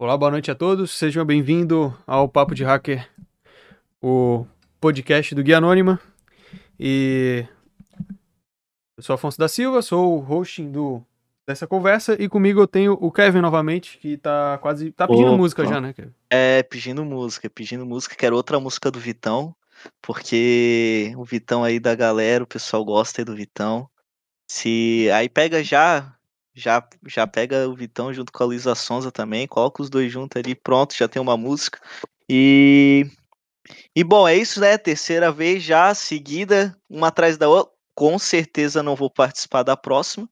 Olá, 0.00 0.16
boa 0.16 0.30
noite 0.30 0.48
a 0.48 0.54
todos. 0.54 0.92
Sejam 0.92 1.24
bem-vindos 1.24 1.92
ao 2.06 2.28
Papo 2.28 2.54
de 2.54 2.62
Hacker, 2.62 3.10
o 4.00 4.46
podcast 4.80 5.34
do 5.34 5.42
Guia 5.42 5.58
Anônima. 5.58 6.00
E 6.78 7.44
eu 8.96 9.02
sou 9.02 9.14
Afonso 9.14 9.36
da 9.36 9.48
Silva, 9.48 9.82
sou 9.82 10.16
o 10.16 10.32
hosting 10.32 10.70
do, 10.70 11.02
dessa 11.44 11.66
conversa 11.66 12.14
e 12.16 12.28
comigo 12.28 12.60
eu 12.60 12.68
tenho 12.68 12.92
o 12.92 13.10
Kevin 13.10 13.40
novamente, 13.40 13.98
que 13.98 14.16
tá 14.16 14.56
quase 14.58 14.92
tá 14.92 15.08
pedindo 15.08 15.30
Opa. 15.30 15.36
música 15.36 15.66
já, 15.66 15.80
né, 15.80 15.92
Kevin? 15.92 16.14
É, 16.30 16.62
pedindo 16.62 17.04
música, 17.04 17.50
pedindo 17.50 17.84
música, 17.84 18.14
quero 18.14 18.36
outra 18.36 18.60
música 18.60 18.92
do 18.92 19.00
Vitão, 19.00 19.52
porque 20.00 21.12
o 21.16 21.24
Vitão 21.24 21.64
aí 21.64 21.80
da 21.80 21.96
galera, 21.96 22.44
o 22.44 22.46
pessoal 22.46 22.84
gosta 22.84 23.20
aí 23.20 23.24
do 23.24 23.34
Vitão. 23.34 23.90
Se 24.48 25.10
aí 25.12 25.28
pega 25.28 25.60
já 25.64 26.16
já, 26.58 26.86
já 27.06 27.26
pega 27.26 27.68
o 27.68 27.74
Vitão 27.74 28.12
junto 28.12 28.32
com 28.32 28.42
a 28.42 28.46
Luísa 28.46 28.74
Sonza 28.74 29.10
também, 29.12 29.46
coloca 29.46 29.82
os 29.82 29.88
dois 29.90 30.12
juntos 30.12 30.38
ali, 30.38 30.54
pronto, 30.54 30.94
já 30.96 31.08
tem 31.08 31.20
uma 31.22 31.36
música. 31.36 31.80
E 32.28 33.06
e 33.94 34.02
bom, 34.04 34.26
é 34.26 34.36
isso, 34.36 34.60
né? 34.60 34.78
Terceira 34.78 35.30
vez 35.32 35.62
já 35.62 35.94
seguida, 35.94 36.76
uma 36.88 37.08
atrás 37.08 37.36
da 37.36 37.48
outra. 37.48 37.72
Com 37.94 38.18
certeza 38.18 38.82
não 38.82 38.94
vou 38.94 39.10
participar 39.10 39.64
da 39.64 39.76
próxima, 39.76 40.28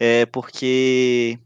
é 0.00 0.26
porque 0.26 1.38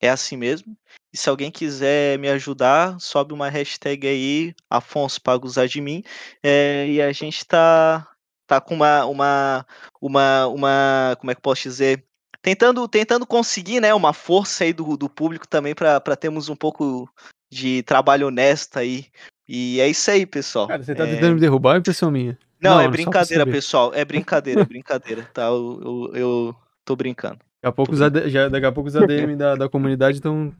é 0.00 0.08
assim 0.08 0.36
mesmo. 0.36 0.76
E 1.12 1.16
se 1.18 1.28
alguém 1.28 1.50
quiser 1.50 2.18
me 2.18 2.28
ajudar, 2.28 2.98
sobe 3.00 3.34
uma 3.34 3.48
hashtag 3.48 4.06
aí, 4.08 4.54
Afonso 4.68 5.20
paga 5.20 5.46
usar 5.46 5.66
de 5.66 5.80
mim. 5.80 6.02
É, 6.42 6.86
e 6.88 7.02
a 7.02 7.12
gente 7.12 7.44
tá, 7.46 8.08
tá 8.46 8.60
com 8.60 8.74
uma, 8.74 9.04
uma, 9.06 9.66
uma, 10.00 10.46
uma, 10.48 11.16
como 11.20 11.30
é 11.30 11.34
que 11.34 11.42
posso 11.42 11.62
dizer? 11.62 12.04
Tentando, 12.44 12.86
tentando 12.86 13.26
conseguir 13.26 13.80
né, 13.80 13.94
uma 13.94 14.12
força 14.12 14.64
aí 14.64 14.72
do, 14.74 14.98
do 14.98 15.08
público 15.08 15.48
também 15.48 15.74
para 15.74 16.14
termos 16.14 16.50
um 16.50 16.54
pouco 16.54 17.08
de 17.50 17.82
trabalho 17.84 18.26
honesto 18.26 18.76
aí. 18.76 19.06
E 19.48 19.80
é 19.80 19.88
isso 19.88 20.10
aí, 20.10 20.26
pessoal. 20.26 20.68
Cara, 20.68 20.82
você 20.82 20.94
tá 20.94 21.08
é... 21.08 21.14
tentando 21.14 21.34
me 21.34 21.40
derrubar 21.40 21.70
ou 21.70 21.76
é 21.76 21.78
impressão 21.78 22.10
minha? 22.10 22.38
Não, 22.60 22.74
Não 22.74 22.80
é 22.82 22.88
brincadeira, 22.88 23.46
pessoal. 23.46 23.92
É 23.94 24.04
brincadeira, 24.04 24.60
é 24.60 24.64
brincadeira, 24.64 25.26
tá? 25.32 25.46
Eu, 25.46 25.80
eu, 25.82 26.16
eu 26.16 26.56
tô 26.84 26.94
brincando. 26.94 27.38
Daqui 27.62 27.68
a 27.68 27.72
pouco, 27.72 27.92
os, 27.92 28.02
AD, 28.02 28.28
já, 28.28 28.48
daqui 28.48 28.66
a 28.66 28.72
pouco 28.72 28.88
os 28.88 28.96
ADM 28.96 29.36
da, 29.38 29.54
da 29.54 29.68
comunidade 29.68 30.18
estão 30.18 30.52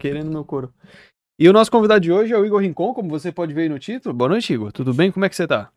querendo 0.00 0.30
meu 0.30 0.44
couro. 0.44 0.72
E 1.38 1.48
o 1.48 1.52
nosso 1.52 1.70
convidado 1.70 2.00
de 2.00 2.10
hoje 2.10 2.32
é 2.32 2.36
o 2.36 2.44
Igor 2.44 2.60
Rincon, 2.60 2.92
como 2.92 3.08
você 3.08 3.30
pode 3.30 3.54
ver 3.54 3.62
aí 3.62 3.68
no 3.68 3.78
título. 3.78 4.12
Boa 4.12 4.30
noite, 4.30 4.52
Igor. 4.52 4.72
Tudo 4.72 4.92
bem? 4.92 5.12
Como 5.12 5.24
é 5.24 5.28
que 5.28 5.36
você 5.36 5.46
tá? 5.46 5.70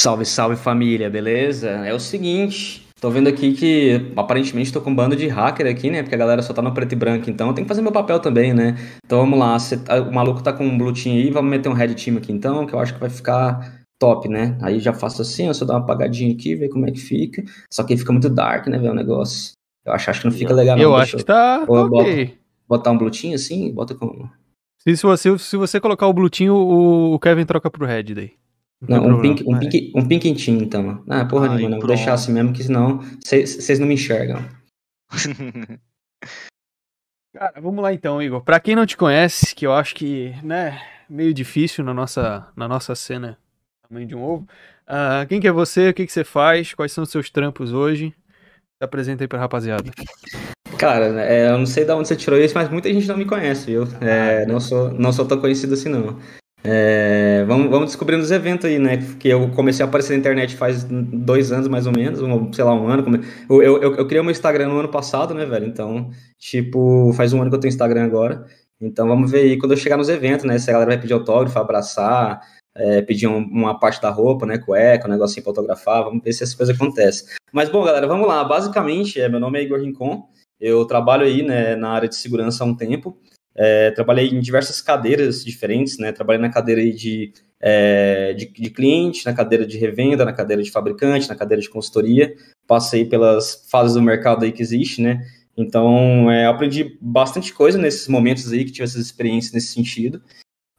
Salve, 0.00 0.24
salve 0.24 0.56
família, 0.56 1.10
beleza? 1.10 1.68
É 1.70 1.92
o 1.92 2.00
seguinte, 2.00 2.86
Tô 3.02 3.10
vendo 3.10 3.28
aqui 3.28 3.52
que 3.52 4.12
aparentemente 4.16 4.72
tô 4.72 4.80
com 4.80 4.90
um 4.90 4.94
bando 4.94 5.16
de 5.16 5.26
hacker 5.26 5.66
aqui, 5.66 5.90
né? 5.90 6.04
Porque 6.04 6.14
a 6.14 6.18
galera 6.18 6.40
só 6.40 6.54
tá 6.54 6.62
no 6.62 6.72
preto 6.72 6.92
e 6.92 6.96
branco, 6.96 7.28
então 7.28 7.48
eu 7.48 7.52
tenho 7.52 7.64
que 7.64 7.68
fazer 7.68 7.82
meu 7.82 7.90
papel 7.90 8.20
também, 8.20 8.54
né? 8.54 8.76
Então 9.04 9.18
vamos 9.18 9.36
lá, 9.40 9.58
cê, 9.58 9.76
tá, 9.76 10.00
o 10.00 10.14
maluco 10.14 10.40
tá 10.40 10.52
com 10.52 10.64
um 10.64 10.78
blue 10.78 10.92
team 10.92 11.16
aí, 11.16 11.28
vamos 11.28 11.50
meter 11.50 11.68
um 11.68 11.72
red 11.72 11.96
team 11.96 12.16
aqui 12.16 12.30
então, 12.30 12.64
que 12.64 12.72
eu 12.72 12.78
acho 12.78 12.94
que 12.94 13.00
vai 13.00 13.10
ficar 13.10 13.82
top, 13.98 14.28
né? 14.28 14.56
Aí 14.62 14.78
já 14.78 14.92
faço 14.92 15.20
assim, 15.20 15.48
eu 15.48 15.54
só 15.54 15.64
dar 15.64 15.74
uma 15.74 15.80
apagadinha 15.80 16.32
aqui, 16.32 16.54
ver 16.54 16.68
como 16.68 16.86
é 16.86 16.92
que 16.92 17.00
fica. 17.00 17.42
Só 17.68 17.82
que 17.82 17.96
fica 17.96 18.12
muito 18.12 18.30
dark, 18.30 18.68
né, 18.68 18.78
ver 18.78 18.92
o 18.92 18.94
negócio. 18.94 19.54
Eu 19.84 19.92
acho, 19.92 20.08
acho 20.08 20.20
que 20.20 20.26
não 20.28 20.32
fica 20.32 20.54
legal 20.54 20.76
não. 20.76 20.84
Eu 20.84 20.94
acho 20.94 21.16
que 21.16 21.24
tá, 21.24 21.66
tá 21.66 21.72
ok. 21.72 22.38
botar 22.68 22.92
um 22.92 22.98
blue 22.98 23.10
team 23.10 23.34
assim, 23.34 23.72
bota 23.72 23.96
com... 23.96 24.28
Se, 24.78 24.96
se, 24.96 25.02
você, 25.02 25.36
se 25.38 25.56
você 25.56 25.80
colocar 25.80 26.06
o 26.06 26.12
blue 26.12 26.30
team, 26.30 26.54
o, 26.54 27.14
o 27.14 27.18
Kevin 27.18 27.46
troca 27.46 27.68
pro 27.68 27.84
red 27.84 28.14
daí. 28.14 28.30
Não, 28.88 29.06
um, 29.06 29.20
pink, 29.20 29.44
um, 29.46 29.58
pink, 29.58 29.92
um 29.94 30.08
pink 30.08 30.34
team, 30.34 30.58
então. 30.58 31.04
Ah, 31.08 31.24
porra 31.24 31.48
Ai, 31.48 31.56
nenhuma, 31.56 31.76
não. 31.76 31.78
Vou 31.78 31.88
deixar 31.88 32.14
assim 32.14 32.32
mesmo, 32.32 32.52
que 32.52 32.64
senão 32.64 33.00
vocês 33.24 33.78
não 33.78 33.86
me 33.86 33.94
enxergam. 33.94 34.44
Cara, 37.34 37.60
vamos 37.60 37.82
lá 37.82 37.94
então, 37.94 38.20
Igor. 38.20 38.42
Pra 38.42 38.60
quem 38.60 38.76
não 38.76 38.84
te 38.84 38.96
conhece, 38.96 39.54
que 39.54 39.66
eu 39.66 39.72
acho 39.72 39.94
que, 39.94 40.34
né, 40.42 40.82
meio 41.08 41.32
difícil 41.32 41.84
na 41.84 41.94
nossa, 41.94 42.48
na 42.56 42.68
nossa 42.68 42.94
cena 42.94 43.38
tamanho 43.92 44.06
de 44.06 44.16
um 44.16 44.22
ovo. 44.22 44.46
Uh, 44.88 45.26
quem 45.28 45.40
que 45.40 45.46
é 45.46 45.52
você? 45.52 45.90
O 45.90 45.94
que, 45.94 46.06
que 46.06 46.12
você 46.12 46.24
faz? 46.24 46.72
Quais 46.72 46.92
são 46.92 47.04
os 47.04 47.10
seus 47.10 47.30
trampos 47.30 47.72
hoje? 47.72 48.14
Se 48.78 48.84
apresenta 48.84 49.22
aí 49.22 49.28
pra 49.28 49.38
rapaziada. 49.38 49.90
Cara, 50.78 51.22
é, 51.22 51.50
eu 51.50 51.58
não 51.58 51.66
sei 51.66 51.84
de 51.84 51.92
onde 51.92 52.08
você 52.08 52.16
tirou 52.16 52.40
isso, 52.40 52.54
mas 52.54 52.68
muita 52.68 52.92
gente 52.92 53.06
não 53.06 53.16
me 53.16 53.26
conhece, 53.26 53.66
viu? 53.66 53.84
É, 54.00 54.44
não, 54.46 54.58
sou, 54.58 54.90
não 54.90 55.12
sou 55.12 55.26
tão 55.26 55.38
conhecido 55.38 55.74
assim, 55.74 55.88
não. 55.88 56.18
É, 56.64 57.44
vamos, 57.44 57.68
vamos 57.70 57.86
descobrindo 57.88 58.22
os 58.22 58.30
eventos 58.30 58.66
aí, 58.66 58.78
né? 58.78 58.98
Que 59.18 59.28
eu 59.28 59.50
comecei 59.50 59.84
a 59.84 59.88
aparecer 59.88 60.12
na 60.12 60.20
internet 60.20 60.56
faz 60.56 60.84
dois 60.84 61.50
anos, 61.50 61.66
mais 61.66 61.86
ou 61.86 61.92
menos, 61.92 62.20
um, 62.22 62.52
sei 62.52 62.64
lá, 62.64 62.72
um 62.74 62.86
ano. 62.86 63.20
Eu, 63.48 63.62
eu, 63.62 63.94
eu, 63.94 64.06
criei 64.06 64.22
meu 64.22 64.30
Instagram 64.30 64.68
no 64.68 64.78
ano 64.78 64.88
passado, 64.88 65.34
né, 65.34 65.44
velho? 65.44 65.66
Então, 65.66 66.10
tipo, 66.38 67.12
faz 67.14 67.32
um 67.32 67.40
ano 67.40 67.50
que 67.50 67.56
eu 67.56 67.60
tenho 67.60 67.70
Instagram 67.72 68.04
agora. 68.04 68.46
Então, 68.80 69.08
vamos 69.08 69.30
ver 69.30 69.40
aí 69.40 69.58
quando 69.58 69.72
eu 69.72 69.76
chegar 69.76 69.96
nos 69.96 70.08
eventos, 70.08 70.44
né? 70.44 70.58
Se 70.58 70.70
a 70.70 70.72
galera 70.74 70.92
vai 70.92 71.00
pedir 71.00 71.14
autógrafo, 71.14 71.58
abraçar, 71.58 72.40
é, 72.74 73.02
pedir 73.02 73.26
um, 73.26 73.38
uma 73.38 73.78
parte 73.78 74.00
da 74.00 74.10
roupa, 74.10 74.46
né? 74.46 74.58
Cueca, 74.58 75.08
um 75.08 75.10
negocinho 75.10 75.42
pra 75.42 75.50
autografar. 75.50 76.04
Vamos 76.04 76.22
ver 76.22 76.32
se 76.32 76.44
essas 76.44 76.54
coisas 76.54 76.74
acontecem. 76.76 77.26
Mas, 77.52 77.68
bom, 77.68 77.84
galera, 77.84 78.06
vamos 78.06 78.26
lá. 78.28 78.44
Basicamente, 78.44 79.20
é, 79.20 79.28
meu 79.28 79.40
nome 79.40 79.58
é 79.58 79.62
Igor 79.62 79.80
Rincon. 79.80 80.28
Eu 80.60 80.84
trabalho 80.84 81.24
aí 81.24 81.42
né, 81.42 81.74
na 81.74 81.90
área 81.90 82.08
de 82.08 82.14
segurança 82.14 82.62
há 82.62 82.66
um 82.66 82.76
tempo. 82.76 83.18
É, 83.54 83.90
trabalhei 83.90 84.28
em 84.28 84.40
diversas 84.40 84.80
cadeiras 84.80 85.44
diferentes, 85.44 85.98
né? 85.98 86.12
Trabalhei 86.12 86.40
na 86.40 86.50
cadeira 86.50 86.82
de, 86.92 87.32
é, 87.60 88.32
de, 88.32 88.46
de, 88.46 88.70
cliente, 88.70 89.26
na 89.26 89.34
cadeira 89.34 89.66
de 89.66 89.78
revenda, 89.78 90.24
na 90.24 90.32
cadeira 90.32 90.62
de 90.62 90.70
fabricante, 90.70 91.28
na 91.28 91.36
cadeira 91.36 91.60
de 91.60 91.68
consultoria. 91.68 92.34
Passei 92.66 93.04
pelas 93.04 93.66
fases 93.70 93.94
do 93.94 94.02
mercado 94.02 94.44
aí 94.44 94.52
que 94.52 94.62
existe, 94.62 95.02
né? 95.02 95.26
Então, 95.56 96.30
é, 96.30 96.46
aprendi 96.46 96.96
bastante 97.00 97.52
coisa 97.52 97.78
nesses 97.78 98.08
momentos 98.08 98.50
aí, 98.50 98.64
que 98.64 98.72
tive 98.72 98.84
essas 98.84 99.04
experiências 99.04 99.52
nesse 99.52 99.68
sentido. 99.68 100.22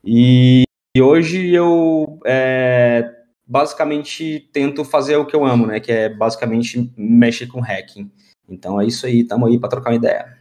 E, 0.04 0.64
e 0.96 1.02
hoje 1.02 1.54
eu 1.54 2.20
é, 2.26 3.08
basicamente 3.46 4.50
tento 4.52 4.84
fazer 4.84 5.16
o 5.16 5.26
que 5.26 5.36
eu 5.36 5.46
amo, 5.46 5.68
né? 5.68 5.80
Que 5.80 5.92
é 5.92 6.10
basicamente 6.10 6.92
mexer 6.98 7.48
com 7.48 7.60
hacking. 7.60 8.12
Então 8.50 8.82
é 8.82 8.86
isso 8.86 9.06
aí, 9.06 9.22
estamos 9.22 9.48
aí 9.50 9.60
para 9.60 9.70
trocar 9.70 9.92
uma 9.92 9.96
ideia. 9.96 10.33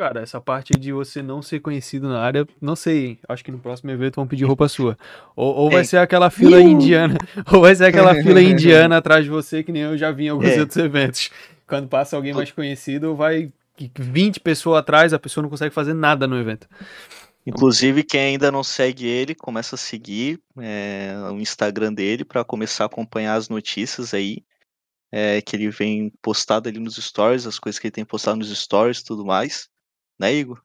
Cara, 0.00 0.22
essa 0.22 0.40
parte 0.40 0.72
de 0.72 0.94
você 0.94 1.20
não 1.20 1.42
ser 1.42 1.60
conhecido 1.60 2.08
na 2.08 2.18
área, 2.20 2.48
não 2.58 2.74
sei. 2.74 3.18
Acho 3.28 3.44
que 3.44 3.52
no 3.52 3.58
próximo 3.58 3.90
evento 3.90 4.16
vão 4.16 4.26
pedir 4.26 4.44
roupa 4.46 4.66
sua. 4.66 4.96
Ou, 5.36 5.54
ou 5.54 5.70
vai 5.70 5.84
ser 5.84 5.98
aquela 5.98 6.30
fila 6.30 6.58
indiana. 6.58 7.18
Ou 7.52 7.60
vai 7.60 7.74
ser 7.74 7.84
aquela 7.84 8.14
fila 8.14 8.40
indiana 8.40 8.96
atrás 8.96 9.24
de 9.24 9.30
você, 9.30 9.62
que 9.62 9.70
nem 9.70 9.82
eu 9.82 9.98
já 9.98 10.10
vi 10.10 10.24
em 10.24 10.28
alguns 10.30 10.52
é. 10.52 10.60
outros 10.60 10.78
eventos. 10.78 11.28
Quando 11.66 11.86
passa 11.86 12.16
alguém 12.16 12.32
mais 12.32 12.50
conhecido, 12.50 13.14
vai 13.14 13.52
20 13.98 14.40
pessoas 14.40 14.78
atrás, 14.78 15.12
a 15.12 15.18
pessoa 15.18 15.42
não 15.42 15.50
consegue 15.50 15.74
fazer 15.74 15.92
nada 15.92 16.26
no 16.26 16.40
evento. 16.40 16.66
Inclusive, 17.46 18.02
quem 18.02 18.20
ainda 18.22 18.50
não 18.50 18.64
segue 18.64 19.06
ele, 19.06 19.34
começa 19.34 19.74
a 19.74 19.78
seguir 19.78 20.40
é, 20.58 21.12
o 21.30 21.38
Instagram 21.38 21.92
dele 21.92 22.24
para 22.24 22.42
começar 22.42 22.84
a 22.84 22.86
acompanhar 22.86 23.34
as 23.34 23.50
notícias 23.50 24.14
aí. 24.14 24.38
É, 25.12 25.42
que 25.42 25.56
ele 25.56 25.68
vem 25.68 26.10
postado 26.22 26.70
ali 26.70 26.78
nos 26.78 26.96
stories, 26.96 27.46
as 27.46 27.58
coisas 27.58 27.78
que 27.78 27.88
ele 27.88 27.92
tem 27.92 28.04
postado 28.04 28.38
nos 28.38 28.48
stories 28.56 29.00
e 29.00 29.04
tudo 29.04 29.26
mais 29.26 29.68
né, 30.20 30.32
Igor? 30.34 30.60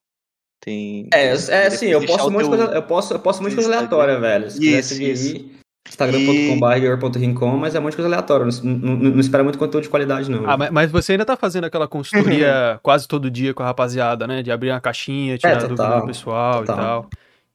Tem. 0.60 1.08
É, 1.14 1.28
é 1.28 1.68
assim, 1.68 1.88
eu 1.88 2.06
posto, 2.06 2.28
um 2.28 2.32
monte 2.32 2.42
teu... 2.42 2.50
coisa, 2.50 2.66
eu 2.66 2.84
posto, 2.84 3.14
eu 3.14 3.18
um 3.20 3.24
monte 3.24 3.50
de 3.50 3.56
coisa 3.56 3.74
aleatória, 3.74 4.20
velho. 4.20 4.52
Se 4.52 4.78
isso, 4.78 4.94
seguir 4.96 5.12
isso. 5.12 5.50
instagram.com.br 5.88 7.58
mas 7.60 7.76
é 7.76 7.80
um 7.80 7.84
monte 7.84 7.92
de 7.92 7.98
coisa 7.98 8.08
aleatória. 8.08 8.48
Não, 8.64 8.74
não, 8.74 8.96
não, 8.96 9.20
espera 9.20 9.44
muito 9.44 9.60
conteúdo 9.60 9.84
de 9.84 9.90
qualidade, 9.90 10.30
não. 10.30 10.50
Ah, 10.50 10.58
mas 10.72 10.92
você 10.92 11.14
ainda 11.14 11.26
tá 11.26 11.38
fazendo 11.38 11.66
aquela 11.66 11.88
consultoria 11.88 12.80
quase 12.84 13.08
todo 13.08 13.30
dia 13.32 13.54
com 13.54 13.64
a 13.64 13.68
rapaziada, 13.68 14.28
né? 14.28 14.42
De 14.42 14.52
abrir 14.52 14.72
uma 14.72 14.82
caixinha, 14.82 15.38
tirar 15.38 15.54
é, 15.54 15.68
dúvida 15.68 16.00
do 16.00 16.08
pessoal 16.08 16.66
total. 16.66 16.76
e 16.76 16.80
tal. 16.80 17.10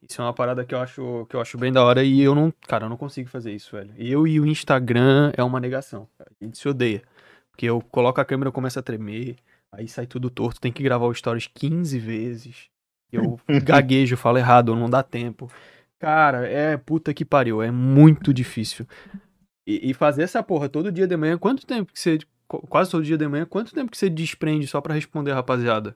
Isso 0.09 0.21
é 0.21 0.25
uma 0.25 0.33
parada 0.33 0.65
que 0.65 0.73
eu 0.73 0.79
acho 0.79 1.27
que 1.29 1.35
eu 1.35 1.41
acho 1.41 1.57
bem 1.57 1.71
da 1.71 1.83
hora 1.83 2.03
e 2.03 2.21
eu 2.21 2.33
não, 2.33 2.51
cara, 2.67 2.85
eu 2.85 2.89
não 2.89 2.97
consigo 2.97 3.29
fazer 3.29 3.53
isso, 3.53 3.75
velho. 3.75 3.93
Eu 3.97 4.25
e 4.25 4.39
o 4.39 4.47
Instagram 4.47 5.31
é 5.37 5.43
uma 5.43 5.59
negação. 5.59 6.07
A 6.19 6.43
gente 6.43 6.57
se 6.57 6.67
odeia. 6.67 7.03
Porque 7.51 7.65
eu 7.65 7.83
coloco 7.91 8.19
a 8.19 8.25
câmera, 8.25 8.51
começa 8.51 8.79
a 8.79 8.83
tremer. 8.83 9.35
Aí 9.73 9.87
sai 9.87 10.05
tudo 10.05 10.29
torto, 10.29 10.59
tem 10.59 10.71
que 10.71 10.83
gravar 10.83 11.05
o 11.05 11.13
stories 11.13 11.47
15 11.47 11.97
vezes. 11.97 12.69
Eu 13.11 13.39
gaguejo, 13.63 14.17
falo 14.17 14.37
errado, 14.37 14.75
não 14.75 14.89
dá 14.89 15.01
tempo. 15.01 15.51
Cara, 15.99 16.47
é 16.47 16.77
puta 16.77 17.13
que 17.13 17.23
pariu, 17.23 17.61
é 17.61 17.71
muito 17.71 18.33
difícil. 18.33 18.87
E, 19.65 19.91
e, 19.91 19.93
fazer 19.93 20.23
essa 20.23 20.41
porra 20.41 20.67
todo 20.67 20.91
dia 20.91 21.07
de 21.07 21.15
manhã, 21.15 21.37
quanto 21.37 21.65
tempo 21.65 21.93
que 21.93 21.99
você. 21.99 22.17
Quase 22.47 22.91
todo 22.91 23.03
dia 23.03 23.17
de 23.17 23.27
manhã, 23.27 23.45
quanto 23.45 23.73
tempo 23.73 23.91
que 23.91 23.97
você 23.97 24.09
desprende 24.09 24.67
só 24.67 24.81
para 24.81 24.93
responder 24.93 25.31
rapaziada? 25.31 25.95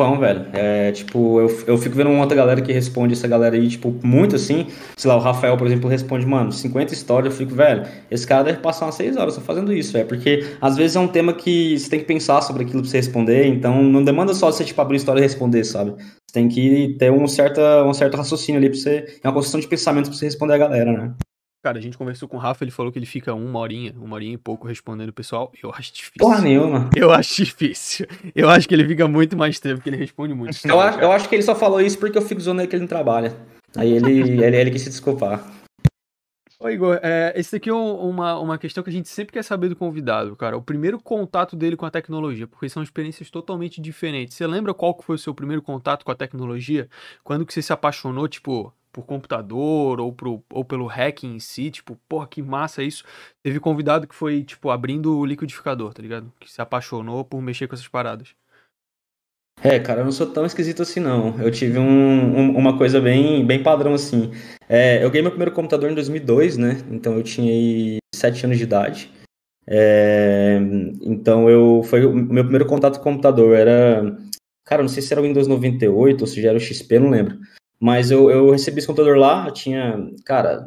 Tempão, 0.00 0.18
velho. 0.18 0.46
É, 0.54 0.90
tipo, 0.92 1.40
eu, 1.40 1.64
eu 1.66 1.78
fico 1.78 1.94
vendo 1.94 2.08
uma 2.08 2.20
outra 2.20 2.34
galera 2.34 2.62
que 2.62 2.72
responde 2.72 3.12
essa 3.12 3.28
galera 3.28 3.54
aí, 3.54 3.68
tipo, 3.68 3.94
muito 4.02 4.36
assim. 4.36 4.66
Sei 4.96 5.08
lá, 5.08 5.16
o 5.16 5.20
Rafael, 5.20 5.56
por 5.56 5.66
exemplo, 5.66 5.90
responde, 5.90 6.24
mano, 6.24 6.50
50 6.50 6.94
histórias. 6.94 7.32
Eu 7.32 7.38
fico, 7.38 7.54
velho, 7.54 7.84
esse 8.10 8.26
cara 8.26 8.42
deve 8.44 8.58
passar 8.58 8.86
umas 8.86 8.94
6 8.94 9.16
horas 9.16 9.34
só 9.34 9.40
fazendo 9.42 9.72
isso, 9.72 9.92
velho. 9.92 10.06
Porque 10.06 10.46
às 10.60 10.76
vezes 10.76 10.96
é 10.96 11.00
um 11.00 11.08
tema 11.08 11.34
que 11.34 11.78
você 11.78 11.90
tem 11.90 12.00
que 12.00 12.06
pensar 12.06 12.40
sobre 12.40 12.62
aquilo 12.64 12.80
pra 12.80 12.90
você 12.90 12.96
responder. 12.96 13.46
Então 13.46 13.82
não 13.82 14.02
demanda 14.02 14.32
só 14.32 14.50
você, 14.50 14.64
tipo, 14.64 14.80
abrir 14.80 14.96
história 14.96 15.20
e 15.20 15.22
responder, 15.22 15.64
sabe? 15.64 15.92
Você 15.92 16.32
tem 16.32 16.48
que 16.48 16.96
ter 16.98 17.12
um 17.12 17.26
certo, 17.28 17.60
um 17.86 17.92
certo 17.92 18.16
raciocínio 18.16 18.58
ali 18.58 18.70
pra 18.70 18.78
você. 18.78 19.18
É 19.22 19.28
uma 19.28 19.34
construção 19.34 19.60
de 19.60 19.68
pensamento 19.68 20.06
pra 20.08 20.16
você 20.16 20.24
responder 20.24 20.54
a 20.54 20.58
galera, 20.58 20.92
né? 20.92 21.14
Cara, 21.62 21.76
a 21.76 21.80
gente 21.80 21.98
conversou 21.98 22.26
com 22.26 22.38
o 22.38 22.40
Rafa, 22.40 22.64
ele 22.64 22.70
falou 22.70 22.90
que 22.90 22.98
ele 22.98 23.04
fica 23.04 23.34
uma 23.34 23.58
horinha, 23.58 23.94
uma 24.00 24.14
horinha 24.14 24.32
e 24.32 24.38
pouco 24.38 24.66
respondendo 24.66 25.10
o 25.10 25.12
pessoal. 25.12 25.52
Eu 25.62 25.70
acho 25.70 25.92
difícil. 25.92 26.18
Porra 26.18 26.40
nenhuma. 26.40 26.88
Eu 26.96 27.12
acho 27.12 27.44
difícil. 27.44 28.06
Eu 28.34 28.48
acho 28.48 28.66
que 28.66 28.74
ele 28.74 28.88
fica 28.88 29.06
muito 29.06 29.36
mais 29.36 29.60
tempo, 29.60 29.82
que 29.82 29.90
ele 29.90 29.98
responde 29.98 30.32
muito. 30.32 30.56
Eu 30.66 30.80
acho, 30.80 30.98
eu 30.98 31.12
acho 31.12 31.28
que 31.28 31.34
ele 31.34 31.42
só 31.42 31.54
falou 31.54 31.78
isso 31.78 31.98
porque 31.98 32.16
eu 32.16 32.22
fico 32.22 32.40
zoando 32.40 32.66
que 32.66 32.74
ele 32.74 32.80
não 32.80 32.88
trabalha. 32.88 33.36
Aí 33.76 33.92
ele, 33.92 34.20
ele, 34.42 34.56
ele 34.56 34.70
quis 34.70 34.80
se 34.80 34.88
desculpar. 34.88 35.44
Ô 36.58 36.68
Igor, 36.68 36.98
é, 37.02 37.34
esse 37.36 37.56
aqui 37.56 37.68
é 37.68 37.74
uma, 37.74 38.38
uma 38.38 38.58
questão 38.58 38.82
que 38.82 38.90
a 38.90 38.92
gente 38.92 39.08
sempre 39.10 39.34
quer 39.34 39.42
saber 39.42 39.68
do 39.68 39.76
convidado, 39.76 40.34
cara. 40.36 40.56
O 40.56 40.62
primeiro 40.62 40.98
contato 40.98 41.56
dele 41.56 41.76
com 41.76 41.84
a 41.84 41.90
tecnologia, 41.90 42.46
porque 42.46 42.70
são 42.70 42.82
experiências 42.82 43.30
totalmente 43.30 43.82
diferentes. 43.82 44.34
Você 44.34 44.46
lembra 44.46 44.72
qual 44.72 44.94
que 44.94 45.04
foi 45.04 45.16
o 45.16 45.18
seu 45.18 45.34
primeiro 45.34 45.60
contato 45.60 46.04
com 46.04 46.12
a 46.12 46.14
tecnologia? 46.14 46.88
Quando 47.22 47.44
que 47.44 47.52
você 47.52 47.62
se 47.62 47.72
apaixonou, 47.72 48.28
tipo, 48.28 48.72
por 48.92 49.04
computador 49.04 50.00
ou, 50.00 50.12
pro, 50.12 50.42
ou 50.50 50.64
pelo 50.64 50.86
hacking 50.86 51.34
em 51.34 51.40
si, 51.40 51.70
tipo, 51.70 51.96
porra, 52.08 52.26
que 52.26 52.42
massa 52.42 52.82
isso. 52.82 53.04
Teve 53.42 53.60
convidado 53.60 54.06
que 54.06 54.14
foi, 54.14 54.44
tipo, 54.44 54.70
abrindo 54.70 55.18
o 55.18 55.24
liquidificador, 55.24 55.92
tá 55.92 56.02
ligado? 56.02 56.32
Que 56.40 56.50
se 56.50 56.60
apaixonou 56.60 57.24
por 57.24 57.40
mexer 57.40 57.68
com 57.68 57.74
essas 57.74 57.88
paradas. 57.88 58.34
É, 59.62 59.78
cara, 59.78 60.00
eu 60.00 60.04
não 60.04 60.12
sou 60.12 60.26
tão 60.26 60.46
esquisito 60.46 60.82
assim, 60.82 61.00
não. 61.00 61.38
Eu 61.38 61.50
tive 61.50 61.78
um, 61.78 61.82
um, 61.84 62.56
uma 62.56 62.78
coisa 62.78 63.00
bem, 63.00 63.46
bem 63.46 63.62
padrão, 63.62 63.92
assim. 63.92 64.30
É, 64.68 65.04
eu 65.04 65.10
ganhei 65.10 65.22
meu 65.22 65.30
primeiro 65.30 65.52
computador 65.52 65.90
em 65.90 65.94
2002, 65.94 66.56
né? 66.56 66.82
Então 66.90 67.14
eu 67.14 67.22
tinha 67.22 67.52
aí 67.52 67.98
7 68.14 68.46
anos 68.46 68.56
de 68.56 68.64
idade. 68.64 69.10
É, 69.66 70.58
então 71.02 71.48
eu 71.48 71.82
foi 71.84 72.04
o 72.04 72.12
meu 72.12 72.42
primeiro 72.42 72.66
contato 72.66 72.96
com 72.96 73.10
o 73.10 73.12
computador 73.12 73.54
era, 73.54 74.16
cara, 74.64 74.82
não 74.82 74.88
sei 74.88 75.02
se 75.02 75.12
era 75.12 75.20
o 75.20 75.24
Windows 75.24 75.46
98 75.46 76.20
ou 76.22 76.26
se 76.26 76.40
já 76.42 76.48
era 76.48 76.58
o 76.58 76.60
XP, 76.60 76.98
não 76.98 77.10
lembro. 77.10 77.38
Mas 77.80 78.10
eu, 78.10 78.30
eu 78.30 78.50
recebi 78.50 78.78
esse 78.78 78.86
computador 78.86 79.16
lá, 79.16 79.50
tinha, 79.50 80.12
cara, 80.24 80.66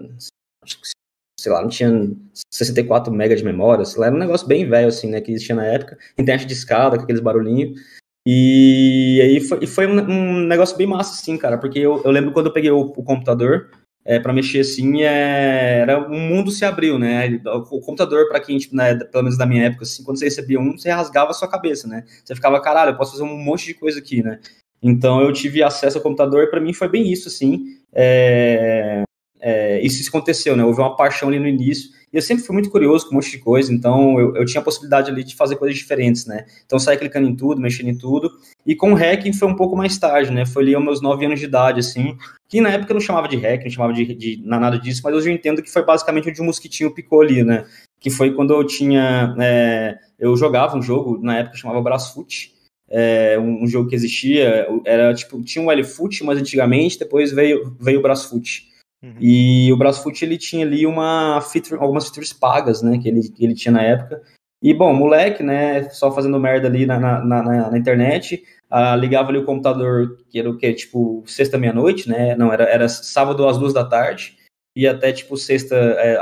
sei 1.40 1.52
lá, 1.52 1.62
não 1.62 1.70
tinha 1.70 2.12
64 2.52 3.14
MB 3.14 3.36
de 3.36 3.44
memória, 3.44 3.86
sei 3.86 4.00
lá, 4.00 4.08
era 4.08 4.16
um 4.16 4.20
negócio 4.20 4.48
bem 4.48 4.68
velho, 4.68 4.88
assim, 4.88 5.10
né, 5.10 5.22
que 5.22 5.32
existia 5.32 5.56
na 5.56 5.66
época, 5.66 5.98
internet 6.18 6.48
de 6.48 6.54
escada, 6.54 6.98
com 6.98 7.04
aqueles 7.04 7.22
barulhinhos, 7.22 7.80
e 8.26 9.20
aí 9.22 9.40
foi, 9.42 9.60
e 9.62 9.68
foi 9.68 9.86
um, 9.86 10.00
um, 10.00 10.40
negócio 10.48 10.78
bem 10.78 10.88
massa, 10.88 11.22
assim, 11.22 11.38
cara, 11.38 11.58
porque 11.58 11.80
eu, 11.80 12.02
eu 12.04 12.10
lembro 12.10 12.32
quando 12.32 12.48
eu 12.48 12.54
peguei 12.54 12.72
o, 12.72 12.80
o 12.80 13.04
computador, 13.04 13.70
é, 14.06 14.20
para 14.20 14.34
mexer 14.34 14.60
assim, 14.60 15.04
é, 15.04 15.80
era 15.80 16.10
um 16.10 16.20
mundo 16.20 16.52
se 16.52 16.66
abriu, 16.66 17.00
né? 17.00 17.40
O 17.46 17.80
computador, 17.80 18.28
para 18.28 18.40
quem, 18.40 18.58
tipo, 18.58 18.76
né, 18.76 18.96
pelo 18.96 19.24
menos 19.24 19.38
da 19.38 19.46
minha 19.46 19.66
época, 19.66 19.84
assim, 19.84 20.04
quando 20.04 20.20
você 20.20 20.26
recebia 20.26 20.60
um, 20.60 20.78
você 20.78 20.90
rasgava 20.90 21.32
a 21.32 21.34
sua 21.34 21.48
cabeça, 21.50 21.88
né? 21.88 22.04
Você 22.24 22.36
ficava, 22.36 22.62
caralho, 22.62 22.92
eu 22.92 22.98
posso 22.98 23.12
fazer 23.12 23.24
um 23.24 23.38
monte 23.38 23.66
de 23.66 23.74
coisa 23.74 24.00
aqui, 24.00 24.22
né? 24.22 24.40
Então 24.84 25.22
eu 25.22 25.32
tive 25.32 25.64
acesso 25.64 25.98
ao 25.98 26.04
computador 26.04 26.44
e 26.44 26.48
para 26.48 26.60
mim 26.60 26.74
foi 26.74 26.90
bem 26.90 27.10
isso, 27.10 27.30
assim. 27.30 27.64
É, 27.94 29.04
é, 29.40 29.82
isso 29.82 30.08
aconteceu, 30.10 30.58
né? 30.58 30.64
Houve 30.64 30.82
uma 30.82 30.96
paixão 30.96 31.30
ali 31.30 31.40
no 31.40 31.48
início. 31.48 31.90
E 32.12 32.18
eu 32.18 32.22
sempre 32.22 32.44
fui 32.44 32.54
muito 32.54 32.70
curioso 32.70 33.06
com 33.06 33.12
um 33.12 33.16
monte 33.16 33.32
de 33.32 33.40
coisa, 33.40 33.74
então 33.74 34.20
eu, 34.20 34.36
eu 34.36 34.46
tinha 34.46 34.62
a 34.62 34.64
possibilidade 34.64 35.10
ali 35.10 35.24
de 35.24 35.36
fazer 35.36 35.56
coisas 35.56 35.78
diferentes, 35.78 36.26
né? 36.26 36.46
Então 36.66 36.78
saí 36.78 36.98
clicando 36.98 37.28
em 37.28 37.36
tudo, 37.36 37.60
mexendo 37.60 37.90
em 37.90 37.98
tudo. 37.98 38.30
E 38.66 38.76
com 38.76 38.92
o 38.92 38.96
hacking 38.96 39.34
foi 39.34 39.48
um 39.48 39.56
pouco 39.56 39.76
mais 39.76 39.98
tarde, 39.98 40.32
né? 40.32 40.46
Foi 40.46 40.64
ali 40.64 40.76
aos 40.76 40.84
meus 40.84 41.02
9 41.02 41.26
anos 41.26 41.40
de 41.40 41.46
idade, 41.46 41.80
assim. 41.80 42.18
Que 42.48 42.62
na 42.62 42.70
época 42.70 42.92
eu 42.92 42.96
não 42.96 43.02
chamava 43.02 43.28
de 43.28 43.38
hacking, 43.38 43.66
não 43.66 43.72
chamava 43.72 43.94
de, 43.94 44.14
de 44.14 44.42
nada 44.46 44.78
disso, 44.78 45.02
mas 45.04 45.16
hoje 45.16 45.30
eu 45.30 45.34
entendo 45.34 45.62
que 45.62 45.72
foi 45.72 45.84
basicamente 45.84 46.30
onde 46.30 46.42
um 46.42 46.46
mosquitinho 46.46 46.94
picou 46.94 47.22
ali, 47.22 47.44
né? 47.44 47.66
Que 48.00 48.10
foi 48.10 48.34
quando 48.34 48.54
eu 48.54 48.66
tinha. 48.66 49.36
É, 49.40 49.98
eu 50.20 50.38
jogava 50.38 50.78
um 50.78 50.82
jogo, 50.82 51.20
na 51.22 51.40
época 51.40 51.58
chamava 51.58 51.82
Brasfoot 51.82 52.53
é, 52.96 53.40
um, 53.40 53.64
um, 53.64 53.68
jogo 53.68 53.90
que 53.90 53.96
existia, 53.96 54.68
era 54.86 55.12
tipo, 55.16 55.42
tinha 55.42 55.66
um 55.66 55.72
L-Foot, 55.72 56.24
mas 56.24 56.38
antigamente, 56.38 57.00
depois 57.00 57.32
veio, 57.32 57.76
veio 57.80 57.98
o 57.98 58.02
Brasfoot. 58.04 58.72
Uhum. 59.02 59.16
E 59.20 59.74
o 59.74 59.78
Brasfoot, 59.78 60.24
ele 60.24 60.38
tinha 60.38 60.64
ali 60.64 60.86
uma 60.86 61.42
feature, 61.42 61.82
algumas 61.82 62.06
features 62.06 62.32
pagas, 62.32 62.84
né, 62.84 63.00
que 63.00 63.10
ele, 63.10 63.28
que 63.30 63.44
ele 63.44 63.56
tinha 63.56 63.72
na 63.72 63.82
época. 63.82 64.22
E, 64.62 64.76
bom, 64.76 64.94
moleque, 64.94 65.42
né, 65.42 65.90
só 65.90 66.12
fazendo 66.12 66.40
merda 66.40 66.68
ali 66.68 66.86
na, 66.86 67.00
na, 67.00 67.24
na, 67.26 67.72
na 67.72 67.78
internet, 67.78 68.44
ah, 68.70 68.96
ligava 68.96 69.30
ali 69.30 69.40
o 69.40 69.46
computador, 69.46 70.20
que 70.30 70.38
era 70.38 70.50
o 70.50 70.56
quê, 70.56 70.72
tipo, 70.72 71.24
sexta 71.26 71.58
meia-noite, 71.58 72.08
né, 72.08 72.36
não, 72.36 72.54
era, 72.54 72.66
era 72.66 72.88
sábado 72.88 73.48
às 73.48 73.58
duas 73.58 73.74
da 73.74 73.84
tarde, 73.84 74.38
e 74.76 74.88
até, 74.88 75.12
tipo, 75.12 75.36
sexta, 75.36 75.76
é, 75.76 76.18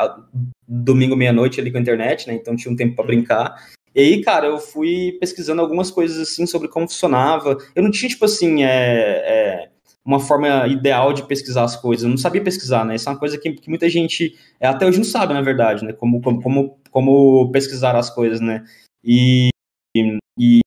domingo 0.65 1.17
meia-noite 1.17 1.59
ali 1.59 1.69
com 1.69 1.77
a 1.77 1.81
internet, 1.81 2.27
né, 2.27 2.33
então 2.33 2.55
tinha 2.55 2.71
um 2.71 2.77
tempo 2.77 2.95
para 2.95 3.05
brincar. 3.05 3.55
E 3.93 3.99
aí, 3.99 4.23
cara, 4.23 4.47
eu 4.47 4.57
fui 4.57 5.17
pesquisando 5.19 5.61
algumas 5.61 5.91
coisas 5.91 6.17
assim 6.17 6.45
sobre 6.45 6.67
como 6.67 6.87
funcionava. 6.87 7.57
Eu 7.75 7.83
não 7.83 7.91
tinha, 7.91 8.09
tipo 8.09 8.25
assim, 8.25 8.63
é, 8.63 8.69
é, 8.69 9.69
uma 10.03 10.19
forma 10.19 10.67
ideal 10.67 11.13
de 11.13 11.27
pesquisar 11.27 11.63
as 11.63 11.75
coisas. 11.75 12.03
Eu 12.03 12.09
não 12.09 12.17
sabia 12.17 12.43
pesquisar, 12.43 12.85
né? 12.85 12.95
Isso 12.95 13.09
é 13.09 13.11
uma 13.11 13.19
coisa 13.19 13.37
que, 13.37 13.51
que 13.53 13.69
muita 13.69 13.89
gente 13.89 14.37
é, 14.59 14.67
até 14.67 14.85
hoje 14.85 14.97
não 14.97 15.05
sabe, 15.05 15.33
na 15.33 15.41
verdade, 15.41 15.83
né? 15.83 15.93
Como, 15.93 16.21
como, 16.21 16.79
como, 16.89 17.51
pesquisar 17.51 17.95
as 17.95 18.09
coisas, 18.09 18.39
né? 18.39 18.63
E, 19.03 19.49
e, 19.95 20.61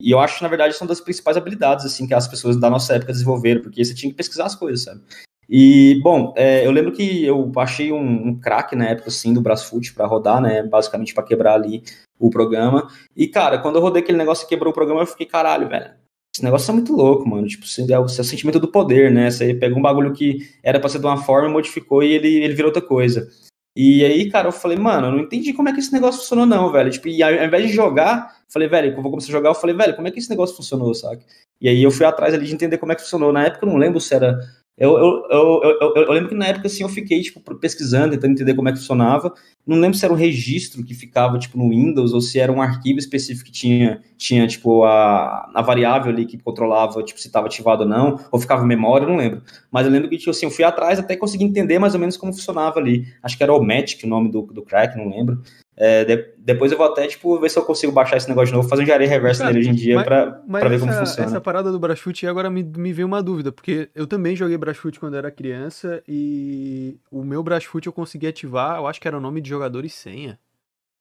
e 0.00 0.10
eu 0.10 0.18
acho, 0.18 0.42
na 0.42 0.48
verdade, 0.48 0.74
são 0.74 0.86
das 0.86 1.00
principais 1.00 1.36
habilidades, 1.36 1.84
assim, 1.84 2.06
que 2.06 2.14
as 2.14 2.26
pessoas 2.26 2.58
da 2.58 2.70
nossa 2.70 2.94
época 2.94 3.12
desenvolveram, 3.12 3.60
porque 3.60 3.84
você 3.84 3.94
tinha 3.94 4.10
que 4.10 4.16
pesquisar 4.16 4.46
as 4.46 4.54
coisas, 4.54 4.84
sabe? 4.84 5.02
E, 5.52 6.00
bom, 6.00 6.32
é, 6.36 6.64
eu 6.64 6.70
lembro 6.70 6.92
que 6.92 7.24
eu 7.24 7.50
achei 7.56 7.90
um, 7.90 8.28
um 8.28 8.38
crack 8.38 8.76
na 8.76 8.90
época, 8.90 9.08
assim, 9.08 9.34
do 9.34 9.40
Brasfoot 9.40 9.92
para 9.92 10.06
rodar, 10.06 10.40
né? 10.40 10.62
Basicamente 10.62 11.12
para 11.12 11.24
quebrar 11.24 11.54
ali 11.54 11.82
o 12.20 12.30
programa. 12.30 12.86
E, 13.16 13.26
cara, 13.26 13.58
quando 13.58 13.74
eu 13.74 13.82
rodei 13.82 14.00
aquele 14.00 14.16
negócio 14.16 14.44
e 14.44 14.48
quebrou 14.48 14.70
o 14.70 14.74
programa, 14.74 15.00
eu 15.02 15.06
fiquei, 15.06 15.26
caralho, 15.26 15.68
velho. 15.68 15.90
Esse 16.32 16.44
negócio 16.44 16.70
é 16.70 16.74
muito 16.74 16.92
louco, 16.92 17.28
mano. 17.28 17.48
Tipo, 17.48 17.66
você 17.66 17.84
é 17.92 17.98
o, 17.98 18.06
seu 18.06 18.22
sentimento 18.22 18.60
do 18.60 18.68
poder, 18.68 19.10
né? 19.10 19.28
Você 19.28 19.52
pega 19.52 19.76
um 19.76 19.82
bagulho 19.82 20.12
que 20.12 20.48
era 20.62 20.78
pra 20.78 20.88
ser 20.88 21.00
de 21.00 21.06
uma 21.06 21.16
forma, 21.16 21.48
modificou 21.48 22.00
e 22.04 22.12
ele, 22.12 22.44
ele 22.44 22.54
virou 22.54 22.68
outra 22.68 22.82
coisa. 22.82 23.28
E 23.74 24.04
aí, 24.04 24.30
cara, 24.30 24.48
eu 24.48 24.52
falei, 24.52 24.78
mano, 24.78 25.08
eu 25.08 25.12
não 25.12 25.18
entendi 25.18 25.52
como 25.52 25.68
é 25.68 25.72
que 25.72 25.80
esse 25.80 25.92
negócio 25.92 26.20
funcionou, 26.20 26.46
não, 26.46 26.70
velho. 26.70 26.90
Tipo, 26.92 27.08
e 27.08 27.24
ao 27.24 27.32
invés 27.32 27.66
de 27.66 27.72
jogar, 27.72 28.36
falei, 28.48 28.68
velho, 28.68 28.92
eu 28.92 29.02
vou 29.02 29.10
começar 29.10 29.28
a 29.28 29.32
jogar, 29.32 29.50
eu 29.50 29.54
falei, 29.54 29.74
velho, 29.74 29.96
como 29.96 30.06
é 30.06 30.12
que 30.12 30.20
esse 30.20 30.30
negócio 30.30 30.54
funcionou, 30.56 30.94
sabe? 30.94 31.24
E 31.60 31.68
aí 31.68 31.82
eu 31.82 31.90
fui 31.90 32.06
atrás 32.06 32.32
ali 32.32 32.46
de 32.46 32.54
entender 32.54 32.78
como 32.78 32.92
é 32.92 32.94
que 32.94 33.02
funcionou. 33.02 33.32
Na 33.32 33.46
época 33.46 33.66
eu 33.66 33.70
não 33.70 33.78
lembro 33.78 34.00
se 34.00 34.14
era 34.14 34.38
eu, 34.80 34.96
eu, 34.96 35.62
eu, 35.78 35.94
eu, 35.94 36.12
lembro 36.12 36.30
que 36.30 36.34
na 36.34 36.46
época 36.46 36.66
assim, 36.66 36.82
eu 36.82 36.88
fiquei 36.88 37.20
tipo, 37.20 37.38
pesquisando, 37.58 38.14
tentando 38.14 38.32
entender 38.32 38.54
como 38.54 38.66
é 38.66 38.72
que 38.72 38.78
funcionava. 38.78 39.30
Não 39.66 39.78
lembro 39.78 39.98
se 39.98 40.06
era 40.06 40.14
um 40.14 40.16
registro 40.16 40.82
que 40.82 40.94
ficava 40.94 41.38
tipo, 41.38 41.58
no 41.58 41.68
Windows 41.68 42.14
ou 42.14 42.20
se 42.22 42.40
era 42.40 42.50
um 42.50 42.62
arquivo 42.62 42.98
específico 42.98 43.44
que 43.44 43.52
tinha, 43.52 44.00
tinha 44.16 44.46
tipo, 44.46 44.82
a, 44.84 45.50
a 45.54 45.60
variável 45.60 46.10
ali 46.10 46.24
que 46.24 46.38
controlava 46.38 47.02
tipo, 47.02 47.20
se 47.20 47.26
estava 47.26 47.46
ativado 47.46 47.82
ou 47.82 47.88
não, 47.88 48.18
ou 48.32 48.40
ficava 48.40 48.64
memória, 48.64 49.06
não 49.06 49.16
lembro. 49.16 49.42
Mas 49.70 49.84
eu 49.84 49.92
lembro 49.92 50.08
que 50.08 50.16
tipo, 50.16 50.30
assim, 50.30 50.46
eu 50.46 50.50
fui 50.50 50.64
atrás 50.64 50.98
até 50.98 51.14
conseguir 51.14 51.44
entender 51.44 51.78
mais 51.78 51.92
ou 51.92 52.00
menos 52.00 52.16
como 52.16 52.32
funcionava 52.32 52.80
ali. 52.80 53.06
Acho 53.22 53.36
que 53.36 53.42
era 53.42 53.52
o 53.52 53.62
Magic 53.62 54.02
o 54.06 54.08
nome 54.08 54.30
do, 54.30 54.40
do 54.42 54.62
crack, 54.62 54.96
não 54.96 55.10
lembro. 55.10 55.42
É, 55.76 56.04
de, 56.04 56.34
depois 56.36 56.70
eu 56.70 56.76
vou 56.76 56.86
até, 56.86 57.06
tipo, 57.06 57.38
ver 57.38 57.48
se 57.48 57.58
eu 57.58 57.64
consigo 57.64 57.92
baixar 57.92 58.16
esse 58.16 58.28
negócio 58.28 58.48
de 58.48 58.54
novo, 58.54 58.68
fazer 58.68 58.82
um 58.82 58.84
engenharia 58.84 59.08
reversa 59.08 59.46
nele 59.46 59.60
hoje 59.60 59.70
em 59.70 59.74
dia 59.74 59.94
mas, 59.96 60.04
pra, 60.04 60.32
pra 60.32 60.68
ver 60.68 60.80
como 60.80 60.92
funciona. 60.92 61.26
Essa 61.26 61.40
parada 61.40 61.72
do 61.72 61.78
Brasfoot 61.78 62.26
agora 62.26 62.50
me, 62.50 62.62
me 62.62 62.92
veio 62.92 63.08
uma 63.08 63.22
dúvida, 63.22 63.50
porque 63.50 63.88
eu 63.94 64.06
também 64.06 64.36
joguei 64.36 64.58
Brasfoot 64.58 65.00
quando 65.00 65.16
era 65.16 65.30
criança 65.30 66.02
e 66.06 66.98
o 67.10 67.24
meu 67.24 67.42
Brasfoot 67.42 67.86
eu 67.86 67.92
consegui 67.92 68.26
ativar, 68.26 68.76
eu 68.76 68.86
acho 68.86 69.00
que 69.00 69.08
era 69.08 69.16
o 69.16 69.20
nome 69.20 69.40
de 69.40 69.48
jogador 69.48 69.84
e 69.84 69.88
senha. 69.88 70.38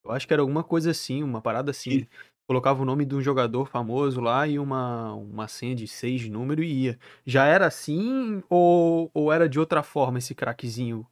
Eu 0.05 0.11
acho 0.11 0.25
que 0.25 0.33
era 0.33 0.41
alguma 0.41 0.63
coisa 0.63 0.91
assim, 0.91 1.23
uma 1.23 1.41
parada 1.41 1.71
assim. 1.71 1.89
E... 1.89 2.07
Colocava 2.47 2.81
o 2.81 2.85
nome 2.85 3.05
de 3.05 3.13
um 3.13 3.21
jogador 3.21 3.67
famoso 3.67 4.19
lá 4.19 4.47
e 4.47 4.57
uma, 4.57 5.13
uma 5.13 5.47
senha 5.47 5.75
de 5.75 5.87
seis 5.87 6.27
números 6.27 6.65
e 6.65 6.69
ia. 6.69 6.99
Já 7.23 7.45
era 7.45 7.67
assim 7.67 8.41
ou, 8.49 9.11
ou 9.13 9.31
era 9.31 9.47
de 9.47 9.59
outra 9.59 9.83
forma 9.83 10.17
esse 10.17 10.33
craquezinho? 10.33 11.05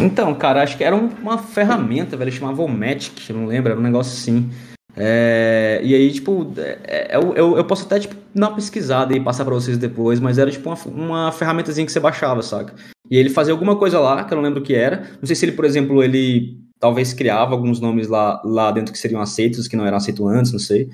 Então, 0.00 0.34
cara, 0.34 0.62
acho 0.62 0.78
que 0.78 0.84
era 0.84 0.96
uma 0.96 1.36
ferramenta, 1.36 2.16
velho, 2.16 2.32
chamava 2.32 2.62
o 2.62 2.68
Magic, 2.68 3.32
não 3.32 3.44
lembro, 3.44 3.72
era 3.72 3.80
um 3.80 3.82
negócio 3.82 4.12
assim. 4.12 4.50
É, 4.96 5.80
e 5.84 5.94
aí, 5.94 6.10
tipo, 6.10 6.52
é, 6.56 7.16
eu, 7.16 7.34
eu, 7.34 7.56
eu, 7.58 7.64
posso 7.64 7.84
até 7.84 8.00
tipo, 8.00 8.16
dar 8.34 8.48
uma 8.48 8.54
pesquisada 8.54 9.14
e 9.14 9.20
passar 9.20 9.44
para 9.44 9.54
vocês 9.54 9.76
depois, 9.76 10.18
mas 10.18 10.38
era 10.38 10.50
tipo 10.50 10.68
uma, 10.68 10.78
uma 10.86 11.32
ferramentazinha 11.32 11.84
que 11.84 11.92
você 11.92 12.00
baixava, 12.00 12.42
saca? 12.42 12.74
E 13.10 13.16
ele 13.16 13.28
fazia 13.28 13.52
alguma 13.52 13.76
coisa 13.76 14.00
lá, 14.00 14.24
que 14.24 14.32
eu 14.32 14.36
não 14.36 14.42
lembro 14.42 14.60
o 14.60 14.64
que 14.64 14.74
era. 14.74 15.10
Não 15.20 15.26
sei 15.26 15.36
se 15.36 15.44
ele, 15.44 15.52
por 15.52 15.64
exemplo, 15.64 16.02
ele 16.02 16.58
talvez 16.78 17.12
criava 17.12 17.52
alguns 17.52 17.78
nomes 17.78 18.08
lá, 18.08 18.40
lá 18.44 18.70
dentro 18.70 18.92
que 18.92 18.98
seriam 18.98 19.20
aceitos, 19.20 19.68
que 19.68 19.76
não 19.76 19.86
eram 19.86 19.98
aceitos 19.98 20.26
antes, 20.26 20.52
não 20.52 20.58
sei. 20.58 20.88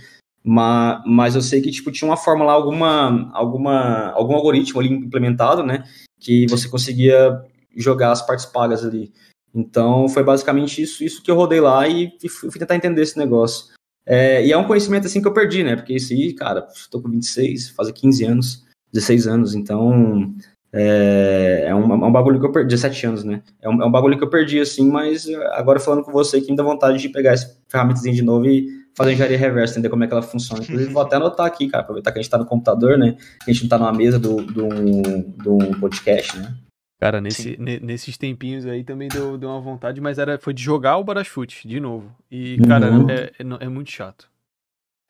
Mas, 0.44 1.02
mas 1.06 1.34
eu 1.34 1.42
sei 1.42 1.60
que 1.60 1.70
tipo, 1.70 1.92
tinha 1.92 2.08
uma 2.08 2.16
fórmula, 2.16 2.52
alguma, 2.52 3.30
alguma, 3.32 4.10
algum 4.12 4.34
algoritmo 4.34 4.80
ali 4.80 4.90
implementado, 4.92 5.62
né? 5.62 5.84
Que 6.18 6.46
você 6.48 6.68
conseguia 6.68 7.40
jogar 7.76 8.12
as 8.12 8.24
partes 8.24 8.46
pagas 8.46 8.84
ali. 8.84 9.12
Então 9.54 10.08
foi 10.08 10.22
basicamente 10.22 10.82
isso, 10.82 11.02
isso 11.02 11.22
que 11.22 11.30
eu 11.30 11.36
rodei 11.36 11.60
lá 11.60 11.88
e, 11.88 12.12
e 12.22 12.28
fui 12.28 12.50
tentar 12.50 12.76
entender 12.76 13.02
esse 13.02 13.18
negócio. 13.18 13.74
É, 14.04 14.44
e 14.46 14.52
é 14.52 14.56
um 14.56 14.66
conhecimento 14.66 15.06
assim 15.06 15.20
que 15.20 15.26
eu 15.26 15.32
perdi, 15.32 15.64
né? 15.64 15.74
Porque 15.74 15.94
isso 15.94 16.12
aí, 16.12 16.32
cara, 16.32 16.66
estou 16.74 17.02
com 17.02 17.08
26, 17.08 17.70
faz 17.70 17.90
15 17.90 18.24
anos, 18.24 18.64
16 18.92 19.26
anos, 19.26 19.54
então 19.54 20.34
é, 20.72 21.64
é, 21.68 21.74
um, 21.74 21.90
é 21.90 22.06
um 22.06 22.12
bagulho 22.12 22.38
que 22.38 22.46
eu 22.46 22.52
perdi, 22.52 22.68
17 22.68 23.06
anos, 23.06 23.24
né? 23.24 23.42
É 23.60 23.68
um, 23.68 23.82
é 23.82 23.86
um 23.86 23.90
bagulho 23.90 24.16
que 24.18 24.22
eu 24.22 24.30
perdi, 24.30 24.60
assim, 24.60 24.88
mas 24.88 25.26
agora 25.52 25.80
falando 25.80 26.04
com 26.04 26.12
você 26.12 26.40
que 26.40 26.50
me 26.50 26.56
dá 26.56 26.62
vontade 26.62 26.98
de 26.98 27.08
pegar 27.08 27.32
essa 27.32 27.58
ferramentazinha 27.68 28.14
de 28.14 28.22
novo 28.22 28.46
e 28.46 28.68
fazer 28.94 29.12
engenharia 29.12 29.38
reversa, 29.38 29.74
entender 29.74 29.88
como 29.88 30.04
é 30.04 30.06
que 30.06 30.12
ela 30.12 30.22
funciona. 30.22 30.62
Inclusive, 30.62 30.92
vou 30.92 31.02
até 31.02 31.16
anotar 31.16 31.46
aqui, 31.46 31.68
cara, 31.68 31.82
aproveitar 31.82 32.12
que 32.12 32.18
a 32.18 32.22
gente 32.22 32.30
tá 32.30 32.38
no 32.38 32.46
computador, 32.46 32.96
né? 32.96 33.16
A 33.46 33.50
gente 33.50 33.62
não 33.62 33.68
tá 33.68 33.78
numa 33.78 33.92
mesa 33.92 34.18
do, 34.18 34.36
do, 34.36 34.68
do 34.68 35.80
podcast, 35.80 36.38
né? 36.38 36.54
Cara, 36.98 37.20
nesse, 37.20 37.58
nesses 37.58 38.16
tempinhos 38.16 38.64
aí 38.64 38.82
também 38.82 39.08
deu, 39.08 39.36
deu 39.36 39.50
uma 39.50 39.60
vontade, 39.60 40.00
mas 40.00 40.18
era, 40.18 40.38
foi 40.38 40.54
de 40.54 40.62
jogar 40.62 40.96
o 40.96 41.04
Barasfute 41.04 41.68
de 41.68 41.78
novo. 41.78 42.10
E, 42.30 42.58
cara, 42.66 42.90
uhum. 42.90 43.10
é, 43.10 43.32
é, 43.38 43.64
é, 43.64 43.68
muito 43.68 43.90
chato. 43.90 44.30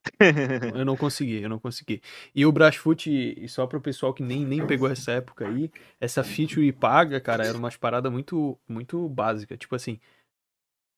eu 0.75 0.85
não 0.85 0.97
consegui, 0.97 1.43
eu 1.43 1.49
não 1.49 1.61
consegui. 1.61 2.02
E 2.35 2.45
o 2.45 2.50
Brasfoot, 2.50 3.09
e 3.09 3.49
só 3.49 3.66
para 3.66 3.78
o 3.78 3.81
pessoal 3.81 4.12
que 4.12 4.23
nem, 4.23 4.45
nem 4.45 4.66
pegou 4.66 4.88
essa 4.88 5.12
época 5.12 5.47
aí, 5.47 5.71
essa 6.00 6.25
feature 6.25 6.71
paga, 6.73 7.21
cara, 7.21 7.47
era 7.47 7.57
umas 7.57 7.76
paradas 7.76 8.11
muito, 8.11 8.59
muito 8.69 9.09
básica. 9.09 9.57
Tipo 9.57 9.76
assim, 9.76 10.00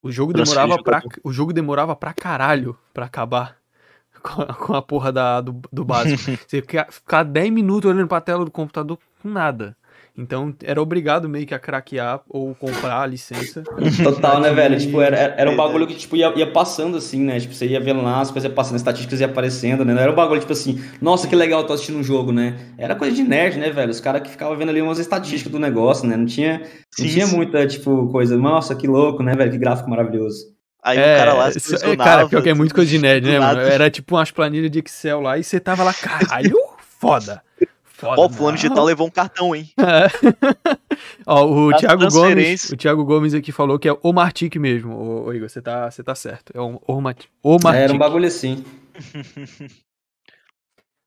o 0.02 0.10
jogo 0.10 0.32
demorava 0.32 0.82
pra, 0.82 1.02
o 1.22 1.32
jogo 1.32 1.52
demorava 1.52 1.94
pra 1.94 2.14
caralho 2.14 2.78
pra 2.94 3.06
acabar 3.06 3.58
com 4.22 4.42
a, 4.42 4.54
com 4.54 4.74
a 4.74 4.82
porra 4.82 5.12
da, 5.12 5.40
do, 5.40 5.60
do 5.72 5.84
básico. 5.84 6.22
Você 6.48 6.62
ficar 6.62 7.24
10 7.24 7.50
minutos 7.50 7.90
olhando 7.90 8.08
pra 8.08 8.20
tela 8.20 8.44
do 8.44 8.50
computador 8.50 8.98
com 9.22 9.28
nada. 9.28 9.76
Então 10.18 10.52
era 10.64 10.82
obrigado 10.82 11.28
meio 11.28 11.46
que 11.46 11.54
a 11.54 11.60
craquear 11.60 12.20
ou 12.28 12.52
comprar 12.52 13.02
a 13.02 13.06
licença. 13.06 13.62
Total, 14.02 14.40
né, 14.40 14.52
velho? 14.52 14.76
Tipo, 14.76 15.00
era, 15.00 15.16
era 15.16 15.48
um 15.48 15.54
bagulho 15.54 15.86
que 15.86 15.94
tipo, 15.94 16.16
ia, 16.16 16.32
ia 16.36 16.50
passando 16.50 16.96
assim, 16.96 17.20
né? 17.20 17.38
Tipo, 17.38 17.54
você 17.54 17.68
ia 17.68 17.78
vendo 17.78 18.02
lá, 18.02 18.20
as 18.20 18.32
coisas 18.32 18.52
passando, 18.52 18.74
as 18.74 18.80
estatísticas 18.80 19.20
iam 19.20 19.30
aparecendo, 19.30 19.84
né? 19.84 19.94
Não 19.94 20.02
era 20.02 20.10
um 20.10 20.16
bagulho 20.16 20.40
tipo 20.40 20.52
assim, 20.52 20.82
nossa, 21.00 21.28
que 21.28 21.36
legal, 21.36 21.62
tô 21.62 21.72
assistindo 21.72 21.98
um 21.98 22.02
jogo, 22.02 22.32
né? 22.32 22.56
Era 22.76 22.96
coisa 22.96 23.14
de 23.14 23.22
nerd, 23.22 23.58
né, 23.58 23.70
velho? 23.70 23.92
Os 23.92 24.00
caras 24.00 24.20
que 24.22 24.28
ficavam 24.28 24.56
vendo 24.56 24.70
ali 24.70 24.82
umas 24.82 24.98
estatísticas 24.98 25.52
do 25.52 25.60
negócio, 25.60 26.04
né? 26.08 26.16
Não 26.16 26.26
tinha, 26.26 26.58
não 26.58 26.66
sim, 27.06 27.08
tinha 27.08 27.26
sim. 27.26 27.36
muita, 27.36 27.64
tipo, 27.64 28.08
coisa, 28.08 28.36
nossa, 28.36 28.74
que 28.74 28.88
louco, 28.88 29.22
né, 29.22 29.36
velho? 29.36 29.52
Que 29.52 29.58
gráfico 29.58 29.88
maravilhoso. 29.88 30.58
Aí 30.82 30.98
é, 30.98 31.14
o 31.14 31.18
cara 31.18 31.34
lá 31.34 31.52
se 31.52 31.74
é, 31.74 31.96
Cara, 31.96 32.28
pior 32.28 32.42
que 32.42 32.48
é 32.48 32.54
muito 32.54 32.74
coisa 32.74 32.90
de 32.90 32.98
nerd, 32.98 33.24
né, 33.24 33.38
mano? 33.38 33.60
Era 33.60 33.88
tipo 33.88 34.16
umas 34.16 34.32
planilhas 34.32 34.70
de 34.70 34.80
Excel 34.80 35.20
lá 35.20 35.38
e 35.38 35.44
você 35.44 35.60
tava 35.60 35.84
lá, 35.84 35.94
caralho, 35.94 36.56
foda. 36.98 37.42
Foda, 37.98 38.22
Ó, 38.22 38.26
o 38.26 38.30
fulano 38.30 38.56
digital 38.56 38.84
levou 38.84 39.08
um 39.08 39.10
cartão, 39.10 39.56
hein? 39.56 39.68
É. 39.78 40.06
Ó, 41.26 41.46
o 41.46 41.76
Thiago 41.76 42.08
Gomes, 42.08 42.70
o 42.70 42.76
Thiago 42.76 43.04
Gomes 43.04 43.34
aqui 43.34 43.50
falou 43.50 43.78
que 43.78 43.88
é 43.88 43.96
o 44.02 44.12
Martic 44.12 44.56
mesmo. 44.56 44.94
Ô, 44.94 45.32
Igor, 45.32 45.48
você 45.48 45.60
tá, 45.60 45.90
você 45.90 46.02
tá 46.02 46.14
certo. 46.14 46.52
É 46.54 46.60
o, 46.60 46.80
o, 46.86 47.00
Martic. 47.00 47.28
É, 47.74 47.82
era 47.82 47.92
um 47.92 47.98
bagulho 47.98 48.26
assim. 48.26 48.64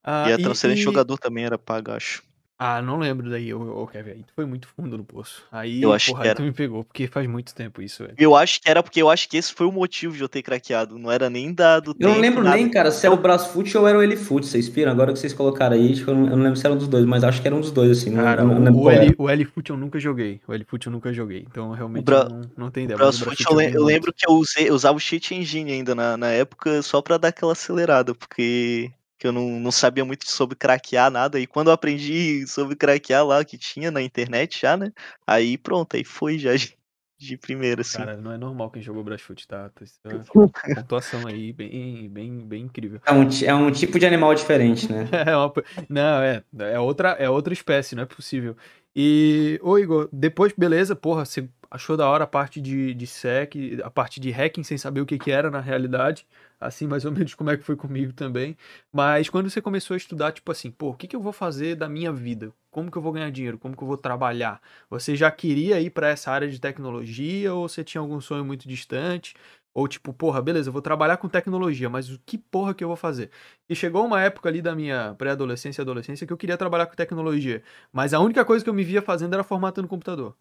ah, 0.04 0.30
e 0.30 0.34
a 0.34 0.38
transferência 0.38 0.74
e... 0.74 0.76
de 0.76 0.84
jogador 0.84 1.18
também 1.18 1.46
era 1.46 1.58
paga, 1.58 1.96
acho. 1.96 2.24
Ah, 2.64 2.80
não 2.80 3.00
lembro 3.00 3.28
daí, 3.28 3.52
ô, 3.52 3.88
Kevin. 3.88 4.12
Aí 4.12 4.26
foi 4.36 4.46
muito 4.46 4.68
fundo 4.68 4.96
no 4.96 5.04
poço. 5.04 5.42
Aí, 5.52 5.82
eu 5.82 5.92
acho 5.92 6.12
porra, 6.12 6.22
que 6.22 6.28
era. 6.28 6.36
tu 6.36 6.44
me 6.44 6.52
pegou, 6.52 6.84
porque 6.84 7.08
faz 7.08 7.28
muito 7.28 7.56
tempo 7.56 7.82
isso, 7.82 8.04
velho. 8.04 8.14
Eu 8.20 8.36
acho 8.36 8.62
que 8.62 8.70
era 8.70 8.84
porque 8.84 9.02
eu 9.02 9.10
acho 9.10 9.28
que 9.28 9.36
esse 9.36 9.52
foi 9.52 9.66
o 9.66 9.72
motivo 9.72 10.16
de 10.16 10.22
eu 10.22 10.30
ter 10.30 10.44
craqueado. 10.44 11.00
Não 11.00 11.12
era 11.12 11.28
nem 11.28 11.52
da, 11.52 11.80
do 11.80 11.96
Eu 12.00 12.10
não 12.10 12.20
lembro 12.20 12.44
nada. 12.44 12.56
nem, 12.56 12.70
cara, 12.70 12.92
se 12.92 13.04
era 13.04 13.16
o 13.16 13.18
Brasfoot 13.18 13.76
ou 13.76 13.88
era 13.88 13.98
o 13.98 14.04
Elifute. 14.04 14.46
Vocês 14.46 14.68
viram? 14.68 14.92
Agora 14.92 15.12
que 15.12 15.18
vocês 15.18 15.34
colocaram 15.34 15.76
aí, 15.76 15.96
tipo, 15.96 16.12
eu, 16.12 16.16
não, 16.16 16.26
eu 16.26 16.38
não 16.38 16.44
lembro 16.44 16.56
se 16.56 16.64
era 16.64 16.76
um 16.76 16.78
dos 16.78 16.88
dois, 16.88 17.04
mas 17.04 17.24
acho 17.24 17.42
que 17.42 17.48
era 17.48 17.56
um 17.56 17.62
dos 17.62 17.72
dois, 17.72 17.98
assim. 17.98 18.14
Cara, 18.14 18.44
não, 18.44 18.60
não 18.60 18.76
o, 18.76 18.92
Eli, 18.92 19.16
o 19.18 19.28
Elifute 19.28 19.72
eu 19.72 19.78
nunca 19.78 20.00
joguei. 20.00 20.40
O 20.48 20.54
Elifute 20.54 20.86
eu 20.86 20.94
nunca 20.94 21.12
joguei. 21.12 21.44
Então, 21.50 21.72
realmente, 21.72 22.04
Bra... 22.04 22.30
não, 22.30 22.42
não 22.56 22.70
tem 22.70 22.84
ideia. 22.84 22.96
O 22.96 23.00
Brasfoot 23.00 23.44
eu, 23.44 23.60
eu, 23.60 23.84
lembro 23.84 24.14
que 24.14 24.30
eu, 24.30 24.36
usei, 24.36 24.70
eu 24.70 24.76
usava 24.76 24.98
o 24.98 25.00
Cheat 25.00 25.34
Engine 25.34 25.72
ainda 25.72 25.96
na, 25.96 26.16
na 26.16 26.28
época 26.28 26.84
só 26.84 27.02
pra 27.02 27.18
dar 27.18 27.30
aquela 27.30 27.54
acelerada, 27.54 28.14
porque 28.14 28.92
que 29.22 29.28
eu 29.28 29.32
não, 29.32 29.60
não 29.60 29.72
sabia 29.72 30.04
muito 30.04 30.28
sobre 30.28 30.56
craquear 30.56 31.12
nada. 31.12 31.40
E 31.40 31.46
quando 31.46 31.68
eu 31.68 31.74
aprendi 31.74 32.48
sobre 32.48 32.76
craquear 32.76 33.24
lá, 33.24 33.46
que 33.46 33.56
tinha 33.56 33.92
na 33.92 34.02
internet 34.02 34.60
já, 34.60 34.76
né? 34.76 34.92
Aí 35.28 35.60
pronto, 35.60 35.96
aí 35.96 36.04
foi 36.04 36.40
já 36.40 36.56
de, 36.56 36.76
de 37.20 37.38
primeira, 37.38 37.82
assim. 37.82 38.00
Cara, 38.00 38.18
não 38.18 38.32
é 38.32 38.38
normal 38.38 38.72
quem 38.72 38.82
jogou 38.82 39.04
Brashfoot, 39.04 39.48
tá? 39.48 39.70
É 40.06 40.74
pontuação 40.74 41.28
aí 41.28 41.54
bem, 41.54 42.10
bem, 42.10 42.40
bem 42.48 42.64
incrível. 42.64 43.00
É 43.06 43.12
um, 43.12 43.30
é 43.46 43.54
um 43.54 43.72
tipo 43.72 44.00
de 44.00 44.08
animal 44.08 44.34
diferente, 44.34 44.92
né? 44.92 45.08
é 45.14 45.38
uma, 45.38 45.54
não, 45.88 46.24
é, 46.24 46.44
é 46.58 46.80
outra, 46.80 47.10
é 47.10 47.30
outra 47.30 47.54
espécie, 47.54 47.94
não 47.94 48.02
é 48.02 48.08
possível. 48.08 48.58
E, 48.96 49.60
ô 49.62 49.78
Igor, 49.78 50.10
depois, 50.12 50.52
beleza, 50.58 50.96
porra, 50.96 51.26
você 51.26 51.48
achou 51.70 51.96
da 51.96 52.10
hora 52.10 52.24
a 52.24 52.28
parte 52.28 52.60
de, 52.60 52.96
de 52.96 53.06
sec, 53.06 53.54
a 53.84 53.92
parte 53.92 54.20
de 54.20 54.32
hacking 54.32 54.64
sem 54.64 54.80
saber 54.80 55.02
o 55.02 55.06
que, 55.06 55.20
que 55.20 55.30
era 55.30 55.52
na 55.52 55.60
realidade 55.60 56.26
assim 56.62 56.88
mais 56.88 57.04
ou 57.04 57.12
menos 57.12 57.34
como 57.34 57.50
é 57.50 57.58
que 57.58 57.64
foi 57.64 57.76
comigo 57.76 58.14
também. 58.14 58.56
Mas 58.94 59.30
quando 59.30 59.50
você 59.50 59.62
começou 59.62 59.96
a 59.96 59.98
estudar, 59.98 60.32
tipo 60.32 60.52
assim, 60.52 60.72
pô, 60.72 60.90
o 60.92 60.94
que, 60.96 61.08
que 61.08 61.16
eu 61.16 61.22
vou 61.22 61.34
fazer 61.34 61.76
da 61.76 61.90
minha 61.90 62.12
vida? 62.14 62.54
Como 62.70 62.90
que 62.92 62.98
eu 62.98 63.02
vou 63.02 63.12
ganhar 63.12 63.32
dinheiro? 63.32 63.58
Como 63.58 63.76
que 63.76 63.84
eu 63.84 63.88
vou 63.88 63.98
trabalhar? 63.98 64.62
Você 64.90 65.16
já 65.16 65.30
queria 65.32 65.82
ir 65.82 65.90
para 65.90 66.10
essa 66.10 66.32
área 66.32 66.48
de 66.50 66.60
tecnologia 66.60 67.54
ou 67.54 67.68
você 67.68 67.84
tinha 67.84 68.00
algum 68.02 68.22
sonho 68.22 68.46
muito 68.46 68.68
distante? 68.68 69.36
Ou 69.74 69.88
tipo, 69.88 70.14
porra, 70.14 70.42
beleza, 70.42 70.70
eu 70.70 70.74
vou 70.74 70.82
trabalhar 70.82 71.18
com 71.18 71.30
tecnologia, 71.30 71.90
mas 71.90 72.10
o 72.10 72.20
que 72.26 72.38
porra 72.38 72.74
que 72.74 72.84
eu 72.84 72.90
vou 72.90 72.98
fazer? 72.98 73.32
E 73.70 73.76
chegou 73.76 74.06
uma 74.06 74.22
época 74.22 74.50
ali 74.50 74.62
da 74.62 74.76
minha 74.76 75.16
pré-adolescência 75.18 75.82
e 75.82 75.84
adolescência 75.84 76.28
que 76.28 76.34
eu 76.34 76.38
queria 76.38 76.58
trabalhar 76.58 76.88
com 76.88 76.96
tecnologia, 76.96 77.64
mas 77.92 78.14
a 78.14 78.20
única 78.20 78.44
coisa 78.44 78.64
que 78.64 78.70
eu 78.70 78.74
me 78.74 78.84
via 78.84 79.02
fazendo 79.02 79.34
era 79.34 79.44
formatando 79.44 79.88
computador. 79.88 80.36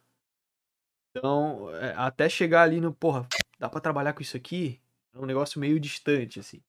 Então, 1.14 1.70
é, 1.76 1.94
até 1.96 2.28
chegar 2.28 2.62
ali 2.62 2.80
no, 2.80 2.92
porra, 2.94 3.26
dá 3.58 3.68
para 3.68 3.80
trabalhar 3.80 4.12
com 4.12 4.22
isso 4.22 4.36
aqui? 4.36 4.80
É 5.14 5.18
um 5.18 5.26
negócio 5.26 5.60
meio 5.60 5.80
distante, 5.80 6.38
assim. 6.38 6.60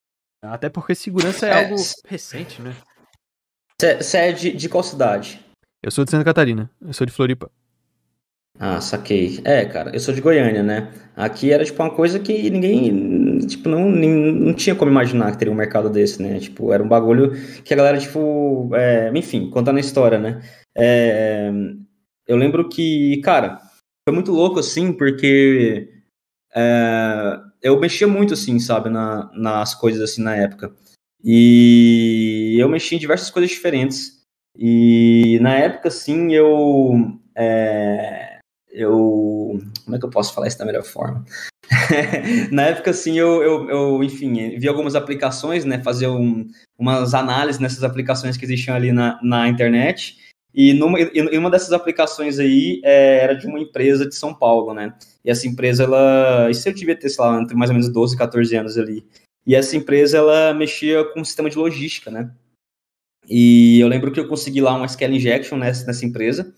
Até 0.41 0.69
porque 0.69 0.95
segurança 0.95 1.47
é, 1.47 1.49
é 1.49 1.63
algo 1.63 1.75
recente, 2.05 2.61
né? 2.61 2.75
Você 3.79 4.17
é 4.17 4.31
de, 4.31 4.51
de 4.51 4.69
qual 4.69 4.83
cidade? 4.83 5.39
Eu 5.83 5.91
sou 5.91 6.03
de 6.03 6.11
Santa 6.11 6.25
Catarina. 6.25 6.69
Eu 6.79 6.93
sou 6.93 7.05
de 7.05 7.13
Floripa. 7.13 7.51
Ah, 8.59 8.81
saquei. 8.81 9.39
É, 9.43 9.65
cara, 9.65 9.91
eu 9.91 9.99
sou 9.99 10.13
de 10.13 10.21
Goiânia, 10.21 10.61
né? 10.61 10.91
Aqui 11.15 11.51
era, 11.51 11.65
tipo, 11.65 11.81
uma 11.81 11.93
coisa 11.93 12.19
que 12.19 12.49
ninguém, 12.49 13.39
tipo, 13.39 13.69
não, 13.69 13.89
nem, 13.89 14.09
não 14.33 14.53
tinha 14.53 14.75
como 14.75 14.91
imaginar 14.91 15.31
que 15.31 15.37
teria 15.37 15.51
um 15.51 15.57
mercado 15.57 15.89
desse, 15.89 16.21
né? 16.21 16.39
Tipo, 16.39 16.71
era 16.71 16.83
um 16.83 16.87
bagulho 16.87 17.31
que 17.63 17.73
a 17.73 17.77
galera, 17.77 17.97
tipo, 17.97 18.69
é, 18.75 19.11
enfim, 19.15 19.49
contando 19.49 19.77
a 19.77 19.81
história, 19.81 20.19
né? 20.19 20.41
É, 20.75 21.51
eu 22.27 22.37
lembro 22.37 22.69
que, 22.69 23.19
cara, 23.23 23.59
foi 24.07 24.13
muito 24.13 24.31
louco, 24.31 24.59
assim, 24.59 24.93
porque 24.93 25.89
é, 26.55 27.39
eu 27.61 27.79
mexia 27.79 28.07
muito, 28.07 28.33
assim, 28.33 28.59
sabe, 28.59 28.89
na, 28.89 29.29
nas 29.33 29.75
coisas, 29.75 30.01
assim, 30.01 30.21
na 30.21 30.35
época. 30.35 30.73
E 31.23 32.57
eu 32.59 32.67
mexia 32.67 32.95
em 32.95 32.99
diversas 32.99 33.29
coisas 33.29 33.51
diferentes. 33.51 34.21
E 34.57 35.39
na 35.41 35.55
época, 35.55 35.87
assim, 35.87 36.33
eu. 36.33 37.19
É, 37.35 38.39
eu. 38.71 39.59
Como 39.83 39.95
é 39.95 39.99
que 39.99 40.05
eu 40.05 40.09
posso 40.09 40.33
falar 40.33 40.47
isso 40.47 40.57
da 40.57 40.65
melhor 40.65 40.83
forma? 40.83 41.23
na 42.51 42.63
época, 42.63 42.91
assim, 42.91 43.17
eu, 43.17 43.41
eu, 43.43 43.69
eu, 43.69 44.03
enfim, 44.03 44.57
vi 44.57 44.67
algumas 44.67 44.95
aplicações, 44.95 45.63
né? 45.63 45.81
Fazia 45.83 46.11
um, 46.11 46.47
umas 46.77 47.13
análises 47.13 47.61
nessas 47.61 47.83
aplicações 47.83 48.35
que 48.35 48.45
existiam 48.45 48.75
ali 48.75 48.91
na, 48.91 49.19
na 49.21 49.47
internet. 49.47 50.17
E 50.53 50.73
numa, 50.73 50.99
em 50.99 51.37
uma 51.37 51.49
dessas 51.49 51.71
aplicações 51.71 52.37
aí 52.37 52.81
é, 52.83 53.23
era 53.23 53.33
de 53.33 53.47
uma 53.47 53.59
empresa 53.59 54.05
de 54.05 54.15
São 54.15 54.33
Paulo, 54.33 54.73
né? 54.73 54.93
E 55.23 55.31
essa 55.31 55.47
empresa, 55.47 55.83
ela. 55.83 56.49
Isso 56.49 56.67
eu 56.67 56.73
devia 56.73 56.95
ter, 56.95 57.09
sei 57.09 57.23
lá, 57.23 57.41
entre 57.41 57.55
mais 57.55 57.69
ou 57.69 57.75
menos 57.75 57.89
12 57.89 58.15
e 58.15 58.17
14 58.17 58.55
anos 58.55 58.77
ali. 58.77 59.05
E 59.45 59.55
essa 59.55 59.75
empresa, 59.77 60.17
ela 60.17 60.53
mexia 60.53 61.03
com 61.05 61.21
um 61.21 61.25
sistema 61.25 61.49
de 61.49 61.57
logística, 61.57 62.11
né? 62.11 62.31
E 63.29 63.79
eu 63.79 63.87
lembro 63.87 64.11
que 64.11 64.19
eu 64.19 64.27
consegui 64.27 64.61
lá 64.61 64.75
uma 64.75 64.85
SQL 64.85 65.13
injection 65.13 65.57
nessa, 65.57 65.85
nessa 65.85 66.05
empresa. 66.05 66.53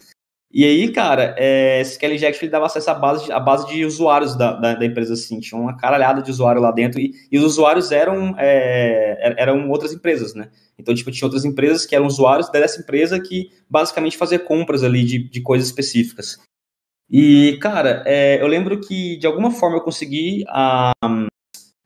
E 0.52 0.64
aí, 0.64 0.92
cara, 0.92 1.36
é, 1.38 1.82
esse 1.82 1.94
SQL 1.94 2.14
injection 2.14 2.44
ele 2.44 2.52
dava 2.52 2.66
acesso 2.66 2.90
à 2.90 2.94
base 2.94 3.26
de, 3.26 3.32
à 3.32 3.40
base 3.40 3.68
de 3.68 3.86
usuários 3.86 4.36
da, 4.36 4.54
da, 4.54 4.76
da 4.76 4.86
empresa, 4.86 5.14
assim. 5.14 5.40
Tinha 5.40 5.60
uma 5.60 5.78
caralhada 5.78 6.22
de 6.22 6.32
usuário 6.32 6.62
lá 6.62 6.72
dentro. 6.72 7.00
E, 7.00 7.14
e 7.32 7.38
os 7.38 7.44
usuários 7.44 7.92
eram, 7.92 8.36
é, 8.40 9.36
eram 9.38 9.70
outras 9.70 9.94
empresas, 9.94 10.34
né? 10.34 10.50
Então, 10.78 10.94
tipo, 10.94 11.12
tinha 11.12 11.26
outras 11.26 11.46
empresas 11.46 11.86
que 11.86 11.96
eram 11.96 12.08
usuários 12.08 12.50
dessa 12.50 12.82
empresa 12.82 13.20
que 13.20 13.52
basicamente 13.70 14.18
fazia 14.18 14.40
compras 14.40 14.84
ali 14.84 15.04
de, 15.04 15.30
de 15.30 15.42
coisas 15.42 15.68
específicas. 15.68 16.40
E, 17.10 17.58
cara, 17.62 18.04
é, 18.06 18.42
eu 18.42 18.48
lembro 18.48 18.80
que 18.80 19.18
de 19.18 19.28
alguma 19.28 19.52
forma 19.52 19.78
eu 19.78 19.82
consegui 19.82 20.44
a, 20.48 20.92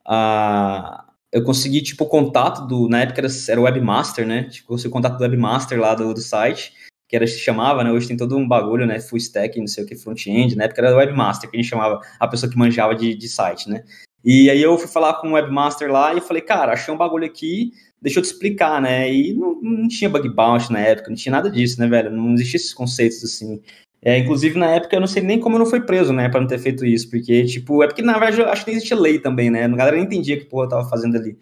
a 0.06 1.04
eu 1.30 1.44
consegui, 1.44 1.82
tipo, 1.82 2.04
o 2.04 2.08
contato 2.08 2.66
do, 2.66 2.88
na 2.88 3.02
época 3.02 3.20
era, 3.20 3.28
era 3.48 3.60
o 3.60 3.64
webmaster, 3.64 4.26
né? 4.26 4.44
Tipo, 4.44 4.74
o 4.74 4.90
contato 4.90 5.18
do 5.18 5.22
webmaster 5.22 5.78
lá 5.78 5.94
do, 5.94 6.14
do 6.14 6.20
site, 6.20 6.72
que 7.06 7.14
era, 7.14 7.26
se 7.26 7.38
chamava, 7.38 7.84
né? 7.84 7.92
Hoje 7.92 8.08
tem 8.08 8.16
todo 8.16 8.36
um 8.36 8.48
bagulho, 8.48 8.86
né? 8.86 8.98
Full 9.00 9.18
stack, 9.18 9.58
não 9.58 9.66
sei 9.66 9.84
o 9.84 9.86
que, 9.86 9.94
front-end. 9.94 10.56
Na 10.56 10.64
época 10.64 10.80
era 10.80 10.94
o 10.94 10.98
webmaster, 10.98 11.50
que 11.50 11.56
a 11.56 11.60
gente 11.60 11.68
chamava 11.68 12.00
a 12.18 12.26
pessoa 12.26 12.50
que 12.50 12.56
manjava 12.56 12.94
de, 12.94 13.14
de 13.14 13.28
site, 13.28 13.68
né? 13.68 13.84
E 14.24 14.50
aí 14.50 14.60
eu 14.60 14.76
fui 14.78 14.88
falar 14.88 15.14
com 15.14 15.30
o 15.30 15.32
webmaster 15.34 15.90
lá 15.90 16.14
e 16.14 16.20
falei, 16.20 16.42
cara, 16.42 16.72
achei 16.72 16.92
um 16.92 16.96
bagulho 16.96 17.26
aqui, 17.26 17.72
deixa 18.00 18.18
eu 18.18 18.22
te 18.22 18.26
explicar, 18.26 18.80
né? 18.80 19.12
E 19.12 19.34
não, 19.34 19.60
não 19.60 19.88
tinha 19.88 20.10
bug 20.10 20.28
bounty 20.28 20.72
na 20.72 20.80
época, 20.80 21.08
não 21.08 21.16
tinha 21.16 21.32
nada 21.32 21.50
disso, 21.50 21.80
né, 21.80 21.86
velho? 21.86 22.10
Não 22.10 22.34
existia 22.34 22.56
esses 22.56 22.74
conceitos 22.74 23.22
assim. 23.24 23.60
É, 24.00 24.16
inclusive, 24.18 24.58
na 24.58 24.70
época, 24.70 24.94
eu 24.94 25.00
não 25.00 25.08
sei 25.08 25.22
nem 25.22 25.40
como 25.40 25.56
eu 25.56 25.60
não 25.60 25.66
fui 25.66 25.80
preso, 25.80 26.12
né, 26.12 26.28
pra 26.28 26.40
não 26.40 26.46
ter 26.46 26.58
feito 26.58 26.86
isso, 26.86 27.10
porque, 27.10 27.44
tipo, 27.44 27.82
é 27.82 27.88
porque, 27.88 28.00
na 28.00 28.12
verdade, 28.12 28.40
eu 28.40 28.48
acho 28.48 28.64
que 28.64 28.70
nem 28.70 28.76
existia 28.76 28.96
lei 28.96 29.18
também, 29.18 29.50
né? 29.50 29.64
A 29.64 29.68
galera 29.68 29.96
nem 29.96 30.04
entendia 30.04 30.38
que 30.38 30.44
porra 30.44 30.66
eu 30.66 30.68
tava 30.68 30.88
fazendo 30.88 31.16
ali. 31.16 31.36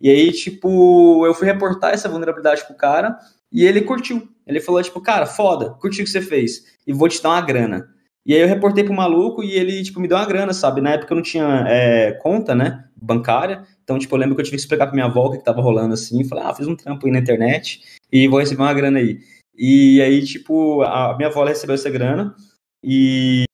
E 0.00 0.10
aí, 0.10 0.30
tipo, 0.30 1.26
eu 1.26 1.34
fui 1.34 1.46
reportar 1.46 1.92
essa 1.92 2.08
vulnerabilidade 2.08 2.64
pro 2.64 2.76
cara 2.76 3.18
e 3.50 3.64
ele 3.64 3.80
curtiu. 3.80 4.28
Ele 4.46 4.60
falou, 4.60 4.82
tipo, 4.82 5.00
cara, 5.00 5.26
foda, 5.26 5.70
curtiu 5.80 6.02
o 6.02 6.04
que 6.04 6.12
você 6.12 6.20
fez 6.20 6.64
e 6.86 6.92
vou 6.92 7.08
te 7.08 7.20
dar 7.22 7.30
uma 7.30 7.40
grana. 7.40 7.88
E 8.24 8.34
aí 8.34 8.40
eu 8.40 8.48
reportei 8.48 8.84
pro 8.84 8.92
maluco 8.92 9.42
e 9.42 9.52
ele, 9.52 9.82
tipo, 9.82 10.00
me 10.00 10.08
deu 10.08 10.16
uma 10.16 10.26
grana, 10.26 10.52
sabe? 10.52 10.80
Na 10.80 10.90
época 10.90 11.12
eu 11.12 11.16
não 11.16 11.22
tinha 11.22 11.64
é, 11.68 12.12
conta, 12.12 12.54
né, 12.54 12.84
bancária. 12.96 13.64
Então, 13.86 14.00
tipo, 14.00 14.12
eu 14.16 14.18
lembro 14.18 14.34
que 14.34 14.40
eu 14.40 14.44
tive 14.44 14.56
que 14.56 14.62
explicar 14.62 14.86
pra 14.86 14.94
minha 14.94 15.06
avó 15.06 15.26
o 15.26 15.30
que 15.30 15.44
tava 15.44 15.62
rolando 15.62 15.94
assim. 15.94 16.24
Falei, 16.24 16.42
ah, 16.42 16.52
fiz 16.52 16.66
um 16.66 16.74
trampo 16.74 17.06
aí 17.06 17.12
na 17.12 17.20
internet 17.20 17.80
e 18.10 18.26
vou 18.26 18.40
receber 18.40 18.62
uma 18.62 18.74
grana 18.74 18.98
aí. 18.98 19.20
E 19.56 20.02
aí, 20.02 20.24
tipo, 20.24 20.82
a 20.82 21.16
minha 21.16 21.28
avó 21.28 21.44
recebeu 21.44 21.76
essa 21.76 21.88
grana 21.88 22.34
e, 22.82 23.44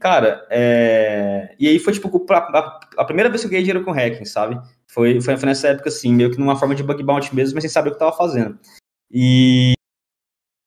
cara, 0.00 0.44
é... 0.50 1.54
e 1.60 1.68
aí 1.68 1.78
foi, 1.78 1.92
tipo, 1.92 2.26
a, 2.32 3.04
primeira 3.04 3.30
vez 3.30 3.40
que 3.40 3.46
eu 3.46 3.50
ganhei 3.50 3.62
dinheiro 3.62 3.84
com 3.84 3.92
hacking, 3.92 4.24
sabe? 4.24 4.60
Foi, 4.88 5.20
foi 5.20 5.36
nessa 5.46 5.68
época, 5.68 5.88
assim, 5.88 6.12
meio 6.12 6.32
que 6.32 6.38
numa 6.38 6.56
forma 6.56 6.74
de 6.74 6.82
bug 6.82 7.00
bounty 7.04 7.32
mesmo, 7.32 7.54
mas 7.54 7.62
sem 7.62 7.70
saber 7.70 7.90
o 7.90 7.92
que 7.92 7.96
eu 7.96 8.06
tava 8.06 8.16
fazendo. 8.16 8.58
E, 9.12 9.74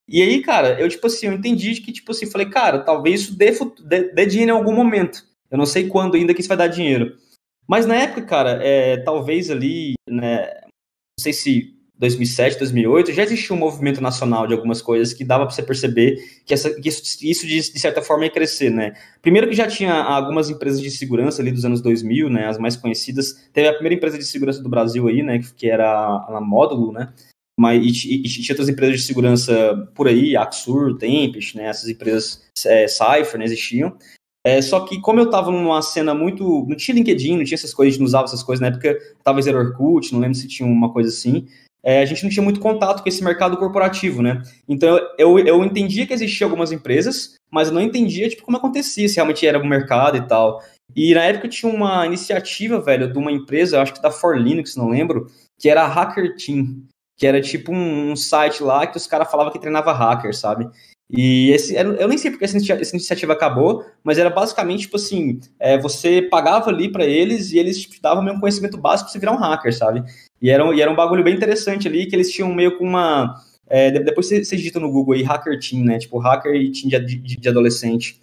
e 0.07 0.21
aí, 0.21 0.41
cara, 0.41 0.79
eu, 0.79 0.87
tipo 0.87 1.05
assim, 1.07 1.27
eu 1.27 1.33
entendi 1.33 1.81
que, 1.81 1.91
tipo 1.91 2.13
assim, 2.13 2.25
falei, 2.25 2.49
cara, 2.49 2.79
talvez 2.79 3.21
isso 3.21 3.37
dê, 3.37 3.51
dê, 3.83 4.13
dê 4.13 4.25
dinheiro 4.25 4.53
em 4.53 4.55
algum 4.55 4.73
momento. 4.73 5.21
Eu 5.51 5.57
não 5.57 5.65
sei 5.65 5.89
quando 5.89 6.15
ainda 6.15 6.33
que 6.33 6.39
isso 6.39 6.47
vai 6.47 6.57
dar 6.57 6.67
dinheiro. 6.67 7.17
Mas 7.67 7.85
na 7.85 7.95
época, 7.95 8.21
cara, 8.23 8.59
é, 8.63 8.97
talvez 8.97 9.49
ali, 9.49 9.93
né, 10.07 10.45
não 10.63 11.21
sei 11.21 11.33
se 11.33 11.75
2007, 11.97 12.59
2008, 12.59 13.13
já 13.13 13.23
existia 13.23 13.55
um 13.55 13.59
movimento 13.59 14.01
nacional 14.01 14.45
de 14.45 14.53
algumas 14.53 14.81
coisas 14.81 15.13
que 15.13 15.23
dava 15.23 15.45
para 15.45 15.55
você 15.55 15.63
perceber 15.63 16.17
que, 16.45 16.53
essa, 16.53 16.73
que 16.73 16.89
isso, 16.89 17.01
isso 17.25 17.47
de, 17.47 17.55
de, 17.55 17.79
certa 17.79 18.01
forma 18.01 18.25
ia 18.25 18.31
crescer, 18.31 18.69
né? 18.69 18.93
Primeiro 19.21 19.47
que 19.47 19.55
já 19.55 19.67
tinha 19.67 19.93
algumas 19.93 20.49
empresas 20.49 20.81
de 20.81 20.91
segurança 20.91 21.41
ali 21.41 21.51
dos 21.51 21.63
anos 21.63 21.81
2000, 21.81 22.29
né? 22.29 22.47
As 22.47 22.57
mais 22.57 22.75
conhecidas. 22.75 23.47
Teve 23.53 23.69
a 23.69 23.73
primeira 23.73 23.95
empresa 23.95 24.17
de 24.17 24.25
segurança 24.25 24.61
do 24.61 24.69
Brasil 24.69 25.07
aí, 25.07 25.23
né? 25.23 25.39
Que 25.55 25.69
era 25.69 25.89
a, 25.89 26.37
a 26.37 26.41
Módulo, 26.41 26.91
né? 26.91 27.13
Mas, 27.57 27.81
e, 27.81 28.15
e, 28.15 28.21
e, 28.21 28.23
tinha 28.23 28.53
outras 28.53 28.67
empresas 28.67 28.97
de 28.99 29.05
segurança 29.05 29.89
por 29.95 30.09
aí, 30.09 30.35
Axur, 30.35 30.97
Tempest, 30.97 31.55
né? 31.55 31.67
Essas 31.67 31.87
empresas 31.87 32.43
é, 32.65 32.87
Cypher, 32.87 33.39
né? 33.39 33.45
Existiam. 33.45 33.97
É, 34.45 34.61
só 34.61 34.81
que 34.81 35.01
como 35.01 35.19
eu 35.19 35.29
tava 35.29 35.51
numa 35.51 35.81
cena 35.81 36.13
muito... 36.13 36.65
Não 36.69 36.77
tinha 36.77 36.93
LinkedIn, 36.95 37.37
não 37.37 37.43
tinha 37.43 37.55
essas 37.55 37.73
coisas, 37.73 37.91
a 37.91 37.93
gente 37.93 37.99
não 38.01 38.07
usava 38.07 38.25
essas 38.25 38.43
coisas 38.43 38.61
na 38.61 38.67
época. 38.67 38.95
Talvez 39.23 39.47
era 39.47 39.57
Orkut, 39.57 40.13
não 40.13 40.19
lembro 40.19 40.37
se 40.37 40.47
tinha 40.47 40.67
uma 40.67 40.93
coisa 40.93 41.09
assim 41.09 41.47
é, 41.85 42.01
a 42.01 42.05
gente 42.05 42.23
não 42.23 42.31
tinha 42.31 42.43
muito 42.43 42.59
contato 42.59 43.03
com 43.03 43.07
esse 43.07 43.23
mercado 43.23 43.55
corporativo, 43.57 44.23
né? 44.23 44.41
Então 44.67 44.99
eu, 45.19 45.37
eu 45.37 45.63
entendia 45.63 46.07
que 46.07 46.13
existiam 46.13 46.47
algumas 46.47 46.71
empresas, 46.71 47.35
mas 47.51 47.67
eu 47.67 47.75
não 47.75 47.81
entendia 47.81 48.27
tipo, 48.27 48.41
como 48.41 48.57
acontecia, 48.57 49.07
se 49.07 49.15
realmente 49.15 49.45
era 49.45 49.59
um 49.59 49.67
mercado 49.67 50.17
e 50.17 50.27
tal. 50.27 50.63
E 50.95 51.13
na 51.13 51.21
época 51.21 51.47
tinha 51.47 51.71
uma 51.71 52.03
iniciativa, 52.07 52.79
velho, 52.79 53.13
de 53.13 53.19
uma 53.19 53.31
empresa, 53.31 53.79
acho 53.79 53.93
que 53.93 54.01
da 54.01 54.09
For 54.09 54.35
Linux, 54.35 54.75
não 54.75 54.89
lembro, 54.89 55.27
que 55.59 55.69
era 55.69 55.83
a 55.83 55.87
Hacker 55.87 56.35
Team, 56.35 56.81
que 57.15 57.27
era 57.27 57.39
tipo 57.39 57.71
um, 57.71 58.11
um 58.11 58.15
site 58.15 58.63
lá 58.63 58.87
que 58.87 58.97
os 58.97 59.05
caras 59.05 59.29
falavam 59.29 59.53
que 59.53 59.59
treinava 59.59 59.93
hacker, 59.93 60.35
sabe? 60.35 60.67
E 61.09 61.51
esse, 61.51 61.75
eu 61.75 62.07
nem 62.07 62.17
sei 62.17 62.31
porque 62.31 62.45
essa 62.45 62.57
iniciativa 62.57 63.33
acabou, 63.33 63.85
mas 64.03 64.17
era 64.17 64.29
basicamente 64.29 64.81
tipo 64.81 64.95
assim: 64.95 65.39
é, 65.59 65.77
você 65.77 66.21
pagava 66.23 66.69
ali 66.71 66.91
para 66.91 67.05
eles 67.05 67.51
e 67.51 67.59
eles 67.59 67.79
te 67.81 68.01
davam 68.01 68.23
mesmo 68.23 68.39
conhecimento 68.39 68.77
básico 68.77 69.05
para 69.05 69.13
você 69.13 69.19
virar 69.19 69.33
um 69.33 69.37
hacker, 69.37 69.75
sabe? 69.75 70.03
E 70.41 70.49
era, 70.49 70.65
um, 70.65 70.73
e 70.73 70.81
era 70.81 70.91
um 70.91 70.95
bagulho 70.95 71.23
bem 71.23 71.35
interessante 71.35 71.87
ali, 71.87 72.07
que 72.07 72.15
eles 72.15 72.31
tinham 72.31 72.53
meio 72.53 72.77
com 72.77 72.85
uma. 72.85 73.35
É, 73.67 73.91
depois 73.91 74.27
você, 74.27 74.43
você 74.43 74.55
digita 74.55 74.79
no 74.79 74.91
Google 74.91 75.13
aí, 75.13 75.23
hacker 75.23 75.59
team, 75.59 75.83
né? 75.83 75.99
Tipo, 75.99 76.17
hacker 76.17 76.55
e 76.55 76.71
team 76.71 76.89
de, 76.89 77.17
de, 77.19 77.37
de 77.37 77.49
adolescente. 77.49 78.19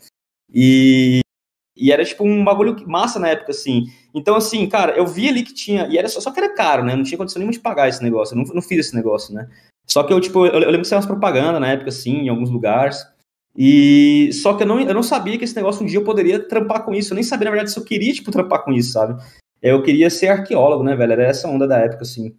E, 0.52 1.20
e 1.76 1.92
era 1.92 2.04
tipo 2.04 2.24
um 2.24 2.44
bagulho 2.44 2.76
massa 2.86 3.18
na 3.20 3.28
época, 3.28 3.52
assim. 3.52 3.86
Então, 4.12 4.34
assim, 4.34 4.68
cara, 4.68 4.92
eu 4.96 5.06
vi 5.06 5.28
ali 5.28 5.44
que 5.44 5.54
tinha. 5.54 5.86
E 5.86 5.96
era 5.96 6.08
só, 6.08 6.20
só 6.20 6.32
que 6.32 6.40
era 6.40 6.52
caro, 6.52 6.84
né? 6.84 6.96
Não 6.96 7.04
tinha 7.04 7.18
condição 7.18 7.38
nenhuma 7.38 7.52
de 7.52 7.60
pagar 7.60 7.88
esse 7.88 8.02
negócio. 8.02 8.34
Eu 8.34 8.44
não, 8.44 8.54
não 8.54 8.62
fiz 8.62 8.86
esse 8.86 8.94
negócio, 8.96 9.32
né? 9.32 9.48
Só 9.86 10.02
que 10.02 10.12
eu, 10.12 10.20
tipo, 10.20 10.46
eu, 10.46 10.52
eu 10.52 10.70
lembro 10.70 10.82
que 10.82 10.88
saiu 10.88 10.98
umas 10.98 11.06
propaganda 11.06 11.60
na 11.60 11.68
época, 11.68 11.90
assim, 11.90 12.20
em 12.20 12.28
alguns 12.28 12.50
lugares. 12.50 13.04
E 13.56 14.30
só 14.32 14.54
que 14.54 14.62
eu 14.62 14.66
não, 14.66 14.80
eu 14.80 14.94
não 14.94 15.02
sabia 15.02 15.36
que 15.36 15.44
esse 15.44 15.56
negócio 15.56 15.82
um 15.82 15.86
dia 15.86 15.98
eu 15.98 16.04
poderia 16.04 16.38
trampar 16.38 16.84
com 16.84 16.94
isso. 16.94 17.12
Eu 17.12 17.16
nem 17.16 17.24
sabia, 17.24 17.46
na 17.46 17.50
verdade, 17.50 17.72
se 17.72 17.78
eu 17.78 17.84
queria, 17.84 18.12
tipo, 18.12 18.30
trampar 18.30 18.64
com 18.64 18.72
isso, 18.72 18.92
sabe? 18.92 19.22
eu 19.62 19.80
queria 19.82 20.10
ser 20.10 20.26
arqueólogo, 20.28 20.82
né, 20.82 20.96
velho? 20.96 21.12
Era 21.12 21.24
essa 21.24 21.48
onda 21.48 21.68
da 21.68 21.78
época, 21.78 22.02
assim. 22.02 22.34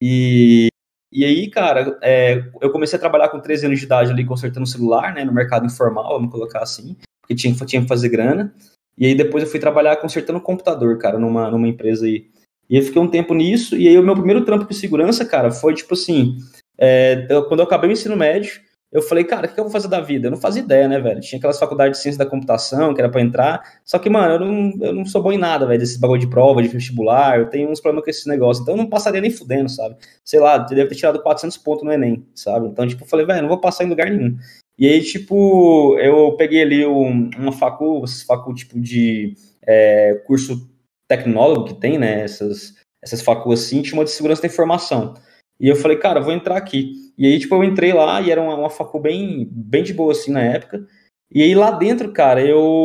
E, 0.00 0.68
e 1.12 1.24
aí, 1.24 1.50
cara, 1.50 1.98
é, 2.00 2.44
eu 2.60 2.70
comecei 2.70 2.96
a 2.96 3.00
trabalhar 3.00 3.28
com 3.30 3.40
13 3.40 3.66
anos 3.66 3.80
de 3.80 3.84
idade 3.84 4.12
ali, 4.12 4.24
consertando 4.24 4.66
celular, 4.66 5.12
né, 5.12 5.24
no 5.24 5.32
mercado 5.32 5.66
informal, 5.66 6.14
vamos 6.14 6.30
colocar 6.30 6.60
assim, 6.60 6.96
porque 7.20 7.34
tinha, 7.34 7.52
tinha 7.66 7.82
que 7.82 7.88
fazer 7.88 8.08
grana. 8.08 8.54
E 8.96 9.06
aí 9.06 9.14
depois 9.14 9.42
eu 9.42 9.50
fui 9.50 9.58
trabalhar 9.58 9.96
consertando 9.96 10.40
computador, 10.40 10.96
cara, 10.98 11.18
numa, 11.18 11.50
numa 11.50 11.66
empresa 11.66 12.06
aí. 12.06 12.28
E 12.70 12.76
eu 12.76 12.82
fiquei 12.82 13.00
um 13.00 13.08
tempo 13.08 13.34
nisso, 13.34 13.76
e 13.76 13.88
aí 13.88 13.98
o 13.98 14.02
meu 14.02 14.14
primeiro 14.14 14.44
trampo 14.44 14.68
de 14.68 14.74
segurança, 14.74 15.24
cara, 15.24 15.50
foi 15.50 15.74
tipo 15.74 15.94
assim, 15.94 16.36
é, 16.78 17.26
eu, 17.28 17.44
quando 17.44 17.60
eu 17.60 17.66
acabei 17.66 17.90
o 17.90 17.92
ensino 17.92 18.16
médio, 18.16 18.60
eu 18.90 19.02
falei, 19.02 19.22
cara, 19.24 19.46
o 19.46 19.52
que 19.52 19.60
eu 19.60 19.64
vou 19.64 19.72
fazer 19.72 19.88
da 19.88 20.00
vida? 20.00 20.28
Eu 20.28 20.30
não 20.30 20.38
fazia 20.38 20.62
ideia, 20.62 20.88
né, 20.88 20.98
velho? 20.98 21.20
Tinha 21.20 21.38
aquelas 21.38 21.58
faculdades 21.58 21.98
de 21.98 22.02
ciência 22.02 22.18
da 22.18 22.30
computação 22.30 22.94
que 22.94 23.00
era 23.00 23.10
para 23.10 23.20
entrar. 23.20 23.62
Só 23.84 23.98
que, 23.98 24.08
mano, 24.08 24.34
eu 24.34 24.40
não, 24.40 24.86
eu 24.86 24.94
não 24.94 25.04
sou 25.04 25.22
bom 25.22 25.30
em 25.30 25.36
nada, 25.36 25.66
velho, 25.66 25.78
desse 25.78 26.00
bagulho 26.00 26.20
de 26.20 26.26
prova, 26.26 26.62
de 26.62 26.68
vestibular. 26.68 27.38
Eu 27.38 27.50
tenho 27.50 27.70
uns 27.70 27.80
problemas 27.80 28.04
com 28.04 28.10
esse 28.10 28.26
negócio. 28.26 28.62
Então 28.62 28.74
eu 28.74 28.78
não 28.78 28.88
passaria 28.88 29.20
nem 29.20 29.30
fudendo, 29.30 29.68
sabe? 29.68 29.96
Sei 30.24 30.40
lá, 30.40 30.56
deve 30.56 30.88
ter 30.88 30.94
tirado 30.94 31.22
400 31.22 31.58
pontos 31.58 31.84
no 31.84 31.92
Enem, 31.92 32.26
sabe? 32.34 32.66
Então, 32.68 32.86
tipo, 32.86 33.04
eu 33.04 33.08
falei, 33.08 33.26
velho, 33.26 33.42
não 33.42 33.48
vou 33.48 33.60
passar 33.60 33.84
em 33.84 33.90
lugar 33.90 34.10
nenhum. 34.10 34.38
E 34.78 34.88
aí, 34.88 35.02
tipo, 35.02 35.98
eu 35.98 36.32
peguei 36.36 36.62
ali 36.62 36.86
um, 36.86 37.28
uma 37.36 37.52
facu, 37.52 38.02
facu, 38.26 38.54
tipo, 38.54 38.80
de 38.80 39.34
é, 39.66 40.14
curso 40.26 40.66
tecnólogo 41.06 41.66
que 41.66 41.74
tem, 41.74 41.98
né? 41.98 42.22
Essas, 42.22 42.74
essas 43.02 43.20
facu 43.20 43.52
assim, 43.52 43.82
tinha 43.82 43.98
uma 43.98 44.04
de 44.04 44.12
segurança 44.12 44.40
da 44.40 44.48
informação. 44.48 45.14
E 45.60 45.68
eu 45.68 45.76
falei, 45.76 45.96
cara, 45.96 46.20
vou 46.20 46.32
entrar 46.32 46.56
aqui. 46.56 46.92
E 47.16 47.26
aí, 47.26 47.38
tipo, 47.38 47.54
eu 47.54 47.64
entrei 47.64 47.92
lá 47.92 48.20
e 48.20 48.30
era 48.30 48.40
uma, 48.40 48.54
uma 48.54 49.00
bem, 49.00 49.48
bem 49.50 49.82
de 49.82 49.92
boa, 49.92 50.12
assim, 50.12 50.30
na 50.30 50.40
época. 50.40 50.86
E 51.30 51.42
aí, 51.42 51.54
lá 51.54 51.72
dentro, 51.72 52.12
cara, 52.12 52.40
eu, 52.40 52.84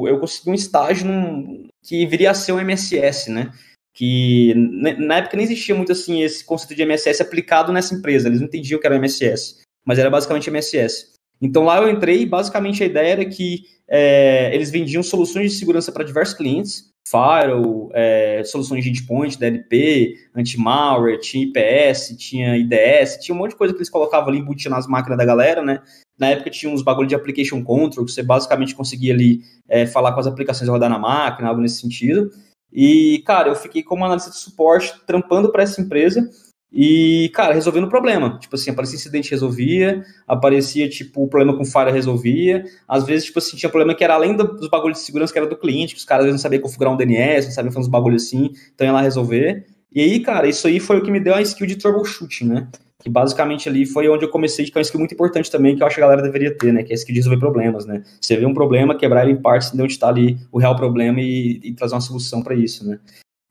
eu 0.00 0.18
consegui 0.18 0.50
um 0.50 0.54
estágio 0.54 1.06
num, 1.06 1.68
que 1.82 2.04
viria 2.06 2.32
a 2.32 2.34
ser 2.34 2.52
um 2.52 2.58
MSS, 2.58 3.30
né? 3.30 3.52
Que 3.94 4.54
na 4.54 5.18
época 5.18 5.36
nem 5.36 5.44
existia 5.44 5.74
muito, 5.74 5.92
assim, 5.92 6.22
esse 6.22 6.44
conceito 6.44 6.74
de 6.74 6.82
MSS 6.82 7.22
aplicado 7.22 7.72
nessa 7.72 7.94
empresa. 7.94 8.28
Eles 8.28 8.40
não 8.40 8.48
entendiam 8.48 8.80
que 8.80 8.86
era 8.86 8.96
MSS, 8.96 9.62
mas 9.84 9.98
era 9.98 10.10
basicamente 10.10 10.50
MSS. 10.50 11.12
Então, 11.40 11.64
lá 11.64 11.78
eu 11.78 11.88
entrei 11.88 12.22
e, 12.22 12.26
basicamente, 12.26 12.82
a 12.82 12.86
ideia 12.86 13.12
era 13.12 13.24
que 13.24 13.62
é, 13.88 14.54
eles 14.54 14.70
vendiam 14.70 15.02
soluções 15.02 15.52
de 15.52 15.58
segurança 15.58 15.92
para 15.92 16.04
diversos 16.04 16.36
clientes 16.36 16.89
firewall, 17.06 17.90
é, 17.92 18.42
soluções 18.44 18.84
de 18.84 18.90
endpoint, 18.90 19.38
DLP, 19.38 20.16
anti-malware, 20.34 21.18
tinha 21.20 21.44
IPS, 21.44 22.16
tinha 22.16 22.56
IDS, 22.56 23.18
tinha 23.20 23.34
um 23.34 23.38
monte 23.38 23.50
de 23.50 23.56
coisa 23.56 23.72
que 23.74 23.78
eles 23.78 23.90
colocavam 23.90 24.28
ali, 24.28 24.38
embutindo 24.38 24.74
nas 24.74 24.86
máquinas 24.86 25.18
da 25.18 25.24
galera, 25.24 25.62
né? 25.62 25.82
Na 26.18 26.28
época 26.28 26.50
tinha 26.50 26.72
uns 26.72 26.82
bagulho 26.82 27.08
de 27.08 27.14
application 27.14 27.64
control, 27.64 28.04
que 28.04 28.12
você 28.12 28.22
basicamente 28.22 28.74
conseguia 28.74 29.12
ali 29.12 29.40
é, 29.68 29.86
falar 29.86 30.12
com 30.12 30.20
as 30.20 30.26
aplicações 30.26 30.68
rodar 30.68 30.90
na 30.90 30.98
máquina, 30.98 31.48
algo 31.48 31.60
nesse 31.60 31.80
sentido. 31.80 32.30
E, 32.72 33.22
cara, 33.26 33.48
eu 33.48 33.56
fiquei 33.56 33.82
como 33.82 34.04
analista 34.04 34.30
de 34.30 34.36
suporte, 34.36 34.94
trampando 35.06 35.50
para 35.50 35.62
essa 35.62 35.80
empresa, 35.80 36.30
e, 36.72 37.30
cara, 37.34 37.52
resolvendo 37.52 37.84
o 37.84 37.88
problema. 37.88 38.38
Tipo 38.38 38.54
assim, 38.54 38.70
aparecia 38.70 38.96
incidente, 38.96 39.30
resolvia. 39.30 40.04
Aparecia, 40.26 40.88
tipo, 40.88 41.24
o 41.24 41.28
problema 41.28 41.56
com 41.56 41.64
falha, 41.64 41.90
resolvia. 41.90 42.64
Às 42.86 43.04
vezes, 43.04 43.24
tipo 43.24 43.38
assim, 43.38 43.56
tinha 43.56 43.68
problema 43.68 43.94
que 43.94 44.04
era 44.04 44.14
além 44.14 44.36
dos 44.36 44.68
bagulhos 44.68 44.98
de 44.98 45.04
segurança 45.04 45.32
que 45.32 45.38
era 45.38 45.48
do 45.48 45.56
cliente, 45.56 45.94
que 45.94 46.00
os 46.00 46.04
caras 46.04 46.24
às 46.24 46.26
vezes 46.26 46.40
não 46.40 46.42
sabiam 46.42 46.62
configurar 46.62 46.92
um 46.92 46.96
DNS, 46.96 47.46
não 47.46 47.54
sabiam 47.54 47.72
fazer 47.72 47.86
uns 47.86 47.90
bagulhos 47.90 48.24
assim. 48.24 48.50
Então 48.74 48.86
ia 48.86 48.92
lá 48.92 49.02
resolver. 49.02 49.66
E 49.92 50.00
aí, 50.00 50.20
cara, 50.20 50.46
isso 50.46 50.66
aí 50.68 50.78
foi 50.78 50.98
o 50.98 51.02
que 51.02 51.10
me 51.10 51.18
deu 51.18 51.34
a 51.34 51.42
skill 51.42 51.66
de 51.66 51.76
troubleshooting, 51.76 52.46
né? 52.46 52.68
Que 53.02 53.10
basicamente 53.10 53.68
ali 53.68 53.84
foi 53.84 54.08
onde 54.08 54.24
eu 54.24 54.28
comecei, 54.28 54.64
que 54.64 54.70
é 54.72 54.78
uma 54.78 54.82
skill 54.82 55.00
muito 55.00 55.14
importante 55.14 55.50
também, 55.50 55.74
que 55.74 55.82
eu 55.82 55.86
acho 55.86 55.96
que 55.96 56.02
a 56.02 56.04
galera 56.04 56.22
deveria 56.22 56.56
ter, 56.56 56.72
né? 56.72 56.84
Que 56.84 56.92
é 56.92 56.94
a 56.94 56.96
skill 56.96 57.14
de 57.14 57.20
resolver 57.20 57.40
problemas, 57.40 57.84
né? 57.84 58.04
Você 58.20 58.36
vê 58.36 58.46
um 58.46 58.54
problema, 58.54 58.96
quebrar 58.96 59.24
ele 59.24 59.32
em 59.32 59.42
partes, 59.42 59.68
entender 59.68 59.82
onde 59.82 59.94
está 59.94 60.08
ali 60.08 60.38
o 60.52 60.58
real 60.58 60.76
problema 60.76 61.20
e, 61.20 61.60
e 61.64 61.72
trazer 61.72 61.94
uma 61.94 62.00
solução 62.00 62.42
para 62.42 62.54
isso, 62.54 62.86
né? 62.86 63.00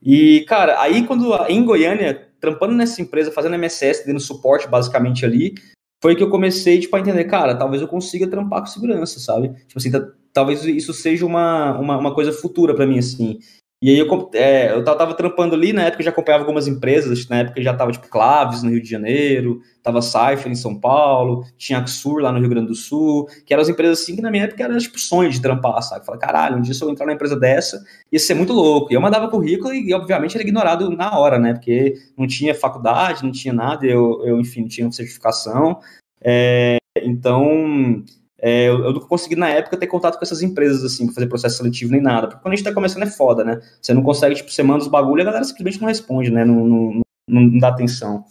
E, 0.01 0.45
cara, 0.47 0.79
aí 0.79 1.05
quando 1.05 1.35
em 1.49 1.65
Goiânia, 1.65 2.28
trampando 2.39 2.73
nessa 2.73 3.01
empresa, 3.01 3.31
fazendo 3.31 3.55
MSS, 3.55 4.05
dando 4.05 4.19
suporte 4.19 4.67
basicamente 4.67 5.25
ali, 5.25 5.55
foi 6.01 6.15
que 6.15 6.23
eu 6.23 6.29
comecei, 6.29 6.79
tipo, 6.79 6.95
a 6.95 6.99
entender, 6.99 7.25
cara, 7.25 7.55
talvez 7.55 7.81
eu 7.81 7.87
consiga 7.87 8.27
trampar 8.27 8.61
com 8.61 8.67
segurança, 8.67 9.19
sabe? 9.19 9.49
Tipo 9.67 9.77
assim, 9.77 9.91
talvez 10.31 10.63
isso 10.63 10.93
seja 10.93 11.25
uma, 11.25 11.77
uma, 11.77 11.97
uma 11.97 12.13
coisa 12.13 12.31
futura 12.31 12.73
para 12.73 12.87
mim, 12.87 12.99
assim. 12.99 13.39
E 13.81 13.89
aí 13.91 13.97
eu, 13.97 14.29
é, 14.33 14.73
eu 14.73 14.83
tava, 14.83 15.13
trampando 15.13 15.55
ali, 15.55 15.71
na 15.71 15.83
época 15.83 16.01
eu 16.01 16.05
já 16.05 16.11
acompanhava 16.11 16.43
algumas 16.43 16.67
empresas, 16.67 17.29
na 17.29 17.37
época 17.37 17.61
já 17.61 17.73
tava 17.73 17.93
tipo 17.93 18.09
Claves 18.09 18.61
no 18.61 18.71
Rio 18.71 18.81
de 18.81 18.89
Janeiro, 18.89 19.61
tava 19.81 20.01
Cypher 20.01 20.51
em 20.51 20.55
São 20.55 20.77
Paulo, 20.77 21.45
tinha 21.57 21.79
Axur 21.79 22.21
lá 22.21 22.29
no 22.29 22.39
Rio 22.39 22.49
Grande 22.49 22.67
do 22.67 22.75
Sul, 22.75 23.29
que 23.45 23.53
eram 23.53 23.61
as 23.61 23.69
empresas 23.69 24.01
assim 24.01 24.17
que 24.17 24.21
na 24.21 24.29
minha 24.29 24.43
época 24.43 24.61
era 24.61 24.77
tipo 24.77 24.99
sonho 24.99 25.29
de 25.29 25.41
trampar, 25.41 25.81
sabe? 25.81 26.05
Falei, 26.05 26.19
caralho, 26.19 26.57
um 26.57 26.61
dia 26.61 26.73
se 26.73 26.83
eu 26.83 26.89
entrar 26.89 27.05
numa 27.05 27.15
empresa 27.15 27.39
dessa, 27.39 27.81
ia 28.11 28.19
ser 28.19 28.33
muito 28.33 28.51
louco. 28.51 28.91
E 28.91 28.95
eu 28.95 29.01
mandava 29.01 29.29
currículo 29.29 29.73
e, 29.73 29.93
obviamente 29.93 30.35
era 30.35 30.43
ignorado 30.43 30.89
na 30.89 31.17
hora, 31.17 31.39
né? 31.39 31.53
Porque 31.53 31.93
não 32.17 32.27
tinha 32.27 32.53
faculdade, 32.53 33.23
não 33.23 33.31
tinha 33.31 33.53
nada, 33.53 33.85
eu, 33.85 34.21
eu 34.25 34.41
enfim, 34.41 34.61
não 34.61 34.67
tinha 34.67 34.91
certificação. 34.91 35.79
É, 36.21 36.79
então, 37.01 38.03
é, 38.41 38.67
eu, 38.69 38.93
nunca 38.93 39.07
consegui, 39.07 39.35
na 39.35 39.49
época, 39.49 39.77
ter 39.77 39.87
contato 39.87 40.17
com 40.17 40.23
essas 40.23 40.41
empresas, 40.41 40.83
assim, 40.83 41.05
pra 41.05 41.15
fazer 41.15 41.27
processo 41.27 41.57
seletivo 41.57 41.91
nem 41.91 42.01
nada. 42.01 42.27
Porque 42.27 42.41
quando 42.41 42.53
a 42.53 42.55
gente 42.55 42.65
tá 42.65 42.73
começando 42.73 43.03
é 43.03 43.09
foda, 43.09 43.43
né? 43.43 43.59
Você 43.81 43.93
não 43.93 44.01
consegue, 44.01 44.35
tipo, 44.35 44.51
você 44.51 44.63
manda 44.63 44.83
os 44.83 44.87
bagulho 44.87 45.19
e 45.19 45.23
a 45.23 45.25
galera 45.25 45.43
simplesmente 45.43 45.81
não 45.81 45.87
responde, 45.87 46.31
né? 46.31 46.45
Não, 46.45 46.65
não, 46.65 47.01
não, 47.27 47.41
não 47.41 47.59
dá 47.59 47.69
atenção. 47.69 48.25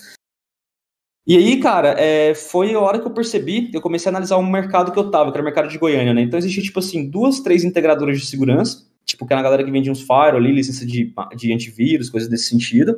E 1.27 1.37
aí, 1.37 1.61
cara, 1.61 1.95
é, 2.01 2.35
foi 2.35 2.73
a 2.73 2.81
hora 2.81 2.99
que 2.99 3.07
eu 3.07 3.11
percebi, 3.11 3.71
eu 3.75 3.83
comecei 3.83 4.09
a 4.09 4.13
analisar 4.13 4.39
o 4.39 4.43
mercado 4.43 4.93
que 4.93 4.99
eu 4.99 5.11
tava, 5.11 5.31
que 5.31 5.37
era 5.37 5.43
o 5.43 5.45
mercado 5.45 5.69
de 5.69 5.77
Goiânia, 5.77 6.15
né? 6.15 6.23
Então 6.23 6.39
existia, 6.39 6.63
tipo 6.63 6.79
assim, 6.79 7.11
duas, 7.11 7.41
três 7.41 7.65
integradoras 7.65 8.19
de 8.19 8.25
segurança, 8.25 8.87
tipo, 9.05 9.27
que 9.27 9.33
era 9.35 9.41
a 9.41 9.45
galera 9.45 9.63
que 9.63 9.71
vendia 9.71 9.93
uns 9.93 10.01
firewall 10.01 10.37
ali, 10.37 10.53
licença 10.53 10.87
de, 10.87 11.13
de 11.37 11.53
antivírus, 11.53 12.09
coisas 12.09 12.31
desse 12.31 12.45
sentido. 12.45 12.97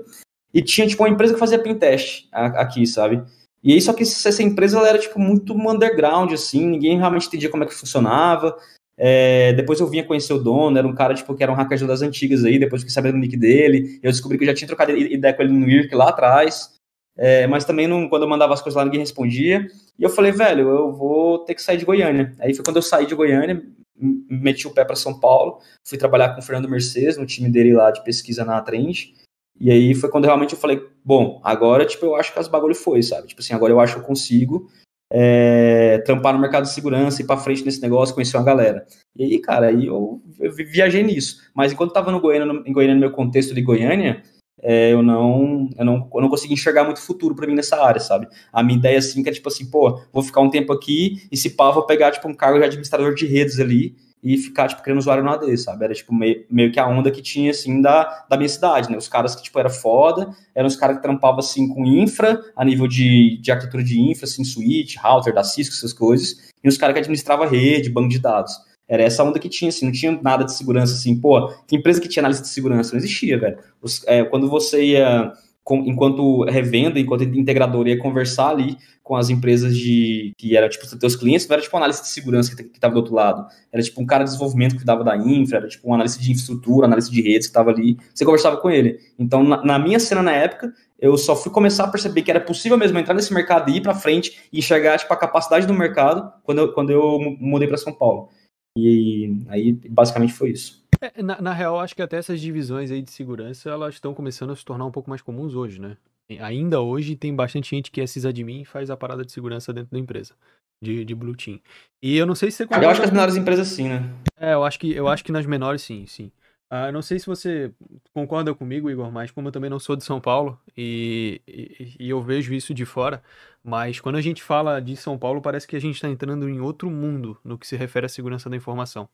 E 0.55 0.62
tinha, 0.62 0.87
tipo, 0.87 1.03
uma 1.03 1.09
empresa 1.09 1.35
que 1.35 1.40
fazia 1.40 1.59
pentest 1.59 2.29
aqui, 2.31 2.87
sabe? 2.87 3.20
E 3.62 3.75
aí, 3.75 3.81
só 3.81 3.92
que 3.92 4.03
essa 4.03 4.42
empresa 4.42 4.79
era, 4.81 4.99
tipo, 4.99 5.18
muito 5.18 5.53
underground, 5.53 6.33
assim, 6.33 6.66
ninguém 6.66 6.96
realmente 6.99 7.27
entendia 7.27 7.51
como 7.51 7.62
é 7.62 7.66
que 7.66 7.75
funcionava. 7.75 8.57
É, 9.03 9.55
depois 9.55 9.81
eu 9.81 9.87
vinha 9.87 10.05
conhecer 10.05 10.35
o 10.35 10.38
dono, 10.38 10.77
era 10.77 10.87
um 10.87 10.94
cara, 10.94 11.14
tipo, 11.14 11.35
que 11.35 11.42
era 11.42 11.51
um 11.51 11.55
hacker 11.55 11.87
das 11.87 12.03
antigas 12.03 12.44
aí, 12.44 12.59
depois 12.59 12.83
fiquei 12.83 12.92
sabendo 12.92 13.14
o 13.14 13.18
nick 13.18 13.35
dele, 13.35 13.99
eu 14.03 14.11
descobri 14.11 14.37
que 14.37 14.44
eu 14.44 14.49
já 14.49 14.55
tinha 14.55 14.68
trocado 14.68 14.92
ideia 14.94 15.33
com 15.33 15.40
ele 15.42 15.53
no 15.55 15.66
IRC 15.66 15.94
lá 15.94 16.11
atrás, 16.11 16.75
é, 17.16 17.46
mas 17.46 17.64
também 17.64 17.88
não, 17.88 18.11
quando 18.11 18.25
eu 18.25 18.29
mandava 18.29 18.53
as 18.53 18.61
coisas 18.61 18.77
lá 18.77 18.85
ninguém 18.85 19.01
respondia, 19.01 19.66
e 19.99 20.03
eu 20.03 20.11
falei, 20.11 20.33
velho, 20.33 20.68
eu 20.68 20.92
vou 20.92 21.38
ter 21.38 21.55
que 21.55 21.62
sair 21.62 21.79
de 21.79 21.87
Goiânia. 21.87 22.35
Aí 22.40 22.53
foi 22.53 22.62
quando 22.62 22.77
eu 22.77 22.83
saí 22.83 23.07
de 23.07 23.14
Goiânia, 23.14 23.62
meti 23.96 24.66
o 24.66 24.70
pé 24.70 24.85
para 24.85 24.96
São 24.96 25.18
Paulo, 25.18 25.61
fui 25.88 25.96
trabalhar 25.96 26.35
com 26.35 26.40
o 26.40 26.44
Fernando 26.44 26.68
Mercedes, 26.68 27.16
no 27.16 27.25
time 27.25 27.49
dele 27.49 27.73
lá 27.73 27.90
de 27.90 28.05
pesquisa 28.05 28.44
na 28.44 28.61
Trend, 28.61 29.14
e 29.61 29.70
aí 29.70 29.94
foi 29.94 30.09
quando 30.09 30.25
realmente 30.25 30.55
eu 30.55 30.59
falei, 30.59 30.83
bom, 31.05 31.40
agora, 31.44 31.85
tipo, 31.85 32.07
eu 32.07 32.16
acho 32.16 32.33
que 32.33 32.38
as 32.38 32.49
bagulho 32.49 32.75
foi, 32.75 33.03
sabe? 33.03 33.29
Tipo 33.29 33.42
assim, 33.42 33.53
agora 33.53 33.73
eu 33.73 33.79
acho 33.79 33.94
que 33.94 34.01
eu 34.01 34.05
consigo 34.05 34.70
é, 35.12 35.99
trampar 35.99 36.33
no 36.33 36.40
mercado 36.40 36.62
de 36.62 36.73
segurança, 36.73 37.20
ir 37.20 37.27
para 37.27 37.37
frente 37.37 37.64
nesse 37.64 37.83
negócio, 37.83 38.14
conhecer 38.14 38.37
uma 38.38 38.44
galera. 38.44 38.87
E 39.14 39.25
aí, 39.25 39.38
cara, 39.38 39.66
aí 39.66 39.87
eu, 39.87 40.23
eu 40.38 40.53
viajei 40.55 41.03
nisso. 41.03 41.42
Mas 41.55 41.73
enquanto 41.73 41.90
eu 41.90 41.94
tava 41.94 42.11
no 42.11 42.20
Goiânia, 42.20 42.46
no, 42.46 42.66
em 42.66 42.73
Goiânia, 42.73 42.94
no 42.94 43.01
meu 43.01 43.11
contexto 43.11 43.55
de 43.55 43.61
Goiânia, 43.61 44.23
é, 44.62 44.92
eu, 44.92 45.03
não, 45.03 45.68
eu, 45.77 45.85
não, 45.85 46.11
eu 46.14 46.20
não 46.20 46.29
consegui 46.29 46.55
enxergar 46.55 46.85
muito 46.85 47.01
futuro 47.01 47.35
para 47.35 47.46
mim 47.46 47.55
nessa 47.55 47.83
área, 47.85 48.01
sabe? 48.01 48.29
A 48.53 48.62
minha 48.62 48.79
ideia, 48.79 48.99
assim, 48.99 49.23
que 49.23 49.29
é 49.29 49.33
tipo 49.33 49.49
assim, 49.49 49.68
pô, 49.68 50.01
vou 50.12 50.23
ficar 50.23 50.40
um 50.40 50.51
tempo 50.51 50.73
aqui 50.73 51.29
e 51.31 51.37
se 51.37 51.51
pá, 51.51 51.70
vou 51.70 51.87
pegar, 51.87 52.12
tipo, 52.12 52.29
um 52.29 52.35
cargo 52.35 52.59
de 52.59 52.64
administrador 52.64 53.14
de 53.14 53.27
redes 53.27 53.59
ali 53.59 53.96
e 54.22 54.37
ficar, 54.37 54.68
tipo, 54.68 54.83
criando 54.83 54.98
usuário 54.98 55.24
no 55.24 55.30
AD, 55.30 55.56
sabe? 55.56 55.85
Era, 55.85 55.94
tipo, 55.94 56.14
meio, 56.14 56.44
meio 56.50 56.70
que 56.70 56.78
a 56.78 56.87
onda 56.87 57.11
que 57.11 57.22
tinha, 57.22 57.50
assim, 57.50 57.80
da, 57.80 58.26
da 58.28 58.37
minha 58.37 58.48
cidade, 58.48 58.90
né? 58.90 58.96
Os 58.96 59.09
caras 59.09 59.35
que, 59.35 59.42
tipo, 59.42 59.59
era 59.59 59.70
foda, 59.70 60.30
eram 60.54 60.68
os 60.68 60.76
caras 60.76 60.96
que 60.96 61.02
trampavam, 61.02 61.40
assim, 61.40 61.68
com 61.68 61.87
infra, 61.87 62.40
a 62.54 62.64
nível 62.64 62.87
de, 62.87 63.38
de 63.40 63.50
arquitetura 63.50 63.83
de 63.83 64.00
infra, 64.00 64.26
assim, 64.26 64.44
switch, 64.44 64.96
router 64.96 65.33
da 65.33 65.42
Cisco, 65.42 65.74
essas 65.74 65.92
coisas, 65.92 66.50
e 66.62 66.68
os 66.68 66.76
caras 66.76 66.94
que 66.94 67.00
administravam 67.00 67.48
rede, 67.48 67.88
banco 67.90 68.09
de 68.09 68.18
dados. 68.18 68.52
Era 68.87 69.04
essa 69.04 69.22
onda 69.22 69.38
que 69.38 69.48
tinha, 69.48 69.68
assim, 69.68 69.87
não 69.87 69.92
tinha 69.92 70.18
nada 70.20 70.44
de 70.44 70.52
segurança, 70.52 70.94
assim, 70.94 71.18
pô, 71.18 71.48
que 71.66 71.76
empresa 71.76 72.00
que 72.00 72.09
tinha 72.09 72.22
análise 72.22 72.42
de 72.42 72.48
segurança? 72.48 72.92
Não 72.92 72.98
existia, 72.98 73.38
velho. 73.38 73.59
Os, 73.80 74.04
é, 74.06 74.24
quando 74.24 74.48
você 74.48 74.85
ia 74.85 75.33
enquanto 75.68 76.44
revenda, 76.44 76.99
enquanto 76.99 77.25
integrador, 77.25 77.87
ia 77.87 77.99
conversar 77.99 78.51
ali 78.51 78.77
com 79.03 79.16
as 79.16 79.29
empresas 79.29 79.77
de 79.77 80.33
que 80.37 80.57
era 80.57 80.68
tipo 80.68 80.87
teus 80.99 81.16
clientes, 81.16 81.46
não 81.46 81.55
era 81.55 81.62
tipo 81.62 81.77
análise 81.77 82.03
de 82.03 82.09
segurança 82.09 82.55
que 82.55 82.62
estava 82.62 82.94
do 82.94 82.99
outro 82.99 83.14
lado, 83.14 83.46
era 83.73 83.83
tipo 83.83 84.01
um 84.01 84.07
cara 84.07 84.25
de 84.25 84.31
desenvolvimento 84.31 84.77
que 84.77 84.85
dava 84.85 85.05
da 85.05 85.16
infra, 85.16 85.59
era 85.59 85.68
tipo 85.68 85.88
um 85.88 85.94
analista 85.94 86.23
de 86.23 86.31
infraestrutura, 86.31 86.87
analista 86.87 87.11
de 87.11 87.20
redes 87.20 87.46
que 87.46 87.51
estava 87.51 87.70
ali, 87.70 87.96
você 88.14 88.25
conversava 88.25 88.57
com 88.57 88.70
ele. 88.70 88.99
Então, 89.18 89.42
na, 89.42 89.64
na, 89.64 89.79
minha 89.79 89.99
cena 89.99 90.23
na 90.23 90.33
época, 90.33 90.73
eu 90.99 91.16
só 91.16 91.35
fui 91.35 91.51
começar 91.53 91.85
a 91.85 91.88
perceber 91.88 92.23
que 92.23 92.31
era 92.31 92.40
possível 92.40 92.79
mesmo 92.79 92.99
entrar 92.99 93.14
nesse 93.14 93.33
mercado 93.33 93.70
e 93.70 93.77
ir 93.77 93.81
para 93.81 93.94
frente 93.94 94.49
e 94.53 94.59
enxergar 94.59 94.99
tipo 94.99 95.12
a 95.12 95.16
capacidade 95.16 95.66
do 95.66 95.75
mercado 95.75 96.33
quando 96.42 96.59
eu, 96.59 96.73
quando 96.73 96.90
eu 96.90 97.18
mudei 97.40 97.66
para 97.66 97.77
São 97.77 97.92
Paulo. 97.92 98.29
E 98.77 99.37
aí 99.49 99.73
basicamente 99.88 100.33
foi 100.33 100.51
isso. 100.51 100.80
É, 101.00 101.22
na, 101.22 101.40
na, 101.40 101.52
real, 101.52 101.80
acho 101.80 101.94
que 101.94 102.02
até 102.02 102.16
essas 102.16 102.40
divisões 102.40 102.90
aí 102.90 103.00
de 103.00 103.10
segurança, 103.10 103.70
elas 103.70 103.94
estão 103.94 104.14
começando 104.14 104.50
a 104.50 104.56
se 104.56 104.64
tornar 104.64 104.84
um 104.84 104.90
pouco 104.90 105.08
mais 105.08 105.22
comuns 105.22 105.54
hoje, 105.54 105.80
né? 105.80 105.96
Ainda 106.40 106.80
hoje 106.80 107.16
tem 107.16 107.34
bastante 107.34 107.70
gente 107.70 107.90
que 107.90 108.00
é 108.00 108.06
sysadmin 108.06 108.62
e 108.62 108.64
faz 108.64 108.90
a 108.90 108.96
parada 108.96 109.24
de 109.24 109.32
segurança 109.32 109.72
dentro 109.72 109.90
da 109.90 109.98
empresa, 109.98 110.34
de, 110.80 111.04
de 111.04 111.14
Blue 111.14 111.34
Team. 111.34 111.58
E 112.00 112.16
eu 112.16 112.26
não 112.26 112.34
sei 112.34 112.50
se 112.50 112.58
você... 112.58 112.74
Eu 112.74 112.88
acho 112.88 113.00
que 113.00 113.06
as 113.06 113.12
menores 113.12 113.36
empresas 113.36 113.66
sim, 113.68 113.88
né? 113.88 114.14
É, 114.36 114.54
eu 114.54 114.62
acho 114.62 114.78
que, 114.78 114.92
eu 114.92 115.08
acho 115.08 115.24
que 115.24 115.32
nas 115.32 115.46
menores 115.46 115.82
sim, 115.82 116.06
sim. 116.06 116.30
Ah, 116.72 116.92
não 116.92 117.02
sei 117.02 117.18
se 117.18 117.26
você 117.26 117.72
concorda 118.14 118.54
comigo, 118.54 118.88
Igor, 118.88 119.10
mas 119.10 119.32
como 119.32 119.48
eu 119.48 119.52
também 119.52 119.68
não 119.68 119.80
sou 119.80 119.96
de 119.96 120.04
São 120.04 120.20
Paulo 120.20 120.56
e, 120.76 121.42
e, 121.48 121.96
e, 121.98 122.08
eu 122.08 122.22
vejo 122.22 122.54
isso 122.54 122.72
de 122.72 122.86
fora, 122.86 123.20
mas 123.64 123.98
quando 123.98 124.14
a 124.14 124.20
gente 124.20 124.40
fala 124.40 124.80
de 124.80 124.96
São 124.96 125.18
Paulo, 125.18 125.42
parece 125.42 125.66
que 125.66 125.74
a 125.74 125.80
gente 125.80 125.96
está 125.96 126.08
entrando 126.08 126.48
em 126.48 126.60
outro 126.60 126.88
mundo 126.88 127.36
no 127.42 127.58
que 127.58 127.66
se 127.66 127.74
refere 127.74 128.06
à 128.06 128.08
segurança 128.08 128.48
da 128.48 128.54
informação. 128.54 129.08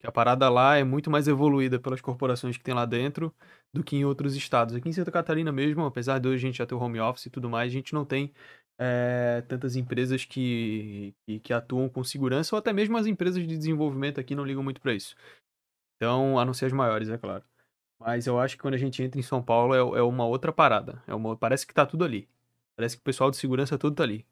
Que 0.00 0.06
a 0.06 0.12
parada 0.12 0.48
lá 0.48 0.76
é 0.76 0.84
muito 0.84 1.10
mais 1.10 1.28
evoluída 1.28 1.78
pelas 1.78 2.00
corporações 2.00 2.56
que 2.56 2.64
tem 2.64 2.74
lá 2.74 2.86
dentro 2.86 3.32
do 3.72 3.84
que 3.84 3.96
em 3.96 4.04
outros 4.04 4.34
estados. 4.34 4.74
Aqui 4.74 4.88
em 4.88 4.92
Santa 4.92 5.12
Catarina 5.12 5.52
mesmo, 5.52 5.84
apesar 5.84 6.18
de 6.18 6.28
hoje 6.28 6.36
a 6.36 6.48
gente 6.48 6.58
já 6.58 6.66
ter 6.66 6.74
o 6.74 6.78
home 6.78 6.98
office 6.98 7.26
e 7.26 7.30
tudo 7.30 7.50
mais, 7.50 7.70
a 7.70 7.72
gente 7.72 7.92
não 7.92 8.04
tem 8.04 8.32
é, 8.78 9.42
tantas 9.46 9.76
empresas 9.76 10.24
que, 10.24 11.14
que, 11.26 11.38
que, 11.40 11.52
atuam 11.52 11.86
com 11.88 12.02
segurança, 12.02 12.56
ou 12.56 12.58
até 12.58 12.72
mesmo 12.72 12.96
as 12.96 13.06
empresas 13.06 13.46
de 13.46 13.56
desenvolvimento 13.56 14.18
aqui 14.18 14.34
não 14.34 14.44
ligam 14.44 14.62
muito 14.62 14.80
para 14.80 14.94
isso. 14.94 15.14
Então, 15.96 16.38
a 16.38 16.44
não 16.46 16.54
ser 16.54 16.66
as 16.66 16.72
maiores, 16.72 17.10
é 17.10 17.18
claro. 17.18 17.44
Mas 17.98 18.26
eu 18.26 18.40
acho 18.40 18.56
que 18.56 18.62
quando 18.62 18.74
a 18.74 18.78
gente 18.78 19.02
entra 19.02 19.20
em 19.20 19.22
São 19.22 19.42
Paulo 19.42 19.74
é, 19.74 19.98
é 19.98 20.02
uma 20.02 20.24
outra 20.24 20.50
parada. 20.50 21.02
É 21.06 21.14
uma, 21.14 21.36
parece 21.36 21.66
que 21.66 21.74
tá 21.74 21.84
tudo 21.84 22.04
ali. 22.04 22.26
Parece 22.74 22.96
que 22.96 23.02
o 23.02 23.04
pessoal 23.04 23.30
de 23.30 23.36
segurança 23.36 23.76
tudo 23.76 23.94
tá 23.96 24.02
ali. 24.04 24.26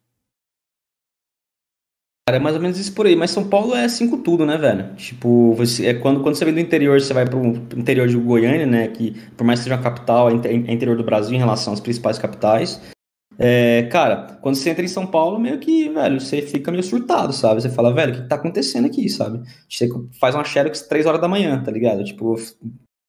É 2.37 2.39
mais 2.41 2.55
ou 2.57 2.63
menos 2.63 2.79
isso 2.79 2.93
por 2.93 3.07
aí, 3.07 3.17
mas 3.17 3.31
São 3.31 3.49
Paulo 3.49 3.75
é 3.75 3.85
assim 3.85 4.09
com 4.09 4.19
tudo, 4.19 4.45
né, 4.45 4.57
velho? 4.57 4.95
Tipo, 4.97 5.55
você, 5.55 5.87
é 5.87 5.95
quando, 5.95 6.21
quando 6.21 6.35
você 6.35 6.45
vem 6.45 6.55
do 6.55 6.61
interior, 6.61 7.01
você 7.01 7.15
vai 7.15 7.25
pro 7.25 7.41
interior 7.77 8.07
de 8.07 8.17
Goiânia, 8.17 8.67
né, 8.67 8.89
que 8.89 9.13
por 9.37 9.45
mais 9.45 9.61
que 9.61 9.65
seja 9.65 9.77
uma 9.77 9.83
capital, 9.83 10.31
é, 10.31 10.35
é 10.47 10.73
interior 10.73 10.97
do 10.97 11.05
Brasil 11.05 11.35
em 11.35 11.39
relação 11.39 11.73
às 11.73 11.81
principais 11.81 12.19
capitais. 12.19 12.81
É, 13.41 13.85
cara, 13.85 14.39
quando 14.43 14.57
você 14.57 14.71
entra 14.71 14.85
em 14.85 14.89
São 14.89 15.07
Paulo, 15.07 15.39
meio 15.39 15.61
que, 15.61 15.89
velho, 15.89 16.21
você 16.21 16.43
fica 16.43 16.73
meio 16.73 16.83
surtado, 16.83 17.33
sabe? 17.33 17.63
Você 17.63 17.71
fala, 17.71 17.95
velho, 17.95 18.13
o 18.13 18.23
que 18.23 18.29
tá 18.29 18.35
acontecendo 18.35 18.87
aqui, 18.87 19.09
sabe? 19.09 19.41
Você 19.69 19.89
faz 20.19 20.35
uma 20.35 20.45
Xerox 20.45 20.83
3 20.83 21.07
horas 21.07 21.21
da 21.21 21.29
manhã, 21.29 21.63
tá 21.63 21.71
ligado? 21.71 22.03
Tipo, 22.03 22.35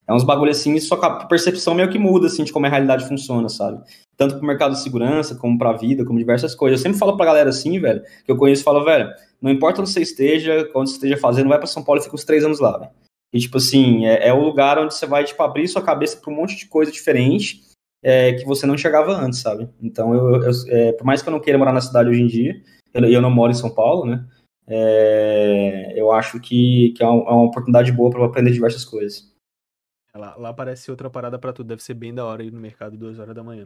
é 0.10 0.14
uns 0.14 0.24
bagulho 0.24 0.50
assim, 0.50 0.80
só 0.80 0.98
que 0.98 1.06
a 1.06 1.12
percepção 1.26 1.76
meio 1.76 1.88
que 1.88 2.00
muda, 2.00 2.26
assim, 2.26 2.44
de 2.44 2.52
como 2.52 2.66
a 2.66 2.70
realidade 2.70 3.08
funciona, 3.08 3.48
sabe? 3.48 3.80
Tanto 4.18 4.38
pro 4.38 4.48
mercado 4.48 4.72
de 4.74 4.82
segurança, 4.82 5.36
como 5.36 5.56
pra 5.56 5.74
vida, 5.74 6.04
como 6.04 6.18
diversas 6.18 6.56
coisas. 6.56 6.80
Eu 6.80 6.84
sempre 6.84 6.98
falo 6.98 7.16
pra 7.16 7.28
galera 7.28 7.52
assim, 7.52 7.80
velho, 7.80 8.02
que 8.26 8.32
eu 8.32 8.36
conheço, 8.36 8.64
falo, 8.64 8.84
velho, 8.84 9.08
não 9.40 9.52
importa 9.52 9.82
onde 9.82 9.92
você 9.92 10.02
esteja, 10.02 10.68
onde 10.74 10.90
você 10.90 10.96
esteja 10.96 11.16
fazendo, 11.16 11.48
vai 11.48 11.60
para 11.60 11.68
São 11.68 11.84
Paulo 11.84 12.02
e 12.02 12.04
fica 12.04 12.16
uns 12.16 12.26
três 12.26 12.44
anos 12.44 12.60
lá, 12.60 12.76
velho. 12.80 12.92
E, 13.32 13.40
tipo 13.40 13.58
assim, 13.58 14.08
é, 14.08 14.30
é, 14.30 14.34
o 14.34 14.42
lugar 14.42 14.80
onde 14.80 14.96
você 14.96 15.06
vai, 15.06 15.24
tipo, 15.24 15.44
abrir 15.44 15.68
sua 15.68 15.84
cabeça 15.84 16.18
pra 16.18 16.34
um 16.34 16.36
monte 16.36 16.56
de 16.56 16.66
coisa 16.66 16.92
diferente 16.92 17.62
é, 18.04 18.34
que 18.34 18.46
você 18.46 18.66
não 18.66 18.74
enxergava 18.74 19.12
antes, 19.12 19.42
sabe? 19.42 19.70
Então, 19.80 20.16
eu, 20.16 20.42
eu 20.42 20.52
é, 20.70 20.92
por 20.94 21.06
mais 21.06 21.22
que 21.22 21.30
eu 21.30 21.34
não 21.34 21.40
queira 21.40 21.60
morar 21.60 21.72
na 21.72 21.82
cidade 21.82 22.10
hoje 22.10 22.24
em 22.24 22.28
dia, 22.28 22.60
eu, 22.96 23.06
eu 23.06 23.22
não 23.22 23.30
moro 23.30 23.52
em 23.52 23.56
São 23.56 23.70
Paulo, 23.70 24.08
né? 24.08 24.26
É, 24.68 25.94
eu 25.96 26.12
acho 26.12 26.40
que, 26.40 26.94
que 26.98 27.04
é, 27.04 27.06
é 27.06 27.10
uma 27.10 27.44
oportunidade 27.44 27.92
boa 27.92 28.10
para 28.10 28.26
aprender 28.26 28.50
diversas 28.50 28.84
coisas. 28.84 29.30
Lá, 30.20 30.36
lá 30.36 30.54
parece 30.54 30.92
outra 30.92 31.10
parada 31.10 31.40
para 31.40 31.54
tudo. 31.54 31.68
Deve 31.68 31.82
ser 31.82 31.94
bem 31.94 32.14
da 32.14 32.26
hora 32.26 32.44
ir 32.44 32.52
no 32.52 32.60
mercado 32.60 32.98
duas 32.98 33.18
horas 33.18 33.34
da 33.34 33.44
manhã. 33.44 33.66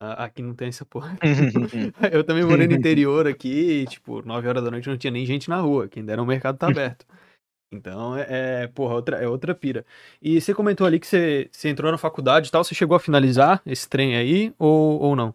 Aqui 0.00 0.42
não 0.42 0.54
tem 0.54 0.68
essa 0.68 0.84
porra. 0.84 1.16
eu 2.12 2.22
também 2.22 2.44
morei 2.44 2.66
no 2.66 2.74
interior 2.74 3.26
aqui, 3.26 3.82
e, 3.82 3.86
tipo, 3.86 4.20
9 4.26 4.46
horas 4.46 4.62
da 4.62 4.70
noite 4.70 4.88
não 4.88 4.98
tinha 4.98 5.10
nem 5.10 5.24
gente 5.24 5.48
na 5.48 5.58
rua, 5.58 5.88
quem 5.88 6.04
dera 6.04 6.22
o 6.22 6.26
mercado 6.26 6.58
tá 6.58 6.68
aberto. 6.68 7.06
Então, 7.72 8.16
é, 8.16 8.26
é, 8.28 8.66
porra, 8.68 8.94
outra, 8.94 9.16
é 9.16 9.26
outra 9.26 9.54
pira. 9.54 9.84
E 10.20 10.40
você 10.40 10.54
comentou 10.54 10.86
ali 10.86 11.00
que 11.00 11.06
você, 11.06 11.48
você 11.50 11.68
entrou 11.68 11.90
na 11.90 11.98
faculdade 11.98 12.48
e 12.48 12.50
tal, 12.50 12.62
você 12.62 12.74
chegou 12.74 12.94
a 12.96 13.00
finalizar 13.00 13.60
esse 13.66 13.88
trem 13.88 14.16
aí, 14.16 14.52
ou, 14.58 15.00
ou 15.00 15.16
não? 15.16 15.34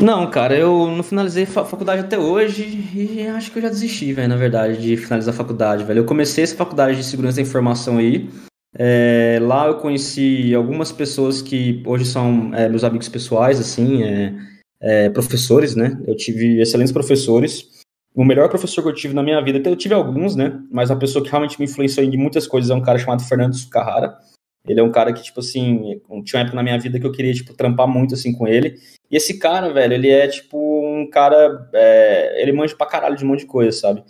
Não, 0.00 0.30
cara, 0.30 0.56
eu 0.56 0.86
não 0.88 1.02
finalizei 1.02 1.44
a 1.44 1.64
faculdade 1.64 2.02
até 2.02 2.18
hoje 2.18 2.64
e 2.94 3.26
acho 3.28 3.50
que 3.50 3.58
eu 3.58 3.62
já 3.62 3.68
desisti, 3.68 4.12
velho, 4.12 4.28
na 4.28 4.36
verdade, 4.36 4.80
de 4.80 4.96
finalizar 4.96 5.32
a 5.32 5.36
faculdade, 5.36 5.84
velho. 5.84 6.00
Eu 6.00 6.04
comecei 6.04 6.44
essa 6.44 6.56
faculdade 6.56 6.98
de 6.98 7.04
segurança 7.04 7.36
da 7.36 7.42
informação 7.42 7.98
aí, 7.98 8.28
é, 8.76 9.38
lá 9.40 9.66
eu 9.66 9.78
conheci 9.78 10.54
algumas 10.54 10.90
pessoas 10.90 11.40
que 11.40 11.82
hoje 11.86 12.04
são 12.04 12.52
é, 12.54 12.68
meus 12.68 12.82
amigos 12.82 13.08
pessoais, 13.08 13.60
assim, 13.60 14.02
é, 14.02 14.34
é, 14.80 15.10
professores, 15.10 15.76
né? 15.76 15.96
Eu 16.06 16.16
tive 16.16 16.60
excelentes 16.60 16.92
professores. 16.92 17.82
O 18.14 18.24
melhor 18.24 18.48
professor 18.48 18.82
que 18.82 18.88
eu 18.88 18.94
tive 18.94 19.14
na 19.14 19.22
minha 19.22 19.40
vida, 19.42 19.68
eu 19.68 19.76
tive 19.76 19.94
alguns, 19.94 20.34
né? 20.34 20.60
Mas 20.70 20.90
uma 20.90 20.98
pessoa 20.98 21.24
que 21.24 21.30
realmente 21.30 21.58
me 21.58 21.66
influenciou 21.66 22.04
em 22.04 22.16
muitas 22.16 22.46
coisas 22.46 22.70
é 22.70 22.74
um 22.74 22.82
cara 22.82 22.98
chamado 22.98 23.24
Fernando 23.24 23.54
Sucarrara. 23.54 24.16
Ele 24.66 24.80
é 24.80 24.82
um 24.82 24.90
cara 24.90 25.12
que, 25.12 25.22
tipo 25.22 25.40
assim, 25.40 26.00
tinha 26.24 26.40
uma 26.40 26.42
época 26.42 26.56
na 26.56 26.62
minha 26.62 26.78
vida 26.78 26.98
que 26.98 27.06
eu 27.06 27.12
queria, 27.12 27.34
tipo, 27.34 27.54
trampar 27.54 27.86
muito, 27.86 28.14
assim, 28.14 28.32
com 28.32 28.48
ele. 28.48 28.76
E 29.10 29.16
esse 29.16 29.38
cara, 29.38 29.72
velho, 29.72 29.92
ele 29.92 30.08
é, 30.08 30.26
tipo, 30.26 30.56
um 30.58 31.08
cara... 31.10 31.68
É, 31.74 32.40
ele 32.40 32.52
manja 32.52 32.74
pra 32.74 32.86
caralho 32.86 33.16
de 33.16 33.24
um 33.24 33.28
monte 33.28 33.40
de 33.40 33.46
coisa, 33.46 33.72
sabe? 33.72 34.02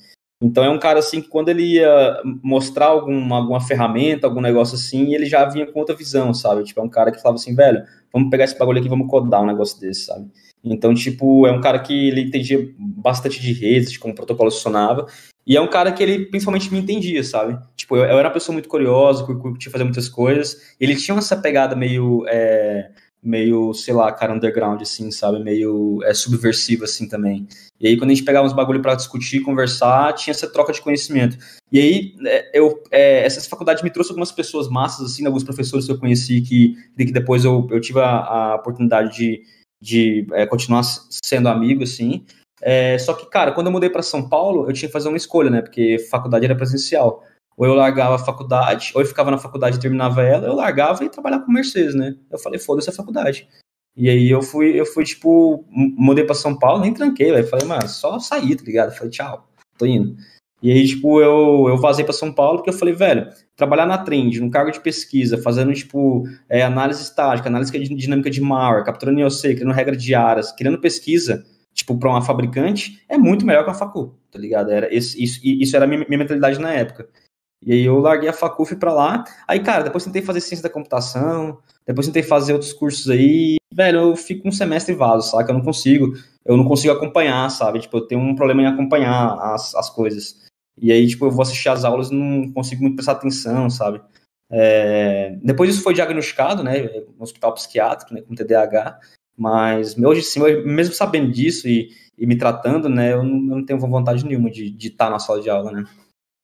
Então 0.45 0.63
é 0.63 0.69
um 0.69 0.79
cara 0.79 0.99
assim 0.99 1.23
que 1.23 1.29
quando 1.29 1.49
ele 1.49 1.63
ia 1.77 2.21
mostrar 2.43 2.89
alguma, 2.89 3.39
alguma 3.39 3.63
ferramenta, 3.63 4.27
algum 4.27 4.43
negócio 4.43 4.75
assim, 4.75 5.15
ele 5.15 5.25
já 5.25 5.43
vinha 5.47 5.67
com 5.67 5.79
outra 5.79 5.97
visão, 5.97 6.35
sabe? 6.35 6.65
Tipo, 6.65 6.81
é 6.81 6.83
um 6.83 6.89
cara 6.89 7.11
que 7.11 7.17
falava 7.19 7.37
assim, 7.37 7.55
velho, 7.55 7.83
vamos 8.13 8.29
pegar 8.29 8.45
esse 8.45 8.59
bagulho 8.59 8.79
aqui, 8.79 8.87
vamos 8.87 9.09
codar 9.09 9.43
um 9.43 9.47
negócio 9.47 9.81
desse, 9.81 10.05
sabe? 10.05 10.31
Então, 10.63 10.95
tipo, 10.95 11.47
é 11.47 11.51
um 11.51 11.63
cara 11.63 11.79
que 11.79 12.09
ele 12.09 12.21
entendia 12.21 12.59
bastante 12.79 13.41
de 13.41 13.55
redes, 13.55 13.91
de 13.91 13.99
como 13.99 14.13
o 14.13 14.17
protocolo 14.17 14.51
funcionava, 14.51 15.07
e 15.47 15.57
é 15.57 15.61
um 15.63 15.69
cara 15.69 15.91
que 15.91 16.03
ele 16.03 16.27
principalmente 16.27 16.71
me 16.71 16.79
entendia, 16.79 17.25
sabe? 17.25 17.59
Tipo, 17.75 17.97
eu, 17.97 18.03
eu 18.03 18.19
era 18.19 18.29
uma 18.29 18.35
pessoa 18.35 18.53
muito 18.53 18.69
curiosa, 18.69 19.25
curtia 19.25 19.73
fazer 19.73 19.85
muitas 19.85 20.11
coisas, 20.11 20.75
ele 20.79 20.95
tinha 20.95 21.17
essa 21.17 21.39
pegada 21.39 21.75
meio... 21.75 22.23
É, 22.29 22.91
meio, 23.25 23.73
sei 23.73 23.95
lá, 23.95 24.13
cara, 24.13 24.35
underground, 24.35 24.83
assim, 24.83 25.11
sabe? 25.11 25.43
Meio 25.43 26.01
é, 26.05 26.13
subversivo, 26.13 26.85
assim, 26.85 27.09
também. 27.09 27.49
E 27.81 27.89
aí, 27.89 27.97
quando 27.97 28.11
a 28.11 28.15
gente 28.15 28.25
pegava 28.25 28.47
uns 28.47 28.53
bagulho 28.53 28.83
para 28.83 28.95
discutir, 28.95 29.41
conversar, 29.41 30.13
tinha 30.13 30.33
essa 30.33 30.47
troca 30.47 30.73
de 30.73 30.83
conhecimento. 30.83 31.39
E 31.73 31.79
aí, 31.81 32.15
é, 32.27 32.51
eu, 32.59 32.83
é, 32.91 33.25
essa 33.25 33.41
faculdade 33.49 33.83
me 33.83 33.91
trouxe 33.91 34.11
algumas 34.11 34.31
pessoas 34.31 34.69
massas, 34.69 35.13
assim, 35.13 35.27
alguns 35.27 35.43
professores 35.43 35.87
que 35.87 35.93
eu 35.93 35.99
conheci, 35.99 36.43
que, 36.43 36.77
que 36.97 37.13
depois 37.13 37.45
eu, 37.45 37.67
eu 37.71 37.81
tive 37.81 38.01
a, 38.01 38.11
a 38.11 38.55
oportunidade 38.57 39.17
de, 39.17 39.43
de 39.81 40.27
é, 40.33 40.47
continuar 40.47 40.83
sendo 40.85 41.49
amigo, 41.49 41.83
assim. 41.83 42.25
É, 42.61 42.97
só 42.99 43.13
que, 43.15 43.27
cara, 43.27 43.53
quando 43.53 43.67
eu 43.67 43.73
mudei 43.73 43.91
para 43.91 44.03
São 44.03 44.29
Paulo, 44.29 44.69
eu 44.69 44.73
tinha 44.73 44.89
que 44.89 44.93
fazer 44.93 45.09
uma 45.09 45.17
escolha, 45.17 45.51
né? 45.51 45.63
Porque 45.63 45.99
faculdade 46.11 46.45
era 46.45 46.55
presencial. 46.55 47.23
Ou 47.57 47.67
eu 47.67 47.75
largava 47.75 48.17
a 48.17 48.19
faculdade, 48.19 48.93
ou 48.95 49.03
eu 49.03 49.07
ficava 49.07 49.31
na 49.31 49.39
faculdade 49.39 49.77
e 49.77 49.81
terminava 49.81 50.23
ela, 50.23 50.47
eu 50.47 50.55
largava 50.55 51.05
e 51.05 51.09
trabalhava 51.09 51.45
com 51.45 51.53
Mercedes, 51.53 51.95
né? 51.95 52.17
Eu 52.31 52.39
falei, 52.39 52.59
foda-se 52.59 52.91
a 52.91 52.93
faculdade. 52.93 53.49
E 53.97 54.11
aí 54.11 54.29
eu 54.29 54.43
fui, 54.43 54.79
eu 54.79 54.85
fui, 54.87 55.05
tipo, 55.05 55.65
mudei 55.71 56.25
para 56.25 56.35
São 56.35 56.59
Paulo, 56.59 56.81
nem 56.81 56.93
tranquei, 56.93 57.31
velho. 57.31 57.47
Falei, 57.47 57.67
mano, 57.67 57.89
só 57.89 58.19
sair, 58.19 58.57
tá 58.57 58.65
ligado? 58.65 58.95
Falei, 58.95 59.11
tchau, 59.11 59.49
tô 59.79 59.87
indo. 59.87 60.17
E 60.61 60.73
aí, 60.73 60.87
tipo, 60.87 61.21
eu, 61.21 61.67
eu 61.69 61.77
vazei 61.77 62.05
para 62.05 62.15
São 62.15 62.33
Paulo 62.33 62.59
porque 62.59 62.71
eu 62.71 62.75
falei, 62.75 62.95
velho, 62.95 63.29
trabalhar 63.55 63.87
na 63.87 63.99
Trend, 63.99 64.41
num 64.41 64.51
cargo 64.51 64.71
de 64.71 64.81
pesquisa, 64.81 65.37
fazendo, 65.37 65.73
tipo, 65.75 66.25
é, 66.49 66.63
análise 66.63 67.03
estática, 67.03 67.49
análise 67.49 67.71
de 67.71 67.95
dinâmica 67.95 68.31
de 68.31 68.41
malware, 68.41 68.85
capturando 68.85 69.21
IOC, 69.21 69.57
criando 69.57 69.73
regras 69.73 70.03
diárias, 70.03 70.53
criando 70.53 70.81
pesquisa, 70.81 71.45
tipo, 71.75 71.99
para 71.99 72.09
uma 72.09 72.23
fabricante, 72.23 73.05
é 73.09 73.19
muito 73.19 73.45
melhor 73.45 73.63
que 73.63 73.71
a 73.71 73.75
facu, 73.75 74.19
tá 74.31 74.39
ligado? 74.39 74.71
Era, 74.71 74.93
esse, 74.93 75.23
isso, 75.23 75.39
isso 75.45 75.77
era 75.77 75.85
a 75.85 75.89
minha, 75.89 76.05
minha 76.09 76.19
mentalidade 76.19 76.59
na 76.59 76.73
época. 76.73 77.09
E 77.65 77.73
aí 77.73 77.85
eu 77.85 77.99
larguei 77.99 78.29
a 78.29 78.33
facu, 78.33 78.65
fui 78.65 78.77
pra 78.77 78.93
lá. 78.93 79.25
Aí, 79.49 79.61
cara, 79.61 79.85
depois 79.85 80.05
tentei 80.05 80.23
fazer 80.23 80.41
ciência 80.41 80.63
da 80.63 80.71
computação, 80.71 81.59
depois 81.87 82.07
tentei 82.07 82.23
fazer 82.23 82.53
outros 82.53 82.73
cursos 82.73 83.09
aí. 83.09 83.57
Velho, 83.73 84.01
eu 84.01 84.17
fico 84.17 84.47
um 84.47 84.53
semestre 84.53 84.95
vaso, 84.95 85.31
sabe? 85.31 85.51
Eu 85.51 85.55
não 85.55 85.63
consigo, 85.63 86.13
eu 86.45 86.57
não 86.57 86.65
consigo 86.65 86.93
acompanhar, 86.93 87.51
sabe? 87.51 87.81
Tipo, 87.81 87.99
eu 87.99 88.07
tenho 88.07 88.21
um 88.21 88.35
problema 88.35 88.63
em 88.63 88.67
acompanhar 88.67 89.39
as, 89.55 89.75
as 89.75 89.91
coisas. 89.91 90.45
E 90.81 90.93
aí, 90.93 91.07
tipo, 91.07 91.25
eu 91.25 91.31
vou 91.31 91.43
assistir 91.43 91.69
as 91.69 91.85
aulas 91.85 92.11
e 92.11 92.15
não 92.15 92.53
consigo 92.53 92.83
muito 92.83 92.97
prestar 92.97 93.13
atenção, 93.13 93.71
sabe? 93.71 94.01
É... 94.51 95.37
Depois 95.43 95.71
isso 95.71 95.83
foi 95.83 95.95
diagnosticado, 95.95 96.63
né, 96.63 96.83
no 97.17 97.23
hospital 97.23 97.55
psiquiátrico, 97.55 98.15
né, 98.15 98.21
com 98.23 98.35
TDAH, 98.35 98.99
mas 99.37 99.97
hoje 99.99 100.23
sim, 100.23 100.41
mesmo 100.65 100.95
sabendo 100.95 101.33
disso 101.33 101.67
e, 101.67 101.89
e 102.17 102.27
me 102.27 102.37
tratando, 102.37 102.89
né, 102.89 103.13
eu 103.13 103.23
não, 103.23 103.37
eu 103.37 103.57
não, 103.57 103.65
tenho 103.65 103.81
vontade 103.81 104.25
nenhuma 104.25 104.51
de, 104.51 104.71
de 104.71 104.89
estar 104.89 105.11
na 105.11 105.19
sala 105.19 105.41
de 105.41 105.51
aula, 105.51 105.73
né. 105.73 105.85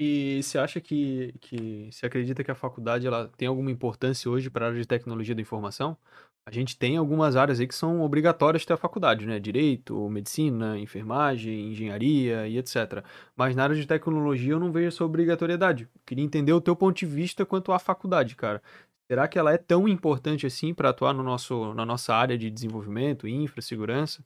E 0.03 0.43
você 0.43 0.59
acha 0.59 0.81
que, 0.81 1.35
que, 1.41 1.91
você 1.93 2.07
acredita 2.07 2.43
que 2.43 2.51
a 2.51 2.55
faculdade 2.55 3.07
ela 3.07 3.29
tem 3.37 3.47
alguma 3.47 3.71
importância 3.71 4.31
hoje 4.31 4.49
para 4.49 4.65
a 4.67 4.69
área 4.71 4.81
de 4.81 4.89
tecnologia 4.89 5.35
da 5.35 5.43
informação? 5.43 5.97
a 6.47 6.51
gente 6.53 6.77
tem 6.77 6.97
algumas 6.97 7.37
áreas 7.37 7.61
aí 7.61 7.67
que 7.67 7.75
são 7.75 8.01
obrigatórias 8.03 8.65
ter 8.65 8.73
a 8.73 8.77
faculdade, 8.77 9.27
né? 9.27 9.39
Direito, 9.39 10.09
medicina, 10.09 10.79
enfermagem, 10.79 11.71
engenharia 11.71 12.49
e 12.49 12.59
etc. 12.59 13.05
Mas 13.37 13.55
na 13.55 13.63
área 13.65 13.77
de 13.77 13.87
tecnologia 13.87 14.53
eu 14.55 14.61
não 14.61 14.73
vejo 14.73 14.89
essa 14.89 15.05
obrigatoriedade. 15.05 15.89
Queria 16.05 16.25
entender 16.25 16.53
o 16.53 16.61
teu 16.61 16.75
ponto 16.75 16.97
de 16.97 17.07
vista 17.07 17.47
quanto 17.47 17.73
à 17.73 17.79
faculdade, 17.79 18.35
cara. 18.37 18.63
Será 19.09 19.29
que 19.29 19.39
ela 19.39 19.53
é 19.53 19.59
tão 19.59 19.87
importante 19.89 20.47
assim 20.47 20.75
para 20.75 20.91
atuar 20.91 21.13
no 21.13 21.23
nosso, 21.23 21.75
na 21.75 21.85
nossa 21.87 22.15
área 22.15 22.39
de 22.39 22.51
desenvolvimento, 22.51 23.29
infra, 23.29 23.61
segurança? 23.63 24.25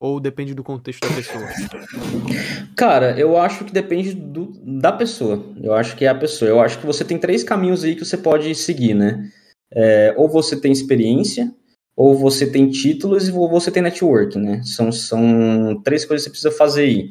Ou 0.00 0.20
depende 0.20 0.54
do 0.54 0.62
contexto 0.62 1.08
da 1.08 1.14
pessoa? 1.14 1.44
Cara, 2.76 3.18
eu 3.18 3.36
acho 3.36 3.64
que 3.64 3.72
depende 3.72 4.14
do, 4.14 4.52
da 4.64 4.92
pessoa. 4.92 5.44
Eu 5.60 5.74
acho 5.74 5.96
que 5.96 6.04
é 6.04 6.08
a 6.08 6.14
pessoa. 6.14 6.48
Eu 6.48 6.60
acho 6.60 6.78
que 6.78 6.86
você 6.86 7.04
tem 7.04 7.18
três 7.18 7.42
caminhos 7.42 7.82
aí 7.82 7.96
que 7.96 8.04
você 8.04 8.16
pode 8.16 8.54
seguir, 8.54 8.94
né? 8.94 9.28
É, 9.72 10.14
ou 10.16 10.28
você 10.28 10.58
tem 10.58 10.70
experiência, 10.70 11.52
ou 11.96 12.14
você 12.14 12.48
tem 12.48 12.70
títulos, 12.70 13.28
ou 13.28 13.50
você 13.50 13.72
tem 13.72 13.82
network, 13.82 14.38
né? 14.38 14.62
São, 14.62 14.92
são 14.92 15.82
três 15.82 16.04
coisas 16.04 16.24
que 16.24 16.30
você 16.30 16.30
precisa 16.30 16.56
fazer 16.56 16.82
aí. 16.82 17.10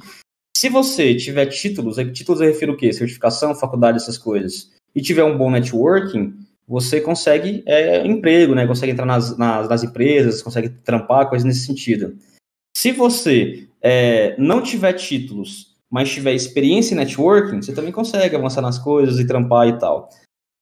Se 0.55 0.69
você 0.69 1.13
tiver 1.13 1.45
títulos, 1.47 1.97
títulos 2.13 2.39
eu 2.39 2.47
refiro 2.47 2.71
o 2.71 2.77
quê? 2.77 2.93
Certificação, 2.93 3.53
faculdade, 3.53 3.97
essas 3.97 4.17
coisas, 4.17 4.71
e 4.95 5.01
tiver 5.01 5.25
um 5.25 5.37
bom 5.37 5.51
networking, 5.51 6.33
você 6.67 6.99
consegue 6.99 7.63
é, 7.65 8.07
emprego, 8.07 8.55
né? 8.55 8.65
Consegue 8.65 8.93
entrar 8.93 9.05
nas, 9.05 9.37
nas, 9.37 9.69
nas, 9.69 9.83
empresas, 9.83 10.41
consegue 10.41 10.69
trampar, 10.69 11.29
coisas 11.29 11.45
nesse 11.45 11.65
sentido. 11.65 12.17
Se 12.79 12.91
você 12.91 13.67
é, 13.81 14.35
não 14.37 14.61
tiver 14.61 14.93
títulos, 14.93 15.75
mas 15.89 16.11
tiver 16.11 16.35
experiência 16.35 16.93
em 16.93 16.97
networking, 16.97 17.59
você 17.59 17.73
também 17.73 17.91
consegue 17.91 18.35
avançar 18.35 18.61
nas 18.61 18.77
coisas 18.77 19.17
e 19.17 19.25
trampar 19.25 19.67
e 19.67 19.79
tal. 19.79 20.09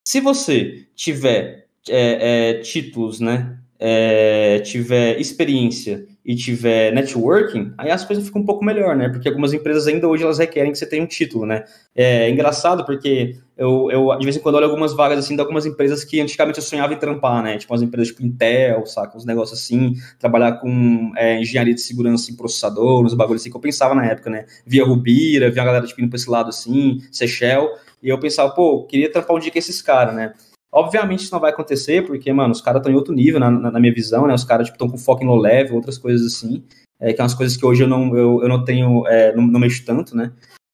Se 0.07 0.21
você 0.21 0.87
tiver 0.95 1.67
é, 1.89 2.51
é, 2.51 2.59
títulos, 2.59 3.19
né, 3.19 3.59
é, 3.77 4.59
tiver 4.59 5.19
experiência 5.19 6.07
e 6.25 6.35
tiver 6.35 6.91
networking, 6.91 7.71
aí 7.77 7.91
as 7.91 8.03
coisas 8.03 8.25
ficam 8.25 8.41
um 8.41 8.45
pouco 8.45 8.65
melhor, 8.65 8.95
né? 8.95 9.09
Porque 9.09 9.27
algumas 9.27 9.53
empresas 9.53 9.85
ainda 9.85 10.07
hoje 10.07 10.23
elas 10.23 10.39
requerem 10.39 10.71
que 10.71 10.77
você 10.77 10.87
tenha 10.87 11.03
um 11.03 11.05
título, 11.05 11.45
né? 11.45 11.63
É 11.95 12.27
engraçado 12.31 12.83
porque 12.83 13.37
eu, 13.55 13.91
eu 13.91 14.17
de 14.17 14.23
vez 14.25 14.35
em 14.35 14.39
quando 14.39 14.55
olho 14.55 14.65
algumas 14.65 14.91
vagas 14.95 15.19
assim 15.19 15.35
de 15.35 15.41
algumas 15.41 15.67
empresas 15.67 16.03
que 16.03 16.19
antigamente 16.19 16.57
eu 16.57 16.63
sonhava 16.63 16.93
em 16.93 16.97
trampar, 16.97 17.43
né? 17.43 17.59
Tipo 17.59 17.75
as 17.75 17.83
empresas 17.83 18.07
tipo 18.07 18.25
Intel, 18.25 18.87
saca? 18.87 19.15
Uns 19.15 19.23
negócios 19.23 19.59
assim, 19.59 19.93
trabalhar 20.17 20.53
com 20.53 21.11
é, 21.15 21.39
engenharia 21.39 21.75
de 21.75 21.81
segurança 21.81 22.31
em 22.31 22.35
processador, 22.35 23.05
uns 23.05 23.13
bagulhos 23.13 23.43
assim 23.43 23.51
que 23.51 23.57
eu 23.57 23.61
pensava 23.61 23.93
na 23.93 24.07
época, 24.07 24.31
né? 24.31 24.45
Via 24.65 24.83
Rubira, 24.83 25.51
via 25.51 25.61
a 25.61 25.65
galera 25.65 25.85
tipo 25.85 26.01
indo 26.01 26.09
pra 26.09 26.17
esse 26.17 26.29
lado 26.29 26.49
assim, 26.49 27.01
Seychelles, 27.11 27.69
e 28.01 28.09
eu 28.09 28.19
pensava, 28.19 28.49
pô, 28.49 28.83
queria 28.85 29.11
trampar 29.11 29.35
um 29.35 29.39
dia 29.39 29.51
com 29.51 29.59
esses 29.59 29.79
caras, 29.79 30.15
né? 30.15 30.33
Obviamente 30.75 31.21
isso 31.21 31.31
não 31.31 31.39
vai 31.39 31.51
acontecer, 31.51 32.05
porque, 32.05 32.33
mano, 32.33 32.51
os 32.51 32.59
caras 32.59 32.81
estão 32.81 32.91
em 32.91 32.97
outro 32.97 33.13
nível, 33.13 33.39
na, 33.39 33.49
na, 33.49 33.79
minha 33.79 33.93
visão, 33.93 34.27
né? 34.27 34.33
Os 34.33 34.43
caras, 34.43 34.67
tipo, 34.67 34.75
estão 34.75 34.89
com 34.89 34.97
foco 34.97 35.23
em 35.23 35.25
low 35.25 35.37
level, 35.37 35.77
outras 35.77 35.97
coisas 35.97 36.27
assim, 36.27 36.65
é, 36.99 37.11
que 37.11 37.17
são 37.17 37.25
as 37.25 37.33
coisas 37.33 37.55
que 37.55 37.65
hoje 37.65 37.83
eu 37.83 37.87
não, 37.87 38.13
eu, 38.13 38.41
eu 38.41 38.49
não 38.49 38.61
tenho, 38.65 39.07
é, 39.07 39.33
não, 39.33 39.47
não, 39.47 39.57
mexo 39.57 39.85
tanto, 39.85 40.17
né? 40.17 40.33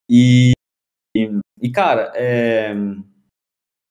E, 0.10 0.54
e 1.16 1.70
cara, 1.70 2.12
é, 2.16 2.74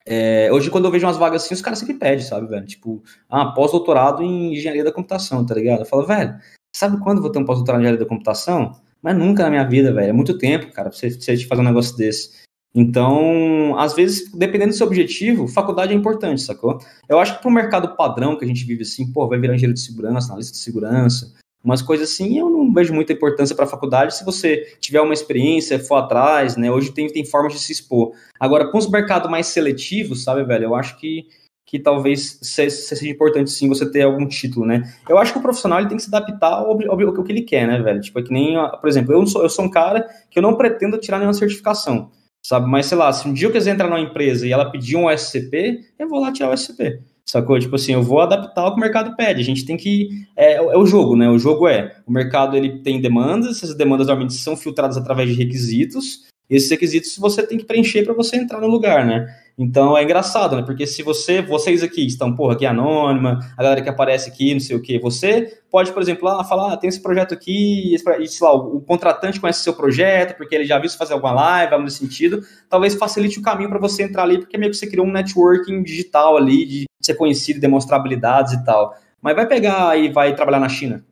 é, 0.05 0.53
hoje 0.53 0.69
quando 0.69 0.87
eu 0.87 0.91
vejo 0.91 1.07
umas 1.07 1.17
vagas 1.17 1.45
assim, 1.45 1.55
os 1.55 1.63
caras 1.63 1.79
sempre 1.79 1.95
pedem, 1.95 2.25
sabe, 2.25 2.49
velho? 2.49 2.67
Tipo, 2.67 3.05
ah, 3.29 3.53
pós-doutorado 3.53 4.21
em 4.21 4.55
engenharia 4.55 4.83
da 4.83 4.91
computação, 4.91 5.47
tá 5.47 5.55
ligado? 5.55 5.83
Eu 5.83 5.87
falo, 5.87 6.05
velho, 6.05 6.37
sabe 6.75 6.99
quando 6.99 7.23
vou 7.23 7.31
ter 7.31 7.39
um 7.39 7.45
pós-doutorado 7.45 7.83
em 7.83 7.85
engenharia 7.85 8.05
da 8.05 8.09
computação? 8.09 8.73
Mas 9.01 9.17
nunca 9.17 9.45
na 9.45 9.51
minha 9.51 9.65
vida, 9.65 9.93
velho. 9.93 10.11
É 10.11 10.13
muito 10.13 10.37
tempo, 10.37 10.73
cara, 10.73 10.91
pra 10.91 10.99
você, 10.99 11.11
pra 11.11 11.21
você 11.21 11.47
fazer 11.47 11.61
um 11.61 11.65
negócio 11.65 11.97
desse. 11.97 12.40
Então, 12.75 13.77
às 13.79 13.95
vezes, 13.95 14.31
dependendo 14.33 14.71
do 14.71 14.77
seu 14.77 14.87
objetivo, 14.87 15.49
faculdade 15.49 15.93
é 15.93 15.97
importante, 15.97 16.41
sacou? 16.41 16.79
Eu 17.09 17.19
acho 17.19 17.35
que 17.35 17.43
para 17.43 17.51
o 17.51 17.55
mercado 17.55 17.97
padrão 17.97 18.37
que 18.37 18.45
a 18.45 18.49
gente 18.49 18.65
vive 18.65 18.83
assim, 18.83 19.13
pô, 19.13 19.27
vai 19.27 19.39
virar 19.41 19.55
engenheiro 19.55 19.75
de 19.75 19.81
segurança, 19.81 20.29
analista 20.29 20.53
de 20.53 20.63
segurança, 20.63 21.35
umas 21.65 21.83
coisas 21.83 22.11
assim, 22.11 22.39
eu 22.39 22.49
não 22.49 22.73
vejo 22.73 22.95
muita 22.95 23.13
importância 23.13 23.55
para 23.55 23.65
a 23.65 23.69
faculdade 23.69 24.17
se 24.17 24.25
você 24.25 24.77
tiver 24.81 25.01
uma 25.01 25.13
experiência, 25.13 25.79
for 25.79 25.97
atrás, 25.97 26.57
né? 26.57 26.71
Hoje 26.71 26.93
tem, 26.93 27.09
tem 27.09 27.25
formas 27.25 27.53
de 27.53 27.59
se 27.59 27.73
expor. 27.73 28.13
Agora, 28.39 28.71
com 28.71 28.79
os 28.79 28.89
mercados 28.89 29.29
mais 29.31 29.47
seletivos, 29.49 30.23
sabe, 30.23 30.45
velho, 30.45 30.67
eu 30.67 30.75
acho 30.77 30.97
que, 30.97 31.27
que 31.67 31.79
talvez 31.79 32.39
seja 32.41 33.09
importante 33.09 33.51
sim 33.51 33.69
você 33.69 33.91
ter 33.91 34.03
algum 34.03 34.29
título, 34.29 34.65
né? 34.65 34.95
Eu 35.09 35.19
acho 35.19 35.33
que 35.33 35.39
o 35.41 35.43
profissional 35.43 35.81
ele 35.81 35.89
tem 35.89 35.97
que 35.97 36.05
se 36.05 36.15
adaptar 36.15 36.53
ao, 36.53 36.71
ao, 36.71 37.01
ao 37.01 37.25
que 37.25 37.33
ele 37.33 37.43
quer, 37.43 37.67
né, 37.67 37.83
velho? 37.83 38.01
Tipo, 38.01 38.21
é 38.21 38.23
que 38.23 38.33
nem, 38.33 38.55
por 38.81 38.89
exemplo, 38.89 39.13
eu 39.13 39.27
sou, 39.27 39.43
eu 39.43 39.51
sou 39.51 39.65
um 39.65 39.71
cara 39.71 40.09
que 40.31 40.39
eu 40.39 40.43
não 40.43 40.57
pretendo 40.57 40.99
tirar 40.99 41.19
nenhuma 41.19 41.35
certificação 41.35 42.11
sabe? 42.43 42.69
Mas 42.69 42.87
sei 42.87 42.99
lá, 42.99 43.13
se 43.13 43.27
um 43.29 43.33
dia 43.33 43.49
eu 43.49 43.53
quiser 43.53 43.73
entrar 43.73 43.89
numa 43.89 44.01
empresa 44.01 44.47
e 44.47 44.53
ela 44.53 44.71
pedir 44.71 44.97
um 44.97 45.11
SCP, 45.11 45.81
eu 45.99 46.09
vou 46.09 46.21
lá 46.21 46.33
tirar 46.33 46.51
o 46.51 46.57
SCP. 46.57 47.01
Sacou? 47.25 47.59
Tipo 47.61 47.77
assim, 47.77 47.93
eu 47.93 48.03
vou 48.03 48.21
adaptar 48.21 48.67
o 48.67 48.73
que 48.73 48.79
o 48.79 48.81
mercado 48.81 49.15
pede. 49.15 49.41
A 49.41 49.45
gente 49.45 49.65
tem 49.65 49.77
que. 49.77 50.09
É, 50.37 50.55
é 50.55 50.77
o 50.77 50.85
jogo, 50.85 51.15
né? 51.15 51.31
O 51.31 51.39
jogo 51.39 51.69
é. 51.69 51.97
O 52.05 52.13
mercado 52.13 52.57
ele 52.57 52.81
tem 52.81 53.01
demandas, 53.01 53.59
essas 53.59 53.77
demandas 53.77 54.09
normalmente 54.09 54.35
são 54.35 54.57
filtradas 54.57 54.97
através 54.97 55.29
de 55.29 55.37
requisitos. 55.37 56.29
Esses 56.51 56.69
requisitos 56.69 57.17
você 57.17 57.43
tem 57.43 57.57
que 57.57 57.65
preencher 57.65 58.03
para 58.03 58.13
você 58.13 58.37
entrar 58.37 58.61
no 58.61 58.67
lugar, 58.67 59.07
né? 59.07 59.27
Então 59.57 59.97
é 59.97 60.03
engraçado, 60.03 60.57
né? 60.57 60.63
Porque 60.63 60.87
se 60.87 61.03
você, 61.03 61.43
vocês 61.43 61.83
aqui 61.83 62.07
estão, 62.07 62.35
porra, 62.35 62.55
aqui 62.55 62.65
anônima, 62.65 63.39
a 63.57 63.63
galera 63.63 63.83
que 63.83 63.89
aparece 63.91 64.31
aqui, 64.31 64.55
não 64.55 64.61
sei 64.61 64.75
o 64.75 64.81
quê, 64.81 64.99
você 64.99 65.59
pode, 65.71 65.93
por 65.93 66.01
exemplo, 66.01 66.25
lá 66.25 66.43
falar, 66.43 66.73
ah, 66.73 66.77
tem 66.79 66.89
esse 66.89 67.01
projeto 67.01 67.35
aqui, 67.35 67.95
e, 67.95 67.99
sei 67.99 68.47
lá, 68.47 68.55
o, 68.55 68.81
contratante 68.81 69.39
conhece 69.39 69.63
seu 69.63 69.75
projeto, 69.75 70.35
porque 70.37 70.55
ele 70.55 70.65
já 70.65 70.79
viu 70.79 70.89
você 70.89 70.97
fazer 70.97 71.13
alguma 71.13 71.33
live, 71.33 71.75
algo 71.75 71.85
nesse 71.85 71.99
sentido, 71.99 72.43
talvez 72.71 72.95
facilite 72.95 73.39
o 73.39 73.43
caminho 73.43 73.69
para 73.69 73.79
você 73.79 74.03
entrar 74.03 74.23
ali, 74.23 74.39
porque 74.39 74.57
meio 74.57 74.71
que 74.71 74.79
você 74.79 74.87
criou 74.87 75.07
um 75.07 75.13
networking 75.13 75.83
digital 75.83 76.39
ali, 76.39 76.65
de 76.65 76.85
ser 77.01 77.15
conhecido, 77.15 77.61
demonstrar 77.61 78.01
habilidades 78.01 78.55
e 78.55 78.65
tal. 78.65 78.97
Mas 79.21 79.37
vai 79.37 79.47
pegar 79.47 79.99
e 79.99 80.11
vai 80.11 80.35
trabalhar 80.35 80.61
na 80.61 80.69
China. 80.71 81.05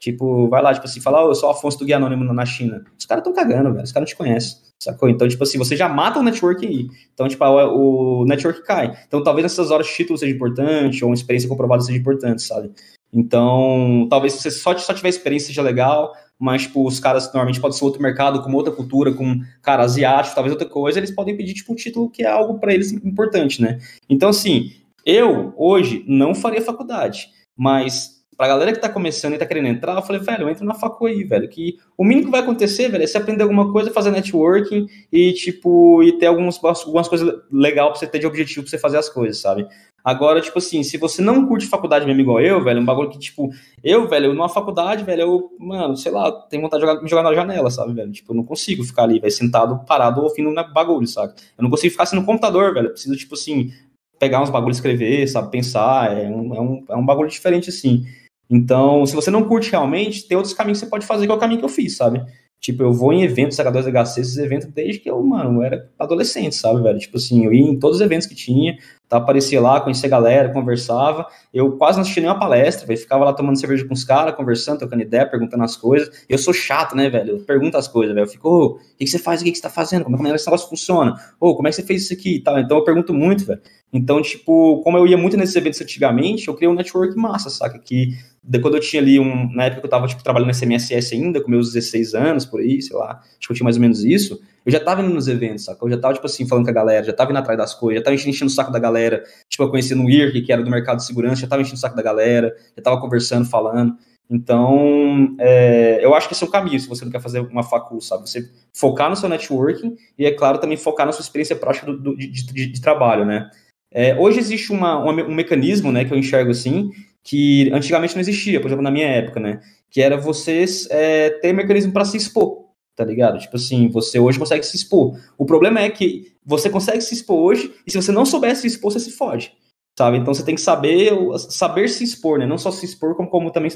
Tipo, 0.00 0.48
vai 0.48 0.62
lá, 0.62 0.72
tipo 0.72 0.86
assim, 0.86 0.98
falar, 0.98 1.26
oh, 1.26 1.28
eu 1.28 1.34
sou 1.34 1.50
Afonso 1.50 1.78
do 1.78 1.84
Guia 1.84 1.96
Anônimo 1.96 2.24
na 2.32 2.46
China. 2.46 2.82
Os 2.98 3.04
caras 3.04 3.20
estão 3.20 3.34
cagando, 3.34 3.70
velho. 3.70 3.84
Os 3.84 3.92
caras 3.92 4.08
não 4.08 4.14
te 4.14 4.16
conhecem. 4.16 4.56
Sacou? 4.82 5.10
Então, 5.10 5.28
tipo 5.28 5.42
assim, 5.42 5.58
você 5.58 5.76
já 5.76 5.90
mata 5.90 6.18
o 6.18 6.22
network 6.22 6.66
aí. 6.66 6.88
Então, 7.12 7.28
tipo, 7.28 7.44
o, 7.44 8.22
o 8.22 8.24
network 8.24 8.62
cai. 8.64 8.98
Então, 9.06 9.22
talvez 9.22 9.42
nessas 9.42 9.70
horas 9.70 9.86
título 9.86 10.18
seja 10.18 10.34
importante, 10.34 11.04
ou 11.04 11.10
uma 11.10 11.14
experiência 11.14 11.46
comprovada 11.50 11.82
seja 11.82 11.98
importante, 11.98 12.40
sabe? 12.40 12.72
Então, 13.12 14.06
talvez 14.08 14.32
se 14.32 14.42
você 14.42 14.50
só, 14.50 14.76
só 14.78 14.94
tiver 14.94 15.10
experiência 15.10 15.48
seja 15.48 15.60
legal, 15.60 16.14
mas, 16.38 16.62
tipo, 16.62 16.86
os 16.86 16.98
caras 16.98 17.26
normalmente 17.26 17.60
pode 17.60 17.76
ser 17.76 17.84
outro 17.84 18.00
mercado, 18.00 18.42
com 18.42 18.50
outra 18.54 18.72
cultura, 18.72 19.12
com, 19.12 19.40
cara, 19.60 19.82
asiático, 19.82 20.34
talvez 20.34 20.52
outra 20.52 20.66
coisa, 20.66 20.98
eles 20.98 21.10
podem 21.10 21.36
pedir, 21.36 21.52
tipo, 21.52 21.74
um 21.74 21.76
título 21.76 22.08
que 22.08 22.22
é 22.22 22.30
algo 22.30 22.58
para 22.58 22.72
eles 22.72 22.90
importante, 22.90 23.60
né? 23.60 23.78
Então, 24.08 24.30
assim, 24.30 24.72
eu, 25.04 25.52
hoje, 25.58 26.02
não 26.08 26.34
faria 26.34 26.62
faculdade, 26.62 27.28
mas 27.54 28.19
pra 28.40 28.48
galera 28.48 28.72
que 28.72 28.78
tá 28.78 28.88
começando 28.88 29.34
e 29.34 29.38
tá 29.38 29.44
querendo 29.44 29.68
entrar, 29.68 29.96
eu 29.96 30.00
falei, 30.00 30.18
velho, 30.22 30.48
entra 30.48 30.64
na 30.64 30.72
facu 30.72 31.04
aí, 31.04 31.24
velho, 31.24 31.46
que 31.46 31.76
o 31.94 32.02
mínimo 32.02 32.24
que 32.24 32.30
vai 32.30 32.40
acontecer, 32.40 32.88
velho, 32.88 33.04
é 33.04 33.06
você 33.06 33.18
aprender 33.18 33.42
alguma 33.42 33.70
coisa, 33.70 33.90
fazer 33.90 34.10
networking 34.10 34.86
e, 35.12 35.34
tipo, 35.34 36.02
e 36.02 36.12
ter 36.12 36.24
alguns, 36.24 36.58
algumas 36.64 37.06
coisas 37.06 37.34
legais 37.52 37.90
pra 37.90 37.98
você 37.98 38.06
ter 38.06 38.18
de 38.18 38.26
objetivo 38.26 38.62
pra 38.62 38.70
você 38.70 38.78
fazer 38.78 38.96
as 38.96 39.10
coisas, 39.10 39.42
sabe? 39.42 39.68
Agora, 40.02 40.40
tipo 40.40 40.56
assim, 40.56 40.82
se 40.82 40.96
você 40.96 41.20
não 41.20 41.46
curte 41.46 41.66
faculdade 41.66 42.06
mesmo 42.06 42.22
igual 42.22 42.40
eu, 42.40 42.64
velho, 42.64 42.80
um 42.80 42.84
bagulho 42.86 43.10
que, 43.10 43.18
tipo, 43.18 43.50
eu, 43.84 44.08
velho, 44.08 44.32
numa 44.32 44.48
faculdade, 44.48 45.04
velho, 45.04 45.20
eu, 45.20 45.50
mano, 45.58 45.94
sei 45.94 46.10
lá, 46.10 46.32
tenho 46.32 46.62
vontade 46.62 46.82
de 46.82 46.88
jogar, 46.88 47.02
me 47.02 47.10
jogar 47.10 47.22
na 47.22 47.34
janela, 47.34 47.70
sabe, 47.70 47.92
velho? 47.92 48.10
Tipo, 48.10 48.32
eu 48.32 48.36
não 48.36 48.44
consigo 48.44 48.82
ficar 48.84 49.02
ali, 49.02 49.20
velho, 49.20 49.30
sentado, 49.30 49.84
parado, 49.84 50.22
ouvindo 50.22 50.50
bagulho, 50.72 51.06
sabe? 51.06 51.34
Eu 51.58 51.62
não 51.62 51.68
consigo 51.68 51.90
ficar 51.90 52.04
assim 52.04 52.16
no 52.16 52.24
computador, 52.24 52.72
velho. 52.72 52.86
Eu 52.86 52.92
preciso, 52.92 53.14
tipo 53.18 53.34
assim, 53.34 53.70
pegar 54.18 54.42
uns 54.42 54.48
bagulhos, 54.48 54.78
escrever, 54.78 55.26
sabe, 55.28 55.50
pensar. 55.50 56.16
É 56.16 56.26
um, 56.30 56.54
é 56.54 56.60
um, 56.60 56.84
é 56.88 56.96
um 56.96 57.04
bagulho 57.04 57.28
diferente, 57.28 57.68
assim. 57.68 58.06
Então, 58.50 59.06
se 59.06 59.14
você 59.14 59.30
não 59.30 59.44
curte 59.44 59.70
realmente, 59.70 60.26
tem 60.26 60.36
outros 60.36 60.54
caminhos 60.54 60.80
que 60.80 60.84
você 60.84 60.90
pode 60.90 61.06
fazer, 61.06 61.26
que 61.26 61.32
é 61.32 61.34
o 61.34 61.38
caminho 61.38 61.60
que 61.60 61.64
eu 61.64 61.68
fiz, 61.68 61.96
sabe? 61.96 62.20
Tipo, 62.60 62.82
eu 62.82 62.92
vou 62.92 63.12
em 63.12 63.22
eventos, 63.22 63.56
H2HC, 63.56 64.18
esses 64.18 64.36
eventos 64.36 64.66
desde 64.68 64.98
que 64.98 65.08
eu, 65.08 65.22
mano, 65.22 65.62
era 65.62 65.88
adolescente, 65.98 66.54
sabe, 66.56 66.82
velho? 66.82 66.98
Tipo 66.98 67.16
assim, 67.16 67.44
eu 67.44 67.54
ia 67.54 67.62
em 67.62 67.78
todos 67.78 67.96
os 67.96 68.02
eventos 68.02 68.26
que 68.26 68.34
tinha, 68.34 68.76
tá, 69.10 69.16
aparecia 69.16 69.60
lá, 69.60 69.80
conhecia 69.80 70.06
a 70.06 70.10
galera, 70.10 70.52
conversava. 70.52 71.26
Eu 71.52 71.72
quase 71.72 71.98
não 71.98 72.02
assisti 72.02 72.20
nenhuma 72.20 72.38
palestra, 72.38 72.86
velho. 72.86 72.98
Ficava 72.98 73.24
lá 73.24 73.32
tomando 73.32 73.58
cerveja 73.58 73.84
com 73.84 73.92
os 73.92 74.04
caras, 74.04 74.36
conversando, 74.36 74.78
trocando 74.78 75.02
ideia, 75.02 75.26
perguntando 75.26 75.64
as 75.64 75.76
coisas. 75.76 76.24
Eu 76.28 76.38
sou 76.38 76.54
chato, 76.54 76.94
né, 76.94 77.10
velho? 77.10 77.32
Eu 77.32 77.40
pergunto 77.40 77.76
as 77.76 77.88
coisas, 77.88 78.14
velho. 78.14 78.24
Eu 78.24 78.28
fico, 78.28 78.48
ô, 78.48 78.66
o 78.66 78.78
que, 78.96 79.04
que 79.04 79.06
você 79.08 79.18
faz? 79.18 79.40
O 79.40 79.44
que, 79.44 79.50
que 79.50 79.56
você 79.56 79.62
tá 79.62 79.68
fazendo? 79.68 80.04
Como 80.04 80.16
é 80.16 80.30
que 80.30 80.36
esse 80.36 80.46
negócio 80.46 80.68
funciona? 80.68 81.16
Ô, 81.40 81.56
como 81.56 81.66
é 81.66 81.70
que 81.70 81.76
você 81.76 81.82
fez 81.82 82.04
isso 82.04 82.14
aqui 82.14 82.36
e 82.36 82.40
tal? 82.40 82.56
Então 82.60 82.78
eu 82.78 82.84
pergunto 82.84 83.12
muito, 83.12 83.44
velho. 83.44 83.60
Então, 83.92 84.22
tipo, 84.22 84.80
como 84.84 84.96
eu 84.96 85.04
ia 85.04 85.18
muito 85.18 85.36
nesses 85.36 85.56
eventos 85.56 85.80
antigamente, 85.80 86.46
eu 86.46 86.54
criei 86.54 86.70
um 86.70 86.74
network 86.74 87.16
massa, 87.16 87.50
saca? 87.50 87.80
Que 87.80 88.16
de, 88.42 88.60
quando 88.60 88.76
eu 88.76 88.80
tinha 88.80 89.02
ali 89.02 89.18
um. 89.18 89.52
Na 89.52 89.64
época 89.64 89.86
eu 89.86 89.90
tava, 89.90 90.06
tipo, 90.06 90.22
trabalhando 90.22 90.48
nesse 90.48 90.64
MSS 90.64 91.14
ainda, 91.14 91.40
com 91.40 91.50
meus 91.50 91.72
16 91.72 92.14
anos, 92.14 92.46
por 92.46 92.60
aí, 92.60 92.80
sei 92.80 92.96
lá, 92.96 93.20
acho 93.38 93.48
que 93.48 93.52
eu 93.52 93.56
tinha 93.56 93.64
mais 93.64 93.76
ou 93.76 93.82
menos 93.82 94.04
isso. 94.04 94.40
Eu 94.64 94.72
já 94.72 94.80
tava 94.80 95.02
indo 95.02 95.14
nos 95.14 95.26
eventos, 95.26 95.64
saca? 95.64 95.84
Eu 95.84 95.90
já 95.90 95.98
tava, 95.98 96.14
tipo 96.14 96.26
assim, 96.26 96.46
falando 96.46 96.64
com 96.64 96.70
a 96.70 96.74
galera, 96.74 97.04
já 97.04 97.12
tava 97.12 97.30
indo 97.30 97.38
atrás 97.38 97.58
das 97.58 97.74
coisas, 97.74 97.98
já 98.00 98.04
tava 98.04 98.14
enchendo 98.14 98.46
o 98.46 98.54
saco 98.54 98.70
da 98.70 98.78
galera. 98.78 99.22
Tipo, 99.48 99.64
eu 99.64 99.70
conhecendo 99.70 100.04
o 100.04 100.10
IRC, 100.10 100.42
que 100.42 100.52
era 100.52 100.62
do 100.62 100.70
mercado 100.70 100.98
de 100.98 101.06
segurança, 101.06 101.40
já 101.40 101.46
tava 101.46 101.62
enchendo 101.62 101.76
o 101.76 101.80
saco 101.80 101.96
da 101.96 102.02
galera, 102.02 102.54
já 102.76 102.82
tava 102.82 103.00
conversando, 103.00 103.48
falando. 103.48 103.96
Então, 104.30 105.34
é, 105.40 105.98
eu 106.04 106.14
acho 106.14 106.28
que 106.28 106.34
esse 106.34 106.44
é 106.44 106.46
o 106.46 106.50
caminho, 106.50 106.78
se 106.78 106.88
você 106.88 107.04
não 107.04 107.10
quer 107.10 107.20
fazer 107.20 107.40
uma 107.40 107.64
facul, 107.64 108.00
sabe? 108.00 108.30
Você 108.30 108.48
focar 108.72 109.10
no 109.10 109.16
seu 109.16 109.28
networking 109.28 109.96
e, 110.16 110.24
é 110.24 110.30
claro, 110.30 110.58
também 110.58 110.76
focar 110.76 111.04
na 111.04 111.12
sua 111.12 111.24
experiência 111.24 111.56
prática 111.56 111.86
do, 111.86 111.98
do, 111.98 112.16
de, 112.16 112.30
de, 112.30 112.66
de, 112.66 112.80
trabalho, 112.80 113.26
né? 113.26 113.50
É, 113.90 114.16
hoje 114.16 114.38
existe 114.38 114.70
uma, 114.70 114.98
uma, 114.98 115.24
um 115.24 115.34
mecanismo, 115.34 115.90
né, 115.90 116.04
que 116.04 116.14
eu 116.14 116.18
enxergo 116.18 116.52
assim, 116.52 116.92
que 117.24 117.72
antigamente 117.72 118.14
não 118.14 118.20
existia, 118.20 118.60
por 118.60 118.68
exemplo, 118.68 118.84
na 118.84 118.90
minha 118.92 119.08
época, 119.08 119.40
né? 119.40 119.60
Que 119.90 120.00
era 120.00 120.16
vocês 120.16 120.86
é, 120.92 121.30
ter 121.30 121.52
mecanismo 121.52 121.92
para 121.92 122.04
se 122.04 122.16
expor, 122.16 122.69
tá 122.96 123.04
ligado? 123.04 123.38
Tipo 123.38 123.56
assim, 123.56 123.88
você 123.88 124.18
hoje 124.18 124.38
consegue 124.38 124.64
se 124.64 124.76
expor. 124.76 125.18
O 125.38 125.46
problema 125.46 125.80
é 125.80 125.90
que 125.90 126.32
você 126.44 126.68
consegue 126.68 127.00
se 127.00 127.14
expor 127.14 127.38
hoje, 127.38 127.74
e 127.86 127.90
se 127.90 128.00
você 128.00 128.12
não 128.12 128.24
souber 128.24 128.54
se 128.56 128.66
expor, 128.66 128.92
você 128.92 129.00
se 129.00 129.12
fode. 129.12 129.52
Sabe? 129.98 130.18
Então 130.18 130.32
você 130.32 130.44
tem 130.44 130.54
que 130.54 130.60
saber 130.60 131.12
saber 131.38 131.88
se 131.88 132.04
expor, 132.04 132.38
né? 132.38 132.46
Não 132.46 132.58
só 132.58 132.70
se 132.70 132.84
expor, 132.84 133.14
como, 133.14 133.28
como 133.28 133.50
também 133.50 133.70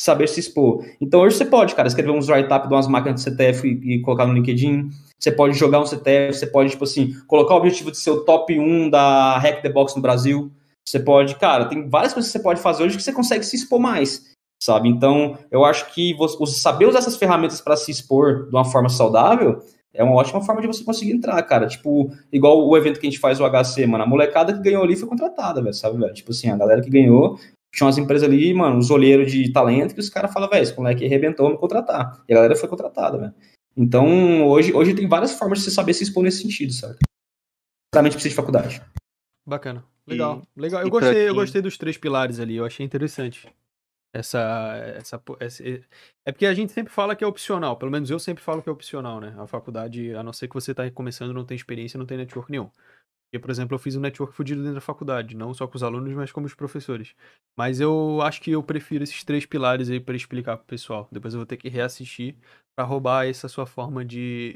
saber 0.00 0.28
se 0.28 0.40
expor. 0.40 0.84
Então 1.00 1.20
hoje 1.20 1.36
você 1.36 1.44
pode, 1.44 1.74
cara, 1.74 1.88
escrever 1.88 2.10
uns 2.10 2.28
write-up 2.28 2.68
de 2.68 2.74
umas 2.74 2.88
máquinas 2.88 3.22
de 3.22 3.30
CTF 3.30 3.66
e, 3.66 3.94
e, 3.94 4.02
colocar 4.02 4.26
no 4.26 4.34
LinkedIn. 4.34 4.90
Você 5.18 5.32
pode 5.32 5.56
jogar 5.56 5.80
um 5.80 5.86
CTF, 5.86 6.34
você 6.34 6.46
pode, 6.46 6.70
tipo 6.70 6.84
assim, 6.84 7.14
colocar 7.26 7.54
o 7.54 7.58
objetivo 7.58 7.90
de 7.90 7.96
ser 7.96 8.10
o 8.10 8.24
top 8.24 8.58
1 8.58 8.90
da 8.90 9.38
Hack 9.38 9.62
the 9.62 9.70
Box 9.70 9.96
no 9.96 10.02
Brasil. 10.02 10.52
Você 10.86 11.00
pode, 11.00 11.34
cara, 11.36 11.64
tem 11.64 11.88
várias 11.88 12.12
coisas 12.12 12.30
que 12.30 12.38
você 12.38 12.42
pode 12.42 12.60
fazer 12.60 12.84
hoje 12.84 12.96
que 12.96 13.02
você 13.02 13.12
consegue 13.12 13.44
se 13.44 13.56
expor 13.56 13.80
mais, 13.80 14.35
sabe? 14.62 14.88
Então, 14.88 15.38
eu 15.50 15.64
acho 15.64 15.92
que 15.92 16.14
você, 16.14 16.54
saber 16.54 16.86
usar 16.86 16.98
essas 16.98 17.16
ferramentas 17.16 17.60
para 17.60 17.76
se 17.76 17.90
expor 17.90 18.48
de 18.48 18.54
uma 18.54 18.64
forma 18.64 18.88
saudável 18.88 19.62
é 19.96 20.04
uma 20.04 20.14
ótima 20.14 20.42
forma 20.42 20.60
de 20.60 20.66
você 20.66 20.84
conseguir 20.84 21.12
entrar, 21.12 21.42
cara. 21.44 21.66
Tipo, 21.66 22.10
igual 22.30 22.68
o 22.68 22.76
evento 22.76 23.00
que 23.00 23.06
a 23.06 23.10
gente 23.10 23.20
faz, 23.20 23.40
o 23.40 23.48
HC, 23.48 23.86
mano. 23.86 24.04
A 24.04 24.06
molecada 24.06 24.52
que 24.52 24.60
ganhou 24.60 24.82
ali 24.82 24.94
foi 24.94 25.08
contratada, 25.08 25.62
velho, 25.62 25.74
sabe, 25.74 25.98
velho? 25.98 26.12
Tipo 26.12 26.32
assim, 26.32 26.50
a 26.50 26.56
galera 26.56 26.82
que 26.82 26.90
ganhou 26.90 27.38
tinha 27.74 27.86
umas 27.86 27.98
empresas 27.98 28.28
ali, 28.28 28.54
mano, 28.54 28.76
uns 28.76 28.90
olheiros 28.90 29.30
de 29.30 29.52
talento 29.52 29.94
que 29.94 30.00
os 30.00 30.08
caras 30.08 30.32
falam, 30.32 30.48
velho, 30.48 30.62
esse 30.62 30.76
moleque 30.76 31.04
arrebentou 31.04 31.50
me 31.50 31.58
contratar. 31.58 32.22
E 32.28 32.32
a 32.32 32.36
galera 32.36 32.56
foi 32.56 32.68
contratada, 32.68 33.18
velho. 33.18 33.34
Então, 33.76 34.46
hoje, 34.46 34.72
hoje 34.72 34.94
tem 34.94 35.06
várias 35.06 35.32
formas 35.32 35.58
de 35.58 35.64
você 35.64 35.70
saber 35.70 35.92
se 35.92 36.04
expor 36.04 36.22
nesse 36.22 36.40
sentido, 36.40 36.72
sabe? 36.72 36.96
Realmente 37.94 38.14
precisa 38.14 38.30
de 38.30 38.36
faculdade. 38.36 38.82
Bacana. 39.46 39.84
Legal. 40.06 40.42
E, 40.56 40.60
Legal. 40.60 40.82
Eu 40.82 40.90
gostei, 40.90 41.28
eu 41.28 41.34
gostei 41.34 41.60
dos 41.60 41.76
três 41.76 41.98
pilares 41.98 42.40
ali, 42.40 42.56
eu 42.56 42.64
achei 42.64 42.86
interessante. 42.86 43.46
Essa, 44.16 44.40
essa, 44.96 45.22
essa, 45.40 45.62
é 46.24 46.32
porque 46.32 46.46
a 46.46 46.54
gente 46.54 46.72
sempre 46.72 46.90
fala 46.90 47.14
que 47.14 47.22
é 47.22 47.26
opcional, 47.26 47.76
pelo 47.76 47.90
menos 47.90 48.08
eu 48.08 48.18
sempre 48.18 48.42
falo 48.42 48.62
que 48.62 48.68
é 48.68 48.72
opcional, 48.72 49.20
né? 49.20 49.34
A 49.36 49.46
faculdade, 49.46 50.14
a 50.14 50.22
não 50.22 50.32
ser 50.32 50.48
que 50.48 50.54
você 50.54 50.70
está 50.70 50.90
começando, 50.90 51.34
não 51.34 51.44
tem 51.44 51.54
experiência, 51.54 51.98
não 51.98 52.06
tem 52.06 52.16
network 52.16 52.50
nenhum. 52.50 52.70
Porque, 53.26 53.38
por 53.38 53.50
exemplo, 53.50 53.74
eu 53.74 53.78
fiz 53.78 53.94
um 53.94 54.00
network 54.00 54.34
fudido 54.34 54.62
dentro 54.62 54.76
da 54.76 54.80
faculdade, 54.80 55.36
não 55.36 55.52
só 55.52 55.66
com 55.66 55.76
os 55.76 55.82
alunos, 55.82 56.14
mas 56.14 56.32
como 56.32 56.46
os 56.46 56.54
professores. 56.54 57.14
Mas 57.58 57.78
eu 57.78 58.22
acho 58.22 58.40
que 58.40 58.52
eu 58.52 58.62
prefiro 58.62 59.04
esses 59.04 59.22
três 59.22 59.44
pilares 59.44 59.90
aí 59.90 60.00
para 60.00 60.16
explicar 60.16 60.56
pro 60.56 60.66
pessoal. 60.66 61.06
Depois 61.12 61.34
eu 61.34 61.40
vou 61.40 61.46
ter 61.46 61.58
que 61.58 61.68
reassistir 61.68 62.36
para 62.74 62.86
roubar 62.86 63.26
essa 63.26 63.48
sua 63.48 63.66
forma 63.66 64.02
de. 64.02 64.54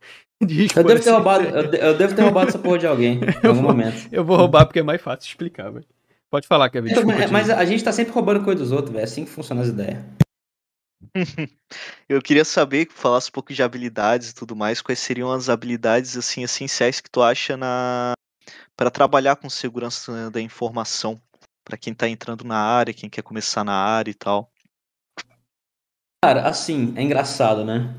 de 0.42 0.68
eu, 0.74 0.84
devo 0.84 1.02
ter 1.02 1.10
roubado, 1.10 1.44
eu, 1.44 1.98
devo 1.98 2.14
ter 2.14 2.22
roubado 2.22 2.48
essa 2.48 2.58
porra 2.58 2.78
de 2.78 2.86
alguém 2.86 3.20
em 3.44 3.46
algum 3.46 3.62
momento. 3.62 4.08
Eu 4.10 4.24
vou 4.24 4.36
roubar 4.36 4.64
porque 4.64 4.80
é 4.80 4.82
mais 4.82 5.02
fácil 5.02 5.28
explicar, 5.28 5.70
velho. 5.70 5.86
Pode 6.32 6.46
falar, 6.46 6.70
Kevin. 6.70 6.90
Então, 6.90 7.04
mas, 7.04 7.30
mas 7.30 7.50
a 7.50 7.62
gente 7.66 7.84
tá 7.84 7.92
sempre 7.92 8.14
roubando 8.14 8.42
coisa 8.42 8.58
dos 8.58 8.72
outros, 8.72 8.90
velho. 8.90 9.02
É 9.02 9.04
assim 9.04 9.26
que 9.26 9.30
funciona 9.30 9.60
as 9.60 9.68
ideias. 9.68 10.02
Eu 12.08 12.22
queria 12.22 12.42
saber, 12.42 12.86
que 12.86 12.94
falasse 12.94 13.28
um 13.28 13.32
pouco 13.32 13.52
de 13.52 13.62
habilidades 13.62 14.30
e 14.30 14.34
tudo 14.34 14.56
mais, 14.56 14.80
quais 14.80 14.98
seriam 14.98 15.30
as 15.30 15.50
habilidades 15.50 16.16
assim 16.16 16.42
essenciais 16.42 17.02
que 17.02 17.10
tu 17.10 17.20
acha 17.20 17.54
na 17.54 18.14
para 18.74 18.90
trabalhar 18.90 19.36
com 19.36 19.50
segurança 19.50 20.30
da 20.30 20.40
informação, 20.40 21.20
para 21.62 21.76
quem 21.76 21.92
está 21.92 22.08
entrando 22.08 22.44
na 22.44 22.56
área, 22.56 22.94
quem 22.94 23.10
quer 23.10 23.22
começar 23.22 23.62
na 23.62 23.74
área 23.74 24.10
e 24.10 24.14
tal. 24.14 24.50
Cara, 26.24 26.48
assim, 26.48 26.94
é 26.96 27.02
engraçado, 27.02 27.62
né? 27.62 27.94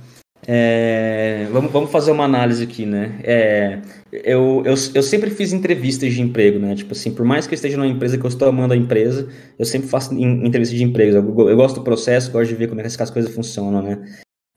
É, 0.47 1.47
vamos, 1.51 1.71
vamos 1.71 1.91
fazer 1.91 2.11
uma 2.11 2.25
análise 2.25 2.63
aqui, 2.63 2.85
né? 2.85 3.19
É, 3.23 3.81
eu, 4.11 4.61
eu, 4.65 4.75
eu 4.93 5.03
sempre 5.03 5.29
fiz 5.29 5.53
entrevistas 5.53 6.13
de 6.13 6.21
emprego, 6.21 6.59
né? 6.59 6.75
Tipo 6.75 6.93
assim, 6.93 7.13
por 7.13 7.25
mais 7.25 7.47
que 7.47 7.53
eu 7.53 7.55
esteja 7.55 7.77
numa 7.77 7.87
empresa 7.87 8.17
que 8.17 8.25
eu 8.25 8.29
estou 8.29 8.47
amando 8.47 8.73
a 8.73 8.77
empresa, 8.77 9.27
eu 9.57 9.65
sempre 9.65 9.87
faço 9.87 10.13
entrevistas 10.13 10.77
de 10.77 10.83
emprego. 10.83 11.15
Eu, 11.17 11.49
eu, 11.49 11.55
gosto 11.55 11.75
do 11.75 11.83
processo, 11.83 12.31
gosto 12.31 12.49
de 12.49 12.55
ver 12.55 12.67
como 12.67 12.81
é 12.81 12.83
que 12.83 13.01
as 13.01 13.09
coisas 13.09 13.33
funcionam, 13.33 13.81
né? 13.81 14.03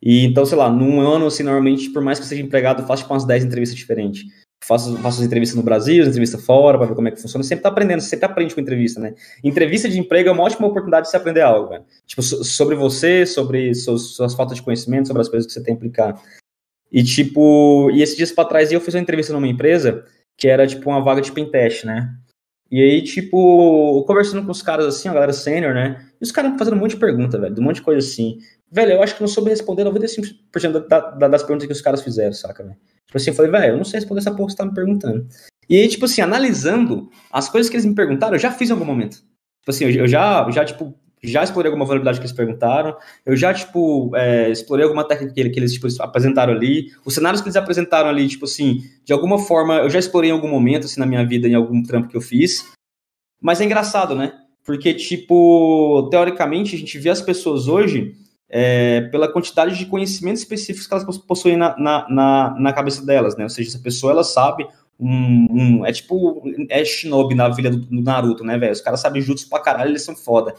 E 0.03 0.25
então, 0.25 0.44
sei 0.44 0.59
lá, 0.59 0.70
num 0.70 1.01
ano, 1.01 1.27
assim, 1.27 1.42
normalmente, 1.42 1.90
por 1.90 2.03
mais 2.03 2.18
que 2.18 2.25
eu 2.25 2.29
seja 2.29 2.42
empregado, 2.42 2.83
eu 2.83 2.87
faço 2.87 3.03
tipo 3.03 3.14
umas 3.14 3.25
10 3.25 3.44
entrevistas 3.44 3.79
diferentes 3.79 4.25
faço, 4.64 4.97
faço 4.99 5.21
as 5.21 5.27
entrevistas 5.27 5.57
no 5.57 5.62
Brasil, 5.62 6.03
as 6.03 6.09
entrevistas 6.09 6.45
fora, 6.45 6.79
para 6.79 6.88
ver 6.88 6.95
como 6.95 7.09
é 7.09 7.11
que 7.11 7.21
funciona. 7.21 7.45
Sempre 7.45 7.62
tá 7.62 7.69
aprendendo, 7.69 8.01
sempre 8.01 8.27
aprende 8.27 8.55
com 8.55 8.61
entrevista, 8.61 9.01
né? 9.01 9.14
Entrevista 9.42 9.88
de 9.88 9.99
emprego 9.99 10.29
é 10.29 10.33
uma 10.33 10.42
ótima 10.42 10.66
oportunidade 10.66 11.07
de 11.07 11.11
você 11.11 11.16
aprender 11.16 11.42
algo, 11.42 11.69
velho. 11.69 11.85
Tipo, 12.07 12.23
sobre 12.23 12.75
você, 12.75 13.27
sobre 13.27 13.75
suas, 13.75 14.03
suas 14.14 14.35
faltas 14.35 14.57
de 14.57 14.62
conhecimento, 14.62 15.09
sobre 15.09 15.23
as 15.23 15.29
coisas 15.29 15.47
que 15.47 15.53
você 15.53 15.62
tem 15.62 15.75
que 15.75 15.79
aplicar. 15.79 16.21
E, 16.90 17.03
tipo, 17.03 17.90
e 17.90 18.03
esses 18.03 18.16
dias 18.16 18.33
para 18.33 18.49
trás 18.49 18.73
eu 18.73 18.81
fiz 18.81 18.95
uma 18.95 19.01
entrevista 19.01 19.33
numa 19.33 19.49
empresa 19.49 20.05
que 20.37 20.49
era, 20.49 20.66
tipo, 20.66 20.88
uma 20.90 21.03
vaga 21.03 21.21
de 21.21 21.33
pentest, 21.33 21.85
né? 21.85 22.14
E 22.71 22.83
aí, 22.83 23.03
tipo, 23.03 24.05
conversando 24.07 24.45
com 24.45 24.51
os 24.51 24.61
caras 24.61 24.87
assim, 24.87 25.09
a 25.09 25.14
galera 25.14 25.33
sênior, 25.33 25.73
né? 25.73 26.05
E 26.21 26.25
os 26.25 26.33
caras 26.33 26.59
fazendo 26.59 26.75
um 26.75 26.81
monte 26.81 26.92
de 26.92 27.01
pergunta, 27.01 27.38
velho, 27.38 27.55
um 27.59 27.62
monte 27.62 27.77
de 27.77 27.83
coisa 27.83 28.07
assim. 28.07 28.38
Velho, 28.70 28.92
eu 28.92 29.02
acho 29.02 29.14
que 29.14 29.20
não 29.20 29.29
soube 29.29 29.50
responder 29.50 29.85
95% 29.85 30.88
da, 30.88 31.11
da, 31.11 31.29
das 31.29 31.42
perguntas 31.42 31.66
que 31.66 31.72
os 31.72 31.81
caras 31.81 32.02
fizeram, 32.02 32.33
saca, 32.33 32.64
velho? 32.64 32.76
Tipo 33.07 33.16
assim, 33.16 33.31
eu 33.31 33.35
falei, 33.35 33.50
velho, 33.50 33.72
eu 33.72 33.76
não 33.76 33.85
sei 33.85 34.00
responder 34.00 34.20
essa 34.20 34.33
porra 34.33 34.46
que 34.46 34.52
você 34.52 34.59
tá 34.59 34.64
me 34.64 34.74
perguntando. 34.74 35.26
E 35.68 35.76
aí, 35.76 35.88
tipo 35.88 36.05
assim, 36.05 36.20
analisando 36.20 37.09
as 37.31 37.48
coisas 37.48 37.70
que 37.70 37.76
eles 37.76 37.87
me 37.87 37.94
perguntaram, 37.94 38.35
eu 38.35 38.38
já 38.38 38.50
fiz 38.50 38.68
em 38.68 38.72
algum 38.72 38.85
momento. 38.85 39.16
Tipo 39.16 39.70
assim, 39.70 39.85
eu, 39.85 40.09
já, 40.09 40.48
já, 40.50 40.64
tipo, 40.64 40.98
já 41.22 41.44
explorei 41.44 41.68
alguma 41.68 41.85
vulnerabilidade 41.85 42.18
que 42.18 42.26
eles 42.26 42.37
perguntaram, 42.37 42.96
eu 43.24 43.37
já, 43.37 43.55
tipo, 43.55 44.14
é, 44.16 44.50
explorei 44.50 44.85
alguma 44.85 45.07
técnica 45.07 45.33
que, 45.33 45.40
eles, 45.40 45.72
tipo, 45.72 45.87
apresentaram 46.00 46.52
ali, 46.52 46.92
os 47.05 47.14
cenários 47.14 47.40
que 47.40 47.48
eles 47.48 47.57
apresentaram 47.57 48.09
ali, 48.09 48.29
tipo 48.29 48.44
assim, 48.44 48.83
de 49.05 49.12
alguma 49.12 49.38
forma, 49.38 49.79
eu 49.79 49.90
já 49.90 49.98
explorei 49.98 50.31
em 50.31 50.33
algum 50.33 50.48
momento, 50.48 50.87
assim, 50.87 51.00
na 51.00 51.07
minha 51.07 51.24
vida, 51.26 51.48
em 51.48 51.55
algum 51.55 51.83
trampo 51.83 52.09
que 52.09 52.16
eu 52.16 52.20
fiz, 52.20 52.64
mas 53.40 53.61
é 53.61 53.64
engraçado, 53.64 54.14
né? 54.14 54.33
Porque, 54.64 54.92
tipo, 54.94 56.09
teoricamente, 56.11 56.74
a 56.74 56.79
gente 56.79 56.98
vê 56.98 57.09
as 57.09 57.22
pessoas 57.22 57.68
hoje 57.68 58.16
é, 58.48 59.02
pela 59.02 59.30
quantidade 59.32 59.76
de 59.76 59.87
conhecimentos 59.87 60.42
específicos 60.42 60.87
que 60.87 60.94
elas 60.94 61.18
possuem 61.18 61.56
na, 61.56 61.76
na, 61.78 62.09
na, 62.09 62.56
na 62.59 62.72
cabeça 62.72 63.04
delas, 63.04 63.37
né? 63.37 63.44
Ou 63.44 63.50
seja, 63.50 63.70
essa 63.70 63.78
pessoa, 63.78 64.12
ela 64.12 64.24
sabe 64.24 64.66
um, 64.98 65.46
um, 65.50 65.87
é 65.87 65.92
tipo 65.92 66.42
é 66.70 66.85
Shinobi 66.85 67.35
na 67.35 67.48
vila 67.48 67.71
do, 67.71 67.79
do 67.79 68.02
Naruto, 68.02 68.44
né, 68.44 68.56
velho? 68.56 68.73
Os 68.73 68.81
caras 68.81 69.00
sabem 69.00 69.21
jutsu 69.21 69.48
pra 69.48 69.60
caralho, 69.60 69.90
eles 69.90 70.02
são 70.02 70.16
foda. 70.16 70.54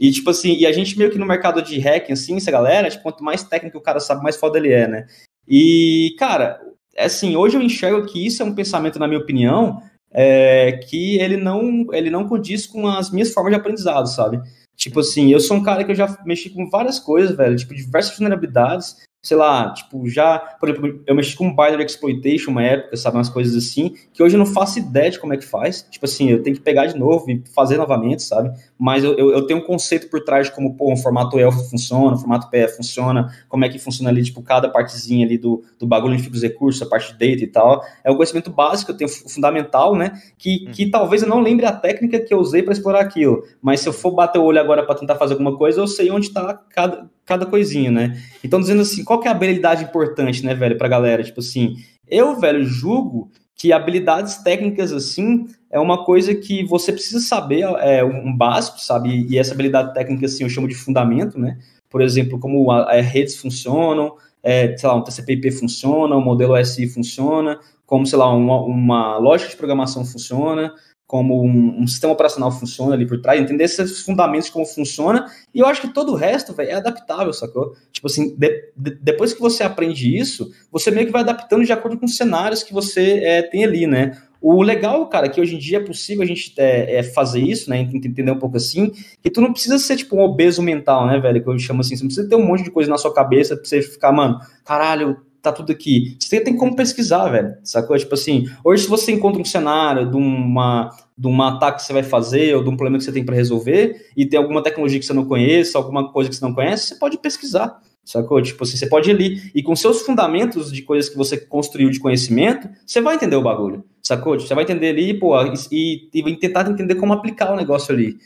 E 0.00 0.10
tipo 0.10 0.30
assim, 0.30 0.56
e 0.56 0.66
a 0.66 0.72
gente 0.72 0.96
meio 0.96 1.10
que 1.10 1.18
no 1.18 1.26
mercado 1.26 1.60
de 1.60 1.78
hacking, 1.78 2.12
assim, 2.12 2.36
essa 2.36 2.50
galera, 2.50 2.88
tipo, 2.88 3.02
quanto 3.02 3.22
mais 3.22 3.42
técnico 3.42 3.78
o 3.78 3.82
cara 3.82 4.00
sabe, 4.00 4.22
mais 4.22 4.36
foda 4.36 4.58
ele 4.58 4.72
é, 4.72 4.88
né? 4.88 5.06
E, 5.46 6.14
cara, 6.18 6.60
é 6.94 7.04
assim, 7.04 7.36
hoje 7.36 7.56
eu 7.56 7.62
enxergo 7.62 8.06
que 8.06 8.24
isso 8.24 8.42
é 8.42 8.46
um 8.46 8.54
pensamento, 8.54 8.98
na 8.98 9.08
minha 9.08 9.20
opinião, 9.20 9.82
é, 10.10 10.72
que 10.88 11.18
ele 11.18 11.36
não, 11.36 11.86
ele 11.92 12.10
não 12.10 12.28
condiz 12.28 12.66
com 12.66 12.86
as 12.86 13.10
minhas 13.10 13.32
formas 13.32 13.52
de 13.52 13.58
aprendizado, 13.58 14.06
sabe? 14.06 14.40
Tipo 14.82 14.98
assim, 14.98 15.30
eu 15.30 15.38
sou 15.38 15.58
um 15.58 15.62
cara 15.62 15.84
que 15.84 15.92
eu 15.92 15.94
já 15.94 16.18
mexi 16.24 16.50
com 16.50 16.68
várias 16.68 16.98
coisas, 16.98 17.36
velho, 17.36 17.54
tipo, 17.56 17.72
diversas 17.72 18.16
vulnerabilidades, 18.18 18.96
sei 19.22 19.36
lá, 19.36 19.72
tipo, 19.72 20.08
já, 20.08 20.36
por 20.58 20.68
exemplo, 20.68 21.00
eu 21.06 21.14
mexi 21.14 21.36
com 21.36 21.54
Binary 21.54 21.84
Exploitation 21.84 22.50
uma 22.50 22.62
época, 22.62 22.96
sabe, 22.96 23.16
umas 23.16 23.28
coisas 23.28 23.54
assim, 23.54 23.94
que 24.12 24.20
hoje 24.20 24.34
eu 24.34 24.38
não 24.38 24.46
faço 24.46 24.80
ideia 24.80 25.12
de 25.12 25.20
como 25.20 25.32
é 25.32 25.36
que 25.36 25.44
faz. 25.44 25.86
Tipo 25.88 26.06
assim, 26.06 26.28
eu 26.28 26.42
tenho 26.42 26.56
que 26.56 26.62
pegar 26.62 26.86
de 26.86 26.98
novo 26.98 27.30
e 27.30 27.40
fazer 27.54 27.76
novamente, 27.76 28.20
sabe? 28.24 28.50
Mas 28.76 29.04
eu, 29.04 29.16
eu, 29.16 29.30
eu 29.30 29.46
tenho 29.46 29.60
um 29.60 29.62
conceito 29.62 30.10
por 30.10 30.24
trás 30.24 30.48
de 30.48 30.52
como, 30.52 30.74
pô, 30.76 30.92
um 30.92 30.96
formato 30.96 31.38
ELF 31.38 31.70
funciona, 31.70 32.16
um 32.16 32.18
formato 32.18 32.50
PF 32.50 32.76
funciona, 32.76 33.32
como 33.48 33.64
é 33.64 33.68
que 33.68 33.78
funciona 33.78 34.10
ali, 34.10 34.24
tipo, 34.24 34.42
cada 34.42 34.68
partezinha 34.68 35.24
ali 35.24 35.38
do, 35.38 35.62
do 35.78 35.86
bagulho 35.86 36.14
onde 36.14 36.22
fica 36.24 36.34
os 36.34 36.42
recursos, 36.42 36.82
a 36.82 36.86
parte 36.86 37.12
de 37.12 37.30
data 37.30 37.44
e 37.44 37.46
tal. 37.46 37.84
É 38.02 38.10
um 38.10 38.16
conhecimento 38.16 38.50
básico, 38.50 38.90
eu 38.90 38.96
tenho 38.96 39.08
fundamental, 39.08 39.94
né? 39.94 40.20
Que, 40.36 40.66
que 40.72 40.90
talvez 40.90 41.22
eu 41.22 41.28
não 41.28 41.40
lembre 41.40 41.64
a 41.64 41.72
técnica 41.72 42.18
que 42.18 42.34
eu 42.34 42.38
usei 42.38 42.64
para 42.64 42.72
explorar 42.72 43.00
aquilo, 43.00 43.44
mas 43.62 43.78
se 43.78 43.88
eu 43.88 43.92
for 43.92 44.10
bater 44.10 44.40
o 44.40 44.44
olho 44.44 44.58
agora 44.58 44.84
para 44.84 44.96
tentar 44.96 45.14
fazer 45.14 45.34
alguma 45.34 45.56
coisa, 45.56 45.80
eu 45.80 45.86
sei 45.86 46.10
onde 46.10 46.26
está 46.26 46.54
cada, 46.70 47.08
cada 47.24 47.46
coisinha, 47.46 47.90
né? 47.90 48.20
Então, 48.42 48.60
dizendo 48.60 48.82
assim, 48.82 49.04
qual 49.04 49.20
que 49.20 49.28
é 49.28 49.30
a 49.30 49.34
habilidade 49.34 49.84
importante, 49.84 50.44
né, 50.44 50.54
velho, 50.54 50.76
pra 50.76 50.88
galera? 50.88 51.22
Tipo 51.22 51.40
assim, 51.40 51.76
eu, 52.08 52.38
velho, 52.38 52.64
julgo 52.64 53.30
que 53.56 53.72
habilidades 53.72 54.38
técnicas, 54.38 54.92
assim, 54.92 55.46
é 55.70 55.78
uma 55.78 56.04
coisa 56.04 56.34
que 56.34 56.64
você 56.64 56.92
precisa 56.92 57.20
saber, 57.20 57.62
é 57.80 58.02
um 58.04 58.36
básico, 58.36 58.80
sabe? 58.80 59.26
E 59.28 59.38
essa 59.38 59.54
habilidade 59.54 59.94
técnica, 59.94 60.26
assim, 60.26 60.42
eu 60.42 60.50
chamo 60.50 60.66
de 60.66 60.74
fundamento, 60.74 61.38
né? 61.38 61.58
Por 61.88 62.00
exemplo, 62.00 62.38
como 62.40 62.70
a, 62.70 62.90
a 62.90 63.00
redes 63.00 63.36
funcionam, 63.36 64.16
é, 64.42 64.76
sei 64.76 64.88
lá, 64.88 64.96
um 64.96 65.02
TCP/IP 65.04 65.52
funciona, 65.52 66.16
um 66.16 66.20
modelo 66.20 66.54
OSI 66.54 66.88
funciona, 66.88 67.60
como, 67.86 68.06
sei 68.06 68.18
lá, 68.18 68.32
uma, 68.32 68.60
uma 68.62 69.18
lógica 69.18 69.50
de 69.50 69.56
programação 69.56 70.04
funciona, 70.04 70.72
como 71.12 71.44
um, 71.44 71.82
um, 71.82 71.86
sistema 71.86 72.14
operacional 72.14 72.50
funciona 72.50 72.94
ali 72.94 73.06
por 73.06 73.20
trás, 73.20 73.38
entender 73.38 73.64
esses 73.64 74.00
fundamentos 74.00 74.46
de 74.46 74.52
como 74.52 74.64
funciona, 74.64 75.26
e 75.54 75.60
eu 75.60 75.66
acho 75.66 75.82
que 75.82 75.92
todo 75.92 76.10
o 76.10 76.14
resto, 76.14 76.54
véio, 76.54 76.70
é 76.70 76.72
adaptável, 76.72 77.34
sacou? 77.34 77.76
Tipo 77.92 78.06
assim, 78.06 78.34
de, 78.34 78.72
de, 78.74 78.94
depois 78.94 79.34
que 79.34 79.40
você 79.42 79.62
aprende 79.62 80.16
isso, 80.16 80.50
você 80.70 80.90
meio 80.90 81.04
que 81.04 81.12
vai 81.12 81.20
adaptando 81.20 81.66
de 81.66 81.72
acordo 81.72 81.98
com 81.98 82.06
os 82.06 82.16
cenários 82.16 82.62
que 82.62 82.72
você 82.72 83.22
é, 83.24 83.42
tem 83.42 83.62
ali, 83.62 83.86
né? 83.86 84.16
O 84.40 84.62
legal, 84.62 85.06
cara, 85.06 85.26
é 85.26 85.28
que 85.28 85.38
hoje 85.38 85.54
em 85.54 85.58
dia 85.58 85.76
é 85.76 85.84
possível 85.84 86.22
a 86.22 86.26
gente 86.26 86.54
é, 86.56 86.96
é, 86.96 87.02
fazer 87.02 87.42
isso, 87.42 87.68
né? 87.68 87.78
Entender 87.78 88.32
um 88.32 88.38
pouco 88.38 88.56
assim, 88.56 88.90
que 89.22 89.28
tu 89.28 89.42
não 89.42 89.52
precisa 89.52 89.78
ser, 89.78 89.96
tipo, 89.96 90.16
um 90.16 90.22
obeso 90.22 90.62
mental, 90.62 91.06
né, 91.06 91.20
velho? 91.20 91.44
Que 91.44 91.50
eu 91.50 91.58
chamo 91.58 91.82
assim, 91.82 91.94
você 91.94 92.04
não 92.04 92.08
precisa 92.08 92.26
ter 92.26 92.36
um 92.36 92.46
monte 92.46 92.64
de 92.64 92.70
coisa 92.70 92.88
na 92.88 92.96
sua 92.96 93.12
cabeça 93.12 93.54
pra 93.54 93.66
você 93.66 93.82
ficar, 93.82 94.12
mano, 94.12 94.40
caralho, 94.64 95.18
tá 95.42 95.52
tudo 95.52 95.72
aqui. 95.72 96.16
Você 96.18 96.40
tem 96.40 96.56
como 96.56 96.76
pesquisar, 96.76 97.28
velho, 97.28 97.56
sacou? 97.64 97.98
Tipo 97.98 98.14
assim, 98.14 98.48
hoje 98.64 98.84
se 98.84 98.88
você 98.88 99.10
encontra 99.10 99.42
um 99.42 99.44
cenário 99.44 100.08
de 100.08 100.16
uma, 100.16 100.90
de 101.16 101.26
um 101.26 101.42
ataque 101.42 101.78
que 101.78 101.86
você 101.86 101.92
vai 101.92 102.02
fazer 102.02 102.56
ou 102.56 102.62
de 102.62 102.68
um 102.68 102.76
problema 102.76 102.98
que 102.98 103.04
você 103.04 103.12
tem 103.12 103.24
para 103.24 103.34
resolver 103.34 104.10
e 104.16 104.26
tem 104.26 104.38
alguma 104.38 104.62
tecnologia 104.62 104.98
que 104.98 105.06
você 105.06 105.12
não 105.12 105.26
conhece, 105.26 105.76
alguma 105.76 106.12
coisa 106.12 106.30
que 106.30 106.36
você 106.36 106.44
não 106.44 106.54
conhece, 106.54 106.88
você 106.88 106.94
pode 106.96 107.18
pesquisar, 107.18 107.80
sacou? 108.04 108.40
Tipo 108.42 108.64
assim, 108.64 108.76
você 108.76 108.86
pode 108.86 109.10
ir 109.10 109.14
ali 109.14 109.50
e 109.54 109.62
com 109.62 109.76
seus 109.76 110.02
fundamentos 110.02 110.72
de 110.72 110.82
coisas 110.82 111.10
que 111.10 111.16
você 111.16 111.36
construiu 111.36 111.90
de 111.90 112.00
conhecimento, 112.00 112.68
você 112.86 113.00
vai 113.00 113.16
entender 113.16 113.36
o 113.36 113.42
bagulho, 113.42 113.84
sacou? 114.02 114.38
Você 114.38 114.54
vai 114.54 114.64
entender 114.64 114.88
ali, 114.88 115.18
pô, 115.18 115.34
e, 115.70 116.08
e, 116.14 116.20
e 116.20 116.36
tentar 116.36 116.68
entender 116.70 116.94
como 116.96 117.12
aplicar 117.12 117.52
o 117.52 117.56
negócio 117.56 117.94
ali. 117.94 118.16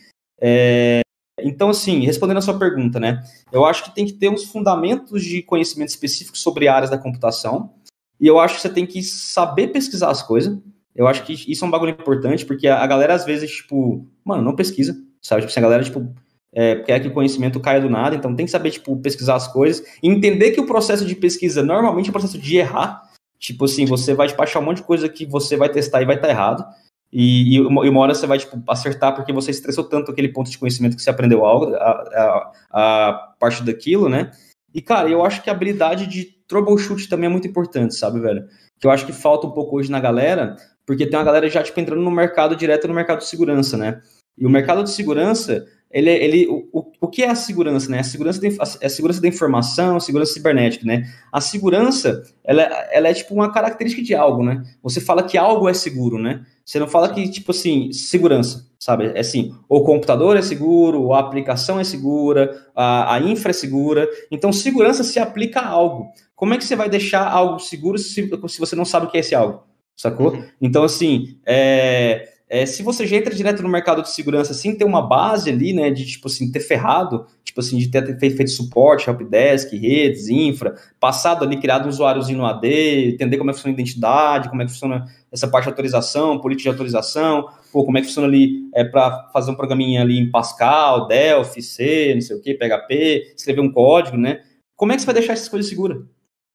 É, 0.41 1.01
então, 1.41 1.69
assim, 1.69 2.01
respondendo 2.01 2.39
a 2.39 2.43
sua 2.43 2.59
pergunta, 2.59 2.99
né? 2.99 3.23
Eu 3.53 3.65
acho 3.65 3.85
que 3.85 3.95
tem 3.95 4.07
que 4.07 4.15
ter 4.15 4.29
uns 4.29 4.45
fundamentos 4.45 5.23
de 5.23 5.43
conhecimento 5.43 5.91
específico 5.91 6.37
sobre 6.37 6.67
áreas 6.67 6.91
da 6.91 6.99
computação. 6.99 7.75
E 8.19 8.27
eu 8.27 8.41
acho 8.41 8.57
que 8.57 8.63
você 8.63 8.71
tem 8.71 8.87
que 8.87 9.03
saber 9.03 9.69
pesquisar 9.69 10.11
as 10.11 10.23
coisas. 10.23 10.59
Eu 10.97 11.07
acho 11.07 11.25
que 11.25 11.35
isso 11.47 11.65
é 11.65 11.69
um 11.69 11.71
bagulho 11.71 11.91
importante, 11.91 12.47
porque 12.47 12.67
a 12.67 12.87
galera, 12.87 13.15
às 13.15 13.25
vezes, 13.25 13.51
tipo, 13.51 14.07
mano, 14.25 14.43
não 14.43 14.57
pesquisa, 14.57 14.97
sabe? 15.21 15.43
Tipo, 15.43 15.51
assim, 15.51 15.61
a 15.61 15.63
galera, 15.63 15.85
tipo, 15.85 16.15
é, 16.53 16.77
quer 16.77 17.01
que 17.01 17.09
o 17.09 17.13
conhecimento 17.13 17.61
caia 17.61 17.81
do 17.81 17.91
nada, 17.91 18.17
então 18.17 18.35
tem 18.35 18.47
que 18.47 18.53
saber, 18.53 18.71
tipo, 18.71 18.97
pesquisar 18.97 19.35
as 19.35 19.47
coisas. 19.47 19.87
Entender 20.03 20.53
que 20.53 20.61
o 20.61 20.67
processo 20.67 21.05
de 21.05 21.15
pesquisa 21.15 21.63
normalmente 21.63 22.07
é 22.07 22.11
o 22.11 22.13
processo 22.13 22.39
de 22.39 22.57
errar. 22.57 23.03
Tipo 23.39 23.67
assim, 23.67 23.85
você 23.85 24.15
vai 24.15 24.27
despachar 24.27 24.63
um 24.63 24.65
monte 24.65 24.79
de 24.79 24.85
coisa 24.85 25.07
que 25.09 25.27
você 25.27 25.57
vai 25.57 25.69
testar 25.69 26.01
e 26.01 26.07
vai 26.07 26.17
estar 26.17 26.29
tá 26.29 26.33
errado. 26.33 26.65
E, 27.13 27.57
e, 27.57 27.61
uma, 27.61 28.01
hora 28.01 28.15
você 28.15 28.27
vai 28.27 28.39
tipo, 28.39 28.59
acertar 28.69 29.15
porque 29.15 29.33
você 29.33 29.51
estressou 29.51 29.85
tanto 29.85 30.11
aquele 30.11 30.29
ponto 30.29 30.51
de 30.51 30.59
conhecimento 30.59 30.97
que 30.97 31.03
você 31.03 31.11
aprendeu 31.11 31.45
algo, 31.45 31.75
a, 31.75 31.79
a, 31.81 32.53
a 32.73 33.13
parte 33.39 33.63
daquilo, 33.63 34.09
né? 34.09 34.31
E, 34.75 34.83
cara, 34.83 35.09
eu 35.09 35.25
acho 35.25 35.43
que 35.43 35.51
a 35.51 35.53
habilidade 35.53 36.07
de 36.07 36.25
troubleshoot 36.49 37.09
também 37.09 37.27
é 37.27 37.33
muito 37.33 37.47
importante, 37.47 37.95
sabe, 37.95 38.21
velho? 38.21 38.47
Que 38.79 38.87
eu 38.87 38.91
acho 38.91 39.07
que 39.07 39.13
falta 39.13 39.47
um 39.47 39.53
pouco 39.53 39.77
hoje 39.77 39.91
na 39.91 40.01
galera, 40.01 40.57
porque 40.87 41.07
tem 41.07 41.19
uma 41.19 41.25
galera 41.25 41.51
já, 41.51 41.63
tipo, 41.63 41.79
entrando 41.81 42.01
no 42.01 42.11
mercado 42.11 42.55
direto 42.55 42.87
no 42.87 42.95
mercado 42.95 43.19
de 43.19 43.27
segurança, 43.27 43.77
né? 43.77 44.01
E 44.39 44.47
o 44.47 44.51
mercado 44.51 44.85
de 44.85 44.91
segurança, 44.91 45.67
ele, 45.91 46.11
ele 46.11 46.47
o, 46.47 46.93
o 47.01 47.09
que 47.09 47.23
é 47.23 47.31
a 47.31 47.35
segurança, 47.35 47.91
né? 47.91 48.01
A 48.01 48.05
segurança, 48.05 48.39
de, 48.39 48.57
a, 48.61 48.89
segurança 48.89 49.21
da 49.21 49.29
informação, 49.29 49.97
a 49.97 50.01
segurança 50.01 50.35
cibernética, 50.35 50.85
né? 50.85 51.11
A 51.33 51.41
segurança, 51.41 52.23
ela, 52.45 52.63
ela 52.93 53.09
é 53.09 53.15
tipo 53.15 53.35
uma 53.35 53.51
característica 53.51 54.03
de 54.03 54.15
algo, 54.15 54.45
né? 54.45 54.63
Você 54.83 55.01
fala 55.01 55.23
que 55.23 55.39
algo 55.39 55.69
é 55.69 55.75
seguro, 55.75 56.19
né? 56.19 56.45
Você 56.65 56.79
não 56.79 56.87
fala 56.87 57.09
que, 57.09 57.29
tipo 57.31 57.51
assim, 57.51 57.93
segurança, 57.93 58.67
sabe? 58.79 59.07
É 59.15 59.21
assim, 59.21 59.55
o 59.69 59.83
computador 59.83 60.37
é 60.37 60.43
seguro, 60.43 61.13
a 61.15 61.21
aplicação 61.21 61.81
é 61.81 61.85
segura, 61.85 62.65
a, 62.75 63.15
a 63.15 63.21
infra 63.21 63.51
é 63.51 63.55
segura. 63.55 64.09
Então, 64.31 64.53
segurança 64.53 65.03
se 65.03 65.19
aplica 65.19 65.61
a 65.61 65.69
algo. 65.69 66.09
Como 66.35 66.53
é 66.53 66.59
que 66.59 66.65
você 66.65 66.77
vai 66.77 66.91
deixar 66.91 67.27
algo 67.27 67.59
seguro 67.59 67.97
se, 67.97 68.29
se 68.49 68.59
você 68.59 68.77
não 68.77 68.85
sabe 68.85 69.07
o 69.07 69.11
que 69.11 69.17
é 69.17 69.21
esse 69.21 69.35
algo? 69.35 69.63
Sacou? 69.97 70.33
Uhum. 70.33 70.45
Então, 70.61 70.85
assim, 70.85 71.39
é, 71.47 72.29
é, 72.49 72.65
se 72.65 72.83
você 72.83 73.07
já 73.07 73.17
entra 73.17 73.35
direto 73.35 73.63
no 73.63 73.69
mercado 73.69 74.03
de 74.03 74.11
segurança 74.11 74.55
sem 74.55 74.77
ter 74.77 74.85
uma 74.85 75.03
base 75.03 75.51
ali, 75.51 75.73
né, 75.73 75.91
de 75.91 76.07
tipo 76.07 76.29
assim, 76.29 76.53
ter 76.53 76.61
ferrado, 76.61 77.27
tipo 77.43 77.61
assim, 77.61 77.77
de 77.79 77.89
ter 77.89 78.19
feito, 78.19 78.37
feito 78.37 78.51
suporte, 78.53 79.09
helpdesk, 79.09 79.73
redes, 79.73 80.29
infra, 80.29 80.75
passado 81.01 81.45
ali, 81.45 81.57
criado 81.57 81.87
um 81.87 81.89
usuáriozinho 81.89 82.39
no 82.39 82.47
AD, 82.47 83.15
entender 83.15 83.39
como 83.39 83.51
é 83.51 83.53
que 83.53 83.59
funciona 83.59 83.77
a 83.77 83.81
identidade, 83.81 84.49
como 84.49 84.63
é 84.63 84.65
que 84.67 84.71
funciona 84.71 85.07
essa 85.33 85.49
parte 85.49 85.65
de 85.65 85.71
autorização, 85.71 86.39
política 86.39 86.71
de 86.71 86.75
autorização, 86.75 87.49
pô, 87.73 87.85
como 87.85 87.99
é 87.99 88.01
que 88.01 88.07
funciona 88.07 88.29
ali 88.29 88.69
é, 88.75 88.85
para 88.85 89.29
fazer 89.33 89.51
um 89.51 89.57
programinha 89.57 90.03
ali 90.03 90.19
em 90.19 90.31
Pascal, 90.31 91.09
Delphi, 91.09 91.63
C, 91.63 92.13
não 92.15 92.21
sei 92.21 92.37
o 92.37 92.41
que, 92.41 92.55
PHP, 92.55 93.33
escrever 93.35 93.61
um 93.61 93.73
código, 93.73 94.17
né? 94.17 94.43
Como 94.77 94.93
é 94.93 94.95
que 94.95 95.01
você 95.01 95.07
vai 95.07 95.15
deixar 95.15 95.33
essas 95.33 95.49
coisas 95.49 95.69
seguras? 95.69 95.99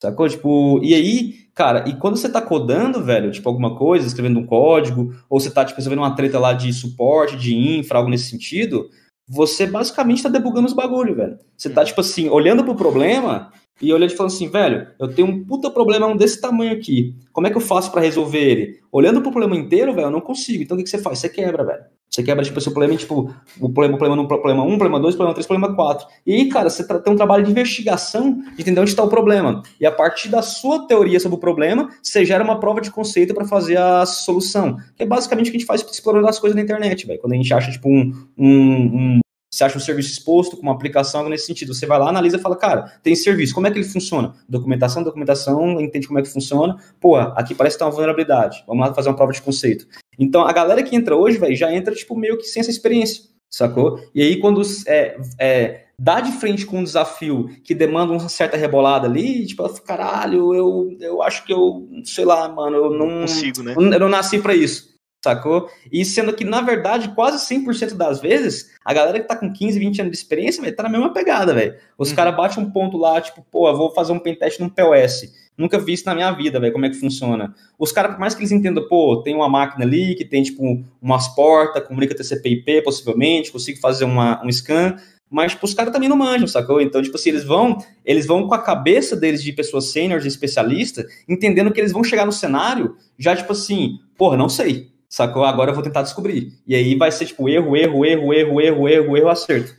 Sacou? 0.02 0.28
Tipo, 0.28 0.80
e 0.84 0.96
aí, 0.96 1.36
cara, 1.54 1.88
e 1.88 1.96
quando 1.96 2.18
você 2.18 2.28
tá 2.28 2.42
codando, 2.42 3.04
velho, 3.04 3.32
tipo, 3.32 3.48
alguma 3.48 3.76
coisa, 3.76 4.08
escrevendo 4.08 4.40
um 4.40 4.46
código, 4.46 5.14
ou 5.30 5.40
você 5.40 5.52
tá, 5.52 5.64
tipo, 5.64 5.78
resolvendo 5.78 6.00
uma 6.00 6.16
treta 6.16 6.40
lá 6.40 6.54
de 6.54 6.74
suporte, 6.74 7.38
de 7.38 7.56
infra, 7.56 8.00
algo 8.00 8.10
nesse 8.10 8.30
sentido, 8.30 8.90
você 9.30 9.68
basicamente 9.68 10.24
tá 10.24 10.30
debugando 10.30 10.68
os 10.68 10.74
bagulho, 10.74 11.16
velho. 11.16 11.38
Você 11.56 11.70
tá, 11.70 11.86
tipo 11.86 12.02
assim, 12.02 12.30
olhando 12.30 12.64
pro 12.64 12.76
problema 12.76 13.52
e 13.80 13.94
olhando 13.94 14.12
e 14.12 14.16
falando 14.16 14.34
assim, 14.34 14.50
velho, 14.50 14.88
eu 15.00 15.08
tenho 15.14 15.28
um 15.28 15.46
puta 15.46 15.70
problema 15.70 16.16
desse 16.18 16.42
tamanho 16.42 16.74
aqui. 16.74 17.16
Como 17.32 17.46
é 17.46 17.52
que 17.52 17.58
eu 17.58 17.62
faço 17.62 17.92
para 17.92 18.02
resolver 18.02 18.40
ele? 18.40 18.80
Olhando 18.92 19.22
pro 19.22 19.32
problema 19.32 19.56
inteiro, 19.56 19.94
velho, 19.94 20.08
eu 20.08 20.12
não 20.12 20.22
consigo. 20.22 20.64
Então 20.64 20.76
o 20.76 20.78
que, 20.80 20.84
que 20.84 20.90
você 20.90 20.98
faz? 20.98 21.20
Você 21.20 21.30
quebra, 21.30 21.64
velho. 21.64 21.84
Você 22.14 22.22
quebra, 22.24 22.44
tipo, 22.44 22.60
seu 22.60 22.74
problema, 22.74 22.98
tipo, 22.98 23.34
o 23.58 23.70
problema, 23.70 23.96
o 23.96 23.98
problema 23.98 24.22
1, 24.22 24.28
problema 24.28 24.64
1, 24.64 24.78
problema 24.78 25.00
2, 25.00 25.16
problema 25.16 25.34
3, 25.34 25.48
problema 25.48 25.74
4. 25.74 26.08
E 26.26 26.34
aí, 26.34 26.50
cara, 26.50 26.70
você 26.70 26.86
tem 26.86 27.14
um 27.14 27.16
trabalho 27.16 27.46
de 27.46 27.52
investigação 27.52 28.34
de 28.54 28.62
entender 28.62 28.82
onde 28.82 28.90
está 28.90 29.02
o 29.02 29.08
problema. 29.08 29.64
E 29.80 29.86
a 29.86 29.92
partir 29.92 30.28
da 30.28 30.42
sua 30.42 30.86
teoria 30.88 31.22
sobre 31.22 31.38
o 31.38 31.40
problema, 31.40 31.90
você 32.04 32.26
gera 32.26 32.44
uma 32.44 32.60
prova 32.60 32.82
de 32.82 32.92
conceito 32.92 33.34
para 33.34 33.46
fazer 33.46 33.78
a 33.78 34.06
solução. 34.06 34.76
Que 34.98 35.04
é 35.04 35.06
basicamente 35.06 35.48
o 35.48 35.52
que 35.52 35.58
a 35.58 35.60
gente 35.60 35.68
faz 35.68 35.82
explorando 35.90 36.28
as 36.28 36.38
coisas 36.38 36.54
na 36.54 36.62
internet, 36.62 37.08
velho. 37.08 37.20
Quando 37.22 37.32
a 37.32 37.38
gente 37.38 37.54
acha, 37.54 37.72
tipo, 37.72 37.88
um, 37.88 38.12
um, 38.38 38.50
um 38.50 39.20
você 39.54 39.66
acha 39.66 39.78
um 39.78 39.82
serviço 39.82 40.10
exposto 40.12 40.56
com 40.56 40.64
uma 40.64 40.72
aplicação 40.72 41.20
algo 41.20 41.30
nesse 41.30 41.46
sentido. 41.46 41.74
Você 41.74 41.86
vai 41.86 42.00
lá, 42.00 42.08
analisa 42.08 42.38
e 42.38 42.40
fala, 42.40 42.56
cara, 42.56 42.84
tem 43.04 43.14
serviço, 43.16 43.54
como 43.54 43.68
é 43.68 43.72
que 43.72 43.78
ele 43.78 43.86
funciona? 43.86 44.34
Documentação, 44.48 45.04
documentação, 45.04 45.80
entende 45.82 46.08
como 46.08 46.20
é 46.20 46.22
que 46.22 46.30
funciona. 46.30 46.78
Pô, 47.02 47.18
aqui 47.18 47.54
parece 47.54 47.76
que 47.76 47.80
tem 47.80 47.86
uma 47.86 47.92
vulnerabilidade. 47.92 48.64
Vamos 48.66 48.88
lá 48.88 48.94
fazer 48.94 49.10
uma 49.10 49.16
prova 49.16 49.34
de 49.34 49.42
conceito. 49.42 49.86
Então, 50.22 50.46
a 50.46 50.54
galera 50.54 50.84
que 50.84 50.96
entra 50.96 51.16
hoje, 51.16 51.40
velho, 51.40 51.56
já 51.56 51.74
entra, 51.74 51.96
tipo, 51.96 52.16
meio 52.16 52.38
que 52.38 52.44
sem 52.44 52.60
essa 52.60 52.70
experiência, 52.70 53.24
sacou? 53.50 54.00
E 54.14 54.22
aí, 54.22 54.40
quando 54.40 54.62
é, 54.86 55.18
é, 55.40 55.86
dá 55.98 56.22
de 56.22 56.32
frente 56.34 56.64
com 56.64 56.78
um 56.78 56.84
desafio 56.84 57.50
que 57.64 57.74
demanda 57.74 58.14
uma 58.14 58.30
certa 58.30 58.56
rebolada 58.56 59.08
ali, 59.08 59.48
tipo, 59.48 59.68
caralho, 59.82 60.54
eu, 60.54 60.96
eu 61.00 61.24
acho 61.24 61.44
que 61.44 61.52
eu, 61.52 61.90
sei 62.04 62.24
lá, 62.24 62.48
mano, 62.48 62.78
eu 62.78 62.92
não, 62.92 63.08
não 63.08 63.22
consigo, 63.22 63.64
né? 63.64 63.74
Eu 63.76 64.00
não 64.00 64.10
nasci 64.10 64.38
para 64.38 64.54
isso 64.54 64.92
sacou? 65.24 65.70
E 65.92 66.04
sendo 66.04 66.34
que, 66.34 66.44
na 66.44 66.62
verdade, 66.62 67.14
quase 67.14 67.46
100% 67.46 67.94
das 67.94 68.20
vezes, 68.20 68.72
a 68.84 68.94
galera 68.94 69.20
que 69.20 69.28
tá 69.28 69.36
com 69.36 69.54
15, 69.54 69.78
20 69.78 70.02
anos 70.02 70.12
de 70.12 70.18
experiência, 70.18 70.62
vai 70.62 70.72
tá 70.72 70.84
na 70.84 70.90
mesma 70.90 71.14
pegada, 71.14 71.54
velho. 71.54 71.76
Os 71.98 72.10
uhum. 72.10 72.16
caras 72.16 72.36
batem 72.36 72.64
um 72.64 72.72
ponto 72.72 72.98
lá, 72.98 73.22
tipo, 73.22 73.46
pô, 73.52 73.70
eu 73.70 73.78
vou 73.78 73.94
fazer 73.94 74.12
um 74.12 74.20
pentest 74.20 74.60
num 74.60 74.70
POS. 74.70 75.32
Nunca 75.62 75.80
vi 75.80 75.94
isso 75.94 76.06
na 76.06 76.16
minha 76.16 76.32
vida, 76.32 76.60
velho, 76.60 76.74
como 76.74 76.86
é 76.86 76.90
que 76.90 76.96
funciona. 76.96 77.54
Os 77.78 77.92
caras, 77.92 78.14
por 78.14 78.20
mais 78.20 78.34
que 78.34 78.42
eles 78.42 78.52
entendam, 78.52 78.88
pô, 78.88 79.22
tem 79.24 79.36
uma 79.36 79.48
máquina 79.48 79.86
ali 79.86 80.16
que 80.16 80.26
tem, 80.26 80.44
tipo, 80.44 80.84
umas 81.02 81.28
portas, 81.30 81.88
comunica 81.88 82.16
TCP 82.16 82.50
IP, 82.50 82.82
possivelmente, 82.82 83.52
consigo 83.52 83.80
fazer 83.80 84.06
uma, 84.06 84.44
um 84.46 84.52
scan, 84.52 84.98
mas 85.30 85.54
tipo, 85.54 85.66
os 85.66 85.74
caras 85.74 85.94
também 85.94 86.10
não 86.10 86.18
manjam, 86.18 86.48
sacou? 86.48 86.82
Então, 86.82 87.02
tipo 87.02 87.16
assim, 87.16 87.30
eles 87.30 87.46
vão, 87.46 87.78
eles 88.04 88.26
vão 88.26 88.48
com 88.48 88.54
a 88.54 88.60
cabeça 88.60 89.16
deles 89.16 89.42
de 89.42 89.54
pessoas 89.54 89.92
sêniores, 89.92 90.24
de 90.24 90.30
especialista, 90.30 91.06
entendendo 91.30 91.72
que 91.72 91.80
eles 91.80 91.94
vão 91.94 92.04
chegar 92.04 92.26
no 92.26 92.32
cenário 92.34 92.98
já, 93.18 93.36
tipo 93.36 93.54
assim, 93.54 94.00
porra, 94.18 94.36
não 94.36 94.50
sei, 94.50 94.92
Sacou? 95.12 95.44
Agora 95.44 95.72
eu 95.72 95.76
vou 95.76 95.84
tentar 95.84 96.04
descobrir. 96.04 96.54
E 96.66 96.74
aí 96.74 96.96
vai 96.96 97.12
ser 97.12 97.26
tipo 97.26 97.50
erro, 97.50 97.76
erro, 97.76 98.06
erro, 98.06 98.34
erro, 98.34 98.62
erro, 98.62 98.88
erro, 98.88 99.18
erro, 99.18 99.28
acerto. 99.28 99.76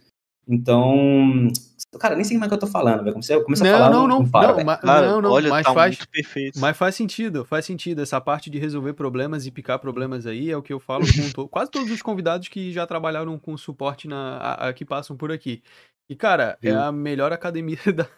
Então, 0.46 1.48
Cara, 1.98 2.14
nem 2.14 2.24
sei 2.24 2.36
como 2.36 2.46
é 2.46 2.48
que 2.48 2.54
eu 2.54 2.58
tô 2.58 2.66
falando, 2.66 3.00
velho. 3.00 3.12
Comecei, 3.12 3.38
comecei 3.42 3.68
não, 3.68 3.74
a 3.74 3.78
falar. 3.78 3.90
Não, 3.90 4.08
não, 4.08 4.18
não, 4.20 4.30
para, 4.30 4.56
não, 4.56 4.64
mas, 4.64 4.82
não, 4.82 5.20
não, 5.20 5.30
olha, 5.30 5.50
mas 5.50 5.66
tá 5.66 5.74
faz, 5.74 6.04
perfeito. 6.06 6.58
Mas 6.58 6.76
faz 6.76 6.94
sentido, 6.94 7.44
faz 7.44 7.66
sentido. 7.66 8.00
Essa 8.00 8.20
parte 8.20 8.48
de 8.48 8.58
resolver 8.58 8.94
problemas 8.94 9.46
e 9.46 9.50
picar 9.50 9.78
problemas 9.78 10.26
aí 10.26 10.50
é 10.50 10.56
o 10.56 10.62
que 10.62 10.72
eu 10.72 10.80
falo 10.80 11.04
com 11.04 11.30
to, 11.30 11.48
quase 11.48 11.70
todos 11.70 11.90
os 11.90 12.00
convidados 12.00 12.48
que 12.48 12.72
já 12.72 12.86
trabalharam 12.86 13.38
com 13.38 13.56
suporte 13.56 14.08
na, 14.08 14.36
a, 14.38 14.68
a, 14.68 14.72
que 14.72 14.84
passam 14.84 15.16
por 15.16 15.30
aqui. 15.30 15.62
E, 16.08 16.16
cara, 16.16 16.58
é 16.62 16.70
a 16.70 16.90
melhor 16.90 17.32
academia 17.32 17.78
da, 17.94 18.08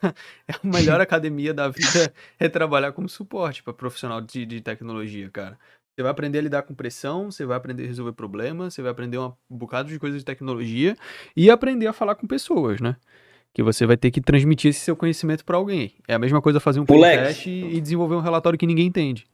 é 0.48 0.52
a 0.52 0.60
melhor 0.62 1.00
academia 1.00 1.52
da 1.52 1.68
vida 1.68 2.12
é 2.38 2.48
trabalhar 2.48 2.92
como 2.92 3.08
suporte 3.08 3.62
para 3.62 3.72
profissional 3.72 4.20
de, 4.20 4.46
de 4.46 4.60
tecnologia, 4.60 5.28
cara. 5.30 5.58
Você 5.94 6.02
vai 6.02 6.10
aprender 6.10 6.38
a 6.38 6.42
lidar 6.42 6.62
com 6.62 6.74
pressão, 6.74 7.30
você 7.30 7.44
vai 7.44 7.56
aprender 7.56 7.84
a 7.84 7.86
resolver 7.86 8.12
problemas, 8.12 8.74
você 8.74 8.82
vai 8.82 8.90
aprender 8.90 9.18
um 9.18 9.32
bocado 9.48 9.88
de 9.88 9.98
coisas 9.98 10.20
de 10.20 10.24
tecnologia 10.24 10.96
e 11.36 11.50
aprender 11.50 11.86
a 11.86 11.92
falar 11.92 12.16
com 12.16 12.26
pessoas, 12.26 12.80
né? 12.80 12.96
Que 13.54 13.62
você 13.62 13.86
vai 13.86 13.96
ter 13.96 14.10
que 14.10 14.20
transmitir 14.20 14.70
esse 14.70 14.80
seu 14.80 14.96
conhecimento 14.96 15.44
para 15.44 15.56
alguém. 15.56 15.92
É 16.08 16.14
a 16.14 16.18
mesma 16.18 16.42
coisa 16.42 16.60
fazer 16.60 16.80
um 16.80 16.84
podcast 16.84 17.48
e 17.48 17.80
desenvolver 17.80 18.16
um 18.16 18.20
relatório 18.20 18.58
que 18.58 18.66
ninguém 18.66 18.86
entende. 18.86 19.24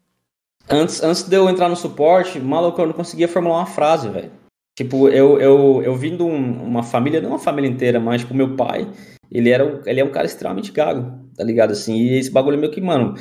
Antes, 0.69 1.03
antes 1.03 1.23
de 1.23 1.35
eu 1.35 1.49
entrar 1.49 1.69
no 1.69 1.75
suporte, 1.75 2.39
maluco, 2.39 2.81
eu 2.81 2.87
não 2.87 2.93
conseguia 2.93 3.27
formular 3.27 3.59
uma 3.59 3.67
frase, 3.67 4.09
velho. 4.09 4.31
Tipo, 4.77 5.09
eu, 5.09 5.41
eu, 5.41 5.83
eu 5.83 5.97
vim 5.97 6.17
de 6.17 6.23
um, 6.23 6.63
uma 6.63 6.83
família, 6.83 7.21
não 7.21 7.31
uma 7.31 7.39
família 7.39 7.69
inteira, 7.69 7.99
mas, 7.99 8.21
tipo, 8.21 8.35
meu 8.35 8.55
pai, 8.57 8.87
ele, 9.31 9.51
era, 9.51 9.81
ele 9.85 10.01
é 10.01 10.05
um 10.05 10.11
cara 10.11 10.27
extremamente 10.27 10.71
gago, 10.71 11.19
tá 11.37 11.43
ligado? 11.43 11.73
Assim, 11.73 11.97
e 11.97 12.19
esse 12.19 12.31
bagulho 12.31 12.59
meio 12.59 12.73
que, 12.73 12.81
mano, 12.81 13.15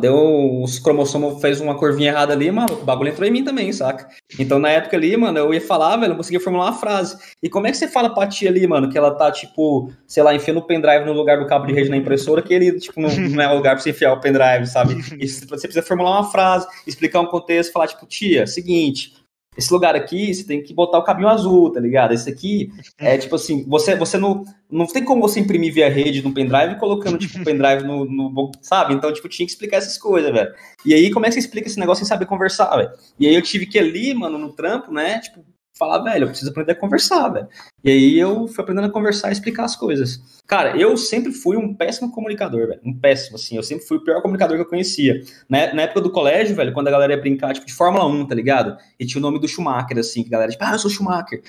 deu 0.00 0.60
os 0.62 0.78
cromossomos 0.78 1.40
fez 1.40 1.60
uma 1.60 1.76
curvinha 1.76 2.10
errada 2.10 2.32
ali, 2.32 2.50
mano, 2.50 2.74
o 2.74 2.84
bagulho 2.84 3.10
entrou 3.10 3.26
em 3.26 3.30
mim 3.30 3.44
também, 3.44 3.72
saca? 3.72 4.08
Então 4.38 4.58
na 4.58 4.70
época 4.70 4.96
ali, 4.96 5.16
mano, 5.16 5.38
eu 5.38 5.54
ia 5.54 5.60
falar, 5.60 5.96
velho, 5.96 6.10
não 6.10 6.16
conseguia 6.16 6.40
formular 6.40 6.66
uma 6.66 6.72
frase. 6.72 7.16
E 7.42 7.48
como 7.48 7.66
é 7.66 7.70
que 7.70 7.76
você 7.76 7.86
fala 7.86 8.12
pra 8.12 8.26
tia 8.26 8.50
ali, 8.50 8.66
mano, 8.66 8.90
que 8.90 8.98
ela 8.98 9.12
tá, 9.12 9.30
tipo, 9.30 9.92
sei 10.06 10.22
lá, 10.22 10.34
enfiando 10.34 10.58
o 10.58 10.66
pendrive 10.66 11.04
no 11.04 11.12
lugar 11.12 11.38
do 11.38 11.46
cabo 11.46 11.66
de 11.66 11.72
rede 11.72 11.90
na 11.90 11.96
impressora, 11.96 12.42
que 12.42 12.52
ele, 12.52 12.72
tipo, 12.78 13.00
não, 13.00 13.08
não 13.08 13.42
é 13.42 13.52
o 13.52 13.56
lugar 13.56 13.74
pra 13.74 13.82
você 13.82 13.90
enfiar 13.90 14.12
o 14.12 14.20
pendrive, 14.20 14.66
sabe? 14.66 14.96
E 15.18 15.28
você 15.28 15.46
precisa 15.46 15.82
formular 15.82 16.10
uma 16.10 16.30
frase, 16.30 16.66
explicar 16.86 17.20
um 17.20 17.26
contexto, 17.26 17.72
falar, 17.72 17.86
tipo, 17.86 18.04
tia, 18.06 18.46
seguinte, 18.46 19.12
esse 19.58 19.72
lugar 19.72 19.96
aqui, 19.96 20.32
você 20.32 20.44
tem 20.44 20.62
que 20.62 20.72
botar 20.72 20.98
o 20.98 21.02
caminho 21.02 21.28
azul, 21.28 21.72
tá 21.72 21.80
ligado? 21.80 22.14
Esse 22.14 22.30
aqui 22.30 22.70
é 22.96 23.18
tipo 23.18 23.34
assim, 23.34 23.64
você, 23.66 23.96
você 23.96 24.16
não, 24.16 24.44
não 24.70 24.86
tem 24.86 25.04
como 25.04 25.20
você 25.20 25.40
imprimir 25.40 25.74
via 25.74 25.90
rede 25.90 26.22
no 26.22 26.32
pendrive 26.32 26.78
colocando, 26.78 27.18
tipo, 27.18 27.40
o 27.40 27.44
pendrive 27.44 27.82
no, 27.82 28.04
no, 28.04 28.52
sabe? 28.62 28.94
Então, 28.94 29.12
tipo, 29.12 29.28
tinha 29.28 29.44
que 29.44 29.50
explicar 29.50 29.78
essas 29.78 29.98
coisas, 29.98 30.32
velho. 30.32 30.54
E 30.86 30.94
aí, 30.94 31.10
como 31.10 31.26
é 31.26 31.28
que 31.28 31.34
você 31.34 31.40
explica 31.40 31.66
esse 31.66 31.80
negócio 31.80 32.04
sem 32.04 32.08
saber 32.08 32.26
conversar, 32.26 32.76
velho? 32.76 32.90
E 33.18 33.26
aí 33.26 33.34
eu 33.34 33.42
tive 33.42 33.66
que 33.66 33.80
ali, 33.80 34.14
mano, 34.14 34.38
no 34.38 34.52
trampo, 34.52 34.92
né, 34.92 35.18
tipo, 35.18 35.44
falar, 35.78 35.98
velho, 36.00 36.24
eu 36.24 36.28
preciso 36.28 36.50
aprender 36.50 36.72
a 36.72 36.74
conversar, 36.74 37.28
velho. 37.28 37.48
E 37.84 37.90
aí 37.90 38.18
eu 38.18 38.48
fui 38.48 38.62
aprendendo 38.62 38.88
a 38.88 38.90
conversar 38.90 39.28
e 39.28 39.32
explicar 39.32 39.64
as 39.64 39.76
coisas. 39.76 40.20
Cara, 40.46 40.76
eu 40.76 40.96
sempre 40.96 41.32
fui 41.32 41.56
um 41.56 41.74
péssimo 41.74 42.10
comunicador, 42.10 42.66
velho. 42.66 42.80
Um 42.84 42.98
péssimo, 42.98 43.36
assim. 43.36 43.56
Eu 43.56 43.62
sempre 43.62 43.86
fui 43.86 43.98
o 43.98 44.04
pior 44.04 44.20
comunicador 44.20 44.56
que 44.56 44.62
eu 44.62 44.68
conhecia. 44.68 45.22
Na, 45.48 45.72
na 45.72 45.82
época 45.82 46.00
do 46.00 46.10
colégio, 46.10 46.56
velho, 46.56 46.72
quando 46.72 46.88
a 46.88 46.90
galera 46.90 47.12
ia 47.12 47.20
brincar, 47.20 47.54
tipo, 47.54 47.66
de 47.66 47.74
Fórmula 47.74 48.06
1, 48.06 48.26
tá 48.26 48.34
ligado? 48.34 48.76
E 48.98 49.06
tinha 49.06 49.20
o 49.20 49.22
nome 49.22 49.38
do 49.38 49.46
Schumacher, 49.46 49.98
assim, 49.98 50.22
que 50.22 50.28
a 50.28 50.32
galera, 50.32 50.50
tipo, 50.50 50.64
ah, 50.64 50.72
eu 50.72 50.78
sou 50.78 50.90
Schumacher. 50.90 51.42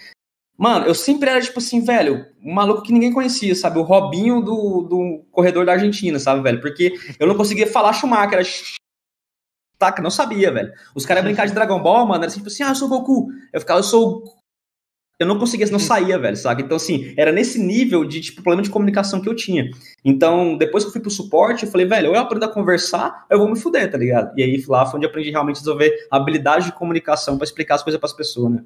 Mano, 0.58 0.86
eu 0.86 0.94
sempre 0.94 1.30
era, 1.30 1.40
tipo 1.42 1.60
assim, 1.60 1.82
velho, 1.82 2.26
um 2.44 2.54
maluco 2.54 2.84
que 2.84 2.92
ninguém 2.92 3.14
conhecia, 3.14 3.56
sabe? 3.56 3.80
O 3.80 3.84
Robinho 3.84 4.42
do, 4.42 4.82
do 4.82 5.26
corredor 5.32 5.66
da 5.66 5.72
Argentina, 5.72 6.20
sabe, 6.20 6.44
velho? 6.44 6.60
Porque 6.60 6.94
eu 7.18 7.26
não 7.26 7.36
conseguia 7.36 7.66
falar 7.66 7.94
Schumacher, 7.94 8.34
era 8.34 8.44
Taca, 9.80 10.02
não 10.02 10.12
sabia, 10.12 10.52
velho. 10.52 10.74
Os 10.94 11.06
caras 11.06 11.24
brincar 11.24 11.48
de 11.48 11.54
Dragon 11.54 11.82
Ball, 11.82 12.06
mano, 12.06 12.26
era 12.26 12.32
tipo 12.32 12.48
assim, 12.48 12.64
ah, 12.64 12.70
eu 12.70 12.76
sou 12.76 12.90
Goku. 12.90 13.30
Eu 13.54 13.62
ficava, 13.62 13.80
eu 13.80 13.84
sou. 13.84 14.26
Eu 15.18 15.26
não 15.26 15.40
conseguia, 15.40 15.66
não 15.72 15.80
saía, 15.80 16.18
velho, 16.20 16.36
saca? 16.36 16.62
Então, 16.62 16.78
assim, 16.78 17.14
era 17.18 17.32
nesse 17.32 17.60
nível 17.60 18.06
de, 18.06 18.22
tipo, 18.22 18.42
problema 18.42 18.62
de 18.62 18.70
comunicação 18.70 19.22
que 19.22 19.28
eu 19.28 19.36
tinha. 19.36 19.70
Então, 20.04 20.58
depois 20.58 20.84
que 20.84 20.90
eu 20.90 20.94
fui 20.94 21.02
pro 21.02 21.10
suporte, 21.10 21.66
eu 21.66 21.72
falei, 21.72 21.86
velho, 21.86 22.10
ou 22.10 22.16
eu 22.16 22.22
aprendo 22.22 22.44
a 22.44 22.48
conversar, 22.48 23.26
ou 23.30 23.36
eu 23.36 23.40
vou 23.40 23.50
me 23.50 23.60
fuder, 23.60 23.90
tá 23.92 23.98
ligado? 23.98 24.38
E 24.38 24.44
aí, 24.44 24.64
lá 24.68 24.86
foi 24.86 24.98
onde 24.98 25.06
eu 25.06 25.10
aprendi 25.10 25.30
realmente 25.30 25.58
a 25.58 25.60
desenvolver 25.60 26.08
habilidade 26.12 26.66
de 26.66 26.72
comunicação 26.74 27.38
para 27.38 27.46
explicar 27.46 27.76
as 27.76 27.84
coisas 27.84 28.00
para 28.00 28.08
as 28.08 28.16
pessoas, 28.16 28.54
né? 28.54 28.64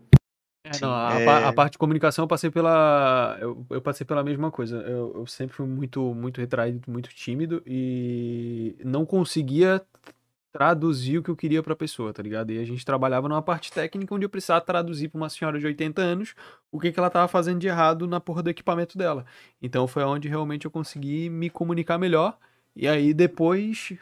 É, 0.66 0.80
não, 0.82 0.94
a, 0.94 1.20
é... 1.20 1.46
a, 1.46 1.54
parte 1.54 1.74
de 1.74 1.78
comunicação 1.78 2.24
eu 2.24 2.28
passei 2.28 2.50
pela. 2.50 3.38
Eu, 3.42 3.66
eu 3.70 3.82
passei 3.82 4.06
pela 4.06 4.24
mesma 4.24 4.50
coisa. 4.50 4.78
Eu, 4.78 5.12
eu 5.16 5.28
sempre 5.28 5.56
fui 5.56 5.66
muito, 5.66 6.14
muito 6.14 6.40
retraído, 6.40 6.82
muito 6.88 7.10
tímido 7.10 7.62
e 7.68 8.76
não 8.84 9.06
conseguia 9.06 9.82
traduzir 10.54 11.18
o 11.18 11.24
que 11.24 11.30
eu 11.30 11.36
queria 11.36 11.64
para 11.64 11.74
a 11.74 11.76
pessoa, 11.76 12.14
tá 12.14 12.22
ligado? 12.22 12.52
E 12.52 12.60
a 12.60 12.64
gente 12.64 12.86
trabalhava 12.86 13.28
numa 13.28 13.42
parte 13.42 13.72
técnica 13.72 14.14
onde 14.14 14.24
eu 14.24 14.30
precisava 14.30 14.62
traduzir 14.62 15.10
para 15.10 15.18
uma 15.18 15.30
senhora 15.30 15.60
de 15.60 15.66
80 15.66 16.00
anos 16.00 16.36
o 16.72 16.80
que, 16.80 16.92
que 16.92 17.00
ela 17.00 17.10
tava 17.10 17.28
fazendo 17.28 17.60
de 17.60 17.68
errado 17.68 18.08
na 18.08 18.20
porra 18.20 18.44
do 18.44 18.52
equipamento 18.52 18.96
dela. 18.96 19.26
Então 19.60 19.88
foi 19.88 20.04
onde 20.04 20.30
realmente 20.30 20.66
eu 20.66 20.72
consegui 20.72 21.28
me 21.28 21.50
comunicar 21.50 21.98
melhor. 21.98 22.38
E 22.76 22.88
aí 22.88 23.14
depois 23.14 23.94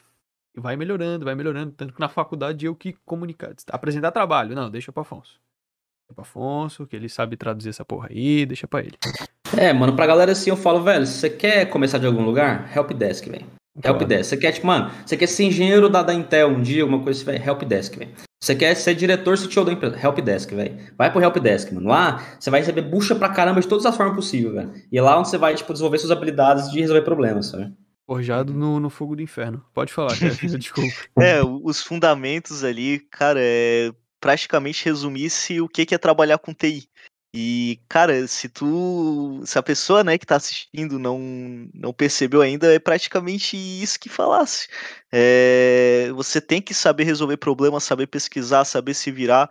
vai 0.54 0.76
melhorando, 0.76 1.24
vai 1.24 1.36
melhorando. 1.36 1.72
Tanto 1.72 1.94
que 1.94 2.00
na 2.00 2.10
faculdade 2.10 2.66
eu 2.66 2.76
que 2.76 2.94
comunicar, 3.06 3.54
apresentar 3.70 4.12
trabalho. 4.12 4.54
Não, 4.54 4.70
deixa 4.70 4.92
para 4.92 5.04
Afonso. 5.04 5.40
Deixa 6.10 6.14
pra 6.14 6.24
Afonso, 6.24 6.86
que 6.86 6.98
ele 6.98 7.08
sabe 7.08 7.38
traduzir 7.38 7.70
essa 7.70 7.86
porra 7.86 8.10
aí, 8.12 8.46
deixa 8.46 8.68
pra 8.68 8.82
ele. 8.82 8.98
É, 9.58 9.72
mano, 9.72 9.96
pra 9.96 10.06
galera 10.06 10.34
assim 10.34 10.50
eu 10.50 10.58
falo, 10.58 10.84
velho, 10.84 11.06
se 11.06 11.14
você 11.14 11.30
quer 11.30 11.70
começar 11.70 11.98
de 11.98 12.06
algum 12.06 12.26
lugar, 12.26 12.70
helpdesk, 12.76 13.30
velho. 13.30 13.61
Helpdesk. 13.84 14.30
Você 14.30 14.38
quer, 14.38 14.52
tipo, 14.52 14.68
mano, 14.68 14.92
você 15.06 15.16
quer 15.16 15.28
ser 15.28 15.46
engenheiro 15.46 15.90
da, 15.90 16.04
da 16.04 16.14
Intel 16.14 16.50
um 16.50 16.62
dia, 16.62 16.84
alguma 16.84 17.02
coisa 17.04 17.22
assim, 17.22 17.44
Helpdesk, 17.44 17.98
velho. 17.98 18.12
Você 18.42 18.56
quer 18.56 18.76
ser 18.76 18.96
diretor 18.96 19.38
CTO 19.38 19.64
da 19.64 19.72
empresa, 19.72 19.98
Helpdesk, 19.98 20.54
velho. 20.54 20.78
Vai 20.98 21.12
pro 21.12 21.22
Helpdesk, 21.22 21.72
mano. 21.74 21.88
Lá, 21.88 22.24
você 22.40 22.50
vai 22.50 22.60
receber 22.60 22.82
bucha 22.82 23.16
pra 23.16 23.30
caramba 23.30 23.62
de 23.62 23.68
todas 23.68 23.86
as 23.86 23.96
formas 23.96 24.16
possíveis, 24.16 24.54
velho. 24.54 24.74
E 24.92 24.98
é 24.98 25.02
lá 25.02 25.18
onde 25.18 25.30
você 25.30 25.38
vai, 25.38 25.56
tipo, 25.56 25.72
desenvolver 25.72 26.00
suas 26.00 26.12
habilidades 26.12 26.72
de 26.72 26.80
resolver 26.80 27.04
problemas, 27.04 27.48
sabe? 27.48 27.72
Forjado 28.06 28.54
no, 28.54 28.80
no 28.80 28.90
fogo 28.90 29.16
do 29.16 29.22
inferno. 29.22 29.64
Pode 29.74 29.94
falar, 29.94 30.18
cara. 30.18 30.34
Desculpa. 30.34 30.92
É, 31.18 31.42
os 31.44 31.82
fundamentos 31.82 32.64
ali, 32.64 33.00
cara, 33.00 33.40
é 33.42 33.92
praticamente 34.22 34.86
resumisse 34.86 35.60
o 35.60 35.68
que 35.68 35.94
é 35.94 35.98
trabalhar 35.98 36.38
com 36.38 36.54
TI. 36.54 36.88
E, 37.34 37.80
cara, 37.88 38.28
se 38.28 38.50
tu. 38.50 39.42
Se 39.46 39.58
a 39.58 39.64
pessoa, 39.64 40.04
né, 40.04 40.18
que 40.18 40.26
tá 40.26 40.36
assistindo 40.36 41.00
não, 41.00 41.18
não 41.74 41.94
percebeu 41.94 42.42
ainda, 42.42 42.74
é 42.74 42.80
praticamente 42.80 43.56
isso 43.56 44.00
que 44.00 44.10
falasse. 44.10 44.68
É, 45.12 46.12
você 46.14 46.42
tem 46.42 46.62
que 46.62 46.74
saber 46.74 47.06
resolver 47.06 47.38
problemas, 47.38 47.86
saber 47.86 48.08
pesquisar, 48.08 48.66
saber 48.66 48.94
se 48.94 49.12
virar, 49.12 49.50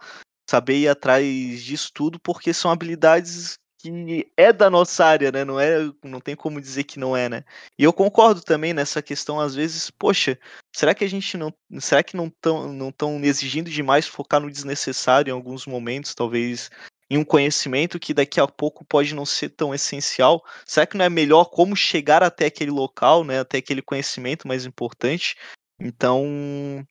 saber 0.49 0.77
ir 0.79 0.89
atrás 0.89 1.25
disso 1.63 1.91
tudo, 1.95 2.21
porque 2.21 2.53
são 2.53 2.71
habilidades 2.71 3.59
que 3.79 4.31
é 4.37 4.53
da 4.53 4.69
nossa 4.69 5.05
área, 5.07 5.33
né? 5.33 5.43
Não 5.43 5.59
é, 5.59 5.91
não 6.05 6.21
tem 6.21 6.37
como 6.37 6.61
dizer 6.61 6.85
que 6.85 6.99
não 6.99 7.17
é, 7.17 7.31
né? 7.31 7.45
E 7.79 7.85
eu 7.85 7.95
concordo 7.95 8.43
também 8.43 8.75
nessa 8.75 9.01
questão 9.01 9.41
às 9.41 9.55
vezes, 9.55 9.91
poxa, 9.91 10.39
será 10.77 10.95
que 10.95 11.03
a 11.03 11.09
gente 11.09 11.37
não, 11.39 11.51
será 11.81 12.03
que 12.03 12.15
não 12.15 12.27
estão 12.27 12.71
não 12.73 12.93
tão 12.93 13.19
exigindo 13.25 13.71
demais 13.71 14.07
focar 14.07 14.41
no 14.41 14.51
desnecessário 14.51 15.31
em 15.31 15.35
alguns 15.35 15.67
momentos, 15.67 16.15
talvez 16.15 16.71
em 17.11 17.19
um 17.19 17.25
conhecimento 17.25 17.99
que 17.99 18.15
daqui 18.15 18.41
a 18.41 18.47
pouco 18.47 18.85
pode 18.85 19.15
não 19.15 19.27
ser 19.27 19.51
tão 19.51 19.75
essencial? 19.75 20.43
Será 20.65 20.87
que 20.87 20.97
não 20.97 21.05
é 21.05 21.11
melhor 21.11 21.47
como 21.47 21.75
chegar 21.75 22.23
até 22.23 22.47
aquele 22.47 22.71
local, 22.71 23.25
né, 23.25 23.41
até 23.41 23.59
aquele 23.59 23.83
conhecimento 23.83 24.47
mais 24.47 24.65
importante? 24.65 25.37
Então, 25.79 26.87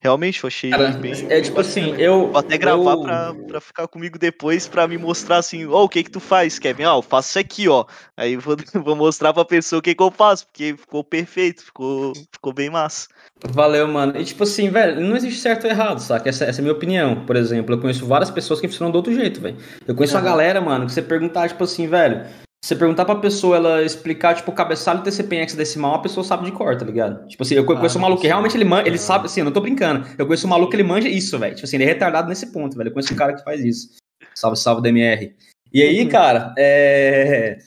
Realmente, 0.00 0.44
eu 0.44 0.48
achei 0.48 0.70
Cara, 0.70 0.90
bem. 0.90 1.12
É 1.30 1.40
tipo 1.40 1.58
assim, 1.60 1.94
eu. 1.96 2.28
Vou 2.28 2.38
até 2.38 2.58
gravar 2.58 2.92
eu... 2.92 3.00
pra, 3.00 3.34
pra 3.34 3.60
ficar 3.60 3.88
comigo 3.88 4.18
depois 4.18 4.68
pra 4.68 4.86
me 4.86 4.98
mostrar 4.98 5.38
assim, 5.38 5.66
ó, 5.66 5.80
oh, 5.80 5.84
o 5.84 5.88
que 5.88 6.04
que 6.04 6.10
tu 6.10 6.20
faz, 6.20 6.58
Kevin? 6.58 6.84
Ah, 6.84 6.96
eu 6.96 7.02
faço 7.02 7.30
isso 7.30 7.38
aqui, 7.38 7.68
ó. 7.68 7.84
Aí 8.16 8.36
vou, 8.36 8.56
vou 8.84 8.94
mostrar 8.94 9.32
pra 9.32 9.44
pessoa 9.44 9.78
o 9.80 9.82
que 9.82 9.94
que 9.94 10.02
eu 10.02 10.10
faço, 10.10 10.46
porque 10.46 10.76
ficou 10.76 11.02
perfeito, 11.02 11.64
ficou, 11.64 12.12
ficou 12.30 12.52
bem 12.52 12.68
massa. 12.68 13.08
Valeu, 13.48 13.88
mano. 13.88 14.16
E 14.18 14.24
tipo 14.24 14.42
assim, 14.42 14.70
velho, 14.70 15.00
não 15.00 15.16
existe 15.16 15.40
certo 15.40 15.64
ou 15.64 15.70
errado, 15.70 15.98
saca? 15.98 16.28
Essa, 16.28 16.44
essa 16.44 16.60
é 16.60 16.62
a 16.62 16.64
minha 16.64 16.74
opinião. 16.74 17.24
Por 17.24 17.34
exemplo, 17.34 17.74
eu 17.74 17.80
conheço 17.80 18.06
várias 18.06 18.30
pessoas 18.30 18.60
que 18.60 18.68
funcionam 18.68 18.92
do 18.92 18.96
outro 18.96 19.14
jeito, 19.14 19.40
velho. 19.40 19.56
Eu 19.86 19.94
conheço 19.94 20.14
uhum. 20.14 20.20
uma 20.20 20.28
galera, 20.28 20.60
mano, 20.60 20.86
que 20.86 20.92
você 20.92 21.02
perguntar, 21.02 21.48
tipo 21.48 21.64
assim, 21.64 21.86
velho, 21.86 22.26
você 22.66 22.74
perguntar 22.74 23.04
pra 23.04 23.14
pessoa, 23.14 23.56
ela 23.56 23.82
explicar, 23.84 24.34
tipo, 24.34 24.50
o 24.50 24.54
cabeçalho 24.54 25.02
TCP 25.02 25.36
em 25.36 25.40
hexadecimal, 25.42 25.94
a 25.94 25.98
pessoa 26.00 26.24
sabe 26.24 26.44
de 26.44 26.50
cor, 26.50 26.76
tá 26.76 26.84
ligado? 26.84 27.26
Tipo 27.28 27.44
assim, 27.44 27.54
eu 27.54 27.64
conheço 27.64 27.96
ah, 27.96 28.00
um 28.00 28.02
maluco 28.02 28.20
que 28.20 28.26
realmente 28.26 28.56
ele 28.56 28.64
manja, 28.64 28.88
ele 28.88 28.98
sabe, 28.98 29.26
assim, 29.26 29.40
eu 29.40 29.44
não 29.44 29.52
tô 29.52 29.60
brincando. 29.60 30.04
Eu 30.18 30.26
conheço 30.26 30.48
um 30.48 30.50
maluco 30.50 30.70
que 30.70 30.76
ele 30.76 30.82
manja 30.82 31.08
isso, 31.08 31.38
velho. 31.38 31.54
Tipo 31.54 31.64
assim, 31.64 31.76
ele 31.76 31.84
é 31.84 31.86
retardado 31.86 32.28
nesse 32.28 32.50
ponto, 32.52 32.76
velho. 32.76 32.88
Eu 32.88 32.92
conheço 32.92 33.14
um 33.14 33.16
cara 33.16 33.34
que 33.34 33.44
faz 33.44 33.64
isso. 33.64 33.96
Salve, 34.34 34.58
salve, 34.58 34.82
DMR. 34.82 35.32
E 35.72 35.80
aí, 35.80 36.02
uhum. 36.02 36.08
cara, 36.08 36.52
é... 36.58 37.58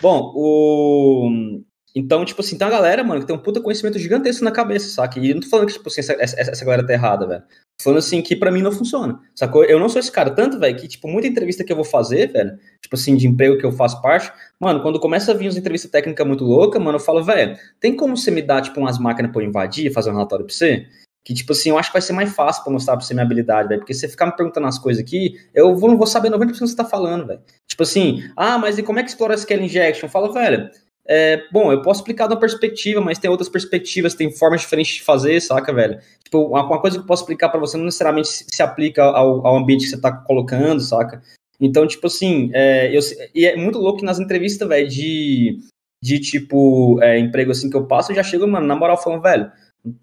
Bom, 0.00 0.32
o... 0.34 1.60
Então, 1.98 2.26
tipo 2.26 2.42
assim, 2.42 2.58
tem 2.58 2.66
uma 2.66 2.74
galera, 2.74 3.02
mano, 3.02 3.22
que 3.22 3.26
tem 3.26 3.34
um 3.34 3.38
puta 3.38 3.58
conhecimento 3.58 3.98
gigantesco 3.98 4.44
na 4.44 4.50
cabeça, 4.50 4.86
saca? 4.90 5.18
E 5.18 5.30
eu 5.30 5.34
não 5.34 5.40
tô 5.40 5.48
falando 5.48 5.66
que, 5.66 5.72
tipo 5.72 5.88
assim, 5.88 6.02
essa, 6.02 6.12
essa, 6.12 6.62
galera 6.62 6.86
tá 6.86 6.92
errada, 6.92 7.26
velho. 7.26 7.42
Falando 7.80 8.00
assim, 8.00 8.20
que 8.20 8.36
para 8.36 8.52
mim 8.52 8.60
não 8.60 8.70
funciona. 8.70 9.18
Sacou? 9.34 9.64
Eu 9.64 9.80
não 9.80 9.88
sou 9.88 9.98
esse 9.98 10.12
cara. 10.12 10.30
Tanto, 10.30 10.58
velho, 10.58 10.76
que, 10.76 10.86
tipo, 10.86 11.08
muita 11.08 11.26
entrevista 11.26 11.64
que 11.64 11.72
eu 11.72 11.76
vou 11.76 11.86
fazer, 11.86 12.30
velho, 12.30 12.58
tipo 12.82 12.96
assim, 12.96 13.16
de 13.16 13.26
emprego 13.26 13.56
que 13.56 13.64
eu 13.64 13.72
faço 13.72 14.02
parte, 14.02 14.30
mano, 14.60 14.82
quando 14.82 15.00
começa 15.00 15.32
a 15.32 15.34
vir 15.34 15.46
umas 15.46 15.56
entrevistas 15.56 15.90
técnicas 15.90 16.26
muito 16.26 16.44
loucas, 16.44 16.82
mano, 16.82 16.98
eu 16.98 17.02
falo, 17.02 17.24
velho, 17.24 17.56
tem 17.80 17.96
como 17.96 18.14
você 18.14 18.30
me 18.30 18.42
dar, 18.42 18.60
tipo, 18.60 18.78
umas 18.78 18.98
máquinas 18.98 19.32
pra 19.32 19.40
eu 19.40 19.46
invadir, 19.48 19.90
fazer 19.90 20.10
um 20.10 20.14
relatório 20.14 20.44
pra 20.44 20.54
você? 20.54 20.86
Que, 21.24 21.32
tipo 21.32 21.52
assim, 21.52 21.70
eu 21.70 21.78
acho 21.78 21.88
que 21.88 21.94
vai 21.94 22.02
ser 22.02 22.12
mais 22.12 22.30
fácil 22.34 22.62
pra 22.62 22.72
mostrar 22.74 22.94
pra 22.94 23.06
você 23.06 23.14
minha 23.14 23.24
habilidade, 23.24 23.68
velho. 23.68 23.80
Porque 23.80 23.94
você 23.94 24.06
ficar 24.06 24.26
me 24.26 24.36
perguntando 24.36 24.66
as 24.66 24.78
coisas 24.78 25.02
aqui, 25.02 25.40
eu 25.54 25.74
vou, 25.74 25.88
não 25.88 25.96
vou 25.96 26.06
saber 26.06 26.28
90% 26.28 26.46
do 26.46 26.52
que 26.52 26.58
você 26.58 26.76
tá 26.76 26.84
falando, 26.84 27.26
velho. 27.26 27.40
Tipo 27.66 27.84
assim, 27.84 28.22
ah, 28.36 28.58
mas 28.58 28.76
e 28.76 28.82
como 28.82 28.98
é 28.98 29.02
que 29.02 29.08
explora 29.08 29.34
SQL 29.34 29.62
Injection? 29.62 30.06
Eu 30.06 30.10
falo, 30.10 30.32
velho, 30.32 30.70
é, 31.08 31.42
bom, 31.52 31.72
eu 31.72 31.82
posso 31.82 32.00
explicar 32.00 32.26
da 32.26 32.36
perspectiva, 32.36 33.00
mas 33.00 33.18
tem 33.18 33.30
outras 33.30 33.48
perspectivas, 33.48 34.14
tem 34.14 34.30
formas 34.30 34.62
diferentes 34.62 34.96
de 34.96 35.02
fazer, 35.02 35.40
saca, 35.40 35.72
velho? 35.72 35.98
Tipo, 36.24 36.46
uma, 36.48 36.80
coisa 36.80 36.96
que 36.96 37.02
eu 37.02 37.06
posso 37.06 37.22
explicar 37.22 37.48
para 37.48 37.60
você 37.60 37.76
não 37.76 37.84
necessariamente 37.84 38.28
se, 38.28 38.44
se 38.48 38.62
aplica 38.62 39.02
ao, 39.04 39.46
ao, 39.46 39.56
ambiente 39.56 39.84
que 39.84 39.90
você 39.90 40.00
tá 40.00 40.12
colocando, 40.12 40.80
saca? 40.80 41.22
Então, 41.60 41.86
tipo 41.86 42.06
assim, 42.06 42.50
é, 42.52 42.96
eu, 42.96 43.00
e 43.34 43.46
é 43.46 43.56
muito 43.56 43.78
louco 43.78 44.00
que 44.00 44.04
nas 44.04 44.18
entrevistas, 44.18 44.68
velho, 44.68 44.88
de, 44.88 45.58
de 46.02 46.20
tipo, 46.20 47.00
é, 47.02 47.18
emprego 47.18 47.52
assim 47.52 47.70
que 47.70 47.76
eu 47.76 47.86
passo, 47.86 48.12
eu 48.12 48.16
já 48.16 48.22
chego, 48.22 48.46
mano, 48.46 48.66
na 48.66 48.76
moral, 48.76 49.00
falando, 49.00 49.22
velho, 49.22 49.50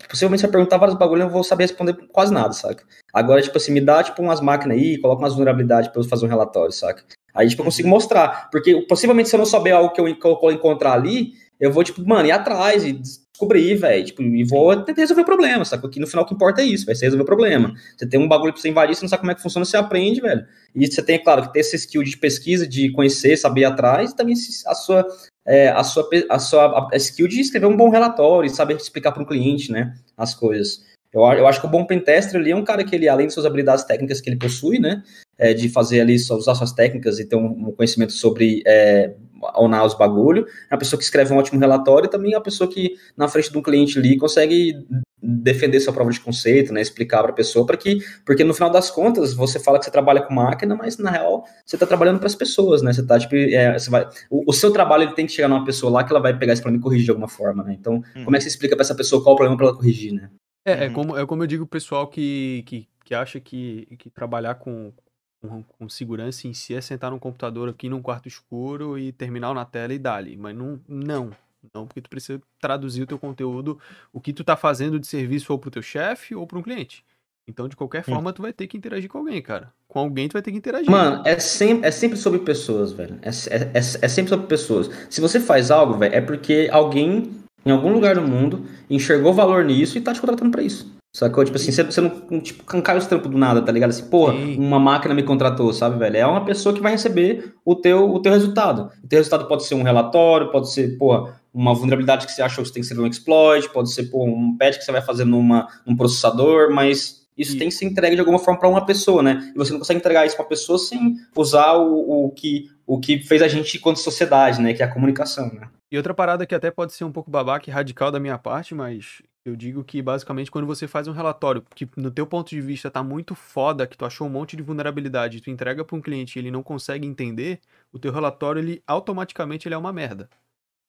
possivelmente 0.07 0.41
você 0.41 0.47
vai 0.47 0.51
perguntar 0.53 0.77
vários 0.77 0.97
bagulhos, 0.97 1.25
eu 1.25 1.29
vou 1.29 1.43
saber 1.43 1.63
responder 1.63 1.93
quase 2.11 2.33
nada, 2.33 2.53
saca? 2.53 2.83
Agora, 3.13 3.41
tipo 3.41 3.57
assim, 3.57 3.71
me 3.71 3.81
dá, 3.81 4.03
tipo, 4.03 4.21
umas 4.21 4.41
máquinas 4.41 4.77
aí, 4.77 4.99
coloca 4.99 5.21
umas 5.21 5.33
vulnerabilidades 5.33 5.89
pra 5.89 6.01
eu 6.01 6.05
fazer 6.05 6.25
um 6.25 6.29
relatório, 6.29 6.71
saca? 6.71 7.03
Aí, 7.33 7.47
tipo, 7.49 7.61
eu 7.61 7.65
consigo 7.65 7.87
uhum. 7.87 7.93
mostrar. 7.93 8.49
Porque, 8.51 8.81
possivelmente, 8.87 9.29
se 9.29 9.35
eu 9.35 9.39
não 9.39 9.45
souber 9.45 9.75
algo 9.75 9.93
que 9.93 9.99
eu, 9.99 10.15
que 10.15 10.45
eu 10.45 10.51
encontrar 10.51 10.93
ali, 10.93 11.33
eu 11.59 11.71
vou, 11.71 11.83
tipo, 11.83 12.07
mano, 12.07 12.27
ir 12.27 12.31
atrás 12.31 12.85
e 12.85 12.93
descobrir, 12.93 13.75
velho. 13.75 14.05
Tipo, 14.05 14.21
e 14.21 14.43
vou 14.43 14.75
tentar 14.83 15.01
resolver 15.01 15.21
o 15.21 15.25
problema, 15.25 15.65
sabe? 15.65 15.81
Porque 15.81 15.99
no 15.99 16.07
final 16.07 16.23
o 16.25 16.27
que 16.27 16.33
importa 16.33 16.61
é 16.61 16.65
isso, 16.65 16.85
vai 16.85 16.95
ser 16.95 17.05
resolver 17.05 17.23
o 17.23 17.25
problema. 17.25 17.73
Você 17.97 18.07
tem 18.07 18.19
um 18.19 18.27
bagulho 18.27 18.53
pra 18.53 18.61
você 18.61 18.69
invadir, 18.69 18.95
você 18.95 19.03
não 19.03 19.09
sabe 19.09 19.21
como 19.21 19.31
é 19.31 19.35
que 19.35 19.41
funciona, 19.41 19.65
você 19.65 19.77
aprende, 19.77 20.21
velho. 20.21 20.45
E 20.75 20.87
você 20.87 21.01
tem, 21.01 21.21
claro, 21.21 21.43
que 21.43 21.53
ter 21.53 21.59
esse 21.59 21.75
skill 21.75 22.03
de 22.03 22.17
pesquisa, 22.17 22.67
de 22.67 22.91
conhecer, 22.91 23.37
saber 23.37 23.61
ir 23.61 23.65
atrás, 23.65 24.11
e 24.11 24.15
também 24.15 24.35
a 24.67 24.75
sua, 24.75 25.07
é, 25.45 25.69
a 25.69 25.83
sua, 25.83 26.07
a 26.29 26.39
sua 26.39 26.89
a 26.91 26.97
skill 26.97 27.27
de 27.27 27.39
escrever 27.39 27.65
um 27.65 27.77
bom 27.77 27.89
relatório, 27.89 28.49
saber 28.49 28.75
explicar 28.75 29.11
para 29.11 29.23
um 29.23 29.25
cliente, 29.25 29.71
né, 29.71 29.93
as 30.17 30.33
coisas. 30.33 30.83
Eu, 31.11 31.21
eu 31.21 31.47
acho 31.47 31.59
que 31.59 31.67
o 31.67 31.69
bom 31.69 31.85
pentester 31.85 32.39
ali 32.39 32.51
é 32.51 32.55
um 32.55 32.63
cara 32.63 32.83
que 32.83 32.95
ele, 32.95 33.07
além 33.07 33.27
de 33.27 33.33
suas 33.33 33.45
habilidades 33.45 33.83
técnicas 33.83 34.19
que 34.19 34.29
ele 34.29 34.37
possui, 34.37 34.79
né, 34.79 35.03
é, 35.37 35.53
de 35.53 35.69
fazer 35.69 36.01
ali, 36.01 36.15
usar 36.15 36.55
suas 36.55 36.71
técnicas 36.71 37.19
e 37.19 37.25
ter 37.25 37.35
um, 37.35 37.69
um 37.69 37.71
conhecimento 37.71 38.13
sobre 38.13 38.63
é, 38.65 39.13
onar 39.55 39.85
os 39.85 39.93
bagulho, 39.93 40.45
é 40.69 40.73
uma 40.73 40.79
pessoa 40.79 40.97
que 40.97 41.03
escreve 41.03 41.33
um 41.33 41.37
ótimo 41.37 41.59
relatório 41.59 42.07
e 42.07 42.09
também 42.09 42.33
é 42.33 42.37
uma 42.37 42.43
pessoa 42.43 42.69
que, 42.69 42.95
na 43.15 43.27
frente 43.27 43.51
de 43.51 43.57
um 43.57 43.61
cliente 43.61 43.99
ali, 43.99 44.17
consegue 44.17 44.75
defender 45.23 45.79
sua 45.79 45.93
prova 45.93 46.11
de 46.11 46.19
conceito, 46.19 46.73
né, 46.73 46.81
explicar 46.81 47.21
para 47.21 47.31
a 47.31 47.35
pessoa, 47.35 47.65
para 47.65 47.77
que, 47.77 47.99
porque 48.25 48.43
no 48.43 48.53
final 48.53 48.69
das 48.69 48.91
contas, 48.91 49.33
você 49.33 49.57
fala 49.57 49.79
que 49.79 49.85
você 49.85 49.91
trabalha 49.91 50.21
com 50.21 50.33
máquina, 50.33 50.75
mas 50.75 50.97
na 50.97 51.09
real, 51.09 51.45
você 51.65 51.77
está 51.77 51.87
trabalhando 51.87 52.19
para 52.19 52.27
as 52.27 52.35
pessoas, 52.35 52.81
né, 52.81 52.91
você 52.91 53.05
tá, 53.05 53.17
tipo, 53.17 53.35
é, 53.35 53.79
você 53.79 53.89
vai, 53.89 54.07
o, 54.29 54.49
o, 54.49 54.53
seu 54.53 54.71
trabalho, 54.71 55.03
ele 55.03 55.13
tem 55.13 55.25
que 55.25 55.31
chegar 55.31 55.47
numa 55.47 55.63
pessoa 55.63 55.91
lá 55.91 56.03
que 56.03 56.11
ela 56.11 56.21
vai 56.21 56.37
pegar 56.37 56.53
isso 56.53 56.61
para 56.61 56.71
me 56.71 56.79
corrigir 56.79 57.05
de 57.05 57.11
alguma 57.11 57.29
forma, 57.29 57.63
né, 57.63 57.73
então, 57.79 58.03
hum. 58.15 58.25
como 58.25 58.35
é 58.35 58.39
que 58.39 58.43
você 58.43 58.49
explica 58.49 58.75
para 58.75 58.83
essa 58.83 58.95
pessoa 58.95 59.23
qual 59.23 59.33
o 59.33 59.37
problema 59.37 59.55
para 59.55 59.67
ela 59.67 59.75
corrigir, 59.75 60.13
né? 60.13 60.29
É, 60.65 60.85
é, 60.85 60.87
uhum. 60.87 60.93
como, 60.93 61.17
é 61.17 61.25
como 61.25 61.43
eu 61.43 61.47
digo 61.47 61.63
o 61.65 61.67
pessoal 61.67 62.07
que, 62.07 62.63
que, 62.65 62.87
que 63.03 63.13
acha 63.13 63.39
que, 63.39 63.85
que 63.97 64.09
trabalhar 64.09 64.55
com, 64.55 64.93
com, 65.41 65.61
com, 65.63 65.89
segurança 65.89 66.47
em 66.47 66.53
si 66.53 66.73
é 66.73 66.79
sentar 66.79 67.11
num 67.11 67.19
computador 67.19 67.67
aqui 67.67 67.89
num 67.89 68.01
quarto 68.01 68.29
escuro 68.29 68.97
e 68.97 69.11
terminal 69.11 69.53
na 69.53 69.65
tela 69.65 69.93
e 69.93 69.99
dali. 69.99 70.37
Mas 70.37 70.55
não, 70.55 70.79
não. 70.87 71.31
Não, 71.73 71.85
porque 71.85 72.01
tu 72.01 72.09
precisa 72.09 72.41
traduzir 72.59 73.03
o 73.03 73.07
teu 73.07 73.19
conteúdo, 73.19 73.79
o 74.11 74.19
que 74.19 74.33
tu 74.33 74.43
tá 74.43 74.55
fazendo 74.55 74.99
de 74.99 75.07
serviço 75.07 75.53
ou 75.53 75.59
pro 75.59 75.71
teu 75.71 75.81
chefe 75.81 76.33
ou 76.33 76.47
para 76.47 76.57
um 76.57 76.63
cliente. 76.63 77.03
Então, 77.47 77.67
de 77.67 77.75
qualquer 77.75 78.03
forma, 78.03 78.31
tu 78.31 78.41
vai 78.41 78.53
ter 78.53 78.67
que 78.67 78.77
interagir 78.77 79.09
com 79.09 79.17
alguém, 79.17 79.41
cara. 79.41 79.71
Com 79.87 79.99
alguém 79.99 80.29
tu 80.29 80.33
vai 80.33 80.41
ter 80.41 80.51
que 80.51 80.57
interagir. 80.57 80.89
Mano, 80.89 81.21
é 81.25 81.37
sempre, 81.39 81.87
é 81.87 81.91
sempre 81.91 82.17
sobre 82.17 82.39
pessoas, 82.39 82.93
velho. 82.93 83.19
É, 83.21 83.29
é, 83.29 83.63
é, 83.73 83.77
é 83.77 84.07
sempre 84.07 84.29
sobre 84.29 84.47
pessoas. 84.47 84.89
Se 85.09 85.19
você 85.19 85.41
faz 85.41 85.69
algo, 85.69 85.97
velho, 85.97 86.15
é 86.15 86.21
porque 86.21 86.69
alguém 86.71 87.43
em 87.65 87.71
algum 87.71 87.93
lugar 87.93 88.15
do 88.15 88.21
mundo, 88.21 88.65
enxergou 88.89 89.33
valor 89.33 89.63
nisso 89.63 89.97
e 89.97 90.01
tá 90.01 90.13
te 90.13 90.19
contratando 90.19 90.51
para 90.51 90.61
isso. 90.61 90.91
Sacou? 91.15 91.45
Tipo 91.45 91.57
assim, 91.57 91.71
você, 91.71 91.83
você 91.83 92.01
não, 92.01 92.39
tipo, 92.41 92.63
cai 92.63 92.97
os 92.97 93.05
trampos 93.05 93.29
do 93.29 93.37
nada, 93.37 93.61
tá 93.61 93.71
ligado? 93.71 93.91
Assim, 93.91 94.09
porra, 94.09 94.33
uma 94.33 94.79
máquina 94.79 95.13
me 95.13 95.21
contratou, 95.21 95.71
sabe, 95.71 95.97
velho? 95.97 96.17
É 96.17 96.25
uma 96.25 96.43
pessoa 96.43 96.73
que 96.73 96.81
vai 96.81 96.93
receber 96.93 97.53
o 97.63 97.75
teu, 97.75 98.11
o 98.11 98.19
teu 98.19 98.33
resultado. 98.33 98.89
O 99.03 99.07
teu 99.07 99.19
resultado 99.19 99.47
pode 99.47 99.63
ser 99.63 99.75
um 99.75 99.83
relatório, 99.83 100.51
pode 100.51 100.71
ser, 100.71 100.97
porra, 100.97 101.39
uma 101.53 101.73
vulnerabilidade 101.73 102.25
que 102.25 102.31
você 102.31 102.41
achou 102.41 102.63
que 102.63 102.71
tem 102.71 102.81
que 102.81 102.87
ser 102.87 102.99
um 102.99 103.05
exploit, 103.05 103.69
pode 103.69 103.91
ser, 103.91 104.05
porra, 104.05 104.31
um 104.31 104.57
patch 104.57 104.77
que 104.77 104.83
você 104.83 104.91
vai 104.91 105.01
fazer 105.01 105.23
numa, 105.23 105.67
num 105.85 105.95
processador, 105.95 106.73
mas 106.73 107.27
isso 107.37 107.55
e... 107.55 107.59
tem 107.59 107.69
que 107.69 107.75
ser 107.75 107.85
entregue 107.85 108.15
de 108.15 108.21
alguma 108.21 108.39
forma 108.39 108.59
para 108.59 108.69
uma 108.69 108.85
pessoa, 108.85 109.21
né? 109.21 109.51
E 109.53 109.57
você 109.57 109.71
não 109.71 109.79
consegue 109.79 109.99
entregar 109.99 110.25
isso 110.25 110.35
para 110.35 110.43
uma 110.43 110.49
pessoa 110.49 110.77
sem 110.79 111.15
usar 111.35 111.73
o, 111.73 112.25
o, 112.25 112.31
que, 112.31 112.69
o 112.85 112.99
que 112.99 113.19
fez 113.19 113.41
a 113.41 113.47
gente 113.47 113.77
enquanto 113.77 113.97
sociedade, 113.97 114.61
né? 114.61 114.73
Que 114.73 114.81
é 114.81 114.85
a 114.85 114.91
comunicação, 114.91 115.51
né? 115.53 115.69
E 115.91 115.97
outra 115.97 116.13
parada 116.13 116.45
que 116.45 116.55
até 116.55 116.71
pode 116.71 116.93
ser 116.93 117.03
um 117.03 117.11
pouco 117.11 117.29
babaca 117.29 117.69
e 117.69 117.73
radical 117.73 118.11
da 118.11 118.19
minha 118.19 118.37
parte, 118.37 118.73
mas 118.73 119.21
eu 119.45 119.55
digo 119.55 119.83
que 119.83 120.01
basicamente 120.01 120.49
quando 120.49 120.65
você 120.65 120.87
faz 120.87 121.07
um 121.07 121.11
relatório 121.11 121.63
que 121.75 121.87
no 121.97 122.09
teu 122.09 122.25
ponto 122.25 122.49
de 122.49 122.61
vista 122.61 122.89
tá 122.89 123.03
muito 123.03 123.35
foda, 123.35 123.85
que 123.85 123.97
tu 123.97 124.05
achou 124.05 124.25
um 124.25 124.29
monte 124.29 124.55
de 124.55 124.63
vulnerabilidade, 124.63 125.41
tu 125.41 125.51
entrega 125.51 125.83
para 125.83 125.95
um 125.95 126.01
cliente 126.01 126.37
e 126.37 126.41
ele 126.41 126.49
não 126.49 126.63
consegue 126.63 127.05
entender, 127.05 127.59
o 127.91 127.99
teu 127.99 128.11
relatório 128.11 128.59
ele 128.59 128.81
automaticamente 128.87 129.67
ele 129.67 129.75
é 129.75 129.77
uma 129.77 129.93
merda. 129.93 130.29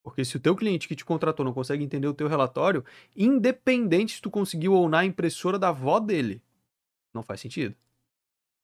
Porque 0.05 0.23
se 0.23 0.37
o 0.37 0.41
teu 0.41 0.55
cliente 0.55 0.87
que 0.87 0.95
te 0.95 1.05
contratou 1.05 1.45
não 1.45 1.55
consegue 1.55 1.83
entender 1.83 2.07
o 2.07 2.13
teu 2.13 2.29
relatório, 2.29 2.85
independente 3.17 4.17
se 4.17 4.21
tu 4.21 4.31
conseguiu 4.31 4.75
ou 4.75 4.87
não 4.87 4.99
a 4.99 5.05
impressora 5.05 5.59
da 5.59 5.71
avó 5.71 5.99
dele, 5.99 6.43
não 7.13 7.23
faz 7.23 7.41
sentido. 7.41 7.75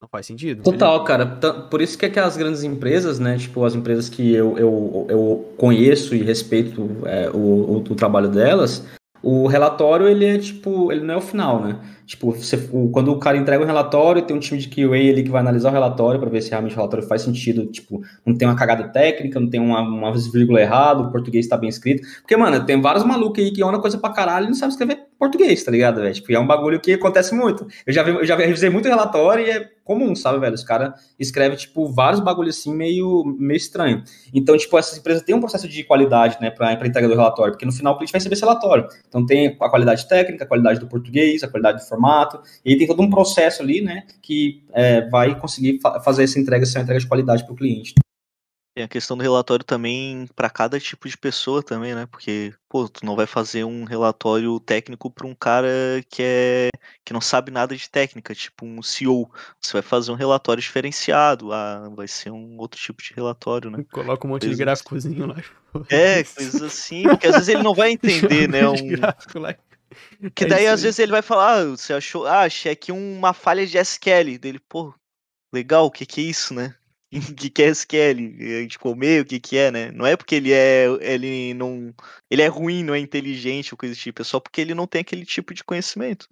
Não 0.01 0.09
faz 0.09 0.27
sentido. 0.27 0.63
Total, 0.63 1.03
cara. 1.05 1.27
Por 1.71 1.81
isso 1.81 1.97
que 1.99 2.07
aquelas 2.07 2.37
grandes 2.37 2.63
empresas, 2.63 3.19
né? 3.19 3.37
Tipo, 3.37 3.65
as 3.65 3.75
empresas 3.75 4.09
que 4.09 4.33
eu, 4.33 4.57
eu, 4.57 5.07
eu 5.11 5.55
conheço 5.57 6.15
e 6.15 6.23
respeito 6.23 6.89
é, 7.05 7.29
o, 7.31 7.37
o, 7.37 7.77
o, 7.79 7.95
trabalho 7.95 8.29
delas, 8.29 8.87
o 9.23 9.47
relatório, 9.47 10.09
ele 10.09 10.25
é 10.25 10.39
tipo, 10.39 10.91
ele 10.91 11.03
não 11.03 11.15
é 11.15 11.17
o 11.17 11.21
final, 11.21 11.61
né? 11.63 11.79
Tipo, 12.07 12.33
você, 12.33 12.57
o, 12.73 12.91
quando 12.91 13.13
o 13.13 13.19
cara 13.19 13.37
entrega 13.37 13.63
um 13.63 13.67
relatório, 13.67 14.23
tem 14.23 14.37
um 14.37 14.41
time 14.41 14.59
de 14.59 14.69
QA 14.69 14.97
ali 14.97 15.23
que 15.23 15.31
vai 15.31 15.41
analisar 15.41 15.71
o 15.71 15.73
relatório 15.73 16.19
para 16.19 16.31
ver 16.31 16.41
se 16.43 16.51
realmente 16.51 16.73
o 16.73 16.77
relatório 16.77 17.07
faz 17.07 17.23
sentido, 17.23 17.67
tipo, 17.67 18.01
não 18.25 18.35
tem 18.35 18.49
uma 18.49 18.57
cagada 18.57 18.89
técnica, 18.89 19.39
não 19.39 19.51
tem 19.51 19.61
uma, 19.61 19.81
uma 19.83 20.13
vírgula 20.13 20.61
errada, 20.61 21.03
o 21.03 21.11
português 21.11 21.45
está 21.45 21.57
bem 21.57 21.69
escrito. 21.69 22.03
Porque, 22.21 22.37
mano, 22.37 22.65
tem 22.65 22.81
vários 22.81 23.05
malucos 23.05 23.43
aí 23.43 23.51
que 23.53 23.63
olham 23.63 23.81
coisa 23.81 23.99
pra 23.99 24.11
caralho 24.11 24.47
e 24.47 24.49
não 24.49 24.55
sabe 24.55 24.73
escrever 24.73 25.10
português, 25.21 25.63
tá 25.63 25.71
ligado, 25.71 26.01
velho? 26.01 26.15
Tipo, 26.15 26.33
é 26.33 26.39
um 26.39 26.47
bagulho 26.47 26.81
que 26.81 26.95
acontece 26.95 27.35
muito. 27.35 27.67
Eu 27.87 27.93
já, 27.93 28.03
vi, 28.03 28.11
eu 28.11 28.25
já 28.25 28.35
revisei 28.35 28.71
muito 28.71 28.89
relatório 28.89 29.47
e 29.47 29.51
é 29.51 29.69
comum, 29.85 30.17
sabe, 30.17 30.41
velho? 30.41 30.55
Os 30.55 30.65
caras 30.65 30.95
escrevem, 31.19 31.59
tipo, 31.59 31.87
vários 31.93 32.21
bagulhos 32.21 32.59
assim 32.59 32.75
meio, 32.75 33.25
meio 33.39 33.59
estranho. 33.59 34.03
Então, 34.33 34.57
tipo, 34.57 34.79
essas 34.79 34.97
empresas 34.97 35.23
têm 35.23 35.35
um 35.35 35.41
processo 35.41 35.69
de 35.69 35.85
qualidade, 35.85 36.39
né, 36.41 36.51
pra, 36.51 36.75
pra 36.75 36.89
entrega 36.89 37.07
do 37.07 37.15
relatório, 37.15 37.53
porque 37.53 37.67
no 37.67 37.73
final 37.73 37.93
o 37.93 37.97
cliente 37.99 38.13
vai 38.13 38.19
receber 38.19 38.35
esse 38.35 38.43
relatório. 38.43 38.89
Então, 39.07 39.27
tem 39.27 39.57
a 39.61 39.69
qualidade 39.69 40.09
técnica, 40.09 40.45
a 40.45 40.47
qualidade 40.47 40.81
do 40.81 40.87
português, 40.87 41.43
a 41.43 41.49
qualidade 41.49 41.83
do 41.83 41.87
formato, 41.87 42.41
e 42.65 42.77
tem 42.77 42.87
todo 42.87 43.03
um 43.03 43.11
processo 43.11 43.63
ali, 43.63 43.83
né, 43.83 44.05
que 44.23 44.63
é, 44.73 45.07
vai 45.09 45.39
conseguir 45.39 45.81
fa 45.81 46.01
fazer 46.01 46.25
essa 46.25 46.41
entrega, 46.41 46.63
essa 46.63 46.81
entrega 46.81 46.99
de 46.99 47.07
qualidade 47.07 47.45
para 47.45 47.53
o 47.53 47.57
cliente. 47.57 47.95
A 48.83 48.89
questão 48.89 49.17
do 49.17 49.23
relatório 49.23 49.65
também 49.65 50.27
para 50.35 50.51
cada 50.51 50.79
tipo 50.79 51.09
de 51.09 51.17
pessoa 51.17 51.63
também, 51.63 51.95
né? 51.95 52.07
Porque, 52.07 52.53
pô, 52.69 52.89
tu 52.89 53.05
não 53.05 53.17
vai 53.17 53.27
fazer 53.27 53.65
um 53.65 53.85
relatório 53.85 54.59
técnico 54.61 55.11
para 55.11 55.27
um 55.27 55.35
cara 55.35 55.69
que 56.09 56.23
é 56.23 56.69
que 57.05 57.13
não 57.13 57.21
sabe 57.21 57.51
nada 57.51 57.75
de 57.75 57.91
técnica, 57.91 58.35
tipo 58.35 58.65
um 58.65 58.83
CEO. 58.83 59.31
Você 59.61 59.73
vai 59.73 59.83
fazer 59.83 60.13
um 60.13 60.17
relatório 60.17 60.63
diferenciado, 60.63 61.53
ah, 61.53 61.91
vai 61.95 62.09
ser 62.09 62.31
um 62.31 62.57
outro 62.59 62.81
tipo 62.81 63.03
de 63.03 63.13
relatório, 63.15 63.71
né? 63.71 63.85
Coloca 63.93 64.27
um 64.27 64.31
monte 64.31 64.43
coisas 64.43 64.57
de 64.57 64.65
gráficozinho 64.65 65.27
lá. 65.27 65.37
É, 65.89 66.25
coisas 66.25 66.63
assim, 66.63 67.03
porque 67.05 67.27
às 67.27 67.35
vezes 67.35 67.49
ele 67.49 67.63
não 67.63 67.75
vai 67.75 67.93
entender, 67.93 68.49
né? 68.49 68.69
Um... 68.69 68.89
Gráfico 68.89 69.39
lá. 69.39 69.55
Que 70.35 70.45
é 70.45 70.47
daí, 70.47 70.67
às 70.67 70.83
vezes, 70.83 70.99
ele 70.99 71.11
vai 71.11 71.23
falar, 71.23 71.55
ah, 71.55 71.65
você 71.65 71.93
achou, 71.93 72.27
ah, 72.27 72.43
achei 72.43 72.71
aqui 72.71 72.93
uma 72.93 73.33
falha 73.33 73.67
de 73.67 73.77
SQL. 73.77 74.39
Dele, 74.39 74.61
pô, 74.69 74.95
legal, 75.53 75.87
o 75.87 75.91
que 75.91 76.07
que 76.07 76.21
é 76.21 76.25
isso, 76.25 76.55
né? 76.55 76.75
Que 77.37 77.51
que 77.51 77.63
é 77.63 77.69
SQL? 77.69 78.19
A 78.59 78.63
gente 78.63 78.79
comer, 78.79 79.23
o 79.23 79.25
que 79.25 79.41
que 79.41 79.57
é, 79.57 79.71
né? 79.71 79.91
Não 79.91 80.07
é 80.07 80.17
porque 80.17 80.37
ele 80.37 80.53
é, 80.53 80.87
ele 81.01 81.55
não, 81.55 81.93
ele 82.31 82.43
é 82.43 82.47
ruim, 82.47 82.85
não 82.85 82.95
é 82.95 83.01
inteligente 83.01 83.75
ou 83.75 83.79
coisa 83.79 83.95
do 83.95 83.99
tipo, 83.99 84.23
é 84.23 84.25
só 84.25 84.39
porque 84.39 84.61
ele 84.61 84.75
não 84.75 84.87
tem 84.87 85.01
aquele 85.01 85.27
tipo 85.27 85.53
de 85.53 85.65
conhecimento. 85.65 86.29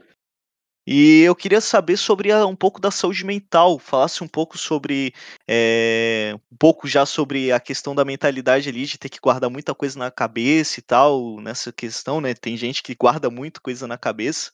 E 0.91 1.20
eu 1.20 1.37
queria 1.37 1.61
saber 1.61 1.99
sobre 1.99 2.33
a, 2.33 2.47
um 2.47 2.57
pouco 2.57 2.81
da 2.81 2.91
saúde 2.91 3.22
mental, 3.22 3.79
falasse 3.79 4.24
um 4.24 4.29
pouco 4.29 4.57
sobre 4.57 5.12
é, 5.47 6.35
um 6.51 6.57
pouco 6.57 6.89
já 6.89 7.05
sobre 7.05 7.53
a 7.53 7.61
questão 7.61 7.95
da 7.95 8.07
mentalidade 8.07 8.70
ali, 8.70 8.87
de 8.87 8.97
ter 8.97 9.11
que 9.11 9.20
guardar 9.20 9.51
muita 9.51 9.74
coisa 9.74 9.99
na 9.99 10.11
cabeça 10.11 10.81
e 10.81 10.83
tal, 10.83 11.41
nessa 11.43 11.70
questão, 11.70 12.22
né? 12.22 12.33
Tem 12.33 12.57
gente 12.57 12.83
que 12.83 12.95
guarda 12.95 13.29
muito 13.29 13.61
coisa 13.61 13.87
na 13.87 13.99
cabeça. 13.99 14.51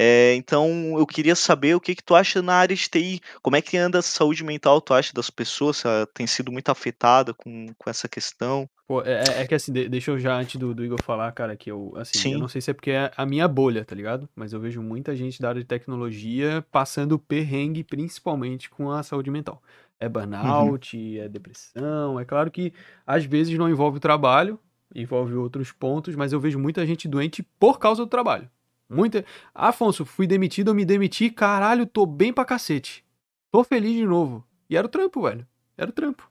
É, 0.00 0.36
então 0.36 0.96
eu 0.96 1.04
queria 1.04 1.34
saber 1.34 1.74
o 1.74 1.80
que, 1.80 1.92
que 1.92 2.04
tu 2.04 2.14
acha 2.14 2.40
na 2.40 2.54
área 2.54 2.76
de 2.76 2.88
TI, 2.88 3.20
como 3.42 3.56
é 3.56 3.60
que 3.60 3.76
anda 3.76 3.98
a 3.98 4.02
saúde 4.02 4.44
mental, 4.44 4.80
tu 4.80 4.94
acha, 4.94 5.12
das 5.12 5.28
pessoas, 5.28 5.78
se 5.78 5.88
tem 6.14 6.24
sido 6.24 6.52
muito 6.52 6.68
afetada 6.68 7.34
com, 7.34 7.66
com 7.76 7.90
essa 7.90 8.08
questão? 8.08 8.70
Pô, 8.86 9.02
é, 9.02 9.24
é, 9.28 9.42
é 9.42 9.46
que 9.48 9.56
assim, 9.56 9.72
deixa 9.72 10.12
eu 10.12 10.18
já, 10.20 10.38
antes 10.38 10.54
do, 10.54 10.72
do, 10.72 10.84
Igor 10.84 11.02
falar, 11.02 11.32
cara, 11.32 11.56
que 11.56 11.68
eu, 11.68 11.92
assim, 11.96 12.16
Sim. 12.16 12.32
eu 12.34 12.38
não 12.38 12.46
sei 12.46 12.60
se 12.60 12.70
é 12.70 12.74
porque 12.74 12.92
é 12.92 13.10
a 13.16 13.26
minha 13.26 13.48
bolha, 13.48 13.84
tá 13.84 13.92
ligado? 13.92 14.28
Mas 14.36 14.52
eu 14.52 14.60
vejo 14.60 14.80
muita 14.80 15.16
gente 15.16 15.42
da 15.42 15.48
área 15.48 15.60
de 15.60 15.66
tecnologia 15.66 16.64
passando 16.70 17.18
perrengue, 17.18 17.82
principalmente 17.82 18.70
com 18.70 18.92
a 18.92 19.02
saúde 19.02 19.32
mental. 19.32 19.60
É 19.98 20.06
uhum. 20.06 20.12
burnout, 20.12 20.96
uhum. 20.96 21.24
é 21.24 21.28
depressão, 21.28 22.20
é 22.20 22.24
claro 22.24 22.52
que 22.52 22.72
às 23.04 23.24
vezes 23.24 23.58
não 23.58 23.68
envolve 23.68 23.96
o 23.96 24.00
trabalho, 24.00 24.60
envolve 24.94 25.34
outros 25.34 25.72
pontos, 25.72 26.14
mas 26.14 26.32
eu 26.32 26.38
vejo 26.38 26.56
muita 26.56 26.86
gente 26.86 27.08
doente 27.08 27.42
por 27.58 27.80
causa 27.80 28.04
do 28.04 28.08
trabalho. 28.08 28.48
Muita. 28.88 29.24
Afonso, 29.54 30.04
fui 30.04 30.26
demitido, 30.26 30.70
eu 30.70 30.74
me 30.74 30.84
demiti, 30.84 31.30
caralho, 31.30 31.86
tô 31.86 32.06
bem 32.06 32.32
pra 32.32 32.44
cacete. 32.44 33.04
Tô 33.50 33.62
feliz 33.62 33.94
de 33.94 34.04
novo. 34.04 34.44
E 34.68 34.76
era 34.76 34.86
o 34.86 34.90
trampo, 34.90 35.22
velho. 35.22 35.46
Era 35.76 35.90
o 35.90 35.92
trampo. 35.92 36.30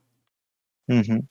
Uhum. 0.89 1.23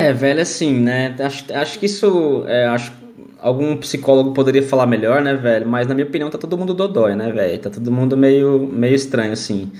É, 0.00 0.12
velho, 0.12 0.40
assim, 0.40 0.80
né? 0.80 1.14
Acho, 1.20 1.52
acho 1.52 1.78
que 1.78 1.86
isso. 1.86 2.44
É, 2.46 2.66
acho 2.66 2.92
algum 3.38 3.76
psicólogo 3.76 4.32
poderia 4.32 4.62
falar 4.62 4.86
melhor, 4.86 5.22
né, 5.22 5.34
velho? 5.34 5.68
Mas 5.68 5.86
na 5.86 5.94
minha 5.94 6.06
opinião 6.06 6.30
tá 6.30 6.38
todo 6.38 6.56
mundo 6.58 6.74
dodói, 6.74 7.14
né, 7.14 7.30
velho? 7.30 7.60
Tá 7.60 7.70
todo 7.70 7.92
mundo 7.92 8.16
meio, 8.16 8.66
meio 8.66 8.94
estranho, 8.94 9.32
assim. 9.32 9.70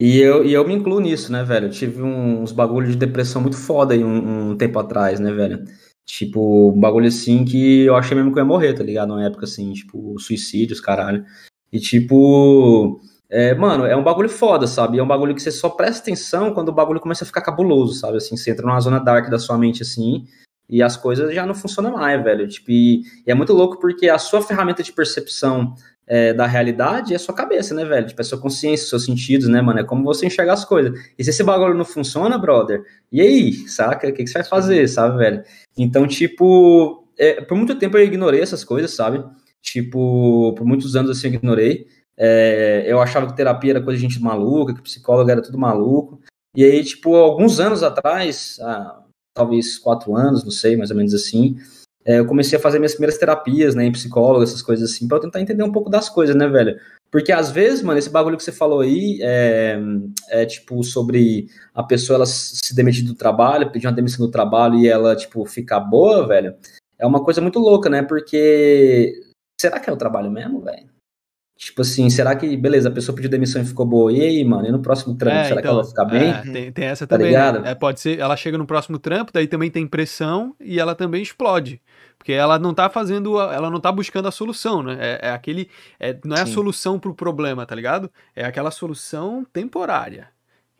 E 0.00 0.18
eu, 0.18 0.44
e 0.44 0.52
eu 0.52 0.66
me 0.66 0.74
incluo 0.74 1.00
nisso, 1.00 1.30
né, 1.30 1.44
velho? 1.44 1.66
Eu 1.66 1.70
tive 1.70 2.02
uns 2.02 2.50
bagulhos 2.50 2.90
de 2.90 2.96
depressão 2.96 3.40
muito 3.40 3.56
foda 3.56 3.94
aí 3.94 4.02
um, 4.02 4.50
um, 4.50 4.56
tempo 4.56 4.78
atrás, 4.78 5.20
né, 5.20 5.32
velho? 5.32 5.64
Tipo, 6.04 6.72
um 6.72 6.80
bagulho 6.80 7.08
assim 7.08 7.44
que 7.44 7.82
eu 7.82 7.96
achei 7.96 8.16
mesmo 8.16 8.32
que 8.32 8.38
eu 8.38 8.42
ia 8.42 8.48
morrer, 8.48 8.74
tá 8.74 8.82
ligado? 8.82 9.08
Numa 9.08 9.24
época 9.24 9.44
assim, 9.44 9.72
tipo, 9.72 10.18
suicídios, 10.18 10.80
caralho. 10.80 11.24
E 11.72 11.80
tipo. 11.80 13.00
É, 13.30 13.54
mano, 13.54 13.86
é 13.86 13.96
um 13.96 14.04
bagulho 14.04 14.28
foda, 14.28 14.66
sabe? 14.66 14.98
É 14.98 15.02
um 15.02 15.06
bagulho 15.06 15.34
que 15.34 15.40
você 15.40 15.50
só 15.50 15.70
presta 15.70 16.02
atenção 16.02 16.52
quando 16.52 16.68
o 16.68 16.72
bagulho 16.72 17.00
começa 17.00 17.24
a 17.24 17.26
ficar 17.26 17.40
cabuloso, 17.40 17.94
sabe? 17.94 18.18
Assim, 18.18 18.36
você 18.36 18.50
entra 18.50 18.66
numa 18.66 18.80
zona 18.80 18.98
dark 18.98 19.30
da 19.30 19.38
sua 19.38 19.56
mente, 19.56 19.82
assim, 19.82 20.26
e 20.68 20.82
as 20.82 20.96
coisas 20.96 21.34
já 21.34 21.44
não 21.44 21.54
funcionam 21.54 21.92
mais, 21.92 22.22
velho. 22.22 22.48
Tipo, 22.48 22.70
e, 22.70 23.02
e 23.26 23.30
é 23.30 23.34
muito 23.34 23.52
louco 23.52 23.78
porque 23.78 24.08
a 24.08 24.18
sua 24.18 24.42
ferramenta 24.42 24.82
de 24.82 24.92
percepção 24.92 25.74
é, 26.06 26.32
da 26.32 26.46
realidade 26.46 27.12
é 27.12 27.16
a 27.16 27.18
sua 27.18 27.34
cabeça, 27.34 27.74
né, 27.74 27.84
velho? 27.84 28.06
Tipo, 28.06 28.20
é 28.20 28.24
a 28.24 28.26
sua 28.26 28.38
consciência, 28.38 28.86
seus 28.86 29.04
sentidos, 29.04 29.48
né, 29.48 29.60
mano? 29.60 29.80
É 29.80 29.84
como 29.84 30.04
você 30.04 30.26
enxerga 30.26 30.52
as 30.52 30.64
coisas. 30.64 30.98
E 31.18 31.24
se 31.24 31.30
esse 31.30 31.42
bagulho 31.42 31.74
não 31.74 31.84
funciona, 31.84 32.36
brother, 32.38 32.82
e 33.10 33.20
aí, 33.20 33.52
saca? 33.68 34.08
O 34.08 34.12
que, 34.12 34.24
que 34.24 34.30
você 34.30 34.38
vai 34.38 34.48
fazer, 34.48 34.88
sabe, 34.88 35.18
velho? 35.18 35.42
Então, 35.76 36.06
tipo, 36.06 37.06
é, 37.18 37.40
por 37.40 37.56
muito 37.56 37.74
tempo 37.76 37.96
eu 37.96 38.04
ignorei 38.04 38.40
essas 38.40 38.64
coisas, 38.64 38.92
sabe? 38.92 39.24
Tipo, 39.60 40.54
por 40.56 40.66
muitos 40.66 40.96
anos 40.96 41.10
assim 41.10 41.28
eu 41.28 41.34
ignorei. 41.34 41.86
É, 42.16 42.84
eu 42.86 43.00
achava 43.00 43.26
que 43.26 43.36
terapia 43.36 43.72
era 43.72 43.82
coisa 43.82 43.98
de 43.98 44.06
gente 44.06 44.20
maluca, 44.22 44.74
que 44.74 44.82
psicólogo 44.82 45.30
era 45.30 45.42
tudo 45.42 45.58
maluco. 45.58 46.20
E 46.54 46.64
aí, 46.64 46.84
tipo, 46.84 47.14
alguns 47.14 47.60
anos 47.60 47.82
atrás, 47.82 48.58
ah, 48.60 49.02
talvez 49.34 49.78
quatro 49.78 50.16
anos, 50.16 50.44
não 50.44 50.50
sei, 50.50 50.76
mais 50.76 50.90
ou 50.90 50.96
menos 50.96 51.14
assim, 51.14 51.56
é, 52.04 52.18
eu 52.18 52.26
comecei 52.26 52.58
a 52.58 52.60
fazer 52.60 52.78
minhas 52.78 52.92
primeiras 52.92 53.18
terapias, 53.18 53.74
né, 53.74 53.84
em 53.84 53.92
psicólogo, 53.92 54.42
essas 54.42 54.62
coisas 54.62 54.90
assim, 54.90 55.06
eu 55.10 55.20
tentar 55.20 55.40
entender 55.40 55.62
um 55.62 55.70
pouco 55.70 55.88
das 55.88 56.08
coisas, 56.08 56.34
né, 56.34 56.48
velho? 56.48 56.78
Porque 57.10 57.30
às 57.30 57.50
vezes, 57.50 57.82
mano, 57.82 57.98
esse 57.98 58.10
bagulho 58.10 58.36
que 58.36 58.42
você 58.42 58.50
falou 58.50 58.80
aí 58.80 59.20
é, 59.22 59.78
é 60.30 60.46
tipo 60.46 60.82
sobre 60.82 61.46
a 61.74 61.82
pessoa 61.82 62.16
ela 62.16 62.26
se 62.26 62.74
demitir 62.74 63.04
do 63.04 63.14
trabalho, 63.14 63.70
pedir 63.70 63.86
uma 63.86 63.92
demissão 63.92 64.24
do 64.24 64.32
trabalho 64.32 64.78
e 64.78 64.88
ela, 64.88 65.14
tipo, 65.14 65.44
ficar 65.44 65.80
boa, 65.80 66.26
velho. 66.26 66.54
É 66.98 67.06
uma 67.06 67.22
coisa 67.22 67.40
muito 67.40 67.58
louca, 67.58 67.90
né? 67.90 68.02
Porque 68.02 69.12
será 69.60 69.78
que 69.78 69.90
é 69.90 69.92
o 69.92 69.96
trabalho 69.96 70.30
mesmo, 70.30 70.62
velho? 70.62 70.88
Tipo 71.62 71.82
assim, 71.82 72.10
será 72.10 72.34
que, 72.34 72.56
beleza, 72.56 72.88
a 72.88 72.92
pessoa 72.92 73.14
pediu 73.14 73.30
demissão 73.30 73.62
e 73.62 73.64
ficou 73.64 73.86
boa, 73.86 74.12
e 74.12 74.20
aí, 74.20 74.44
mano, 74.44 74.66
e 74.66 74.72
no 74.72 74.82
próximo 74.82 75.14
trampo, 75.14 75.36
é, 75.36 75.44
será 75.44 75.60
então, 75.60 75.62
que 75.62 75.68
ela 75.68 75.82
vai 75.82 75.88
ficar 75.88 76.04
bem? 76.06 76.30
É, 76.30 76.52
tem, 76.52 76.72
tem, 76.72 76.84
essa 76.86 77.06
tá 77.06 77.16
também, 77.16 77.32
né? 77.32 77.62
é, 77.66 77.72
pode 77.72 78.00
ser, 78.00 78.18
ela 78.18 78.36
chega 78.36 78.58
no 78.58 78.66
próximo 78.66 78.98
trampo, 78.98 79.30
daí 79.32 79.46
também 79.46 79.70
tem 79.70 79.86
pressão 79.86 80.56
e 80.60 80.80
ela 80.80 80.96
também 80.96 81.22
explode. 81.22 81.80
Porque 82.18 82.32
ela 82.32 82.58
não 82.58 82.74
tá 82.74 82.90
fazendo, 82.90 83.40
ela 83.40 83.70
não 83.70 83.78
tá 83.78 83.92
buscando 83.92 84.26
a 84.26 84.32
solução, 84.32 84.82
né? 84.82 84.96
É, 84.98 85.28
é 85.28 85.30
aquele, 85.30 85.68
é, 86.00 86.18
não 86.24 86.34
é 86.34 86.38
Sim. 86.38 86.42
a 86.42 86.46
solução 86.46 86.98
pro 86.98 87.14
problema, 87.14 87.64
tá 87.64 87.76
ligado? 87.76 88.10
É 88.34 88.44
aquela 88.44 88.72
solução 88.72 89.46
temporária. 89.52 90.30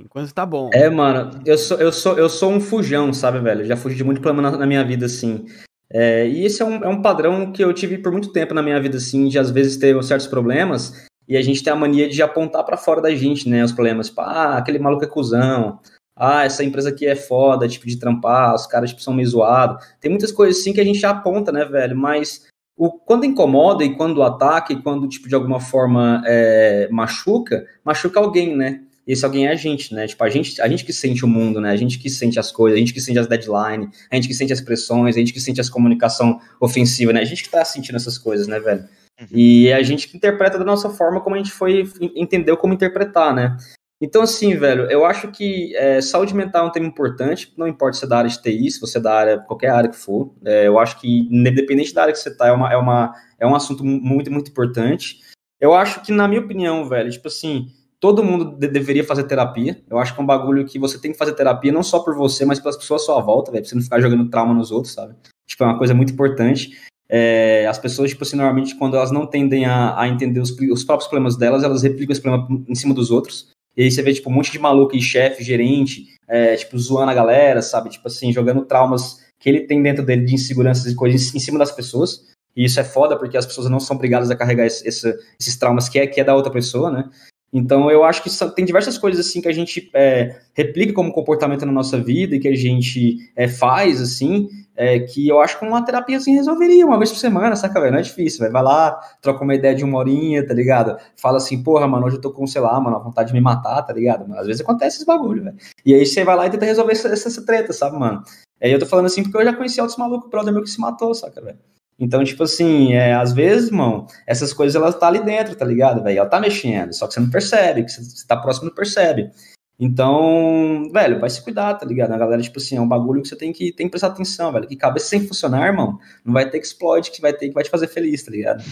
Enquanto 0.00 0.34
tá 0.34 0.44
bom. 0.44 0.68
É, 0.72 0.90
mano, 0.90 1.40
eu 1.46 1.56
sou, 1.58 1.78
eu 1.78 1.92
sou, 1.92 2.18
eu 2.18 2.28
sou 2.28 2.50
um 2.50 2.60
fujão, 2.60 3.12
sabe, 3.12 3.38
velho? 3.38 3.64
Já 3.64 3.76
fugi 3.76 3.94
de 3.94 4.02
muito 4.02 4.20
problema 4.20 4.50
na, 4.50 4.58
na 4.58 4.66
minha 4.66 4.84
vida, 4.84 5.06
assim. 5.06 5.46
É, 5.92 6.26
e 6.26 6.46
esse 6.46 6.62
é 6.62 6.64
um, 6.64 6.84
é 6.84 6.88
um 6.88 7.02
padrão 7.02 7.52
que 7.52 7.62
eu 7.62 7.72
tive 7.72 7.98
por 7.98 8.10
muito 8.10 8.32
tempo 8.32 8.54
na 8.54 8.62
minha 8.62 8.80
vida, 8.80 8.96
assim, 8.96 9.28
de 9.28 9.38
às 9.38 9.50
vezes 9.50 9.76
ter 9.76 10.02
certos 10.02 10.26
problemas 10.26 11.06
e 11.28 11.36
a 11.36 11.42
gente 11.42 11.62
tem 11.62 11.72
a 11.72 11.76
mania 11.76 12.08
de 12.08 12.22
apontar 12.22 12.64
para 12.64 12.76
fora 12.76 13.00
da 13.00 13.14
gente, 13.14 13.48
né, 13.48 13.62
os 13.64 13.72
problemas. 13.72 14.08
Tipo, 14.08 14.22
ah, 14.22 14.56
aquele 14.56 14.78
maluco 14.78 15.04
é 15.04 15.06
cuzão, 15.06 15.78
ah, 16.16 16.44
essa 16.44 16.64
empresa 16.64 16.90
aqui 16.90 17.06
é 17.06 17.16
foda, 17.16 17.68
tipo, 17.68 17.86
de 17.86 17.98
trampar, 17.98 18.54
os 18.54 18.66
caras, 18.66 18.90
tipo, 18.90 19.02
são 19.02 19.14
meio 19.14 19.28
zoados. 19.28 19.84
Tem 20.00 20.10
muitas 20.10 20.32
coisas, 20.32 20.60
assim, 20.60 20.72
que 20.72 20.80
a 20.80 20.84
gente 20.84 21.04
aponta, 21.06 21.52
né, 21.52 21.64
velho? 21.64 21.96
Mas 21.96 22.46
o, 22.76 22.90
quando 22.90 23.24
incomoda 23.24 23.84
e 23.84 23.96
quando 23.96 24.22
ataca 24.22 24.72
e 24.72 24.82
quando, 24.82 25.08
tipo, 25.08 25.28
de 25.28 25.34
alguma 25.34 25.60
forma 25.60 26.22
é, 26.26 26.88
machuca, 26.90 27.66
machuca 27.84 28.20
alguém, 28.20 28.56
né? 28.56 28.82
Esse 29.06 29.24
alguém 29.24 29.46
é 29.46 29.50
a 29.50 29.54
gente, 29.54 29.94
né? 29.94 30.06
Tipo, 30.06 30.22
a 30.22 30.30
gente, 30.30 30.60
a 30.60 30.68
gente 30.68 30.84
que 30.84 30.92
sente 30.92 31.24
o 31.24 31.28
mundo, 31.28 31.60
né? 31.60 31.70
A 31.70 31.76
gente 31.76 31.98
que 31.98 32.08
sente 32.08 32.38
as 32.38 32.52
coisas, 32.52 32.76
a 32.76 32.80
gente 32.80 32.94
que 32.94 33.00
sente 33.00 33.18
as 33.18 33.26
deadlines, 33.26 33.88
a 34.10 34.14
gente 34.14 34.28
que 34.28 34.34
sente 34.34 34.52
as 34.52 34.60
pressões, 34.60 35.16
a 35.16 35.18
gente 35.18 35.32
que 35.32 35.40
sente 35.40 35.60
as 35.60 35.68
comunicação 35.68 36.40
ofensiva, 36.60 37.12
né? 37.12 37.20
A 37.20 37.24
gente 37.24 37.42
que 37.42 37.50
tá 37.50 37.64
sentindo 37.64 37.96
essas 37.96 38.16
coisas, 38.16 38.46
né, 38.46 38.60
velho? 38.60 38.84
Uhum. 39.20 39.26
E 39.32 39.72
a 39.72 39.82
gente 39.82 40.08
que 40.08 40.16
interpreta 40.16 40.58
da 40.58 40.64
nossa 40.64 40.88
forma 40.88 41.20
como 41.20 41.34
a 41.34 41.38
gente 41.38 41.50
foi, 41.50 41.88
entendeu 42.14 42.56
como 42.56 42.74
interpretar, 42.74 43.34
né? 43.34 43.56
Então, 44.00 44.22
assim, 44.22 44.56
velho, 44.56 44.90
eu 44.90 45.04
acho 45.04 45.30
que 45.30 45.76
é, 45.76 46.00
saúde 46.00 46.34
mental 46.34 46.66
é 46.66 46.68
um 46.68 46.72
tema 46.72 46.86
importante, 46.86 47.52
não 47.56 47.68
importa 47.68 47.96
se 47.96 48.04
é 48.04 48.08
da 48.08 48.18
área 48.18 48.30
de 48.30 48.42
TI, 48.42 48.68
se 48.68 48.80
você 48.80 48.98
é 48.98 49.00
da 49.00 49.14
área, 49.14 49.38
qualquer 49.38 49.70
área 49.70 49.88
que 49.88 49.96
for. 49.96 50.34
É, 50.44 50.66
eu 50.66 50.76
acho 50.76 51.00
que, 51.00 51.28
independente 51.30 51.94
da 51.94 52.02
área 52.02 52.12
que 52.12 52.18
você 52.18 52.36
tá, 52.36 52.48
é, 52.48 52.52
uma, 52.52 52.72
é, 52.72 52.76
uma, 52.76 53.14
é 53.38 53.46
um 53.46 53.54
assunto 53.54 53.84
muito, 53.84 54.28
muito 54.28 54.50
importante. 54.50 55.20
Eu 55.60 55.72
acho 55.72 56.02
que, 56.02 56.10
na 56.10 56.26
minha 56.26 56.40
opinião, 56.40 56.88
velho, 56.88 57.12
tipo 57.12 57.28
assim, 57.28 57.68
todo 58.02 58.24
mundo 58.24 58.56
de 58.58 58.66
deveria 58.66 59.04
fazer 59.04 59.22
terapia. 59.22 59.80
Eu 59.88 59.96
acho 59.96 60.12
que 60.12 60.20
é 60.20 60.22
um 60.24 60.26
bagulho 60.26 60.66
que 60.66 60.76
você 60.76 60.98
tem 60.98 61.12
que 61.12 61.16
fazer 61.16 61.34
terapia 61.34 61.70
não 61.70 61.84
só 61.84 62.00
por 62.00 62.16
você, 62.16 62.44
mas 62.44 62.58
pelas 62.58 62.76
pessoas 62.76 63.02
à 63.02 63.04
sua 63.04 63.20
volta, 63.20 63.52
velho, 63.52 63.62
pra 63.62 63.68
você 63.68 63.76
não 63.76 63.82
ficar 63.82 64.00
jogando 64.00 64.28
trauma 64.28 64.52
nos 64.52 64.72
outros, 64.72 64.92
sabe? 64.92 65.14
Tipo, 65.46 65.62
é 65.62 65.66
uma 65.68 65.78
coisa 65.78 65.94
muito 65.94 66.12
importante. 66.12 66.76
É, 67.08 67.64
as 67.68 67.78
pessoas, 67.78 68.10
tipo 68.10 68.24
assim, 68.24 68.34
normalmente, 68.34 68.74
quando 68.74 68.96
elas 68.96 69.12
não 69.12 69.24
tendem 69.24 69.66
a, 69.66 70.00
a 70.00 70.08
entender 70.08 70.40
os, 70.40 70.50
os 70.50 70.82
próprios 70.82 71.08
problemas 71.08 71.36
delas, 71.36 71.62
elas 71.62 71.84
replicam 71.84 72.12
esse 72.12 72.20
problema 72.20 72.48
em 72.68 72.74
cima 72.74 72.92
dos 72.92 73.12
outros. 73.12 73.52
E 73.76 73.84
aí 73.84 73.90
você 73.90 74.02
vê, 74.02 74.12
tipo, 74.12 74.28
um 74.28 74.32
monte 74.32 74.50
de 74.50 74.58
maluco 74.58 74.96
e 74.96 75.00
chefe, 75.00 75.44
gerente, 75.44 76.08
é, 76.26 76.56
tipo, 76.56 76.76
zoando 76.76 77.12
a 77.12 77.14
galera, 77.14 77.62
sabe? 77.62 77.88
Tipo 77.88 78.08
assim, 78.08 78.32
jogando 78.32 78.64
traumas 78.64 79.20
que 79.38 79.48
ele 79.48 79.60
tem 79.60 79.80
dentro 79.80 80.04
dele 80.04 80.24
de 80.24 80.34
inseguranças 80.34 80.90
e 80.90 80.96
coisas 80.96 81.32
em 81.32 81.38
cima 81.38 81.58
das 81.58 81.70
pessoas. 81.70 82.26
E 82.56 82.64
isso 82.64 82.80
é 82.80 82.84
foda, 82.84 83.16
porque 83.16 83.36
as 83.36 83.46
pessoas 83.46 83.70
não 83.70 83.78
são 83.78 83.94
obrigadas 83.94 84.28
a 84.28 84.36
carregar 84.36 84.66
esse, 84.66 84.86
esse, 84.86 85.16
esses 85.38 85.56
traumas 85.56 85.88
que 85.88 86.00
é, 86.00 86.06
que 86.06 86.20
é 86.20 86.24
da 86.24 86.34
outra 86.34 86.52
pessoa, 86.52 86.90
né? 86.90 87.08
Então, 87.52 87.90
eu 87.90 88.02
acho 88.02 88.22
que 88.22 88.30
tem 88.54 88.64
diversas 88.64 88.96
coisas 88.96 89.26
assim 89.26 89.42
que 89.42 89.48
a 89.48 89.52
gente 89.52 89.90
é, 89.92 90.40
replica 90.54 90.94
como 90.94 91.12
comportamento 91.12 91.66
na 91.66 91.72
nossa 91.72 92.00
vida 92.00 92.34
e 92.34 92.40
que 92.40 92.48
a 92.48 92.56
gente 92.56 93.30
é, 93.36 93.46
faz, 93.46 94.00
assim, 94.00 94.48
é, 94.74 95.00
que 95.00 95.28
eu 95.28 95.38
acho 95.38 95.58
que 95.58 95.66
uma 95.66 95.84
terapia 95.84 96.16
assim 96.16 96.32
resolveria 96.34 96.86
uma 96.86 96.96
vez 96.96 97.10
por 97.10 97.18
semana, 97.18 97.54
saca, 97.54 97.78
velho? 97.78 97.92
Não 97.92 97.98
é 97.98 98.02
difícil, 98.02 98.40
velho. 98.40 98.52
Vai 98.52 98.62
lá, 98.62 98.98
troca 99.20 99.44
uma 99.44 99.54
ideia 99.54 99.74
de 99.74 99.84
uma 99.84 99.98
horinha, 99.98 100.46
tá 100.46 100.54
ligado? 100.54 100.96
Fala 101.14 101.36
assim, 101.36 101.62
porra, 101.62 101.86
mano, 101.86 102.06
hoje 102.06 102.16
eu 102.16 102.20
tô 102.22 102.32
com, 102.32 102.46
sei 102.46 102.62
lá, 102.62 102.80
mano, 102.80 102.96
a 102.96 103.00
vontade 103.00 103.28
de 103.28 103.34
me 103.34 103.40
matar, 103.40 103.82
tá 103.82 103.92
ligado? 103.92 104.26
Mas 104.26 104.40
às 104.40 104.46
vezes 104.46 104.62
acontece 104.62 104.96
esse 104.96 105.06
bagulho, 105.06 105.44
velho. 105.44 105.56
E 105.84 105.94
aí 105.94 106.06
você 106.06 106.24
vai 106.24 106.36
lá 106.36 106.46
e 106.46 106.50
tenta 106.50 106.64
resolver 106.64 106.92
essa, 106.92 107.08
essa 107.08 107.44
treta, 107.44 107.72
sabe, 107.74 107.98
mano? 107.98 108.22
Aí 108.62 108.72
eu 108.72 108.78
tô 108.78 108.86
falando 108.86 109.06
assim 109.06 109.22
porque 109.22 109.36
eu 109.36 109.44
já 109.44 109.54
conheci 109.54 109.78
outros 109.80 109.98
malucos, 109.98 110.30
brother 110.30 110.52
meu 110.52 110.62
que 110.62 110.70
se 110.70 110.80
matou, 110.80 111.14
saca, 111.14 111.40
velho? 111.42 111.58
Então, 112.02 112.24
tipo 112.24 112.42
assim, 112.42 112.94
é, 112.94 113.14
às 113.14 113.32
vezes, 113.32 113.68
irmão, 113.68 114.08
essas 114.26 114.52
coisas 114.52 114.74
elas 114.74 114.98
tá 114.98 115.06
ali 115.06 115.24
dentro, 115.24 115.54
tá 115.54 115.64
ligado, 115.64 116.02
velho? 116.02 116.18
Ela 116.18 116.28
tá 116.28 116.40
mexendo, 116.40 116.92
só 116.92 117.06
que 117.06 117.14
você 117.14 117.20
não 117.20 117.30
percebe, 117.30 117.84
que 117.84 117.92
você 117.92 118.26
tá 118.26 118.36
próximo 118.36 118.66
não 118.66 118.74
percebe. 118.74 119.30
Então, 119.78 120.90
velho, 120.92 121.20
vai 121.20 121.30
se 121.30 121.40
cuidar, 121.40 121.74
tá 121.74 121.86
ligado? 121.86 122.10
A 122.10 122.18
galera, 122.18 122.42
tipo 122.42 122.58
assim, 122.58 122.76
é 122.76 122.80
um 122.80 122.88
bagulho 122.88 123.22
que 123.22 123.28
você 123.28 123.36
tem 123.36 123.52
que, 123.52 123.72
tem 123.72 123.86
que 123.86 123.92
prestar 123.92 124.08
atenção, 124.08 124.50
velho. 124.50 124.66
Que 124.66 124.74
cabeça 124.74 125.06
sem 125.06 125.28
funcionar, 125.28 125.68
irmão, 125.68 125.96
não 126.24 126.32
vai 126.32 126.50
ter 126.50 126.58
que 126.58 126.66
explode, 126.66 127.12
que 127.12 127.20
vai 127.20 127.32
ter 127.32 127.46
que 127.46 127.54
vai 127.54 127.62
te 127.62 127.70
fazer 127.70 127.86
feliz, 127.86 128.20
tá 128.24 128.32
ligado? 128.32 128.64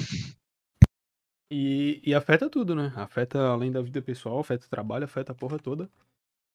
E, 1.53 2.03
e 2.05 2.13
afeta 2.13 2.51
tudo, 2.51 2.75
né? 2.75 2.93
Afeta 2.97 3.39
além 3.47 3.71
da 3.71 3.81
vida 3.81 4.03
pessoal, 4.03 4.41
afeta 4.41 4.67
o 4.67 4.71
trabalho, 4.71 5.05
afeta 5.05 5.31
a 5.31 5.37
porra 5.37 5.57
toda. 5.57 5.89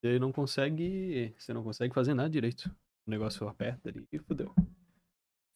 Você 0.01 0.19
não 0.19 0.33
consegue. 0.33 1.33
Você 1.39 1.53
não 1.53 1.63
consegue 1.63 1.93
fazer 1.93 2.13
nada 2.13 2.29
direito. 2.29 2.69
O 3.07 3.11
negócio 3.11 3.47
aperta 3.47 3.87
ali 3.87 4.05
e 4.11 4.19
fudeu. 4.19 4.53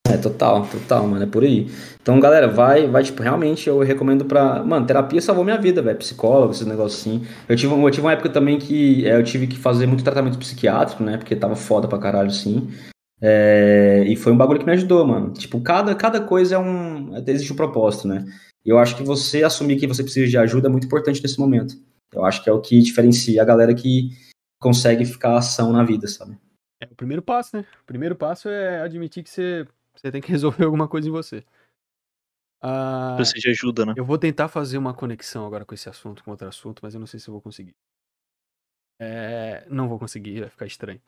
É, 0.10 0.18
total, 0.18 0.66
total, 0.66 1.08
mano, 1.08 1.24
é 1.24 1.28
por 1.28 1.44
aí. 1.44 1.68
Então, 2.02 2.20
galera, 2.20 2.48
vai, 2.48 2.88
vai, 2.88 3.04
tipo, 3.04 3.22
realmente 3.22 3.70
eu 3.70 3.80
recomendo 3.80 4.26
pra. 4.26 4.64
Mano, 4.64 4.88
terapia 4.88 5.22
salvou 5.22 5.44
minha 5.44 5.58
vida, 5.58 5.84
velho. 5.84 5.98
Psicólogo, 6.00 6.52
esses 6.52 6.66
negócios 6.66 7.02
assim. 7.02 7.24
Eu 7.48 7.56
tive, 7.56 7.74
eu 7.74 7.92
tive 7.92 8.08
uma 8.08 8.14
época 8.14 8.30
também 8.30 8.58
que 8.58 9.08
é, 9.08 9.16
eu 9.16 9.24
tive 9.24 9.46
que 9.46 9.58
fazer 9.58 9.86
muito 9.86 10.04
tratamento 10.04 10.40
psiquiátrico, 10.40 11.04
né? 11.04 11.18
Porque 11.18 11.36
tava 11.36 11.56
foda 11.56 11.88
pra 11.88 12.00
caralho, 12.00 12.30
assim. 12.30 12.70
É, 13.22 14.04
e 14.08 14.16
foi 14.16 14.32
um 14.32 14.38
bagulho 14.38 14.60
que 14.60 14.66
me 14.66 14.72
ajudou, 14.72 15.06
mano. 15.06 15.32
Tipo, 15.34 15.62
cada, 15.62 15.94
cada 15.94 16.22
coisa 16.22 16.56
é 16.56 16.58
um. 16.60 17.16
Existe 17.28 17.54
um 17.54 17.56
propósito, 17.56 18.08
né? 18.08 18.26
E 18.66 18.70
eu 18.70 18.80
acho 18.80 18.96
que 18.98 19.04
você 19.04 19.44
assumir 19.44 19.78
que 19.78 19.88
você 19.88 20.02
precisa 20.02 20.28
de 20.28 20.38
ajuda 20.38 20.68
é 20.68 20.72
muito 20.72 20.88
importante 20.88 21.22
nesse 21.22 21.40
momento. 21.40 21.76
Eu 22.12 22.26
acho 22.26 22.44
que 22.44 22.50
é 22.50 22.54
o 22.54 22.62
que 22.62 22.82
diferencia 22.82 23.42
a 23.42 23.46
galera 23.46 23.76
que 23.76 24.10
consegue 24.60 25.06
ficar 25.06 25.38
ação 25.38 25.72
na 25.72 25.84
vida, 25.84 26.08
sabe? 26.08 26.36
É 26.82 26.88
o 26.92 26.96
primeiro 26.96 27.22
passo, 27.22 27.56
né? 27.56 27.66
O 27.84 27.86
primeiro 27.86 28.16
passo 28.16 28.50
é 28.50 28.82
admitir 28.82 29.24
que 29.24 29.30
você 29.30 29.66
você 30.00 30.12
tem 30.12 30.22
que 30.22 30.32
resolver 30.32 30.64
alguma 30.66 30.88
coisa 30.88 31.08
em 31.08 31.12
você. 31.12 31.44
Ah, 32.62 33.14
Precisa 33.16 33.40
de 33.40 33.50
ajuda, 33.50 33.86
né? 33.86 33.94
Eu 33.96 34.06
vou 34.06 34.18
tentar 34.18 34.48
fazer 34.48 34.78
uma 34.78 34.94
conexão 34.94 35.46
agora 35.46 35.66
com 35.66 35.74
esse 35.74 35.90
assunto, 35.90 36.24
com 36.24 36.32
outro 36.32 36.48
assunto, 36.48 36.82
mas 36.84 36.94
eu 36.94 37.00
não 37.00 37.08
sei 37.08 37.20
se 37.20 37.30
eu 37.30 37.34
vou 37.34 37.42
conseguir. 37.42 37.76
É, 39.02 39.66
não 39.70 39.88
vou 39.88 39.98
conseguir, 39.98 40.42
vai 40.42 40.50
ficar 40.50 40.66
estranho. 40.66 41.02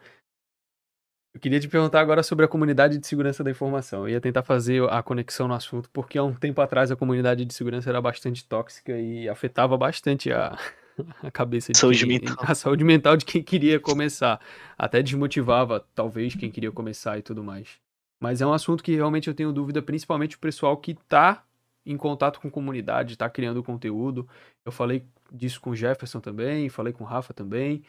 Eu 1.33 1.39
queria 1.39 1.59
te 1.59 1.67
perguntar 1.67 2.01
agora 2.01 2.23
sobre 2.23 2.43
a 2.43 2.47
comunidade 2.47 2.97
de 2.97 3.07
segurança 3.07 3.43
da 3.43 3.51
informação. 3.51 4.01
Eu 4.01 4.09
ia 4.09 4.21
tentar 4.21 4.43
fazer 4.43 4.83
a 4.89 5.01
conexão 5.01 5.47
no 5.47 5.53
assunto, 5.53 5.89
porque 5.91 6.17
há 6.17 6.23
um 6.23 6.33
tempo 6.33 6.59
atrás 6.61 6.91
a 6.91 6.95
comunidade 6.95 7.45
de 7.45 7.53
segurança 7.53 7.89
era 7.89 8.01
bastante 8.01 8.45
tóxica 8.45 8.97
e 8.97 9.29
afetava 9.29 9.77
bastante 9.77 10.31
a, 10.31 10.57
a 11.23 11.31
cabeça 11.31 11.71
de 11.71 11.77
saúde 11.77 12.05
quem, 12.05 12.19
mental. 12.19 12.35
a 12.47 12.53
saúde 12.55 12.83
mental 12.83 13.15
de 13.15 13.25
quem 13.25 13.41
queria 13.41 13.79
começar. 13.79 14.41
Até 14.77 15.01
desmotivava, 15.01 15.85
talvez, 15.95 16.35
quem 16.35 16.51
queria 16.51 16.71
começar 16.71 17.17
e 17.17 17.21
tudo 17.21 17.43
mais. 17.43 17.79
Mas 18.22 18.39
é 18.39 18.45
um 18.45 18.53
assunto 18.53 18.84
que 18.84 18.95
realmente 18.95 19.28
eu 19.28 19.34
tenho 19.34 19.51
dúvida, 19.51 19.82
principalmente 19.82 20.36
o 20.38 20.39
pessoal 20.39 20.78
que 20.78 20.93
tá 20.93 21.43
em 21.86 21.97
contato 21.97 22.39
com 22.39 22.51
comunidade, 22.51 23.17
tá 23.17 23.28
criando 23.30 23.63
conteúdo. 23.63 24.30
Eu 24.63 24.72
falei 24.72 25.03
disso 25.32 25.59
com 25.59 25.72
o 25.72 25.76
Jefferson 25.76 26.19
também, 26.19 26.69
falei 26.69 26.93
com 26.93 27.03
o 27.03 27.07
Rafa 27.07 27.34
também. 27.34 27.84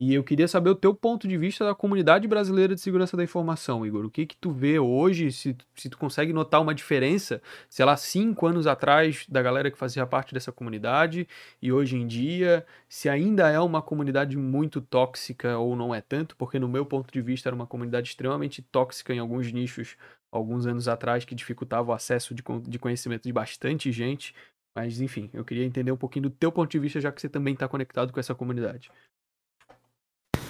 E 0.00 0.14
eu 0.14 0.22
queria 0.22 0.46
saber 0.46 0.70
o 0.70 0.76
teu 0.76 0.94
ponto 0.94 1.26
de 1.26 1.36
vista 1.36 1.64
da 1.64 1.74
comunidade 1.74 2.28
brasileira 2.28 2.72
de 2.72 2.80
segurança 2.80 3.16
da 3.16 3.24
informação, 3.24 3.84
Igor. 3.84 4.04
O 4.04 4.10
que 4.10 4.26
que 4.26 4.36
tu 4.36 4.52
vê 4.52 4.78
hoje, 4.78 5.32
se, 5.32 5.56
se 5.74 5.90
tu 5.90 5.98
consegue 5.98 6.32
notar 6.32 6.60
uma 6.62 6.72
diferença, 6.72 7.42
sei 7.68 7.84
lá, 7.84 7.96
cinco 7.96 8.46
anos 8.46 8.68
atrás 8.68 9.26
da 9.28 9.42
galera 9.42 9.72
que 9.72 9.76
fazia 9.76 10.06
parte 10.06 10.32
dessa 10.32 10.52
comunidade 10.52 11.26
e 11.60 11.72
hoje 11.72 11.96
em 11.96 12.06
dia, 12.06 12.64
se 12.88 13.08
ainda 13.08 13.48
é 13.48 13.58
uma 13.58 13.82
comunidade 13.82 14.36
muito 14.36 14.80
tóxica 14.80 15.58
ou 15.58 15.74
não 15.74 15.92
é 15.92 16.00
tanto, 16.00 16.36
porque 16.36 16.60
no 16.60 16.68
meu 16.68 16.86
ponto 16.86 17.12
de 17.12 17.20
vista 17.20 17.48
era 17.48 17.56
uma 17.56 17.66
comunidade 17.66 18.08
extremamente 18.10 18.62
tóxica 18.62 19.12
em 19.12 19.18
alguns 19.18 19.50
nichos, 19.52 19.96
alguns 20.30 20.64
anos 20.64 20.86
atrás, 20.86 21.24
que 21.24 21.34
dificultava 21.34 21.90
o 21.90 21.92
acesso 21.92 22.36
de, 22.36 22.44
de 22.68 22.78
conhecimento 22.78 23.24
de 23.24 23.32
bastante 23.32 23.90
gente. 23.90 24.32
Mas 24.76 25.00
enfim, 25.00 25.28
eu 25.34 25.44
queria 25.44 25.64
entender 25.64 25.90
um 25.90 25.96
pouquinho 25.96 26.24
do 26.24 26.30
teu 26.30 26.52
ponto 26.52 26.70
de 26.70 26.78
vista, 26.78 27.00
já 27.00 27.10
que 27.10 27.20
você 27.20 27.28
também 27.28 27.54
está 27.54 27.66
conectado 27.68 28.12
com 28.12 28.20
essa 28.20 28.34
comunidade. 28.34 28.90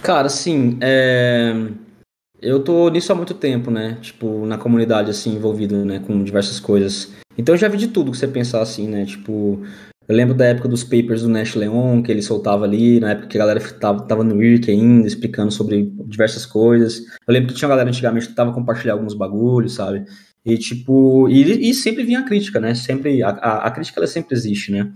Cara, 0.02 0.28
sim, 0.28 0.78
é... 0.80 1.52
eu 2.40 2.62
tô 2.62 2.88
nisso 2.88 3.12
há 3.12 3.14
muito 3.14 3.34
tempo, 3.34 3.70
né? 3.70 3.98
Tipo, 4.00 4.46
na 4.46 4.56
comunidade, 4.56 5.10
assim, 5.10 5.34
envolvido, 5.34 5.84
né, 5.84 5.98
com 5.98 6.22
diversas 6.22 6.60
coisas. 6.60 7.12
Então 7.36 7.54
eu 7.54 7.58
já 7.58 7.68
vi 7.68 7.76
de 7.76 7.88
tudo 7.88 8.10
que 8.10 8.18
você 8.18 8.26
pensar, 8.26 8.60
assim, 8.60 8.88
né? 8.88 9.04
Tipo, 9.04 9.62
eu 10.08 10.16
lembro 10.16 10.34
da 10.34 10.46
época 10.46 10.68
dos 10.68 10.82
papers 10.82 11.22
do 11.22 11.28
Nash 11.28 11.54
Leon, 11.54 12.02
que 12.02 12.10
ele 12.10 12.22
soltava 12.22 12.64
ali, 12.64 12.98
na 12.98 13.10
época 13.10 13.28
que 13.28 13.36
a 13.36 13.40
galera 13.40 13.60
tava, 13.74 14.06
tava 14.06 14.24
no 14.24 14.42
IRC 14.42 14.70
ainda, 14.70 15.06
explicando 15.06 15.52
sobre 15.52 15.92
diversas 16.06 16.46
coisas. 16.46 17.00
Eu 17.26 17.34
lembro 17.34 17.48
que 17.48 17.54
tinha 17.54 17.68
uma 17.68 17.74
galera 17.74 17.90
antigamente 17.90 18.28
que 18.28 18.34
tava 18.34 18.52
compartilhando 18.52 18.98
alguns 18.98 19.14
bagulhos, 19.14 19.74
sabe? 19.74 20.06
E, 20.44 20.56
tipo, 20.56 21.28
e, 21.28 21.68
e 21.68 21.74
sempre 21.74 22.04
vinha 22.04 22.20
a 22.20 22.24
crítica, 22.24 22.58
né? 22.58 22.74
Sempre, 22.74 23.22
a, 23.22 23.28
a, 23.28 23.66
a 23.66 23.70
crítica, 23.70 24.00
ela 24.00 24.06
sempre 24.06 24.34
existe, 24.34 24.72
né? 24.72 24.90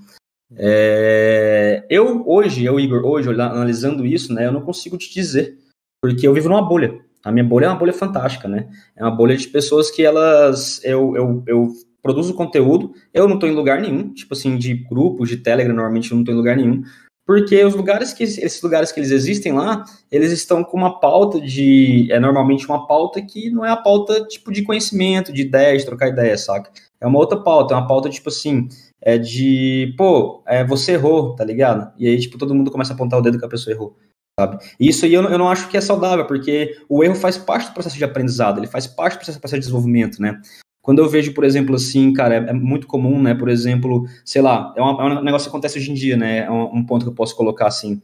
É, 0.57 1.85
eu 1.89 2.25
hoje, 2.27 2.65
eu 2.65 2.79
Igor, 2.79 3.05
hoje 3.05 3.29
analisando 3.29 4.05
isso, 4.05 4.33
né, 4.33 4.47
eu 4.47 4.53
não 4.53 4.63
consigo 4.63 4.99
te 4.99 5.13
dizer, 5.13 5.57
porque 6.01 6.27
eu 6.27 6.35
vivo 6.35 6.49
numa 6.49 6.63
bolha. 6.63 7.01
A 7.25 7.31
minha 7.31 7.45
bolha 7.45 7.67
é 7.67 7.69
uma 7.69 7.79
bolha 7.79 7.93
fantástica, 7.93 8.49
né? 8.49 8.69
É 8.97 9.05
uma 9.05 9.15
bolha 9.15 9.37
de 9.37 9.47
pessoas 9.47 9.91
que 9.91 10.03
elas, 10.03 10.81
eu, 10.85 11.17
eu, 11.17 11.45
eu 11.47 11.69
produzo 12.03 12.35
conteúdo, 12.35 12.93
eu 13.15 13.29
não 13.29 13.35
estou 13.35 13.49
em 13.49 13.55
lugar 13.55 13.81
nenhum, 13.81 14.13
tipo 14.13 14.35
assim, 14.35 14.59
de 14.59 14.75
grupos, 14.75 15.29
de 15.29 15.37
Telegram, 15.37 15.75
normalmente 15.75 16.11
eu 16.11 16.17
não 16.17 16.23
estou 16.23 16.35
em 16.35 16.39
lugar 16.39 16.57
nenhum, 16.57 16.83
porque 17.25 17.65
os 17.65 17.75
lugares 17.75 18.13
que 18.13 18.25
esses 18.25 18.61
lugares 18.61 18.91
que 18.91 18.99
eles 18.99 19.13
existem 19.13 19.53
lá, 19.53 19.85
eles 20.11 20.33
estão 20.33 20.65
com 20.65 20.77
uma 20.77 20.99
pauta 20.99 21.41
de 21.41 22.09
é 22.11 22.19
normalmente 22.19 22.67
uma 22.67 22.87
pauta 22.87 23.23
que 23.23 23.49
não 23.51 23.65
é 23.65 23.71
a 23.71 23.77
pauta 23.77 24.27
tipo 24.27 24.53
de 24.53 24.63
conhecimento, 24.63 25.33
de 25.33 25.43
ideia, 25.43 25.79
de 25.79 25.87
trocar 25.87 26.09
ideia, 26.09 26.37
saca? 26.37 26.71
É 27.01 27.07
uma 27.07 27.19
outra 27.19 27.39
pauta, 27.39 27.75
é 27.75 27.77
uma 27.77 27.87
pauta 27.87 28.11
tipo 28.11 28.29
assim, 28.29 28.69
é 29.03 29.19
de, 29.19 29.95
pô, 29.99 30.43
é, 30.47 30.65
você 30.65 30.93
errou, 30.93 31.35
tá 31.35 31.45
ligado? 31.45 31.93
E 31.99 32.07
aí, 32.07 32.19
tipo, 32.19 32.39
todo 32.39 32.55
mundo 32.55 32.71
começa 32.71 32.93
a 32.93 32.95
apontar 32.95 33.19
o 33.19 33.23
dedo 33.23 33.39
que 33.39 33.45
a 33.45 33.49
pessoa 33.49 33.75
errou, 33.75 33.97
sabe? 34.39 34.59
E 34.79 34.89
isso 34.89 35.05
aí 35.05 35.13
eu, 35.13 35.23
eu 35.25 35.39
não 35.39 35.49
acho 35.49 35.69
que 35.69 35.77
é 35.77 35.81
saudável, 35.81 36.27
porque 36.27 36.77
o 36.89 37.03
erro 37.03 37.17
faz 37.17 37.37
parte 37.37 37.69
do 37.69 37.75
processo 37.75 37.99
de 37.99 38.05
aprendizado, 38.05 38.59
ele 38.59 38.69
faz 38.69 38.87
parte 38.87 39.15
do 39.15 39.19
processo, 39.19 39.41
processo 39.41 39.61
de 39.61 39.67
desenvolvimento, 39.67 40.23
né? 40.23 40.41
Quando 40.81 41.01
eu 41.01 41.09
vejo, 41.09 41.33
por 41.33 41.45
exemplo, 41.45 41.77
assim, 41.77 42.13
cara, 42.13 42.35
é, 42.35 42.39
é 42.51 42.53
muito 42.53 42.87
comum, 42.87 43.21
né? 43.21 43.35
Por 43.35 43.49
exemplo, 43.49 44.05
sei 44.25 44.43
lá, 44.43 44.73
é, 44.77 44.83
uma, 44.83 45.03
é 45.03 45.21
um 45.21 45.23
negócio 45.23 45.47
que 45.47 45.51
acontece 45.51 45.79
hoje 45.79 45.91
em 45.91 45.95
dia, 45.95 46.17
né? 46.17 46.39
É 46.39 46.51
um, 46.51 46.77
um 46.77 46.87
ponto 46.87 47.05
que 47.05 47.09
eu 47.09 47.15
posso 47.15 47.37
colocar 47.37 47.67
assim. 47.67 48.01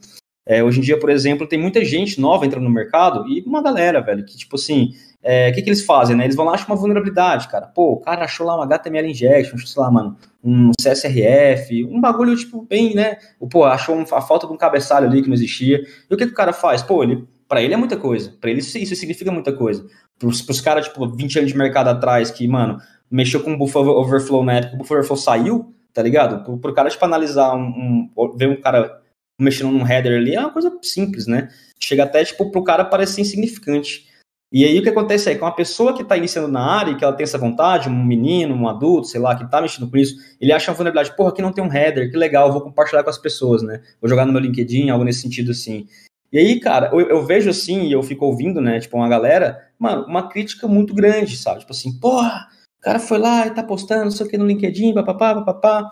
É, 0.49 0.65
hoje 0.65 0.79
em 0.79 0.83
dia, 0.83 0.99
por 0.99 1.11
exemplo, 1.11 1.47
tem 1.47 1.61
muita 1.61 1.85
gente 1.85 2.19
nova 2.19 2.47
entrando 2.47 2.65
no 2.65 2.71
mercado 2.71 3.29
e 3.29 3.43
uma 3.43 3.63
galera, 3.63 4.01
velho, 4.01 4.25
que 4.25 4.35
tipo 4.35 4.57
assim, 4.57 4.95
é, 5.23 5.51
o 5.51 5.53
que, 5.53 5.61
que 5.61 5.69
eles 5.69 5.85
fazem, 5.85 6.17
né? 6.17 6.25
Eles 6.25 6.35
vão 6.35 6.47
lá 6.47 6.53
achar 6.53 6.67
uma 6.69 6.77
vulnerabilidade, 6.77 7.49
cara. 7.49 7.67
Pô, 7.67 7.93
o 7.93 8.01
cara 8.01 8.25
achou 8.25 8.47
lá 8.47 8.55
uma 8.55 8.65
HTML 8.65 9.11
injection, 9.11 9.59
sei 9.59 9.83
lá, 9.83 9.91
mano, 9.91 10.17
um 10.43 10.71
CSRF, 10.81 11.85
um 11.85 12.01
bagulho, 12.01 12.35
tipo, 12.35 12.63
bem, 12.63 12.95
né? 12.95 13.19
Pô, 13.51 13.65
achou 13.65 13.95
um, 13.95 14.03
a 14.11 14.23
falta 14.23 14.47
de 14.47 14.53
um 14.55 14.57
cabeçalho 14.57 15.07
ali 15.07 15.21
que 15.21 15.29
não 15.29 15.35
existia. 15.35 15.83
E 16.11 16.15
o 16.15 16.17
que, 16.17 16.25
que 16.25 16.33
o 16.33 16.37
cara 16.37 16.55
faz? 16.55 16.83
Pô, 16.83 17.03
ele, 17.03 17.29
pra 17.47 17.61
ele 17.61 17.75
é 17.75 17.77
muita 17.77 17.99
coisa. 17.99 18.33
Pra 18.41 18.49
ele 18.49 18.61
isso 18.61 18.97
significa 18.97 19.31
muita 19.31 19.53
coisa. 19.53 19.85
Pros, 20.19 20.41
pros 20.41 20.63
caras, 20.63 20.87
tipo, 20.87 21.07
20 21.07 21.41
anos 21.41 21.53
de 21.53 21.59
mercado 21.59 21.89
atrás, 21.89 22.31
que, 22.31 22.49
mano, 22.49 22.79
mexeu 23.11 23.43
com 23.43 23.53
o 23.53 23.59
Buffer 23.59 23.83
Overflow 23.83 24.43
na 24.43 24.55
época, 24.55 24.77
o 24.77 24.79
Buffer 24.79 24.97
Overflow 24.97 25.19
saiu, 25.19 25.75
tá 25.93 26.03
ligado? 26.03 26.43
Pro, 26.43 26.57
pro 26.57 26.73
cara, 26.73 26.89
tipo, 26.89 27.05
analisar 27.05 27.55
um, 27.55 28.09
um 28.17 28.37
ver 28.37 28.49
um 28.49 28.57
cara 28.61 28.98
mexendo 29.39 29.71
num 29.71 29.87
header 29.87 30.19
ali 30.19 30.35
é 30.35 30.41
uma 30.41 30.53
coisa 30.53 30.77
simples, 30.83 31.27
né? 31.27 31.49
Chega 31.79 32.05
até, 32.05 32.25
tipo, 32.25 32.51
pro 32.51 32.65
cara 32.65 32.85
parecer 32.85 33.21
insignificante. 33.21 34.09
E 34.51 34.65
aí 34.65 34.79
o 34.79 34.83
que 34.83 34.89
acontece 34.89 35.31
é 35.31 35.35
que 35.35 35.43
uma 35.43 35.55
pessoa 35.55 35.95
que 35.95 36.03
está 36.03 36.17
iniciando 36.17 36.49
na 36.49 36.65
área 36.65 36.93
e 36.93 36.97
que 36.97 37.05
ela 37.05 37.13
tem 37.13 37.25
essa 37.25 37.37
vontade, 37.37 37.89
um 37.89 38.05
menino, 38.05 38.55
um 38.55 38.67
adulto, 38.67 39.07
sei 39.07 39.21
lá, 39.21 39.37
que 39.37 39.45
está 39.45 39.61
mexendo 39.61 39.91
com 39.91 39.97
isso, 39.97 40.17
ele 40.41 40.53
acha 40.53 40.71
uma 40.71 40.77
vulnerabilidade, 40.77 41.17
porra, 41.17 41.31
aqui 41.31 41.43
não 41.43 41.53
tem 41.53 41.63
um 41.63 41.73
header, 41.73 42.11
que 42.11 42.17
legal, 42.17 42.51
vou 42.51 42.63
compartilhar 42.63 43.05
com 43.05 43.11
as 43.11 43.19
pessoas, 43.19 43.63
né? 43.63 43.83
Vou 44.01 44.09
jogar 44.09 44.25
no 44.25 44.33
meu 44.33 44.41
LinkedIn, 44.41 44.89
algo 44.89 45.05
nesse 45.05 45.21
sentido 45.21 45.51
assim. 45.51 45.87
E 46.33 46.39
aí, 46.39 46.61
cara, 46.61 46.91
eu, 46.93 47.01
eu 47.01 47.27
vejo 47.27 47.51
assim, 47.51 47.83
e 47.89 47.93
eu 47.93 48.03
fico 48.03 48.25
ouvindo, 48.25 48.61
né, 48.61 48.81
tipo, 48.81 48.97
uma 48.97 49.09
galera, 49.09 49.67
mano, 49.79 50.05
uma 50.07 50.29
crítica 50.29 50.67
muito 50.67 50.95
grande, 50.95 51.37
sabe? 51.37 51.61
Tipo 51.61 51.73
assim, 51.73 51.99
porra, 51.99 52.49
o 52.79 52.83
cara 52.83 52.99
foi 52.99 53.19
lá 53.19 53.47
e 53.47 53.51
tá 53.51 53.63
postando, 53.63 54.05
não 54.05 54.11
sei 54.11 54.27
o 54.27 54.29
que, 54.29 54.39
no 54.39 54.47
LinkedIn, 54.47 54.95
papapá, 54.95 55.35
papapá. 55.35 55.91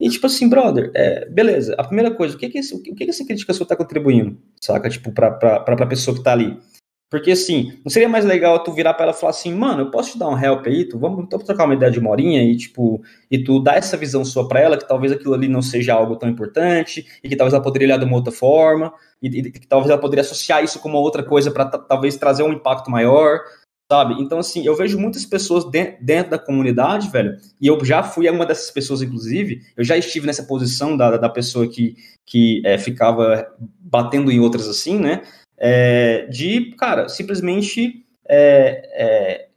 E 0.00 0.08
tipo 0.08 0.26
assim, 0.26 0.48
brother, 0.48 0.90
é, 0.94 1.28
beleza, 1.28 1.74
a 1.76 1.84
primeira 1.84 2.12
coisa, 2.14 2.36
o 2.36 2.38
que 2.38 2.48
que, 2.48 2.60
o 2.60 2.82
que 2.82 2.94
que 2.94 3.10
essa 3.10 3.24
crítica 3.24 3.52
sua 3.52 3.66
tá 3.66 3.74
contribuindo, 3.74 4.38
saca? 4.60 4.88
Tipo, 4.88 5.10
pra, 5.12 5.30
pra, 5.32 5.60
pra, 5.60 5.76
pra 5.76 5.86
pessoa 5.86 6.16
que 6.16 6.22
tá 6.22 6.32
ali. 6.32 6.56
Porque 7.10 7.30
assim, 7.30 7.72
não 7.82 7.90
seria 7.90 8.08
mais 8.08 8.24
legal 8.24 8.62
tu 8.62 8.70
virar 8.70 8.92
para 8.92 9.04
ela 9.04 9.14
e 9.14 9.18
falar 9.18 9.30
assim, 9.30 9.54
mano, 9.54 9.80
eu 9.80 9.90
posso 9.90 10.12
te 10.12 10.18
dar 10.18 10.28
um 10.28 10.38
help 10.38 10.66
aí, 10.66 10.86
tu 10.86 10.98
vamos 10.98 11.24
então, 11.24 11.38
trocar 11.38 11.64
uma 11.64 11.74
ideia 11.74 11.90
de 11.90 11.98
uma 11.98 12.10
horinha 12.10 12.42
e 12.42 12.54
tipo, 12.54 13.00
e 13.30 13.42
tu 13.42 13.60
dar 13.62 13.78
essa 13.78 13.96
visão 13.96 14.24
sua 14.26 14.46
para 14.46 14.60
ela, 14.60 14.76
que 14.76 14.86
talvez 14.86 15.10
aquilo 15.10 15.32
ali 15.32 15.48
não 15.48 15.62
seja 15.62 15.94
algo 15.94 16.16
tão 16.16 16.28
importante, 16.28 17.06
e 17.24 17.28
que 17.28 17.34
talvez 17.34 17.54
ela 17.54 17.62
poderia 17.62 17.88
olhar 17.88 17.98
de 17.98 18.04
uma 18.04 18.16
outra 18.16 18.30
forma, 18.30 18.92
e, 19.22 19.28
e 19.38 19.50
que 19.50 19.66
talvez 19.66 19.90
ela 19.90 20.00
poderia 20.00 20.20
associar 20.20 20.62
isso 20.62 20.78
com 20.80 20.88
uma 20.90 20.98
outra 20.98 21.22
coisa 21.22 21.50
para 21.50 21.64
talvez 21.64 22.14
trazer 22.16 22.42
um 22.42 22.52
impacto 22.52 22.90
maior, 22.90 23.40
sabe? 23.90 24.20
Então, 24.20 24.38
assim, 24.38 24.64
eu 24.64 24.76
vejo 24.76 24.98
muitas 24.98 25.24
pessoas 25.24 25.64
de 25.64 25.96
dentro 26.00 26.30
da 26.30 26.38
comunidade, 26.38 27.10
velho, 27.10 27.36
e 27.60 27.66
eu 27.66 27.82
já 27.84 28.02
fui 28.02 28.28
uma 28.28 28.44
dessas 28.44 28.70
pessoas, 28.70 29.02
inclusive, 29.02 29.62
eu 29.76 29.84
já 29.84 29.96
estive 29.96 30.26
nessa 30.26 30.42
posição 30.42 30.96
da, 30.96 31.16
da 31.16 31.28
pessoa 31.28 31.66
que, 31.66 31.96
que 32.26 32.62
é, 32.64 32.76
ficava 32.76 33.46
batendo 33.80 34.30
em 34.30 34.40
outras 34.40 34.68
assim, 34.68 34.98
né? 34.98 35.22
é, 35.58 36.26
de, 36.26 36.72
cara, 36.76 37.08
simplesmente 37.08 38.06
é, 38.26 38.82
é, 38.94 39.48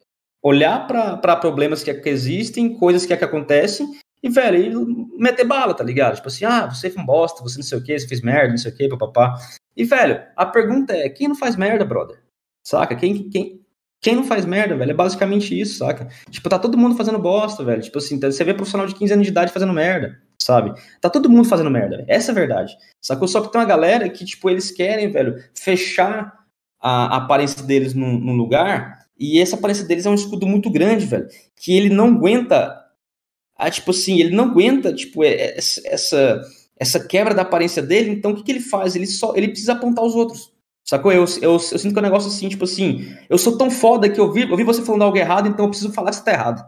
olhar 0.41 0.87
para 0.87 1.35
problemas 1.35 1.83
que, 1.83 1.93
que, 1.93 2.09
existem, 2.09 2.75
coisas 2.75 3.05
que, 3.05 3.15
que 3.15 3.23
acontecem, 3.23 3.87
e, 4.23 4.29
velho, 4.29 4.81
e 5.17 5.21
meter 5.21 5.45
bala, 5.45 5.73
tá 5.73 5.83
ligado? 5.83 6.15
Tipo 6.15 6.27
assim, 6.27 6.45
ah, 6.45 6.67
você 6.67 6.89
foi 6.89 7.01
um 7.01 7.05
bosta, 7.05 7.43
você 7.43 7.57
não 7.57 7.63
sei 7.63 7.77
o 7.77 7.83
que, 7.83 7.97
você 7.97 8.07
fez 8.07 8.21
merda, 8.21 8.49
não 8.49 8.57
sei 8.57 8.71
o 8.71 8.75
que, 8.75 8.89
papapá. 8.89 9.35
E, 9.75 9.83
velho, 9.83 10.21
a 10.35 10.45
pergunta 10.45 10.93
é, 10.93 11.09
quem 11.09 11.27
não 11.27 11.35
faz 11.35 11.55
merda, 11.55 11.85
brother? 11.85 12.19
Saca? 12.63 12.95
Quem, 12.95 13.29
quem, 13.29 13.60
quem 14.01 14.15
não 14.15 14.23
faz 14.23 14.45
merda, 14.45 14.75
velho? 14.75 14.91
É 14.91 14.95
basicamente 14.95 15.59
isso, 15.59 15.77
saca? 15.77 16.07
Tipo, 16.29 16.49
tá 16.49 16.57
todo 16.57 16.77
mundo 16.77 16.95
fazendo 16.95 17.19
bosta, 17.19 17.63
velho. 17.63 17.81
Tipo 17.81 17.99
assim, 17.99 18.19
você 18.19 18.43
vê 18.43 18.53
profissional 18.53 18.87
de 18.87 18.95
15 18.95 19.13
anos 19.13 19.25
de 19.25 19.31
idade 19.31 19.51
fazendo 19.51 19.73
merda 19.73 20.19
sabe? 20.43 20.73
Tá 20.99 21.09
todo 21.09 21.29
mundo 21.29 21.47
fazendo 21.47 21.69
merda, 21.69 22.03
essa 22.07 22.31
é 22.31 22.33
a 22.33 22.35
verdade. 22.35 22.75
Sacou? 22.99 23.27
Só 23.27 23.41
que 23.41 23.51
tem 23.51 23.61
uma 23.61 23.67
galera 23.67 24.09
que, 24.09 24.25
tipo, 24.25 24.49
eles 24.49 24.71
querem, 24.71 25.09
velho, 25.09 25.41
fechar 25.55 26.33
a, 26.79 27.17
aparência 27.17 27.63
deles 27.63 27.93
num, 27.93 28.19
num, 28.19 28.35
lugar, 28.35 29.05
e 29.17 29.39
essa 29.39 29.55
aparência 29.55 29.85
deles 29.85 30.05
é 30.05 30.09
um 30.09 30.15
escudo 30.15 30.47
muito 30.47 30.69
grande, 30.69 31.05
velho, 31.05 31.27
que 31.55 31.75
ele 31.75 31.89
não 31.89 32.07
aguenta, 32.07 32.75
ah, 33.55 33.69
tipo 33.69 33.91
assim, 33.91 34.19
ele 34.19 34.35
não 34.35 34.45
aguenta, 34.45 34.93
tipo, 34.93 35.23
essa, 35.23 36.41
essa 36.77 36.99
quebra 36.99 37.33
da 37.33 37.43
aparência 37.43 37.81
dele, 37.81 38.09
então 38.09 38.31
o 38.31 38.35
que, 38.35 38.43
que 38.43 38.51
ele 38.51 38.59
faz? 38.59 38.95
Ele 38.95 39.05
só, 39.05 39.35
ele 39.35 39.49
precisa 39.49 39.73
apontar 39.73 40.03
os 40.03 40.15
outros. 40.15 40.51
Sacou? 40.91 41.09
Eu, 41.09 41.23
eu, 41.41 41.53
eu, 41.53 41.59
sinto 41.59 41.93
que 41.93 41.99
é 41.99 42.01
um 42.01 42.03
negócio 42.03 42.27
assim, 42.27 42.49
tipo 42.49 42.65
assim, 42.65 43.15
eu 43.29 43.37
sou 43.37 43.57
tão 43.57 43.71
foda 43.71 44.09
que 44.09 44.19
eu 44.19 44.29
vi, 44.29 44.41
eu 44.41 44.57
vi 44.57 44.63
você 44.65 44.81
falando 44.81 45.03
algo 45.03 45.15
errado, 45.15 45.47
então 45.47 45.63
eu 45.63 45.69
preciso 45.69 45.93
falar 45.93 46.09
que 46.09 46.17
você 46.17 46.23
tá 46.25 46.33
errado. 46.33 46.65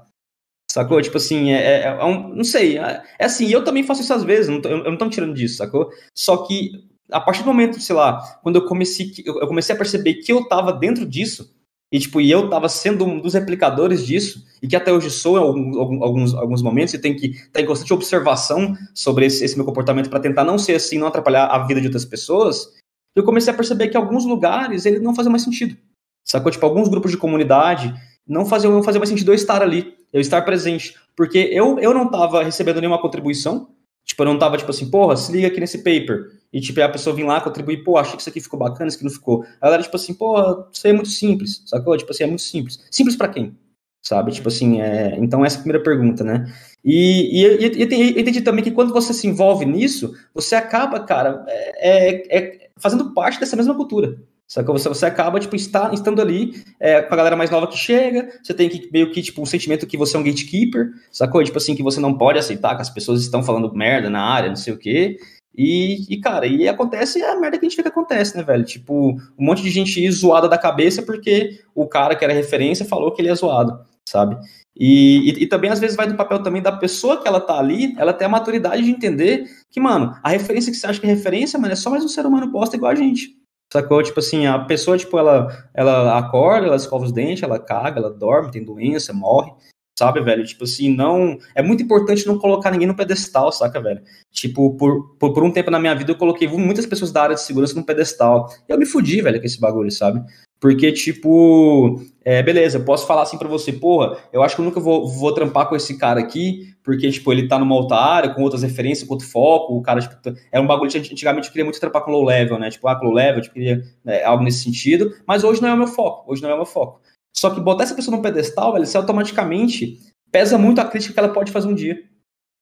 Sacou? 0.71 1.01
Tipo 1.01 1.17
assim, 1.17 1.51
é, 1.51 1.81
é, 1.81 1.83
é 1.87 2.05
um. 2.05 2.29
Não 2.29 2.43
sei. 2.45 2.77
É, 2.77 3.03
é, 3.19 3.25
assim, 3.25 3.49
eu 3.49 3.65
também 3.65 3.83
faço 3.83 3.99
isso 3.99 4.13
às 4.13 4.23
vezes, 4.23 4.47
não 4.47 4.61
tô, 4.61 4.69
eu, 4.69 4.77
eu 4.77 4.91
não 4.91 4.97
tô 4.97 5.03
me 5.03 5.11
tirando 5.11 5.33
disso, 5.33 5.57
sacou? 5.57 5.89
Só 6.15 6.37
que 6.37 6.71
a 7.11 7.19
partir 7.19 7.41
do 7.41 7.47
momento, 7.47 7.81
sei 7.81 7.97
lá, 7.97 8.39
quando 8.41 8.55
eu 8.55 8.65
comecei, 8.65 9.11
eu 9.25 9.45
comecei 9.45 9.75
a 9.75 9.77
perceber 9.77 10.13
que 10.13 10.31
eu 10.31 10.47
tava 10.47 10.71
dentro 10.71 11.05
disso, 11.05 11.53
e 11.91 11.99
tipo, 11.99 12.21
e 12.21 12.31
eu 12.31 12.49
tava 12.49 12.69
sendo 12.69 13.03
um 13.03 13.19
dos 13.19 13.33
replicadores 13.33 14.07
disso, 14.07 14.41
e 14.61 14.69
que 14.69 14.75
até 14.77 14.93
hoje 14.93 15.11
sou 15.11 15.37
em 15.37 15.77
alguns, 16.01 16.33
alguns 16.33 16.61
momentos, 16.61 16.93
e 16.93 16.97
tenho 16.97 17.17
que 17.17 17.31
estar 17.31 17.51
tá 17.51 17.61
em 17.61 17.65
constante 17.65 17.93
observação 17.93 18.73
sobre 18.95 19.25
esse, 19.25 19.43
esse 19.43 19.57
meu 19.57 19.65
comportamento 19.65 20.09
para 20.09 20.21
tentar 20.21 20.45
não 20.45 20.57
ser 20.57 20.75
assim, 20.75 20.97
não 20.97 21.07
atrapalhar 21.07 21.47
a 21.47 21.67
vida 21.67 21.81
de 21.81 21.87
outras 21.87 22.05
pessoas, 22.05 22.69
eu 23.15 23.23
comecei 23.23 23.53
a 23.53 23.55
perceber 23.55 23.89
que 23.89 23.97
alguns 23.97 24.25
lugares 24.25 24.85
ele 24.85 24.99
não 24.99 25.15
fazem 25.15 25.31
mais 25.31 25.43
sentido. 25.43 25.77
Sacou? 26.23 26.51
Tipo, 26.51 26.65
alguns 26.65 26.87
grupos 26.87 27.11
de 27.11 27.17
comunidade 27.17 27.93
não 28.27 28.45
faziam, 28.45 28.71
não 28.71 28.83
fazia 28.83 28.99
mais 28.99 29.09
sentido 29.09 29.31
eu 29.31 29.35
estar 29.35 29.61
ali 29.61 29.93
eu 30.13 30.21
estar 30.21 30.43
presente. 30.43 30.95
Porque 31.17 31.39
eu, 31.51 31.79
eu 31.79 31.91
não 31.91 32.05
estava 32.05 32.43
recebendo 32.43 32.79
nenhuma 32.79 33.01
contribuição, 33.01 33.67
Tipo, 34.05 34.23
eu 34.23 34.25
não 34.25 34.37
tava, 34.37 34.57
tipo 34.57 34.69
assim, 34.69 34.89
porra, 34.89 35.15
se 35.15 35.31
liga 35.31 35.47
aqui 35.47 35.59
nesse 35.59 35.77
paper. 35.77 36.29
E, 36.51 36.59
tipo, 36.59 36.81
a 36.81 36.89
pessoa 36.89 37.15
vir 37.15 37.23
lá 37.23 37.39
contribuir, 37.39 37.83
pô, 37.83 37.97
achei 37.97 38.15
que 38.15 38.21
isso 38.21 38.29
aqui 38.29 38.41
ficou 38.41 38.59
bacana, 38.59 38.87
isso 38.89 38.97
aqui 38.97 39.05
não 39.05 39.11
ficou. 39.11 39.45
A 39.61 39.65
galera, 39.65 39.81
tipo 39.81 39.95
assim, 39.95 40.13
porra, 40.13 40.67
isso 40.71 40.85
aí 40.85 40.91
é 40.91 40.93
muito 40.93 41.09
simples, 41.09 41.63
sacou? 41.65 41.97
Tipo 41.97 42.11
assim, 42.11 42.23
é 42.23 42.27
muito 42.27 42.41
simples. 42.41 42.85
Simples 42.91 43.15
para 43.15 43.29
quem? 43.29 43.55
Sabe? 44.01 44.33
Tipo 44.33 44.49
assim, 44.49 44.81
é... 44.81 45.17
então 45.19 45.45
essa 45.45 45.55
é 45.55 45.59
a 45.59 45.61
primeira 45.61 45.83
pergunta, 45.83 46.21
né? 46.23 46.53
E, 46.83 47.41
e, 47.41 47.65
e, 47.65 48.15
e 48.17 48.19
entendi 48.19 48.41
também 48.41 48.61
que 48.61 48.71
quando 48.71 48.91
você 48.91 49.13
se 49.13 49.25
envolve 49.25 49.65
nisso, 49.65 50.13
você 50.33 50.55
acaba, 50.55 50.99
cara, 50.99 51.45
é, 51.47 52.37
é, 52.37 52.37
é 52.37 52.62
fazendo 52.79 53.13
parte 53.13 53.39
dessa 53.39 53.55
mesma 53.55 53.75
cultura. 53.75 54.17
Sacou? 54.47 54.77
Você, 54.77 54.89
você 54.89 55.05
acaba, 55.05 55.39
tipo, 55.39 55.55
estando 55.55 56.21
ali 56.21 56.63
é, 56.79 57.01
com 57.01 57.13
a 57.13 57.17
galera 57.17 57.35
mais 57.35 57.49
nova 57.49 57.67
que 57.67 57.77
chega, 57.77 58.29
você 58.43 58.53
tem 58.53 58.69
que, 58.69 58.89
meio 58.91 59.11
que, 59.11 59.21
tipo, 59.21 59.41
um 59.41 59.45
sentimento 59.45 59.87
que 59.87 59.97
você 59.97 60.15
é 60.15 60.19
um 60.19 60.23
gatekeeper, 60.23 60.91
sacou? 61.11 61.43
Tipo 61.43 61.57
assim, 61.57 61.75
que 61.75 61.81
você 61.81 61.99
não 61.99 62.17
pode 62.17 62.37
aceitar 62.37 62.75
que 62.75 62.81
as 62.81 62.89
pessoas 62.89 63.21
estão 63.21 63.41
falando 63.41 63.73
merda 63.73 64.09
na 64.09 64.21
área, 64.21 64.49
não 64.49 64.55
sei 64.55 64.73
o 64.73 64.77
quê. 64.77 65.17
E, 65.55 66.05
e, 66.11 66.19
cara, 66.19 66.45
e 66.45 66.67
acontece 66.67 67.21
a 67.23 67.39
merda 67.39 67.57
que 67.57 67.65
a 67.65 67.69
gente 67.69 67.77
vê 67.77 67.83
que 67.83 67.89
acontece, 67.89 68.35
né, 68.35 68.43
velho? 68.43 68.63
Tipo, 68.63 69.11
um 69.11 69.45
monte 69.45 69.61
de 69.61 69.69
gente 69.69 70.11
zoada 70.11 70.49
da 70.49 70.57
cabeça 70.57 71.01
porque 71.01 71.59
o 71.73 71.87
cara 71.87 72.15
que 72.15 72.23
era 72.23 72.33
referência 72.33 72.85
falou 72.85 73.11
que 73.11 73.21
ele 73.21 73.29
é 73.29 73.35
zoado, 73.35 73.79
sabe? 74.07 74.35
E, 74.75 75.29
e, 75.29 75.43
e, 75.43 75.47
também, 75.47 75.69
às 75.69 75.79
vezes, 75.79 75.95
vai 75.95 76.07
do 76.07 76.15
papel 76.15 76.41
também 76.41 76.61
da 76.61 76.71
pessoa 76.71 77.21
que 77.21 77.27
ela 77.27 77.39
tá 77.39 77.57
ali, 77.59 77.95
ela 77.97 78.13
tem 78.13 78.25
a 78.25 78.29
maturidade 78.29 78.83
de 78.83 78.89
entender 78.89 79.45
que, 79.69 79.79
mano, 79.79 80.17
a 80.23 80.29
referência 80.29 80.71
que 80.71 80.77
você 80.77 80.87
acha 80.87 80.99
que 80.99 81.05
é 81.05 81.09
referência, 81.09 81.59
mano, 81.59 81.73
é 81.73 81.75
só 81.75 81.89
mais 81.89 82.03
um 82.03 82.07
ser 82.07 82.25
humano 82.25 82.51
posta 82.51 82.75
igual 82.75 82.91
a 82.91 82.95
gente. 82.95 83.37
Sacou? 83.71 84.03
Tipo 84.03 84.19
assim, 84.19 84.45
a 84.45 84.59
pessoa, 84.59 84.97
tipo, 84.97 85.17
ela, 85.17 85.47
ela 85.73 86.17
acorda, 86.17 86.67
ela 86.67 86.75
escova 86.75 87.05
os 87.05 87.11
dentes, 87.11 87.43
ela 87.43 87.59
caga, 87.59 87.99
ela 87.99 88.11
dorme, 88.11 88.51
tem 88.51 88.63
doença, 88.63 89.13
morre, 89.13 89.51
sabe, 89.97 90.21
velho? 90.21 90.45
Tipo 90.45 90.63
assim, 90.63 90.95
não. 90.95 91.37
É 91.55 91.61
muito 91.61 91.81
importante 91.81 92.27
não 92.27 92.37
colocar 92.37 92.69
ninguém 92.69 92.87
no 92.87 92.95
pedestal, 92.95 93.51
saca, 93.51 93.81
velho? 93.81 94.01
Tipo, 94.31 94.75
por, 94.75 95.15
por, 95.17 95.33
por 95.33 95.43
um 95.43 95.51
tempo 95.51 95.71
na 95.71 95.79
minha 95.79 95.95
vida 95.95 96.11
eu 96.11 96.17
coloquei 96.17 96.47
muitas 96.47 96.85
pessoas 96.85 97.11
da 97.11 97.23
área 97.23 97.35
de 97.35 97.41
segurança 97.41 97.75
no 97.75 97.85
pedestal. 97.85 98.47
E 98.69 98.71
eu 98.71 98.77
me 98.77 98.85
fudi, 98.85 99.21
velho, 99.21 99.39
com 99.39 99.45
esse 99.45 99.59
bagulho, 99.59 99.91
sabe? 99.91 100.23
Porque, 100.63 100.93
tipo, 100.93 102.01
é, 102.23 102.41
beleza, 102.41 102.77
eu 102.77 102.85
posso 102.85 103.05
falar 103.05 103.23
assim 103.23 103.37
pra 103.37 103.49
você, 103.49 103.73
porra, 103.73 104.17
eu 104.31 104.41
acho 104.41 104.55
que 104.55 104.61
eu 104.61 104.65
nunca 104.65 104.79
vou, 104.79 105.05
vou 105.09 105.33
trampar 105.33 105.67
com 105.67 105.75
esse 105.75 105.97
cara 105.97 106.21
aqui, 106.21 106.73
porque, 106.81 107.11
tipo, 107.11 107.33
ele 107.33 107.49
tá 107.49 107.59
numa 107.59 107.75
outra 107.75 107.97
área, 107.97 108.33
com 108.33 108.41
outras 108.41 108.63
referências, 108.63 109.05
com 109.05 109.13
outro 109.13 109.27
foco, 109.27 109.75
o 109.75 109.81
cara, 109.81 109.99
tipo, 109.99 110.15
era 110.25 110.37
é 110.53 110.61
um 110.61 110.65
bagulho 110.65 110.89
que 110.89 110.97
antigamente 110.97 111.47
eu 111.47 111.51
queria 111.51 111.65
muito 111.65 111.81
trampar 111.81 112.01
com 112.05 112.11
low 112.11 112.23
level, 112.23 112.57
né? 112.57 112.69
Tipo, 112.69 112.87
ah, 112.87 112.97
low 113.03 113.11
level, 113.11 113.39
eu 113.39 113.41
tipo, 113.41 113.55
queria 113.55 113.83
né, 114.05 114.23
algo 114.23 114.41
nesse 114.41 114.63
sentido, 114.63 115.13
mas 115.27 115.43
hoje 115.43 115.61
não 115.61 115.67
é 115.67 115.73
o 115.73 115.77
meu 115.77 115.87
foco, 115.87 116.31
hoje 116.31 116.41
não 116.41 116.49
é 116.49 116.53
o 116.53 116.57
meu 116.59 116.65
foco. 116.65 117.01
Só 117.35 117.49
que 117.49 117.59
botar 117.59 117.83
essa 117.83 117.95
pessoa 117.95 118.15
no 118.15 118.23
pedestal, 118.23 118.71
velho, 118.71 118.85
você 118.85 118.95
automaticamente 118.95 119.99
pesa 120.31 120.57
muito 120.57 120.79
a 120.79 120.85
crítica 120.85 121.13
que 121.13 121.19
ela 121.19 121.33
pode 121.33 121.51
fazer 121.51 121.67
um 121.67 121.75
dia, 121.75 122.01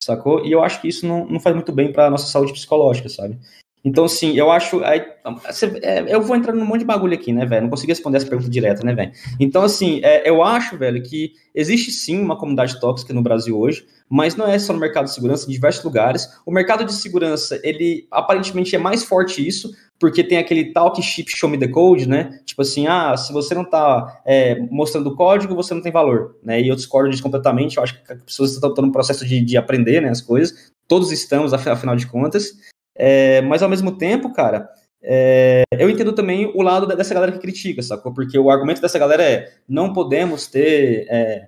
sacou? 0.04 0.44
E 0.44 0.52
eu 0.52 0.64
acho 0.64 0.82
que 0.82 0.88
isso 0.88 1.06
não, 1.06 1.28
não 1.28 1.40
faz 1.40 1.56
muito 1.56 1.72
bem 1.72 1.94
pra 1.94 2.10
nossa 2.10 2.26
saúde 2.26 2.52
psicológica, 2.52 3.10
sabe? 3.10 3.38
Então, 3.84 4.06
assim, 4.06 4.38
eu 4.38 4.52
acho. 4.52 4.84
Aí, 4.84 5.04
é, 5.82 6.14
eu 6.14 6.22
vou 6.22 6.36
entrar 6.36 6.54
num 6.54 6.66
monte 6.66 6.82
de 6.82 6.86
bagulho 6.86 7.14
aqui, 7.14 7.34
né, 7.34 7.46
velho? 7.46 7.64
Não 7.64 7.70
consegui 7.70 7.92
responder 7.92 8.18
essa 8.18 8.28
pergunta 8.28 8.50
direta, 8.50 8.84
né, 8.84 8.94
velho? 8.94 9.12
Então, 9.40 9.64
assim, 9.64 10.00
é, 10.04 10.30
eu 10.30 10.44
acho, 10.44 10.78
velho, 10.78 11.02
que 11.02 11.34
existe 11.54 11.92
sim 11.92 12.20
uma 12.20 12.38
comunidade 12.38 12.80
tóxica 12.80 13.14
no 13.14 13.24
Brasil 13.24 13.60
hoje, 13.60 13.86
mas 14.08 14.36
não 14.36 14.48
é 14.48 14.60
só 14.60 14.72
no 14.72 14.80
mercado 14.80 15.06
de 15.06 15.14
segurança, 15.14 15.48
em 15.48 15.54
diversos 15.54 15.84
lugares. 15.84 16.28
O 16.46 16.52
mercado 16.52 16.86
de 16.86 16.94
segurança, 16.94 17.60
ele 17.64 18.08
aparentemente 18.12 18.76
é 18.76 18.80
mais 18.80 19.04
forte 19.04 19.46
isso, 19.46 19.72
porque 20.00 20.24
tem 20.24 20.38
aquele 20.38 20.74
talk 20.74 21.02
chip 21.02 21.32
show 21.32 21.50
me 21.50 21.58
the 21.58 21.68
code, 21.68 22.08
né? 22.08 22.40
Tipo 22.46 22.62
assim, 22.62 22.88
ah, 22.88 23.16
se 23.16 23.32
você 23.32 23.54
não 23.54 23.64
tá 23.64 24.22
é, 24.26 24.60
mostrando 24.70 25.08
o 25.08 25.16
código, 25.16 25.56
você 25.56 25.74
não 25.74 25.82
tem 25.82 25.92
valor, 25.92 26.36
né? 26.44 26.62
E 26.62 26.68
eu 26.68 26.76
discordo 26.76 27.10
disso 27.10 27.24
completamente. 27.24 27.78
Eu 27.78 27.84
acho 27.84 28.04
que 28.04 28.14
as 28.14 28.22
pessoas 28.22 28.54
estão 28.54 28.74
no 28.78 28.92
processo 28.92 29.26
de, 29.26 29.42
de 29.42 29.58
aprender, 29.58 30.02
né, 30.02 30.10
as 30.10 30.22
coisas. 30.22 30.72
Todos 30.88 31.12
estamos, 31.12 31.54
afinal 31.54 31.96
de 31.96 32.08
contas. 32.08 32.52
É, 33.04 33.42
mas 33.42 33.64
ao 33.64 33.70
mesmo 33.70 33.98
tempo, 33.98 34.32
cara, 34.32 34.70
é, 35.02 35.64
eu 35.72 35.90
entendo 35.90 36.14
também 36.14 36.52
o 36.56 36.62
lado 36.62 36.86
dessa 36.86 37.16
galera 37.16 37.32
que 37.32 37.40
critica, 37.40 37.82
sacou? 37.82 38.14
Porque 38.14 38.38
o 38.38 38.52
argumento 38.52 38.80
dessa 38.80 39.00
galera 39.00 39.24
é: 39.24 39.52
não 39.68 39.92
podemos 39.92 40.46
ter, 40.46 41.08
é, 41.10 41.48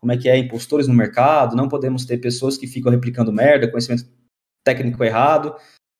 como 0.00 0.12
é 0.12 0.16
que 0.16 0.28
é, 0.28 0.38
impostores 0.38 0.86
no 0.86 0.94
mercado, 0.94 1.56
não 1.56 1.68
podemos 1.68 2.04
ter 2.04 2.18
pessoas 2.18 2.56
que 2.56 2.68
ficam 2.68 2.92
replicando 2.92 3.32
merda, 3.32 3.68
conhecimento 3.68 4.06
técnico 4.62 5.02
errado. 5.02 5.52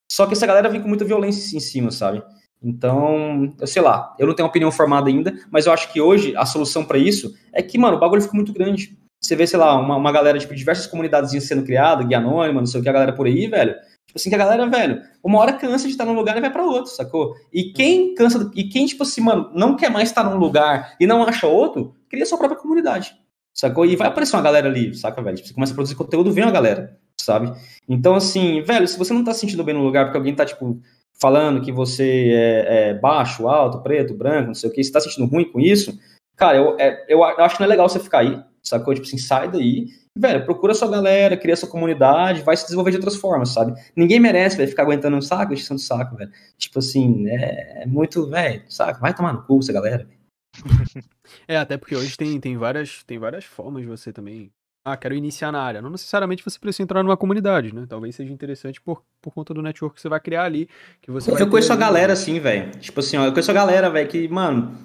Só 0.08 0.26
que 0.26 0.34
essa 0.34 0.46
galera 0.46 0.68
vem 0.68 0.80
com 0.80 0.86
muita 0.86 1.04
violência 1.04 1.56
em 1.56 1.60
cima, 1.60 1.90
sabe? 1.90 2.22
Então, 2.62 3.52
eu 3.60 3.66
sei 3.66 3.82
lá, 3.82 4.14
eu 4.16 4.28
não 4.28 4.34
tenho 4.34 4.48
opinião 4.48 4.70
formada 4.70 5.08
ainda, 5.08 5.34
mas 5.50 5.66
eu 5.66 5.72
acho 5.72 5.92
que 5.92 6.00
hoje 6.00 6.36
a 6.36 6.46
solução 6.46 6.84
para 6.84 6.98
isso 6.98 7.34
é 7.52 7.60
que, 7.60 7.76
mano, 7.76 7.96
o 7.96 8.00
bagulho 8.00 8.22
ficou 8.22 8.36
muito 8.36 8.52
grande. 8.52 8.96
Você 9.20 9.34
vê, 9.34 9.44
sei 9.44 9.58
lá, 9.58 9.76
uma, 9.76 9.96
uma 9.96 10.12
galera, 10.12 10.38
tipo, 10.38 10.54
diversas 10.54 10.86
comunidades 10.86 11.32
sendo 11.44 11.64
criadas, 11.64 12.06
guia 12.06 12.18
anônima, 12.18 12.60
não 12.60 12.66
sei 12.66 12.78
o 12.78 12.82
que, 12.82 12.88
a 12.88 12.92
galera 12.92 13.12
por 13.12 13.26
aí, 13.26 13.48
velho 13.48 13.74
Tipo 14.06 14.18
assim, 14.18 14.28
que 14.28 14.34
a 14.36 14.38
galera, 14.38 14.68
velho, 14.68 15.02
uma 15.22 15.38
hora 15.40 15.52
cansa 15.52 15.86
de 15.86 15.92
estar 15.92 16.04
num 16.04 16.14
lugar 16.14 16.36
e 16.36 16.40
vai 16.40 16.50
para 16.50 16.62
outro, 16.62 16.92
sacou? 16.92 17.34
E 17.52 17.72
quem 17.72 18.14
cansa, 18.14 18.50
e 18.54 18.64
quem, 18.64 18.86
tipo 18.86 19.02
assim, 19.02 19.20
mano, 19.20 19.50
não 19.54 19.76
quer 19.76 19.90
mais 19.90 20.08
estar 20.08 20.22
num 20.22 20.36
lugar 20.36 20.94
e 21.00 21.06
não 21.06 21.22
acha 21.24 21.46
outro, 21.46 21.96
cria 22.08 22.24
sua 22.24 22.38
própria 22.38 22.60
comunidade, 22.60 23.16
sacou? 23.52 23.84
E 23.84 23.96
vai 23.96 24.08
aparecer 24.08 24.36
uma 24.36 24.42
galera 24.42 24.68
ali, 24.68 24.94
saca, 24.94 25.22
velho? 25.22 25.36
Tipo, 25.36 25.48
você 25.48 25.54
começa 25.54 25.72
a 25.72 25.74
produzir 25.74 25.96
conteúdo, 25.96 26.32
vem 26.32 26.44
uma 26.44 26.52
galera, 26.52 26.96
sabe? 27.20 27.52
Então, 27.88 28.14
assim, 28.14 28.62
velho, 28.62 28.86
se 28.86 28.98
você 28.98 29.12
não 29.12 29.24
tá 29.24 29.34
se 29.34 29.40
sentindo 29.40 29.64
bem 29.64 29.74
no 29.74 29.82
lugar 29.82 30.04
porque 30.04 30.18
alguém 30.18 30.34
tá, 30.34 30.44
tipo, 30.44 30.80
falando 31.20 31.60
que 31.60 31.72
você 31.72 32.30
é, 32.32 32.90
é 32.90 32.94
baixo, 32.94 33.48
alto, 33.48 33.82
preto, 33.82 34.14
branco, 34.14 34.48
não 34.48 34.54
sei 34.54 34.70
o 34.70 34.72
que, 34.72 34.82
você 34.82 34.92
tá 34.92 35.00
sentindo 35.00 35.26
ruim 35.26 35.50
com 35.50 35.58
isso, 35.58 35.98
cara, 36.36 36.56
eu, 36.56 36.76
é, 36.78 37.04
eu 37.08 37.24
acho 37.24 37.56
que 37.56 37.60
não 37.60 37.66
é 37.66 37.70
legal 37.70 37.88
você 37.88 37.98
ficar 37.98 38.18
aí, 38.20 38.40
sacou? 38.66 38.94
Tipo 38.94 39.06
assim, 39.06 39.18
sai 39.18 39.50
daí 39.50 39.88
velho, 40.16 40.44
procura 40.44 40.74
sua 40.74 40.88
galera, 40.88 41.36
cria 41.36 41.56
sua 41.56 41.68
comunidade, 41.68 42.42
vai 42.42 42.56
se 42.56 42.64
desenvolver 42.64 42.92
de 42.92 42.98
outras 42.98 43.16
formas, 43.16 43.50
sabe? 43.50 43.74
Ninguém 43.96 44.20
merece, 44.20 44.56
velho, 44.56 44.68
ficar 44.68 44.84
aguentando 44.84 45.16
um 45.16 45.22
saco, 45.22 45.52
enchendo 45.52 45.80
o 45.80 45.82
saco, 45.82 46.16
velho. 46.16 46.30
Tipo 46.56 46.78
assim, 46.78 47.28
é, 47.28 47.82
é 47.82 47.86
muito, 47.86 48.28
velho, 48.28 48.62
saco, 48.68 49.00
vai 49.00 49.12
tomar 49.12 49.32
no 49.32 49.42
cu 49.42 49.58
essa 49.58 49.72
galera, 49.72 50.04
velho. 50.04 50.24
é, 51.48 51.56
até 51.56 51.76
porque 51.76 51.96
hoje 51.96 52.16
tem, 52.16 52.38
tem, 52.38 52.56
várias, 52.56 53.02
tem 53.02 53.18
várias 53.18 53.44
formas 53.44 53.82
de 53.82 53.88
você 53.88 54.12
também. 54.12 54.50
Ah, 54.86 54.98
quero 54.98 55.14
iniciar 55.14 55.50
na 55.50 55.62
área. 55.62 55.80
Não 55.80 55.88
necessariamente 55.88 56.44
você 56.44 56.58
precisa 56.58 56.82
entrar 56.82 57.02
numa 57.02 57.16
comunidade, 57.16 57.74
né? 57.74 57.86
Talvez 57.88 58.14
seja 58.14 58.30
interessante 58.30 58.78
por, 58.82 59.02
por 59.20 59.32
conta 59.32 59.54
do 59.54 59.62
network 59.62 59.96
que 59.96 60.02
você 60.02 60.10
vai 60.10 60.20
criar 60.20 60.44
ali. 60.44 60.68
Que 61.00 61.10
você 61.10 61.30
eu 61.32 61.48
conheço 61.48 61.72
a 61.72 61.76
galera 61.76 62.12
assim, 62.12 62.38
velho. 62.38 62.70
Tipo 62.72 63.00
assim, 63.00 63.16
ó, 63.16 63.24
eu 63.24 63.32
conheço 63.32 63.50
a 63.50 63.54
galera, 63.54 63.88
velho, 63.88 64.06
que, 64.06 64.28
mano, 64.28 64.76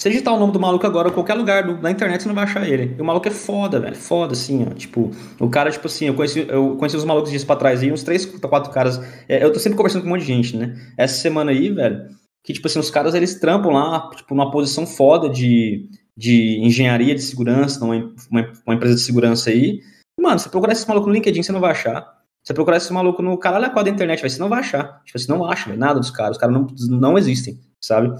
se 0.00 0.08
digitar 0.08 0.32
o 0.32 0.38
nome 0.38 0.50
do 0.50 0.58
maluco 0.58 0.86
agora, 0.86 1.10
qualquer 1.10 1.34
lugar 1.34 1.62
do, 1.62 1.76
na 1.76 1.90
internet 1.90 2.22
você 2.22 2.28
não 2.28 2.34
vai 2.34 2.44
achar 2.44 2.66
ele. 2.66 2.96
E 2.96 3.02
o 3.02 3.04
maluco 3.04 3.28
é 3.28 3.30
foda, 3.30 3.78
velho. 3.78 3.94
Foda, 3.94 4.32
assim, 4.32 4.66
ó. 4.66 4.72
Tipo, 4.72 5.10
o 5.38 5.50
cara, 5.50 5.70
tipo 5.70 5.86
assim, 5.86 6.06
eu 6.06 6.14
conheci, 6.14 6.46
eu 6.48 6.74
conheci 6.76 6.96
os 6.96 7.04
malucos 7.04 7.28
dias 7.28 7.44
pra 7.44 7.54
trás 7.54 7.82
aí, 7.82 7.92
uns 7.92 8.02
três, 8.02 8.24
quatro 8.24 8.72
caras. 8.72 8.98
É, 9.28 9.44
eu 9.44 9.52
tô 9.52 9.58
sempre 9.58 9.76
conversando 9.76 10.00
com 10.00 10.08
um 10.08 10.12
monte 10.12 10.22
de 10.22 10.26
gente, 10.28 10.56
né? 10.56 10.74
Essa 10.96 11.20
semana 11.20 11.50
aí, 11.50 11.68
velho, 11.68 12.08
que, 12.42 12.54
tipo 12.54 12.66
assim, 12.66 12.78
os 12.78 12.90
caras 12.90 13.14
eles 13.14 13.38
trampam 13.38 13.72
lá, 13.72 14.08
tipo, 14.16 14.34
numa 14.34 14.50
posição 14.50 14.86
foda 14.86 15.28
de, 15.28 15.86
de 16.16 16.58
engenharia 16.62 17.14
de 17.14 17.20
segurança, 17.20 17.78
numa 17.80 17.96
uma, 18.30 18.52
uma 18.64 18.74
empresa 18.76 18.94
de 18.94 19.02
segurança 19.02 19.50
aí. 19.50 19.80
Mano, 20.18 20.38
você 20.38 20.48
procurar 20.48 20.72
esse 20.72 20.88
maluco 20.88 21.08
no 21.08 21.12
LinkedIn, 21.12 21.42
você 21.42 21.52
não 21.52 21.60
vai 21.60 21.72
achar. 21.72 22.10
Você 22.42 22.54
procurar 22.54 22.78
esse 22.78 22.90
maluco 22.90 23.20
no 23.20 23.36
caralho 23.36 23.66
a 23.66 23.68
quadra 23.68 23.92
da 23.92 23.96
internet, 23.96 24.22
você 24.22 24.38
não 24.38 24.48
vai 24.48 24.60
achar. 24.60 25.02
Tipo, 25.04 25.18
você 25.18 25.30
não 25.30 25.44
acha, 25.44 25.66
véio, 25.66 25.78
nada 25.78 26.00
dos 26.00 26.10
caras. 26.10 26.38
Os 26.38 26.40
caras 26.40 26.54
não, 26.54 26.66
não 26.88 27.18
existem, 27.18 27.60
sabe? 27.78 28.14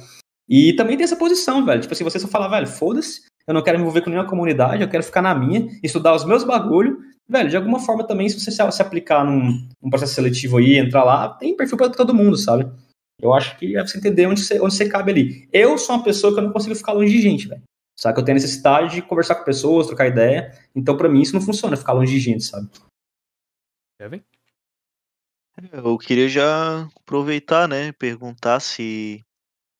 E 0.51 0.73
também 0.73 0.97
tem 0.97 1.05
essa 1.05 1.15
posição, 1.15 1.65
velho. 1.65 1.81
Tipo 1.81 1.95
assim, 1.95 2.03
você 2.03 2.19
só 2.19 2.27
fala, 2.27 2.49
velho, 2.49 2.67
foda-se, 2.67 3.23
eu 3.47 3.55
não 3.55 3.63
quero 3.63 3.79
me 3.79 3.83
envolver 3.83 4.01
com 4.01 4.11
nenhuma 4.11 4.29
comunidade, 4.29 4.83
eu 4.83 4.89
quero 4.89 5.05
ficar 5.05 5.23
na 5.23 5.33
minha, 5.33 5.69
estudar 5.81 6.13
os 6.13 6.25
meus 6.25 6.43
bagulho. 6.43 6.99
Velho, 7.29 7.49
de 7.49 7.57
alguma 7.57 7.79
forma 7.79 8.05
também, 8.05 8.29
se 8.29 8.41
você 8.41 8.51
se 8.51 8.83
aplicar 8.83 9.25
num, 9.25 9.69
num 9.81 9.89
processo 9.89 10.15
seletivo 10.15 10.57
aí, 10.57 10.77
entrar 10.77 11.05
lá, 11.05 11.29
tem 11.29 11.57
perfil 11.57 11.79
para 11.79 11.91
todo 11.91 12.13
mundo, 12.13 12.37
sabe? 12.37 12.69
Eu 13.23 13.33
acho 13.33 13.57
que 13.57 13.77
é 13.77 13.87
você 13.87 13.99
entender 13.99 14.27
onde 14.27 14.43
você, 14.43 14.61
onde 14.61 14.75
você 14.75 14.89
cabe 14.89 15.13
ali. 15.13 15.49
Eu 15.53 15.79
sou 15.79 15.95
uma 15.95 16.03
pessoa 16.03 16.33
que 16.33 16.41
eu 16.41 16.45
não 16.45 16.53
consigo 16.53 16.75
ficar 16.75 16.93
longe 16.93 17.13
de 17.13 17.23
gente, 17.23 17.47
velho. 17.47 17.63
Sabe? 17.97 18.15
Que 18.15 18.21
eu 18.21 18.25
tenho 18.25 18.35
necessidade 18.35 18.95
de 18.95 19.03
conversar 19.03 19.37
com 19.37 19.45
pessoas, 19.45 19.87
trocar 19.87 20.09
ideia. 20.09 20.53
Então, 20.75 20.97
para 20.97 21.09
mim, 21.09 21.21
isso 21.21 21.35
não 21.35 21.41
funciona, 21.41 21.77
ficar 21.77 21.93
longe 21.93 22.13
de 22.13 22.19
gente, 22.19 22.43
sabe? 22.43 22.69
Kevin? 24.01 24.23
Eu 25.73 25.99
queria 25.99 26.29
já 26.29 26.89
aproveitar, 26.97 27.69
né? 27.69 27.93
Perguntar 27.93 28.59
se 28.61 29.23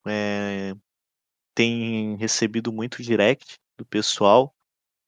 é, 0.07 0.73
tem 1.53 2.15
recebido 2.17 2.71
muito 2.71 3.01
direct 3.01 3.57
do 3.77 3.85
pessoal. 3.85 4.53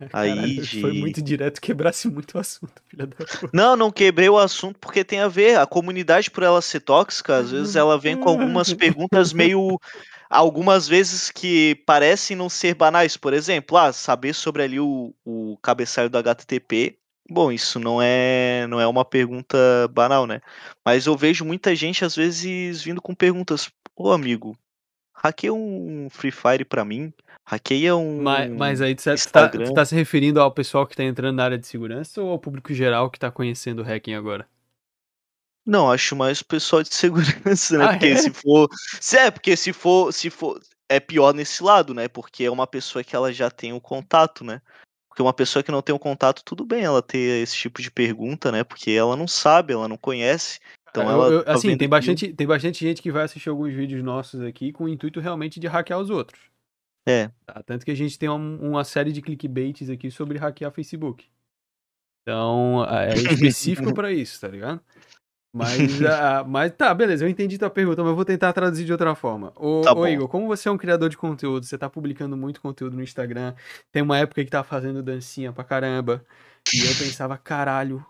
Caralho, 0.10 0.42
aí 0.42 0.60
de... 0.62 0.82
Foi 0.82 0.94
muito 0.94 1.22
direto, 1.22 1.62
quebrasse 1.62 2.08
muito 2.08 2.36
o 2.36 2.40
assunto, 2.40 2.82
filha 2.90 3.08
da 3.08 3.16
puta. 3.16 3.50
Não, 3.54 3.76
não 3.76 3.92
quebrei 3.92 4.30
o 4.30 4.38
assunto 4.38 4.80
porque 4.80 5.04
tem 5.04 5.20
a 5.20 5.28
ver. 5.28 5.58
A 5.58 5.66
comunidade, 5.66 6.32
por 6.32 6.44
ela 6.44 6.62
ser 6.62 6.82
tóxica, 6.82 7.38
às 7.38 7.52
vezes 7.52 7.76
ela 7.76 7.98
vem 7.98 8.18
com 8.18 8.30
algumas 8.30 8.74
perguntas 8.74 9.34
meio. 9.34 9.80
Algumas 10.30 10.88
vezes 10.88 11.30
que 11.30 11.76
parecem 11.86 12.36
não 12.36 12.50
ser 12.50 12.74
banais. 12.74 13.16
Por 13.16 13.34
exemplo, 13.34 13.78
ah, 13.78 13.94
saber 13.94 14.34
sobre 14.34 14.64
ali 14.64 14.80
o, 14.80 15.14
o 15.24 15.58
cabeçalho 15.62 16.10
do 16.10 16.18
HTTP. 16.18 16.98
Bom, 17.30 17.52
isso 17.52 17.80
não 17.80 18.02
é, 18.02 18.66
não 18.68 18.82
é 18.82 18.88
uma 18.88 19.06
pergunta 19.06 19.58
banal, 19.92 20.26
né? 20.26 20.42
Mas 20.84 21.06
eu 21.06 21.16
vejo 21.16 21.46
muita 21.46 21.76
gente, 21.76 22.04
às 22.04 22.16
vezes, 22.16 22.82
vindo 22.82 23.02
com 23.02 23.14
perguntas. 23.14 23.70
Ô, 23.96 24.12
amigo, 24.12 24.58
hackeia 25.24 25.54
um 25.54 26.10
Free 26.10 26.32
Fire 26.32 26.66
pra 26.66 26.84
mim, 26.84 27.14
hackeia 27.46 27.96
um. 27.96 28.22
Mas, 28.22 28.52
mas 28.52 28.82
aí 28.82 28.96
você 28.98 29.16
tá, 29.32 29.50
tá, 29.50 29.86
se 29.86 29.96
referindo 29.96 30.42
ao 30.42 30.52
pessoal 30.52 30.86
que 30.86 30.96
tá 30.96 31.04
entrando 31.04 31.38
na 31.38 31.46
área 31.46 31.58
de 31.58 31.66
segurança 31.66 32.22
ou 32.22 32.32
ao 32.32 32.40
público 32.40 32.74
geral 32.74 33.10
que 33.10 33.20
tá 33.20 33.32
conhecendo 33.32 33.80
o 33.80 33.84
hacking 33.84 34.14
agora? 34.14 34.48
Não, 35.66 35.90
acho 35.90 36.14
mais 36.16 36.42
o 36.42 36.46
pessoal 36.46 36.84
de 36.84 36.94
segurança, 36.94 37.78
né? 37.78 37.86
Ah, 37.86 37.90
porque 37.90 38.08
é? 38.08 38.16
se 38.18 38.32
for. 38.32 38.70
Se 39.00 39.18
é, 39.18 39.32
porque 39.32 39.56
se 39.56 39.72
for, 39.72 40.12
se 40.12 40.30
for. 40.30 40.60
É 40.90 41.00
pior 41.00 41.34
nesse 41.34 41.64
lado, 41.64 41.94
né? 41.94 42.08
Porque 42.08 42.44
é 42.44 42.52
uma 42.52 42.68
pessoa 42.68 43.04
que 43.04 43.16
ela 43.16 43.32
já 43.32 43.50
tem 43.50 43.72
o 43.72 43.80
contato, 43.80 44.44
né? 44.44 44.62
Porque 45.08 45.22
uma 45.22 45.34
pessoa 45.34 45.64
que 45.64 45.72
não 45.72 45.82
tem 45.82 45.96
o 45.96 46.00
contato, 46.00 46.44
tudo 46.44 46.66
bem 46.66 46.84
ela 46.84 47.02
ter 47.02 47.42
esse 47.42 47.56
tipo 47.56 47.82
de 47.82 47.90
pergunta, 47.90 48.52
né? 48.52 48.64
Porque 48.64 48.92
ela 48.92 49.16
não 49.16 49.28
sabe, 49.28 49.72
ela 49.72 49.88
não 49.88 49.98
conhece. 49.98 50.60
Então 50.94 51.10
ela. 51.10 51.28
Eu, 51.28 51.44
tá 51.44 51.54
assim, 51.54 51.76
tem 51.76 51.90
bastante, 51.90 52.32
tem 52.32 52.46
bastante 52.46 52.86
gente 52.86 53.02
que 53.02 53.12
vai 53.12 53.24
assistir 53.24 53.50
alguns 53.50 53.74
vídeos 53.74 54.04
nossos 54.04 54.42
aqui 54.42 54.72
com 54.72 54.84
o 54.84 54.90
intuito 54.90 55.20
realmente 55.20 55.60
de 55.60 55.66
hackear 55.68 56.00
os 56.00 56.12
outros. 56.12 56.40
É. 57.08 57.32
Tá? 57.46 57.64
Tanto 57.64 57.84
que 57.84 57.92
a 57.92 57.96
gente 57.96 58.18
tem 58.18 58.30
uma, 58.30 58.38
uma 58.38 58.84
série 58.84 59.12
de 59.12 59.22
clickbaits 59.22 59.90
aqui 59.90 60.12
sobre 60.12 60.38
hackear 60.38 60.72
Facebook. 60.72 61.26
Então, 62.22 62.86
é 62.88 63.14
específico 63.34 63.94
para 63.94 64.12
isso, 64.12 64.40
tá 64.40 64.48
ligado? 64.48 64.80
Mas, 65.52 65.78
uh, 66.00 66.48
mas 66.48 66.72
tá, 66.72 66.94
beleza, 66.94 67.26
eu 67.26 67.30
entendi 67.30 67.58
tua 67.58 67.70
pergunta, 67.70 68.02
mas 68.02 68.12
eu 68.12 68.16
vou 68.16 68.24
tentar 68.24 68.54
traduzir 68.54 68.86
de 68.86 68.92
outra 68.92 69.14
forma. 69.16 69.52
Ô, 69.56 69.82
tá 69.82 69.94
ô 69.94 70.08
Igor, 70.08 70.28
como 70.28 70.48
você 70.48 70.70
é 70.70 70.72
um 70.72 70.78
criador 70.78 71.10
de 71.10 71.18
conteúdo, 71.18 71.66
você 71.66 71.78
tá 71.78 71.90
publicando 71.90 72.38
muito 72.38 72.62
conteúdo 72.62 72.96
no 72.96 73.04
Instagram, 73.04 73.54
tem 73.92 74.02
uma 74.02 74.18
época 74.18 74.44
que 74.44 74.50
tá 74.50 74.64
fazendo 74.64 75.04
dancinha 75.04 75.52
pra 75.52 75.64
caramba, 75.64 76.26
e 76.74 76.80
eu 76.80 76.96
pensava, 76.96 77.38
caralho, 77.38 78.04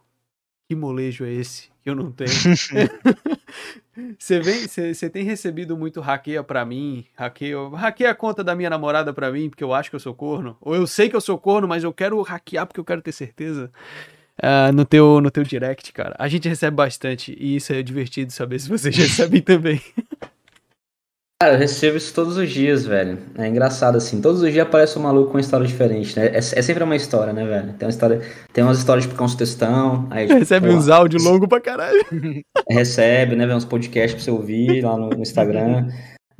que 0.70 0.76
molejo 0.76 1.26
é 1.26 1.32
esse 1.34 1.73
que 1.84 1.90
eu 1.90 1.96
não 1.96 2.12
tenho? 2.12 2.30
você, 4.18 4.40
vem, 4.40 4.68
você, 4.68 5.10
tem 5.10 5.24
recebido 5.24 5.78
muito 5.78 6.00
hackeia 6.00 6.42
pra 6.42 6.66
mim, 6.66 7.06
hackeia, 7.14 7.58
hackeia 7.76 8.12
a 8.12 8.16
conta 8.16 8.44
da 8.44 8.56
minha 8.56 8.70
namorada 8.70 9.14
pra 9.14 9.32
mim, 9.32 9.50
porque 9.50 9.64
eu 9.64 9.74
acho 9.74 9.90
que 9.90 9.96
eu 9.96 10.00
sou 10.00 10.14
corno, 10.14 10.58
ou 10.62 10.74
eu 10.74 10.88
sei 10.88 11.10
que 11.10 11.16
eu 11.16 11.22
sou 11.22 11.38
corno, 11.38 11.68
mas 11.68 11.84
eu 11.84 11.94
quero 11.94 12.22
hackear 12.22 12.66
porque 12.66 12.80
eu 12.80 12.86
quero 12.86 13.02
ter 13.02 13.12
certeza 13.12 13.70
uh, 14.42 14.72
no, 14.74 14.86
teu, 14.86 15.20
no 15.20 15.30
teu 15.30 15.44
direct, 15.44 15.92
cara. 15.92 16.16
A 16.18 16.28
gente 16.30 16.48
recebe 16.48 16.76
bastante 16.76 17.36
e 17.38 17.58
isso 17.58 17.74
é 17.74 17.84
divertido 17.84 18.32
saber 18.32 18.60
se 18.60 18.70
vocês 18.70 18.96
recebem 18.96 19.42
também. 19.42 19.82
Cara, 21.44 21.56
eu 21.56 21.60
recebo 21.60 21.98
isso 21.98 22.14
todos 22.14 22.38
os 22.38 22.50
dias, 22.50 22.86
velho. 22.86 23.18
É 23.38 23.46
engraçado 23.46 23.98
assim. 23.98 24.22
Todos 24.22 24.42
os 24.42 24.50
dias 24.50 24.66
aparece 24.66 24.98
um 24.98 25.02
maluco 25.02 25.28
com 25.28 25.34
uma 25.34 25.42
história 25.42 25.68
diferente, 25.68 26.18
né? 26.18 26.28
É, 26.28 26.38
é 26.38 26.42
sempre 26.42 26.82
uma 26.86 26.96
história, 26.96 27.34
né, 27.34 27.46
velho? 27.46 27.74
Tem 27.74 27.86
uma 27.86 27.92
história, 27.92 28.22
tem 28.54 28.64
umas 28.64 28.78
histórias 28.78 29.06
tipo 29.06 29.22
uns 29.22 29.36
textão. 29.36 30.08
Aí, 30.10 30.26
tipo, 30.26 30.40
recebe 30.40 30.70
pô, 30.70 30.74
uns 30.74 30.88
áudios 30.88 31.22
longos 31.22 31.50
pra 31.50 31.60
caralho. 31.60 32.02
Recebe, 32.72 33.36
né? 33.36 33.54
Uns 33.54 33.66
podcasts 33.66 34.14
pra 34.14 34.24
você 34.24 34.32
ouvir 34.32 34.86
lá 34.86 34.96
no, 34.96 35.10
no 35.10 35.22
Instagram. 35.22 35.90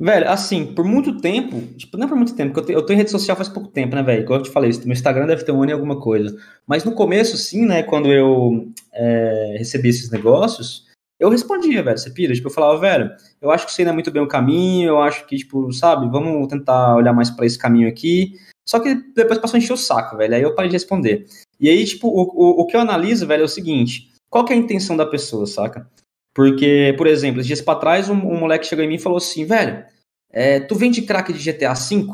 Velho, 0.00 0.30
assim, 0.30 0.72
por 0.74 0.86
muito 0.86 1.20
tempo, 1.20 1.60
tipo, 1.76 1.98
não 1.98 2.06
é 2.06 2.08
por 2.08 2.16
muito 2.16 2.34
tempo, 2.34 2.54
porque 2.54 2.72
eu, 2.72 2.76
te, 2.76 2.80
eu 2.80 2.86
tô 2.86 2.94
em 2.94 2.96
rede 2.96 3.10
social 3.10 3.36
faz 3.36 3.50
pouco 3.50 3.68
tempo, 3.68 3.94
né, 3.94 4.02
velho? 4.02 4.22
Igual 4.22 4.38
eu 4.38 4.44
te 4.44 4.50
falei, 4.50 4.70
meu 4.84 4.94
Instagram 4.94 5.26
deve 5.26 5.44
ter 5.44 5.52
um 5.52 5.62
ano 5.62 5.70
e 5.70 5.74
alguma 5.74 6.00
coisa. 6.00 6.34
Mas 6.66 6.82
no 6.82 6.92
começo, 6.92 7.36
sim, 7.36 7.66
né, 7.66 7.82
quando 7.82 8.10
eu 8.10 8.68
é, 8.94 9.56
recebi 9.58 9.90
esses 9.90 10.10
negócios, 10.10 10.86
eu 11.18 11.28
respondia, 11.28 11.82
velho, 11.82 11.96
você 11.96 12.10
pira? 12.10 12.34
Tipo, 12.34 12.48
eu 12.48 12.52
falava, 12.52 12.78
velho, 12.78 13.10
eu 13.40 13.50
acho 13.50 13.66
que 13.66 13.72
isso 13.72 13.82
não 13.82 13.90
é 13.90 13.94
muito 13.94 14.10
bem 14.10 14.22
o 14.22 14.28
caminho, 14.28 14.88
eu 14.88 15.00
acho 15.00 15.26
que, 15.26 15.36
tipo, 15.36 15.72
sabe, 15.72 16.10
vamos 16.10 16.48
tentar 16.48 16.96
olhar 16.96 17.12
mais 17.12 17.30
para 17.30 17.46
esse 17.46 17.58
caminho 17.58 17.88
aqui. 17.88 18.34
Só 18.66 18.80
que 18.80 18.94
depois 19.14 19.38
passou 19.38 19.56
a 19.56 19.58
encher 19.58 19.72
o 19.74 19.76
saco, 19.76 20.16
velho, 20.16 20.34
aí 20.34 20.42
eu 20.42 20.54
parei 20.54 20.70
de 20.70 20.76
responder. 20.76 21.26
E 21.60 21.68
aí, 21.68 21.84
tipo, 21.84 22.08
o, 22.08 22.22
o, 22.22 22.62
o 22.62 22.66
que 22.66 22.76
eu 22.76 22.80
analiso, 22.80 23.26
velho, 23.26 23.42
é 23.42 23.44
o 23.44 23.48
seguinte, 23.48 24.10
qual 24.28 24.44
que 24.44 24.52
é 24.52 24.56
a 24.56 24.58
intenção 24.58 24.96
da 24.96 25.06
pessoa, 25.06 25.46
saca? 25.46 25.88
Porque, 26.34 26.92
por 26.98 27.06
exemplo, 27.06 27.42
dias 27.42 27.60
para 27.60 27.78
trás, 27.78 28.08
um, 28.08 28.14
um, 28.14 28.40
moleque 28.40 28.66
chegou 28.66 28.84
em 28.84 28.88
mim 28.88 28.96
e 28.96 28.98
falou 29.00 29.18
assim, 29.18 29.44
velho, 29.44 29.84
é, 30.30 30.58
tu 30.58 30.74
vende 30.74 31.02
crack 31.02 31.32
de 31.32 31.52
GTA 31.52 31.74
V? 31.74 32.06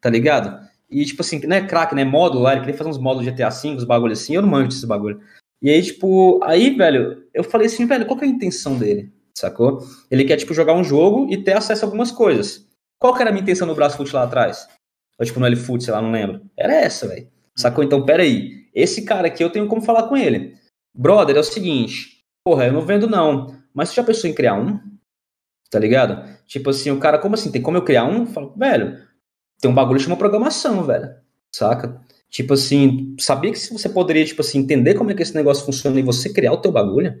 Tá 0.00 0.10
ligado? 0.10 0.58
E, 0.90 1.04
tipo 1.04 1.22
assim, 1.22 1.38
não 1.46 1.56
é 1.56 1.64
crack, 1.64 1.94
né? 1.94 2.04
Módulo 2.04 2.48
ele 2.48 2.60
queria 2.60 2.76
fazer 2.76 2.90
uns 2.90 2.98
módulos 2.98 3.30
GTA 3.30 3.50
V, 3.50 3.76
os 3.76 3.84
bagulho 3.84 4.12
assim, 4.12 4.34
eu 4.34 4.42
não 4.42 4.48
manjo 4.48 4.68
desses 4.68 4.84
bagulho. 4.84 5.20
E 5.62 5.70
aí, 5.70 5.82
tipo, 5.82 6.40
aí, 6.44 6.70
velho, 6.70 7.24
eu 7.34 7.42
falei 7.42 7.66
assim, 7.66 7.86
velho, 7.86 8.06
qual 8.06 8.18
que 8.18 8.24
é 8.24 8.28
a 8.28 8.30
intenção 8.30 8.78
dele? 8.78 9.12
Sacou? 9.36 9.80
Ele 10.10 10.24
quer, 10.24 10.36
tipo, 10.36 10.54
jogar 10.54 10.74
um 10.74 10.84
jogo 10.84 11.26
e 11.30 11.42
ter 11.42 11.56
acesso 11.56 11.84
a 11.84 11.88
algumas 11.88 12.10
coisas. 12.10 12.66
Qual 12.98 13.14
que 13.14 13.22
era 13.22 13.30
a 13.30 13.32
minha 13.32 13.42
intenção 13.42 13.66
no 13.66 13.74
Brasfoot 13.74 14.12
lá 14.14 14.24
atrás? 14.24 14.68
Ou, 15.18 15.26
tipo, 15.26 15.40
no 15.40 15.46
L-Foot, 15.46 15.82
sei 15.82 15.92
lá, 15.92 16.02
não 16.02 16.12
lembro. 16.12 16.42
Era 16.56 16.74
essa, 16.74 17.06
velho. 17.08 17.28
Sacou? 17.56 17.82
Então, 17.82 18.04
peraí. 18.04 18.68
Esse 18.74 19.02
cara 19.02 19.26
aqui, 19.26 19.42
eu 19.42 19.50
tenho 19.50 19.66
como 19.66 19.80
falar 19.80 20.04
com 20.04 20.16
ele. 20.16 20.54
Brother, 20.94 21.36
é 21.36 21.40
o 21.40 21.44
seguinte, 21.44 22.18
Porra, 22.48 22.64
eu 22.64 22.72
não 22.72 22.80
vendo 22.80 23.06
não. 23.06 23.54
Mas 23.74 23.90
você 23.90 23.96
já 23.96 24.02
pensou 24.02 24.30
em 24.30 24.32
criar 24.32 24.54
um? 24.54 24.80
Tá 25.70 25.78
ligado? 25.78 26.26
Tipo 26.46 26.70
assim, 26.70 26.90
o 26.90 26.98
cara, 26.98 27.18
como 27.18 27.34
assim? 27.34 27.52
Tem 27.52 27.60
como 27.60 27.76
eu 27.76 27.84
criar 27.84 28.06
um? 28.06 28.20
Eu 28.20 28.26
falo, 28.26 28.54
velho, 28.56 29.06
tem 29.60 29.70
um 29.70 29.74
bagulho 29.74 29.98
que 29.98 30.04
chama 30.04 30.16
programação, 30.16 30.82
velho. 30.82 31.14
Saca? 31.54 32.00
Tipo 32.30 32.54
assim, 32.54 33.16
sabia 33.18 33.50
que 33.52 33.58
você 33.58 33.88
poderia, 33.88 34.24
tipo 34.24 34.42
assim, 34.42 34.58
entender 34.58 34.94
como 34.94 35.10
é 35.10 35.14
que 35.14 35.22
esse 35.22 35.34
negócio 35.34 35.64
funciona 35.64 35.98
e 35.98 36.02
você 36.02 36.32
criar 36.32 36.52
o 36.52 36.58
teu 36.58 36.70
bagulho? 36.70 37.14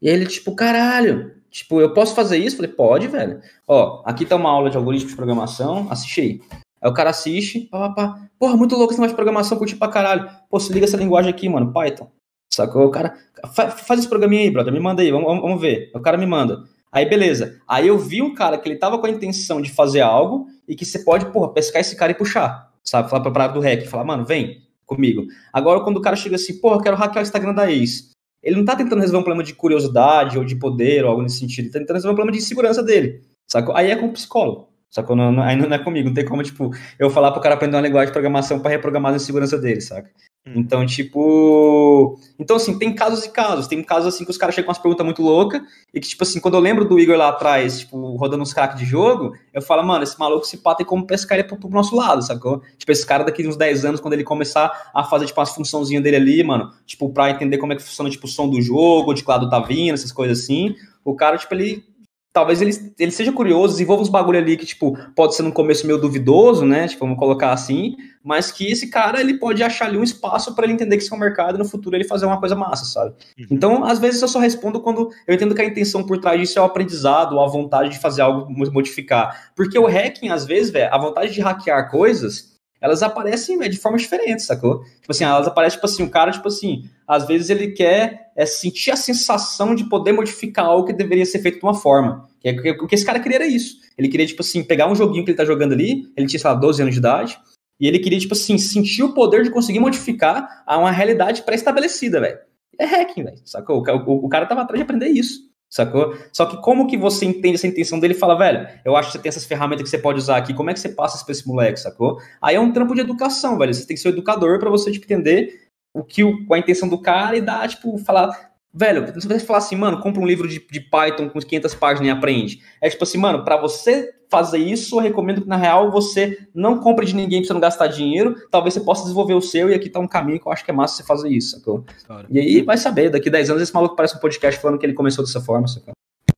E 0.00 0.08
ele, 0.08 0.26
tipo, 0.26 0.54
caralho, 0.54 1.32
tipo, 1.50 1.80
eu 1.80 1.94
posso 1.94 2.14
fazer 2.14 2.36
isso? 2.36 2.56
Falei, 2.56 2.70
pode, 2.70 3.08
velho. 3.08 3.40
Ó, 3.66 4.02
aqui 4.04 4.26
tá 4.26 4.36
uma 4.36 4.50
aula 4.50 4.68
de 4.68 4.76
algoritmo 4.76 5.08
de 5.08 5.16
programação, 5.16 5.86
assiste 5.90 6.20
aí. 6.20 6.40
Aí 6.82 6.90
o 6.90 6.94
cara 6.94 7.10
assiste, 7.10 7.60
pá, 7.60 7.88
pá, 7.88 7.94
pá. 7.94 8.28
Porra, 8.38 8.56
muito 8.56 8.76
louco 8.76 8.92
esse 8.92 9.00
negócio 9.00 9.14
de 9.14 9.16
programação, 9.16 9.56
curti 9.56 9.76
pra 9.76 9.88
caralho. 9.88 10.28
Pô, 10.50 10.58
se 10.58 10.72
liga 10.72 10.84
essa 10.84 10.96
linguagem 10.96 11.30
aqui, 11.30 11.48
mano, 11.48 11.72
Python. 11.72 12.10
Sacou? 12.52 12.86
O 12.86 12.90
cara, 12.90 13.16
faz, 13.54 13.80
faz 13.80 14.00
esse 14.00 14.08
programinha 14.08 14.42
aí, 14.42 14.50
brother, 14.50 14.72
me 14.72 14.80
manda 14.80 15.00
aí, 15.00 15.10
vamos, 15.10 15.40
vamos 15.40 15.60
ver. 15.60 15.90
O 15.94 16.00
cara 16.00 16.18
me 16.18 16.26
manda. 16.26 16.64
Aí, 16.90 17.08
beleza. 17.08 17.58
Aí 17.66 17.88
eu 17.88 17.98
vi 17.98 18.20
um 18.20 18.34
cara 18.34 18.58
que 18.58 18.68
ele 18.68 18.76
tava 18.76 18.98
com 18.98 19.06
a 19.06 19.10
intenção 19.10 19.62
de 19.62 19.70
fazer 19.70 20.02
algo 20.02 20.46
e 20.68 20.74
que 20.74 20.84
você 20.84 20.98
pode, 20.98 21.26
porra, 21.26 21.52
pescar 21.54 21.80
esse 21.80 21.96
cara 21.96 22.12
e 22.12 22.14
puxar. 22.14 22.71
Sabe? 22.84 23.08
Falar 23.10 23.22
pra 23.22 23.30
parada 23.30 23.54
do 23.54 23.60
rec, 23.60 23.86
falar, 23.86 24.04
mano, 24.04 24.24
vem 24.24 24.62
comigo. 24.86 25.26
Agora, 25.52 25.80
quando 25.80 25.96
o 25.96 26.00
cara 26.00 26.16
chega 26.16 26.36
assim, 26.36 26.60
porra, 26.60 26.76
eu 26.76 26.82
quero 26.82 26.96
hackear 26.96 27.22
o 27.22 27.26
Instagram 27.26 27.54
da 27.54 27.70
ex. 27.70 28.10
Ele 28.42 28.56
não 28.56 28.64
tá 28.64 28.74
tentando 28.74 29.00
resolver 29.00 29.20
um 29.20 29.24
problema 29.24 29.44
de 29.44 29.54
curiosidade 29.54 30.36
ou 30.36 30.44
de 30.44 30.56
poder 30.56 31.04
ou 31.04 31.10
algo 31.10 31.22
nesse 31.22 31.38
sentido. 31.38 31.66
Ele 31.66 31.72
tá 31.72 31.78
tentando 31.78 31.96
resolver 31.96 32.12
um 32.12 32.16
problema 32.16 32.36
de 32.36 32.44
segurança 32.44 32.82
dele. 32.82 33.22
Sacou? 33.46 33.76
Aí 33.76 33.90
é 33.90 33.96
com 33.96 34.06
o 34.06 34.12
psicólogo. 34.12 34.68
Sacou? 34.90 35.14
Não, 35.16 35.30
não, 35.32 35.42
aí 35.42 35.56
não 35.56 35.72
é 35.72 35.78
comigo. 35.78 36.08
Não 36.08 36.14
tem 36.14 36.24
como, 36.24 36.42
tipo, 36.42 36.70
eu 36.98 37.08
falar 37.08 37.30
pro 37.32 37.40
cara 37.40 37.54
aprender 37.54 37.76
uma 37.76 37.82
linguagem 37.82 38.08
de 38.08 38.12
programação 38.12 38.60
para 38.60 38.70
reprogramar 38.70 39.14
a 39.14 39.18
segurança 39.18 39.56
dele, 39.56 39.80
saca? 39.80 40.10
Hum. 40.44 40.54
Então, 40.56 40.84
tipo. 40.84 42.18
Então, 42.38 42.56
assim, 42.56 42.76
tem 42.76 42.94
casos 42.94 43.24
e 43.24 43.30
casos. 43.30 43.68
Tem 43.68 43.82
casos 43.82 44.12
assim 44.12 44.24
que 44.24 44.30
os 44.30 44.36
caras 44.36 44.54
chegam 44.54 44.66
com 44.66 44.70
umas 44.72 44.82
perguntas 44.82 45.04
muito 45.04 45.22
loucas. 45.22 45.62
E 45.94 46.00
que, 46.00 46.08
tipo 46.08 46.22
assim, 46.24 46.40
quando 46.40 46.54
eu 46.54 46.60
lembro 46.60 46.84
do 46.84 46.98
Igor 46.98 47.16
lá 47.16 47.28
atrás, 47.28 47.80
tipo, 47.80 48.16
rodando 48.16 48.42
uns 48.42 48.52
cracks 48.52 48.78
de 48.78 48.84
jogo, 48.84 49.34
eu 49.54 49.62
falo, 49.62 49.84
mano, 49.84 50.02
esse 50.02 50.18
maluco 50.18 50.44
se 50.44 50.58
pá 50.58 50.74
tem 50.74 50.84
como 50.84 51.06
pescar 51.06 51.38
ele 51.38 51.46
pro, 51.46 51.56
pro 51.56 51.70
nosso 51.70 51.94
lado, 51.94 52.22
sacou? 52.22 52.60
Tipo, 52.76 52.90
esse 52.90 53.06
cara 53.06 53.22
daqui 53.22 53.46
uns 53.46 53.56
10 53.56 53.84
anos, 53.84 54.00
quando 54.00 54.14
ele 54.14 54.24
começar 54.24 54.90
a 54.92 55.04
fazer, 55.04 55.26
tipo, 55.26 55.38
umas 55.38 55.54
funçãozinhas 55.54 56.02
dele 56.02 56.16
ali, 56.16 56.42
mano, 56.42 56.72
tipo, 56.84 57.08
pra 57.10 57.30
entender 57.30 57.58
como 57.58 57.72
é 57.72 57.76
que 57.76 57.82
funciona, 57.82 58.10
tipo, 58.10 58.26
o 58.26 58.28
som 58.28 58.48
do 58.48 58.60
jogo, 58.60 59.14
de 59.14 59.22
que 59.22 59.30
lado 59.30 59.48
tá 59.48 59.60
vindo, 59.60 59.94
essas 59.94 60.10
coisas 60.10 60.40
assim. 60.40 60.74
O 61.04 61.14
cara, 61.14 61.38
tipo, 61.38 61.54
ele 61.54 61.84
talvez 62.32 62.62
ele, 62.62 62.72
ele 62.98 63.10
seja 63.10 63.30
curioso, 63.30 63.74
desenvolva 63.74 64.02
uns 64.02 64.08
bagulho 64.08 64.38
ali 64.38 64.56
que, 64.56 64.64
tipo, 64.64 64.96
pode 65.14 65.34
ser 65.34 65.42
no 65.42 65.52
começo 65.52 65.86
meio 65.86 66.00
duvidoso, 66.00 66.64
né? 66.64 66.88
Tipo, 66.88 67.04
vamos 67.04 67.18
colocar 67.18 67.52
assim, 67.52 67.94
mas 68.24 68.50
que 68.50 68.70
esse 68.70 68.88
cara, 68.88 69.20
ele 69.20 69.34
pode 69.34 69.62
achar 69.62 69.86
ali 69.86 69.98
um 69.98 70.02
espaço 70.02 70.54
para 70.54 70.64
ele 70.64 70.72
entender 70.72 70.96
que 70.96 71.02
isso 71.02 71.12
é 71.12 71.16
um 71.16 71.20
mercado 71.20 71.56
e 71.56 71.58
no 71.58 71.64
futuro 71.64 71.94
ele 71.94 72.04
fazer 72.04 72.24
uma 72.24 72.40
coisa 72.40 72.54
massa, 72.54 72.86
sabe? 72.86 73.14
Uhum. 73.38 73.46
Então, 73.50 73.84
às 73.84 73.98
vezes 73.98 74.22
eu 74.22 74.28
só 74.28 74.38
respondo 74.38 74.80
quando 74.80 75.10
eu 75.26 75.34
entendo 75.34 75.54
que 75.54 75.60
a 75.60 75.64
intenção 75.64 76.04
por 76.04 76.18
trás 76.18 76.40
disso 76.40 76.58
é 76.58 76.62
o 76.62 76.64
aprendizado, 76.64 77.34
ou 77.34 77.44
a 77.44 77.48
vontade 77.48 77.90
de 77.90 77.98
fazer 77.98 78.22
algo 78.22 78.50
modificar. 78.50 79.52
Porque 79.54 79.78
o 79.78 79.86
hacking, 79.86 80.30
às 80.30 80.46
vezes, 80.46 80.70
velho, 80.70 80.92
a 80.92 80.98
vontade 80.98 81.32
de 81.32 81.40
hackear 81.40 81.90
coisas 81.90 82.51
elas 82.82 83.02
aparecem 83.02 83.56
véio, 83.56 83.70
de 83.70 83.78
formas 83.78 84.02
diferentes, 84.02 84.44
sacou? 84.44 84.80
Tipo 85.00 85.12
assim, 85.12 85.22
elas 85.24 85.46
aparecem, 85.46 85.76
tipo 85.76 85.86
assim, 85.86 86.02
o 86.02 86.10
cara, 86.10 86.32
tipo 86.32 86.48
assim, 86.48 86.84
às 87.06 87.26
vezes 87.26 87.48
ele 87.48 87.68
quer 87.68 88.32
é, 88.36 88.44
sentir 88.44 88.90
a 88.90 88.96
sensação 88.96 89.72
de 89.72 89.84
poder 89.84 90.12
modificar 90.12 90.66
algo 90.66 90.86
que 90.86 90.92
deveria 90.92 91.24
ser 91.24 91.38
feito 91.38 91.60
de 91.60 91.64
uma 91.64 91.74
forma. 91.74 92.28
É 92.44 92.50
o 92.72 92.88
que 92.88 92.94
esse 92.96 93.06
cara 93.06 93.20
queria 93.20 93.36
era 93.36 93.46
isso. 93.46 93.76
Ele 93.96 94.08
queria, 94.08 94.26
tipo 94.26 94.42
assim, 94.42 94.64
pegar 94.64 94.90
um 94.90 94.96
joguinho 94.96 95.24
que 95.24 95.30
ele 95.30 95.38
tá 95.38 95.44
jogando 95.44 95.72
ali, 95.72 96.12
ele 96.16 96.26
tinha, 96.26 96.40
sei 96.40 96.50
lá, 96.50 96.56
12 96.56 96.82
anos 96.82 96.94
de 96.94 96.98
idade, 96.98 97.38
e 97.78 97.86
ele 97.86 98.00
queria, 98.00 98.18
tipo 98.18 98.34
assim, 98.34 98.58
sentir 98.58 99.04
o 99.04 99.14
poder 99.14 99.44
de 99.44 99.50
conseguir 99.50 99.78
modificar 99.78 100.62
a 100.66 100.76
uma 100.76 100.90
realidade 100.90 101.42
pré-estabelecida, 101.42 102.20
velho. 102.20 102.38
É 102.78 102.84
hacking, 102.84 103.22
velho, 103.22 103.40
sacou? 103.44 103.78
O, 103.78 104.10
o, 104.10 104.26
o, 104.26 104.28
cara 104.28 104.46
tava 104.46 104.62
atrás 104.62 104.78
de 104.78 104.82
aprender 104.82 105.08
isso, 105.08 105.40
sacou? 105.72 106.14
Só 106.32 106.44
que 106.44 106.60
como 106.60 106.86
que 106.86 106.98
você 106.98 107.24
entende 107.24 107.54
essa 107.54 107.66
intenção 107.66 107.98
dele 107.98 108.12
e 108.12 108.18
fala, 108.18 108.36
velho, 108.36 108.68
eu 108.84 108.94
acho 108.94 109.08
que 109.08 109.12
você 109.12 109.22
tem 109.22 109.30
essas 109.30 109.46
ferramentas 109.46 109.82
que 109.82 109.88
você 109.88 109.98
pode 109.98 110.18
usar 110.18 110.36
aqui, 110.36 110.52
como 110.52 110.68
é 110.68 110.74
que 110.74 110.80
você 110.80 110.90
passa 110.90 111.16
isso 111.16 111.24
pra 111.24 111.32
esse 111.32 111.48
moleque, 111.48 111.80
sacou? 111.80 112.20
Aí 112.42 112.56
é 112.56 112.60
um 112.60 112.72
trampo 112.72 112.94
de 112.94 113.00
educação, 113.00 113.56
velho. 113.56 113.72
Você 113.72 113.86
tem 113.86 113.96
que 113.96 114.02
ser 114.02 114.10
educador 114.10 114.58
para 114.58 114.68
você, 114.68 114.92
tipo, 114.92 115.06
entender 115.06 115.62
o 115.94 116.04
que 116.04 116.22
o, 116.22 116.46
a 116.52 116.58
intenção 116.58 116.88
do 116.88 117.00
cara 117.00 117.36
e 117.36 117.40
dar, 117.40 117.66
tipo, 117.68 117.96
falar, 117.98 118.51
Velho, 118.74 119.20
se 119.20 119.28
você 119.28 119.40
falar 119.40 119.58
assim, 119.58 119.76
mano, 119.76 120.00
compra 120.00 120.20
um 120.20 120.26
livro 120.26 120.48
de, 120.48 120.58
de 120.58 120.80
Python 120.80 121.28
com 121.28 121.38
500 121.38 121.74
páginas 121.74 122.08
e 122.08 122.10
aprende. 122.10 122.62
É 122.80 122.88
tipo 122.88 123.04
assim, 123.04 123.18
mano, 123.18 123.44
para 123.44 123.58
você 123.58 124.14
fazer 124.30 124.56
isso, 124.56 124.96
eu 124.96 125.02
recomendo 125.02 125.42
que 125.42 125.48
na 125.48 125.58
real 125.58 125.90
você 125.90 126.48
não 126.54 126.80
compre 126.80 127.04
de 127.04 127.14
ninguém 127.14 127.40
pra 127.40 127.48
você 127.48 127.52
não 127.52 127.60
gastar 127.60 127.88
dinheiro. 127.88 128.34
Talvez 128.50 128.72
você 128.72 128.80
possa 128.80 129.02
desenvolver 129.02 129.34
o 129.34 129.42
seu 129.42 129.68
e 129.68 129.74
aqui 129.74 129.90
tá 129.90 130.00
um 130.00 130.08
caminho 130.08 130.40
que 130.40 130.48
eu 130.48 130.52
acho 130.52 130.64
que 130.64 130.70
é 130.70 130.74
massa 130.74 130.96
você 130.96 131.02
fazer 131.02 131.28
isso, 131.28 131.58
sacou? 131.58 131.84
Claro. 132.06 132.26
E 132.30 132.38
aí 132.38 132.62
vai 132.62 132.78
saber, 132.78 133.10
daqui 133.10 133.28
10 133.28 133.50
anos 133.50 133.62
esse 133.62 133.74
maluco 133.74 133.94
parece 133.94 134.16
um 134.16 134.20
podcast 134.20 134.58
falando 134.58 134.78
que 134.78 134.86
ele 134.86 134.94
começou 134.94 135.22
dessa 135.22 135.40
forma, 135.40 135.68
sacou? 135.68 135.92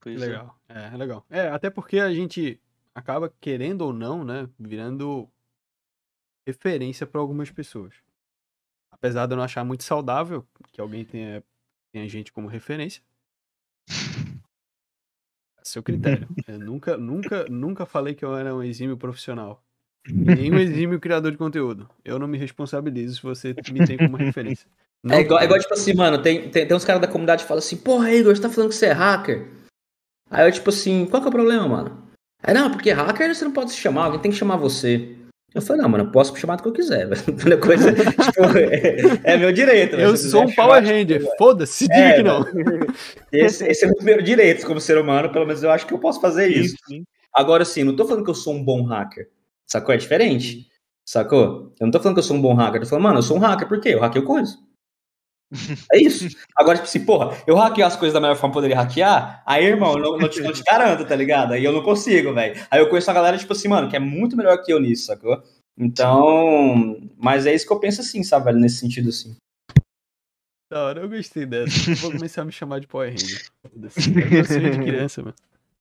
É. 0.05 0.09
Legal, 0.09 0.55
é, 0.67 0.89
é 0.93 0.97
legal. 0.97 1.25
É, 1.29 1.47
até 1.47 1.69
porque 1.69 1.99
a 1.99 2.13
gente 2.13 2.59
acaba 2.93 3.31
querendo 3.39 3.81
ou 3.81 3.93
não, 3.93 4.23
né, 4.23 4.47
virando 4.59 5.27
referência 6.45 7.07
para 7.07 7.19
algumas 7.19 7.49
pessoas. 7.49 7.95
Apesar 8.91 9.25
de 9.25 9.33
eu 9.33 9.37
não 9.37 9.43
achar 9.43 9.63
muito 9.63 9.83
saudável 9.83 10.45
que 10.71 10.79
alguém 10.79 11.03
tenha 11.03 11.43
tem 11.95 12.03
a 12.03 12.09
gente 12.09 12.33
como 12.33 12.49
referência. 12.49 13.01
Seu 15.63 15.81
critério. 15.81 16.27
eu 16.45 16.59
nunca, 16.59 16.97
nunca, 16.97 17.45
nunca 17.45 17.85
falei 17.85 18.13
que 18.13 18.25
eu 18.25 18.35
era 18.35 18.53
um 18.53 18.61
exímio 18.61 18.97
profissional. 18.97 19.63
Nem 20.05 20.51
um 20.51 20.59
exímio 20.59 20.99
criador 20.99 21.31
de 21.31 21.37
conteúdo. 21.37 21.89
Eu 22.03 22.19
não 22.19 22.27
me 22.27 22.37
responsabilizo 22.37 23.15
se 23.15 23.23
você 23.23 23.55
me 23.71 23.87
tem 23.87 23.97
como 23.97 24.17
referência. 24.17 24.67
Não 25.01 25.15
é 25.15 25.21
igual, 25.21 25.39
é 25.39 25.45
igual, 25.45 25.57
tipo 25.57 25.73
assim, 25.73 25.93
mano, 25.93 26.21
tem, 26.21 26.49
tem, 26.49 26.67
tem 26.67 26.75
uns 26.75 26.83
caras 26.83 27.01
da 27.01 27.07
comunidade 27.07 27.43
que 27.43 27.47
falam 27.47 27.59
assim, 27.59 27.77
porra, 27.77 28.11
Igor, 28.11 28.35
você 28.35 28.41
tá 28.41 28.49
falando 28.49 28.71
que 28.71 28.75
você 28.75 28.87
é 28.87 28.91
hacker? 28.91 29.47
Aí 30.29 30.45
eu, 30.45 30.51
tipo 30.51 30.69
assim, 30.71 31.05
qual 31.05 31.21
que 31.21 31.27
é 31.27 31.29
o 31.29 31.33
problema, 31.33 31.65
mano? 31.65 32.09
Aí, 32.43 32.53
não, 32.53 32.71
porque 32.71 32.91
hacker 32.91 33.33
você 33.33 33.45
não 33.45 33.53
pode 33.53 33.71
se 33.71 33.77
chamar, 33.77 34.05
alguém 34.05 34.19
tem 34.19 34.31
que 34.31 34.37
chamar 34.37 34.57
você. 34.57 35.14
Eu 35.55 35.61
falei, 35.61 35.81
não, 35.81 35.87
mano, 35.87 36.11
posso 36.11 36.35
chamar 36.35 36.57
do 36.57 36.63
que 36.63 36.67
eu 36.67 36.73
quiser, 36.73 37.07
velho. 37.07 37.59
Coisa, 37.61 37.93
tipo, 37.93 38.57
é, 38.57 38.97
é, 39.23 39.37
meu 39.37 39.53
direito. 39.53 39.95
Eu 39.95 40.17
sou 40.17 40.43
um 40.43 40.53
Power 40.53 40.83
Ranger, 40.83 41.19
tipo, 41.19 41.37
foda-se, 41.37 41.87
diga 41.87 41.95
é, 41.95 42.15
que 42.17 42.23
não. 42.23 42.45
Esse, 43.31 43.65
esse, 43.65 43.85
é 43.85 43.87
o 43.89 44.03
meu 44.03 44.21
direito 44.21 44.67
como 44.67 44.81
ser 44.81 44.97
humano, 44.97 45.31
pelo 45.31 45.45
menos 45.45 45.63
eu 45.63 45.71
acho 45.71 45.87
que 45.87 45.93
eu 45.93 45.97
posso 45.97 46.19
fazer 46.19 46.49
isso. 46.49 46.75
Sim. 46.85 47.05
Agora, 47.33 47.63
sim, 47.63 47.85
não 47.85 47.95
tô 47.95 48.05
falando 48.05 48.25
que 48.25 48.29
eu 48.29 48.35
sou 48.35 48.53
um 48.53 48.61
bom 48.61 48.83
hacker. 48.83 49.29
Sacou? 49.65 49.95
É 49.95 49.97
diferente. 49.97 50.67
Sacou? 51.05 51.73
Eu 51.79 51.87
não 51.87 51.91
tô 51.91 51.99
falando 51.99 52.15
que 52.15 52.19
eu 52.19 52.23
sou 52.23 52.35
um 52.35 52.41
bom 52.41 52.53
hacker. 52.53 52.81
Eu 52.81 52.83
tô 52.83 52.89
falando, 52.89 53.03
mano, 53.03 53.19
eu 53.19 53.23
sou 53.23 53.37
um 53.37 53.39
hacker, 53.39 53.67
por 53.67 53.79
quê? 53.79 53.89
Eu 53.89 54.01
hackeio 54.01 54.25
coisas. 54.25 54.57
É 55.91 55.99
isso. 55.99 56.27
Agora, 56.55 56.77
tipo 56.77 56.87
assim, 56.87 57.05
porra, 57.05 57.37
eu 57.45 57.55
hackeo 57.55 57.85
as 57.85 57.95
coisas 57.95 58.13
da 58.13 58.19
melhor 58.19 58.35
forma 58.35 58.51
que 58.51 58.57
poderia 58.57 58.77
hackear, 58.77 59.43
aí, 59.45 59.65
irmão, 59.65 59.93
eu 59.93 59.99
não, 59.99 60.17
não, 60.17 60.29
te, 60.29 60.41
não 60.41 60.51
te 60.51 60.63
garanto, 60.63 61.05
tá 61.05 61.15
ligado? 61.15 61.53
Aí 61.53 61.63
eu 61.63 61.71
não 61.71 61.83
consigo, 61.83 62.33
velho. 62.33 62.59
Aí 62.69 62.79
eu 62.79 62.89
conheço 62.89 63.09
a 63.11 63.13
galera, 63.13 63.37
tipo 63.37 63.53
assim, 63.53 63.67
mano, 63.67 63.89
que 63.89 63.95
é 63.95 63.99
muito 63.99 64.35
melhor 64.35 64.61
que 64.63 64.73
eu 64.73 64.79
nisso, 64.79 65.05
sacou? 65.05 65.41
Então, 65.77 67.09
mas 67.17 67.45
é 67.45 67.53
isso 67.53 67.65
que 67.65 67.73
eu 67.73 67.79
penso 67.79 68.01
assim, 68.01 68.23
sabe, 68.23 68.45
velho, 68.45 68.59
nesse 68.59 68.77
sentido 68.77 69.09
assim. 69.09 69.35
Da 70.71 70.83
hora, 70.85 71.01
eu 71.01 71.09
gostei 71.09 71.45
dessa. 71.45 71.91
Eu 71.91 71.95
vou 71.97 72.11
começar 72.11 72.41
a 72.41 72.45
me 72.45 72.51
chamar 72.51 72.79
de 72.79 72.87
Power 72.87 73.09
Ranger. 73.11 73.45
Eu 73.73 74.45
sou 74.45 74.59
de 74.59 74.79
criança, 74.79 75.21
mano. 75.21 75.35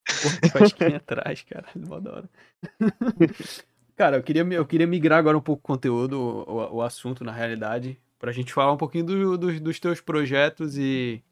Porra, 0.04 0.50
fasquinha 0.50 0.96
atrás, 0.98 1.42
cara. 1.42 1.66
Mó 1.74 1.98
da 1.98 2.12
hora. 2.12 2.30
Cara, 3.96 4.16
eu 4.16 4.22
queria, 4.24 4.42
eu 4.42 4.66
queria 4.66 4.88
migrar 4.88 5.20
agora 5.20 5.38
um 5.38 5.40
pouco 5.40 5.60
o 5.60 5.62
conteúdo, 5.62 6.20
o, 6.20 6.76
o 6.76 6.82
assunto, 6.82 7.22
na 7.22 7.30
realidade, 7.30 7.96
pra 8.18 8.32
gente 8.32 8.52
falar 8.52 8.72
um 8.72 8.76
pouquinho 8.76 9.04
do, 9.04 9.38
do, 9.38 9.60
dos 9.60 9.80
teus 9.80 10.00
projetos 10.00 10.76
e, 10.76 11.22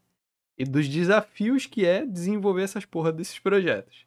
e 0.58 0.64
dos 0.64 0.88
desafios 0.88 1.66
que 1.66 1.86
é 1.86 2.04
desenvolver 2.04 2.62
essas 2.62 2.84
porra 2.84 3.12
desses 3.12 3.38
projetos. 3.38 4.06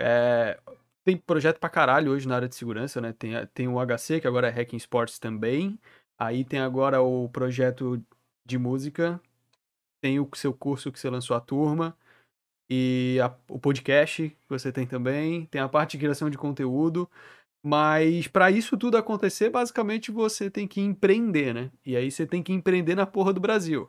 É, 0.00 0.58
tem 1.04 1.16
projeto 1.16 1.58
pra 1.58 1.68
caralho 1.68 2.12
hoje 2.12 2.28
na 2.28 2.36
área 2.36 2.48
de 2.48 2.54
segurança, 2.54 3.00
né? 3.00 3.12
Tem, 3.12 3.32
tem 3.48 3.68
o 3.68 3.78
HC, 3.78 4.20
que 4.20 4.26
agora 4.26 4.48
é 4.48 4.50
Hacking 4.50 4.76
Sports 4.76 5.18
também. 5.18 5.78
Aí 6.18 6.44
tem 6.44 6.60
agora 6.60 7.02
o 7.02 7.28
projeto 7.28 8.02
de 8.46 8.58
música. 8.58 9.20
Tem 10.02 10.20
o 10.20 10.28
seu 10.34 10.52
curso 10.52 10.92
que 10.92 10.98
você 10.98 11.08
lançou 11.10 11.36
a 11.36 11.40
turma. 11.40 11.96
E 12.68 13.18
a, 13.22 13.34
o 13.48 13.58
podcast 13.58 14.28
que 14.28 14.48
você 14.48 14.70
tem 14.70 14.86
também. 14.86 15.46
Tem 15.46 15.60
a 15.60 15.68
parte 15.68 15.92
de 15.92 15.98
criação 15.98 16.30
de 16.30 16.38
conteúdo. 16.38 17.08
Mas 17.62 18.26
para 18.26 18.50
isso 18.50 18.76
tudo 18.76 18.96
acontecer, 18.96 19.50
basicamente 19.50 20.10
você 20.10 20.50
tem 20.50 20.66
que 20.66 20.80
empreender, 20.80 21.52
né? 21.52 21.70
E 21.84 21.96
aí 21.96 22.10
você 22.10 22.26
tem 22.26 22.42
que 22.42 22.52
empreender 22.52 22.94
na 22.94 23.06
porra 23.06 23.32
do 23.32 23.40
Brasil. 23.40 23.88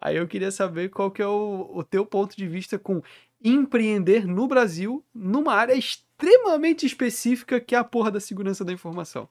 Aí 0.00 0.16
eu 0.16 0.28
queria 0.28 0.50
saber 0.50 0.90
qual 0.90 1.10
que 1.10 1.22
é 1.22 1.26
o, 1.26 1.70
o 1.74 1.84
teu 1.84 2.06
ponto 2.06 2.36
de 2.36 2.46
vista 2.46 2.78
com 2.78 3.02
empreender 3.42 4.26
no 4.26 4.46
Brasil 4.46 5.04
numa 5.14 5.54
área 5.54 5.74
extremamente 5.74 6.86
específica 6.86 7.60
que 7.60 7.74
é 7.74 7.78
a 7.78 7.84
porra 7.84 8.10
da 8.10 8.20
segurança 8.20 8.64
da 8.64 8.72
informação. 8.72 9.28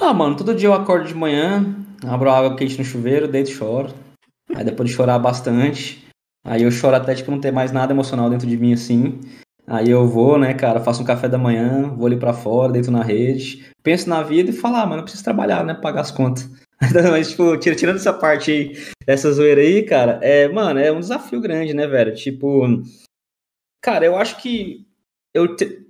Ah, 0.00 0.14
mano, 0.14 0.36
todo 0.36 0.54
dia 0.54 0.68
eu 0.68 0.74
acordo 0.74 1.06
de 1.06 1.14
manhã, 1.14 1.76
abro 2.06 2.30
água 2.30 2.56
quente 2.56 2.78
no 2.78 2.84
chuveiro, 2.84 3.28
deito 3.28 3.50
e 3.50 3.54
choro. 3.54 3.94
Aí 4.54 4.64
depois 4.64 4.88
de 4.88 4.96
chorar 4.96 5.18
bastante, 5.18 6.06
aí 6.44 6.62
eu 6.62 6.70
choro 6.70 6.96
até 6.96 7.14
tipo 7.14 7.30
não 7.30 7.40
ter 7.40 7.52
mais 7.52 7.70
nada 7.70 7.92
emocional 7.92 8.30
dentro 8.30 8.46
de 8.46 8.56
mim 8.56 8.72
assim. 8.72 9.20
Aí 9.70 9.88
eu 9.88 10.04
vou, 10.04 10.36
né, 10.36 10.52
cara, 10.52 10.80
faço 10.80 11.00
um 11.00 11.04
café 11.04 11.28
da 11.28 11.38
manhã, 11.38 11.94
vou 11.94 12.08
ali 12.08 12.16
para 12.16 12.32
fora, 12.32 12.72
deito 12.72 12.90
na 12.90 13.04
rede, 13.04 13.70
penso 13.84 14.08
na 14.08 14.20
vida 14.20 14.50
e 14.50 14.52
falo, 14.52 14.74
ah, 14.74 14.84
mano, 14.84 14.98
eu 14.98 15.04
preciso 15.04 15.22
trabalhar, 15.22 15.64
né, 15.64 15.74
pagar 15.74 16.00
as 16.00 16.10
contas. 16.10 16.50
Mas, 17.08 17.30
tipo, 17.30 17.56
tirando 17.56 17.94
essa 17.94 18.12
parte 18.12 18.50
aí, 18.50 18.76
essa 19.06 19.30
zoeira 19.30 19.60
aí, 19.60 19.84
cara, 19.84 20.18
é, 20.22 20.48
mano, 20.48 20.80
é 20.80 20.90
um 20.90 20.98
desafio 20.98 21.40
grande, 21.40 21.72
né, 21.72 21.86
velho? 21.86 22.12
Tipo, 22.16 22.82
cara, 23.80 24.04
eu 24.04 24.16
acho 24.16 24.42
que 24.42 24.84
eu, 25.32 25.54
te, 25.54 25.86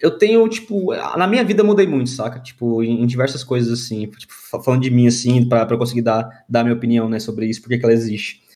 eu 0.00 0.18
tenho, 0.18 0.48
tipo, 0.48 0.92
na 1.16 1.28
minha 1.28 1.44
vida 1.44 1.62
mudei 1.62 1.86
muito, 1.86 2.10
saca? 2.10 2.40
Tipo, 2.40 2.82
em, 2.82 3.00
em 3.00 3.06
diversas 3.06 3.44
coisas, 3.44 3.72
assim, 3.80 4.08
tipo, 4.08 4.32
falando 4.64 4.82
de 4.82 4.90
mim, 4.90 5.06
assim, 5.06 5.48
pra, 5.48 5.64
pra 5.64 5.76
eu 5.76 5.78
conseguir 5.78 6.02
dar, 6.02 6.44
dar 6.48 6.64
minha 6.64 6.74
opinião, 6.74 7.08
né, 7.08 7.20
sobre 7.20 7.46
isso, 7.46 7.62
porque 7.62 7.78
que 7.78 7.84
ela 7.84 7.94
existe 7.94 8.47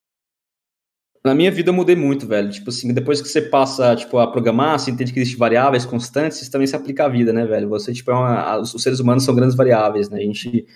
na 1.24 1.34
minha 1.34 1.50
vida 1.50 1.70
eu 1.70 1.74
mudei 1.74 1.94
muito, 1.94 2.26
velho. 2.26 2.50
Tipo 2.50 2.70
assim, 2.70 2.92
depois 2.92 3.20
que 3.22 3.28
você 3.28 3.40
passa, 3.40 3.94
tipo, 3.94 4.18
a 4.18 4.26
programar, 4.26 4.78
você 4.78 4.90
entende 4.90 5.12
que 5.12 5.20
existem 5.20 5.38
variáveis 5.38 5.84
constantes, 5.84 6.42
isso 6.42 6.50
também 6.50 6.66
se 6.66 6.74
aplica 6.74 7.04
à 7.04 7.08
vida, 7.08 7.32
né, 7.32 7.46
velho? 7.46 7.68
Você, 7.68 7.92
tipo, 7.92 8.10
é 8.10 8.14
uma, 8.14 8.58
os 8.58 8.82
seres 8.82 8.98
humanos 8.98 9.24
são 9.24 9.34
grandes 9.34 9.54
variáveis, 9.54 10.10
né? 10.10 10.18
A 10.18 10.22
gente, 10.22 10.66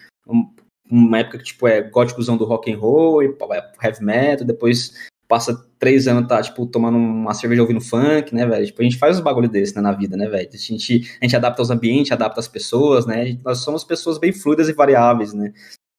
uma 0.88 1.18
época 1.18 1.38
que, 1.38 1.44
tipo, 1.44 1.66
é 1.66 1.82
góticozão 1.82 2.36
do 2.36 2.44
rock 2.44 2.72
and 2.72 2.78
roll, 2.78 3.22
e 3.22 3.36
heavy 3.82 4.04
metal, 4.04 4.46
depois 4.46 4.92
passa 5.28 5.66
três 5.80 6.06
anos, 6.06 6.28
tá, 6.28 6.40
tipo, 6.40 6.64
tomando 6.66 6.96
uma 6.96 7.34
cerveja 7.34 7.62
ouvindo 7.62 7.80
funk, 7.80 8.32
né, 8.32 8.46
velho? 8.46 8.66
Tipo, 8.66 8.80
a 8.80 8.84
gente 8.84 8.98
faz 8.98 9.16
uns 9.16 9.22
bagulho 9.24 9.48
desse, 9.48 9.74
né, 9.74 9.82
na 9.82 9.92
vida, 9.92 10.16
né, 10.16 10.28
velho? 10.28 10.48
A 10.52 10.56
gente, 10.56 11.10
a 11.20 11.24
gente 11.24 11.34
adapta 11.34 11.60
aos 11.60 11.70
ambientes, 11.70 12.12
adapta 12.12 12.38
as 12.38 12.46
pessoas, 12.46 13.04
né? 13.04 13.36
Nós 13.44 13.58
somos 13.58 13.82
pessoas 13.82 14.18
bem 14.18 14.32
fluidas 14.32 14.68
e 14.68 14.72
variáveis, 14.72 15.32
né? 15.32 15.52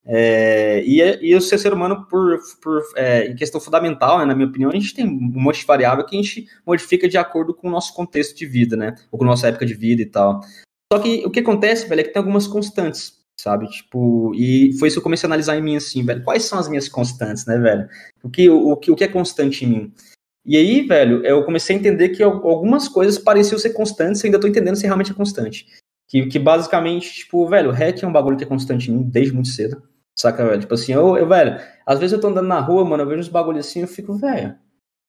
É, 0.10 0.82
e, 0.86 1.02
e 1.22 1.36
o 1.36 1.42
ser 1.42 1.74
humano, 1.74 2.08
por, 2.10 2.40
por 2.62 2.82
é, 2.96 3.28
em 3.28 3.36
questão 3.36 3.60
fundamental, 3.60 4.20
né, 4.20 4.26
na 4.26 4.34
minha 4.34 4.48
opinião, 4.48 4.72
a 4.72 4.74
gente 4.74 4.94
tem 4.94 5.06
um 5.06 5.42
monte 5.42 5.60
de 5.60 5.66
variável 5.66 6.06
que 6.06 6.16
a 6.16 6.22
gente 6.22 6.48
modifica 6.66 7.10
de 7.10 7.18
acordo 7.18 7.54
com 7.54 7.68
o 7.68 7.72
nosso 7.72 7.94
contexto 7.94 8.36
de 8.36 8.46
vida, 8.46 8.78
né? 8.78 8.96
Ou 9.12 9.20
com 9.20 9.26
a 9.26 9.28
nossa 9.28 9.48
época 9.48 9.66
de 9.66 9.74
vida 9.74 10.02
e 10.02 10.06
tal. 10.06 10.40
Só 10.92 11.00
que 11.00 11.26
o 11.26 11.30
que 11.30 11.42
acontece, 11.42 11.88
velho, 11.90 12.00
é 12.00 12.04
que 12.06 12.14
tem 12.14 12.22
algumas 12.22 12.48
constantes, 12.48 13.18
sabe? 13.38 13.68
Tipo, 13.68 14.34
e 14.34 14.72
foi 14.80 14.88
isso 14.88 14.96
que 14.96 15.00
eu 15.00 15.04
comecei 15.04 15.28
a 15.28 15.30
analisar 15.30 15.58
em 15.58 15.62
mim, 15.62 15.76
assim, 15.76 16.06
velho. 16.06 16.24
Quais 16.24 16.44
são 16.46 16.58
as 16.58 16.70
minhas 16.70 16.88
constantes, 16.88 17.46
né, 17.46 17.58
velho? 17.58 17.90
O 18.24 18.30
que, 18.30 18.50
o, 18.50 18.70
o, 18.70 18.78
que, 18.78 18.90
o 18.90 18.96
que 18.96 19.04
é 19.04 19.10
constante 19.10 19.66
em 19.66 19.68
mim? 19.68 19.94
E 20.46 20.56
aí, 20.56 20.88
velho, 20.88 21.26
eu 21.26 21.44
comecei 21.44 21.76
a 21.76 21.80
entender 21.80 22.10
que 22.10 22.24
algumas 22.24 22.88
coisas 22.88 23.18
pareciam 23.20 23.60
ser 23.60 23.72
constantes 23.72 24.24
e 24.24 24.28
ainda 24.28 24.40
tô 24.40 24.48
entendendo 24.48 24.78
se 24.78 24.86
realmente 24.86 25.12
é 25.12 25.14
constante. 25.14 25.68
Que, 26.08 26.26
que 26.28 26.40
basicamente, 26.40 27.14
tipo, 27.14 27.46
velho, 27.50 27.72
hack 27.72 28.02
é 28.02 28.08
um 28.08 28.14
bagulho 28.14 28.38
que 28.38 28.46
é 28.46 28.48
constante 28.48 28.90
em 28.90 28.96
mim 28.96 29.04
desde 29.04 29.34
muito 29.34 29.50
cedo. 29.50 29.84
Saca, 30.18 30.44
velho? 30.44 30.60
Tipo 30.60 30.74
assim, 30.74 30.94
eu, 30.94 31.16
eu, 31.16 31.28
velho, 31.28 31.60
às 31.86 32.00
vezes 32.00 32.14
eu 32.14 32.20
tô 32.20 32.28
andando 32.28 32.48
na 32.48 32.60
rua, 32.60 32.84
mano, 32.84 33.04
eu 33.04 33.08
vejo 33.08 33.22
uns 33.22 33.28
bagulho 33.28 33.60
assim, 33.60 33.82
eu 33.82 33.88
fico, 33.88 34.14
velho. 34.16 34.56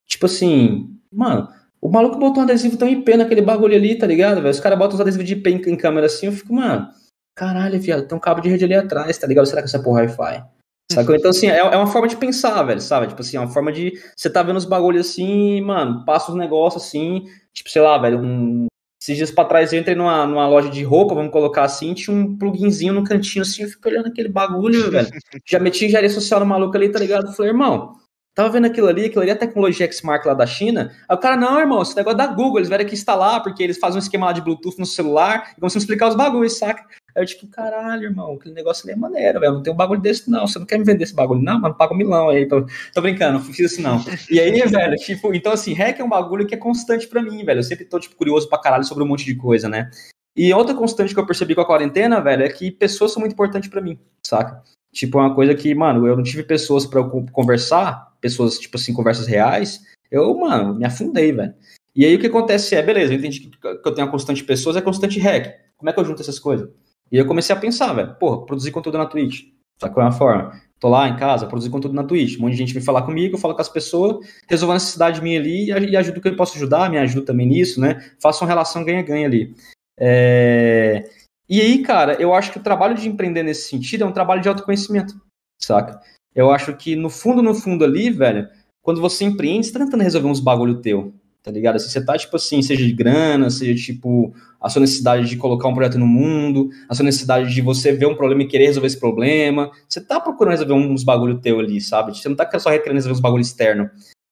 Tipo 0.06 0.26
assim, 0.26 0.90
mano, 1.10 1.48
o 1.80 1.89
maluco 1.89 2.18
botou 2.18 2.40
um 2.40 2.44
adesivo 2.44 2.76
tão 2.76 2.89
IP 2.89 3.16
naquele 3.16 3.40
bagulho 3.40 3.74
ali, 3.74 3.97
tá 3.97 4.06
ligado, 4.06 4.43
velho? 4.43 4.51
Os 4.51 4.60
caras 4.60 4.78
botam 4.78 4.97
uns 4.97 5.01
adesivos 5.01 5.26
de 5.26 5.35
IP 5.35 5.51
em, 5.51 5.56
em, 5.72 5.76
câmera 5.76 6.06
assim, 6.06 6.26
eu 6.26 6.32
fico, 6.32 6.52
mano, 6.52 6.89
caralho, 7.35 7.80
viado, 7.80 8.06
tem 8.06 8.18
um 8.18 8.20
cabo 8.20 8.40
de 8.40 8.51
rede 8.51 8.64
ali 8.64 8.74
atrás, 8.74 9.16
tá 9.16 9.26
ligado? 9.26 9.47
Será 9.47 9.62
que 9.62 9.68
essa 9.68 9.82
porra 9.82 10.02
é 10.02 10.06
Wi-Fi? 10.06 10.44
Sacou? 10.93 11.14
Então, 11.14 11.30
assim, 11.30 11.48
é, 11.48 11.59
é 11.59 11.76
uma 11.76 11.86
forma 11.86 12.09
de 12.09 12.16
pensar, 12.16 12.62
velho, 12.62 12.80
sabe? 12.80 13.09
Tipo 13.09 13.20
assim, 13.20 13.36
é 13.36 13.40
uma 13.40 13.52
forma 13.52 13.70
de. 13.70 13.93
Você 14.16 14.30
tá 14.30 14.43
vendo 14.43 14.56
os 14.56 14.64
bagulhos 14.64 15.06
assim, 15.06 15.60
mano, 15.60 16.05
passa 16.05 16.30
os 16.30 16.36
negócios 16.36 16.82
assim, 16.82 17.26
tipo, 17.52 17.68
sei 17.68 17.82
lá, 17.82 17.98
velho, 17.98 18.20
um, 18.20 18.66
esses 19.09 19.16
dias 19.16 19.30
pra 19.30 19.44
trás 19.44 19.72
eu 19.72 19.80
entrei 19.80 19.97
numa, 19.97 20.26
numa 20.26 20.47
loja 20.47 20.68
de 20.68 20.85
roupa, 20.85 21.14
vamos 21.14 21.32
colocar 21.32 21.64
assim, 21.64 21.94
tinha 21.94 22.14
um 22.14 22.36
pluginzinho 22.36 22.93
no 22.93 23.05
cantinho 23.05 23.43
assim, 23.43 23.62
eu 23.62 23.68
fico 23.68 23.89
olhando 23.89 24.09
aquele 24.09 24.28
bagulho, 24.28 24.90
velho. 24.93 25.09
Já 25.47 25.59
meti 25.59 25.86
engenharia 25.86 26.10
social 26.10 26.40
no 26.40 26.47
maluco 26.47 26.76
ali, 26.76 26.90
tá 26.90 26.98
ligado? 26.98 27.35
Falei, 27.35 27.52
irmão, 27.52 27.94
tava 28.35 28.51
vendo 28.51 28.66
aquilo 28.66 28.86
ali, 28.86 29.06
aquilo 29.06 29.22
ali 29.22 29.30
é 29.30 29.35
a 29.35 29.39
tecnologia 29.39 29.86
X-Mark 29.86 30.26
lá 30.26 30.35
da 30.35 30.47
China. 30.47 30.93
Aí 31.09 31.16
o 31.16 31.20
cara, 31.20 31.36
não, 31.36 31.59
irmão, 31.59 31.80
esse 31.80 31.97
negócio 31.97 32.16
é 32.16 32.18
da 32.18 32.26
Google, 32.26 32.59
eles 32.59 32.68
vieram 32.68 32.85
aqui 32.85 32.94
instalar, 32.94 33.43
porque 33.43 33.62
eles 33.62 33.78
fazem 33.78 33.97
um 33.97 34.02
esquema 34.02 34.26
lá 34.26 34.32
de 34.32 34.43
Bluetooth 34.43 34.78
no 34.78 34.86
celular, 34.86 35.52
e 35.56 35.60
começam 35.60 35.78
a 35.78 35.82
explicar 35.82 36.09
os 36.09 36.14
bagulhos, 36.14 36.59
saca? 36.59 36.85
Aí 37.14 37.22
eu, 37.22 37.26
tipo, 37.26 37.47
caralho, 37.48 38.05
irmão, 38.05 38.35
aquele 38.35 38.55
negócio 38.55 38.85
ali 38.85 38.93
é 38.93 38.97
maneiro, 38.97 39.40
velho. 39.40 39.55
Não 39.55 39.62
tem 39.62 39.72
um 39.72 39.76
bagulho 39.76 40.01
desse, 40.01 40.30
não. 40.30 40.47
Você 40.47 40.59
não 40.59 40.66
quer 40.66 40.78
me 40.78 40.85
vender 40.85 41.05
esse 41.05 41.14
bagulho? 41.14 41.43
Não, 41.43 41.60
mano, 41.60 41.74
paga 41.74 41.94
um 41.94 41.97
milão 41.97 42.28
aí. 42.28 42.47
Tô, 42.47 42.64
tô 42.94 43.01
brincando, 43.01 43.39
não 43.39 43.44
fiz 43.44 43.59
isso, 43.59 43.82
não. 43.82 44.05
E 44.30 44.39
aí, 44.39 44.60
velho, 44.60 44.97
tipo, 44.97 45.35
então 45.35 45.52
assim, 45.52 45.72
hack 45.72 45.98
é 45.98 46.05
um 46.05 46.09
bagulho 46.09 46.47
que 46.47 46.55
é 46.55 46.59
constante 46.59 47.09
pra 47.09 47.22
mim, 47.22 47.44
velho. 47.44 47.59
Eu 47.59 47.64
sempre 47.64 47.85
tô, 47.85 47.98
tipo, 47.98 48.16
curioso 48.16 48.48
pra 48.48 48.59
caralho 48.59 48.85
sobre 48.85 49.02
um 49.02 49.06
monte 49.06 49.24
de 49.24 49.35
coisa, 49.35 49.68
né? 49.68 49.90
E 50.36 50.52
outra 50.52 50.74
constante 50.74 51.12
que 51.12 51.18
eu 51.18 51.26
percebi 51.26 51.55
com 51.55 51.62
a 51.62 51.66
quarentena, 51.66 52.20
velho, 52.20 52.44
é 52.44 52.48
que 52.48 52.70
pessoas 52.70 53.12
são 53.12 53.20
muito 53.20 53.32
importantes 53.32 53.68
para 53.68 53.80
mim, 53.80 53.98
saca? 54.24 54.62
Tipo, 54.93 55.18
é 55.18 55.22
uma 55.22 55.35
coisa 55.35 55.55
que, 55.55 55.74
mano, 55.74 56.06
eu 56.06 56.16
não 56.16 56.22
tive 56.22 56.44
pessoas 56.44 56.86
para 56.86 57.02
conversar, 57.32 58.16
pessoas, 58.20 58.59
tipo 58.59 58.76
assim, 58.76 58.94
conversas 58.94 59.26
reais, 59.26 59.80
eu, 60.10 60.32
mano, 60.39 60.74
me 60.74 60.85
afundei, 60.85 61.32
velho. 61.32 61.55
E 61.94 62.05
aí 62.05 62.14
o 62.14 62.20
que 62.20 62.28
acontece 62.28 62.76
é, 62.76 62.82
beleza, 62.82 63.12
eu 63.12 63.18
entendi 63.18 63.40
que 63.40 63.51
eu 63.66 63.94
tenho 63.94 64.06
a 64.06 64.10
constante 64.10 64.44
pessoas, 64.44 64.76
é 64.76 64.80
constante 64.80 65.18
hack. 65.18 65.55
Como 65.76 65.90
é 65.90 65.93
que 65.93 65.98
eu 65.98 66.05
junto 66.05 66.22
essas 66.22 66.39
coisas? 66.39 66.68
E 67.10 67.16
eu 67.16 67.26
comecei 67.26 67.55
a 67.55 67.59
pensar, 67.59 67.93
velho, 67.93 68.14
porra, 68.16 68.44
produzir 68.44 68.70
conteúdo 68.70 68.98
na 68.98 69.06
Twitch. 69.06 69.47
Sabe 69.80 69.94
qual 69.94 70.06
é 70.06 70.09
a 70.09 70.12
forma? 70.12 70.60
Tô 70.80 70.89
lá 70.89 71.09
em 71.09 71.16
casa, 71.16 71.47
produzir 71.47 71.70
conteúdo 71.70 71.94
na 71.94 72.05
Twitch. 72.05 72.36
Um 72.36 72.43
monte 72.43 72.52
de 72.52 72.59
gente 72.59 72.74
vem 72.74 72.82
falar 72.82 73.02
comigo, 73.02 73.35
eu 73.35 73.40
falo 73.40 73.55
com 73.55 73.60
as 73.60 73.68
pessoas, 73.68 74.26
resolvo 74.48 74.72
a 74.72 74.74
necessidade 74.74 75.20
minha 75.22 75.40
ali 75.40 75.66
e 75.66 75.97
ajudo 75.97 76.18
o 76.18 76.20
que 76.20 76.28
eu 76.28 76.36
posso 76.36 76.56
ajudar, 76.56 76.90
me 76.90 76.98
ajuda 76.98 77.26
também 77.26 77.47
nisso, 77.47 77.80
né? 77.80 78.12
Faço 78.20 78.44
uma 78.44 78.48
relação 78.48 78.85
ganha-ganha 78.85 79.26
ali. 79.26 79.55
É... 79.98 81.09
E 81.48 81.60
aí, 81.60 81.82
cara, 81.82 82.20
eu 82.20 82.35
acho 82.35 82.52
que 82.52 82.59
o 82.59 82.62
trabalho 82.62 82.94
de 82.94 83.09
empreender 83.09 83.43
nesse 83.43 83.68
sentido 83.68 84.05
é 84.05 84.06
um 84.06 84.12
trabalho 84.12 84.43
de 84.43 84.48
autoconhecimento, 84.48 85.14
saca? 85.60 86.01
Eu 86.35 86.51
acho 86.51 86.76
que 86.76 86.94
no 86.94 87.09
fundo, 87.09 87.43
no 87.43 87.55
fundo 87.55 87.85
ali, 87.85 88.10
velho, 88.10 88.48
quando 88.82 89.01
você 89.01 89.24
empreende, 89.24 89.66
você 89.66 89.72
tá 89.72 89.80
tentando 89.80 90.02
resolver 90.02 90.28
uns 90.28 90.40
bagulho 90.40 90.80
teu, 90.80 91.12
tá 91.49 91.53
ligado? 91.53 91.77
Assim, 91.77 91.89
você 91.89 92.05
tá, 92.05 92.16
tipo 92.19 92.37
assim, 92.37 92.61
seja 92.61 92.85
de 92.85 92.93
grana, 92.93 93.49
seja, 93.49 93.75
tipo, 93.75 94.35
a 94.61 94.69
sua 94.69 94.81
necessidade 94.81 95.27
de 95.27 95.37
colocar 95.37 95.66
um 95.66 95.75
projeto 95.75 95.99
no 95.99 96.07
mundo, 96.07 96.69
a 96.87 96.95
sua 96.95 97.05
necessidade 97.05 97.55
de 97.55 97.62
você 97.62 97.91
ver 97.91 98.05
um 98.05 98.15
problema 98.15 98.43
e 98.43 98.47
querer 98.47 98.66
resolver 98.66 98.87
esse 98.87 99.01
problema. 99.01 99.70
Você 99.89 99.99
tá 99.99 100.20
procurando 100.20 100.53
resolver 100.53 100.75
uns 100.75 101.03
bagulho 101.03 101.41
teu 101.41 101.59
ali, 101.59 101.81
sabe? 101.81 102.15
Você 102.15 102.29
não 102.29 102.37
tá 102.37 102.47
só 102.59 102.70
querendo 102.70 102.97
resolver 102.97 103.15
uns 103.15 103.20
bagulho 103.20 103.41
externo. 103.41 103.89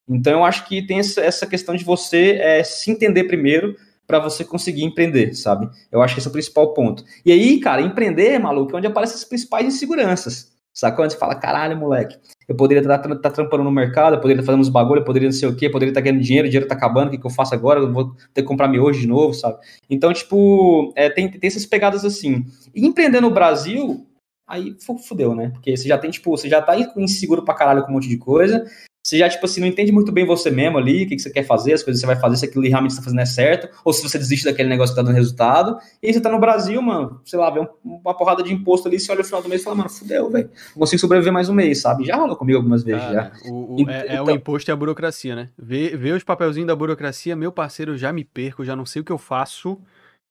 Então, 0.06 0.34
eu 0.34 0.44
acho 0.44 0.68
que 0.68 0.86
tem 0.86 0.98
essa 0.98 1.46
questão 1.46 1.74
de 1.74 1.84
você 1.84 2.32
é, 2.32 2.62
se 2.62 2.90
entender 2.90 3.24
primeiro 3.24 3.74
para 4.06 4.18
você 4.18 4.44
conseguir 4.44 4.84
empreender, 4.84 5.34
sabe? 5.34 5.70
Eu 5.90 6.02
acho 6.02 6.14
que 6.14 6.20
esse 6.20 6.28
é 6.28 6.30
o 6.30 6.32
principal 6.32 6.74
ponto. 6.74 7.02
E 7.24 7.32
aí, 7.32 7.58
cara, 7.58 7.80
empreender, 7.80 8.38
maluco, 8.38 8.72
é 8.74 8.76
onde 8.76 8.86
aparecem 8.86 9.16
as 9.16 9.24
principais 9.24 9.66
inseguranças. 9.66 10.54
Quando 10.94 11.10
você 11.10 11.16
fala, 11.16 11.34
caralho, 11.34 11.76
moleque, 11.76 12.18
eu 12.46 12.54
poderia 12.54 12.82
estar 12.82 12.98
tá, 12.98 13.16
tá 13.16 13.30
trampando 13.30 13.64
no 13.64 13.70
mercado, 13.70 14.14
eu 14.14 14.20
poderia 14.20 14.40
estar 14.40 14.52
fazendo 14.52 14.60
uns 14.60 14.68
bagulho, 14.68 15.00
eu 15.00 15.04
poderia 15.04 15.28
não 15.28 15.32
sei 15.32 15.48
o 15.48 15.56
quê, 15.56 15.70
poderia 15.70 15.90
estar 15.90 16.02
ganhando 16.02 16.20
dinheiro, 16.20 16.46
o 16.46 16.50
dinheiro 16.50 16.68
tá 16.68 16.74
acabando, 16.74 17.08
o 17.08 17.10
que, 17.10 17.18
que 17.18 17.26
eu 17.26 17.30
faço 17.30 17.54
agora? 17.54 17.80
Eu 17.80 17.90
vou 17.90 18.14
ter 18.34 18.42
que 18.42 18.48
comprar 18.48 18.70
hoje 18.70 19.00
de 19.00 19.06
novo, 19.06 19.32
sabe? 19.32 19.58
Então, 19.88 20.12
tipo, 20.12 20.92
é, 20.94 21.08
tem, 21.08 21.30
tem 21.30 21.48
essas 21.48 21.64
pegadas 21.64 22.04
assim. 22.04 22.44
E 22.74 22.86
empreender 22.86 23.22
no 23.22 23.30
Brasil, 23.30 24.06
aí 24.46 24.76
fudeu, 25.08 25.34
né? 25.34 25.48
Porque 25.48 25.74
você 25.74 25.88
já 25.88 25.96
tem, 25.96 26.10
tipo, 26.10 26.30
você 26.30 26.48
já 26.48 26.60
tá 26.60 26.76
inseguro 26.96 27.42
pra 27.42 27.54
caralho 27.54 27.82
com 27.82 27.90
um 27.90 27.94
monte 27.94 28.08
de 28.08 28.18
coisa, 28.18 28.66
você 29.06 29.18
já, 29.18 29.28
tipo 29.28 29.46
assim, 29.46 29.60
não 29.60 29.68
entende 29.68 29.92
muito 29.92 30.10
bem 30.10 30.26
você 30.26 30.50
mesmo 30.50 30.78
ali, 30.78 31.04
o 31.04 31.08
que, 31.08 31.14
que 31.14 31.22
você 31.22 31.30
quer 31.30 31.44
fazer, 31.44 31.74
as 31.74 31.82
coisas 31.84 32.00
que 32.00 32.06
você 32.06 32.12
vai 32.12 32.20
fazer, 32.20 32.38
se 32.38 32.44
aquilo 32.44 32.64
realmente 32.64 32.90
está 32.90 33.02
fazendo 33.04 33.20
é 33.20 33.24
certo, 33.24 33.68
ou 33.84 33.92
se 33.92 34.02
você 34.02 34.18
desiste 34.18 34.44
daquele 34.44 34.68
negócio 34.68 34.96
que 34.96 35.00
tá 35.00 35.06
dando 35.06 35.14
resultado. 35.14 35.78
E 36.02 36.08
aí 36.08 36.12
você 36.12 36.20
tá 36.20 36.28
no 36.28 36.40
Brasil, 36.40 36.82
mano, 36.82 37.20
sei 37.24 37.38
lá, 37.38 37.48
vê 37.50 37.64
uma 37.84 38.16
porrada 38.16 38.42
de 38.42 38.52
imposto 38.52 38.88
ali, 38.88 38.98
você 38.98 39.12
olha 39.12 39.18
no 39.18 39.24
final 39.24 39.40
do 39.40 39.48
mês 39.48 39.60
e 39.60 39.64
fala, 39.64 39.76
mano, 39.76 39.88
fudeu, 39.88 40.28
velho. 40.28 40.50
Não 40.74 40.80
consigo 40.80 41.00
sobreviver 41.00 41.32
mais 41.32 41.48
um 41.48 41.54
mês, 41.54 41.80
sabe? 41.80 42.04
Já 42.04 42.16
rolou 42.16 42.34
comigo 42.34 42.58
algumas 42.58 42.82
vezes, 42.82 43.00
Cara, 43.00 43.32
já. 43.44 43.48
O, 43.48 43.76
o, 43.76 43.80
então, 43.80 43.94
é, 43.94 44.16
é, 44.16 44.20
o 44.20 44.28
imposto 44.28 44.68
e 44.68 44.72
a 44.72 44.76
burocracia, 44.76 45.36
né? 45.36 45.50
Ver, 45.56 45.96
ver 45.96 46.14
os 46.14 46.24
papelzinhos 46.24 46.66
da 46.66 46.74
burocracia, 46.74 47.36
meu 47.36 47.52
parceiro, 47.52 47.96
já 47.96 48.12
me 48.12 48.24
perco, 48.24 48.64
já 48.64 48.74
não 48.74 48.84
sei 48.84 49.02
o 49.02 49.04
que 49.04 49.12
eu 49.12 49.18
faço. 49.18 49.78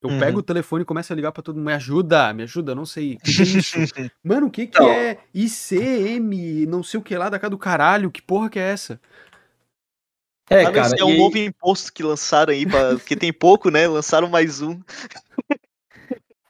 Eu 0.01 0.09
uhum. 0.09 0.19
pego 0.19 0.39
o 0.39 0.43
telefone 0.43 0.83
e 0.83 0.85
começo 0.85 1.11
a 1.11 1.15
ligar 1.15 1.31
pra 1.31 1.41
todo 1.41 1.55
mundo. 1.55 1.65
Me 1.65 1.73
ajuda, 1.73 2.33
me 2.33 2.43
ajuda, 2.43 2.75
não 2.75 2.85
sei. 2.85 3.17
Que 3.23 3.33
que 3.33 3.41
é 3.41 3.45
isso? 3.45 3.77
Mano, 4.23 4.47
o 4.47 4.51
que, 4.51 4.67
que 4.67 4.83
é 4.83 5.17
ICM, 5.33 6.65
não 6.67 6.83
sei 6.83 6.99
o 6.99 7.03
que 7.03 7.17
lá 7.17 7.29
da 7.29 7.39
cara 7.39 7.49
do 7.49 7.57
caralho? 7.57 8.11
Que 8.11 8.21
porra 8.21 8.49
que 8.49 8.59
é 8.59 8.69
essa? 8.69 8.99
É, 10.47 10.63
ah, 10.63 10.71
cara, 10.71 10.95
é 10.99 11.03
um 11.03 11.09
e... 11.09 11.17
novo 11.17 11.37
imposto 11.37 11.91
que 11.91 12.03
lançaram 12.03 12.53
aí, 12.53 12.67
pra... 12.67 12.89
porque 12.95 13.15
tem 13.15 13.33
pouco, 13.33 13.71
né? 13.71 13.87
Lançaram 13.87 14.29
mais 14.29 14.61
um. 14.61 14.79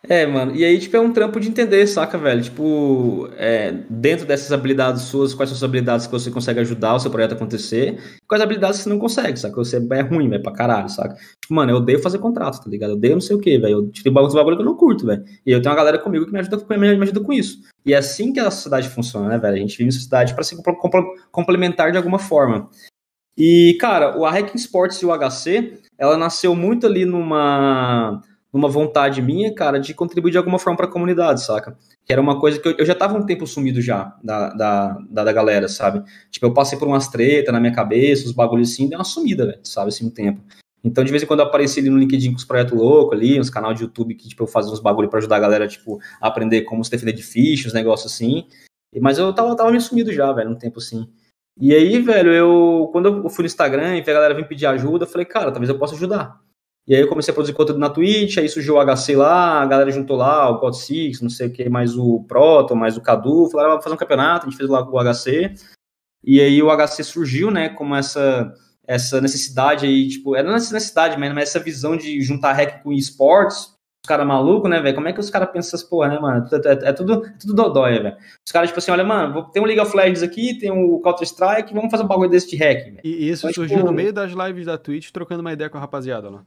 É, 0.07 0.25
mano, 0.25 0.55
e 0.55 0.63
aí, 0.63 0.79
tipo, 0.79 0.95
é 0.95 0.99
um 0.99 1.11
trampo 1.11 1.39
de 1.39 1.49
entender, 1.49 1.85
saca, 1.87 2.17
velho? 2.17 2.41
Tipo, 2.41 3.27
é, 3.37 3.71
dentro 3.89 4.25
dessas 4.25 4.51
habilidades 4.51 5.03
suas, 5.03 5.33
quais 5.33 5.49
são 5.49 5.57
as 5.57 5.63
habilidades 5.63 6.05
que 6.05 6.11
você 6.11 6.29
consegue 6.29 6.59
ajudar 6.59 6.95
o 6.95 6.99
seu 6.99 7.09
projeto 7.09 7.31
a 7.31 7.35
acontecer, 7.35 7.97
quais 8.27 8.41
habilidades 8.41 8.79
você 8.79 8.89
não 8.89 8.99
consegue, 8.99 9.39
saca? 9.39 9.55
Você 9.55 9.77
é 9.91 10.01
ruim, 10.01 10.29
velho, 10.29 10.43
pra 10.43 10.51
caralho, 10.51 10.89
saca? 10.89 11.15
Tipo, 11.15 11.53
mano, 11.53 11.71
eu 11.71 11.77
odeio 11.77 12.01
fazer 12.01 12.19
contrato, 12.19 12.63
tá 12.63 12.69
ligado? 12.69 12.91
Eu 12.91 12.97
odeio 12.97 13.15
não 13.15 13.21
sei 13.21 13.35
o 13.35 13.39
quê, 13.39 13.57
velho. 13.57 13.79
Eu 13.79 13.89
tipo, 13.89 14.11
bagulho, 14.11 14.33
bagulho 14.33 14.57
que 14.57 14.61
eu 14.61 14.65
não 14.65 14.75
curto, 14.75 15.05
velho. 15.07 15.23
E 15.45 15.51
eu 15.51 15.61
tenho 15.61 15.71
uma 15.71 15.77
galera 15.77 15.97
comigo 15.97 16.25
que 16.25 16.31
me 16.31 16.39
ajuda, 16.39 16.63
me 16.77 17.03
ajuda 17.03 17.19
com 17.21 17.33
isso. 17.33 17.61
E 17.85 17.93
é 17.93 17.97
assim 17.97 18.31
que 18.31 18.39
a 18.39 18.51
sociedade 18.51 18.89
funciona, 18.89 19.27
né, 19.27 19.37
velho? 19.39 19.55
A 19.55 19.59
gente 19.59 19.77
vive 19.77 19.89
em 19.89 19.91
sociedade 19.91 20.35
para 20.35 20.43
se 20.43 20.55
complementar 21.31 21.91
de 21.91 21.97
alguma 21.97 22.19
forma. 22.19 22.69
E, 23.37 23.75
cara, 23.79 24.17
o 24.17 24.25
Hacking 24.25 24.57
Sports 24.57 25.01
e 25.01 25.05
o 25.05 25.11
HC, 25.11 25.79
ela 25.97 26.17
nasceu 26.17 26.55
muito 26.55 26.87
ali 26.87 27.05
numa, 27.05 28.21
numa 28.55 28.69
vontade 28.69 29.21
minha, 29.21 29.53
cara, 29.53 29.77
de 29.77 29.93
contribuir 29.93 30.31
de 30.31 30.37
alguma 30.37 30.57
forma 30.57 30.77
para 30.77 30.85
a 30.85 30.89
comunidade, 30.89 31.43
saca? 31.43 31.77
Que 32.05 32.13
era 32.13 32.21
uma 32.21 32.39
coisa 32.39 32.57
que 32.57 32.65
eu, 32.65 32.75
eu 32.77 32.85
já 32.85 32.95
tava 32.95 33.17
um 33.17 33.25
tempo 33.25 33.45
sumido 33.45 33.81
já 33.81 34.15
da, 34.23 34.49
da, 34.51 34.97
da, 35.09 35.23
da, 35.25 35.33
galera, 35.33 35.67
sabe? 35.67 36.01
Tipo, 36.31 36.45
eu 36.45 36.53
passei 36.53 36.79
por 36.79 36.87
umas 36.87 37.09
tretas 37.09 37.53
na 37.53 37.59
minha 37.59 37.73
cabeça, 37.73 38.25
os 38.25 38.31
bagulhos 38.31 38.71
assim, 38.71 38.87
deu 38.87 38.97
uma 38.97 39.03
sumida, 39.03 39.45
velho, 39.45 39.59
sabe, 39.61 39.89
assim, 39.89 40.07
um 40.07 40.09
tempo. 40.09 40.41
Então, 40.81 41.03
de 41.03 41.11
vez 41.11 41.21
em 41.21 41.25
quando 41.25 41.41
eu 41.41 41.47
apareci 41.47 41.81
ali 41.81 41.89
no 41.89 41.97
LinkedIn 41.97 42.31
com 42.31 42.37
os 42.37 42.45
projetos 42.45 42.79
loucos 42.79 43.17
ali, 43.17 43.37
uns 43.37 43.49
canal 43.49 43.73
de 43.73 43.83
YouTube 43.83 44.15
que, 44.15 44.29
tipo, 44.29 44.43
eu 44.43 44.47
fazia 44.47 44.71
uns 44.71 44.79
bagulho 44.79 45.09
para 45.09 45.19
ajudar 45.19 45.35
a 45.35 45.39
galera, 45.39 45.67
tipo, 45.67 45.99
a 46.21 46.27
aprender 46.27 46.61
como 46.61 46.81
se 46.81 46.89
defender 46.89 47.11
de 47.11 47.23
fichas, 47.23 47.73
negócio 47.73 48.07
assim. 48.07 48.47
Mas 49.01 49.17
eu 49.17 49.33
tava, 49.33 49.53
tava 49.53 49.69
meio 49.69 49.81
sumido 49.81 50.13
já, 50.13 50.31
velho, 50.31 50.51
um 50.51 50.55
tempo 50.55 50.79
assim. 50.79 51.09
E 51.59 51.75
aí, 51.75 52.01
velho, 52.01 52.31
eu 52.31 52.89
quando 52.93 53.07
eu 53.07 53.29
fui 53.29 53.43
no 53.43 53.47
Instagram 53.47 53.97
e 53.97 53.99
a 53.99 54.03
galera 54.03 54.33
vir 54.33 54.47
pedir 54.47 54.67
ajuda, 54.67 55.03
eu 55.03 55.09
falei, 55.09 55.25
cara, 55.25 55.51
talvez 55.51 55.69
eu 55.69 55.77
possa 55.77 55.95
ajudar. 55.95 56.44
E 56.87 56.93
aí 56.93 57.01
eu 57.01 57.07
comecei 57.07 57.31
a 57.31 57.33
produzir 57.33 57.53
conteúdo 57.53 57.79
na 57.79 57.89
Twitch, 57.89 58.37
aí 58.37 58.47
surgiu 58.47 58.75
o 58.75 58.95
HC 58.95 59.15
lá, 59.15 59.61
a 59.61 59.65
galera 59.65 59.91
juntou 59.91 60.17
lá, 60.17 60.49
o 60.49 60.59
Code 60.59 60.77
Six, 60.77 61.19
não 61.19 61.29
sei 61.29 61.47
o 61.47 61.51
que, 61.51 61.67
mais 61.67 61.97
o 61.97 62.23
Proto, 62.27 62.75
mais 62.75 62.95
o 62.95 63.01
Cadu, 63.01 63.49
falaram, 63.49 63.71
vamos 63.71 63.83
fazer 63.83 63.95
um 63.95 63.99
campeonato, 63.99 64.45
a 64.45 64.49
gente 64.49 64.57
fez 64.57 64.69
lá 64.69 64.87
o 64.87 65.13
HC. 65.13 65.55
E 66.23 66.39
aí 66.39 66.61
o 66.61 66.69
HC 66.69 67.03
surgiu, 67.03 67.49
né, 67.49 67.69
como 67.69 67.95
essa 67.95 68.53
essa 68.87 69.19
necessidade 69.19 69.85
aí, 69.85 70.07
tipo, 70.07 70.35
era 70.35 70.47
não 70.47 70.53
necessidade, 70.53 71.17
mas 71.17 71.35
essa 71.37 71.59
visão 71.59 71.97
de 71.97 72.21
juntar 72.21 72.53
hack 72.53 72.83
com 72.83 72.93
esportes, 72.93 73.75
os 74.03 74.07
caras 74.07 74.27
malucos, 74.27 74.69
né, 74.69 74.79
velho? 74.79 74.93
Como 74.93 75.07
é 75.07 75.13
que 75.13 75.19
os 75.19 75.31
caras 75.31 75.49
pensam 75.49 75.69
essas 75.69 75.83
porra, 75.83 76.09
né, 76.09 76.19
mano? 76.19 76.47
É, 76.51 76.55
é, 76.55 76.89
é 76.89 76.93
tudo, 76.93 77.25
é 77.25 77.33
tudo 77.39 77.55
dodóia, 77.55 78.03
velho. 78.03 78.17
Os 78.45 78.51
caras, 78.51 78.69
tipo 78.69 78.77
assim, 78.77 78.91
olha, 78.91 79.03
mano, 79.03 79.49
tem 79.51 79.61
um 79.61 79.65
League 79.65 79.81
of 79.81 79.97
Legends 79.97 80.21
aqui, 80.21 80.59
tem 80.59 80.69
o 80.69 80.97
um 80.97 81.01
Counter-Strike, 81.01 81.73
vamos 81.73 81.89
fazer 81.89 82.03
um 82.03 82.07
bagulho 82.07 82.29
desse 82.29 82.47
de 82.47 82.57
hack, 82.57 82.85
velho. 82.85 82.99
E 83.03 83.29
isso 83.29 83.47
então, 83.47 83.55
surgiu 83.55 83.77
tipo... 83.77 83.89
no 83.89 83.95
meio 83.95 84.13
das 84.13 84.31
lives 84.31 84.67
da 84.67 84.77
Twitch, 84.77 85.09
trocando 85.09 85.41
uma 85.41 85.51
ideia 85.51 85.69
com 85.69 85.77
a 85.77 85.81
rapaziada 85.81 86.29
lá. 86.29 86.45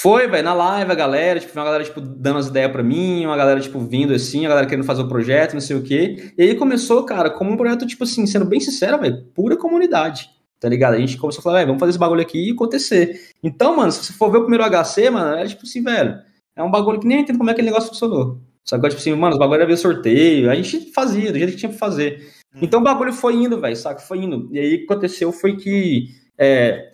Foi, 0.00 0.28
velho, 0.28 0.44
na 0.44 0.54
live 0.54 0.92
a 0.92 0.94
galera, 0.94 1.40
tipo, 1.40 1.52
uma 1.58 1.64
galera, 1.64 1.82
tipo, 1.82 2.00
dando 2.00 2.38
as 2.38 2.46
ideias 2.46 2.70
pra 2.70 2.84
mim, 2.84 3.26
uma 3.26 3.36
galera, 3.36 3.58
tipo, 3.58 3.80
vindo 3.80 4.14
assim, 4.14 4.46
a 4.46 4.48
galera 4.48 4.66
querendo 4.66 4.84
fazer 4.84 5.02
o 5.02 5.08
projeto, 5.08 5.54
não 5.54 5.60
sei 5.60 5.76
o 5.76 5.82
quê. 5.82 6.32
E 6.38 6.42
aí 6.42 6.54
começou, 6.54 7.04
cara, 7.04 7.28
como 7.30 7.50
um 7.50 7.56
projeto, 7.56 7.84
tipo 7.84 8.04
assim, 8.04 8.24
sendo 8.24 8.44
bem 8.44 8.60
sincero, 8.60 8.98
velho, 9.00 9.24
pura 9.34 9.56
comunidade, 9.56 10.30
tá 10.60 10.68
ligado? 10.68 10.94
A 10.94 10.98
gente 10.98 11.16
começou 11.16 11.40
a 11.40 11.42
falar, 11.42 11.56
velho, 11.56 11.68
vamos 11.68 11.80
fazer 11.80 11.90
esse 11.90 11.98
bagulho 11.98 12.20
aqui 12.20 12.48
e 12.48 12.52
acontecer. 12.52 13.32
Então, 13.42 13.74
mano, 13.76 13.90
se 13.90 14.04
você 14.04 14.12
for 14.12 14.30
ver 14.30 14.38
o 14.38 14.42
primeiro 14.42 14.64
HC, 14.64 15.10
mano, 15.10 15.36
é 15.36 15.46
tipo 15.46 15.64
assim, 15.64 15.82
velho, 15.82 16.16
é 16.54 16.62
um 16.62 16.70
bagulho 16.70 17.00
que 17.00 17.06
nem 17.06 17.22
entendo 17.22 17.38
como 17.38 17.50
é 17.50 17.52
que 17.52 17.60
aquele 17.60 17.70
negócio 17.70 17.88
funcionou. 17.88 18.40
Só 18.64 18.78
que, 18.78 18.88
tipo 18.90 19.00
assim, 19.00 19.14
mano, 19.14 19.32
os 19.32 19.38
bagulho 19.38 19.62
era 19.62 19.66
ver 19.66 19.78
sorteio, 19.78 20.48
a 20.48 20.54
gente 20.54 20.92
fazia, 20.92 21.32
do 21.32 21.38
jeito 21.38 21.52
que 21.52 21.56
tinha 21.58 21.70
pra 21.70 21.78
fazer. 21.78 22.24
Hum. 22.54 22.60
Então 22.62 22.80
o 22.80 22.84
bagulho 22.84 23.12
foi 23.12 23.34
indo, 23.34 23.60
velho, 23.60 23.74
saca? 23.74 24.00
Foi 24.00 24.18
indo. 24.18 24.48
E 24.52 24.58
aí 24.60 24.74
o 24.74 24.78
que 24.78 24.84
aconteceu 24.84 25.32
foi 25.32 25.56
que, 25.56 26.08
é, 26.38 26.87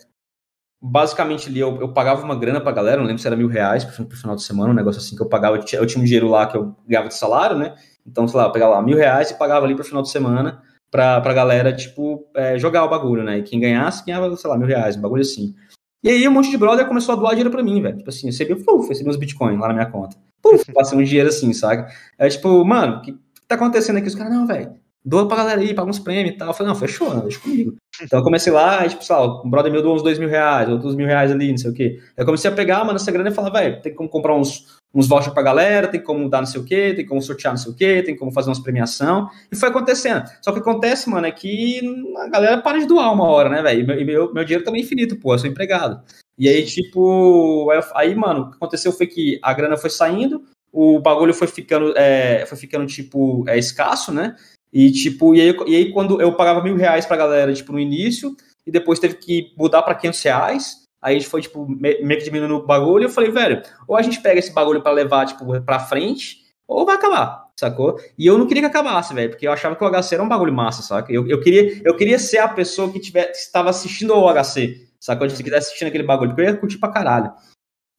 basicamente 0.86 1.48
ali 1.48 1.60
eu, 1.60 1.80
eu, 1.80 1.88
pagava 1.94 2.22
uma 2.22 2.36
grana 2.36 2.60
pra 2.60 2.70
galera, 2.70 2.98
não 2.98 3.06
lembro 3.06 3.20
se 3.20 3.26
era 3.26 3.34
mil 3.34 3.48
reais 3.48 3.86
pro, 3.86 4.04
pro 4.04 4.18
final 4.18 4.36
de 4.36 4.42
semana, 4.42 4.70
um 4.70 4.74
negócio 4.74 5.00
assim 5.00 5.16
que 5.16 5.22
eu 5.22 5.28
pagava, 5.28 5.56
eu 5.56 5.64
tinha, 5.64 5.80
eu 5.80 5.86
tinha 5.86 6.02
um 6.02 6.04
dinheiro 6.04 6.28
lá 6.28 6.46
que 6.46 6.58
eu 6.58 6.76
ganhava 6.86 7.08
de 7.08 7.14
salário, 7.14 7.56
né? 7.56 7.74
Então, 8.06 8.28
sei 8.28 8.38
lá, 8.38 8.46
eu 8.46 8.52
pegava 8.52 8.74
lá 8.74 8.82
mil 8.82 8.98
reais 8.98 9.30
e 9.30 9.38
pagava 9.38 9.64
ali 9.64 9.74
pro 9.74 9.82
final 9.82 10.02
de 10.02 10.10
semana 10.10 10.60
pra, 10.90 11.22
pra 11.22 11.32
galera, 11.32 11.72
tipo, 11.72 12.28
é, 12.36 12.58
jogar 12.58 12.84
o 12.84 12.88
bagulho, 12.90 13.24
né? 13.24 13.38
E 13.38 13.42
quem 13.42 13.58
ganhasse, 13.58 14.04
ganhava, 14.04 14.36
sei 14.36 14.50
lá, 14.50 14.58
mil 14.58 14.66
reais, 14.66 14.94
um 14.94 15.00
bagulho 15.00 15.22
assim. 15.22 15.54
E 16.02 16.10
aí 16.10 16.28
um 16.28 16.32
monte 16.32 16.50
de 16.50 16.58
brother 16.58 16.86
começou 16.86 17.14
a 17.14 17.16
doar 17.16 17.30
dinheiro 17.30 17.50
pra 17.50 17.62
mim, 17.62 17.80
velho. 17.80 17.96
Tipo 17.96 18.10
assim, 18.10 18.26
recebi, 18.26 18.54
puf, 18.54 18.86
recebi 18.86 19.08
uns 19.08 19.16
bitcoins 19.16 19.58
lá 19.58 19.68
na 19.68 19.74
minha 19.74 19.90
conta. 19.90 20.18
Puf, 20.42 20.64
passei 20.74 20.98
um 20.98 21.02
dinheiro 21.02 21.30
assim, 21.30 21.54
sabe? 21.54 21.90
É 22.18 22.28
tipo, 22.28 22.62
mano, 22.62 22.98
o 22.98 23.00
que 23.00 23.18
tá 23.48 23.54
acontecendo 23.54 23.96
aqui? 23.96 24.08
Os 24.08 24.14
caras, 24.14 24.34
não, 24.34 24.46
velho, 24.46 24.74
doa 25.02 25.26
pra 25.26 25.38
galera 25.38 25.62
aí, 25.62 25.72
paga 25.72 25.88
uns 25.88 25.98
prêmios 25.98 26.34
e 26.34 26.38
tal. 26.38 26.48
Eu 26.48 26.54
falei, 26.54 26.70
não, 26.70 26.78
fechou, 26.78 27.14
não, 27.14 27.22
deixa 27.22 27.40
comigo. 27.40 27.74
Então 28.02 28.18
eu 28.18 28.24
comecei 28.24 28.52
lá, 28.52 28.84
e, 28.84 28.88
tipo, 28.88 29.04
sei 29.04 29.14
lá, 29.14 29.42
um 29.42 29.48
brother 29.48 29.70
meu 29.70 29.82
doou 29.82 29.94
uns 29.94 30.02
dois 30.02 30.18
mil 30.18 30.28
reais, 30.28 30.68
outros 30.68 30.94
mil 30.94 31.06
reais 31.06 31.30
ali, 31.30 31.50
não 31.50 31.58
sei 31.58 31.70
o 31.70 31.74
quê. 31.74 32.00
Eu 32.16 32.24
comecei 32.24 32.50
a 32.50 32.54
pegar, 32.54 32.84
mano, 32.84 32.96
essa 32.96 33.12
grana 33.12 33.30
e 33.30 33.34
falar, 33.34 33.50
velho, 33.50 33.80
tem 33.80 33.94
como 33.94 34.08
comprar 34.08 34.34
uns, 34.34 34.78
uns 34.92 35.06
vouchers 35.08 35.32
pra 35.32 35.42
galera, 35.42 35.88
tem 35.88 36.02
como 36.02 36.28
dar 36.28 36.38
não 36.38 36.46
sei 36.46 36.60
o 36.60 36.64
quê, 36.64 36.92
tem 36.94 37.06
como 37.06 37.22
sortear 37.22 37.52
não 37.52 37.58
sei 37.58 37.72
o 37.72 37.74
quê, 37.74 38.02
tem 38.02 38.16
como 38.16 38.32
fazer 38.32 38.48
umas 38.48 38.58
premiação. 38.58 39.28
E 39.50 39.56
foi 39.56 39.68
acontecendo. 39.68 40.24
Só 40.42 40.52
que 40.52 40.58
acontece, 40.58 41.08
mano, 41.08 41.26
é 41.26 41.30
que 41.32 41.80
a 42.18 42.28
galera 42.28 42.60
para 42.60 42.78
de 42.78 42.86
doar 42.86 43.12
uma 43.12 43.28
hora, 43.28 43.48
né, 43.48 43.62
velho? 43.62 43.80
E 43.80 43.84
meu, 43.84 44.04
meu, 44.04 44.34
meu 44.34 44.44
dinheiro 44.44 44.64
também 44.64 44.80
é 44.80 44.84
infinito, 44.84 45.16
pô, 45.16 45.34
eu 45.34 45.38
sou 45.38 45.48
empregado. 45.48 46.02
E 46.36 46.48
aí, 46.48 46.64
tipo, 46.64 47.68
aí, 47.94 48.14
mano, 48.14 48.42
o 48.42 48.50
que 48.50 48.56
aconteceu 48.56 48.92
foi 48.92 49.06
que 49.06 49.38
a 49.42 49.52
grana 49.54 49.76
foi 49.76 49.90
saindo, 49.90 50.42
o 50.72 50.98
bagulho 50.98 51.32
foi 51.32 51.46
ficando, 51.46 51.96
é, 51.96 52.44
foi 52.46 52.58
ficando, 52.58 52.84
tipo, 52.86 53.44
é, 53.48 53.56
escasso, 53.56 54.12
né? 54.12 54.34
E, 54.74 54.90
tipo, 54.90 55.36
e 55.36 55.40
aí, 55.40 55.56
e 55.68 55.76
aí 55.76 55.92
quando 55.92 56.20
eu 56.20 56.34
pagava 56.34 56.60
mil 56.60 56.74
reais 56.74 57.06
pra 57.06 57.16
galera, 57.16 57.54
tipo, 57.54 57.72
no 57.72 57.78
início, 57.78 58.36
e 58.66 58.72
depois 58.72 58.98
teve 58.98 59.14
que 59.14 59.54
mudar 59.56 59.82
pra 59.82 59.94
500 59.94 60.22
reais, 60.22 60.76
aí 61.00 61.14
a 61.14 61.18
gente 61.18 61.30
foi, 61.30 61.42
tipo, 61.42 61.64
meio 61.68 62.18
que 62.18 62.24
diminuindo 62.24 62.56
o 62.56 62.66
bagulho, 62.66 63.04
eu 63.04 63.08
falei, 63.10 63.30
velho, 63.30 63.62
ou 63.86 63.96
a 63.96 64.02
gente 64.02 64.20
pega 64.20 64.40
esse 64.40 64.52
bagulho 64.52 64.82
para 64.82 64.90
levar, 64.90 65.26
tipo, 65.26 65.60
pra 65.62 65.78
frente, 65.78 66.38
ou 66.66 66.84
vai 66.84 66.96
acabar, 66.96 67.44
sacou? 67.56 68.00
E 68.18 68.26
eu 68.26 68.36
não 68.36 68.48
queria 68.48 68.64
que 68.64 68.66
acabasse, 68.66 69.14
velho, 69.14 69.30
porque 69.30 69.46
eu 69.46 69.52
achava 69.52 69.76
que 69.76 69.84
o 69.84 69.88
HC 69.88 70.14
era 70.14 70.24
um 70.24 70.28
bagulho 70.28 70.52
massa, 70.52 70.82
saca? 70.82 71.12
Eu, 71.12 71.24
eu, 71.28 71.40
queria, 71.40 71.80
eu 71.84 71.94
queria 71.96 72.18
ser 72.18 72.38
a 72.38 72.48
pessoa 72.48 72.90
que, 72.90 72.98
estava 72.98 73.70
assistindo 73.70 74.12
o 74.12 74.32
HC, 74.32 74.88
sacou? 74.98 75.30
Se 75.30 75.40
quiser 75.40 75.58
assistir 75.58 75.84
aquele 75.84 76.02
bagulho, 76.02 76.30
porque 76.30 76.42
eu 76.42 76.52
ia 76.52 76.56
curtir 76.56 76.78
pra 76.78 76.90
caralho. 76.90 77.32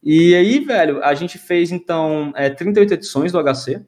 E 0.04 0.36
aí, 0.36 0.60
velho, 0.60 1.02
a 1.02 1.14
gente 1.14 1.38
fez, 1.38 1.72
então, 1.72 2.34
é, 2.36 2.50
38 2.50 2.96
edições 2.96 3.32
do 3.32 3.42
HC. 3.42 3.82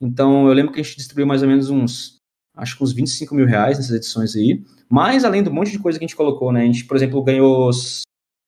Então, 0.00 0.48
eu 0.48 0.52
lembro 0.52 0.72
que 0.72 0.80
a 0.80 0.82
gente 0.82 0.96
distribuiu 0.96 1.26
mais 1.26 1.42
ou 1.42 1.48
menos 1.48 1.70
uns 1.70 2.21
acho 2.56 2.76
que 2.76 2.84
uns 2.84 2.92
25 2.92 3.34
mil 3.34 3.46
reais 3.46 3.78
nessas 3.78 3.96
edições 3.96 4.36
aí. 4.36 4.62
Mas 4.88 5.24
além 5.24 5.42
do 5.42 5.52
monte 5.52 5.72
de 5.72 5.78
coisa 5.78 5.98
que 5.98 6.04
a 6.04 6.08
gente 6.08 6.16
colocou, 6.16 6.52
né? 6.52 6.62
A 6.62 6.66
gente, 6.66 6.84
por 6.84 6.96
exemplo, 6.96 7.22
ganhou. 7.22 7.70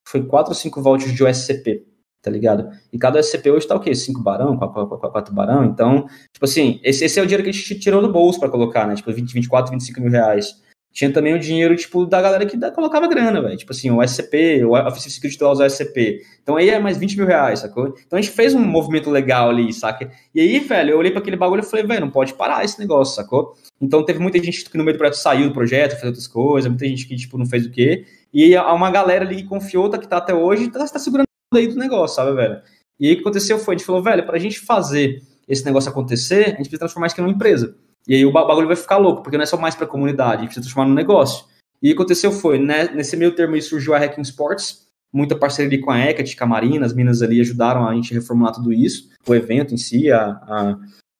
Foi 0.06 0.24
4 0.24 0.50
ou 0.50 0.54
5 0.54 0.82
vouchers 0.82 1.12
de 1.12 1.24
USCP, 1.24 1.86
tá 2.22 2.30
ligado? 2.30 2.68
E 2.92 2.98
cada 2.98 3.18
USCP 3.18 3.50
hoje 3.50 3.66
tá 3.66 3.74
o 3.74 3.80
quê? 3.80 3.94
5 3.94 4.22
barão, 4.22 4.56
4 4.56 5.34
barão. 5.34 5.64
Então, 5.64 6.06
tipo 6.32 6.44
assim, 6.44 6.78
esse, 6.84 7.04
esse 7.04 7.18
é 7.18 7.22
o 7.22 7.26
dinheiro 7.26 7.42
que 7.42 7.48
a 7.48 7.52
gente 7.52 7.78
tirou 7.78 8.02
do 8.02 8.12
bolso 8.12 8.38
para 8.38 8.50
colocar, 8.50 8.86
né? 8.86 8.94
Tipo, 8.94 9.12
20, 9.12 9.32
24, 9.32 9.72
25 9.72 10.00
mil 10.00 10.10
reais. 10.10 10.62
Tinha 10.94 11.12
também 11.12 11.34
o 11.34 11.40
dinheiro, 11.40 11.74
tipo, 11.74 12.06
da 12.06 12.22
galera 12.22 12.46
que 12.46 12.56
colocava 12.70 13.08
grana, 13.08 13.42
velho. 13.42 13.56
Tipo 13.56 13.72
assim, 13.72 13.90
o 13.90 14.00
SCP, 14.00 14.64
o 14.64 14.74
Office 14.74 15.12
Security 15.12 15.42
o 15.42 15.68
SCP. 15.68 16.22
Então 16.40 16.56
aí 16.56 16.70
é 16.70 16.78
mais 16.78 16.96
20 16.96 17.16
mil 17.16 17.26
reais, 17.26 17.58
sacou? 17.58 17.96
Então 18.06 18.16
a 18.16 18.22
gente 18.22 18.32
fez 18.32 18.54
um 18.54 18.60
movimento 18.60 19.10
legal 19.10 19.50
ali, 19.50 19.72
saca? 19.72 20.08
E 20.32 20.40
aí, 20.40 20.60
velho, 20.60 20.90
eu 20.90 20.98
olhei 20.98 21.10
para 21.10 21.20
aquele 21.20 21.36
bagulho 21.36 21.64
e 21.64 21.66
falei, 21.66 21.84
velho, 21.84 22.02
não 22.02 22.10
pode 22.10 22.32
parar 22.34 22.64
esse 22.64 22.78
negócio, 22.78 23.16
sacou? 23.16 23.56
Então 23.80 24.04
teve 24.04 24.20
muita 24.20 24.40
gente 24.40 24.70
que 24.70 24.78
no 24.78 24.84
meio 24.84 24.96
do 24.96 24.98
projeto 24.98 25.16
saiu 25.16 25.48
do 25.48 25.52
projeto, 25.52 25.94
fez 25.94 26.04
outras 26.04 26.28
coisas, 26.28 26.70
muita 26.70 26.86
gente 26.86 27.08
que, 27.08 27.16
tipo, 27.16 27.36
não 27.36 27.44
fez 27.44 27.66
o 27.66 27.72
quê. 27.72 28.04
E 28.32 28.54
há 28.54 28.72
uma 28.72 28.88
galera 28.88 29.24
ali 29.24 29.42
que 29.42 29.48
confiou, 29.48 29.90
tá, 29.90 29.98
que 29.98 30.06
tá 30.06 30.18
até 30.18 30.32
hoje, 30.32 30.70
tá, 30.70 30.78
tá 30.86 30.98
segurando 31.00 31.26
aí 31.52 31.66
do 31.66 31.74
negócio, 31.74 32.14
sabe, 32.14 32.36
velho? 32.36 32.62
E 33.00 33.08
aí 33.08 33.14
o 33.14 33.16
que 33.16 33.22
aconteceu 33.22 33.58
foi, 33.58 33.74
a 33.74 33.78
gente 33.78 33.86
falou, 33.86 34.00
velho, 34.00 34.24
pra 34.24 34.38
gente 34.38 34.60
fazer 34.60 35.20
esse 35.48 35.64
negócio 35.64 35.90
acontecer, 35.90 36.44
a 36.44 36.48
gente 36.50 36.58
precisa 36.58 36.78
transformar 36.78 37.08
isso 37.08 37.14
aqui 37.14 37.22
numa 37.22 37.34
empresa. 37.34 37.76
E 38.06 38.14
aí 38.14 38.26
o 38.26 38.32
bagulho 38.32 38.66
vai 38.66 38.76
ficar 38.76 38.98
louco, 38.98 39.22
porque 39.22 39.36
não 39.36 39.44
é 39.44 39.46
só 39.46 39.56
mais 39.56 39.74
para 39.74 39.86
a 39.86 39.88
comunidade, 39.88 40.36
a 40.36 40.40
gente 40.40 40.46
precisa 40.48 40.64
transformar 40.64 40.88
num 40.88 40.94
negócio. 40.94 41.46
E 41.82 41.88
o 41.88 41.90
que 41.90 41.94
aconteceu 41.94 42.32
foi, 42.32 42.58
né, 42.58 42.88
nesse 42.94 43.16
meio 43.16 43.34
termo 43.34 43.54
aí 43.54 43.62
surgiu 43.62 43.94
a 43.94 43.98
Hacking 43.98 44.22
Sports, 44.22 44.86
muita 45.12 45.36
parceria 45.36 45.80
com 45.80 45.90
a 45.90 45.98
Hecate, 45.98 46.36
com 46.36 46.44
a 46.44 46.46
Marina, 46.46 46.84
as 46.84 46.92
minas 46.92 47.22
ali 47.22 47.40
ajudaram 47.40 47.86
a 47.86 47.94
gente 47.94 48.12
reformular 48.12 48.52
tudo 48.52 48.72
isso, 48.72 49.08
o 49.26 49.34
evento 49.34 49.72
em 49.72 49.76
si, 49.76 50.10
a, 50.10 50.26
a, 50.26 50.78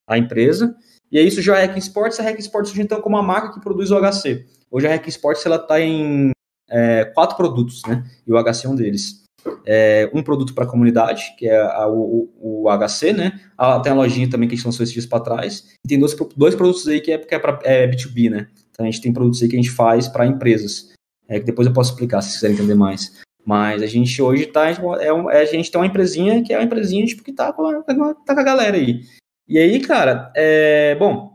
a 0.09 0.19
empresa. 0.19 0.77
E 1.11 1.19
aí 1.19 1.31
surgiu 1.31 1.55
a 1.55 1.59
Hacking 1.59 1.79
Sports, 1.79 2.21
a 2.21 2.23
Hacking 2.23 2.41
Sports 2.41 2.71
surgiu 2.71 2.85
então 2.85 3.01
como 3.01 3.17
uma 3.17 3.23
marca 3.23 3.53
que 3.53 3.61
produz 3.61 3.91
o 3.91 4.01
HC. 4.01 4.47
Hoje 4.71 4.87
a 4.87 4.95
Hacking 4.95 5.11
Sports 5.11 5.45
está 5.45 5.81
em 5.81 6.33
é, 6.69 7.05
quatro 7.15 7.37
produtos, 7.37 7.83
né? 7.87 8.05
E 8.27 8.33
o 8.33 8.43
HC 8.43 8.67
é 8.67 8.69
um 8.69 8.75
deles 8.75 9.24
é, 9.67 10.11
um 10.13 10.23
produto 10.23 10.55
para 10.55 10.65
a 10.65 10.67
comunidade, 10.67 11.35
que 11.39 11.47
é 11.49 11.61
a, 11.61 11.87
o, 11.89 12.31
o, 12.41 12.69
HC, 12.69 13.13
né? 13.13 13.41
A, 13.57 13.81
tem 13.81 13.93
a 13.93 13.95
lojinha 13.95 14.29
também 14.29 14.49
que 14.49 14.55
a 14.55 14.57
gente 14.57 14.67
lançou 14.67 14.83
esses 14.83 14.93
dias 14.93 15.07
para 15.07 15.23
trás. 15.23 15.67
E 15.85 15.89
tem 15.89 15.99
dois, 15.99 16.15
dois 16.37 16.55
produtos 16.55 16.87
aí 16.89 17.01
que 17.01 17.13
é, 17.13 17.19
que 17.19 17.35
é 17.35 17.39
para 17.39 17.59
é 17.65 17.87
B2B, 17.87 18.31
né? 18.31 18.49
Então 18.71 18.85
a 18.87 18.91
gente 18.91 19.01
tem 19.01 19.13
produtos 19.13 19.43
aí 19.43 19.49
que 19.49 19.57
a 19.57 19.61
gente 19.61 19.71
faz 19.71 20.09
para 20.09 20.27
empresas. 20.27 20.93
É, 21.29 21.39
que 21.39 21.47
depois 21.47 21.67
eu 21.67 21.73
posso 21.73 21.93
explicar 21.93 22.21
se 22.23 22.35
quiserem 22.35 22.55
entender 22.57 22.75
mais. 22.75 23.21
Mas 23.45 23.83
a 23.83 23.87
gente 23.87 24.21
hoje 24.21 24.47
tá. 24.47 24.69
É, 25.01 25.13
um, 25.13 25.31
é, 25.31 25.43
a 25.43 25.45
gente 25.45 25.71
tem 25.71 25.81
uma 25.81 25.87
empresinha 25.87 26.43
que 26.43 26.53
é 26.53 26.59
uma 26.59 26.65
empresinha 26.65 27.05
tipo, 27.05 27.23
que 27.23 27.33
tá 27.33 27.53
com, 27.53 27.67
a, 27.67 27.83
tá 27.83 28.35
com 28.35 28.41
a 28.41 28.45
galera 28.45 28.77
aí. 28.77 29.03
E 29.47 29.59
aí, 29.59 29.79
cara, 29.81 30.33
é, 30.35 30.95
bom, 30.95 31.35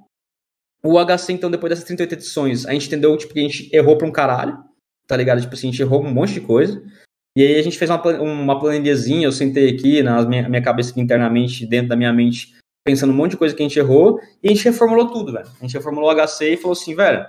o 0.83 0.97
HC, 0.97 1.33
então, 1.33 1.51
depois 1.51 1.69
dessas 1.69 1.85
38 1.85 2.13
edições, 2.13 2.65
a 2.65 2.71
gente 2.71 2.87
entendeu 2.87 3.15
tipo, 3.17 3.33
que 3.33 3.39
a 3.39 3.43
gente 3.43 3.69
errou 3.75 3.97
pra 3.97 4.07
um 4.07 4.11
caralho, 4.11 4.57
tá 5.07 5.15
ligado? 5.15 5.41
Tipo 5.41 5.53
assim, 5.53 5.67
a 5.67 5.71
gente 5.71 5.81
errou 5.81 6.03
um 6.03 6.11
monte 6.11 6.33
de 6.33 6.41
coisa. 6.41 6.81
E 7.39 7.41
aí 7.41 7.57
a 7.57 7.61
gente 7.61 7.77
fez 7.77 7.89
uma, 7.89 8.01
uma 8.19 8.59
planilhazinha, 8.59 9.25
eu 9.25 9.31
sentei 9.31 9.69
aqui 9.69 10.03
na 10.03 10.25
minha, 10.25 10.49
minha 10.49 10.61
cabeça 10.61 10.91
aqui, 10.91 10.99
internamente, 10.99 11.65
dentro 11.65 11.87
da 11.87 11.95
minha 11.95 12.11
mente, 12.11 12.53
pensando 12.85 13.13
um 13.13 13.15
monte 13.15 13.31
de 13.31 13.37
coisa 13.37 13.55
que 13.55 13.63
a 13.63 13.65
gente 13.65 13.79
errou, 13.79 14.19
e 14.43 14.49
a 14.49 14.53
gente 14.53 14.65
reformulou 14.65 15.09
tudo, 15.09 15.31
velho. 15.31 15.47
A 15.57 15.63
gente 15.63 15.73
reformulou 15.73 16.11
o 16.11 16.13
HC 16.13 16.55
e 16.55 16.57
falou 16.57 16.73
assim, 16.73 16.93
velho, 16.93 17.25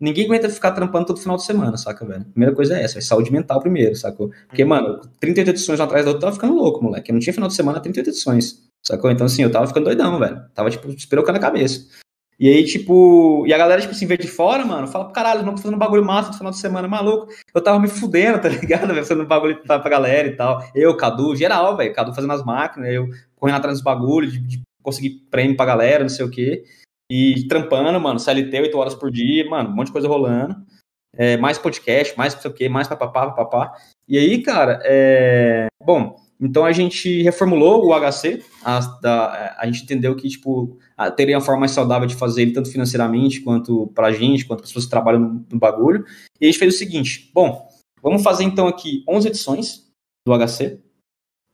ninguém 0.00 0.26
aguenta 0.26 0.48
ficar 0.48 0.70
trampando 0.70 1.06
todo 1.06 1.18
final 1.18 1.36
de 1.36 1.42
semana, 1.42 1.76
saca, 1.76 2.06
velho? 2.06 2.26
Primeira 2.26 2.54
coisa 2.54 2.78
é 2.78 2.84
essa, 2.84 2.98
é 2.98 3.00
saúde 3.00 3.32
mental 3.32 3.60
primeiro, 3.60 3.96
sacou? 3.96 4.30
Porque, 4.46 4.62
uhum. 4.62 4.68
mano, 4.68 5.00
38 5.18 5.50
edições 5.50 5.80
atrás 5.80 6.04
da 6.04 6.12
outra, 6.12 6.28
eu 6.28 6.30
tava 6.30 6.40
ficando 6.40 6.54
louco, 6.54 6.80
moleque. 6.80 7.10
Eu 7.10 7.14
não 7.14 7.20
tinha 7.20 7.34
final 7.34 7.48
de 7.48 7.56
semana, 7.56 7.80
38 7.80 8.10
edições, 8.10 8.70
sacou? 8.86 9.10
Então, 9.10 9.26
assim, 9.26 9.42
eu 9.42 9.50
tava 9.50 9.66
ficando 9.66 9.86
doidão, 9.86 10.16
velho. 10.20 10.44
Tava, 10.54 10.70
tipo, 10.70 10.88
esperando 10.90 11.26
na 11.26 11.40
cabeça. 11.40 11.88
E 12.38 12.48
aí, 12.48 12.64
tipo, 12.64 13.44
e 13.48 13.52
a 13.52 13.58
galera, 13.58 13.80
tipo 13.80 13.92
assim, 13.92 14.06
vê 14.06 14.16
de 14.16 14.28
fora, 14.28 14.64
mano, 14.64 14.86
fala 14.86 15.06
pro 15.06 15.12
caralho, 15.12 15.42
não 15.42 15.56
tô 15.56 15.62
fazendo 15.62 15.74
um 15.74 15.78
bagulho 15.78 16.04
massa 16.04 16.30
no 16.30 16.36
final 16.36 16.52
de 16.52 16.58
semana, 16.58 16.86
maluco. 16.86 17.32
Eu 17.52 17.60
tava 17.60 17.80
me 17.80 17.88
fudendo, 17.88 18.38
tá 18.42 18.48
ligado? 18.48 18.94
Fazendo 18.94 19.24
um 19.24 19.26
bagulho 19.26 19.60
pra, 19.64 19.80
pra 19.80 19.90
galera 19.90 20.28
e 20.28 20.36
tal. 20.36 20.62
Eu, 20.72 20.96
Cadu, 20.96 21.34
geral, 21.34 21.76
velho, 21.76 21.92
Cadu 21.92 22.14
fazendo 22.14 22.32
as 22.32 22.44
máquinas, 22.44 22.92
eu 22.92 23.08
correndo 23.34 23.56
atrás 23.56 23.78
dos 23.78 23.82
bagulhos, 23.82 24.32
de, 24.32 24.38
de, 24.38 24.62
conseguir 24.82 25.26
prêmio 25.30 25.56
pra 25.56 25.66
galera, 25.66 26.04
não 26.04 26.08
sei 26.08 26.24
o 26.24 26.30
quê. 26.30 26.64
E 27.10 27.46
trampando, 27.48 27.98
mano, 28.00 28.20
CLT, 28.20 28.60
8 28.60 28.78
horas 28.78 28.94
por 28.94 29.10
dia, 29.10 29.48
mano, 29.48 29.70
um 29.70 29.74
monte 29.74 29.86
de 29.86 29.92
coisa 29.92 30.06
rolando. 30.06 30.54
É, 31.16 31.36
mais 31.36 31.58
podcast, 31.58 32.16
mais 32.16 32.34
não 32.34 32.42
sei 32.42 32.50
o 32.50 32.54
quê, 32.54 32.68
mais 32.68 32.86
papapá, 32.86 33.26
papapá. 33.26 33.72
E 34.06 34.16
aí, 34.16 34.42
cara, 34.42 34.80
é... 34.84 35.66
Bom, 35.84 36.16
então 36.40 36.64
a 36.64 36.70
gente 36.70 37.22
reformulou 37.22 37.84
o 37.84 37.92
HC, 37.92 38.44
a, 38.62 39.56
a 39.58 39.66
gente 39.66 39.82
entendeu 39.82 40.14
que 40.14 40.28
tipo 40.28 40.78
teria 41.16 41.36
uma 41.36 41.44
forma 41.44 41.60
mais 41.60 41.72
saudável 41.72 42.06
de 42.06 42.14
fazer 42.14 42.42
ele 42.42 42.52
tanto 42.52 42.70
financeiramente 42.70 43.40
quanto 43.40 43.88
para 43.88 44.08
a 44.08 44.12
gente, 44.12 44.44
quanto 44.44 44.60
para 44.60 44.64
as 44.64 44.70
pessoas 44.70 44.84
que 44.84 44.90
trabalham 44.90 45.20
no, 45.20 45.46
no, 45.50 45.58
bagulho. 45.58 46.04
E 46.40 46.46
a 46.46 46.48
gente 46.48 46.58
fez 46.58 46.74
o 46.74 46.78
seguinte: 46.78 47.30
bom, 47.34 47.68
vamos 48.00 48.22
fazer 48.22 48.44
então 48.44 48.68
aqui 48.68 49.02
11 49.08 49.28
edições 49.28 49.84
do 50.24 50.32
HC. 50.32 50.78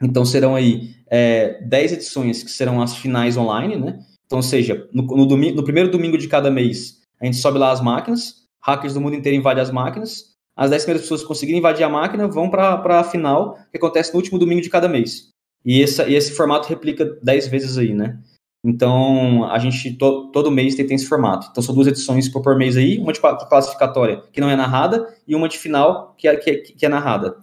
Então 0.03 0.25
serão 0.25 0.55
aí 0.55 0.95
é, 1.09 1.63
10 1.63 1.95
edições 1.95 2.43
que 2.43 2.51
serão 2.51 2.83
as 2.83 2.95
finais 2.95 3.37
online, 3.39 3.77
né? 3.77 3.99
Então, 4.27 4.39
ou 4.39 4.43
seja, 4.43 4.89
no, 4.93 5.03
no, 5.03 5.27
domingo, 5.27 5.57
no 5.57 5.65
primeiro 5.65 5.91
domingo 5.91 6.19
de 6.19 6.29
cada 6.29 6.51
mês 6.51 7.03
a 7.21 7.25
gente 7.25 7.39
sobe 7.39 7.59
lá 7.59 7.71
as 7.71 7.81
máquinas, 7.81 8.45
hackers 8.61 8.93
do 8.93 9.01
mundo 9.01 9.17
inteiro 9.17 9.39
invadem 9.39 9.63
as 9.63 9.71
máquinas 9.71 10.34
as 10.57 10.71
10 10.71 10.83
primeiras 10.83 11.03
pessoas 11.03 11.23
que 11.23 11.29
conseguirem 11.29 11.59
invadir 11.59 11.85
a 11.85 11.89
máquina 11.89 12.29
vão 12.29 12.49
para 12.49 13.01
a 13.01 13.05
final, 13.05 13.59
que 13.71 13.77
acontece 13.77 14.13
no 14.13 14.19
último 14.19 14.39
domingo 14.39 14.63
de 14.63 14.71
cada 14.71 14.89
mês. 14.89 15.29
E, 15.65 15.83
essa, 15.83 16.09
e 16.09 16.15
esse 16.15 16.33
formato 16.33 16.69
replica 16.69 17.05
10 17.23 17.49
vezes 17.49 17.79
aí, 17.79 17.95
né? 17.95 18.19
Então, 18.65 19.45
a 19.51 19.59
gente 19.59 19.93
to, 19.95 20.31
todo 20.33 20.51
mês 20.51 20.75
tem, 20.75 20.87
tem, 20.87 20.95
esse 20.95 21.07
formato. 21.07 21.49
Então, 21.51 21.63
são 21.63 21.75
duas 21.75 21.87
edições 21.87 22.29
por, 22.29 22.41
por 22.41 22.57
mês 22.57 22.77
aí, 22.77 22.99
uma 22.99 23.13
de 23.13 23.21
classificatória, 23.21 24.23
que 24.33 24.41
não 24.41 24.49
é 24.49 24.57
narrada, 24.57 25.15
e 25.29 25.35
uma 25.35 25.49
de 25.49 25.59
final, 25.59 26.15
que 26.17 26.27
é, 26.27 26.37
que, 26.37 26.57
que 26.57 26.87
é 26.87 26.89
narrada. 26.89 27.37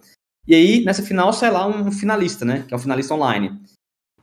E 0.46 0.54
aí, 0.54 0.84
nessa 0.84 1.02
final, 1.02 1.32
sai 1.32 1.52
lá 1.52 1.66
um 1.66 1.92
finalista, 1.92 2.44
né? 2.44 2.64
Que 2.66 2.74
é 2.74 2.76
um 2.76 2.80
finalista 2.80 3.14
online. 3.14 3.60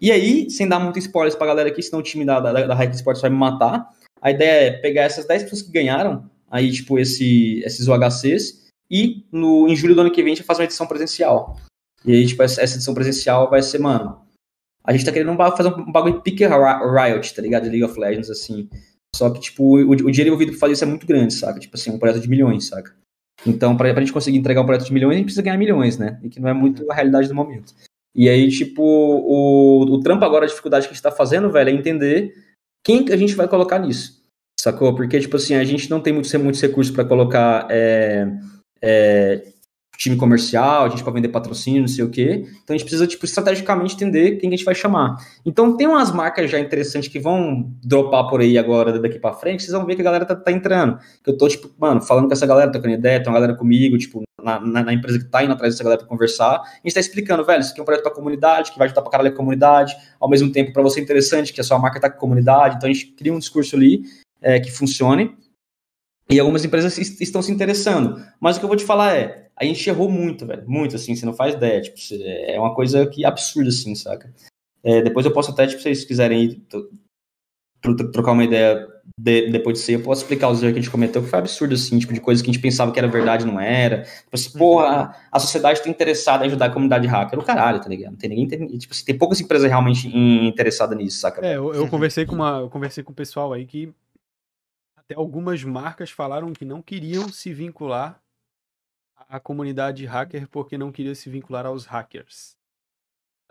E 0.02 0.11
aí, 0.11 0.49
sem 0.49 0.68
dar 0.68 0.80
muito 0.80 0.99
spoilers 0.99 1.36
pra 1.36 1.48
galera 1.48 1.70
aqui, 1.70 1.82
senão 1.82 1.99
o 1.99 2.03
time 2.03 2.26
da, 2.26 2.40
da, 2.40 2.68
da 2.68 2.76
Hack 2.76 2.94
Sports 2.94 3.22
vai 3.22 3.30
me 3.30 3.38
matar, 3.38 3.90
a 4.22 4.32
ideia 4.32 4.68
é 4.68 4.72
pegar 4.72 5.03
essas 5.03 5.26
10 5.26 5.44
pessoas 5.44 5.61
que 5.61 5.72
ganharam, 5.72 6.30
aí, 6.52 6.72
tipo, 6.72 6.99
esse, 6.99 7.61
esses 7.66 7.88
UHCs, 7.88 8.69
e 8.90 9.26
no, 9.32 9.68
em 9.68 9.76
julho 9.76 9.95
do 9.95 10.02
ano 10.02 10.11
que 10.11 10.24
vem 10.24 10.34
a 10.34 10.36
gente 10.36 10.45
fazer 10.45 10.61
uma 10.61 10.66
edição 10.66 10.88
presencial. 10.88 11.57
E 12.06 12.14
aí, 12.14 12.26
tipo, 12.26 12.41
essa, 12.41 12.64
edição 12.64 12.94
presencial 12.94 13.49
vai 13.49 13.61
ser, 13.61 13.80
mano. 13.80 14.22
A 14.84 14.94
gente 14.94 15.06
tá 15.06 15.11
querendo 15.11 15.36
fazer 15.38 15.70
um 15.70 15.91
bagulho 15.91 16.22
pique 16.22 16.45
Riot, 16.45 17.36
tá 17.36 17.41
ligado? 17.41 17.64
League 17.64 17.84
of 17.84 17.99
Legends, 17.99 18.30
assim. 18.30 18.70
Só 19.16 19.30
que, 19.30 19.40
tipo, 19.40 19.78
o, 19.78 19.91
o 19.91 20.11
dinheiro 20.11 20.30
envolvido 20.30 20.52
pra 20.52 20.60
fazer 20.60 20.74
isso 20.74 20.84
é 20.84 20.88
muito 20.88 21.06
grande, 21.06 21.34
saca? 21.34 21.60
Tipo 21.60 21.76
assim, 21.76 21.91
um 21.91 21.99
projeto 21.99 22.22
de 22.22 22.30
milhões, 22.30 22.68
saca? 22.68 22.95
Então, 23.45 23.76
pra, 23.76 23.94
pra 23.94 24.02
gente 24.02 24.14
conseguir 24.14 24.38
entregar 24.38 24.61
um 24.61 24.66
projeto 24.66 24.88
de 24.88 24.94
milhões, 24.94 25.14
a 25.14 25.18
gente 25.18 25.26
precisa 25.26 25.41
ganhar 25.41 25.57
milhões, 25.57 25.98
né? 25.98 26.20
E 26.24 26.30
que 26.30 26.40
não 26.40 26.49
é 26.49 26.53
muito 26.53 26.90
a 26.91 26.95
realidade 26.95 27.28
do 27.28 27.36
momento. 27.36 27.74
E 28.16 28.28
aí, 28.28 28.49
tipo, 28.49 28.82
o, 28.82 29.84
o 29.84 29.99
trampo 30.02 30.26
agora, 30.26 30.45
a 30.45 30.48
dificuldade 30.48 30.88
que 30.88 30.91
a 30.91 30.94
gente 30.94 31.03
tá 31.03 31.11
fazendo, 31.11 31.52
velho, 31.52 31.70
é 31.70 31.74
entender 31.74 32.34
quem 32.84 33.06
que 33.06 33.14
a 33.14 33.18
gente 33.18 33.36
vai 33.36 33.48
colocar 33.48 33.80
nisso. 33.80 34.24
Sacou? 34.60 34.94
Porque, 34.95 35.20
tipo 35.20 35.38
assim, 35.38 35.56
a 35.56 35.64
gente 35.64 35.90
não 35.90 36.02
tem 36.02 36.11
muitos, 36.11 36.34
muitos 36.36 36.61
recursos 36.61 36.94
para 36.94 37.06
colocar. 37.06 37.68
É, 37.70 38.28
é, 38.81 39.43
time 39.99 40.15
comercial, 40.15 40.85
a 40.85 40.89
gente 40.89 41.03
pode 41.03 41.15
vender 41.15 41.27
patrocínio, 41.27 41.81
não 41.81 41.88
sei 41.89 42.06
o 42.06 42.10
quê. 42.10 42.45
Então 42.64 42.73
a 42.73 42.77
gente 42.77 42.84
precisa, 42.84 43.06
tipo, 43.06 43.26
estrategicamente 43.26 43.95
entender 43.95 44.38
quem 44.38 44.47
a 44.47 44.51
gente 44.51 44.64
vai 44.64 44.73
chamar. 44.73 45.18
Então 45.45 45.76
tem 45.76 45.85
umas 45.85 46.10
marcas 46.10 46.49
já 46.49 46.57
interessantes 46.57 47.10
que 47.10 47.19
vão 47.19 47.69
dropar 47.84 48.30
por 48.30 48.39
aí 48.39 48.57
agora, 48.57 48.97
daqui 48.97 49.19
para 49.19 49.34
frente, 49.34 49.61
vocês 49.61 49.73
vão 49.73 49.85
ver 49.85 49.95
que 49.95 50.01
a 50.01 50.06
galera 50.06 50.26
tá, 50.26 50.38
tá, 50.38 50.53
entrando. 50.53 50.97
Eu 51.27 51.38
tô, 51.38 51.49
tipo, 51.49 51.69
mano, 51.77 52.01
falando 52.01 52.27
com 52.27 52.34
essa 52.34 52.47
galera, 52.47 52.72
trocando 52.72 52.93
ideia, 52.93 53.22
tem 53.22 53.27
uma 53.27 53.38
galera 53.38 53.57
comigo, 53.57 53.97
tipo, 53.97 54.23
na, 54.41 54.57
na, 54.61 54.84
na, 54.84 54.93
empresa 54.93 55.19
que 55.19 55.26
tá 55.26 55.43
indo 55.43 55.51
atrás 55.51 55.73
dessa 55.73 55.84
galera 55.84 55.99
pra 55.99 56.07
conversar. 56.07 56.61
A 56.61 56.80
gente 56.81 56.93
tá 56.93 57.01
explicando, 57.01 57.43
velho, 57.43 57.60
isso 57.60 57.72
aqui 57.72 57.81
é 57.81 57.84
um 57.84 57.85
projeto 57.85 58.03
pra 58.03 58.14
comunidade, 58.14 58.72
que 58.72 58.77
vai 58.77 58.85
ajudar 58.85 59.01
pra 59.01 59.11
caralho 59.11 59.34
a 59.34 59.35
comunidade, 59.35 59.93
ao 60.18 60.30
mesmo 60.30 60.49
tempo 60.49 60.72
para 60.72 60.81
você 60.81 61.01
é 61.01 61.03
interessante, 61.03 61.51
que 61.51 61.60
a 61.60 61.64
sua 61.64 61.77
marca 61.77 61.99
tá 61.99 62.10
com 62.10 62.18
comunidade, 62.18 62.77
então 62.77 62.89
a 62.89 62.93
gente 62.93 63.07
cria 63.07 63.34
um 63.34 63.39
discurso 63.39 63.76
ali 63.76 64.03
é, 64.41 64.61
que 64.61 64.72
funcione. 64.72 65.35
E 66.30 66.39
algumas 66.39 66.64
empresas 66.64 66.97
estão 67.19 67.41
se 67.41 67.51
interessando. 67.51 68.23
Mas 68.39 68.56
o 68.56 68.60
que 68.60 68.65
eu 68.65 68.69
vou 68.69 68.77
te 68.77 68.85
falar 68.85 69.15
é, 69.15 69.49
a 69.56 69.65
gente 69.65 69.89
errou 69.89 70.10
muito, 70.10 70.45
velho. 70.45 70.64
Muito, 70.68 70.95
assim, 70.95 71.15
você 71.15 71.26
não 71.26 71.34
faz 71.34 71.56
ideia. 71.56 71.81
Tipo, 71.81 71.97
é 72.23 72.60
uma 72.60 72.76
coisa 72.76 73.07
que 73.07 73.26
absurda, 73.26 73.69
assim, 73.69 73.95
saca? 73.95 74.31
É, 74.84 75.01
depois 75.01 75.26
eu 75.26 75.34
posso 75.34 75.51
até, 75.51 75.65
tipo, 75.65 75.80
se 75.80 75.84
vocês 75.84 76.06
quiserem 76.06 76.43
ir 76.43 76.61
trocar 78.11 78.34
uma 78.34 78.43
ideia 78.43 78.88
de, 79.18 79.49
depois 79.49 79.77
de 79.77 79.84
ser, 79.84 79.95
eu 79.95 80.03
posso 80.03 80.22
explicar 80.22 80.49
os 80.49 80.61
erros 80.61 80.73
que 80.73 80.80
a 80.80 80.81
gente 80.81 80.91
cometeu, 80.91 81.23
que 81.23 81.30
foi 81.30 81.39
absurdo, 81.39 81.73
assim, 81.73 81.97
tipo, 81.97 82.14
de 82.14 82.22
coisas 82.22 82.41
que 82.41 82.49
a 82.49 82.53
gente 82.53 82.61
pensava 82.61 82.91
que 82.91 82.99
era 82.99 83.07
verdade 83.07 83.45
não 83.45 83.60
era. 83.60 84.03
Tipo 84.03 84.35
assim, 84.35 84.57
porra, 84.57 85.15
a 85.31 85.39
sociedade 85.39 85.80
está 85.80 85.89
interessada 85.89 86.45
em 86.45 86.47
ajudar 86.47 86.68
a 86.68 86.69
comunidade 86.69 87.07
hacker. 87.07 87.39
O 87.39 87.43
caralho, 87.43 87.81
tá 87.81 87.89
ligado? 87.89 88.11
Não 88.11 88.18
tem 88.18 88.30
ninguém, 88.30 88.47
tem, 88.47 88.77
tipo 88.77 88.93
assim, 88.93 89.03
tem 89.03 89.18
poucas 89.18 89.41
empresas 89.41 89.68
realmente 89.68 90.07
interessadas 90.07 90.97
nisso, 90.97 91.19
saca? 91.19 91.45
É, 91.45 91.57
eu, 91.57 91.73
eu 91.73 91.88
conversei 91.88 92.26
com 92.26 92.35
uma, 92.35 92.60
eu 92.60 92.69
conversei 92.69 93.03
com 93.03 93.11
o 93.11 93.15
pessoal 93.15 93.51
aí 93.51 93.65
que 93.65 93.91
até 95.10 95.15
algumas 95.15 95.64
marcas 95.64 96.11
falaram 96.11 96.53
que 96.53 96.64
não 96.64 96.84
queriam 96.84 97.30
se 97.30 97.52
vincular 97.52 98.22
à 99.27 99.40
comunidade 99.40 100.06
hacker 100.06 100.48
porque 100.48 100.77
não 100.77 100.91
queriam 100.91 101.15
se 101.15 101.30
vincular 101.30 101.65
aos 101.65 101.86
hackers. 101.86 102.56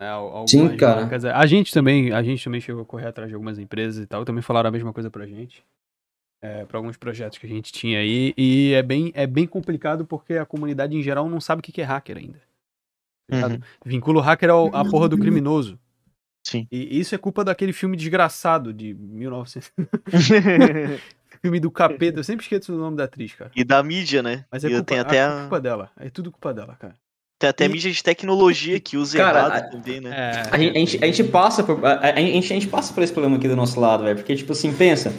É, 0.01 0.07
Sim, 0.47 0.77
cara. 0.77 1.01
Marcas, 1.01 1.25
a 1.25 1.45
gente 1.45 1.73
também, 1.73 2.13
a 2.13 2.23
gente 2.23 2.41
também 2.41 2.61
chegou 2.61 2.83
a 2.83 2.85
correr 2.85 3.07
atrás 3.07 3.27
de 3.27 3.35
algumas 3.35 3.59
empresas 3.59 4.01
e 4.01 4.07
tal, 4.07 4.23
também 4.23 4.41
falaram 4.41 4.69
a 4.69 4.71
mesma 4.71 4.93
coisa 4.93 5.11
pra 5.11 5.27
gente. 5.27 5.65
É, 6.41 6.63
para 6.63 6.77
alguns 6.77 6.95
projetos 6.95 7.37
que 7.37 7.45
a 7.45 7.49
gente 7.49 7.69
tinha 7.69 7.99
aí, 7.99 8.33
e 8.37 8.71
é 8.73 8.81
bem, 8.81 9.11
é 9.13 9.27
bem 9.27 9.45
complicado 9.45 10.05
porque 10.05 10.35
a 10.35 10.45
comunidade 10.45 10.95
em 10.95 11.03
geral 11.03 11.27
não 11.27 11.41
sabe 11.41 11.59
o 11.59 11.63
que 11.63 11.81
é 11.81 11.83
hacker 11.83 12.17
ainda. 12.17 12.41
Uhum. 13.29 13.59
Vincula 13.85 14.19
o 14.19 14.21
hacker 14.21 14.49
ao, 14.49 14.73
à 14.73 14.89
porra 14.89 15.09
do 15.09 15.17
criminoso. 15.17 15.77
Sim. 16.47 16.65
E 16.71 16.97
isso 16.97 17.13
é 17.13 17.17
culpa 17.17 17.43
daquele 17.43 17.73
filme 17.73 17.97
desgraçado 17.97 18.73
de 18.73 18.93
1900. 18.93 19.73
filme 21.41 21.59
do 21.59 21.71
capeta, 21.71 22.19
eu 22.19 22.23
sempre 22.23 22.43
esqueço 22.43 22.73
o 22.73 22.77
nome 22.77 22.97
da 22.97 23.05
atriz, 23.05 23.33
cara. 23.33 23.51
E 23.55 23.63
da 23.63 23.81
mídia, 23.83 24.23
né? 24.23 24.45
Mas 24.51 24.63
é 24.63 24.67
e 24.67 24.75
culpa, 24.75 24.99
até 24.99 25.23
a... 25.23 25.41
culpa 25.41 25.61
dela. 25.61 25.91
É 25.99 26.09
tudo 26.09 26.31
culpa 26.31 26.53
dela, 26.53 26.75
cara. 26.75 26.95
Tem 27.39 27.49
até 27.49 27.65
e... 27.65 27.69
mídia 27.69 27.91
de 27.91 28.03
tecnologia 28.03 28.79
que 28.79 28.97
usa 28.97 29.17
cara, 29.17 29.39
errado 29.39 29.53
a... 29.53 29.69
também, 29.69 30.01
né? 30.01 30.09
É... 30.09 30.55
A, 30.55 30.57
gente, 30.57 31.03
a, 31.03 31.07
gente, 31.07 31.23
passa 31.23 31.63
por. 31.63 31.83
A, 31.85 32.15
gente, 32.19 32.51
a 32.51 32.55
gente 32.55 32.67
passa 32.67 32.93
por 32.93 33.01
esse 33.01 33.13
problema 33.13 33.37
aqui 33.37 33.47
do 33.47 33.55
nosso 33.55 33.79
lado, 33.79 34.03
velho. 34.03 34.17
Porque, 34.17 34.35
tipo 34.35 34.51
assim, 34.51 34.73
pensa. 34.73 35.13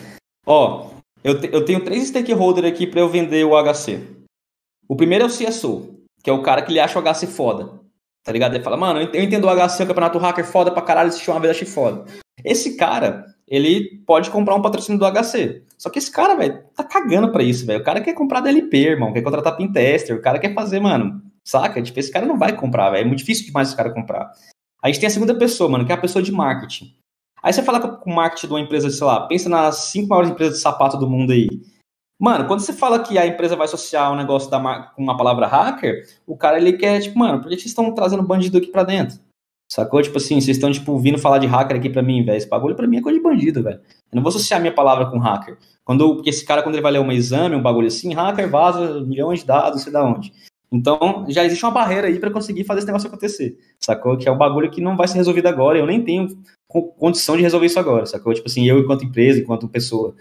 Ó, 0.46 0.90
eu, 1.24 1.40
te, 1.40 1.48
eu 1.52 1.64
tenho 1.64 1.84
três 1.84 2.08
stakeholders 2.08 2.66
aqui 2.66 2.86
para 2.86 3.00
eu 3.00 3.08
vender 3.08 3.44
o 3.44 3.52
HC. 3.52 4.00
O 4.88 4.96
primeiro 4.96 5.24
é 5.24 5.26
o 5.26 5.30
CSO, 5.30 6.02
que 6.22 6.28
é 6.28 6.32
o 6.32 6.42
cara 6.42 6.62
que 6.62 6.72
ele 6.72 6.80
acha 6.80 6.98
o 6.98 7.02
HC 7.02 7.26
foda. 7.26 7.80
Tá 8.22 8.32
ligado? 8.32 8.54
Ele 8.54 8.64
fala, 8.64 8.76
mano, 8.76 9.00
eu 9.00 9.22
entendo 9.22 9.46
o 9.46 9.68
HC, 9.68 9.84
o 9.84 9.86
campeonato 9.86 10.18
hacker 10.18 10.44
foda 10.44 10.70
pra 10.70 10.82
caralho, 10.82 11.08
assisti 11.08 11.30
uma 11.30 11.40
vez, 11.40 11.56
achei 11.56 11.66
foda. 11.66 12.04
Esse 12.44 12.76
cara, 12.76 13.24
ele 13.50 14.00
pode 14.06 14.30
comprar 14.30 14.54
um 14.54 14.62
patrocínio 14.62 14.98
do 14.98 15.04
HC. 15.04 15.64
Só 15.76 15.90
que 15.90 15.98
esse 15.98 16.10
cara, 16.10 16.36
velho, 16.36 16.62
tá 16.74 16.84
cagando 16.84 17.32
pra 17.32 17.42
isso, 17.42 17.66
velho. 17.66 17.80
O 17.80 17.84
cara 17.84 18.00
quer 18.00 18.14
comprar 18.14 18.40
DLP, 18.40 18.76
irmão, 18.76 19.12
quer 19.12 19.22
contratar 19.22 19.56
Pintester, 19.56 20.16
o 20.16 20.22
cara 20.22 20.38
quer 20.38 20.54
fazer, 20.54 20.78
mano, 20.78 21.20
saca? 21.44 21.82
Tipo, 21.82 21.98
esse 21.98 22.12
cara 22.12 22.24
não 22.24 22.38
vai 22.38 22.54
comprar, 22.54 22.90
velho. 22.90 23.02
É 23.02 23.04
muito 23.04 23.18
difícil 23.18 23.46
demais 23.46 23.68
esse 23.68 23.76
cara 23.76 23.92
comprar. 23.92 24.30
A 24.80 24.86
gente 24.86 25.00
tem 25.00 25.08
a 25.08 25.10
segunda 25.10 25.34
pessoa, 25.34 25.68
mano, 25.68 25.84
que 25.84 25.90
é 25.90 25.94
a 25.96 26.00
pessoa 26.00 26.22
de 26.22 26.30
marketing. 26.30 26.94
Aí 27.42 27.52
você 27.52 27.62
fala 27.62 27.80
com 27.80 28.10
o 28.10 28.14
marketing 28.14 28.46
de 28.46 28.52
uma 28.52 28.60
empresa, 28.60 28.88
sei 28.88 29.06
lá, 29.06 29.26
pensa 29.26 29.48
nas 29.48 29.76
cinco 29.86 30.08
maiores 30.08 30.30
empresas 30.30 30.56
de 30.56 30.62
sapato 30.62 30.96
do 30.96 31.10
mundo 31.10 31.32
aí. 31.32 31.48
Mano, 32.20 32.46
quando 32.46 32.60
você 32.60 32.72
fala 32.72 33.02
que 33.02 33.18
a 33.18 33.26
empresa 33.26 33.56
vai 33.56 33.64
associar 33.64 34.12
um 34.12 34.16
negócio 34.16 34.50
da 34.50 34.60
com 34.94 35.02
uma 35.02 35.16
palavra 35.16 35.46
hacker, 35.46 36.06
o 36.26 36.36
cara 36.36 36.58
ele 36.58 36.74
quer, 36.74 37.00
tipo, 37.00 37.18
mano, 37.18 37.40
por 37.40 37.48
que 37.48 37.56
vocês 37.56 37.66
estão 37.66 37.92
trazendo 37.94 38.22
bandido 38.22 38.58
aqui 38.58 38.68
pra 38.68 38.84
dentro? 38.84 39.18
Sacou? 39.70 40.02
Tipo 40.02 40.18
assim, 40.18 40.40
vocês 40.40 40.56
estão, 40.56 40.72
tipo, 40.72 40.98
vindo 40.98 41.16
falar 41.16 41.38
de 41.38 41.46
hacker 41.46 41.76
aqui 41.76 41.88
pra 41.88 42.02
mim, 42.02 42.24
velho. 42.24 42.36
Esse 42.36 42.48
bagulho 42.48 42.74
pra 42.74 42.88
mim 42.88 42.96
é 42.96 43.00
coisa 43.00 43.16
de 43.16 43.22
bandido, 43.22 43.62
velho. 43.62 43.78
Eu 43.78 44.16
não 44.16 44.22
vou 44.22 44.30
associar 44.30 44.60
minha 44.60 44.74
palavra 44.74 45.06
com 45.06 45.18
hacker. 45.18 45.56
Quando, 45.84 46.16
porque 46.16 46.30
esse 46.30 46.44
cara, 46.44 46.62
quando 46.62 46.74
ele 46.74 46.82
vai 46.82 46.92
ler 46.92 46.98
um 46.98 47.12
exame, 47.12 47.54
um 47.54 47.62
bagulho 47.62 47.86
assim, 47.86 48.12
hacker 48.12 48.50
vaza 48.50 49.00
milhões 49.02 49.40
de 49.40 49.46
dados, 49.46 49.76
não 49.76 49.78
sei 49.78 49.92
da 49.92 50.04
onde. 50.04 50.32
Então, 50.72 51.24
já 51.28 51.44
existe 51.44 51.64
uma 51.64 51.70
barreira 51.70 52.08
aí 52.08 52.18
para 52.18 52.30
conseguir 52.30 52.64
fazer 52.64 52.80
esse 52.80 52.86
negócio 52.86 53.08
acontecer, 53.08 53.58
sacou? 53.80 54.16
Que 54.16 54.28
é 54.28 54.32
um 54.32 54.38
bagulho 54.38 54.70
que 54.70 54.80
não 54.80 54.96
vai 54.96 55.08
ser 55.08 55.18
resolvido 55.18 55.46
agora, 55.46 55.78
eu 55.78 55.86
nem 55.86 56.02
tenho 56.02 56.28
condição 56.96 57.36
de 57.36 57.42
resolver 57.42 57.66
isso 57.66 57.78
agora, 57.78 58.06
sacou? 58.06 58.32
Tipo 58.32 58.48
assim, 58.48 58.68
eu 58.68 58.78
enquanto 58.78 59.04
empresa, 59.04 59.40
enquanto 59.40 59.68
pessoa. 59.68 60.14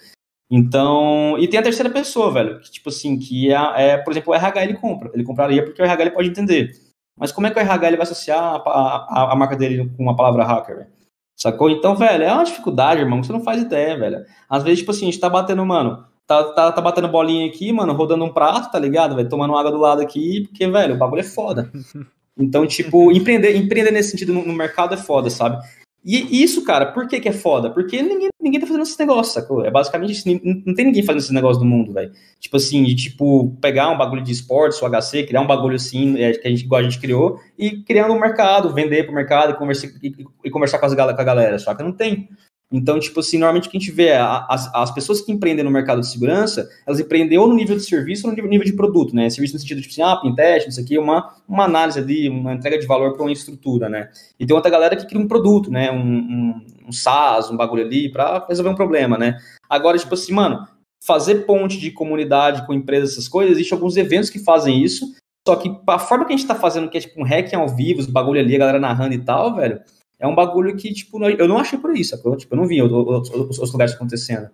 Então, 0.50 1.38
e 1.38 1.48
tem 1.48 1.60
a 1.60 1.64
terceira 1.64 1.90
pessoa, 1.90 2.32
velho, 2.32 2.60
que 2.62 2.72
tipo 2.72 2.90
assim, 2.90 3.20
que 3.20 3.54
é, 3.54 3.58
é, 3.76 3.98
por 3.98 4.12
exemplo, 4.12 4.34
o 4.34 4.36
RH 4.36 4.64
ele 4.64 4.74
compra, 4.74 5.12
ele 5.14 5.24
compraria 5.24 5.64
porque 5.64 5.80
o 5.80 5.86
RH 5.86 6.02
ele 6.02 6.12
pode 6.12 6.30
entender. 6.30 6.72
Mas 7.20 7.32
como 7.32 7.48
é 7.48 7.52
que 7.52 7.60
o 7.60 7.62
RH 7.62 7.88
ele 7.88 7.98
vai 7.98 8.06
associar 8.06 8.40
a, 8.40 8.58
a, 8.66 9.34
a 9.34 9.36
marca 9.36 9.56
dele 9.56 9.92
com 9.98 10.10
a 10.10 10.16
palavra 10.16 10.46
hacker, 10.46 10.78
velho? 10.78 10.88
Sacou? 11.36 11.70
Então, 11.70 11.96
velho, 11.96 12.24
é 12.24 12.34
uma 12.34 12.44
dificuldade, 12.44 13.02
irmão, 13.02 13.22
que 13.22 13.28
você 13.28 13.34
não 13.34 13.44
faz 13.44 13.62
ideia, 13.62 13.98
velho. 13.98 14.26
Às 14.50 14.64
vezes, 14.64 14.80
tipo 14.80 14.92
assim, 14.92 15.08
a 15.08 15.12
gente 15.12 15.20
tá 15.20 15.30
batendo, 15.30 15.66
mano, 15.66 16.06
tá, 16.28 16.44
tá, 16.44 16.72
tá 16.72 16.82
batendo 16.82 17.08
bolinha 17.08 17.48
aqui, 17.48 17.72
mano, 17.72 17.94
rodando 17.94 18.26
um 18.26 18.34
prato, 18.34 18.72
tá 18.72 18.80
ligado? 18.80 19.16
Vai 19.16 19.26
tomando 19.26 19.56
água 19.56 19.72
do 19.72 19.78
lado 19.78 20.02
aqui, 20.02 20.48
porque, 20.48 20.68
velho, 20.68 20.96
o 20.96 20.98
bagulho 20.98 21.22
é 21.22 21.24
foda. 21.24 21.72
Então, 22.42 22.66
tipo, 22.66 23.12
empreender, 23.12 23.58
empreender 23.58 23.92
nesse 23.92 24.12
sentido 24.12 24.32
no, 24.32 24.46
no 24.46 24.54
mercado 24.54 24.94
é 24.94 24.98
foda, 24.98 25.30
sabe? 25.30 25.62
E 26.04 26.42
isso, 26.42 26.64
cara, 26.64 26.86
por 26.86 27.08
que, 27.08 27.20
que 27.20 27.28
é 27.28 27.34
foda? 27.34 27.70
Porque 27.70 28.02
ninguém, 28.02 28.30
ninguém 28.42 28.60
tá 28.60 28.66
fazendo 28.66 28.84
esses 28.84 28.98
negócios, 28.98 29.34
sacou? 29.34 29.66
É 29.66 29.70
basicamente 29.70 30.14
isso. 30.14 30.28
Não, 30.28 30.74
tem 30.74 30.86
ninguém 30.86 31.04
fazendo 31.04 31.20
esses 31.20 31.32
negócios 31.32 31.62
no 31.62 31.70
mundo, 31.70 31.92
velho. 31.92 32.12
Tipo 32.40 32.56
assim, 32.56 32.84
de 32.86 32.96
tipo, 32.96 33.56
pegar 33.62 33.90
um 33.90 33.98
bagulho 33.98 34.24
de 34.24 34.32
esportes, 34.32 34.82
o 34.82 34.90
HC, 34.90 35.24
criar 35.24 35.42
um 35.42 35.48
bagulho 35.48 35.76
assim, 35.76 36.18
é, 36.18 36.32
que 36.32 36.48
a 36.48 36.50
gente, 36.50 36.64
igual 36.64 36.80
a 36.80 36.84
gente 36.84 37.00
criou, 37.00 37.40
e 37.58 37.84
criar 37.84 38.08
no 38.08 38.20
mercado, 38.20 38.74
vender 38.74 39.04
pro 39.04 39.14
mercado 39.14 39.52
e 39.52 40.08
e, 40.08 40.26
e 40.46 40.50
conversar 40.50 40.80
com, 40.80 40.86
as, 40.86 40.96
com 40.96 41.02
a 41.02 41.24
galera. 41.24 41.60
Só 41.60 41.76
que 41.76 41.84
não 41.84 41.92
tem. 41.92 42.30
Então, 42.72 43.00
tipo 43.00 43.20
assim, 43.20 43.40
normalmente 43.40 43.68
o 43.68 43.72
que 43.72 43.78
a 43.78 43.80
gente 43.80 43.92
vê 43.92 44.10
é 44.10 44.20
as, 44.20 44.74
as 44.76 44.92
pessoas 44.92 45.22
que 45.22 45.32
empreendem 45.32 45.66
no 45.66 45.72
mercado 45.72 46.02
de 46.02 46.08
segurança, 46.08 46.70
elas 46.86 47.00
empreendem 47.00 47.38
ou 47.38 47.48
no 47.48 47.56
nível 47.56 47.76
de 47.76 47.84
serviço 47.84 48.28
ou 48.28 48.32
no 48.32 48.36
nível, 48.36 48.50
nível 48.50 48.66
de 48.66 48.74
produto, 48.74 49.16
né? 49.16 49.28
Serviço 49.30 49.56
no 49.56 49.60
sentido 49.60 49.82
tipo 49.82 49.92
assim, 49.92 50.04
ah, 50.04 50.16
pentest, 50.18 50.70
isso 50.70 50.80
aqui 50.80 50.98
uma, 50.98 51.34
uma 51.48 51.66
análise 51.66 51.98
ali, 51.98 52.30
uma 52.30 52.54
entrega 52.54 52.78
de 52.78 52.86
valor 52.86 53.14
para 53.14 53.24
uma 53.24 53.32
estrutura, 53.32 53.90
né? 53.90 54.10
E 54.40 54.46
tem 54.46 54.56
outra 54.56 54.70
galera 54.70 54.96
que 54.96 55.08
cria 55.08 55.20
um 55.20 55.28
produto, 55.28 55.72
né? 55.72 55.92
Um, 55.92 55.98
um, 55.98 56.66
um 56.90 56.92
SaaS, 56.92 57.50
um 57.50 57.58
bagulho 57.58 57.84
ali, 57.84 58.12
para 58.12 58.46
resolver 58.48 58.70
um 58.70 58.76
problema, 58.76 59.18
né? 59.18 59.40
Agora, 59.68 59.98
tipo 59.98 60.14
assim, 60.14 60.32
mano, 60.32 60.68
fazer 61.04 61.46
ponte 61.46 61.80
de 61.80 61.90
comunidade 61.90 62.68
com 62.68 62.74
empresas, 62.74 63.14
essas 63.14 63.28
coisas, 63.28 63.54
existem 63.56 63.76
alguns 63.76 63.98
eventos 63.98 64.30
que 64.30 64.38
fazem 64.38 64.84
isso, 64.84 65.12
só 65.48 65.56
que 65.56 65.76
a 65.88 65.98
forma 65.98 66.26
que 66.26 66.34
a 66.34 66.38
gente 66.38 66.48
tá 66.48 66.54
fazendo, 66.54 66.88
que 66.88 67.00
é 67.00 67.02
tipo 67.02 67.20
um 67.20 67.26
hacking 67.26 67.56
ao 67.56 67.68
vivo, 67.68 68.00
os 68.00 68.06
bagulho 68.06 68.40
ali, 68.40 68.56
a 68.56 68.60
galera 68.60 68.80
narrando 68.80 69.16
e 69.16 69.20
tal, 69.20 69.56
velho 69.56 69.82
é 70.20 70.28
um 70.28 70.36
bagulho 70.36 70.76
que, 70.76 70.94
tipo, 70.94 71.24
eu 71.24 71.48
não 71.48 71.58
achei 71.58 71.80
por 71.80 71.96
isso? 71.96 72.16
Tipo, 72.38 72.54
eu 72.54 72.58
não 72.58 72.68
vi 72.68 72.82
os, 72.82 73.72
lugares 73.72 73.94
acontecendo. 73.94 74.50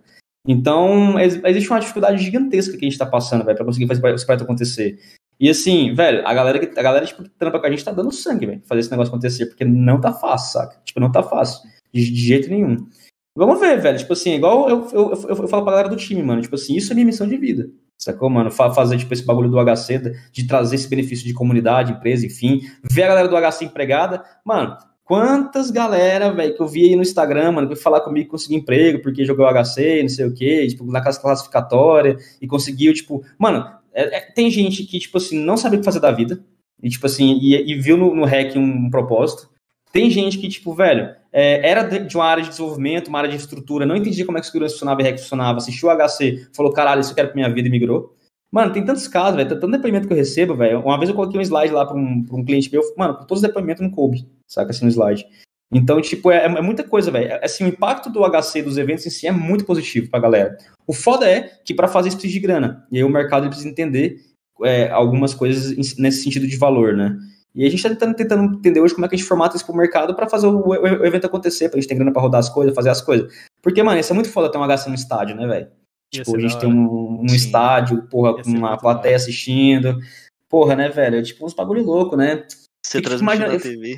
Então, 0.48 1.20
existe 1.20 1.70
uma 1.70 1.80
dificuldade 1.80 2.24
gigantesca 2.24 2.78
que 2.78 2.86
a 2.86 2.90
gente 2.90 3.00
tá 3.00 3.06
passando, 3.06 3.44
velho, 3.44 3.58
pra 3.58 3.66
conseguir 3.66 3.88
fazer 3.88 4.14
esse 4.14 4.26
projeto 4.26 4.44
acontecer. 4.44 5.00
E 5.40 5.50
assim, 5.50 5.94
velho, 5.94 6.26
a 6.26 6.34
galera 6.34 6.60
a 6.78 6.82
galera, 6.82 7.06
tipo, 7.06 7.24
que 7.24 7.30
trampa 7.30 7.60
com 7.60 7.66
a 7.66 7.70
gente 7.70 7.84
tá 7.84 7.92
dando 7.92 8.12
sangue, 8.12 8.46
velho, 8.46 8.62
fazer 8.66 8.82
esse 8.82 8.92
negócio 8.92 9.12
acontecer, 9.12 9.48
porque 9.48 9.66
não 9.66 10.00
tá 10.00 10.14
fácil, 10.14 10.54
saca? 10.54 10.80
Tipo, 10.86 11.00
não 11.00 11.12
tá 11.12 11.24
fácil. 11.24 11.68
De, 11.92 12.10
de 12.10 12.22
jeito 12.22 12.50
nenhum. 12.50 12.88
Vamos 13.36 13.60
ver, 13.60 13.82
velho. 13.82 13.98
Tipo 13.98 14.14
assim, 14.14 14.36
igual 14.36 14.70
eu, 14.70 14.88
eu, 14.94 15.12
eu, 15.12 15.28
eu, 15.30 15.48
falo 15.48 15.64
pra 15.64 15.72
galera 15.72 15.90
do 15.90 15.98
time, 15.98 16.24
mano. 16.24 16.42
Tipo 16.42 16.56
assim, 16.56 16.76
isso 16.76 16.92
é 16.92 16.96
minha 16.96 17.06
missão 17.06 17.28
de 17.28 17.36
vida. 17.38 17.70
Sacou, 17.98 18.30
mano? 18.30 18.52
Fazer, 18.52 18.98
tipo, 18.98 19.14
esse 19.14 19.26
bagulho 19.26 19.50
do 19.50 19.58
HC, 19.60 20.14
de 20.32 20.48
trazer 20.48 20.76
esse 20.76 20.88
benefício 20.88 21.26
de 21.26 21.34
comunidade, 21.34 21.94
empresa, 21.94 22.26
enfim. 22.26 22.62
Ver 22.90 23.04
a 23.04 23.08
galera 23.08 23.28
do 23.28 23.36
HC 23.36 23.66
empregada. 23.66 24.24
Mano, 24.46 24.78
Quantas 25.06 25.70
galera, 25.70 26.34
velho, 26.34 26.56
que 26.56 26.62
eu 26.62 26.68
vi 26.68 26.86
aí 26.86 26.96
no 26.96 27.04
Instagram, 27.04 27.52
mano, 27.52 27.70
que 27.70 27.76
falar 27.76 28.02
comigo 28.02 28.32
conseguir 28.32 28.56
emprego 28.56 29.04
porque 29.04 29.24
jogou 29.24 29.46
HC, 29.46 30.02
não 30.02 30.10
sei 30.10 30.26
o 30.26 30.34
quê, 30.34 30.66
tipo, 30.66 30.84
na 30.92 31.00
casa 31.00 31.22
classificatória 31.22 32.18
e 32.42 32.48
conseguiu, 32.48 32.92
tipo, 32.92 33.24
mano, 33.38 33.64
é, 33.94 34.18
é, 34.18 34.20
tem 34.32 34.50
gente 34.50 34.84
que, 34.84 34.98
tipo 34.98 35.20
assim, 35.20 35.38
não 35.38 35.58
sabe 35.58 35.76
o 35.76 35.80
que 35.80 35.86
fazer 35.86 36.00
da 36.00 36.12
vida 36.12 36.44
e, 36.82 36.90
tipo 36.90 37.06
assim, 37.06 37.38
e, 37.40 37.72
e 37.72 37.80
viu 37.80 37.96
no, 37.96 38.16
no 38.16 38.26
REC 38.26 38.56
um, 38.58 38.62
um, 38.62 38.90
propósito. 38.90 39.48
Tem 39.94 40.10
gente 40.10 40.40
que, 40.40 40.50
tipo, 40.50 40.74
velho, 40.74 41.16
é, 41.32 41.70
era 41.70 41.84
de 41.84 42.18
uma 42.18 42.26
área 42.26 42.42
de 42.42 42.50
desenvolvimento, 42.50 43.08
uma 43.08 43.20
área 43.20 43.30
de 43.30 43.36
estrutura, 43.36 43.86
não 43.86 43.96
entendia 43.96 44.26
como 44.26 44.40
é 44.40 44.42
que 44.42 44.48
segurança 44.48 44.74
funcionava 44.74 45.02
e 45.02 45.04
REC 45.04 45.20
funcionava, 45.20 45.60
assistiu 45.60 45.88
o 45.88 45.96
HC, 45.96 46.48
falou, 46.52 46.74
caralho, 46.74 47.02
isso 47.02 47.12
eu 47.12 47.16
quero 47.16 47.28
pra 47.28 47.36
minha 47.36 47.54
vida 47.54 47.68
e 47.68 47.72
migrou. 47.72 48.16
Mano, 48.56 48.72
tem 48.72 48.86
tantos 48.86 49.06
casos, 49.06 49.36
velho, 49.36 49.50
tanto 49.50 49.70
depoimento 49.70 50.08
que 50.08 50.14
eu 50.14 50.18
recebo, 50.18 50.56
velho. 50.56 50.80
Uma 50.80 50.98
vez 50.98 51.10
eu 51.10 51.16
coloquei 51.16 51.38
um 51.38 51.44
slide 51.44 51.74
lá 51.74 51.86
para 51.86 51.98
um, 51.98 52.24
pra 52.24 52.38
um 52.38 52.46
cliente 52.46 52.72
meu, 52.72 52.82
mano, 52.96 53.16
todos 53.28 53.40
os 53.40 53.42
depoimentos 53.42 53.84
não 53.84 53.90
coube, 53.90 54.26
saca 54.48 54.72
assim 54.72 54.86
no 54.86 54.92
slide. 54.92 55.28
Então, 55.74 56.00
tipo, 56.00 56.32
é, 56.32 56.46
é 56.46 56.62
muita 56.62 56.82
coisa, 56.82 57.12
velho. 57.12 57.34
É, 57.34 57.44
assim, 57.44 57.66
o 57.66 57.68
impacto 57.68 58.10
do 58.10 58.24
HC 58.24 58.62
dos 58.62 58.78
eventos 58.78 59.06
em 59.06 59.10
si 59.10 59.28
é 59.28 59.32
muito 59.34 59.66
positivo 59.66 60.10
pra 60.10 60.22
galera. 60.22 60.58
O 60.88 60.94
foda 60.94 61.30
é 61.30 61.52
que 61.66 61.74
para 61.74 61.90
fazer 61.90 62.08
isso 62.08 62.18
precisa 62.18 62.40
de 62.40 62.48
grana. 62.48 62.88
E 62.90 62.96
aí 62.96 63.04
o 63.04 63.10
mercado 63.10 63.46
precisa 63.48 63.68
entender 63.68 64.22
é, 64.64 64.90
algumas 64.90 65.34
coisas 65.34 65.76
nesse 65.98 66.24
sentido 66.24 66.48
de 66.48 66.56
valor, 66.56 66.94
né? 66.96 67.14
E 67.54 67.66
a 67.66 67.70
gente 67.70 67.84
tá 67.84 67.90
tentando, 67.90 68.16
tentando 68.16 68.56
entender 68.56 68.80
hoje 68.80 68.94
como 68.94 69.06
é 69.06 69.10
que 69.10 69.16
a 69.16 69.18
gente 69.18 69.28
formata 69.28 69.58
isso 69.58 69.66
pro 69.66 69.76
mercado 69.76 70.16
para 70.16 70.30
fazer 70.30 70.48
o, 70.48 70.60
o, 70.60 70.70
o, 70.70 71.06
evento 71.06 71.28
acontecer, 71.28 71.68
pra 71.68 71.78
gente 71.78 71.90
ter 71.90 71.96
grana 71.96 72.14
pra 72.14 72.22
rodar 72.22 72.40
as 72.40 72.48
coisas, 72.48 72.74
fazer 72.74 72.90
as 72.90 73.02
coisas. 73.02 73.30
Porque, 73.62 73.84
mano, 73.84 74.00
isso 74.00 74.14
é 74.14 74.16
muito 74.16 74.30
foda 74.30 74.50
ter 74.50 74.58
um 74.58 74.66
HC 74.66 74.88
no 74.88 74.96
estádio, 74.96 75.36
né, 75.36 75.46
velho? 75.46 75.68
Tipo, 76.12 76.38
a 76.38 76.40
gente 76.40 76.60
tem 76.60 76.70
um, 76.70 77.22
um 77.22 77.26
estádio, 77.26 78.04
porra, 78.08 78.42
com 78.42 78.50
uma 78.50 78.78
plateia 78.78 79.16
assistindo. 79.16 80.00
Porra, 80.50 80.76
né, 80.76 80.90
velho? 80.90 81.18
É 81.18 81.22
tipo 81.22 81.46
uns 81.46 81.54
bagulho 81.54 81.84
louco, 81.84 82.16
né? 82.16 82.46
Você 82.86 83.02
transmite 83.02 83.40
na 83.40 83.60
TV. 83.60 83.96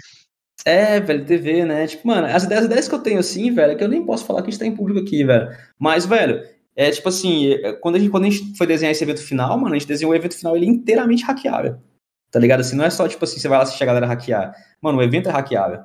É, 0.65 0.99
velho, 0.99 1.25
TV, 1.25 1.65
né? 1.65 1.87
Tipo, 1.87 2.07
mano, 2.07 2.27
as 2.27 2.43
ideias, 2.43 2.63
as 2.63 2.65
ideias 2.65 2.87
que 2.87 2.95
eu 2.95 2.99
tenho 2.99 3.19
assim, 3.19 3.51
velho, 3.53 3.73
é 3.73 3.75
que 3.75 3.83
eu 3.83 3.87
nem 3.87 4.05
posso 4.05 4.25
falar 4.25 4.41
que 4.41 4.49
a 4.49 4.51
gente 4.51 4.59
tá 4.59 4.65
em 4.65 4.75
público 4.75 4.99
aqui, 4.99 5.23
velho. 5.23 5.49
Mas, 5.77 6.05
velho, 6.05 6.43
é 6.75 6.91
tipo 6.91 7.09
assim, 7.09 7.51
é, 7.53 7.73
quando 7.73 7.95
a 7.95 7.99
gente, 7.99 8.09
quando 8.09 8.25
a 8.25 8.29
gente 8.29 8.57
foi 8.57 8.67
desenhar 8.67 8.91
esse 8.91 9.03
evento 9.03 9.21
final, 9.21 9.57
mano, 9.57 9.75
a 9.75 9.77
gente 9.77 9.87
desenhou 9.87 10.11
o 10.11 10.15
evento 10.15 10.35
final 10.37 10.55
ele 10.55 10.65
é 10.65 10.69
inteiramente 10.69 11.23
hackeável. 11.23 11.77
Tá 12.31 12.39
ligado? 12.39 12.59
Assim, 12.61 12.75
não 12.75 12.85
é 12.85 12.89
só, 12.89 13.07
tipo 13.07 13.23
assim, 13.23 13.39
você 13.39 13.47
vai 13.47 13.57
lá 13.57 13.63
assistir 13.63 13.83
a 13.83 13.87
galera 13.87 14.07
hackear. 14.07 14.53
Mano, 14.81 14.99
o 14.99 15.03
evento 15.03 15.29
é 15.29 15.31
hackeável. 15.31 15.81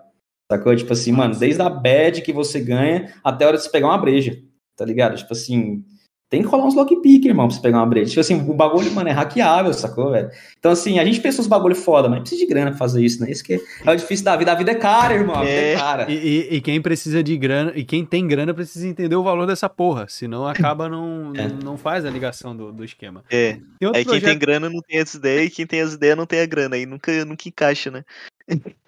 Sacou? 0.51 0.75
Tipo 0.75 0.93
assim, 0.93 1.13
mano, 1.13 1.35
desde 1.35 1.63
a 1.63 1.71
bad 1.71 2.21
que 2.21 2.33
você 2.33 2.61
ganha 2.61 3.15
até 3.23 3.45
a 3.45 3.49
hora 3.49 3.57
de 3.57 3.63
você 3.63 3.71
pegar 3.71 3.87
uma 3.87 3.99
breja. 3.99 4.37
Tá 4.77 4.85
ligado? 4.85 5.17
Tipo 5.17 5.33
assim, 5.33 5.85
tem 6.33 6.41
que 6.41 6.49
rolar 6.49 6.65
uns 6.65 6.75
lockpick, 6.75 7.27
irmão, 7.27 7.47
pra 7.47 7.55
você 7.55 7.61
pegar 7.61 7.77
uma 7.77 7.87
brecha. 7.87 8.09
Tipo 8.09 8.21
assim, 8.21 8.41
o 8.41 8.55
bagulho, 8.55 8.91
mano, 8.93 9.07
é 9.07 9.13
hackeável, 9.13 9.71
sacou, 9.75 10.13
velho? 10.13 10.31
Então, 10.59 10.73
assim, 10.73 10.99
a 10.99 11.05
gente 11.05 11.21
pensa 11.21 11.43
uns 11.43 11.47
bagulho 11.47 11.75
foda, 11.75 12.09
mas 12.09 12.21
precisa 12.21 12.41
de 12.41 12.47
grana 12.47 12.71
pra 12.71 12.79
fazer 12.79 13.05
isso, 13.05 13.21
né? 13.21 13.31
Isso 13.31 13.45
que 13.45 13.61
é 13.85 13.91
o 13.91 13.95
difícil 13.95 14.25
da 14.25 14.35
vida. 14.35 14.51
A 14.51 14.55
vida 14.55 14.71
é 14.71 14.75
cara, 14.75 15.13
irmão. 15.13 15.37
A 15.37 15.41
vida 15.41 15.53
é, 15.53 15.75
é 15.75 15.77
cara. 15.77 16.11
E, 16.11 16.15
e, 16.15 16.57
e, 16.57 16.61
quem 16.63 16.81
precisa 16.81 17.23
de 17.23 17.37
grana, 17.37 17.71
e 17.77 17.85
quem 17.85 18.03
tem 18.03 18.27
grana 18.27 18.55
precisa 18.55 18.89
entender 18.89 19.15
o 19.15 19.23
valor 19.23 19.47
dessa 19.47 19.69
porra. 19.69 20.07
Senão 20.09 20.49
acaba 20.49 20.89
não, 20.89 21.33
é. 21.37 21.49
não, 21.63 21.77
faz 21.77 22.07
a 22.07 22.11
ligação 22.11 22.57
do, 22.57 22.73
do 22.73 22.83
esquema. 22.83 23.23
É. 23.31 23.59
É 23.79 23.91
projeto... 23.91 24.09
quem 24.09 24.21
tem 24.23 24.39
grana 24.39 24.71
não 24.71 24.81
tem 24.81 25.01
as 25.01 25.13
ideias, 25.13 25.49
e 25.49 25.51
quem 25.51 25.67
tem 25.67 25.83
as 25.83 25.93
ideias 25.93 26.17
não 26.17 26.25
tem 26.25 26.41
a 26.41 26.47
grana. 26.47 26.77
Aí 26.77 26.87
nunca, 26.87 27.27
nunca 27.27 27.47
encaixa, 27.47 27.91
né? 27.91 28.05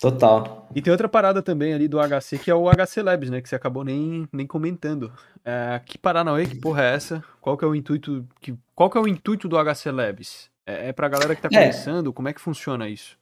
Total. 0.00 0.68
E 0.74 0.82
tem 0.82 0.90
outra 0.90 1.08
parada 1.08 1.42
também 1.42 1.72
ali 1.72 1.88
do 1.88 1.98
HC, 1.98 2.38
que 2.38 2.50
é 2.50 2.54
o 2.54 2.70
HC 2.70 3.02
Labs, 3.02 3.30
né? 3.30 3.40
Que 3.40 3.48
você 3.48 3.56
acabou 3.56 3.82
nem, 3.82 4.28
nem 4.32 4.46
comentando. 4.46 5.10
É, 5.44 5.80
que 5.84 5.96
Paranauê, 5.96 6.46
que 6.46 6.56
porra 6.56 6.82
é 6.82 6.94
essa? 6.94 7.24
Qual 7.40 7.56
que 7.56 7.64
é 7.64 7.68
o 7.68 7.74
intuito, 7.74 8.26
que, 8.40 8.54
qual 8.74 8.90
que 8.90 8.98
é 8.98 9.00
o 9.00 9.08
intuito 9.08 9.48
do 9.48 9.56
HC 9.56 9.90
Labs? 9.90 10.50
É, 10.66 10.88
é 10.88 10.92
pra 10.92 11.08
galera 11.08 11.34
que 11.34 11.40
tá 11.40 11.48
é. 11.50 11.58
começando? 11.60 12.12
Como 12.12 12.28
é 12.28 12.32
que 12.32 12.40
funciona 12.40 12.88
isso? 12.88 13.16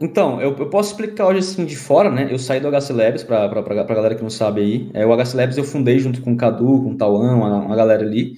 Então, 0.00 0.40
eu, 0.40 0.56
eu, 0.56 0.70
posso 0.70 0.92
explicar 0.92 1.26
hoje 1.26 1.40
assim 1.40 1.66
de 1.66 1.76
fora, 1.76 2.10
né? 2.10 2.26
Eu 2.30 2.38
saí 2.38 2.58
do 2.58 2.70
HC 2.70 2.92
Labs, 2.92 3.22
pra, 3.22 3.48
pra, 3.48 3.62
pra, 3.62 3.84
pra 3.84 3.94
galera 3.94 4.14
que 4.14 4.22
não 4.22 4.30
sabe 4.30 4.62
aí. 4.62 4.90
É, 4.94 5.06
o 5.06 5.14
HC 5.14 5.36
Labs 5.36 5.58
eu 5.58 5.64
fundei 5.64 5.98
junto 5.98 6.22
com 6.22 6.32
o 6.32 6.36
Cadu, 6.36 6.82
com 6.82 6.92
o 6.92 6.96
Tauan, 6.96 7.36
uma, 7.36 7.56
uma 7.56 7.76
galera 7.76 8.02
ali. 8.02 8.34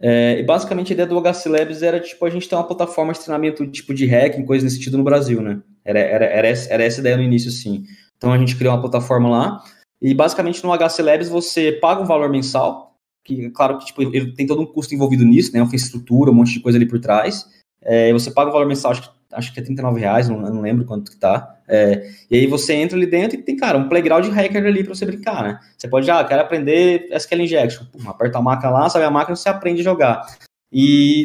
É, 0.00 0.40
e 0.40 0.42
basicamente 0.42 0.92
a 0.92 0.94
ideia 0.94 1.06
do 1.06 1.20
HC 1.20 1.48
Labs 1.48 1.82
era 1.82 2.00
tipo 2.00 2.24
a 2.24 2.30
gente 2.30 2.48
ter 2.48 2.54
uma 2.54 2.66
plataforma 2.66 3.12
de 3.12 3.20
treinamento 3.20 3.66
tipo 3.66 3.94
de 3.94 4.06
hacking, 4.06 4.46
coisa 4.46 4.64
nesse 4.64 4.76
sentido 4.76 4.96
no 4.96 5.04
Brasil, 5.04 5.42
né? 5.42 5.62
Era, 5.84 5.98
era, 5.98 6.24
era, 6.24 6.48
essa, 6.48 6.72
era 6.72 6.84
essa 6.84 7.00
ideia 7.00 7.16
no 7.16 7.22
início, 7.22 7.50
sim. 7.50 7.84
Então 8.16 8.32
a 8.32 8.38
gente 8.38 8.56
criou 8.56 8.74
uma 8.74 8.80
plataforma 8.80 9.28
lá. 9.28 9.64
E 10.00 10.14
basicamente 10.14 10.62
no 10.62 10.76
HC 10.76 11.02
Labs 11.02 11.28
você 11.28 11.72
paga 11.72 12.02
um 12.02 12.06
valor 12.06 12.28
mensal, 12.28 12.96
que 13.22 13.50
claro 13.50 13.78
que 13.78 13.86
tipo, 13.86 14.02
ele 14.02 14.32
tem 14.32 14.46
todo 14.46 14.60
um 14.60 14.66
custo 14.66 14.94
envolvido 14.94 15.24
nisso, 15.24 15.52
né? 15.52 15.60
Uma 15.60 15.66
infraestrutura, 15.66 16.30
um 16.30 16.34
monte 16.34 16.52
de 16.52 16.60
coisa 16.60 16.78
ali 16.78 16.86
por 16.86 17.00
trás. 17.00 17.46
É, 17.82 18.12
você 18.12 18.30
paga 18.30 18.50
o 18.50 18.52
valor 18.52 18.66
mensal, 18.66 18.92
acho 18.92 19.02
que 19.02 19.14
acho 19.34 19.52
que 19.52 19.60
é 19.60 19.62
39 19.62 20.00
reais, 20.00 20.28
não, 20.28 20.40
não 20.40 20.60
lembro 20.60 20.84
quanto 20.84 21.10
que 21.10 21.16
tá. 21.16 21.56
É, 21.66 22.08
e 22.30 22.36
aí 22.36 22.46
você 22.46 22.74
entra 22.74 22.96
ali 22.96 23.06
dentro 23.06 23.38
e 23.38 23.42
tem, 23.42 23.56
cara, 23.56 23.76
um 23.76 23.88
playground 23.88 24.24
de 24.24 24.30
hacker 24.30 24.64
ali 24.64 24.84
para 24.84 24.94
você 24.94 25.04
brincar, 25.04 25.42
né? 25.42 25.60
Você 25.76 25.88
pode, 25.88 26.10
ah, 26.10 26.22
quero 26.24 26.42
aprender 26.42 27.08
SQL 27.10 27.42
Injection. 27.42 27.84
Pum, 27.86 28.08
aperta 28.08 28.38
a 28.38 28.42
máquina 28.42 28.70
lá, 28.70 28.88
sabe 28.88 29.04
a 29.04 29.10
máquina, 29.10 29.36
você 29.36 29.48
aprende 29.48 29.80
a 29.80 29.84
jogar. 29.84 30.26
E, 30.76 31.24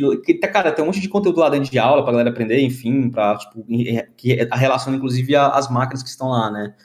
cara, 0.54 0.72
tem 0.72 0.84
um 0.84 0.86
monte 0.86 1.00
de 1.00 1.10
conteúdo 1.10 1.40
lá 1.40 1.50
dentro 1.50 1.72
de 1.72 1.80
aula 1.80 2.04
pra 2.04 2.12
galera 2.12 2.30
aprender, 2.30 2.62
enfim, 2.62 3.10
pra, 3.10 3.36
tipo, 3.36 3.66
que 4.16 4.48
a 4.52 4.56
relação, 4.56 4.94
inclusive, 4.94 5.36
as 5.36 5.68
máquinas 5.72 6.04
que 6.04 6.10
estão 6.10 6.30
lá, 6.30 6.52
né? 6.52 6.76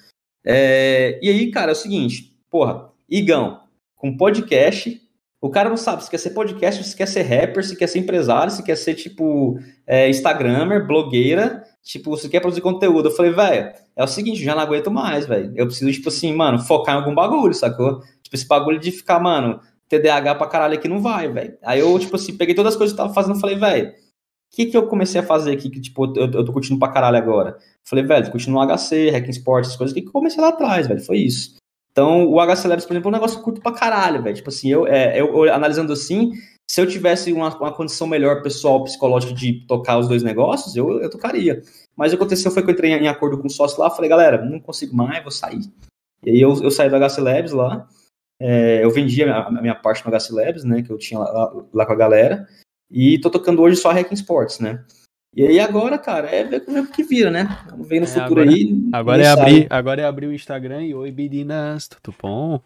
É, 0.43 1.21
e 1.23 1.29
aí, 1.29 1.51
cara, 1.51 1.73
é 1.73 1.75
o 1.75 1.77
seguinte, 1.77 2.35
porra, 2.51 2.91
Igão, 3.07 3.61
com 3.95 4.17
podcast, 4.17 4.99
o 5.43 5.51
cara 5.51 5.69
não 5.69 5.77
sabe 5.77 6.05
se 6.05 6.11
quer 6.11 6.17
ser 6.17 6.31
podcast, 6.31 6.83
se 6.85 6.97
quer 6.97 7.07
ser 7.07 7.21
rapper, 7.21 7.63
se 7.63 7.77
quer 7.77 7.87
ser 7.87 7.99
empresário, 7.99 8.51
se 8.51 8.63
quer 8.63 8.77
ser, 8.77 8.95
tipo, 8.95 9.59
é, 9.87 10.09
Instagrammer, 10.09 10.87
blogueira, 10.87 11.65
tipo, 11.83 12.17
se 12.17 12.31
quer 12.31 12.41
produzir 12.41 12.63
conteúdo. 12.63 13.11
Eu 13.11 13.15
falei, 13.15 13.31
velho, 13.31 13.75
é 13.95 14.03
o 14.03 14.07
seguinte, 14.07 14.43
já 14.43 14.55
não 14.55 14.63
aguento 14.63 14.91
mais, 14.91 15.27
velho. 15.27 15.53
Eu 15.55 15.67
preciso, 15.67 15.93
tipo 15.93 16.09
assim, 16.09 16.35
mano, 16.35 16.59
focar 16.61 16.95
em 16.95 16.99
algum 16.99 17.15
bagulho, 17.15 17.53
sacou? 17.53 18.01
Tipo, 18.23 18.35
esse 18.37 18.49
bagulho 18.49 18.81
de 18.81 18.91
ficar, 18.91 19.21
mano, 19.21 19.61
TDAH 19.99 20.35
pra 20.35 20.47
caralho 20.47 20.75
aqui 20.75 20.89
não 20.89 21.01
vai, 21.01 21.29
velho. 21.29 21.57
Aí 21.63 21.81
eu, 21.81 21.99
tipo 21.99 22.17
assim, 22.17 22.37
peguei 22.37 22.55
todas 22.55 22.75
as 22.75 22.79
coisas 22.79 22.95
que 22.95 23.01
eu 23.01 23.05
tava 23.05 23.15
fazendo 23.15 23.37
e 23.37 23.41
falei, 23.41 23.57
velho, 23.57 23.89
o 23.91 24.57
que 24.57 24.67
que 24.67 24.77
eu 24.77 24.87
comecei 24.87 25.21
a 25.21 25.25
fazer 25.25 25.53
aqui 25.53 25.69
que, 25.69 25.81
tipo, 25.81 26.13
eu, 26.17 26.31
eu 26.31 26.45
tô 26.45 26.53
curtindo 26.53 26.79
pra 26.79 26.93
caralho 26.93 27.17
agora? 27.17 27.59
Falei, 27.85 28.05
velho, 28.05 28.31
curtindo 28.31 28.53
no 28.53 28.67
HC, 28.67 29.11
Hacking 29.11 29.31
Sports, 29.31 29.69
essas 29.69 29.79
coisas, 29.79 29.95
que 29.95 30.07
eu 30.07 30.13
comecei 30.13 30.41
lá 30.41 30.49
atrás, 30.49 30.87
velho? 30.87 31.01
Foi 31.01 31.19
isso. 31.19 31.57
Então, 31.91 32.27
o 32.27 32.41
HC 32.41 32.67
Labs, 32.67 32.85
por 32.85 32.93
exemplo, 32.93 33.09
é 33.09 33.11
um 33.11 33.13
negócio 33.13 33.41
curto 33.41 33.61
pra 33.61 33.73
caralho, 33.73 34.23
velho. 34.23 34.35
Tipo 34.35 34.49
assim, 34.49 34.69
eu, 34.69 34.87
é, 34.87 35.21
eu, 35.21 35.45
eu, 35.45 35.55
analisando 35.55 35.93
assim, 35.93 36.33
se 36.69 36.81
eu 36.81 36.87
tivesse 36.89 37.33
uma, 37.33 37.57
uma 37.57 37.73
condição 37.73 38.07
melhor 38.07 38.43
pessoal, 38.43 38.83
psicológica 38.83 39.33
de 39.33 39.65
tocar 39.67 39.99
os 39.99 40.09
dois 40.09 40.23
negócios, 40.23 40.75
eu, 40.75 41.01
eu 41.01 41.09
tocaria. 41.09 41.63
Mas 41.97 42.13
o 42.13 42.17
que 42.17 42.23
aconteceu 42.23 42.51
foi 42.51 42.63
que 42.63 42.71
eu 42.71 42.73
entrei 42.73 42.93
em, 42.93 43.05
em 43.05 43.09
acordo 43.09 43.39
com 43.39 43.47
o 43.47 43.51
sócio 43.51 43.81
lá, 43.81 43.91
falei, 43.91 44.11
galera, 44.11 44.45
não 44.45 44.59
consigo 44.59 44.97
mais, 44.97 45.23
vou 45.23 45.31
sair. 45.31 45.61
E 46.25 46.31
aí 46.31 46.41
eu, 46.41 46.61
eu 46.63 46.71
saí 46.71 46.91
do 46.91 46.97
HC 46.97 47.21
Labs 47.21 47.53
lá, 47.53 47.87
é, 48.41 48.85
eu 48.85 48.91
vendi 48.91 49.23
a 49.23 49.51
minha, 49.51 49.75
parte 49.75 50.05
no 50.05 50.11
HC 50.11 50.33
Labs, 50.33 50.65
né, 50.65 50.83
que 50.83 50.91
eu 50.91 50.99
tinha 50.99 51.21
lá, 51.21 51.53
lá, 51.73 51.87
com 51.87 51.93
a 51.93 51.97
galera, 51.97 52.47
e 52.91 53.19
tô 53.19 53.31
tocando 53.31 53.63
hoje 53.63 53.77
só 53.77 53.91
Hacking 53.91 54.15
Sports, 54.15 54.61
né. 54.61 54.85
E 55.37 55.45
aí 55.45 55.59
agora, 55.59 55.99
cara, 55.99 56.29
é 56.29 56.45
ver 56.45 56.61
como 56.61 56.79
é 56.79 56.87
que 56.87 57.03
vira, 57.03 57.29
né? 57.29 57.59
Vamos 57.69 57.89
ver 57.89 57.99
no 57.99 58.07
é, 58.07 58.09
futuro 58.09 58.41
agora, 58.41 58.51
aí. 58.57 58.89
Agora 58.93 59.23
é, 59.23 59.27
abrir, 59.27 59.67
agora 59.69 60.03
é 60.03 60.05
abrir 60.05 60.27
o 60.29 60.33
Instagram 60.33 60.85
e 60.85 60.95
oi, 60.95 61.11
meninas, 61.11 61.89
tudo 61.89 62.15
bom? 62.23 62.61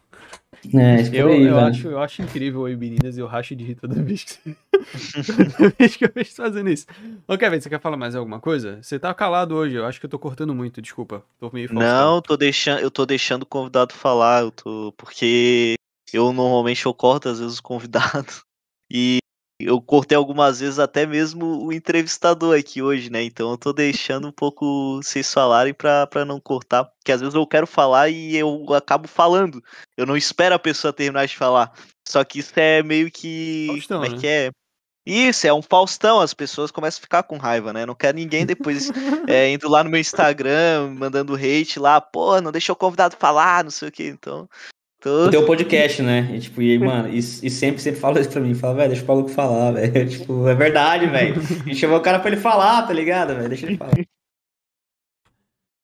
É, 0.74 1.08
eu, 1.12 1.28
aí, 1.28 1.44
eu, 1.44 1.58
acho, 1.60 1.88
eu 1.88 2.00
acho 2.00 2.22
incrível 2.22 2.62
oi, 2.62 2.74
meninas, 2.74 3.16
e 3.16 3.20
eu 3.20 3.26
racho 3.26 3.54
de 3.54 3.64
rir 3.64 3.76
toda 3.76 4.02
vez 4.02 4.24
que, 4.24 4.56
toda 5.56 5.74
vez 5.78 5.96
que 5.96 6.04
eu 6.04 6.10
vejo 6.12 6.34
fazendo 6.34 6.68
isso. 6.68 6.86
Ô, 7.26 7.38
Kevin, 7.38 7.60
você 7.60 7.68
quer 7.68 7.80
falar 7.80 7.96
mais 7.96 8.14
alguma 8.14 8.40
coisa? 8.40 8.82
Você 8.82 8.98
tá 8.98 9.14
calado 9.14 9.54
hoje, 9.54 9.76
eu 9.76 9.86
acho 9.86 10.00
que 10.00 10.06
eu 10.06 10.10
tô 10.10 10.18
cortando 10.18 10.54
muito, 10.54 10.82
desculpa. 10.82 11.24
Tô 11.38 11.50
meio 11.52 11.72
Não, 11.72 12.20
tô 12.20 12.36
deixando, 12.36 12.80
eu 12.80 12.90
tô 12.90 13.06
deixando 13.06 13.42
o 13.42 13.46
convidado 13.46 13.94
falar, 13.94 14.42
eu 14.42 14.50
tô, 14.50 14.92
porque 14.96 15.74
eu 16.12 16.32
normalmente 16.32 16.84
eu 16.84 16.94
corto 16.94 17.28
às 17.28 17.38
vezes 17.38 17.58
o 17.58 17.62
convidado. 17.62 18.26
E 18.90 19.18
eu 19.60 19.80
cortei 19.82 20.16
algumas 20.16 20.60
vezes 20.60 20.78
até 20.78 21.05
mesmo 21.05 21.64
o 21.64 21.72
entrevistador 21.72 22.56
aqui 22.56 22.80
hoje, 22.80 23.10
né? 23.10 23.22
Então 23.24 23.51
eu 23.51 23.59
tô 23.59 23.72
deixando 23.72 24.28
um 24.28 24.32
pouco 24.32 24.97
vocês 25.02 25.32
falarem 25.32 25.74
pra, 25.74 26.06
pra 26.06 26.24
não 26.24 26.40
cortar, 26.40 26.85
porque 26.85 27.10
às 27.10 27.20
vezes 27.20 27.35
eu 27.35 27.47
quero 27.47 27.66
falar 27.66 28.09
e 28.09 28.36
eu 28.36 28.72
acabo 28.72 29.09
falando. 29.09 29.62
Eu 29.97 30.06
não 30.06 30.16
espero 30.16 30.55
a 30.55 30.59
pessoa 30.59 30.93
terminar 30.93 31.26
de 31.26 31.36
falar. 31.36 31.72
Só 32.06 32.22
que 32.22 32.39
isso 32.39 32.52
é 32.56 32.82
meio 32.82 33.10
que. 33.10 33.66
Faustão, 33.68 34.01
como 34.01 34.06
é 34.06 34.14
né? 34.14 34.20
que 34.20 34.26
é? 34.26 34.51
Isso, 35.10 35.47
é 35.47 35.52
um 35.55 35.62
Faustão, 35.62 36.20
as 36.20 36.35
pessoas 36.35 36.70
começam 36.70 36.98
a 36.98 37.01
ficar 37.01 37.22
com 37.22 37.39
raiva, 37.39 37.72
né? 37.72 37.86
Não 37.86 37.94
quero 37.94 38.18
ninguém 38.18 38.44
depois 38.44 38.90
é, 39.26 39.48
indo 39.51 39.66
lá 39.66 39.82
no 39.82 39.89
meu 39.89 39.98
Instagram, 39.98 40.94
mandando 40.98 41.35
hate 41.35 41.80
lá, 41.80 41.98
pô, 41.98 42.39
não 42.43 42.52
deixou 42.52 42.74
o 42.74 42.78
convidado 42.78 43.16
falar, 43.18 43.64
não 43.64 43.70
sei 43.70 43.89
o 43.89 43.93
que. 43.93 44.06
Então, 44.06 44.47
Tô... 45.00 45.30
Tem 45.30 45.38
um 45.38 45.46
podcast, 45.46 46.02
né? 46.02 46.28
E, 46.34 46.40
tipo, 46.40 46.60
e 46.60 46.72
aí, 46.72 46.78
mano, 46.78 47.08
e, 47.08 47.18
e, 47.18 47.50
sempre, 47.50 47.80
sempre 47.80 48.00
fala 48.00 48.20
isso 48.20 48.30
pra 48.30 48.40
mim. 48.40 48.54
Fala, 48.54 48.74
velho, 48.74 48.88
deixa 48.88 49.02
o 49.04 49.06
Paulo 49.06 49.28
falar, 49.28 49.72
velho. 49.72 50.08
Tipo, 50.10 50.48
é 50.48 50.54
verdade, 50.54 51.06
velho. 51.06 51.40
A 51.40 51.68
gente 51.68 51.76
chamou 51.76 51.98
o 51.98 52.02
cara 52.02 52.18
pra 52.18 52.30
ele 52.30 52.40
falar, 52.40 52.82
tá 52.82 52.92
ligado, 52.92 53.34
velho? 53.34 53.48
Deixa 53.48 53.66
ele 53.66 53.76
falar. 53.76 53.92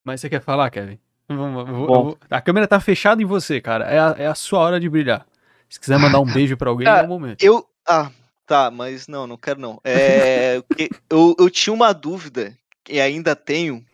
Mas 0.05 0.21
você 0.21 0.29
quer 0.29 0.43
falar, 0.43 0.69
Kevin? 0.71 0.99
Vou, 1.29 1.65
vou, 1.65 2.19
a 2.29 2.41
câmera 2.41 2.67
tá 2.67 2.79
fechada 2.81 3.23
em 3.23 3.25
você, 3.25 3.61
cara. 3.61 3.87
É 3.87 3.99
a, 3.99 4.15
é 4.19 4.27
a 4.27 4.35
sua 4.35 4.59
hora 4.59 4.81
de 4.81 4.91
brilhar. 4.91 5.27
Se 5.69 5.81
quiser 5.81 5.99
mandar 5.99 6.21
um 6.21 6.31
beijo 6.31 6.57
pra 6.57 6.69
alguém, 6.69 6.87
ah, 6.87 6.99
é 6.99 7.03
o 7.03 7.09
momento. 7.09 7.43
Eu. 7.43 7.67
Ah, 7.87 8.11
tá, 8.47 8.71
mas 8.71 9.09
não, 9.09 9.27
não 9.27 9.37
quero 9.37 9.61
não. 9.61 9.81
É, 9.85 10.63
eu, 11.09 11.35
eu 11.39 11.49
tinha 11.49 11.73
uma 11.73 11.93
dúvida, 11.93 12.55
e 12.89 13.01
ainda 13.01 13.35
tenho, 13.35 13.85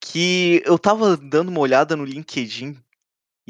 que 0.00 0.62
eu 0.64 0.78
tava 0.78 1.16
dando 1.16 1.48
uma 1.48 1.60
olhada 1.60 1.96
no 1.96 2.04
LinkedIn 2.04 2.76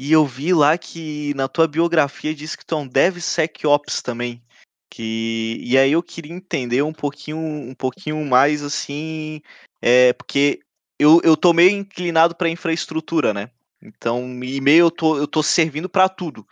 e 0.01 0.13
eu 0.13 0.25
vi 0.25 0.53
lá 0.53 0.77
que 0.77 1.33
na 1.33 1.49
tua 1.49 1.67
biografia 1.67 2.33
diz 2.33 2.55
que 2.55 2.65
tu 2.65 2.73
é 2.73 2.77
um 2.77 2.87
DevSecOps 2.87 4.01
também. 4.01 4.41
Que... 4.89 5.59
E 5.61 5.77
aí 5.77 5.91
eu 5.91 6.01
queria 6.01 6.31
entender 6.31 6.81
um 6.83 6.93
pouquinho, 6.93 7.37
um 7.37 7.75
pouquinho 7.75 8.23
mais 8.23 8.63
assim, 8.63 9.41
é, 9.81 10.13
porque 10.13 10.61
eu, 10.97 11.19
eu 11.21 11.35
tô 11.35 11.51
meio 11.51 11.71
inclinado 11.71 12.33
para 12.33 12.47
infraestrutura, 12.47 13.33
né? 13.33 13.51
Então, 13.81 14.41
e 14.41 14.61
meio 14.61 14.85
eu 14.85 14.91
tô, 14.91 15.17
eu 15.17 15.27
tô 15.27 15.43
servindo 15.43 15.89
para 15.89 16.07
tudo. 16.07 16.47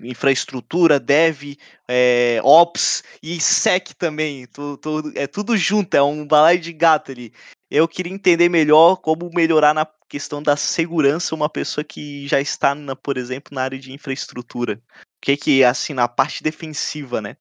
Infraestrutura, 0.00 1.00
dev, 1.00 1.56
é, 1.88 2.40
ops 2.44 3.02
e 3.20 3.40
sec 3.40 3.94
também. 3.98 4.46
Tô, 4.46 4.76
tô, 4.76 5.10
é 5.16 5.26
tudo 5.26 5.56
junto, 5.56 5.96
é 5.96 6.02
um 6.02 6.24
balaio 6.24 6.60
de 6.60 6.72
gato 6.72 7.10
ali. 7.10 7.32
Eu 7.68 7.88
queria 7.88 8.12
entender 8.12 8.48
melhor 8.48 8.94
como 8.98 9.28
melhorar 9.34 9.74
na 9.74 9.84
questão 10.10 10.42
da 10.42 10.56
segurança 10.56 11.34
uma 11.34 11.48
pessoa 11.48 11.84
que 11.84 12.26
já 12.26 12.40
está, 12.40 12.74
na, 12.74 12.96
por 12.96 13.16
exemplo, 13.16 13.54
na 13.54 13.62
área 13.62 13.78
de 13.78 13.92
infraestrutura? 13.92 14.74
O 14.74 14.78
que 15.22 15.36
que, 15.36 15.64
assim, 15.64 15.94
na 15.94 16.08
parte 16.08 16.42
defensiva, 16.42 17.20
né? 17.20 17.36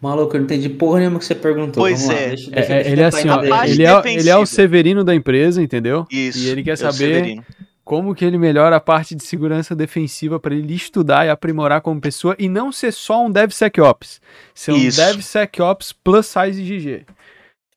Maluco, 0.00 0.34
eu 0.34 0.40
não 0.40 0.44
entendi 0.44 0.68
porra 0.68 1.00
nenhuma 1.00 1.18
que 1.18 1.24
você 1.24 1.34
perguntou. 1.34 1.82
Pois 1.82 2.08
é. 2.08 2.28
Deixa, 2.28 2.50
deixa, 2.50 2.72
é, 2.72 2.90
ele, 2.90 3.00
é 3.00 3.04
assim, 3.04 3.28
ó, 3.28 3.42
ele, 3.64 3.84
é, 3.84 4.14
ele 4.14 4.30
é 4.30 4.36
o 4.36 4.46
Severino 4.46 5.04
da 5.04 5.14
empresa, 5.14 5.62
entendeu? 5.62 6.06
Isso. 6.10 6.38
E 6.38 6.48
ele 6.48 6.62
quer 6.62 6.72
é 6.72 6.76
saber 6.76 7.42
como 7.84 8.14
que 8.14 8.24
ele 8.24 8.38
melhora 8.38 8.76
a 8.76 8.80
parte 8.80 9.14
de 9.14 9.22
segurança 9.22 9.74
defensiva 9.74 10.38
para 10.38 10.54
ele 10.54 10.74
estudar 10.74 11.26
e 11.26 11.30
aprimorar 11.30 11.80
como 11.80 12.00
pessoa 12.00 12.34
e 12.38 12.48
não 12.48 12.70
ser 12.72 12.92
só 12.92 13.24
um 13.24 13.30
DevSecOps. 13.30 14.20
Ser 14.54 14.72
um 14.72 14.76
Isso. 14.76 15.00
DevSecOps 15.00 15.92
plus 15.92 16.26
size 16.26 16.62
GG. 16.62 17.04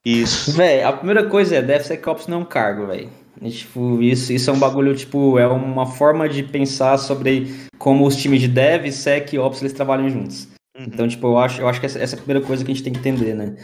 Isso. 0.06 0.52
Véi, 0.52 0.84
a 0.84 0.94
primeira 0.94 1.26
coisa 1.26 1.56
é 1.56 1.62
DevSecOps 1.62 2.28
não 2.28 2.38
é 2.38 2.42
um 2.42 2.46
cargo, 2.46 2.88
velho. 2.88 3.10
Tipo, 3.42 4.02
isso, 4.02 4.32
isso 4.32 4.50
é 4.50 4.54
um 4.54 4.60
bagulho, 4.60 4.96
tipo, 4.96 5.38
é 5.40 5.48
uma 5.48 5.86
forma 5.86 6.30
de 6.30 6.44
pensar 6.44 6.98
sobre 6.98 7.54
como 7.78 8.06
os 8.06 8.16
times 8.16 8.42
de 8.42 8.48
Dev, 8.48 8.92
Sec 8.92 9.34
e 9.34 9.40
Ops 9.40 9.62
eles 9.62 9.74
trabalham 9.74 10.10
juntos. 10.10 10.48
Uhum. 10.78 10.86
Então, 10.88 11.08
tipo, 11.08 11.28
eu 11.28 11.38
acho, 11.38 11.62
eu 11.62 11.68
acho 11.68 11.80
que 11.80 11.86
essa, 11.86 12.00
essa 12.00 12.16
é 12.16 12.18
a 12.18 12.22
primeira 12.22 12.46
coisa 12.46 12.64
que 12.64 12.72
a 12.72 12.74
gente 12.74 12.84
tem 12.84 12.94
que 12.94 13.00
entender, 13.00 13.34
né? 13.34 13.56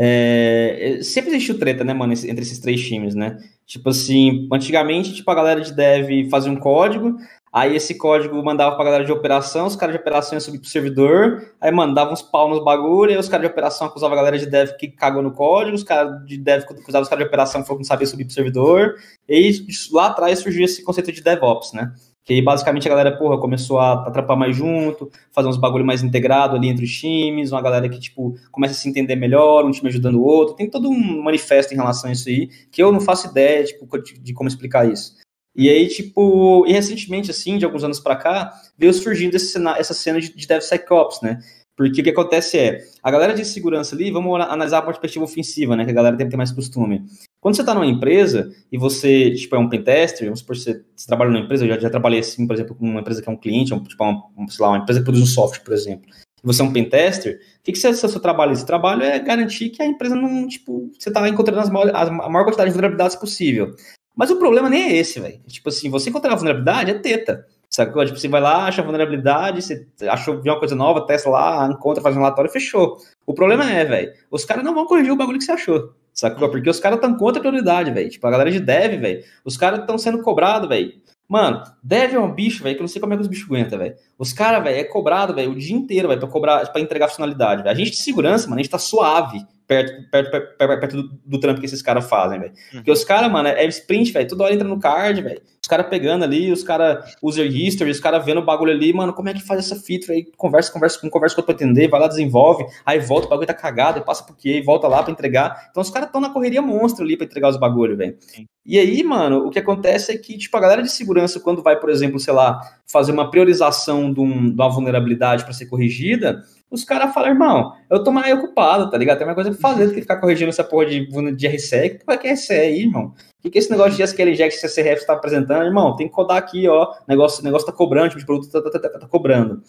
É, 0.00 1.00
sempre 1.02 1.30
existiu 1.30 1.58
treta, 1.58 1.82
né, 1.82 1.92
mano, 1.92 2.12
entre 2.12 2.42
esses 2.42 2.60
três 2.60 2.80
times, 2.80 3.14
né? 3.14 3.36
Tipo 3.66 3.90
assim, 3.90 4.48
antigamente, 4.52 5.12
tipo, 5.12 5.30
a 5.30 5.34
galera 5.34 5.60
de 5.60 5.74
dev 5.74 6.30
fazia 6.30 6.52
um 6.52 6.56
código, 6.56 7.16
Aí 7.52 7.74
esse 7.74 7.96
código 7.96 8.42
mandava 8.42 8.76
pra 8.76 8.84
galera 8.84 9.04
de 9.04 9.12
operação, 9.12 9.66
os 9.66 9.76
caras 9.76 9.94
de 9.94 10.00
operação 10.00 10.34
iam 10.34 10.40
subir 10.40 10.58
pro 10.58 10.68
servidor, 10.68 11.52
aí 11.60 11.72
mandavam 11.72 12.12
uns 12.12 12.22
pau 12.22 12.48
nos 12.48 12.62
bagulho, 12.62 13.10
aí 13.10 13.16
os 13.16 13.28
caras 13.28 13.46
de 13.46 13.52
operação 13.52 13.86
acusavam 13.86 14.14
a 14.14 14.16
galera 14.16 14.38
de 14.38 14.46
dev 14.46 14.70
que 14.78 14.88
cagou 14.88 15.22
no 15.22 15.32
código, 15.32 15.74
os 15.74 15.82
caras 15.82 16.24
de 16.26 16.36
dev 16.36 16.62
acusavam 16.62 17.02
os 17.02 17.08
caras 17.08 17.24
de 17.24 17.28
operação 17.28 17.62
que 17.62 17.74
não 17.74 17.84
sabia 17.84 18.06
subir 18.06 18.24
pro 18.24 18.34
servidor, 18.34 18.96
e 19.28 19.66
lá 19.92 20.06
atrás 20.06 20.40
surgiu 20.40 20.64
esse 20.64 20.82
conceito 20.82 21.10
de 21.10 21.22
DevOps, 21.22 21.72
né? 21.72 21.92
Que 22.28 22.34
aí, 22.34 22.42
basicamente 22.42 22.86
a 22.86 22.90
galera, 22.90 23.16
porra, 23.16 23.40
começou 23.40 23.78
a 23.78 24.06
atrapar 24.06 24.36
mais 24.36 24.54
junto, 24.54 25.10
fazer 25.32 25.48
uns 25.48 25.56
bagulho 25.56 25.86
mais 25.86 26.02
integrado 26.02 26.56
ali 26.56 26.68
entre 26.68 26.84
os 26.84 26.92
times, 26.92 27.52
uma 27.52 27.62
galera 27.62 27.88
que, 27.88 27.98
tipo, 27.98 28.34
começa 28.52 28.74
a 28.74 28.76
se 28.76 28.86
entender 28.86 29.16
melhor, 29.16 29.64
um 29.64 29.70
time 29.70 29.88
ajudando 29.88 30.16
o 30.16 30.22
outro. 30.22 30.54
Tem 30.54 30.68
todo 30.68 30.90
um 30.90 31.22
manifesto 31.22 31.72
em 31.72 31.78
relação 31.78 32.10
a 32.10 32.12
isso 32.12 32.28
aí, 32.28 32.48
que 32.70 32.82
eu 32.82 32.92
não 32.92 33.00
faço 33.00 33.28
ideia, 33.28 33.64
tipo, 33.64 33.88
de 34.20 34.34
como 34.34 34.46
explicar 34.46 34.86
isso. 34.86 35.14
E 35.58 35.68
aí, 35.68 35.88
tipo, 35.88 36.64
e 36.68 36.72
recentemente, 36.72 37.32
assim, 37.32 37.58
de 37.58 37.64
alguns 37.64 37.82
anos 37.82 37.98
para 37.98 38.14
cá, 38.14 38.52
veio 38.78 38.94
surgindo 38.94 39.34
esse, 39.34 39.58
essa 39.76 39.92
cena 39.92 40.20
de, 40.20 40.32
de 40.32 40.46
DevSecOps, 40.46 41.20
né? 41.20 41.40
Porque 41.76 42.00
o 42.00 42.04
que 42.04 42.10
acontece 42.10 42.56
é, 42.56 42.78
a 43.02 43.10
galera 43.10 43.34
de 43.34 43.44
segurança 43.44 43.96
ali, 43.96 44.12
vamos 44.12 44.40
analisar 44.40 44.78
a 44.78 44.82
perspectiva 44.82 45.24
ofensiva, 45.24 45.74
né? 45.74 45.84
Que 45.84 45.90
a 45.90 45.94
galera 45.94 46.16
tem 46.16 46.26
que 46.26 46.30
ter 46.30 46.36
mais 46.36 46.52
costume. 46.52 47.02
Quando 47.40 47.56
você 47.56 47.62
está 47.62 47.74
numa 47.74 47.86
empresa 47.86 48.52
e 48.70 48.78
você, 48.78 49.32
tipo, 49.32 49.56
é 49.56 49.58
um 49.58 49.68
pentester, 49.68 50.26
vamos 50.26 50.38
supor, 50.38 50.56
você, 50.56 50.80
você 50.94 51.06
trabalha 51.08 51.32
numa 51.32 51.44
empresa, 51.44 51.64
eu 51.64 51.74
já, 51.74 51.80
já 51.80 51.90
trabalhei 51.90 52.20
assim, 52.20 52.46
por 52.46 52.54
exemplo, 52.54 52.76
com 52.76 52.84
uma 52.84 53.00
empresa 53.00 53.20
que 53.20 53.28
é 53.28 53.32
um 53.32 53.36
cliente, 53.36 53.74
um, 53.74 53.82
tipo, 53.82 54.04
uma, 54.04 54.48
sei 54.48 54.64
lá, 54.64 54.70
uma 54.70 54.78
empresa 54.78 55.00
que 55.00 55.04
produz 55.04 55.24
um 55.24 55.26
software, 55.26 55.64
por 55.64 55.74
exemplo. 55.74 56.08
E 56.42 56.46
você 56.46 56.62
é 56.62 56.64
um 56.64 56.72
pentester, 56.72 57.40
o 57.58 57.62
que, 57.64 57.72
que 57.72 57.84
é 57.84 57.90
o 57.90 57.94
seu 57.94 58.20
trabalho? 58.20 58.52
Esse 58.52 58.64
trabalho 58.64 59.02
é 59.02 59.18
garantir 59.18 59.70
que 59.70 59.82
a 59.82 59.86
empresa 59.86 60.14
não, 60.14 60.46
tipo, 60.46 60.88
você 60.96 61.08
está 61.08 61.28
encontrando 61.28 61.60
as 61.60 61.68
maior, 61.68 61.90
a 61.92 62.28
maior 62.28 62.44
quantidade 62.44 62.70
de 62.70 62.74
vulnerabilidades 62.74 63.16
possível. 63.16 63.74
Mas 64.18 64.32
o 64.32 64.36
problema 64.36 64.68
nem 64.68 64.82
é 64.82 64.96
esse, 64.96 65.20
velho. 65.20 65.40
Tipo 65.46 65.68
assim, 65.68 65.88
você 65.88 66.10
encontrar 66.10 66.32
a 66.32 66.34
vulnerabilidade 66.34 66.90
é 66.90 66.94
teta. 66.94 67.46
Sacou? 67.70 68.04
Tipo, 68.04 68.18
você 68.18 68.26
vai 68.26 68.40
lá, 68.40 68.66
acha 68.66 68.82
a 68.82 68.84
vulnerabilidade, 68.84 69.62
você 69.62 69.86
achou 70.08 70.40
uma 70.40 70.58
coisa 70.58 70.74
nova, 70.74 71.06
testa 71.06 71.30
lá, 71.30 71.68
encontra, 71.70 72.02
faz 72.02 72.16
um 72.16 72.18
relatório, 72.18 72.50
fechou. 72.50 72.96
O 73.24 73.32
problema 73.32 73.70
é, 73.70 73.84
velho, 73.84 74.12
os 74.28 74.44
caras 74.44 74.64
não 74.64 74.74
vão 74.74 74.86
corrigir 74.86 75.12
o 75.12 75.16
bagulho 75.16 75.38
que 75.38 75.44
você 75.44 75.52
achou. 75.52 75.92
Sacou? 76.12 76.50
Porque 76.50 76.68
os 76.68 76.80
caras 76.80 76.96
estão 76.96 77.16
contra 77.16 77.38
a 77.38 77.42
prioridade, 77.42 77.92
velho. 77.92 78.10
Tipo, 78.10 78.26
a 78.26 78.30
galera 78.32 78.50
de 78.50 78.58
dev, 78.58 79.00
velho, 79.00 79.22
os 79.44 79.56
caras 79.56 79.78
estão 79.80 79.96
sendo 79.96 80.20
cobrados, 80.20 80.68
velho. 80.68 80.94
Mano, 81.28 81.62
dev 81.80 82.14
é 82.14 82.18
um 82.18 82.34
bicho, 82.34 82.64
velho, 82.64 82.74
que 82.74 82.80
eu 82.80 82.84
não 82.84 82.88
sei 82.88 83.00
como 83.00 83.12
é 83.12 83.16
que 83.16 83.22
os 83.22 83.28
bichos 83.28 83.46
aguentam, 83.46 83.78
velho. 83.78 83.94
Os 84.18 84.32
caras, 84.32 84.64
velho, 84.64 84.80
é 84.80 84.84
cobrado, 84.84 85.32
velho, 85.32 85.52
o 85.52 85.54
dia 85.54 85.76
inteiro, 85.76 86.08
velho, 86.08 86.18
pra 86.18 86.28
cobrar, 86.28 86.66
pra 86.72 86.80
entregar 86.80 87.06
funcionalidade, 87.06 87.62
velho. 87.62 87.72
A 87.72 87.78
gente 87.78 87.92
de 87.92 87.98
segurança, 87.98 88.48
mano, 88.48 88.58
a 88.58 88.62
gente 88.64 88.72
tá 88.72 88.78
suave 88.78 89.46
perto, 89.68 90.10
perto, 90.10 90.30
perto, 90.30 90.80
perto 90.80 90.96
do, 90.96 91.20
do 91.26 91.38
trampo 91.38 91.60
que 91.60 91.66
esses 91.66 91.82
caras 91.82 92.08
fazem, 92.08 92.40
velho. 92.40 92.52
Uhum. 92.52 92.78
Porque 92.78 92.90
os 92.90 93.04
caras, 93.04 93.30
mano, 93.30 93.48
é 93.48 93.66
sprint, 93.66 94.10
velho, 94.10 94.26
toda 94.26 94.44
hora 94.44 94.54
entra 94.54 94.66
no 94.66 94.80
card, 94.80 95.20
velho. 95.20 95.42
Os 95.62 95.68
caras 95.68 95.86
pegando 95.88 96.24
ali, 96.24 96.50
os 96.50 96.64
caras 96.64 97.14
user 97.22 97.46
history, 97.46 97.90
os 97.90 98.00
caras 98.00 98.24
vendo 98.24 98.38
o 98.40 98.44
bagulho 98.44 98.72
ali, 98.72 98.90
mano, 98.92 99.12
como 99.12 99.28
é 99.28 99.34
que 99.34 99.42
faz 99.42 99.60
essa 99.60 99.76
feature 99.76 100.12
aí? 100.12 100.26
Conversa, 100.36 100.72
conversa 100.72 100.98
com 100.98 101.10
conversa 101.10 101.36
com 101.36 101.42
outro 101.42 101.54
pra 101.54 101.66
atender, 101.66 101.88
vai 101.88 102.00
lá, 102.00 102.08
desenvolve, 102.08 102.64
aí 102.86 102.98
volta, 102.98 103.26
o 103.26 103.30
bagulho 103.30 103.46
tá 103.46 103.52
cagado, 103.52 104.00
passa 104.00 104.24
por 104.24 104.34
quê, 104.34 104.62
volta 104.64 104.88
lá 104.88 105.02
pra 105.02 105.12
entregar. 105.12 105.68
Então 105.70 105.82
os 105.82 105.90
caras 105.90 106.08
estão 106.08 106.20
na 106.20 106.30
correria 106.30 106.62
monstro 106.62 107.04
ali 107.04 107.16
pra 107.16 107.26
entregar 107.26 107.50
os 107.50 107.58
bagulho, 107.58 107.96
velho. 107.96 108.16
E 108.64 108.78
aí, 108.78 109.02
mano, 109.02 109.46
o 109.46 109.50
que 109.50 109.58
acontece 109.58 110.12
é 110.12 110.16
que, 110.16 110.36
tipo, 110.36 110.56
a 110.56 110.60
galera 110.60 110.82
de 110.82 110.90
segurança, 110.90 111.40
quando 111.40 111.62
vai, 111.62 111.78
por 111.78 111.90
exemplo, 111.90 112.18
sei 112.18 112.32
lá, 112.32 112.60
fazer 112.86 113.12
uma 113.12 113.30
priorização 113.30 114.12
de, 114.12 114.20
um, 114.20 114.50
de 114.50 114.54
uma 114.54 114.68
vulnerabilidade 114.68 115.44
para 115.44 115.52
ser 115.52 115.66
corrigida, 115.66 116.42
os 116.70 116.84
caras 116.84 117.14
falam, 117.14 117.30
irmão, 117.30 117.72
eu 117.90 118.04
tô 118.04 118.12
mais 118.12 118.32
ocupado, 118.34 118.90
tá 118.90 118.98
ligado? 118.98 119.18
Tem 119.18 119.26
mais 119.26 119.34
coisa 119.34 119.50
pra 119.50 119.60
fazer 119.60 119.86
do 119.86 119.94
que 119.94 120.02
ficar 120.02 120.18
corrigindo 120.18 120.50
essa 120.50 120.64
porra 120.64 120.86
de, 120.86 121.06
de 121.34 121.48
RCE. 121.48 121.90
Que 121.90 122.04
porra 122.04 122.18
que 122.18 122.28
é 122.28 122.32
RCE 122.32 122.52
aí, 122.52 122.82
irmão? 122.82 123.14
O 123.38 123.42
que, 123.42 123.50
que 123.50 123.58
é 123.58 123.60
esse 123.60 123.70
negócio 123.70 123.96
de 123.96 124.02
SQL 124.02 124.30
Inject 124.30 124.60
CCRF 124.60 125.00
está 125.00 125.14
apresentando? 125.14 125.64
Irmão, 125.64 125.96
tem 125.96 126.08
que 126.08 126.12
codar 126.12 126.36
aqui, 126.36 126.68
ó. 126.68 126.92
Negócio, 127.08 127.42
negócio 127.42 127.66
tá 127.66 127.72
cobrando, 127.72 128.10
tipo 128.10 128.20
de 128.20 128.26
produto 128.26 128.50
tá, 128.50 128.60
tá, 128.60 128.78
tá, 128.78 128.98
tá, 128.98 129.08
cobrando. 129.08 129.62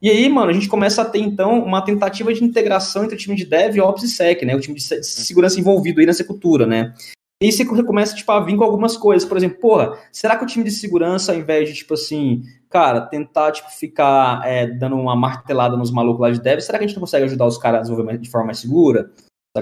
E 0.00 0.10
aí, 0.10 0.28
mano, 0.28 0.50
a 0.50 0.52
gente 0.52 0.68
começa 0.68 1.02
a 1.02 1.04
ter, 1.04 1.18
então, 1.18 1.58
uma 1.62 1.82
tentativa 1.82 2.32
de 2.32 2.44
integração 2.44 3.04
entre 3.04 3.16
o 3.16 3.18
time 3.18 3.34
de 3.34 3.44
Dev, 3.44 3.78
Ops 3.78 4.04
e 4.04 4.08
Sec, 4.08 4.42
né? 4.42 4.54
O 4.54 4.60
time 4.60 4.76
de 4.76 4.82
segurança 5.04 5.58
envolvido 5.58 6.00
aí 6.00 6.06
nessa 6.06 6.24
cultura, 6.24 6.66
né? 6.66 6.94
E 7.42 7.52
você 7.52 7.66
começa, 7.66 8.16
tipo, 8.16 8.32
a 8.32 8.40
vir 8.40 8.56
com 8.56 8.64
algumas 8.64 8.96
coisas. 8.96 9.28
Por 9.28 9.36
exemplo, 9.36 9.58
porra, 9.58 9.98
será 10.10 10.36
que 10.36 10.44
o 10.44 10.46
time 10.46 10.64
de 10.64 10.70
segurança, 10.70 11.32
ao 11.32 11.38
invés 11.38 11.68
de, 11.68 11.74
tipo 11.74 11.92
assim, 11.92 12.42
cara, 12.70 13.02
tentar, 13.02 13.52
tipo, 13.52 13.68
ficar 13.70 14.40
é, 14.46 14.66
dando 14.66 14.96
uma 14.96 15.14
martelada 15.14 15.76
nos 15.76 15.90
malucos 15.90 16.20
lá 16.22 16.30
de 16.30 16.40
dev, 16.40 16.60
será 16.60 16.78
que 16.78 16.84
a 16.84 16.86
gente 16.86 16.96
não 16.96 17.02
consegue 17.02 17.26
ajudar 17.26 17.46
os 17.46 17.58
caras 17.58 17.80
a 17.80 17.82
desenvolver 17.82 18.16
de 18.16 18.30
forma 18.30 18.46
mais 18.46 18.58
segura? 18.58 19.10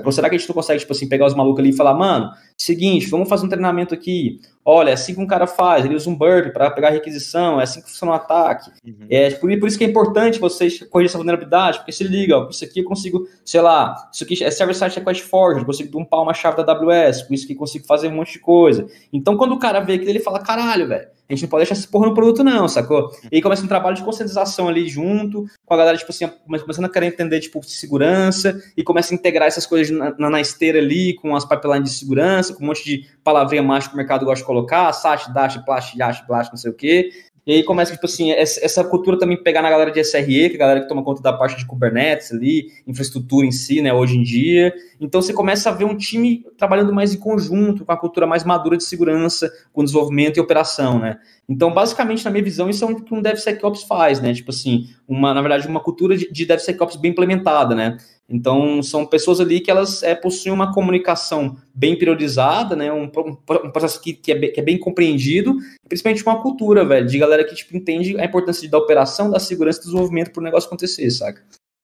Ou 0.03 0.13
será 0.13 0.29
que 0.29 0.35
a 0.35 0.39
gente 0.39 0.49
não 0.49 0.55
consegue, 0.55 0.81
tipo 0.81 0.93
assim, 0.93 1.09
pegar 1.09 1.27
os 1.27 1.35
malucos 1.35 1.61
ali 1.61 1.71
e 1.71 1.77
falar, 1.77 1.95
mano, 1.95 2.31
seguinte, 2.57 3.09
vamos 3.09 3.29
fazer 3.29 3.47
um 3.47 3.49
treinamento 3.49 3.95
aqui. 3.95 4.41
Olha, 4.65 4.91
é 4.91 4.93
assim 4.95 5.15
que 5.15 5.21
um 5.21 5.27
cara 5.27 5.47
faz, 5.47 5.85
ele 5.85 5.95
usa 5.95 6.09
um 6.09 6.17
burp 6.17 6.53
para 6.53 6.71
pegar 6.71 6.91
requisição, 6.91 7.61
é 7.61 7.65
assim 7.65 7.83
que 7.83 7.91
funciona 7.91 8.13
o 8.13 8.15
ataque. 8.15 8.71
Uhum. 8.87 9.07
É 9.11 9.31
por, 9.33 9.59
por, 9.59 9.69
isso 9.69 9.77
que 9.77 9.85
é 9.85 9.87
importante 9.87 10.39
vocês 10.39 10.79
corrigir 10.89 11.11
essa 11.11 11.19
vulnerabilidade, 11.19 11.79
porque 11.79 11.93
se 11.93 12.03
liga, 12.05 12.39
ó, 12.39 12.49
isso 12.49 12.65
aqui 12.65 12.81
eu 12.81 12.85
consigo, 12.85 13.29
sei 13.45 13.61
lá, 13.61 14.09
isso 14.13 14.25
aqui 14.25 14.43
é 14.43 14.51
server-side 14.51 14.97
request 14.97 15.23
forge, 15.23 15.61
eu 15.61 15.67
consigo 15.67 15.91
dumpar 15.91 16.23
uma 16.23 16.33
chave 16.33 16.65
da 16.65 16.73
AWS, 16.73 17.25
com 17.25 17.35
isso 17.35 17.47
que 17.47 17.53
eu 17.53 17.59
consigo 17.59 17.87
fazer 17.87 18.09
um 18.09 18.13
monte 18.13 18.33
de 18.33 18.39
coisa. 18.39 18.87
Então, 19.13 19.37
quando 19.37 19.53
o 19.53 19.59
cara 19.59 19.81
vê 19.81 19.95
aquilo, 19.95 20.11
ele 20.11 20.21
fala, 20.21 20.39
caralho, 20.39 20.89
velho, 20.89 21.09
a 21.29 21.33
gente 21.33 21.43
não 21.43 21.49
pode 21.49 21.63
deixar 21.63 21.75
essa 21.75 21.89
porra 21.89 22.09
no 22.09 22.15
produto, 22.15 22.45
não, 22.45 22.69
sacou? 22.69 23.11
E 23.33 23.37
aí 23.37 23.43
começa 23.43 23.65
um 23.65 23.69
trabalho 23.69 23.97
de 23.97 24.03
conscientização 24.03 24.69
ali 24.69 24.89
junto, 24.89 25.47
com 25.65 25.75
a 25.75 25.77
galera, 25.77 25.97
tipo 25.97 26.11
assim, 26.11 26.31
começando 26.47 26.85
a 26.85 26.89
querer 26.89 27.07
entender, 27.07 27.41
tipo, 27.41 27.61
de 27.61 27.71
segurança, 27.71 28.63
e 28.77 28.83
começa 28.83 29.15
a 29.15 29.17
integrar 29.17 29.49
essas 29.49 29.65
coisas 29.65 29.97
na, 29.97 30.31
na 30.31 30.41
esteira 30.41 30.79
ali, 30.79 31.15
com 31.15 31.35
as 31.35 31.45
pipelines 31.45 31.91
de 31.91 31.99
segurança, 31.99 32.55
com 32.55 32.63
um 32.63 32.67
monte 32.67 32.85
de 32.85 33.09
palavrinha 33.23 33.63
mágica 33.63 33.91
que 33.91 33.95
o 33.95 33.99
mercado 33.99 34.27
gosta 34.27 34.43
de 34.43 34.47
colocar, 34.47 34.93
SAT, 34.93 35.33
DASH, 35.33 35.59
PLASH, 35.65 35.95
YASH, 35.95 36.27
BLASH, 36.27 36.51
não 36.51 36.57
sei 36.59 36.71
o 36.71 36.75
quê. 36.75 37.11
E 37.47 37.53
aí 37.53 37.63
começa, 37.63 37.93
tipo 37.93 38.07
assim, 38.07 38.31
essa 38.33 38.83
cultura 38.83 39.19
também 39.19 39.37
pegar 39.37 39.61
na 39.61 39.69
galera 39.69 39.91
de 39.91 40.01
SRE, 40.01 40.49
que 40.49 40.53
é 40.53 40.57
a 40.57 40.59
galera 40.59 40.81
que 40.81 40.89
toma 40.89 41.03
conta 41.03 41.21
da 41.21 41.33
parte 41.33 41.59
de 41.59 41.67
Kubernetes 41.67 42.33
ali, 42.33 42.69
infraestrutura 42.87 43.47
em 43.47 43.53
si, 43.53 43.83
né, 43.83 43.93
hoje 43.93 44.17
em 44.17 44.23
dia. 44.23 44.73
Então 44.99 45.21
você 45.21 45.35
começa 45.35 45.69
a 45.69 45.73
ver 45.73 45.85
um 45.85 45.95
time 45.95 46.43
trabalhando 46.57 46.93
mais 46.93 47.15
em 47.15 47.19
conjunto, 47.19 47.85
com 47.85 47.93
a 47.93 47.97
cultura 47.99 48.27
mais 48.27 48.45
madura 48.45 48.79
de 48.79 48.85
segurança, 48.85 49.53
com 49.75 49.85
desenvolvimento 49.85 50.39
e 50.39 50.41
operação, 50.41 50.99
né. 50.99 51.19
Então, 51.47 51.71
basicamente, 51.75 52.25
na 52.25 52.31
minha 52.31 52.43
visão, 52.43 52.71
isso 52.71 52.83
é 52.83 52.89
o 52.89 52.97
que 52.97 53.13
um 53.13 53.21
DevSecOps 53.21 53.83
faz, 53.83 54.21
né, 54.23 54.33
tipo 54.33 54.51
assim, 54.51 54.89
uma, 55.07 55.35
na 55.35 55.43
verdade, 55.43 55.69
uma 55.69 55.81
cultura 55.81 56.17
de, 56.17 56.33
de 56.33 56.47
DevSecOps 56.47 56.97
bem 56.97 57.11
implementada, 57.11 57.75
né. 57.75 57.99
Então, 58.29 58.83
são 58.83 59.05
pessoas 59.05 59.39
ali 59.39 59.61
que 59.61 59.71
elas 59.71 60.03
é, 60.03 60.15
possuem 60.15 60.55
uma 60.55 60.73
comunicação 60.73 61.57
bem 61.75 61.97
priorizada, 61.97 62.75
né? 62.75 62.91
Um, 62.91 63.05
um 63.05 63.71
processo 63.71 64.01
que, 64.01 64.15
que, 64.15 64.33
é 64.33 64.35
bem, 64.35 64.53
que, 64.53 64.61
é 64.61 64.63
bem, 64.63 64.79
compreendido, 64.79 65.55
principalmente 65.87 66.23
uma 66.25 66.41
cultura, 66.41 66.85
velho, 66.85 67.07
de 67.07 67.19
galera 67.19 67.45
que 67.45 67.55
tipo, 67.55 67.77
entende 67.77 68.19
a 68.19 68.25
importância 68.25 68.69
da 68.69 68.79
operação, 68.79 69.31
da 69.31 69.39
segurança 69.39 69.79
e 69.79 69.83
do 69.83 69.87
desenvolvimento 69.87 70.31
para 70.31 70.41
o 70.41 70.45
negócio 70.45 70.67
acontecer, 70.67 71.11
saca? 71.11 71.43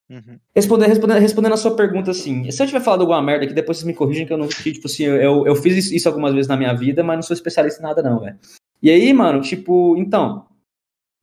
Uhum. 0.08 0.38
Respondendo, 0.56 0.88
respondendo, 0.88 1.20
respondendo 1.20 1.52
a 1.52 1.58
sua 1.58 1.76
pergunta, 1.76 2.10
assim, 2.10 2.50
se 2.50 2.60
eu 2.60 2.66
tiver 2.66 2.80
falado 2.80 3.02
alguma 3.02 3.22
merda 3.22 3.46
que 3.46 3.54
depois 3.54 3.78
vocês 3.78 3.86
me 3.86 3.94
corrigem, 3.94 4.26
que 4.26 4.32
eu 4.32 4.38
não 4.38 4.48
tipo 4.48 4.86
assim, 4.86 5.04
eu, 5.04 5.46
eu 5.46 5.54
fiz 5.54 5.92
isso 5.92 6.08
algumas 6.08 6.32
vezes 6.32 6.48
na 6.48 6.56
minha 6.56 6.74
vida, 6.74 7.04
mas 7.04 7.16
não 7.16 7.22
sou 7.22 7.34
especialista 7.34 7.80
em 7.80 7.84
nada, 7.84 8.02
não, 8.02 8.18
velho. 8.18 8.36
E 8.82 8.90
aí, 8.90 9.12
mano, 9.12 9.40
tipo, 9.40 9.94
então, 9.96 10.46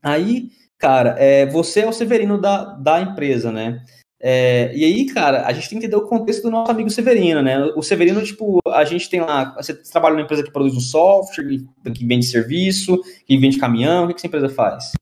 aí, 0.02 0.52
cara, 0.78 1.16
é, 1.18 1.46
você 1.48 1.82
é 1.82 1.88
o 1.88 1.92
Severino 1.92 2.40
da, 2.40 2.76
da 2.76 3.02
empresa, 3.02 3.52
né? 3.52 3.84
É, 4.20 4.76
e 4.76 4.84
aí, 4.84 5.06
cara, 5.06 5.46
a 5.46 5.54
gente 5.54 5.70
tem 5.70 5.80
que 5.80 5.86
entender 5.86 6.04
o 6.04 6.08
contexto 6.08 6.44
do 6.44 6.52
nosso 6.52 6.72
amigo 6.72 6.90
Severino, 6.90 7.42
né? 7.42 7.60
O 7.76 7.84
Severino, 7.84 8.24
tipo, 8.24 8.60
a 8.68 8.84
gente 8.84 9.10
tem 9.10 9.22
lá, 9.22 9.54
você 9.56 9.76
trabalha 9.76 10.16
numa 10.16 10.24
empresa 10.24 10.44
que 10.44 10.52
produz 10.52 10.76
um 10.76 10.80
software, 10.80 11.46
que 11.94 12.06
vende 12.06 12.26
serviço, 12.26 13.00
que 13.26 13.38
vende 13.38 13.60
caminhão, 13.60 14.06
o 14.06 14.08
que, 14.08 14.14
que 14.14 14.20
essa 14.20 14.28
empresa 14.28 14.50
faz? 14.50 14.94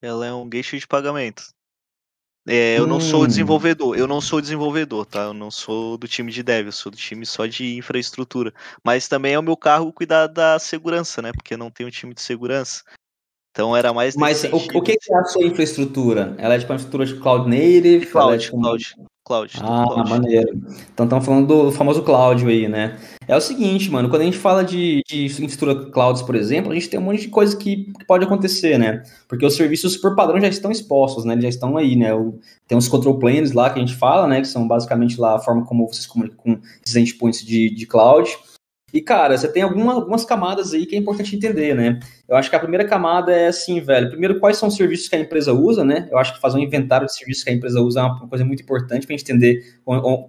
Ela 0.00 0.26
é 0.26 0.32
um 0.32 0.48
gateway 0.48 0.80
de 0.80 0.86
pagamento. 0.86 1.42
É, 2.50 2.78
eu 2.78 2.84
hum. 2.84 2.86
não 2.86 3.00
sou 3.00 3.24
hum. 3.24 3.26
desenvolvedor, 3.26 3.98
eu 3.98 4.06
não 4.06 4.22
sou 4.22 4.40
desenvolvedor, 4.40 5.04
tá? 5.04 5.24
Eu 5.24 5.34
não 5.34 5.50
sou 5.50 5.98
do 5.98 6.08
time 6.08 6.32
de 6.32 6.42
dev, 6.42 6.66
eu 6.66 6.72
sou 6.72 6.90
do 6.90 6.96
time 6.96 7.26
só 7.26 7.44
de 7.44 7.76
infraestrutura. 7.76 8.54
Mas 8.82 9.06
também 9.06 9.34
é 9.34 9.38
o 9.38 9.42
meu 9.42 9.56
cargo 9.56 9.92
cuidar 9.92 10.26
da 10.26 10.58
segurança, 10.58 11.20
né? 11.20 11.30
Porque 11.32 11.58
não 11.58 11.70
tem 11.70 11.86
um 11.86 11.90
time 11.90 12.14
de 12.14 12.22
segurança. 12.22 12.82
Então 13.58 13.76
era 13.76 13.92
mais. 13.92 14.14
Mas 14.14 14.44
o, 14.44 14.56
o, 14.56 14.80
que 14.80 14.92
é 14.92 15.16
a 15.16 15.24
sua 15.24 15.42
infraestrutura? 15.42 16.32
Ela 16.38 16.54
é 16.54 16.58
tipo 16.60 16.70
uma 16.70 16.76
infraestrutura 16.76 17.04
de 17.04 17.14
cloud 17.16 17.50
native? 17.50 18.06
Cloud, 18.06 18.34
é 18.34 18.38
tipo... 18.38 18.60
cloud. 18.60 18.96
Cloud. 19.24 19.52
Ah, 19.60 19.84
cloud. 19.84 20.10
maneiro. 20.10 20.60
Então 20.94 21.06
estamos 21.06 21.26
falando 21.26 21.46
do 21.48 21.72
famoso 21.72 22.04
cloud 22.04 22.46
aí, 22.46 22.68
né? 22.68 22.96
É 23.26 23.36
o 23.36 23.40
seguinte, 23.40 23.90
mano, 23.90 24.08
quando 24.08 24.22
a 24.22 24.24
gente 24.26 24.38
fala 24.38 24.62
de, 24.62 25.02
de 25.08 25.24
infraestrutura 25.24 25.90
clouds, 25.90 26.22
por 26.22 26.36
exemplo, 26.36 26.70
a 26.70 26.74
gente 26.76 26.88
tem 26.88 27.00
um 27.00 27.02
monte 27.02 27.22
de 27.22 27.28
coisa 27.28 27.56
que, 27.56 27.92
que, 27.98 28.04
pode 28.06 28.24
acontecer, 28.24 28.78
né? 28.78 29.02
Porque 29.28 29.44
os 29.44 29.56
serviços 29.56 29.96
por 29.96 30.14
padrão 30.14 30.40
já 30.40 30.46
estão 30.46 30.70
expostos, 30.70 31.24
né? 31.24 31.32
Eles 31.32 31.42
já 31.42 31.48
estão 31.48 31.76
aí, 31.76 31.96
né? 31.96 32.14
O, 32.14 32.38
tem 32.68 32.78
uns 32.78 32.86
control 32.86 33.18
planes 33.18 33.50
lá 33.50 33.70
que 33.70 33.80
a 33.80 33.84
gente 33.84 33.96
fala, 33.96 34.28
né? 34.28 34.40
Que 34.40 34.46
são 34.46 34.68
basicamente 34.68 35.20
lá 35.20 35.34
a 35.34 35.40
forma 35.40 35.66
como 35.66 35.88
vocês 35.88 36.06
comunicam 36.06 36.38
com 36.38 36.60
esses 36.86 36.94
endpoints 36.94 37.44
de, 37.44 37.74
de 37.74 37.86
cloud. 37.86 38.30
E, 38.92 39.02
cara, 39.02 39.36
você 39.36 39.50
tem 39.52 39.62
alguma, 39.62 39.92
algumas 39.92 40.24
camadas 40.24 40.72
aí 40.72 40.86
que 40.86 40.96
é 40.96 40.98
importante 40.98 41.36
entender, 41.36 41.74
né? 41.74 42.00
Eu 42.26 42.36
acho 42.36 42.48
que 42.48 42.56
a 42.56 42.60
primeira 42.60 42.86
camada 42.86 43.32
é 43.32 43.48
assim, 43.48 43.80
velho. 43.80 44.08
Primeiro, 44.08 44.40
quais 44.40 44.56
são 44.56 44.68
os 44.68 44.76
serviços 44.76 45.08
que 45.08 45.16
a 45.16 45.20
empresa 45.20 45.52
usa, 45.52 45.84
né? 45.84 46.08
Eu 46.10 46.16
acho 46.16 46.34
que 46.34 46.40
fazer 46.40 46.58
um 46.58 46.62
inventário 46.62 47.06
de 47.06 47.14
serviços 47.14 47.44
que 47.44 47.50
a 47.50 47.52
empresa 47.52 47.80
usa 47.80 48.00
é 48.00 48.02
uma 48.04 48.28
coisa 48.28 48.44
muito 48.44 48.62
importante 48.62 49.06
para 49.06 49.14
entender 49.14 49.62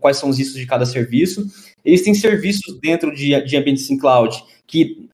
quais 0.01 0.17
são 0.17 0.29
os 0.29 0.37
riscos 0.37 0.59
de 0.59 0.67
cada 0.67 0.85
serviço. 0.85 1.45
Existem 1.85 2.13
serviços 2.13 2.77
dentro 2.81 3.13
de, 3.13 3.41
de 3.43 3.57
ambientes 3.57 3.89
em 3.89 3.97
cloud 3.97 4.43
que 4.67 5.07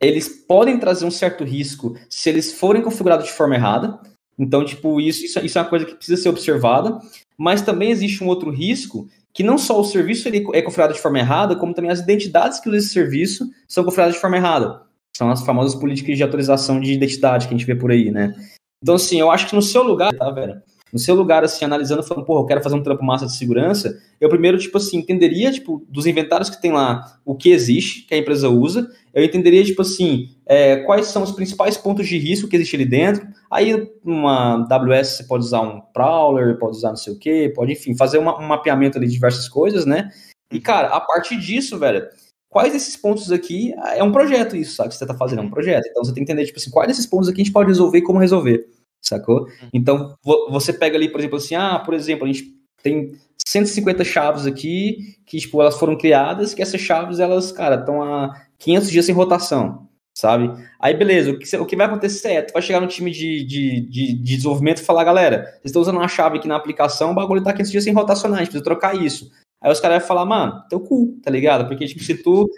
eles 0.00 0.28
podem 0.28 0.78
trazer 0.78 1.04
um 1.04 1.10
certo 1.12 1.44
risco 1.44 1.96
se 2.10 2.28
eles 2.28 2.52
forem 2.52 2.82
configurados 2.82 3.26
de 3.26 3.32
forma 3.32 3.54
errada. 3.54 4.00
Então, 4.36 4.64
tipo, 4.64 5.00
isso, 5.00 5.24
isso, 5.24 5.38
isso 5.38 5.58
é 5.58 5.62
uma 5.62 5.68
coisa 5.68 5.86
que 5.86 5.94
precisa 5.94 6.20
ser 6.20 6.28
observada. 6.28 6.98
Mas 7.38 7.62
também 7.62 7.90
existe 7.90 8.22
um 8.22 8.26
outro 8.26 8.50
risco 8.50 9.08
que 9.32 9.42
não 9.42 9.56
só 9.56 9.80
o 9.80 9.84
serviço 9.84 10.28
ele 10.28 10.44
é 10.52 10.62
configurado 10.62 10.94
de 10.94 11.00
forma 11.00 11.18
errada, 11.18 11.56
como 11.56 11.74
também 11.74 11.90
as 11.90 12.00
identidades 12.00 12.60
que 12.60 12.68
usam 12.68 12.78
esse 12.78 12.90
serviço 12.90 13.50
são 13.66 13.84
configuradas 13.84 14.14
de 14.14 14.20
forma 14.20 14.36
errada. 14.36 14.82
São 15.16 15.30
as 15.30 15.44
famosas 15.44 15.74
políticas 15.74 16.16
de 16.16 16.22
autorização 16.22 16.80
de 16.80 16.92
identidade 16.92 17.46
que 17.46 17.54
a 17.54 17.56
gente 17.56 17.66
vê 17.66 17.74
por 17.74 17.90
aí, 17.90 18.10
né? 18.10 18.34
Então, 18.82 18.94
assim, 18.96 19.20
eu 19.20 19.30
acho 19.30 19.46
que 19.46 19.54
no 19.54 19.62
seu 19.62 19.82
lugar, 19.82 20.12
tá, 20.12 20.30
velho? 20.30 20.60
No 20.92 20.98
seu 20.98 21.14
lugar, 21.14 21.42
assim, 21.42 21.64
analisando, 21.64 22.02
falando, 22.02 22.26
porra, 22.26 22.42
eu 22.42 22.46
quero 22.46 22.62
fazer 22.62 22.76
um 22.76 22.82
trampo 22.82 23.02
massa 23.02 23.24
de 23.24 23.34
segurança, 23.34 23.98
eu 24.20 24.28
primeiro, 24.28 24.58
tipo 24.58 24.76
assim, 24.76 24.98
entenderia, 24.98 25.50
tipo, 25.50 25.82
dos 25.88 26.04
inventários 26.04 26.50
que 26.50 26.60
tem 26.60 26.70
lá, 26.70 27.18
o 27.24 27.34
que 27.34 27.50
existe, 27.50 28.02
que 28.02 28.14
a 28.14 28.18
empresa 28.18 28.50
usa, 28.50 28.90
eu 29.14 29.24
entenderia, 29.24 29.64
tipo 29.64 29.80
assim, 29.80 30.28
é, 30.44 30.76
quais 30.84 31.06
são 31.06 31.22
os 31.22 31.32
principais 31.32 31.78
pontos 31.78 32.06
de 32.06 32.18
risco 32.18 32.46
que 32.46 32.56
existe 32.56 32.76
ali 32.76 32.84
dentro. 32.84 33.26
Aí, 33.50 33.90
uma 34.04 34.66
AWS, 34.70 35.16
você 35.16 35.24
pode 35.24 35.44
usar 35.44 35.62
um 35.62 35.80
Prowler, 35.80 36.58
pode 36.58 36.76
usar 36.76 36.90
não 36.90 36.96
sei 36.96 37.14
o 37.14 37.18
quê, 37.18 37.50
pode, 37.54 37.72
enfim, 37.72 37.96
fazer 37.96 38.18
uma, 38.18 38.38
um 38.38 38.46
mapeamento 38.46 38.98
ali 38.98 39.06
de 39.06 39.14
diversas 39.14 39.48
coisas, 39.48 39.86
né? 39.86 40.10
E, 40.52 40.60
cara, 40.60 40.88
a 40.88 41.00
partir 41.00 41.38
disso, 41.38 41.78
velho, 41.78 42.06
quais 42.50 42.70
desses 42.70 42.96
pontos 42.96 43.32
aqui 43.32 43.74
é 43.96 44.04
um 44.04 44.12
projeto 44.12 44.54
isso, 44.54 44.76
sabe? 44.76 44.90
Que 44.90 44.96
você 44.96 45.06
tá 45.06 45.14
fazendo, 45.14 45.40
é 45.40 45.42
um 45.42 45.50
projeto. 45.50 45.86
Então 45.88 46.04
você 46.04 46.12
tem 46.12 46.22
que 46.22 46.30
entender, 46.30 46.46
tipo 46.46 46.58
assim, 46.58 46.70
quais 46.70 46.88
desses 46.88 47.06
pontos 47.06 47.28
aqui 47.28 47.40
a 47.40 47.44
gente 47.44 47.52
pode 47.52 47.68
resolver 47.68 47.98
e 47.98 48.02
como 48.02 48.18
resolver, 48.18 48.66
sacou? 49.02 49.42
Uhum. 49.42 49.68
Então 49.72 50.16
você 50.50 50.72
pega 50.72 50.96
ali, 50.96 51.08
por 51.08 51.20
exemplo, 51.20 51.36
assim, 51.36 51.54
ah, 51.54 51.78
por 51.78 51.94
exemplo, 51.94 52.24
a 52.24 52.32
gente 52.32 52.54
tem 52.82 53.12
150 53.46 54.04
chaves 54.04 54.46
aqui 54.46 55.16
que, 55.26 55.38
tipo, 55.38 55.60
elas 55.60 55.78
foram 55.78 55.96
criadas, 55.96 56.54
que 56.54 56.62
essas 56.62 56.80
chaves, 56.80 57.20
elas, 57.20 57.52
cara, 57.52 57.76
estão 57.76 58.02
há 58.02 58.34
500 58.58 58.90
dias 58.90 59.06
sem 59.06 59.14
rotação, 59.14 59.88
sabe? 60.14 60.50
Aí, 60.80 60.94
beleza, 60.94 61.30
o 61.30 61.38
que, 61.38 61.56
o 61.56 61.66
que 61.66 61.76
vai 61.76 61.86
acontecer 61.86 62.28
é, 62.28 62.42
tu 62.42 62.52
vai 62.52 62.62
chegar 62.62 62.80
no 62.80 62.86
time 62.86 63.10
de, 63.10 63.44
de, 63.44 63.80
de, 63.80 64.14
de 64.14 64.36
desenvolvimento 64.36 64.78
e 64.78 64.84
falar, 64.84 65.04
galera, 65.04 65.44
vocês 65.44 65.66
estão 65.66 65.82
usando 65.82 65.96
uma 65.96 66.08
chave 66.08 66.38
aqui 66.38 66.48
na 66.48 66.56
aplicação, 66.56 67.12
o 67.12 67.14
bagulho 67.14 67.42
tá 67.42 67.52
500 67.52 67.70
dias 67.70 67.84
sem 67.84 67.92
rotacionar, 67.92 68.38
a 68.38 68.42
gente 68.42 68.50
precisa 68.50 68.64
trocar 68.64 68.94
isso. 68.94 69.30
Aí 69.60 69.70
os 69.70 69.80
caras 69.80 69.98
vão 69.98 70.08
falar, 70.08 70.24
mano, 70.24 70.62
teu 70.68 70.80
cu, 70.80 71.18
tá 71.22 71.30
ligado? 71.30 71.68
Porque, 71.68 71.86
tipo, 71.86 72.02
se 72.02 72.16
tu 72.16 72.50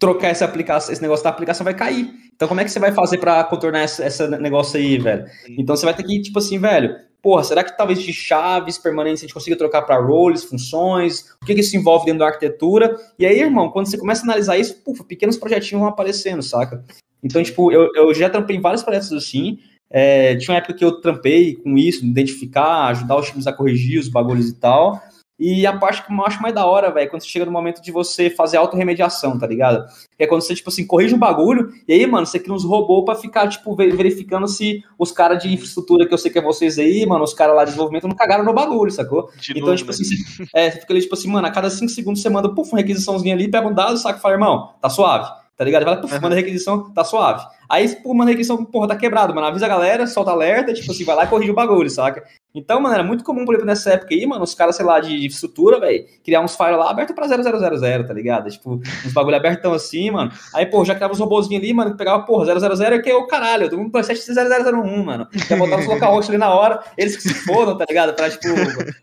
trocar 0.00 0.28
essa 0.28 0.44
aplicação, 0.44 0.92
esse 0.92 1.02
negócio 1.02 1.22
da 1.22 1.30
aplicação 1.30 1.64
vai 1.64 1.74
cair. 1.74 2.12
Então, 2.40 2.48
como 2.48 2.58
é 2.62 2.64
que 2.64 2.70
você 2.70 2.78
vai 2.78 2.90
fazer 2.90 3.18
para 3.18 3.44
contornar 3.44 3.84
esse, 3.84 4.02
esse 4.02 4.26
negócio 4.26 4.80
aí, 4.80 4.96
velho? 4.96 5.26
Então, 5.58 5.76
você 5.76 5.84
vai 5.84 5.94
ter 5.94 6.02
que, 6.02 6.22
tipo 6.22 6.38
assim, 6.38 6.58
velho, 6.58 6.96
porra, 7.20 7.44
será 7.44 7.62
que 7.62 7.76
talvez 7.76 8.00
de 8.00 8.14
chaves 8.14 8.78
permanentes 8.78 9.22
a 9.22 9.26
gente 9.26 9.34
consiga 9.34 9.58
trocar 9.58 9.82
para 9.82 10.00
roles, 10.00 10.42
funções? 10.42 11.36
O 11.42 11.44
que, 11.44 11.54
que 11.54 11.60
isso 11.60 11.76
envolve 11.76 12.06
dentro 12.06 12.20
da 12.20 12.28
arquitetura? 12.28 12.96
E 13.18 13.26
aí, 13.26 13.40
irmão, 13.40 13.68
quando 13.68 13.90
você 13.90 13.98
começa 13.98 14.22
a 14.22 14.24
analisar 14.24 14.56
isso, 14.56 14.82
pufa, 14.82 15.04
pequenos 15.04 15.36
projetinhos 15.36 15.82
vão 15.82 15.90
aparecendo, 15.90 16.42
saca? 16.42 16.82
Então, 17.22 17.42
tipo, 17.42 17.70
eu, 17.70 17.90
eu 17.94 18.14
já 18.14 18.30
trampei 18.30 18.56
em 18.56 18.60
vários 18.62 18.82
projetos 18.82 19.12
assim. 19.12 19.58
É, 19.90 20.34
tinha 20.36 20.54
uma 20.54 20.58
época 20.60 20.72
que 20.72 20.84
eu 20.84 20.98
trampei 20.98 21.56
com 21.56 21.76
isso, 21.76 22.06
identificar, 22.06 22.86
ajudar 22.86 23.16
os 23.16 23.28
times 23.28 23.46
a 23.46 23.52
corrigir 23.52 24.00
os 24.00 24.08
bagulhos 24.08 24.48
e 24.48 24.54
tal. 24.54 24.98
E 25.40 25.66
a 25.66 25.74
parte 25.74 26.04
que 26.04 26.12
eu 26.12 26.26
acho 26.26 26.42
mais 26.42 26.54
da 26.54 26.66
hora, 26.66 26.92
velho, 26.92 27.06
é 27.06 27.08
quando 27.08 27.22
você 27.22 27.28
chega 27.28 27.46
no 27.46 27.50
momento 27.50 27.80
de 27.80 27.90
você 27.90 28.28
fazer 28.28 28.58
autorremediação, 28.58 29.38
tá 29.38 29.46
ligado? 29.46 29.86
Que 30.18 30.24
é 30.24 30.26
quando 30.26 30.42
você, 30.42 30.54
tipo 30.54 30.68
assim, 30.68 30.86
corrige 30.86 31.14
um 31.14 31.18
bagulho, 31.18 31.72
e 31.88 31.94
aí, 31.94 32.06
mano, 32.06 32.26
você 32.26 32.38
cria 32.38 32.52
uns 32.52 32.62
robôs 32.62 33.06
pra 33.06 33.14
ficar, 33.14 33.48
tipo, 33.48 33.74
verificando 33.74 34.46
se 34.46 34.84
os 34.98 35.10
caras 35.10 35.42
de 35.42 35.50
infraestrutura 35.50 36.06
que 36.06 36.12
eu 36.12 36.18
sei 36.18 36.30
que 36.30 36.38
é 36.38 36.42
vocês 36.42 36.78
aí, 36.78 37.06
mano, 37.06 37.24
os 37.24 37.32
caras 37.32 37.56
lá 37.56 37.64
de 37.64 37.70
desenvolvimento 37.70 38.06
não 38.06 38.14
cagaram 38.14 38.44
no 38.44 38.52
bagulho, 38.52 38.90
sacou? 38.90 39.30
De 39.40 39.52
então, 39.52 39.62
novo, 39.62 39.76
tipo 39.76 39.90
né? 39.90 39.94
assim, 39.94 40.04
você, 40.04 40.44
é, 40.52 40.70
você 40.70 40.80
fica 40.80 40.92
ali, 40.92 41.00
tipo 41.00 41.14
assim, 41.14 41.28
mano, 41.28 41.46
a 41.46 41.50
cada 41.50 41.70
cinco 41.70 41.90
segundos 41.90 42.20
você 42.20 42.28
manda, 42.28 42.54
puf, 42.54 42.70
uma 42.70 42.78
requisiçãozinha 42.78 43.34
ali, 43.34 43.50
pega 43.50 43.66
um 43.66 43.72
dado, 43.72 43.96
saca 43.96 44.18
e 44.18 44.22
fala, 44.22 44.34
irmão, 44.34 44.74
tá 44.78 44.90
suave, 44.90 45.26
tá 45.56 45.64
ligado? 45.64 45.84
Vai 45.84 45.94
lá, 45.94 46.00
puf, 46.02 46.14
uhum. 46.14 46.20
manda 46.20 46.34
requisição, 46.34 46.92
tá 46.92 47.02
suave. 47.02 47.46
Aí, 47.70 47.88
pô, 48.02 48.12
manda 48.12 48.32
requisição, 48.32 48.64
porra, 48.64 48.88
tá 48.88 48.96
quebrado, 48.96 49.32
mano, 49.32 49.46
avisa 49.46 49.64
a 49.64 49.68
galera, 49.68 50.04
solta 50.04 50.32
alerta, 50.32 50.72
tipo 50.72 50.90
assim, 50.90 51.04
vai 51.04 51.14
lá 51.14 51.24
e 51.24 51.28
corrige 51.28 51.52
o 51.52 51.54
bagulho, 51.54 51.88
saca? 51.88 52.24
Então, 52.52 52.80
mano, 52.80 52.92
era 52.96 53.04
muito 53.04 53.22
comum, 53.22 53.44
por 53.44 53.54
exemplo, 53.54 53.68
nessa 53.68 53.92
época 53.92 54.12
aí, 54.12 54.26
mano, 54.26 54.42
os 54.42 54.56
caras, 54.56 54.74
sei 54.74 54.84
lá, 54.84 54.98
de, 54.98 55.24
estrutura, 55.24 55.78
velho, 55.78 56.04
criar 56.24 56.40
uns 56.40 56.56
files 56.56 56.76
lá 56.76 56.90
aberto 56.90 57.14
pra 57.14 57.28
0000, 57.28 58.08
tá 58.08 58.12
ligado? 58.12 58.50
Tipo, 58.50 58.80
uns 59.06 59.12
bagulho 59.12 59.36
abertão 59.36 59.72
assim, 59.72 60.10
mano. 60.10 60.32
Aí, 60.52 60.66
pô, 60.66 60.84
já 60.84 60.96
criava 60.96 61.12
os 61.12 61.20
robôzinhos 61.20 61.62
ali, 61.62 61.72
mano, 61.72 61.96
pegava, 61.96 62.24
porra, 62.24 62.44
000 62.44 63.02
que 63.02 63.08
é 63.08 63.14
o 63.14 63.28
caralho, 63.28 63.70
todo 63.70 63.78
mundo 63.78 63.92
PlayStation 63.92 64.34
0001, 64.34 65.04
mano. 65.04 65.28
Já 65.48 65.56
botava 65.56 65.80
os 65.80 65.86
localhost 65.86 66.28
ali 66.28 66.38
na 66.38 66.52
hora, 66.52 66.82
eles 66.98 67.14
que 67.14 67.22
se 67.22 67.34
fodam, 67.34 67.78
tá 67.78 67.84
ligado? 67.88 68.14
Pra, 68.14 68.28
tipo, 68.28 68.48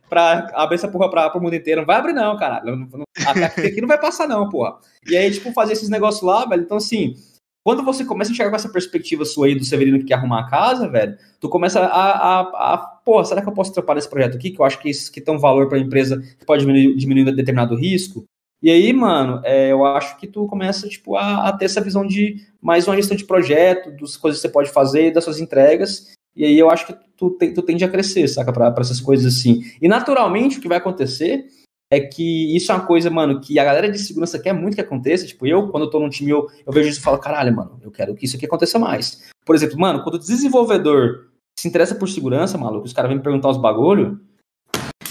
pra 0.10 0.52
abrir 0.54 0.76
essa 0.76 0.90
porra 0.90 1.10
pra, 1.10 1.30
pro 1.30 1.42
mundo 1.42 1.56
inteiro. 1.56 1.80
Não 1.82 1.88
vai 1.88 1.96
abrir 1.96 2.12
não, 2.12 2.36
caralho. 2.36 2.76
Não, 2.76 2.88
não, 3.00 3.06
aqui 3.46 3.80
não 3.80 3.88
vai 3.88 3.98
passar 3.98 4.28
não, 4.28 4.50
porra. 4.50 4.76
E 5.08 5.16
aí, 5.16 5.32
tipo, 5.32 5.54
fazer 5.54 5.72
esses 5.72 5.88
negócios 5.88 6.22
lá, 6.22 6.44
velho, 6.46 6.64
então 6.64 6.76
assim... 6.76 7.16
Quando 7.68 7.84
você 7.84 8.06
começa 8.06 8.32
a 8.32 8.34
enxergar 8.34 8.52
com 8.52 8.56
essa 8.56 8.70
perspectiva 8.70 9.26
sua 9.26 9.48
aí 9.48 9.54
do 9.54 9.66
Severino 9.66 10.00
que 10.00 10.06
quer 10.06 10.14
arrumar 10.14 10.40
a 10.40 10.50
casa, 10.50 10.88
velho, 10.88 11.18
tu 11.38 11.50
começa 11.50 11.82
a, 11.82 11.86
a, 11.86 12.76
a 12.76 12.78
pô, 12.78 13.22
será 13.26 13.42
que 13.42 13.50
eu 13.50 13.52
posso 13.52 13.72
atrapalhar 13.72 14.00
esse 14.00 14.10
projeto 14.10 14.38
aqui? 14.38 14.52
Que 14.52 14.62
eu 14.62 14.64
acho 14.64 14.80
que 14.80 14.90
isso 14.90 15.12
que 15.12 15.20
tem 15.20 15.36
um 15.36 15.38
valor 15.38 15.68
para 15.68 15.78
a 15.78 15.82
empresa 15.82 16.18
que 16.40 16.46
pode 16.46 16.62
diminuir, 16.62 16.96
diminuir 16.96 17.36
determinado 17.36 17.76
risco. 17.76 18.24
E 18.64 18.72
aí, 18.72 18.94
mano, 18.94 19.42
é, 19.44 19.70
eu 19.70 19.84
acho 19.84 20.18
que 20.18 20.28
tu 20.28 20.48
começa, 20.48 20.88
tipo, 20.88 21.18
a, 21.18 21.50
a, 21.50 21.58
ter 21.58 21.66
essa 21.66 21.82
visão 21.82 22.08
de 22.08 22.38
mais 22.62 22.88
uma 22.88 22.96
gestão 22.96 23.18
de 23.18 23.26
projeto, 23.26 23.92
das 24.00 24.16
coisas 24.16 24.40
que 24.40 24.48
você 24.48 24.54
pode 24.54 24.72
fazer, 24.72 25.12
das 25.12 25.26
suas 25.26 25.42
entregas. 25.42 26.14
E 26.38 26.46
aí 26.46 26.58
eu 26.58 26.70
acho 26.70 26.88
que 26.88 26.96
tu, 27.18 27.32
tu 27.32 27.62
tende 27.64 27.84
a 27.84 27.90
crescer, 27.90 28.30
saca, 28.30 28.54
para 28.54 28.74
essas 28.80 29.02
coisas 29.02 29.36
assim. 29.36 29.64
E 29.82 29.90
naturalmente 29.90 30.58
o 30.58 30.62
que 30.62 30.70
vai 30.70 30.78
acontecer 30.78 31.46
é 31.90 32.00
que 32.00 32.56
isso 32.56 32.72
é 32.72 32.76
uma 32.76 32.86
coisa, 32.86 33.10
mano, 33.10 33.40
que 33.40 33.58
a 33.58 33.64
galera 33.64 33.90
de 33.90 33.98
segurança 33.98 34.38
quer 34.40 34.54
muito 34.54 34.76
que 34.76 34.82
aconteça. 34.82 35.26
Tipo, 35.26 35.48
eu, 35.48 35.70
quando 35.70 35.84
eu 35.84 35.90
tô 35.90 36.00
num 36.00 36.10
time, 36.10 36.32
eu, 36.32 36.48
eu 36.66 36.74
vejo 36.74 36.90
isso 36.90 37.00
e 37.00 37.04
falo, 37.04 37.18
caralho, 37.18 37.56
mano, 37.56 37.80
eu 37.82 37.92
quero 37.92 38.14
que 38.16 38.26
isso 38.26 38.36
aqui 38.36 38.46
aconteça 38.46 38.78
mais. 38.78 39.30
Por 39.46 39.56
exemplo, 39.56 39.80
mano, 39.80 40.04
quando 40.04 40.16
o 40.16 40.20
desenvolvedor 40.20 41.30
se 41.58 41.68
interessa 41.68 41.96
por 41.96 42.10
segurança, 42.10 42.58
maluco, 42.58 42.86
os 42.86 42.94
caras 42.94 43.10
vêm 43.10 43.18
me 43.18 43.24
perguntar 43.24 43.50
os 43.50 43.58
bagulho, 43.58 44.20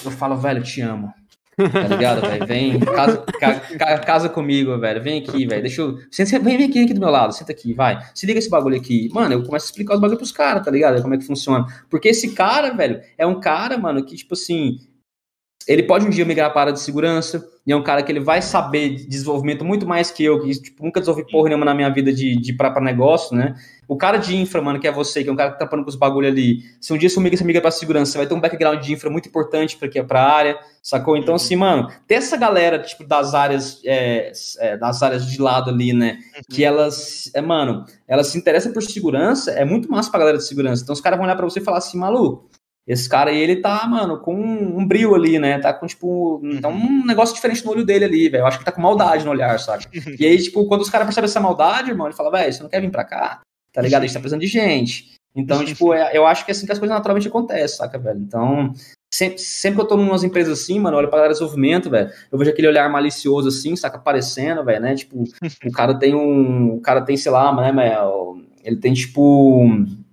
eu 0.05 0.11
falo, 0.11 0.37
velho, 0.37 0.63
te 0.63 0.81
amo. 0.81 1.13
Tá 1.57 1.89
ligado, 1.89 2.21
velho? 2.21 2.47
Vem, 2.47 2.79
casa, 2.81 3.25
ca, 3.41 3.99
casa 3.99 4.29
comigo, 4.29 4.79
velho. 4.79 5.03
Vem 5.03 5.23
aqui, 5.23 5.47
velho. 5.47 5.63
Deixa 5.63 5.81
eu. 5.81 5.99
Senta, 6.11 6.39
vem, 6.39 6.59
vem 6.59 6.69
aqui, 6.69 6.85
aqui 6.85 6.93
do 6.93 7.01
meu 7.01 7.09
lado, 7.09 7.33
senta 7.33 7.51
aqui, 7.51 7.73
vai. 7.73 7.99
Se 8.15 8.27
liga 8.27 8.39
esse 8.39 8.51
bagulho 8.51 8.77
aqui. 8.77 9.09
Mano, 9.13 9.33
eu 9.33 9.43
começo 9.43 9.65
a 9.65 9.69
explicar 9.69 9.95
os 9.95 10.01
bagulhos 10.01 10.19
pros 10.19 10.33
caras, 10.33 10.63
tá 10.63 10.71
ligado? 10.71 11.01
Como 11.01 11.15
é 11.15 11.19
que 11.19 11.25
funciona. 11.25 11.65
Porque 11.89 12.09
esse 12.09 12.35
cara, 12.35 12.75
velho, 12.75 13.01
é 13.17 13.27
um 13.27 13.41
cara, 13.41 13.79
mano, 13.79 14.05
que, 14.05 14.15
tipo 14.15 14.35
assim, 14.35 14.77
ele 15.67 15.83
pode 15.83 16.07
um 16.07 16.11
dia 16.11 16.25
migrar 16.25 16.51
para 16.51 16.61
a 16.61 16.63
área 16.65 16.73
de 16.73 16.81
segurança, 16.81 17.45
e 17.67 17.73
é 17.73 17.77
um 17.77 17.83
cara 17.83 18.03
que 18.03 18.13
ele 18.13 18.21
vai 18.21 18.41
saber 18.41 18.91
de 18.91 19.07
desenvolvimento 19.07 19.65
muito 19.65 19.87
mais 19.87 20.11
que 20.11 20.25
eu, 20.25 20.41
que 20.41 20.51
tipo, 20.53 20.85
nunca 20.85 21.01
desenvolvi 21.01 21.29
porra 21.29 21.49
nenhuma 21.49 21.65
na 21.65 21.75
minha 21.75 21.91
vida 21.91 22.13
de, 22.13 22.37
de 22.37 22.53
para 22.53 22.81
negócio, 22.81 23.37
né? 23.37 23.57
O 23.89 23.97
cara 23.97 24.19
de 24.19 24.37
infra, 24.37 24.63
mano, 24.63 24.79
que 24.79 24.87
é 24.87 24.93
você, 24.93 25.25
que 25.25 25.29
é 25.29 25.33
um 25.33 25.37
cara 25.37 25.51
que 25.51 25.59
tá 25.59 25.61
trampando 25.61 25.83
com 25.83 25.91
os 25.91 25.97
bagulho 25.97 26.29
ali, 26.29 26.61
se 26.81 26.93
um 26.93 26.99
dia 26.99 27.09
você 27.09 27.19
migra, 27.19 27.37
você 27.37 27.45
migra 27.45 27.61
pra 27.61 27.71
segurança, 27.73 28.13
você 28.13 28.19
vai 28.19 28.27
ter 28.27 28.35
um 28.35 28.41
background 28.41 28.81
de 28.81 28.93
infra 28.93 29.11
muito 29.11 29.29
importante 29.29 29.77
para 29.77 30.05
pra 30.05 30.23
área, 30.23 30.59
sacou? 30.81 31.17
Então, 31.17 31.35
assim, 31.35 31.57
mano, 31.57 31.89
ter 32.07 32.15
essa 32.15 32.37
galera, 32.37 32.79
tipo, 32.79 33.05
das 33.05 33.35
áreas, 33.35 33.81
é, 33.85 34.31
é, 34.59 34.77
das 34.77 35.03
áreas 35.03 35.27
de 35.27 35.41
lado 35.41 35.71
ali, 35.71 35.93
né, 35.93 36.19
que 36.49 36.63
uhum. 36.63 36.69
elas, 36.69 37.31
é, 37.35 37.41
mano, 37.41 37.85
elas 38.07 38.29
se 38.29 38.39
interessam 38.39 38.73
por 38.73 38.83
segurança, 38.83 39.51
é 39.51 39.65
muito 39.65 39.91
massa 39.91 40.11
pra 40.11 40.21
galera 40.21 40.39
de 40.39 40.47
segurança. 40.47 40.83
Então, 40.83 40.93
os 40.93 41.01
caras 41.01 41.17
vão 41.17 41.27
olhar 41.27 41.37
pra 41.37 41.45
você 41.45 41.59
e 41.59 41.65
falar 41.65 41.79
assim, 41.79 41.99
maluco, 41.99 42.49
esse 42.87 43.09
cara 43.09 43.31
aí, 43.31 43.39
ele 43.39 43.57
tá, 43.57 43.87
mano, 43.89 44.19
com 44.19 44.35
um 44.35 44.87
brilho 44.87 45.15
ali, 45.15 45.39
né? 45.39 45.59
Tá 45.59 45.73
com, 45.73 45.87
tipo, 45.87 46.41
tá 46.63 46.69
um 46.69 47.05
negócio 47.05 47.35
diferente 47.35 47.65
no 47.65 47.73
olho 47.73 47.85
dele 47.85 48.05
ali, 48.05 48.29
velho. 48.29 48.43
Eu 48.43 48.47
acho 48.47 48.61
que 48.61 48.65
tá 48.65 48.71
com 48.71 48.81
maldade 48.81 49.25
no 49.25 49.31
olhar, 49.33 49.59
sabe? 49.59 49.87
E 50.21 50.25
aí, 50.25 50.41
tipo, 50.41 50.67
quando 50.67 50.83
os 50.83 50.91
caras 50.91 51.07
percebem 51.07 51.29
essa 51.29 51.41
maldade, 51.41 51.91
irmão, 51.91 52.07
ele 52.07 52.15
fala, 52.15 52.31
velho, 52.31 52.53
você 52.53 52.63
não 52.63 52.71
quer 52.71 52.81
vir 52.81 52.91
pra 52.91 53.05
cá? 53.05 53.41
Tá 53.73 53.83
ligado? 53.83 54.03
A 54.03 54.07
gente 54.07 54.15
tá 54.15 54.21
precisando 54.21 54.41
de 54.41 54.47
gente. 54.47 55.17
Então, 55.35 55.65
tipo, 55.65 55.93
é, 55.93 56.17
eu 56.17 56.25
acho 56.27 56.45
que 56.45 56.51
é 56.51 56.53
assim 56.53 56.65
que 56.65 56.73
as 56.73 56.79
coisas 56.79 56.97
naturalmente 56.97 57.29
acontecem, 57.29 57.77
saca, 57.77 57.99
velho? 57.99 58.21
Então, 58.21 58.73
sempre, 59.13 59.39
sempre 59.39 59.77
que 59.77 59.83
eu 59.83 59.89
tô 59.89 60.01
em 60.01 60.05
umas 60.05 60.25
empresas 60.25 60.61
assim, 60.61 60.79
mano, 60.79 60.95
eu 60.97 61.01
olho 61.01 61.11
pra 61.11 61.29
desenvolvimento, 61.29 61.91
velho, 61.91 62.11
eu 62.33 62.39
vejo 62.39 62.51
aquele 62.51 62.69
olhar 62.69 62.89
malicioso 62.89 63.49
assim, 63.49 63.77
saca, 63.77 63.99
aparecendo, 63.99 64.65
velho, 64.65 64.81
né? 64.81 64.95
Tipo, 64.95 65.25
o 65.65 65.73
cara 65.73 65.93
tem 65.95 66.15
um. 66.15 66.77
O 66.77 66.81
cara 66.81 67.03
tem, 67.03 67.17
sei 67.17 67.31
lá, 67.31 67.55
né, 67.55 67.99
ele 68.65 68.77
tem, 68.77 68.95
tipo 68.95 69.63
um. 69.63 70.06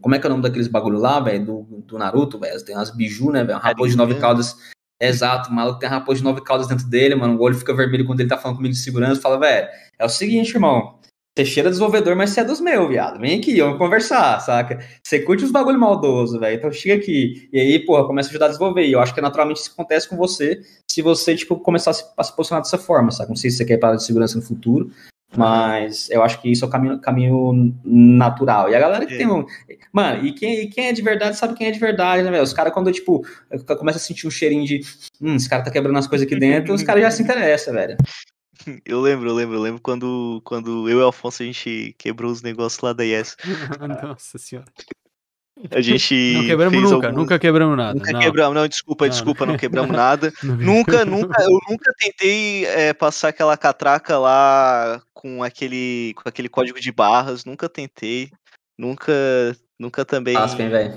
Como 0.00 0.14
é 0.14 0.18
que 0.18 0.26
é 0.26 0.28
o 0.28 0.30
nome 0.30 0.42
daqueles 0.42 0.68
bagulho 0.68 0.98
lá, 0.98 1.20
velho? 1.20 1.44
Do, 1.44 1.62
do 1.86 1.98
Naruto, 1.98 2.38
velho? 2.38 2.64
Tem 2.64 2.76
umas 2.76 2.90
biju, 2.90 3.30
né, 3.30 3.44
velho? 3.44 3.58
Um 3.58 3.62
raposo 3.62 3.90
de 3.90 3.96
nove 3.96 4.14
caudas. 4.16 4.56
Exato, 5.00 5.50
o 5.50 5.52
maluco 5.52 5.80
tem 5.80 5.88
um 5.88 5.92
raposo 5.92 6.18
de 6.18 6.24
nove 6.24 6.42
caudas 6.42 6.68
dentro 6.68 6.86
dele, 6.86 7.14
mano. 7.16 7.36
O 7.36 7.42
olho 7.42 7.56
fica 7.56 7.74
vermelho 7.74 8.06
quando 8.06 8.20
ele 8.20 8.28
tá 8.28 8.38
falando 8.38 8.56
comigo 8.58 8.72
de 8.72 8.80
segurança. 8.80 9.20
Fala, 9.20 9.38
velho, 9.38 9.68
é 9.98 10.04
o 10.04 10.08
seguinte, 10.08 10.54
irmão. 10.54 11.00
Você 11.36 11.46
cheira 11.46 11.70
desenvolvedor, 11.70 12.14
mas 12.14 12.30
você 12.30 12.40
é 12.40 12.44
dos 12.44 12.60
meus, 12.60 12.88
viado. 12.90 13.18
Vem 13.18 13.38
aqui, 13.38 13.58
vamos 13.58 13.78
conversar, 13.78 14.38
saca? 14.40 14.84
Você 15.02 15.20
curte 15.20 15.44
os 15.44 15.50
bagulho 15.50 15.80
maldoso, 15.80 16.38
velho. 16.38 16.56
Então 16.56 16.70
chega 16.70 16.94
aqui. 17.00 17.48
E 17.50 17.58
aí, 17.58 17.78
porra, 17.86 18.06
começa 18.06 18.28
a 18.28 18.30
ajudar 18.30 18.44
a 18.44 18.48
desenvolver. 18.48 18.84
E 18.84 18.92
eu 18.92 19.00
acho 19.00 19.14
que 19.14 19.20
naturalmente 19.20 19.56
isso 19.56 19.70
acontece 19.72 20.06
com 20.06 20.16
você 20.16 20.60
se 20.90 21.00
você, 21.00 21.34
tipo, 21.34 21.58
começar 21.58 21.92
a 21.92 21.94
se, 21.94 22.04
a 22.18 22.22
se 22.22 22.36
posicionar 22.36 22.62
dessa 22.62 22.76
forma, 22.76 23.10
saca? 23.10 23.30
Não 23.30 23.36
sei 23.36 23.50
se 23.50 23.56
você 23.56 23.64
quer 23.64 23.74
ir 23.74 23.78
para 23.78 23.96
de 23.96 24.04
segurança 24.04 24.36
no 24.36 24.42
futuro, 24.42 24.90
mas 25.36 26.10
eu 26.10 26.22
acho 26.22 26.40
que 26.40 26.50
isso 26.50 26.64
é 26.64 26.68
o 26.68 26.70
caminho, 26.70 27.00
caminho 27.00 27.74
natural. 27.84 28.70
E 28.70 28.74
a 28.74 28.80
galera 28.80 29.06
que 29.06 29.14
é. 29.14 29.18
tem 29.18 29.26
um. 29.26 29.44
Mano, 29.92 30.26
e 30.26 30.32
quem, 30.32 30.62
e 30.62 30.68
quem 30.68 30.88
é 30.88 30.92
de 30.92 31.02
verdade 31.02 31.36
sabe 31.36 31.54
quem 31.54 31.66
é 31.66 31.70
de 31.70 31.78
verdade, 31.78 32.22
né, 32.22 32.30
velho? 32.30 32.42
Os 32.42 32.52
caras, 32.52 32.72
quando, 32.72 32.92
tipo, 32.92 33.24
começa 33.78 33.98
a 33.98 34.00
sentir 34.00 34.26
um 34.26 34.30
cheirinho 34.30 34.64
de. 34.64 34.80
Hum, 35.20 35.36
esse 35.36 35.48
cara 35.48 35.62
tá 35.62 35.70
quebrando 35.70 35.98
as 35.98 36.06
coisas 36.06 36.26
aqui 36.26 36.36
dentro, 36.36 36.74
os 36.74 36.82
caras 36.82 37.02
já 37.02 37.10
se 37.10 37.22
interessam, 37.22 37.74
velho. 37.74 37.96
Eu 38.84 39.00
lembro, 39.00 39.28
eu 39.28 39.34
lembro, 39.34 39.56
eu 39.56 39.60
lembro 39.60 39.80
quando, 39.80 40.40
quando 40.44 40.88
eu 40.88 40.98
e 40.98 41.02
o 41.02 41.06
Alfonso 41.06 41.42
a 41.42 41.46
gente 41.46 41.96
quebrou 41.98 42.30
os 42.30 42.42
negócios 42.42 42.80
lá 42.80 42.92
da 42.92 43.02
Yes. 43.02 43.36
Nossa 44.04 44.38
senhora. 44.38 44.66
A 45.70 45.80
gente. 45.80 46.34
Não 46.34 46.46
quebramos 46.46 46.82
nunca, 46.82 47.06
algum... 47.06 47.18
nunca 47.18 47.38
quebramos 47.38 47.76
nada. 47.76 47.94
Nunca 47.94 48.12
não. 48.12 48.20
quebramos, 48.20 48.54
não, 48.54 48.68
desculpa, 48.68 49.04
não. 49.04 49.10
desculpa, 49.10 49.46
não 49.46 49.56
quebramos 49.56 49.90
nada. 49.94 50.32
nunca, 50.42 51.04
nunca, 51.04 51.42
eu 51.42 51.58
nunca 51.68 51.92
tentei 51.98 52.64
é, 52.66 52.92
passar 52.92 53.28
aquela 53.28 53.56
catraca 53.56 54.18
lá 54.18 55.02
com 55.22 55.42
aquele, 55.42 56.12
com 56.16 56.28
aquele 56.28 56.48
código 56.48 56.80
de 56.80 56.90
barras, 56.90 57.44
nunca 57.44 57.68
tentei. 57.68 58.28
Nunca, 58.76 59.12
nunca 59.78 60.04
também. 60.04 60.36
Aspen, 60.36 60.68
velho. 60.68 60.92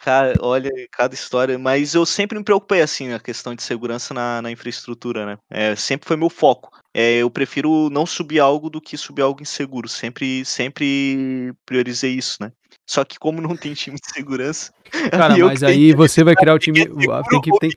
Cara, 0.00 0.34
olha, 0.40 0.70
cada 0.90 1.14
história. 1.14 1.58
Mas 1.58 1.94
eu 1.94 2.06
sempre 2.06 2.38
me 2.38 2.44
preocupei, 2.44 2.80
assim, 2.80 3.08
na 3.08 3.20
questão 3.20 3.54
de 3.54 3.62
segurança 3.62 4.14
na, 4.14 4.40
na 4.40 4.50
infraestrutura, 4.50 5.26
né? 5.26 5.38
É, 5.50 5.76
sempre 5.76 6.08
foi 6.08 6.16
meu 6.16 6.30
foco. 6.30 6.70
É, 6.94 7.16
eu 7.16 7.30
prefiro 7.30 7.90
não 7.90 8.06
subir 8.06 8.40
algo 8.40 8.70
do 8.70 8.80
que 8.80 8.96
subir 8.96 9.22
algo 9.22 9.42
inseguro. 9.42 9.88
Sempre, 9.88 10.44
sempre 10.44 11.52
priorizei 11.66 12.14
isso, 12.14 12.38
né? 12.40 12.50
Só 12.88 13.04
que 13.04 13.18
como 13.18 13.42
não 13.42 13.56
tem 13.56 13.74
time 13.74 13.98
de 13.98 14.10
segurança. 14.10 14.72
Cara, 15.10 15.36
mas 15.38 15.62
aí 15.62 15.92
você 15.92 16.24
vai 16.24 16.34
criar 16.36 16.54
o 16.54 16.58
time. 16.58 16.86
Tem 16.86 17.40
que, 17.40 17.58
tem, 17.58 17.70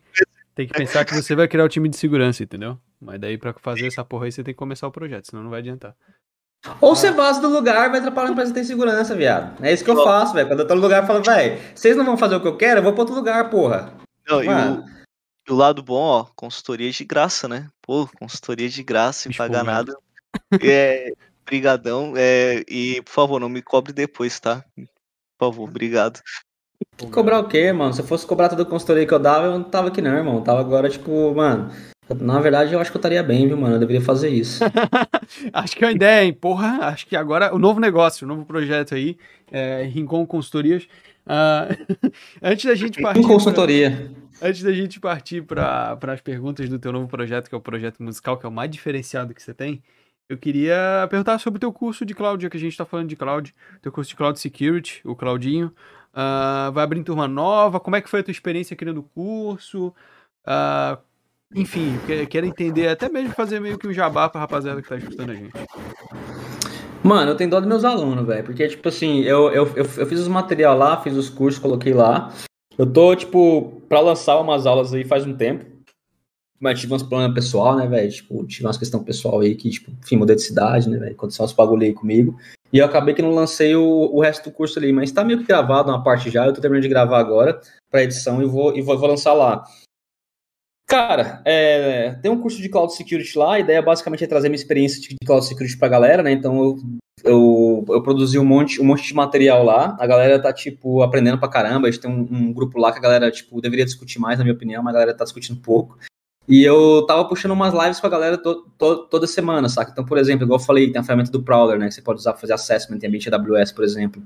tem 0.56 0.68
que 0.68 0.74
pensar 0.74 1.04
que 1.04 1.14
você 1.14 1.36
vai 1.36 1.48
criar 1.48 1.66
o 1.66 1.70
time 1.70 1.90
de 1.90 1.98
segurança, 1.98 2.44
entendeu? 2.44 2.80
Mas 3.00 3.20
daí 3.20 3.38
pra 3.38 3.54
fazer 3.54 3.88
essa 3.88 4.04
porra 4.04 4.26
aí 4.26 4.32
você 4.32 4.44
tem 4.44 4.54
que 4.54 4.58
começar 4.58 4.88
o 4.88 4.92
projeto, 4.92 5.28
senão 5.28 5.44
não 5.44 5.50
vai 5.50 5.60
adiantar. 5.60 5.96
Ou 6.82 6.96
você 6.96 7.12
vaza 7.12 7.40
do 7.40 7.50
lugar 7.50 7.90
vai 7.90 8.00
atrapalhar 8.00 8.30
a 8.30 8.32
empresa 8.32 8.54
ter 8.54 8.64
segurança, 8.64 9.16
viado. 9.16 9.64
É 9.64 9.72
isso 9.72 9.84
que 9.84 9.90
eu 9.90 10.04
faço, 10.04 10.34
velho. 10.34 10.48
Quando 10.48 10.62
eu 10.62 10.68
tô 10.68 10.76
no 10.76 10.82
lugar, 10.82 11.04
eu 11.04 11.08
falo, 11.08 11.24
velho, 11.24 11.60
vocês 11.74 11.96
não 11.96 12.04
vão 12.04 12.18
fazer 12.18 12.36
o 12.36 12.42
que 12.42 12.48
eu 12.48 12.58
quero, 12.58 12.80
eu 12.80 12.84
vou 12.84 12.94
pra 12.94 13.02
outro 13.02 13.16
lugar, 13.16 13.50
porra. 13.50 13.94
Não, 14.28 14.44
e 14.44 14.48
o, 14.48 14.84
e 15.48 15.52
o, 15.52 15.56
lado 15.56 15.82
bom, 15.82 16.02
ó, 16.02 16.26
consultoria 16.36 16.92
de 16.92 17.06
graça, 17.06 17.48
né? 17.48 17.70
Pô, 17.82 18.10
consultoria 18.20 18.68
de 18.68 18.84
graça, 18.84 19.24
sem 19.24 19.32
pagar 19.32 19.64
nada. 19.64 19.96
É, 20.62 21.14
brigadão. 21.46 22.14
É, 22.16 22.64
e, 22.68 23.02
por 23.04 23.12
favor, 23.12 23.40
não 23.40 23.50
me 23.50 23.62
cobre 23.62 23.94
depois, 23.94 24.40
tá? 24.40 24.64
Por 24.76 25.52
favor, 25.52 25.70
obrigado. 25.70 26.20
Cobrar 27.12 27.40
o 27.40 27.48
quê, 27.48 27.72
mano? 27.72 27.94
Se 27.94 28.02
eu 28.02 28.06
fosse 28.06 28.26
cobrar 28.26 28.50
toda 28.50 28.64
a 28.64 28.66
consultoria 28.66 29.08
que 29.08 29.14
eu 29.14 29.20
dava, 29.20 29.46
eu 29.46 29.52
não 29.52 29.64
tava 29.64 29.88
aqui 29.88 30.02
não, 30.02 30.16
irmão. 30.16 30.36
Eu 30.36 30.44
tava 30.44 30.60
agora, 30.60 30.90
tipo, 30.90 31.34
mano, 31.34 31.72
na 32.16 32.40
verdade, 32.40 32.74
eu 32.74 32.80
acho 32.80 32.92
que 32.92 32.98
eu 32.98 33.00
estaria 33.00 33.22
bem, 33.22 33.48
viu, 33.48 33.58
mano? 33.58 33.76
Eu 33.76 33.80
deveria 33.80 34.02
fazer 34.02 34.30
isso. 34.30 34.64
acho 35.54 35.76
que 35.76 35.84
é 35.84 35.88
uma 35.88 35.94
ideia, 35.94 36.26
hein? 36.26 36.34
Porra, 36.34 36.88
acho 36.88 37.06
que 37.06 37.16
agora 37.16 37.54
o 37.54 37.60
novo 37.60 37.80
negócio, 37.80 38.26
o 38.26 38.28
novo 38.28 38.46
projeto 38.46 38.96
aí, 38.96 39.18
é, 39.52 39.84
Rincon 39.84 40.26
Consultorias. 40.26 40.88
Uh, 41.28 42.10
antes 42.42 42.64
da 42.64 42.74
gente 42.74 43.02
partir. 43.02 43.22
consultoria. 43.22 43.92
Pra, 44.40 44.48
antes 44.48 44.64
da 44.64 44.72
gente 44.72 44.98
partir 44.98 45.44
para 45.44 46.00
as 46.02 46.22
perguntas 46.22 46.70
do 46.70 46.80
teu 46.80 46.94
novo 46.94 47.06
projeto, 47.10 47.50
que 47.50 47.54
é 47.54 47.58
o 47.58 47.60
projeto 47.60 48.02
musical, 48.02 48.38
que 48.38 48.46
é 48.46 48.50
o 48.50 48.52
mais 48.52 48.72
diferenciado 48.72 49.34
que 49.34 49.44
você 49.44 49.54
tem, 49.54 49.84
eu 50.30 50.38
queria 50.38 51.06
perguntar 51.10 51.38
sobre 51.40 51.58
o 51.58 51.60
teu 51.60 51.74
curso 51.74 52.06
de 52.06 52.14
cloud, 52.14 52.42
já 52.42 52.50
que 52.50 52.56
a 52.56 52.60
gente 52.60 52.72
está 52.72 52.86
falando 52.86 53.10
de 53.10 53.18
cloud, 53.18 53.54
teu 53.82 53.92
curso 53.92 54.10
de 54.10 54.16
cloud 54.16 54.40
security, 54.40 55.02
o 55.04 55.18
Claudinho. 55.18 55.68
Uh, 56.14 56.72
vai 56.72 56.84
abrir 56.84 57.04
turma 57.04 57.28
nova? 57.28 57.80
Como 57.80 57.96
é 57.98 58.02
que 58.02 58.10
foi 58.10 58.22
a 58.22 58.24
tua 58.24 58.32
experiência 58.32 58.76
criando 58.76 59.00
o 59.00 59.04
curso? 59.04 59.94
Uh, 60.46 60.98
enfim, 61.56 61.98
quero 62.30 62.46
entender, 62.46 62.88
até 62.88 63.10
mesmo 63.10 63.34
fazer 63.34 63.60
meio 63.60 63.78
que 63.78 63.88
um 63.88 63.94
jabá 63.94 64.30
pra 64.30 64.42
rapaziada 64.42 64.82
que 64.82 64.90
tá 64.90 64.98
escutando 64.98 65.32
a 65.32 65.36
gente. 65.36 65.54
Mano, 67.04 67.32
eu 67.32 67.38
tenho 67.38 67.50
dó 67.50 67.60
dos 67.60 67.70
meus 67.70 67.86
alunos, 67.86 68.26
velho. 68.26 68.44
Porque, 68.44 68.68
tipo 68.68 68.88
assim, 68.90 69.22
eu, 69.22 69.50
eu, 69.52 69.66
eu, 69.76 69.86
eu, 69.98 70.06
fiz 70.06 70.20
os 70.20 70.28
material 70.28 70.78
lá, 70.78 71.02
fiz 71.02 71.16
os 71.16 71.30
cursos, 71.30 71.62
coloquei 71.62 71.94
lá. 71.94 72.34
Eu 72.78 72.86
tô, 72.86 73.16
tipo, 73.16 73.82
pra 73.88 74.02
lançar 74.02 74.40
umas 74.40 74.66
aulas 74.66 74.94
aí 74.94 75.06
faz 75.06 75.26
um 75.26 75.34
tempo. 75.34 75.66
Mas 76.60 76.80
tive 76.80 76.94
uns 76.94 77.04
problemas 77.04 77.36
pessoal, 77.36 77.78
né, 77.78 77.88
velho? 77.88 78.12
Tipo, 78.12 78.46
tive 78.46 78.66
umas 78.66 78.78
questões 78.78 79.04
pessoal 79.04 79.40
aí 79.40 79.56
que, 79.56 79.70
tipo, 79.70 79.92
enfim, 80.04 80.18
mudei 80.18 80.36
de 80.36 80.42
cidade, 80.42 80.90
né, 80.90 80.98
velho? 80.98 81.14
Aconteceu 81.14 81.46
uns 81.46 81.54
bagulho 81.54 81.84
aí 81.84 81.94
comigo. 81.94 82.38
E 82.74 82.80
eu 82.80 82.86
acabei 82.86 83.14
que 83.14 83.22
não 83.22 83.32
lancei 83.32 83.76
o, 83.76 83.84
o 83.84 84.20
resto 84.20 84.50
do 84.50 84.52
curso 84.52 84.78
ali. 84.80 84.92
Mas 84.92 85.12
tá 85.12 85.24
meio 85.24 85.40
que 85.40 85.46
gravado 85.46 85.90
uma 85.90 86.04
parte 86.04 86.30
já. 86.30 86.46
Eu 86.46 86.54
tô 86.54 86.60
terminando 86.60 86.84
de 86.84 86.90
gravar 86.90 87.20
agora 87.20 87.62
pra 87.90 88.04
edição 88.04 88.42
e 88.42 88.46
vou, 88.46 88.76
e 88.76 88.82
vou, 88.82 88.98
vou 88.98 89.08
lançar 89.08 89.34
lá. 89.34 89.64
Cara, 90.88 91.42
é, 91.44 92.12
tem 92.22 92.32
um 92.32 92.42
curso 92.42 92.62
de 92.62 92.70
Cloud 92.70 92.96
Security 92.96 93.38
lá, 93.38 93.56
a 93.56 93.60
ideia 93.60 93.82
basicamente 93.82 94.24
é 94.24 94.28
trazer 94.28 94.48
minha 94.48 94.56
experiência 94.56 95.02
de 95.02 95.18
Cloud 95.26 95.46
Security 95.46 95.78
pra 95.78 95.90
galera, 95.90 96.24
né? 96.24 96.32
Então 96.32 96.64
eu, 96.64 96.78
eu, 97.26 97.86
eu 97.90 98.02
produzi 98.02 98.40
um 98.40 98.46
monte, 98.46 98.80
um 98.82 98.86
monte 98.86 99.06
de 99.06 99.14
material 99.14 99.66
lá, 99.66 99.98
a 100.00 100.08
galera 100.08 100.42
tá, 100.42 100.54
tipo, 100.54 101.02
aprendendo 101.02 101.38
pra 101.38 101.50
caramba, 101.50 101.90
a 101.90 101.92
gente 101.92 102.02
tem 102.02 102.10
um, 102.10 102.26
um, 102.32 102.54
grupo 102.54 102.80
lá 102.80 102.94
que 102.94 103.00
a 103.00 103.02
galera, 103.02 103.30
tipo, 103.30 103.60
deveria 103.60 103.84
discutir 103.84 104.18
mais, 104.18 104.38
na 104.38 104.46
minha 104.46 104.56
opinião, 104.56 104.82
mas 104.82 104.96
a 104.96 105.00
galera 105.00 105.18
tá 105.18 105.26
discutindo 105.26 105.60
pouco. 105.60 105.98
E 106.48 106.64
eu 106.64 107.06
tava 107.06 107.28
puxando 107.28 107.52
umas 107.52 107.74
lives 107.74 108.00
com 108.00 108.08
a 108.08 108.10
galera 108.10 108.38
to, 108.38 108.72
to, 108.78 109.08
toda 109.10 109.28
semana, 109.28 109.68
saca? 109.68 109.92
Então, 109.92 110.06
por 110.06 110.18
exemplo, 110.18 110.46
igual 110.46 110.58
eu 110.58 110.66
falei, 110.66 110.90
tem 110.90 111.02
a 111.02 111.04
ferramenta 111.04 111.30
do 111.30 111.44
Prowler, 111.44 111.78
né? 111.78 111.90
Que 111.90 111.96
você 111.96 112.02
pode 112.02 112.22
usar 112.22 112.32
pra 112.32 112.40
fazer 112.40 112.54
assessment 112.54 113.00
em 113.04 113.08
ambiente 113.08 113.30
AWS, 113.30 113.74
por 113.74 113.84
exemplo. 113.84 114.24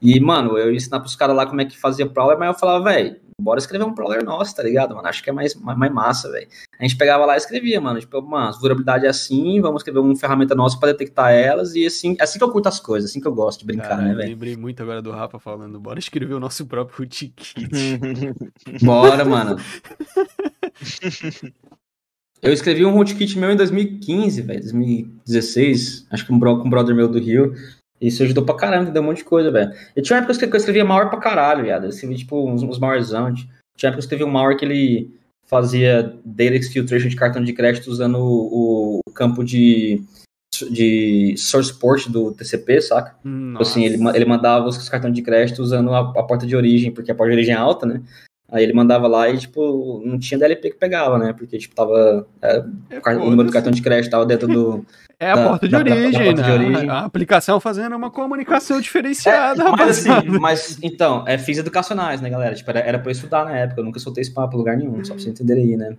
E, 0.00 0.20
mano, 0.20 0.58
eu 0.58 0.70
ia 0.70 0.76
ensinar 0.76 1.00
pros 1.00 1.16
caras 1.16 1.34
lá 1.34 1.46
como 1.46 1.60
é 1.60 1.64
que 1.64 1.78
fazia 1.78 2.06
Prowler, 2.06 2.38
mas 2.38 2.48
eu 2.48 2.54
falava, 2.54 2.84
velho, 2.84 3.16
bora 3.40 3.58
escrever 3.58 3.84
um 3.84 3.94
Prowler 3.94 4.24
nosso, 4.24 4.54
tá 4.54 4.62
ligado, 4.62 4.94
mano? 4.94 5.08
Acho 5.08 5.22
que 5.22 5.30
é 5.30 5.32
mais, 5.32 5.54
mais, 5.54 5.78
mais 5.78 5.92
massa, 5.92 6.30
velho. 6.30 6.48
A 6.78 6.82
gente 6.82 6.96
pegava 6.96 7.24
lá 7.24 7.34
e 7.34 7.38
escrevia, 7.38 7.80
mano. 7.80 7.98
Tipo, 7.98 8.20
mano, 8.22 8.52
vulnerabilidade 8.52 9.06
é 9.06 9.08
assim, 9.08 9.60
vamos 9.60 9.80
escrever 9.80 10.00
uma 10.00 10.16
ferramenta 10.16 10.54
nossa 10.54 10.78
para 10.78 10.92
detectar 10.92 11.32
elas, 11.32 11.74
e 11.74 11.86
assim, 11.86 12.16
assim 12.20 12.38
que 12.38 12.44
eu 12.44 12.50
curto 12.50 12.68
as 12.68 12.80
coisas, 12.80 13.10
assim 13.10 13.20
que 13.20 13.28
eu 13.28 13.34
gosto 13.34 13.60
de 13.60 13.66
brincar, 13.66 13.88
Cara, 13.88 14.02
né, 14.02 14.14
velho? 14.14 14.30
Lembrei 14.30 14.56
muito 14.56 14.82
agora 14.82 15.00
do 15.00 15.10
Rafa 15.10 15.38
falando, 15.38 15.80
bora 15.80 15.98
escrever 15.98 16.34
o 16.34 16.40
nosso 16.40 16.66
próprio 16.66 16.98
rootkit. 16.98 17.54
bora, 18.82 19.24
mano. 19.24 19.56
Eu 22.42 22.52
escrevi 22.52 22.84
um 22.84 22.92
rootkit 22.92 23.38
meu 23.38 23.50
em 23.50 23.56
2015, 23.56 24.42
velho, 24.42 24.60
2016, 24.60 26.06
acho 26.10 26.26
que 26.26 26.32
um, 26.32 26.38
bro, 26.38 26.58
com 26.58 26.66
um 26.66 26.70
brother 26.70 26.94
meu 26.94 27.08
do 27.08 27.18
Rio. 27.18 27.54
Isso 28.00 28.22
ajudou 28.22 28.44
pra 28.44 28.54
caramba, 28.54 28.90
deu 28.90 29.02
um 29.02 29.06
monte 29.06 29.18
de 29.18 29.24
coisa, 29.24 29.50
velho. 29.50 29.72
E 29.94 30.02
tinha 30.02 30.16
uma 30.16 30.24
época 30.24 30.46
que 30.46 30.54
eu 30.54 30.58
escrevia 30.58 30.84
malware 30.84 31.10
pra 31.10 31.18
caralho, 31.18 31.64
viado. 31.64 31.84
Eu 31.84 31.90
escrevia, 31.90 32.16
tipo, 32.16 32.48
uns, 32.48 32.62
uns 32.62 32.78
malwarezão. 32.78 33.32
Tinha 33.32 33.88
época 33.88 33.92
que 33.92 33.96
eu 33.96 34.00
escrevia 34.00 34.26
um 34.26 34.30
malware 34.30 34.56
que 34.56 34.64
ele 34.64 35.10
fazia 35.46 36.14
data 36.24 36.54
exfiltration 36.54 37.08
de 37.08 37.16
cartão 37.16 37.42
de 37.42 37.52
crédito 37.52 37.88
usando 37.88 38.18
o, 38.18 39.00
o 39.06 39.12
campo 39.12 39.44
de, 39.44 40.02
de 40.70 41.34
source 41.38 41.72
port 41.72 42.08
do 42.08 42.32
TCP, 42.32 42.80
saca? 42.80 43.16
Tipo 43.52 43.62
assim, 43.62 43.84
ele, 43.84 43.98
ele 44.14 44.24
mandava 44.24 44.66
os 44.66 44.88
cartões 44.88 45.14
de 45.14 45.22
crédito 45.22 45.62
usando 45.62 45.92
a, 45.94 46.00
a 46.00 46.22
porta 46.22 46.46
de 46.46 46.56
origem, 46.56 46.90
porque 46.92 47.10
a 47.10 47.14
porta 47.14 47.30
de 47.30 47.36
origem 47.36 47.54
é 47.54 47.58
alta, 47.58 47.86
né? 47.86 48.02
Aí 48.48 48.62
ele 48.62 48.72
mandava 48.72 49.08
lá 49.08 49.28
e, 49.28 49.38
tipo, 49.38 50.02
não 50.04 50.18
tinha 50.18 50.38
DLP 50.38 50.70
que 50.70 50.76
pegava, 50.76 51.18
né? 51.18 51.32
Porque, 51.32 51.58
tipo, 51.58 51.74
tava. 51.74 52.26
É, 52.40 52.64
é, 52.90 53.16
o 53.16 53.30
número 53.30 53.48
do 53.48 53.52
cartão 53.52 53.72
de 53.72 53.82
crédito 53.82 54.10
tava 54.10 54.24
dentro 54.24 54.46
do. 54.46 54.86
É 55.18 55.30
a 55.30 55.34
da, 55.34 55.48
porta 55.48 55.66
de 55.66 55.72
da, 55.72 55.78
origem, 55.78 56.12
da, 56.12 56.24
porta 56.24 56.42
né? 56.42 56.46
De 56.46 56.52
origem. 56.52 56.90
A 56.90 56.98
aplicação 57.00 57.58
fazendo 57.58 57.96
uma 57.96 58.10
comunicação 58.10 58.80
diferenciada, 58.80 59.62
é, 59.62 59.70
mas, 59.70 59.98
assim, 60.08 60.28
mas, 60.38 60.78
então, 60.82 61.24
é 61.26 61.38
fins 61.38 61.56
educacionais, 61.56 62.20
né, 62.20 62.28
galera? 62.28 62.54
Tipo, 62.54 62.70
era, 62.70 62.80
era 62.80 62.98
pra 62.98 63.08
eu 63.08 63.12
estudar 63.12 63.44
na 63.46 63.56
época, 63.56 63.80
eu 63.80 63.84
nunca 63.84 63.98
soltei 63.98 64.20
esse 64.20 64.32
papo 64.32 64.54
em 64.54 64.58
lugar 64.58 64.76
nenhum, 64.76 65.02
só 65.04 65.14
pra 65.14 65.22
você 65.22 65.30
entender 65.30 65.54
aí, 65.54 65.74
né? 65.76 65.96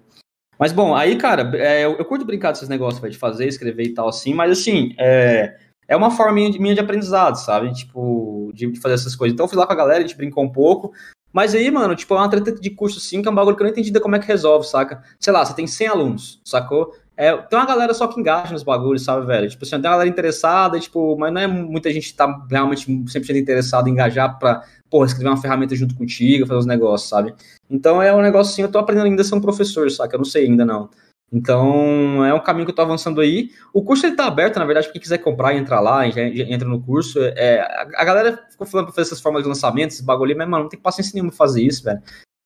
Mas, 0.59 0.71
bom, 0.71 0.95
aí, 0.95 1.15
cara, 1.15 1.51
é, 1.55 1.83
eu, 1.83 1.97
eu, 1.97 2.05
curto 2.05 2.25
brincar 2.25 2.51
desses 2.51 2.69
negócios, 2.69 3.01
véio, 3.01 3.11
de 3.11 3.17
fazer, 3.17 3.47
escrever 3.47 3.85
e 3.85 3.93
tal, 3.93 4.07
assim, 4.07 4.35
mas, 4.35 4.51
assim, 4.51 4.93
é, 4.99 5.55
é 5.87 5.95
uma 5.95 6.11
forma 6.11 6.33
minha 6.33 6.51
de, 6.51 6.59
minha 6.59 6.75
de 6.75 6.79
aprendizado, 6.79 7.35
sabe? 7.37 7.73
Tipo, 7.73 8.51
de, 8.53 8.71
de 8.71 8.79
fazer 8.79 8.95
essas 8.95 9.15
coisas. 9.15 9.33
Então, 9.33 9.45
eu 9.45 9.49
fui 9.49 9.57
lá 9.57 9.65
com 9.65 9.73
a 9.73 9.77
galera, 9.77 9.99
a 9.99 10.01
gente 10.01 10.17
brincou 10.17 10.43
um 10.43 10.51
pouco, 10.51 10.93
mas 11.33 11.55
aí, 11.55 11.69
mano, 11.71 11.95
tipo, 11.95 12.13
é 12.13 12.17
uma 12.17 12.29
treta 12.29 12.51
de 12.51 12.69
curso 12.69 12.99
assim, 12.99 13.21
que 13.21 13.27
é 13.27 13.31
um 13.31 13.35
bagulho 13.35 13.55
que 13.55 13.63
eu 13.63 13.65
não 13.65 13.71
entendi 13.71 13.91
como 13.99 14.15
é 14.15 14.19
que 14.19 14.27
resolve, 14.27 14.67
saca? 14.67 15.03
Sei 15.19 15.33
lá, 15.33 15.43
você 15.43 15.55
tem 15.55 15.65
100 15.65 15.87
alunos, 15.87 16.41
sacou? 16.45 16.93
É, 17.17 17.35
tem 17.35 17.57
uma 17.57 17.65
galera 17.65 17.95
só 17.95 18.05
que 18.07 18.19
engaja 18.19 18.53
nos 18.53 18.61
bagulhos, 18.61 19.03
sabe, 19.03 19.25
velho? 19.25 19.49
Tipo, 19.49 19.65
assim, 19.65 19.71
tem 19.71 19.79
uma 19.79 19.91
galera 19.91 20.09
interessada, 20.09 20.79
tipo, 20.79 21.17
mas 21.17 21.33
não 21.33 21.41
é 21.41 21.47
muita 21.47 21.91
gente 21.91 22.11
que 22.11 22.13
tá 22.13 22.45
realmente 22.49 22.85
sempre 23.09 23.39
interessada 23.39 23.89
em 23.89 23.93
engajar 23.93 24.37
pra, 24.37 24.63
porra, 24.87 25.07
escrever 25.07 25.29
uma 25.29 25.41
ferramenta 25.41 25.75
junto 25.75 25.95
contigo, 25.95 26.45
fazer 26.45 26.59
os 26.59 26.65
negócios, 26.67 27.09
sabe? 27.09 27.33
Então 27.67 28.01
é 28.01 28.13
um 28.13 28.21
negócio 28.21 28.53
assim, 28.53 28.61
eu 28.61 28.71
tô 28.71 28.77
aprendendo 28.77 29.07
ainda 29.07 29.23
a 29.23 29.25
ser 29.25 29.33
um 29.33 29.41
professor, 29.41 29.89
saca? 29.89 30.15
Eu 30.15 30.19
não 30.19 30.25
sei 30.25 30.45
ainda 30.45 30.63
não. 30.63 30.89
Então, 31.31 32.23
é 32.23 32.33
um 32.33 32.39
caminho 32.39 32.65
que 32.65 32.71
eu 32.71 32.75
tô 32.75 32.81
avançando 32.81 33.19
aí. 33.19 33.49
O 33.73 33.83
curso 33.83 34.05
ele 34.05 34.15
tá 34.15 34.27
aberto, 34.27 34.59
na 34.59 34.65
verdade, 34.65 34.89
quem 34.91 35.01
quiser 35.01 35.17
comprar 35.17 35.55
entrar 35.55 35.81
lá, 35.81 36.07
entra 36.07 36.69
no 36.69 36.81
curso. 36.81 37.19
É, 37.19 37.59
a, 37.95 38.05
galera 38.05 38.45
ficou 38.49 38.65
falando 38.65 38.85
pra 38.85 38.95
fazer 38.95 39.07
essas 39.07 39.19
formas 39.19 39.43
de 39.43 39.49
lançamento, 39.49 39.91
esses 39.91 40.01
bagulho, 40.01 40.37
mas, 40.37 40.47
mano, 40.47 40.63
não 40.63 40.69
tem 40.69 40.79
paciência 40.79 41.11
nenhuma 41.13 41.31
fazer 41.33 41.61
isso, 41.61 41.83
velho. 41.83 42.01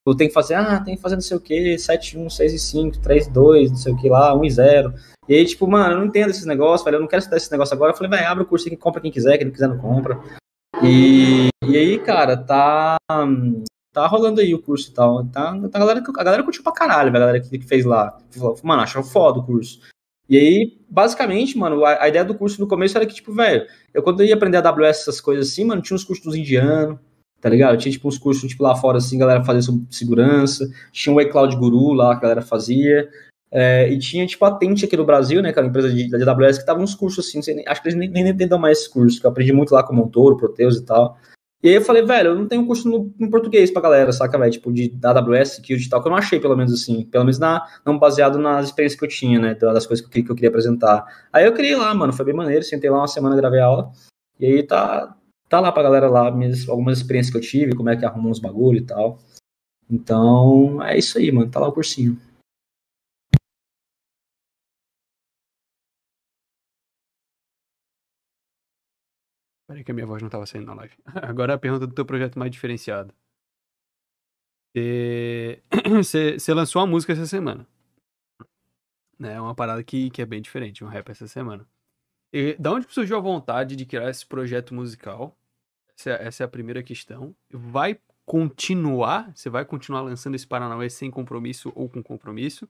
Eu 0.07 0.15
tenho 0.15 0.29
que 0.29 0.33
fazer, 0.33 0.55
ah, 0.55 0.79
tem 0.79 0.95
que 0.95 1.01
fazer 1.01 1.15
não 1.15 1.21
sei 1.21 1.37
o 1.37 1.39
que, 1.39 1.77
7, 1.77 2.17
1, 2.17 2.29
6 2.29 2.53
e 2.53 2.59
5, 2.59 2.99
3, 2.99 3.27
2, 3.27 3.69
não 3.69 3.77
sei 3.77 3.93
o 3.93 3.97
que 3.97 4.09
lá, 4.09 4.33
1 4.33 4.45
e 4.45 4.49
0. 4.49 4.93
E 5.29 5.35
aí, 5.35 5.45
tipo, 5.45 5.67
mano, 5.67 5.93
eu 5.93 5.99
não 5.99 6.05
entendo 6.07 6.31
esses 6.31 6.45
negócios, 6.45 6.83
velho, 6.83 6.95
eu 6.95 7.01
não 7.01 7.07
quero 7.07 7.19
estudar 7.19 7.37
esse 7.37 7.51
negócio 7.51 7.75
agora. 7.75 7.91
Eu 7.91 7.95
falei, 7.95 8.09
vai, 8.09 8.25
abre 8.25 8.43
o 8.43 8.47
curso 8.47 8.67
aqui, 8.67 8.75
compra 8.75 9.01
quem 9.01 9.11
quiser, 9.11 9.37
quem 9.37 9.45
não 9.45 9.53
quiser 9.53 9.67
não 9.67 9.77
compra. 9.77 10.19
E, 10.83 11.49
e 11.63 11.77
aí, 11.77 11.99
cara, 11.99 12.35
tá 12.35 12.97
tá 13.93 14.07
rolando 14.07 14.41
aí 14.41 14.53
o 14.55 14.61
curso 14.61 14.89
e 14.89 14.93
tal. 14.93 15.25
Tá, 15.25 15.51
tá 15.69 15.77
a, 15.77 15.79
galera, 15.79 16.01
a 16.01 16.23
galera 16.23 16.43
curtiu 16.43 16.63
pra 16.63 16.71
caralho, 16.71 17.09
a 17.09 17.19
galera 17.19 17.39
que, 17.39 17.57
que 17.57 17.67
fez 17.67 17.85
lá. 17.85 18.17
Mano, 18.63 18.81
achou 18.81 19.03
foda 19.03 19.39
o 19.39 19.45
curso. 19.45 19.81
E 20.27 20.37
aí, 20.37 20.77
basicamente, 20.89 21.57
mano, 21.57 21.83
a, 21.83 22.03
a, 22.03 22.07
ideia 22.07 22.23
do 22.23 22.35
curso 22.35 22.59
no 22.61 22.67
começo 22.67 22.97
era 22.97 23.05
que, 23.05 23.13
tipo, 23.13 23.33
velho, 23.33 23.67
eu 23.93 24.01
quando 24.01 24.21
eu 24.21 24.27
ia 24.27 24.35
aprender 24.35 24.57
AWS, 24.57 25.01
essas 25.01 25.19
coisas 25.19 25.49
assim, 25.49 25.65
mano, 25.65 25.81
tinha 25.81 25.95
uns 25.95 26.05
cursos 26.05 26.25
dos 26.25 26.35
indianos, 26.35 26.97
tá 27.41 27.49
ligado? 27.49 27.77
Tinha, 27.77 27.91
tipo, 27.91 28.07
uns 28.07 28.17
cursos, 28.17 28.47
tipo, 28.49 28.63
lá 28.63 28.75
fora, 28.75 28.99
assim, 28.99 29.17
galera 29.17 29.43
fazia 29.43 29.63
sobre 29.63 29.85
segurança. 29.89 30.69
Tinha 30.91 31.13
o 31.13 31.19
iCloud 31.19 31.55
Guru 31.57 31.93
lá, 31.93 32.11
que 32.11 32.19
a 32.19 32.21
galera 32.21 32.41
fazia. 32.41 33.09
É, 33.51 33.91
e 33.91 33.99
tinha, 33.99 34.25
tipo, 34.25 34.45
a 34.45 34.51
Tente 34.51 34.85
aqui 34.85 34.95
no 34.95 35.05
Brasil, 35.05 35.41
né, 35.41 35.51
que 35.51 35.59
empresa 35.59 35.91
de, 35.91 36.09
da 36.09 36.31
AWS, 36.31 36.59
que 36.59 36.65
tava 36.65 36.79
uns 36.79 36.95
cursos, 36.95 37.27
assim, 37.27 37.41
sei, 37.41 37.61
acho 37.67 37.81
que 37.81 37.89
eles 37.89 37.97
nem, 37.97 38.09
nem, 38.09 38.47
mais 38.57 38.77
esses 38.77 38.87
cursos, 38.87 39.19
que 39.19 39.25
eu 39.25 39.29
aprendi 39.29 39.51
muito 39.51 39.73
lá 39.73 39.83
com 39.83 39.91
o 39.91 39.95
Montoro, 39.95 40.37
Proteus 40.37 40.77
e 40.77 40.85
tal. 40.85 41.17
E 41.63 41.69
aí 41.69 41.75
eu 41.75 41.81
falei, 41.81 42.03
velho, 42.03 42.29
eu 42.29 42.35
não 42.35 42.47
tenho 42.47 42.65
curso 42.65 42.89
no, 42.89 43.13
em 43.19 43.29
português 43.29 43.69
pra 43.69 43.81
galera, 43.81 44.11
saca, 44.11 44.37
velho? 44.37 44.51
Tipo, 44.51 44.71
de 44.73 44.97
AWS, 45.03 45.55
Security 45.55 45.85
e 45.85 45.89
tal, 45.89 46.01
que 46.01 46.07
eu 46.07 46.11
não 46.11 46.17
achei, 46.17 46.39
pelo 46.39 46.55
menos 46.57 46.73
assim. 46.73 47.05
Pelo 47.05 47.23
menos 47.23 47.37
na, 47.37 47.63
não 47.85 47.99
baseado 47.99 48.39
nas 48.39 48.67
experiências 48.67 48.99
que 48.99 49.05
eu 49.05 49.09
tinha, 49.09 49.39
né? 49.39 49.53
Das 49.53 49.85
coisas 49.85 50.03
que 50.03 50.19
eu, 50.19 50.25
que 50.25 50.31
eu 50.31 50.35
queria 50.35 50.49
apresentar. 50.49 51.05
Aí 51.31 51.45
eu 51.45 51.53
criei 51.53 51.75
lá, 51.75 51.93
mano, 51.93 52.13
foi 52.13 52.25
bem 52.25 52.33
maneiro. 52.33 52.63
Sentei 52.63 52.89
lá 52.89 52.97
uma 52.97 53.07
semana, 53.07 53.35
gravei 53.35 53.59
aula. 53.59 53.91
E 54.39 54.45
aí 54.47 54.63
tá, 54.63 55.15
tá 55.51 55.59
lá 55.59 55.69
pra 55.71 55.83
galera 55.83 56.09
lá, 56.09 56.31
minhas, 56.31 56.67
algumas 56.69 56.99
experiências 56.99 57.31
que 57.31 57.37
eu 57.37 57.41
tive, 57.41 57.75
como 57.75 57.89
é 57.89 57.97
que 57.97 58.05
arrumou 58.05 58.31
uns 58.31 58.39
bagulho 58.39 58.77
e 58.79 58.85
tal. 58.85 59.19
Então, 59.89 60.81
é 60.81 60.97
isso 60.97 61.17
aí, 61.17 61.29
mano. 61.31 61.51
Tá 61.51 61.59
lá 61.59 61.67
o 61.67 61.73
cursinho. 61.73 62.17
Peraí 69.67 69.83
que 69.83 69.91
a 69.91 69.93
minha 69.93 70.07
voz 70.07 70.21
não 70.21 70.27
estava 70.27 70.45
saindo 70.45 70.67
na 70.67 70.73
live. 70.73 70.95
Agora 71.21 71.53
a 71.55 71.57
pergunta 71.59 71.85
do 71.85 71.93
teu 71.93 72.05
projeto 72.05 72.39
mais 72.39 72.51
diferenciado. 72.51 73.13
Você, 74.73 75.61
lançou 76.55 76.81
uma 76.81 76.87
música 76.87 77.11
essa 77.11 77.25
semana. 77.25 77.67
É 79.19 79.39
uma 79.39 79.53
parada 79.53 79.83
que, 79.83 80.09
que 80.09 80.21
é 80.21 80.25
bem 80.25 80.41
diferente, 80.41 80.83
um 80.83 80.87
rap 80.87 81.09
essa 81.09 81.27
semana. 81.27 81.67
E 82.33 82.55
da 82.55 82.71
onde 82.71 82.91
surgiu 82.91 83.17
a 83.17 83.19
vontade 83.19 83.75
de 83.75 83.85
criar 83.85 84.09
esse 84.09 84.25
projeto 84.25 84.73
musical? 84.73 85.37
Essa 86.01 86.09
é, 86.09 86.27
essa 86.27 86.43
é 86.43 86.45
a 86.45 86.49
primeira 86.49 86.81
questão. 86.81 87.35
Vai 87.51 87.99
continuar? 88.25 89.31
Você 89.35 89.49
vai 89.49 89.63
continuar 89.63 90.01
lançando 90.01 90.35
esse 90.35 90.47
Paranauê 90.47 90.89
sem 90.89 91.11
compromisso 91.11 91.71
ou 91.75 91.87
com 91.87 92.01
compromisso? 92.01 92.67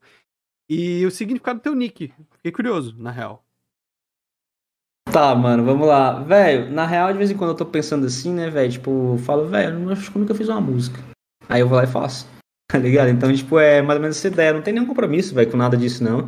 E 0.68 1.04
o 1.06 1.10
significado 1.10 1.58
do 1.58 1.62
teu 1.62 1.74
nick? 1.74 2.12
Fiquei 2.36 2.52
curioso, 2.52 2.94
na 2.98 3.10
real. 3.10 3.42
Tá, 5.10 5.34
mano, 5.34 5.64
vamos 5.64 5.86
lá. 5.86 6.22
Velho, 6.22 6.70
na 6.70 6.86
real, 6.86 7.10
de 7.10 7.18
vez 7.18 7.30
em 7.30 7.36
quando 7.36 7.50
eu 7.50 7.56
tô 7.56 7.64
pensando 7.64 8.06
assim, 8.06 8.32
né, 8.32 8.50
velho? 8.50 8.72
Tipo, 8.72 9.14
eu 9.14 9.18
falo, 9.18 9.48
velho, 9.48 9.90
acho 9.90 10.12
que 10.12 10.18
eu 10.18 10.34
fiz 10.34 10.48
uma 10.48 10.60
música. 10.60 10.98
Aí 11.48 11.60
eu 11.60 11.68
vou 11.68 11.78
lá 11.78 11.84
e 11.84 11.88
faço. 11.88 12.26
Tá 12.70 12.78
ligado? 12.78 13.10
Então, 13.10 13.30
tipo, 13.34 13.58
é 13.58 13.82
mais 13.82 13.98
ou 13.98 14.02
menos 14.02 14.16
essa 14.16 14.28
ideia. 14.28 14.54
Não 14.54 14.62
tem 14.62 14.72
nenhum 14.72 14.86
compromisso, 14.86 15.34
velho, 15.34 15.50
com 15.50 15.58
nada 15.58 15.76
disso, 15.76 16.02
não. 16.02 16.26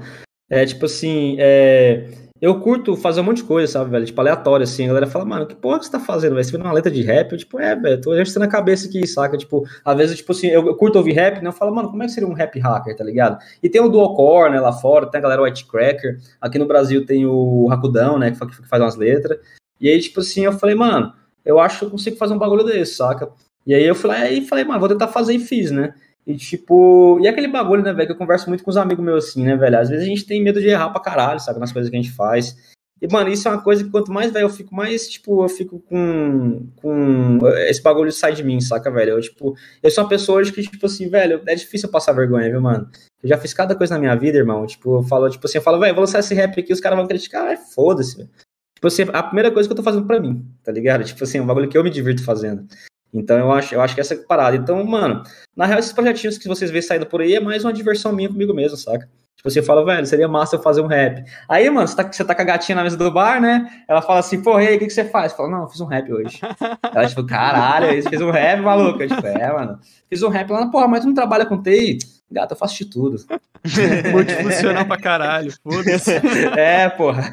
É 0.50 0.66
tipo 0.66 0.84
assim, 0.84 1.36
é 1.38 2.23
eu 2.44 2.60
curto 2.60 2.94
fazer 2.94 3.22
um 3.22 3.24
monte 3.24 3.38
de 3.38 3.44
coisa, 3.44 3.72
sabe, 3.72 3.90
velho? 3.90 4.04
Tipo, 4.04 4.20
aleatório, 4.20 4.64
assim. 4.64 4.84
A 4.84 4.88
galera 4.88 5.06
fala, 5.06 5.24
mano, 5.24 5.46
que 5.46 5.54
porra 5.54 5.78
que 5.78 5.86
você 5.86 5.92
tá 5.92 5.98
fazendo, 5.98 6.34
velho? 6.34 6.44
Você 6.44 6.52
vê 6.52 6.62
uma 6.62 6.74
letra 6.74 6.92
de 6.92 7.00
rap? 7.00 7.32
Eu, 7.32 7.38
tipo, 7.38 7.58
é, 7.58 7.74
velho, 7.74 7.98
tô 8.02 8.12
exercendo 8.12 8.42
a 8.42 8.48
cabeça 8.48 8.86
aqui, 8.86 9.06
saca? 9.06 9.38
Tipo, 9.38 9.66
às 9.82 9.96
vezes, 9.96 10.18
tipo 10.18 10.30
assim, 10.32 10.48
eu, 10.48 10.76
curto 10.76 10.98
ouvir 10.98 11.12
rap, 11.12 11.40
né? 11.40 11.48
Eu 11.48 11.52
falo, 11.52 11.74
mano, 11.74 11.88
como 11.88 12.02
é 12.02 12.06
que 12.06 12.12
seria 12.12 12.28
um 12.28 12.34
rap 12.34 12.58
hacker, 12.58 12.94
tá 12.94 13.02
ligado? 13.02 13.38
E 13.62 13.68
tem 13.70 13.80
o 13.80 13.88
Duocore, 13.88 14.50
né, 14.50 14.60
lá 14.60 14.72
fora, 14.72 15.06
tem 15.06 15.18
a 15.18 15.22
galera 15.22 15.40
White 15.40 15.66
Cracker. 15.66 16.18
Aqui 16.38 16.58
no 16.58 16.66
Brasil 16.66 17.06
tem 17.06 17.24
o 17.24 17.66
Racudão, 17.66 18.18
né, 18.18 18.30
que 18.30 18.36
faz 18.36 18.82
umas 18.82 18.96
letras. 18.96 19.38
E 19.80 19.88
aí, 19.88 19.98
tipo 19.98 20.20
assim, 20.20 20.44
eu 20.44 20.52
falei, 20.52 20.74
mano, 20.74 21.14
eu 21.46 21.58
acho 21.58 21.78
que 21.78 21.84
eu 21.86 21.90
consigo 21.90 22.16
fazer 22.18 22.34
um 22.34 22.38
bagulho 22.38 22.62
desse, 22.62 22.96
saca? 22.96 23.30
E 23.66 23.74
aí 23.74 23.86
eu 23.86 23.94
falei, 23.94 24.38
e 24.38 24.46
falei, 24.46 24.64
mano, 24.64 24.80
vou 24.80 24.88
tentar 24.90 25.08
fazer 25.08 25.32
e 25.32 25.38
fiz, 25.38 25.70
né? 25.70 25.94
E 26.26 26.36
tipo, 26.36 27.18
e 27.20 27.28
aquele 27.28 27.48
bagulho, 27.48 27.82
né, 27.82 27.92
velho, 27.92 28.06
que 28.06 28.12
eu 28.12 28.18
converso 28.18 28.48
muito 28.48 28.64
com 28.64 28.70
os 28.70 28.76
amigos 28.76 29.04
meus 29.04 29.26
assim, 29.26 29.44
né, 29.44 29.56
velho? 29.56 29.78
Às 29.78 29.90
vezes 29.90 30.04
a 30.04 30.08
gente 30.08 30.24
tem 30.24 30.42
medo 30.42 30.60
de 30.60 30.68
errar 30.68 30.90
pra 30.90 31.02
caralho, 31.02 31.38
sabe? 31.38 31.60
Nas 31.60 31.72
coisas 31.72 31.90
que 31.90 31.96
a 31.96 32.00
gente 32.00 32.12
faz. 32.12 32.56
E, 33.02 33.12
mano, 33.12 33.28
isso 33.28 33.46
é 33.46 33.50
uma 33.50 33.60
coisa 33.60 33.84
que 33.84 33.90
quanto 33.90 34.10
mais 34.10 34.32
velho 34.32 34.44
eu 34.44 34.50
fico, 34.50 34.74
mais, 34.74 35.06
tipo, 35.08 35.44
eu 35.44 35.48
fico 35.48 35.78
com, 35.80 36.66
com 36.76 37.38
esse 37.68 37.82
bagulho 37.82 38.10
sai 38.10 38.32
de 38.32 38.42
mim, 38.42 38.60
saca, 38.62 38.90
velho? 38.90 39.10
Eu, 39.12 39.20
tipo, 39.20 39.54
eu 39.82 39.90
sou 39.90 40.04
uma 40.04 40.08
pessoa 40.08 40.38
hoje 40.38 40.52
que, 40.52 40.62
tipo 40.62 40.86
assim, 40.86 41.10
velho, 41.10 41.42
é 41.46 41.54
difícil 41.54 41.88
eu 41.88 41.92
passar 41.92 42.12
vergonha, 42.12 42.48
viu, 42.48 42.62
mano? 42.62 42.88
Eu 43.22 43.28
já 43.28 43.36
fiz 43.36 43.52
cada 43.52 43.74
coisa 43.74 43.94
na 43.94 44.00
minha 44.00 44.14
vida, 44.14 44.38
irmão. 44.38 44.64
Tipo, 44.64 45.00
eu 45.00 45.02
falo, 45.02 45.28
tipo 45.28 45.46
assim, 45.46 45.58
eu 45.58 45.62
falo, 45.62 45.78
velho, 45.78 45.94
vou 45.94 46.00
lançar 46.00 46.20
esse 46.20 46.34
rap 46.34 46.58
aqui, 46.58 46.72
os 46.72 46.80
caras 46.80 46.96
vão 46.98 47.06
criticar, 47.06 47.48
ai, 47.48 47.58
foda-se, 47.58 48.16
velho. 48.16 48.30
Tipo 48.74 48.86
assim, 48.86 49.02
a 49.12 49.22
primeira 49.22 49.50
coisa 49.50 49.68
que 49.68 49.72
eu 49.72 49.76
tô 49.76 49.82
fazendo 49.82 50.06
pra 50.06 50.20
mim, 50.20 50.46
tá 50.62 50.72
ligado? 50.72 51.04
Tipo 51.04 51.24
assim, 51.24 51.38
é 51.38 51.42
um 51.42 51.46
bagulho 51.46 51.68
que 51.68 51.76
eu 51.76 51.84
me 51.84 51.90
divirto 51.90 52.24
fazendo. 52.24 52.66
Então 53.14 53.38
eu 53.38 53.52
acho, 53.52 53.74
eu 53.74 53.80
acho 53.80 53.94
que 53.94 54.00
essa 54.00 54.14
é 54.14 54.18
a 54.18 54.26
parada. 54.26 54.56
Então, 54.56 54.84
mano, 54.84 55.22
na 55.56 55.66
real, 55.66 55.78
esses 55.78 55.92
projetinhos 55.92 56.36
que 56.36 56.48
vocês 56.48 56.70
veem 56.70 56.82
saindo 56.82 57.06
por 57.06 57.20
aí 57.20 57.34
é 57.34 57.40
mais 57.40 57.64
uma 57.64 57.72
diversão 57.72 58.12
minha 58.12 58.28
comigo 58.28 58.52
mesmo, 58.52 58.76
saca? 58.76 59.08
Tipo, 59.36 59.50
você 59.50 59.62
fala, 59.62 59.84
velho, 59.84 60.06
seria 60.06 60.26
massa 60.26 60.56
eu 60.56 60.62
fazer 60.62 60.80
um 60.80 60.86
rap. 60.86 61.22
Aí, 61.48 61.68
mano, 61.68 61.86
você 61.86 61.96
tá, 61.96 62.10
você 62.10 62.24
tá 62.24 62.34
com 62.34 62.42
a 62.42 62.44
gatinha 62.44 62.76
na 62.76 62.82
mesa 62.82 62.96
do 62.96 63.10
bar, 63.10 63.40
né? 63.40 63.84
Ela 63.86 64.00
fala 64.00 64.20
assim, 64.20 64.42
porra, 64.42 64.64
e 64.64 64.68
aí, 64.68 64.76
o 64.76 64.78
que, 64.78 64.86
que 64.86 64.92
você 64.92 65.04
faz? 65.04 65.32
Fala, 65.32 65.50
não, 65.50 65.62
eu 65.62 65.68
fiz 65.68 65.80
um 65.80 65.86
rap 65.86 66.12
hoje. 66.12 66.40
Ela, 66.94 67.06
tipo, 67.06 67.24
caralho, 67.26 68.02
você 68.02 68.08
fez 68.08 68.22
um 68.22 68.30
rap, 68.30 68.60
maluco? 68.60 69.02
Eu, 69.02 69.08
tipo, 69.08 69.26
é, 69.26 69.52
mano. 69.52 69.78
Fiz 70.08 70.22
um 70.22 70.28
rap 70.28 70.50
lá, 70.50 70.66
porra, 70.70 70.88
mas 70.88 71.00
tu 71.00 71.08
não 71.08 71.14
trabalha 71.14 71.46
com 71.46 71.60
TI? 71.60 71.98
Gata, 72.30 72.54
eu 72.54 72.58
faço 72.58 72.76
de 72.76 72.86
tudo. 72.86 73.16
Multifuncional 74.12 74.86
pra 74.86 74.96
caralho, 74.96 75.52
foda-se. 75.62 76.12
É, 76.56 76.88
porra. 76.88 77.30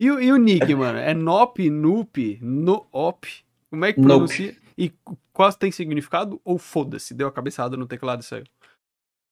E, 0.00 0.06
e, 0.06 0.32
o 0.32 0.36
nick, 0.36 0.74
mano? 0.74 0.98
É 0.98 1.12
Nop, 1.12 1.58
Nup, 1.70 2.38
Noop? 2.40 3.28
Como 3.72 3.86
é 3.86 3.92
que 3.94 4.02
pronuncia? 4.02 4.48
Nope. 4.48 4.58
E 4.76 4.92
quase 5.32 5.58
tem 5.58 5.72
significado? 5.72 6.38
Ou 6.44 6.58
foda-se, 6.58 7.14
deu 7.14 7.26
a 7.26 7.32
cabeçada 7.32 7.74
no 7.74 7.86
teclado 7.86 8.20
e 8.20 8.24
saiu? 8.24 8.44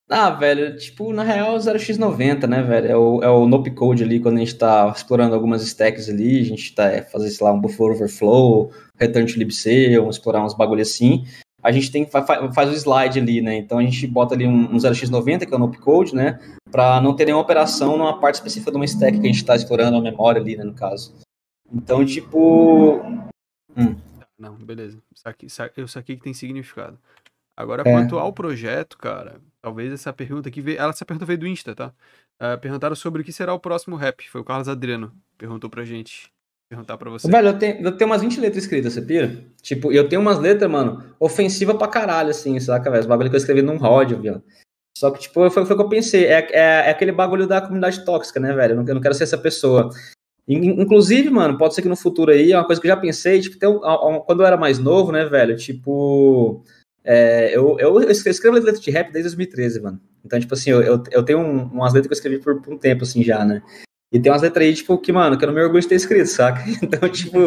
Ah, 0.09 0.31
velho, 0.31 0.79
tipo, 0.79 1.13
na 1.13 1.23
real, 1.23 1.59
0x90, 1.59 2.49
né, 2.49 2.63
velho? 2.63 2.89
É 2.89 2.97
o, 2.97 3.23
é 3.23 3.29
o 3.29 3.47
Nope 3.47 3.71
Code 3.73 4.03
ali, 4.03 4.19
quando 4.19 4.37
a 4.37 4.41
gente 4.41 4.57
tá 4.57 4.91
explorando 4.97 5.35
algumas 5.35 5.63
stacks 5.63 6.09
ali, 6.09 6.41
a 6.41 6.45
gente 6.45 6.75
tá 6.75 6.85
é, 6.87 7.03
fazendo, 7.03 7.31
sei 7.31 7.47
lá, 7.47 7.53
um 7.53 7.61
buffer 7.61 7.93
overflow, 7.93 8.73
return 8.99 9.31
to 9.31 9.39
libc, 9.39 9.97
vamos 9.99 10.17
explorar 10.17 10.43
uns 10.43 10.55
bagulho 10.55 10.81
assim. 10.81 11.27
A 11.63 11.71
gente 11.71 11.93
tem 11.93 12.07
faz, 12.07 12.25
faz 12.55 12.71
o 12.71 12.73
slide 12.73 13.19
ali, 13.19 13.43
né? 13.43 13.57
Então 13.59 13.77
a 13.77 13.83
gente 13.83 14.07
bota 14.07 14.35
ali 14.35 14.47
um, 14.47 14.75
um 14.75 14.77
0x90, 14.79 15.47
que 15.47 15.53
é 15.53 15.57
o 15.57 15.61
Nope 15.61 15.79
Code, 15.79 16.15
né? 16.15 16.41
Pra 16.73 16.99
não 16.99 17.15
ter 17.15 17.27
nenhuma 17.27 17.43
operação 17.43 17.99
numa 17.99 18.19
parte 18.19 18.37
específica 18.37 18.71
de 18.71 18.79
uma 18.79 18.87
stack 18.87 19.21
que 19.21 19.27
a 19.27 19.31
gente 19.31 19.45
tá 19.45 19.55
explorando, 19.55 19.99
a 19.99 20.01
memória 20.01 20.41
ali, 20.41 20.57
né, 20.57 20.65
no 20.65 20.73
caso. 20.73 21.15
Então, 21.71 22.05
tipo. 22.07 23.03
Hum. 23.77 23.95
Não, 24.41 24.57
beleza. 24.57 24.99
Eu 25.77 25.87
saquei 25.87 26.17
que 26.17 26.23
tem 26.23 26.33
significado. 26.33 26.99
Agora, 27.55 27.83
é. 27.83 27.93
quanto 27.93 28.19
ao 28.19 28.33
projeto, 28.33 28.97
cara, 28.97 29.39
talvez 29.61 29.93
essa 29.93 30.13
pergunta 30.15 30.51
que 30.51 30.63
veio. 30.63 30.79
Ela, 30.79 30.91
essa 30.91 31.05
pergunta 31.05 31.27
veio 31.27 31.39
do 31.39 31.47
Insta, 31.47 31.75
tá? 31.75 31.93
Uh, 32.41 32.59
perguntaram 32.59 32.97
sobre 32.97 33.21
o 33.21 33.25
que 33.25 33.35
será 33.35 33.53
o 33.53 33.61
próximo 33.61 33.97
rap. 33.97 34.27
Foi 34.31 34.41
o 34.41 34.45
Carlos 34.45 34.67
Adriano. 34.67 35.13
Perguntou 35.37 35.69
pra 35.69 35.85
gente. 35.85 36.33
Perguntar 36.71 36.97
pra 36.97 37.11
você. 37.11 37.31
Velho, 37.31 37.49
eu 37.49 37.59
tenho, 37.59 37.83
eu 37.83 37.97
tenho 37.97 38.09
umas 38.09 38.23
20 38.23 38.41
letras 38.41 38.63
escritas, 38.63 38.95
você 38.95 39.03
pira? 39.03 39.45
Tipo, 39.61 39.93
eu 39.93 40.09
tenho 40.09 40.23
umas 40.23 40.39
letras, 40.39 40.71
mano, 40.71 41.05
ofensiva 41.19 41.75
pra 41.75 41.89
caralho, 41.89 42.31
assim, 42.31 42.59
saca, 42.61 42.91
velho? 42.91 43.03
Os 43.03 43.07
bagulho 43.07 43.29
que 43.29 43.37
eu 43.37 43.41
escrevi 43.41 43.61
num 43.61 43.77
ródio, 43.77 44.23
viu? 44.23 44.43
Só 44.97 45.11
que, 45.11 45.19
tipo, 45.19 45.35
foi, 45.51 45.67
foi 45.67 45.75
o 45.75 45.77
que 45.77 45.83
eu 45.83 45.89
pensei. 45.89 46.27
É, 46.27 46.49
é, 46.53 46.61
é, 46.87 46.91
aquele 46.91 47.13
bagulho 47.13 47.47
da 47.47 47.61
comunidade 47.61 48.05
tóxica, 48.05 48.41
né, 48.41 48.55
velho? 48.55 48.73
Eu 48.73 48.77
não, 48.77 48.87
eu 48.87 48.95
não 48.95 49.03
quero 49.03 49.15
ser 49.15 49.25
essa 49.25 49.37
pessoa. 49.37 49.91
Inclusive, 50.53 51.31
mano, 51.31 51.57
pode 51.57 51.75
ser 51.75 51.83
que 51.83 51.89
no 51.89 51.97
futuro 51.97 52.33
aí, 52.33 52.51
é 52.51 52.57
uma 52.57 52.67
coisa 52.67 52.81
que 52.81 52.87
eu 52.87 52.91
já 52.91 52.97
pensei, 52.97 53.41
tipo, 53.41 53.57
tem 53.57 53.69
um, 53.69 53.77
um, 53.77 54.21
quando 54.21 54.41
eu 54.41 54.47
era 54.47 54.57
mais 54.57 54.79
novo, 54.81 55.13
né, 55.13 55.25
velho, 55.25 55.57
tipo, 55.57 56.65
é, 57.05 57.57
eu, 57.57 57.79
eu, 57.79 58.03
eu, 58.03 58.11
escrevo 58.11 58.57
letras 58.57 58.81
de 58.81 58.91
rap 58.91 59.13
desde 59.13 59.29
2013, 59.29 59.81
mano. 59.81 60.01
Então, 60.25 60.41
tipo 60.41 60.53
assim, 60.53 60.71
eu, 60.71 60.83
eu, 60.83 61.03
eu 61.13 61.23
tenho 61.23 61.39
um, 61.39 61.65
umas 61.67 61.95
letras 61.95 62.09
que 62.09 62.13
eu 62.13 62.17
escrevi 62.17 62.39
por, 62.43 62.61
por 62.61 62.75
um 62.75 62.79
tempo, 62.79 63.05
assim, 63.05 63.23
já, 63.23 63.45
né? 63.45 63.63
E 64.13 64.19
tem 64.19 64.33
umas 64.33 64.43
letras 64.43 64.67
aí, 64.67 64.75
tipo, 64.75 64.99
que, 64.99 65.13
mano, 65.13 65.39
que 65.39 65.45
eu 65.45 65.47
não 65.47 65.55
me 65.55 65.63
orgulho 65.63 65.81
de 65.81 65.87
ter 65.87 65.95
escrito, 65.95 66.27
saca? 66.27 66.65
Então, 66.83 67.09
tipo, 67.09 67.39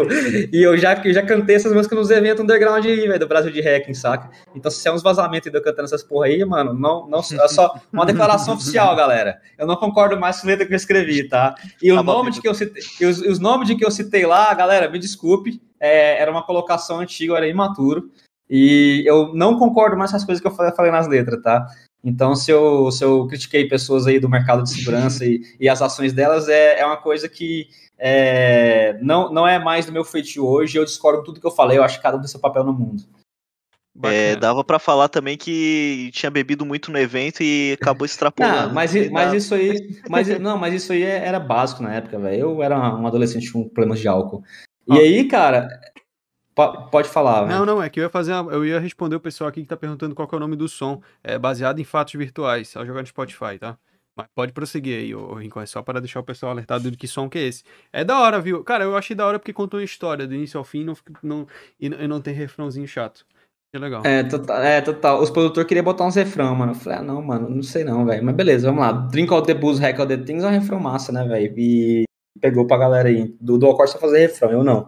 e 0.51 0.63
eu 0.63 0.77
já, 0.77 0.93
eu 1.03 1.13
já 1.13 1.21
cantei 1.21 1.57
essas 1.57 1.73
músicas 1.73 1.97
nos 1.97 2.09
eventos 2.09 2.41
underground 2.41 2.85
aí, 2.85 3.05
velho, 3.05 3.19
do 3.19 3.27
Brasil 3.27 3.51
de 3.51 3.59
Hacking, 3.59 3.93
saca? 3.93 4.29
Então, 4.55 4.71
se 4.71 4.87
é 4.87 4.91
uns 4.91 5.03
vazamentos 5.03 5.51
de 5.51 5.57
eu 5.57 5.61
cantando 5.61 5.85
essas 5.85 6.01
porra 6.01 6.27
aí, 6.27 6.45
mano, 6.45 6.73
não, 6.73 7.09
não, 7.09 7.19
é 7.19 7.47
só 7.49 7.75
uma 7.91 8.05
declaração 8.05 8.53
oficial, 8.53 8.95
galera. 8.95 9.39
Eu 9.57 9.67
não 9.67 9.75
concordo 9.75 10.17
mais 10.17 10.39
com 10.39 10.47
a 10.47 10.51
letra 10.51 10.65
que 10.65 10.71
eu 10.71 10.77
escrevi, 10.77 11.27
tá? 11.27 11.53
E 11.81 11.91
o 11.91 11.97
tá 11.97 12.03
nome 12.03 12.31
de 12.31 12.39
que 12.39 12.47
eu 12.47 12.53
citei, 12.53 13.07
os, 13.07 13.19
os 13.19 13.39
nomes 13.39 13.67
de 13.67 13.75
que 13.75 13.85
eu 13.85 13.91
citei 13.91 14.25
lá, 14.25 14.53
galera, 14.53 14.89
me 14.89 14.99
desculpe, 14.99 15.61
é, 15.79 16.21
era 16.21 16.31
uma 16.31 16.45
colocação 16.45 16.99
antiga, 16.99 17.33
eu 17.33 17.37
era 17.37 17.47
imaturo. 17.47 18.09
E 18.49 19.03
eu 19.05 19.33
não 19.33 19.57
concordo 19.59 19.97
mais 19.97 20.11
com 20.11 20.17
as 20.17 20.23
coisas 20.23 20.41
que 20.41 20.47
eu 20.47 20.51
falei 20.51 20.91
nas 20.91 21.07
letras, 21.07 21.41
tá? 21.41 21.65
Então, 22.03 22.35
se 22.35 22.51
eu, 22.51 22.91
se 22.91 23.03
eu 23.03 23.25
critiquei 23.27 23.67
pessoas 23.67 24.05
aí 24.05 24.19
do 24.19 24.27
mercado 24.27 24.63
de 24.63 24.71
segurança 24.71 25.25
e, 25.25 25.41
e 25.59 25.69
as 25.69 25.81
ações 25.81 26.11
delas, 26.11 26.49
é, 26.49 26.79
é 26.79 26.85
uma 26.85 26.97
coisa 26.97 27.29
que 27.29 27.69
é, 27.97 28.97
não, 29.01 29.31
não 29.31 29.47
é 29.47 29.57
mais 29.57 29.85
do 29.85 29.91
meu 29.93 30.03
feitio 30.03 30.45
hoje. 30.45 30.77
Eu 30.77 30.83
discordo 30.83 31.23
tudo 31.23 31.39
que 31.39 31.47
eu 31.47 31.51
falei, 31.51 31.77
eu 31.77 31.83
acho 31.83 31.97
que 31.97 32.03
cada 32.03 32.17
um 32.17 32.19
tem 32.19 32.27
seu 32.27 32.39
papel 32.39 32.65
no 32.65 32.73
mundo. 32.73 33.03
É, 34.03 34.35
dava 34.35 34.63
para 34.63 34.79
falar 34.79 35.07
também 35.07 35.37
que 35.37 36.09
tinha 36.13 36.31
bebido 36.31 36.65
muito 36.65 36.91
no 36.91 36.97
evento 36.97 37.43
e 37.43 37.77
acabou 37.79 38.05
extrapolando. 38.05 38.67
Não, 38.67 38.73
mas, 38.73 39.11
mas 39.11 39.33
isso 39.33 39.53
aí, 39.53 40.01
mas, 40.09 40.27
não, 40.39 40.57
mas 40.57 40.73
isso 40.73 40.91
aí 40.91 41.03
era 41.03 41.39
básico 41.39 41.83
na 41.83 41.93
época, 41.93 42.17
velho. 42.17 42.41
Eu 42.41 42.63
era 42.63 42.77
um 42.77 43.05
adolescente 43.05 43.51
com 43.51 43.69
problemas 43.69 43.99
de 43.99 44.07
álcool. 44.07 44.43
E 44.87 44.97
aí, 44.97 45.25
cara, 45.27 45.69
Pode 46.55 47.09
falar. 47.09 47.47
Não, 47.47 47.65
não, 47.65 47.81
é 47.81 47.89
que 47.89 47.99
eu 47.99 48.03
ia 48.03 48.09
fazer. 48.09 48.33
Uma, 48.33 48.51
eu 48.51 48.65
ia 48.65 48.79
responder 48.79 49.15
o 49.15 49.19
pessoal 49.19 49.49
aqui 49.49 49.61
que 49.61 49.67
tá 49.67 49.77
perguntando 49.77 50.13
qual 50.13 50.29
é 50.31 50.35
o 50.35 50.39
nome 50.39 50.55
do 50.55 50.67
som. 50.67 51.01
É 51.23 51.37
baseado 51.37 51.79
em 51.79 51.83
fatos 51.83 52.13
virtuais, 52.13 52.75
ao 52.75 52.85
jogar 52.85 53.01
no 53.01 53.07
Spotify, 53.07 53.57
tá? 53.59 53.77
Mas 54.15 54.27
pode 54.35 54.53
prosseguir 54.53 54.99
aí, 54.99 55.15
ô 55.15 55.33
Rincon, 55.33 55.61
é 55.61 55.65
só 55.65 55.81
para 55.81 55.99
deixar 55.99 56.19
o 56.19 56.23
pessoal 56.23 56.51
alertado 56.51 56.91
do 56.91 56.97
que 56.97 57.07
som 57.07 57.27
que 57.27 57.39
é 57.39 57.47
esse. 57.47 57.63
É 57.91 58.03
da 58.03 58.19
hora, 58.19 58.39
viu? 58.39 58.63
Cara, 58.63 58.83
eu 58.83 58.95
achei 58.95 59.15
da 59.15 59.25
hora 59.25 59.39
porque 59.39 59.51
contou 59.51 59.79
uma 59.79 59.83
história 59.83 60.27
do 60.27 60.35
início 60.35 60.57
ao 60.59 60.63
fim 60.63 60.83
não, 60.83 60.95
não, 61.23 61.47
e, 61.79 61.87
e 61.87 62.07
não 62.07 62.21
tem 62.21 62.33
refrãozinho 62.33 62.87
chato. 62.87 63.25
Que 63.73 63.79
legal. 63.79 64.03
É, 64.05 64.23
total. 64.23 64.61
É, 64.61 64.81
total. 64.81 65.19
Os 65.19 65.31
produtores 65.31 65.67
queriam 65.67 65.83
botar 65.83 66.05
uns 66.05 66.15
refrão, 66.15 66.53
mano. 66.53 66.73
Eu 66.73 66.75
falei, 66.75 66.99
ah, 66.99 67.01
não, 67.01 67.19
mano, 67.23 67.49
não 67.49 67.63
sei 67.63 67.83
não, 67.83 68.05
velho. 68.05 68.23
Mas 68.23 68.35
beleza, 68.35 68.67
vamos 68.67 68.81
lá. 68.81 68.91
Drink 68.91 69.33
all 69.33 69.41
the 69.41 69.55
booze, 69.55 69.81
hack 69.81 69.99
all 69.99 70.07
the 70.07 70.17
things 70.17 70.43
é 70.43 70.47
um 70.47 70.51
refrão 70.51 70.79
massa, 70.79 71.11
né, 71.11 71.25
velho? 71.25 71.51
E 71.57 72.03
pegou 72.39 72.67
pra 72.67 72.77
galera 72.77 73.09
aí. 73.09 73.35
Do, 73.41 73.57
do 73.57 73.65
Alcor 73.65 73.87
só 73.87 73.97
fazer 73.97 74.19
refrão, 74.19 74.51
eu 74.51 74.63
não. 74.63 74.87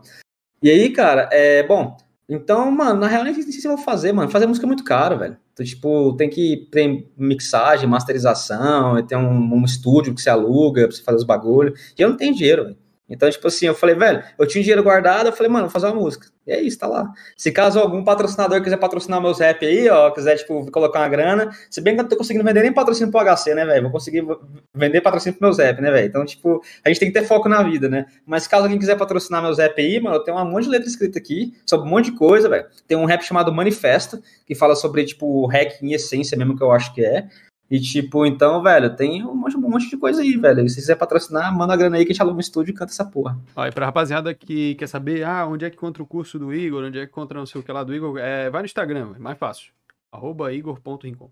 E 0.61 0.69
aí, 0.69 0.89
cara, 0.91 1.29
é, 1.31 1.63
bom, 1.63 1.95
então, 2.27 2.71
mano, 2.71 2.99
na 3.01 3.07
real, 3.07 3.23
nem 3.23 3.33
sei 3.33 3.43
se 3.43 3.67
eu 3.67 3.75
vou 3.75 3.85
fazer, 3.85 4.11
mano. 4.11 4.31
Fazer 4.31 4.47
música 4.47 4.65
é 4.65 4.67
muito 4.67 4.83
caro, 4.83 5.17
velho. 5.19 5.37
Então, 5.53 5.65
tipo, 5.65 6.13
tem 6.17 6.29
que 6.29 6.67
ter 6.71 7.07
mixagem, 7.17 7.87
masterização, 7.87 9.05
tem 9.05 9.17
um, 9.17 9.55
um 9.55 9.63
estúdio 9.63 10.13
que 10.13 10.21
você 10.21 10.29
aluga 10.29 10.87
pra 10.87 10.95
você 10.95 11.03
fazer 11.03 11.17
os 11.17 11.23
bagulhos. 11.23 11.79
E 11.97 12.01
eu 12.01 12.09
não 12.09 12.17
tenho 12.17 12.35
dinheiro, 12.35 12.65
velho. 12.65 12.77
Então, 13.09 13.29
tipo 13.29 13.47
assim, 13.47 13.67
eu 13.67 13.75
falei, 13.75 13.95
velho, 13.95 14.23
eu 14.37 14.47
tinha 14.47 14.63
dinheiro 14.63 14.81
guardado, 14.81 15.27
eu 15.27 15.33
falei, 15.33 15.51
mano, 15.51 15.65
vou 15.65 15.71
fazer 15.71 15.85
uma 15.87 16.01
música. 16.01 16.27
E 16.47 16.51
é 16.51 16.61
isso, 16.61 16.77
tá 16.77 16.87
lá. 16.87 17.11
Se 17.37 17.51
caso 17.51 17.79
algum 17.79 18.03
patrocinador 18.03 18.61
quiser 18.63 18.77
patrocinar 18.77 19.21
meus 19.21 19.39
rap 19.39 19.65
aí, 19.65 19.87
ó, 19.89 20.09
quiser, 20.11 20.37
tipo, 20.37 20.69
colocar 20.71 20.99
uma 20.99 21.09
grana, 21.09 21.51
se 21.69 21.81
bem 21.81 21.93
que 21.93 21.99
eu 21.99 22.03
não 22.03 22.09
tô 22.09 22.17
conseguindo 22.17 22.43
vender 22.43 22.63
nem 22.63 22.73
patrocínio 22.73 23.11
pro 23.11 23.21
HC, 23.21 23.53
né, 23.53 23.65
velho? 23.65 23.83
Vou 23.83 23.91
conseguir 23.91 24.25
vender 24.73 25.01
patrocínio 25.01 25.37
pro 25.37 25.47
meus 25.47 25.57
rap, 25.59 25.79
né, 25.81 25.91
velho? 25.91 26.07
Então, 26.07 26.25
tipo, 26.25 26.61
a 26.83 26.89
gente 26.89 26.99
tem 26.99 27.11
que 27.11 27.19
ter 27.19 27.25
foco 27.25 27.47
na 27.47 27.61
vida, 27.61 27.87
né? 27.87 28.05
Mas 28.25 28.47
caso 28.47 28.63
alguém 28.63 28.79
quiser 28.79 28.97
patrocinar 28.97 29.41
meus 29.41 29.59
rap 29.59 29.79
aí, 29.79 29.99
mano, 29.99 30.15
eu 30.17 30.23
tenho 30.23 30.37
um 30.37 30.45
monte 30.45 30.63
de 30.63 30.69
letra 30.69 30.87
escrita 30.87 31.19
aqui, 31.19 31.53
sobre 31.65 31.87
um 31.87 31.89
monte 31.89 32.11
de 32.11 32.17
coisa, 32.17 32.49
velho. 32.49 32.65
Tem 32.87 32.97
um 32.97 33.05
rap 33.05 33.21
chamado 33.21 33.53
Manifesto, 33.53 34.21
que 34.47 34.55
fala 34.55 34.75
sobre, 34.75 35.05
tipo, 35.05 35.45
hack 35.47 35.81
em 35.81 35.93
essência 35.93 36.37
mesmo, 36.37 36.55
que 36.57 36.63
eu 36.63 36.71
acho 36.71 36.93
que 36.93 37.03
é. 37.03 37.27
E, 37.69 37.79
tipo, 37.79 38.25
então, 38.25 38.61
velho, 38.61 38.95
tem 38.95 39.25
um 39.25 39.33
monte, 39.33 39.57
um 39.57 39.61
monte 39.61 39.89
de 39.89 39.97
coisa 39.97 40.21
aí, 40.21 40.37
velho. 40.37 40.67
Se 40.69 40.75
quiser 40.75 40.95
patrocinar, 40.95 41.55
manda 41.55 41.73
a 41.73 41.77
grana 41.77 41.97
aí 41.97 42.05
que 42.05 42.11
a 42.11 42.13
gente 42.13 42.21
aluga 42.21 42.37
um 42.37 42.41
estúdio 42.41 42.71
e 42.71 42.75
canta 42.75 42.91
essa 42.91 43.03
porra. 43.03 43.39
Ó, 43.55 43.65
e 43.65 43.71
pra 43.71 43.87
rapaziada 43.87 44.33
que 44.33 44.75
quer 44.75 44.87
saber, 44.87 45.23
ah, 45.23 45.47
onde 45.47 45.65
é 45.65 45.69
que 45.69 45.75
encontra 45.75 46.03
o 46.03 46.05
curso 46.05 46.37
do 46.37 46.53
Igor, 46.53 46.83
onde 46.83 46.99
é 46.99 47.05
que 47.05 47.11
encontra 47.11 47.39
não 47.39 47.45
sei 47.45 47.59
o 47.59 47.63
que 47.63 47.71
lá 47.71 47.83
do 47.83 47.93
Igor, 47.95 48.17
é, 48.19 48.49
vai 48.51 48.61
no 48.61 48.67
Instagram, 48.67 49.13
é 49.15 49.19
mais 49.19 49.37
fácil. 49.37 49.71
Arroba 50.11 50.53
igor.rincon. 50.53 51.29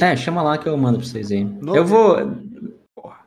É, 0.00 0.14
chama 0.14 0.42
lá 0.42 0.58
que 0.58 0.68
eu 0.68 0.76
mando 0.76 0.98
pra 0.98 1.06
vocês 1.06 1.32
aí. 1.32 1.46
Eu 1.74 1.84
vou. 1.84 2.16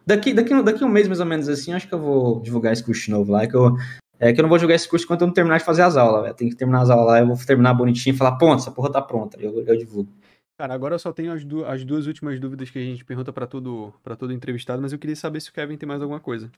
Daqui, 0.06 0.34
daqui, 0.34 0.62
daqui 0.62 0.84
um 0.84 0.90
mês, 0.90 1.08
mais 1.08 1.20
ou 1.20 1.26
menos 1.26 1.50
assim, 1.50 1.74
acho 1.74 1.88
que 1.88 1.94
eu 1.94 2.00
vou 2.00 2.40
divulgar 2.42 2.72
esse 2.72 2.84
curso 2.84 3.10
novo 3.10 3.32
lá, 3.32 3.48
que 3.48 3.56
eu. 3.56 3.76
É 4.20 4.32
que 4.32 4.40
eu 4.40 4.44
não 4.44 4.50
vou 4.50 4.60
jogar 4.60 4.76
esse 4.76 4.88
curso 4.88 5.04
enquanto 5.04 5.22
eu 5.22 5.28
não 5.28 5.34
terminar 5.34 5.58
de 5.58 5.64
fazer 5.64 5.82
as 5.82 5.98
aulas, 5.98 6.22
velho. 6.22 6.36
Tem 6.36 6.48
que 6.48 6.56
terminar 6.56 6.82
as 6.82 6.92
aulas 6.92 7.08
lá, 7.08 7.20
eu 7.20 7.26
vou 7.26 7.36
terminar 7.38 7.74
bonitinho 7.74 8.14
e 8.14 8.18
falar, 8.18 8.34
ponto, 8.34 8.62
essa 8.62 8.70
porra 8.70 8.92
tá 8.92 9.02
pronta. 9.02 9.36
Eu, 9.42 9.64
eu 9.66 9.76
divulgo. 9.76 10.12
Cara, 10.62 10.76
agora 10.76 10.94
eu 10.94 11.00
só 11.00 11.12
tenho 11.12 11.34
as, 11.34 11.44
du 11.44 11.66
as 11.66 11.84
duas 11.84 12.06
últimas 12.06 12.40
dúvidas 12.40 12.70
que 12.70 12.78
a 12.78 12.84
gente 12.84 13.04
pergunta 13.04 13.34
para 13.34 13.48
todo, 13.48 13.92
pra 14.04 14.16
todo 14.16 14.32
entrevistado, 14.32 14.80
mas 14.80 14.94
eu 14.94 15.00
queria 15.00 15.16
saber 15.16 15.42
se 15.42 15.50
o 15.50 15.54
Kevin 15.54 15.76
tem 15.76 15.90
mais 15.90 16.04
alguma 16.04 16.20
coisa. 16.20 16.52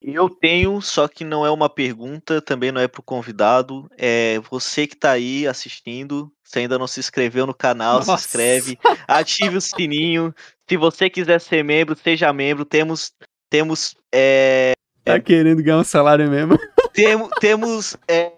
Eu 0.00 0.30
tenho, 0.30 0.80
só 0.80 1.08
que 1.08 1.24
não 1.24 1.44
é 1.44 1.50
uma 1.50 1.68
pergunta, 1.68 2.40
também 2.40 2.70
não 2.70 2.80
é 2.80 2.86
pro 2.86 3.02
convidado. 3.02 3.90
É 3.98 4.38
você 4.48 4.86
que 4.86 4.94
tá 4.94 5.10
aí 5.10 5.48
assistindo, 5.48 6.30
se 6.44 6.60
ainda 6.60 6.78
não 6.78 6.86
se 6.86 7.00
inscreveu 7.00 7.44
no 7.44 7.52
canal, 7.52 7.96
Nossa. 7.96 8.18
se 8.18 8.26
inscreve, 8.28 8.78
ative 9.08 9.56
o 9.56 9.60
sininho. 9.60 10.32
Se 10.68 10.76
você 10.76 11.10
quiser 11.10 11.40
ser 11.40 11.64
membro, 11.64 11.96
seja 11.96 12.32
membro. 12.32 12.64
Temos, 12.64 13.12
temos. 13.50 13.96
É... 14.14 14.74
Tá 15.02 15.18
querendo 15.18 15.60
ganhar 15.60 15.78
um 15.78 15.84
salário 15.84 16.30
mesmo? 16.30 16.56
Temo, 16.94 17.28
temos. 17.40 17.96
É 18.06 18.30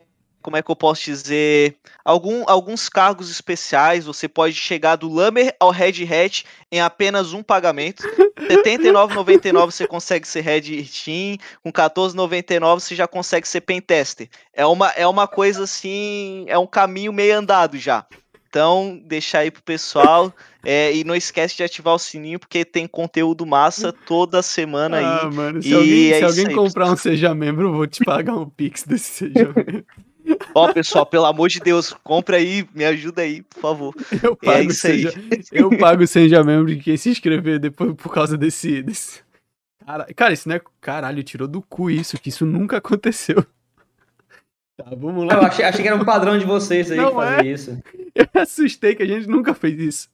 como 0.47 0.57
é 0.57 0.63
que 0.63 0.71
eu 0.71 0.77
posso 0.77 1.07
dizer, 1.07 1.75
algum, 2.05 2.45
alguns 2.47 2.89
cargos 2.89 3.29
especiais. 3.29 4.05
Você 4.05 4.29
pode 4.29 4.55
chegar 4.55 4.95
do 4.95 5.13
Lamer 5.13 5.53
ao 5.59 5.73
Red 5.73 6.05
Hat 6.05 6.45
em 6.71 6.81
apenas 6.81 7.33
um 7.33 7.43
pagamento. 7.43 8.05
R$ 8.39 8.63
79,99 8.63 9.65
você 9.67 9.89
consegue 9.89 10.29
ser 10.29 10.43
Red 10.43 10.61
Team, 10.61 11.37
com 11.65 11.71
R$ 11.71 11.73
14,99 11.73 12.75
você 12.75 12.95
já 12.95 13.09
consegue 13.09 13.49
ser 13.49 13.63
Pentester. 13.63 14.29
É 14.53 14.65
uma, 14.65 14.91
é 14.91 15.05
uma 15.05 15.27
coisa 15.27 15.65
assim, 15.65 16.45
é 16.47 16.57
um 16.57 16.67
caminho 16.67 17.13
meio 17.13 17.37
andado 17.37 17.77
já. 17.77 18.07
Então, 18.49 19.03
deixar 19.05 19.41
aí 19.41 19.51
pro 19.51 19.63
pessoal. 19.63 20.33
É, 20.65 20.93
e 20.95 21.05
não 21.05 21.15
esquece 21.15 21.57
de 21.57 21.63
ativar 21.63 21.95
o 21.95 21.99
sininho, 21.99 22.41
porque 22.41 22.65
tem 22.65 22.87
conteúdo 22.87 23.45
massa 23.45 23.93
toda 23.93 24.43
semana 24.43 24.99
ah, 24.99 25.27
aí. 25.27 25.35
Mano, 25.35 25.63
se 25.63 25.75
alguém, 25.75 26.13
é 26.13 26.19
se 26.19 26.25
alguém 26.25 26.55
comprar 26.55 26.91
um 26.91 26.97
Seja 26.97 27.35
Membro, 27.35 27.69
eu 27.69 27.73
vou 27.73 27.87
te 27.87 28.05
pagar 28.05 28.35
um 28.35 28.49
Pix 28.49 28.85
desse 28.85 29.29
Seja 29.29 29.53
Membro. 29.55 29.85
Ó, 30.55 30.73
pessoal, 30.73 31.07
pelo 31.07 31.27
amor 31.27 31.49
de 31.49 31.61
Deus, 31.61 31.95
compra 32.03 32.37
aí, 32.37 32.67
me 32.75 32.85
ajuda 32.85 33.23
aí, 33.23 33.43
por 33.43 33.61
favor. 33.61 33.95
Eu 34.23 34.33
é 34.43 34.47
pago, 34.47 34.59
é 34.59 34.65
isso 34.65 34.81
seja, 34.81 35.15
aí. 35.17 35.43
Eu 35.53 35.79
pago 35.79 36.07
seja 36.07 36.43
membro 36.43 36.67
de 36.67 36.77
quem 36.77 36.97
se 36.97 37.11
inscrever 37.11 37.59
depois 37.59 37.95
por 37.95 38.13
causa 38.13 38.37
desse. 38.37 38.83
desse... 38.83 39.21
Cara, 39.85 40.07
cara, 40.15 40.33
isso 40.33 40.49
não 40.49 40.57
é. 40.57 40.61
Caralho, 40.81 41.23
tirou 41.23 41.47
do 41.47 41.63
cu 41.63 41.91
isso, 41.91 42.19
que 42.19 42.31
isso 42.31 42.45
nunca 42.45 42.79
aconteceu. 42.79 43.45
Tá, 44.77 44.91
vamos 44.95 45.25
lá. 45.25 45.35
Eu 45.35 45.43
achei, 45.43 45.65
achei 45.65 45.83
que 45.83 45.89
era 45.89 45.97
um 45.97 46.05
padrão 46.05 46.37
de 46.37 46.45
vocês 46.45 46.91
aí 46.91 46.99
não 46.99 47.15
fazer 47.15 47.47
é. 47.47 47.49
isso. 47.51 47.83
Eu 48.15 48.43
assustei 48.43 48.95
que 48.95 49.03
a 49.03 49.07
gente 49.07 49.27
nunca 49.27 49.55
fez 49.55 49.79
isso. 49.79 50.09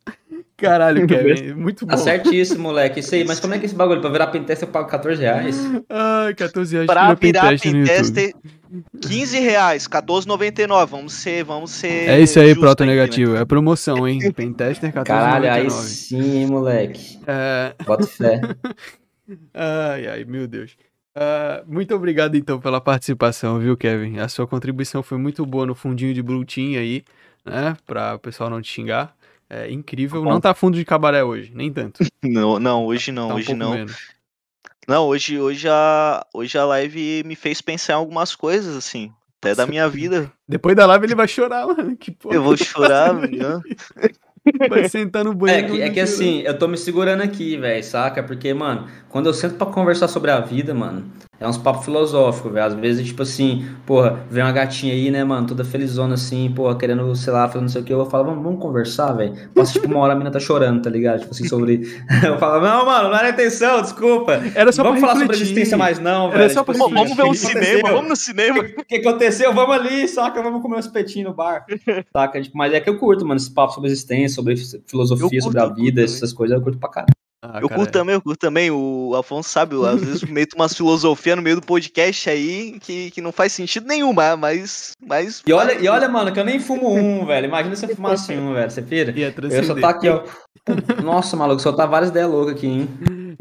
Caralho, 0.56 1.04
Kevin, 1.08 1.54
muito 1.54 1.84
bom. 1.84 1.92
Acertíssimo, 1.92 2.62
moleque. 2.62 3.00
Isso 3.00 3.14
aí, 3.14 3.24
mas 3.24 3.40
como 3.40 3.54
é 3.54 3.58
que 3.58 3.64
é 3.64 3.66
esse 3.66 3.74
bagulho? 3.74 4.00
Pra 4.00 4.10
virar 4.10 4.28
pentester 4.28 4.68
eu 4.68 4.72
pago 4.72 4.88
14 4.88 5.20
reais? 5.20 5.58
Ai, 5.88 6.34
14 6.34 6.74
reais 6.74 6.86
pra 6.86 7.14
virar 7.14 7.58
pentester, 7.58 8.34
15 9.00 9.38
reais, 9.38 9.86
14,99. 9.86 10.86
Vamos 10.86 11.12
ser, 11.14 11.44
vamos 11.44 11.70
ser. 11.70 12.08
É 12.08 12.20
isso 12.20 12.40
aí, 12.40 12.54
proto 12.54 12.84
negativo. 12.84 13.34
Né? 13.34 13.40
É 13.40 13.44
promoção, 13.44 14.06
hein? 14.08 14.18
Pentester 14.32 14.92
14,99. 14.92 15.04
Caralho, 15.04 15.52
aí 15.52 15.70
sim, 15.70 16.46
moleque. 16.46 17.18
É... 17.26 17.74
Bota 17.84 18.06
fé. 18.06 18.40
ai, 19.52 20.06
ai, 20.06 20.24
meu 20.24 20.46
Deus. 20.46 20.76
Uh, 21.14 21.62
muito 21.70 21.94
obrigado 21.94 22.36
então 22.36 22.58
pela 22.58 22.80
participação, 22.80 23.58
viu, 23.58 23.76
Kevin? 23.76 24.18
A 24.18 24.28
sua 24.28 24.46
contribuição 24.46 25.02
foi 25.02 25.18
muito 25.18 25.44
boa 25.44 25.66
no 25.66 25.74
fundinho 25.74 26.14
de 26.14 26.22
Blue 26.22 26.44
Team 26.44 26.78
aí, 26.78 27.04
né? 27.44 27.76
Pra 27.86 28.14
o 28.14 28.18
pessoal 28.18 28.48
não 28.48 28.62
te 28.62 28.70
xingar. 28.70 29.14
É 29.50 29.70
incrível. 29.70 30.24
Tá 30.24 30.30
não 30.30 30.40
tá 30.40 30.54
fundo 30.54 30.78
de 30.78 30.84
cabaré 30.84 31.22
hoje, 31.22 31.52
nem 31.54 31.70
tanto. 31.70 32.02
Não, 32.24 32.58
não 32.58 32.86
hoje 32.86 33.10
não, 33.12 33.28
tá 33.28 33.34
um 33.34 33.36
hoje 33.36 33.52
não. 33.52 33.72
Menos. 33.72 34.12
Não, 34.88 35.06
hoje, 35.06 35.38
hoje, 35.38 35.68
a, 35.68 36.26
hoje 36.34 36.58
a 36.58 36.64
live 36.64 37.22
me 37.24 37.36
fez 37.36 37.60
pensar 37.60 37.92
em 37.92 37.96
algumas 37.96 38.34
coisas, 38.34 38.76
assim, 38.76 39.12
até 39.38 39.54
da 39.54 39.66
minha 39.66 39.88
vida. 39.88 40.30
Depois 40.48 40.74
da 40.74 40.86
live 40.86 41.06
ele 41.06 41.14
vai 41.14 41.28
chorar, 41.28 41.66
mano. 41.66 41.96
Que 41.96 42.10
porra. 42.10 42.34
Eu 42.34 42.42
vou 42.42 42.56
chorar, 42.58 43.14
mano. 43.14 43.62
Vai 44.68 44.88
sentar 44.88 45.24
no 45.24 45.32
banheiro. 45.34 45.66
É 45.66 45.70
que, 45.70 45.82
é 45.82 45.90
que 45.90 46.00
assim, 46.00 46.40
eu 46.40 46.58
tô 46.58 46.66
me 46.66 46.76
segurando 46.76 47.22
aqui, 47.22 47.56
velho, 47.56 47.84
saca? 47.84 48.22
Porque, 48.24 48.52
mano, 48.52 48.88
quando 49.12 49.26
eu 49.26 49.34
sento 49.34 49.56
pra 49.56 49.66
conversar 49.66 50.08
sobre 50.08 50.30
a 50.30 50.40
vida, 50.40 50.72
mano, 50.72 51.04
é 51.38 51.46
uns 51.46 51.58
papos 51.58 51.84
filosóficos, 51.84 52.50
velho. 52.50 52.64
Às 52.64 52.72
vezes, 52.72 53.06
tipo 53.06 53.22
assim, 53.22 53.66
porra, 53.84 54.24
vem 54.30 54.42
uma 54.42 54.52
gatinha 54.52 54.94
aí, 54.94 55.10
né, 55.10 55.22
mano, 55.22 55.46
toda 55.46 55.62
felizona 55.64 56.14
assim, 56.14 56.50
porra, 56.56 56.78
querendo, 56.78 57.14
sei 57.14 57.30
lá, 57.30 57.46
falando 57.46 57.64
não 57.64 57.68
sei 57.68 57.82
o 57.82 57.84
que. 57.84 57.92
Eu 57.92 58.06
falo, 58.06 58.24
vamos, 58.24 58.42
vamos 58.42 58.60
conversar, 58.60 59.12
velho. 59.12 59.34
Passa, 59.54 59.74
tipo, 59.74 59.86
uma 59.86 59.98
hora 59.98 60.14
a 60.14 60.16
mina 60.16 60.30
tá 60.30 60.40
chorando, 60.40 60.80
tá 60.80 60.88
ligado? 60.88 61.20
Tipo 61.20 61.32
assim, 61.32 61.46
sobre. 61.46 61.82
eu 62.24 62.38
falo, 62.38 62.62
não, 62.62 62.86
mano, 62.86 63.10
não 63.10 63.18
era 63.18 63.28
intenção, 63.28 63.82
desculpa. 63.82 64.40
Era 64.54 64.72
só 64.72 64.82
vamos 64.82 65.00
falar 65.00 65.12
refletir. 65.12 65.34
sobre 65.34 65.50
existência 65.50 65.76
mais, 65.76 65.98
não, 65.98 66.30
velho. 66.30 66.48
Tipo, 66.48 66.64
pra 66.64 66.72
assim, 66.72 66.94
vamos 66.94 67.14
ver 67.14 67.24
um 67.24 67.34
cinema, 67.34 67.90
vamos 67.90 68.08
no 68.08 68.16
cinema. 68.16 68.60
O 68.60 68.84
que, 68.84 68.96
aconteceu? 68.96 69.52
Vamos 69.52 69.76
ali, 69.76 70.08
saca? 70.08 70.42
Vamos 70.42 70.62
comer 70.62 70.76
um 70.76 70.80
espetinho 70.80 71.28
no 71.28 71.34
bar. 71.34 71.66
Saca? 72.10 72.40
Tipo, 72.40 72.56
mas 72.56 72.72
é 72.72 72.80
que 72.80 72.88
eu 72.88 72.98
curto, 72.98 73.26
mano, 73.26 73.38
esse 73.38 73.50
papo 73.50 73.74
sobre 73.74 73.90
existência, 73.90 74.36
sobre 74.36 74.56
filosofia, 74.86 75.28
curto, 75.28 75.42
sobre 75.42 75.60
a 75.60 75.66
vida, 75.66 76.02
essas 76.02 76.32
coisas, 76.32 76.56
eu 76.56 76.62
curto 76.62 76.78
pra 76.78 76.88
caralho. 76.88 77.21
Ah, 77.44 77.58
eu 77.60 77.68
curto 77.68 77.90
também, 77.90 78.14
eu 78.14 78.22
curto 78.22 78.38
também. 78.38 78.70
O 78.70 79.16
Afonso 79.16 79.50
sabe, 79.50 79.74
às 79.84 79.98
vezes 80.04 80.22
meto 80.22 80.54
uma 80.54 80.68
filosofia 80.68 81.34
no 81.34 81.42
meio 81.42 81.56
do 81.56 81.66
podcast 81.66 82.30
aí 82.30 82.78
que, 82.78 83.10
que 83.10 83.20
não 83.20 83.32
faz 83.32 83.52
sentido 83.52 83.84
nenhum, 83.84 84.12
mas. 84.12 84.92
mas 85.04 85.42
e, 85.44 85.52
olha, 85.52 85.72
e 85.72 85.88
olha, 85.88 86.08
mano, 86.08 86.32
que 86.32 86.38
eu 86.38 86.44
nem 86.44 86.60
fumo 86.60 86.94
um, 86.94 87.26
velho. 87.26 87.46
Imagina 87.46 87.74
se 87.74 87.84
eu 87.84 87.96
fumasse 87.96 88.32
um, 88.32 88.54
velho. 88.54 88.70
Você 88.70 88.80
pira? 88.80 89.12
Eu 89.18 89.64
só 89.64 89.74
tá 89.74 89.88
aqui, 89.88 90.08
ó. 90.08 90.22
Nossa, 91.02 91.36
maluco, 91.36 91.60
só 91.60 91.72
tá 91.72 91.84
várias 91.84 92.10
ideias 92.10 92.30
loucas 92.30 92.54
aqui, 92.54 92.68
hein? 92.68 92.88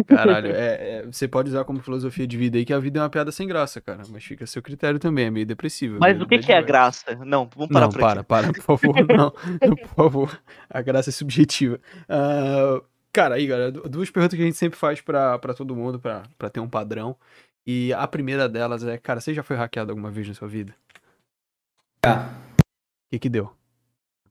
Caralho, 0.08 0.48
é, 0.48 1.02
é, 1.02 1.06
você 1.06 1.28
pode 1.28 1.50
usar 1.50 1.64
como 1.64 1.80
filosofia 1.80 2.26
de 2.26 2.36
vida 2.36 2.58
aí 2.58 2.66
que 2.66 2.74
a 2.74 2.80
vida 2.80 3.00
é 3.00 3.04
uma 3.04 3.10
piada 3.10 3.32
sem 3.32 3.48
graça, 3.48 3.80
cara. 3.80 4.02
Mas 4.10 4.24
fica 4.24 4.46
a 4.46 4.48
seu 4.48 4.62
critério 4.62 4.98
também, 4.98 5.26
é 5.26 5.30
meio 5.30 5.46
depressivo. 5.46 5.98
Mas 6.00 6.20
o 6.20 6.26
que, 6.26 6.40
que 6.40 6.52
é 6.52 6.58
a 6.58 6.62
graça? 6.62 7.16
Não, 7.24 7.48
vamos 7.56 7.72
parar 7.72 7.86
Não, 7.86 7.94
para, 7.94 8.24
para, 8.24 8.54
por 8.54 8.64
favor, 8.64 8.96
não. 9.08 9.32
por 9.70 9.96
favor. 9.96 10.42
A 10.68 10.82
graça 10.82 11.12
é 11.12 11.14
subjetiva. 11.14 11.80
Uh, 12.10 12.84
Cara, 13.14 13.36
aí, 13.36 13.46
galera, 13.46 13.72
duas 13.72 14.10
perguntas 14.10 14.38
que 14.38 14.42
a 14.42 14.46
gente 14.46 14.58
sempre 14.58 14.80
faz 14.80 15.02
pra, 15.02 15.38
pra 15.38 15.54
todo 15.54 15.76
mundo, 15.76 16.00
pra, 16.00 16.24
pra 16.38 16.50
ter 16.50 16.60
um 16.60 16.70
padrão. 16.70 17.16
E 17.66 17.94
a 17.94 18.08
primeira 18.08 18.48
delas 18.48 18.84
é, 18.84 18.98
cara, 18.98 19.20
você 19.20 19.34
já 19.34 19.44
foi 19.44 19.56
hackeado 19.56 19.92
alguma 19.92 20.10
vez 20.10 20.28
na 20.28 20.34
sua 20.34 20.48
vida? 20.48 20.74
Já. 22.04 22.30
O 22.58 23.12
que 23.12 23.20
que 23.20 23.30
deu? 23.30 23.52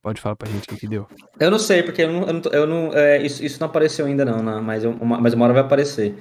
Pode 0.02 0.20
falar 0.20 0.34
pra 0.34 0.48
gente 0.48 0.64
o 0.64 0.66
que 0.66 0.76
que 0.76 0.88
deu. 0.88 1.06
Eu 1.38 1.50
não 1.50 1.58
sei, 1.58 1.82
porque 1.82 2.02
eu 2.02 2.10
não, 2.10 2.26
eu 2.26 2.32
não, 2.32 2.52
eu 2.52 2.66
não 2.66 2.94
é, 2.94 3.22
isso, 3.22 3.44
isso 3.44 3.60
não 3.60 3.68
apareceu 3.68 4.06
ainda 4.06 4.24
não, 4.24 4.42
né? 4.42 4.60
mas, 4.60 4.82
eu, 4.82 4.92
uma, 4.92 5.20
mas 5.20 5.34
uma 5.34 5.44
hora 5.44 5.54
vai 5.54 5.62
aparecer. 5.62 6.14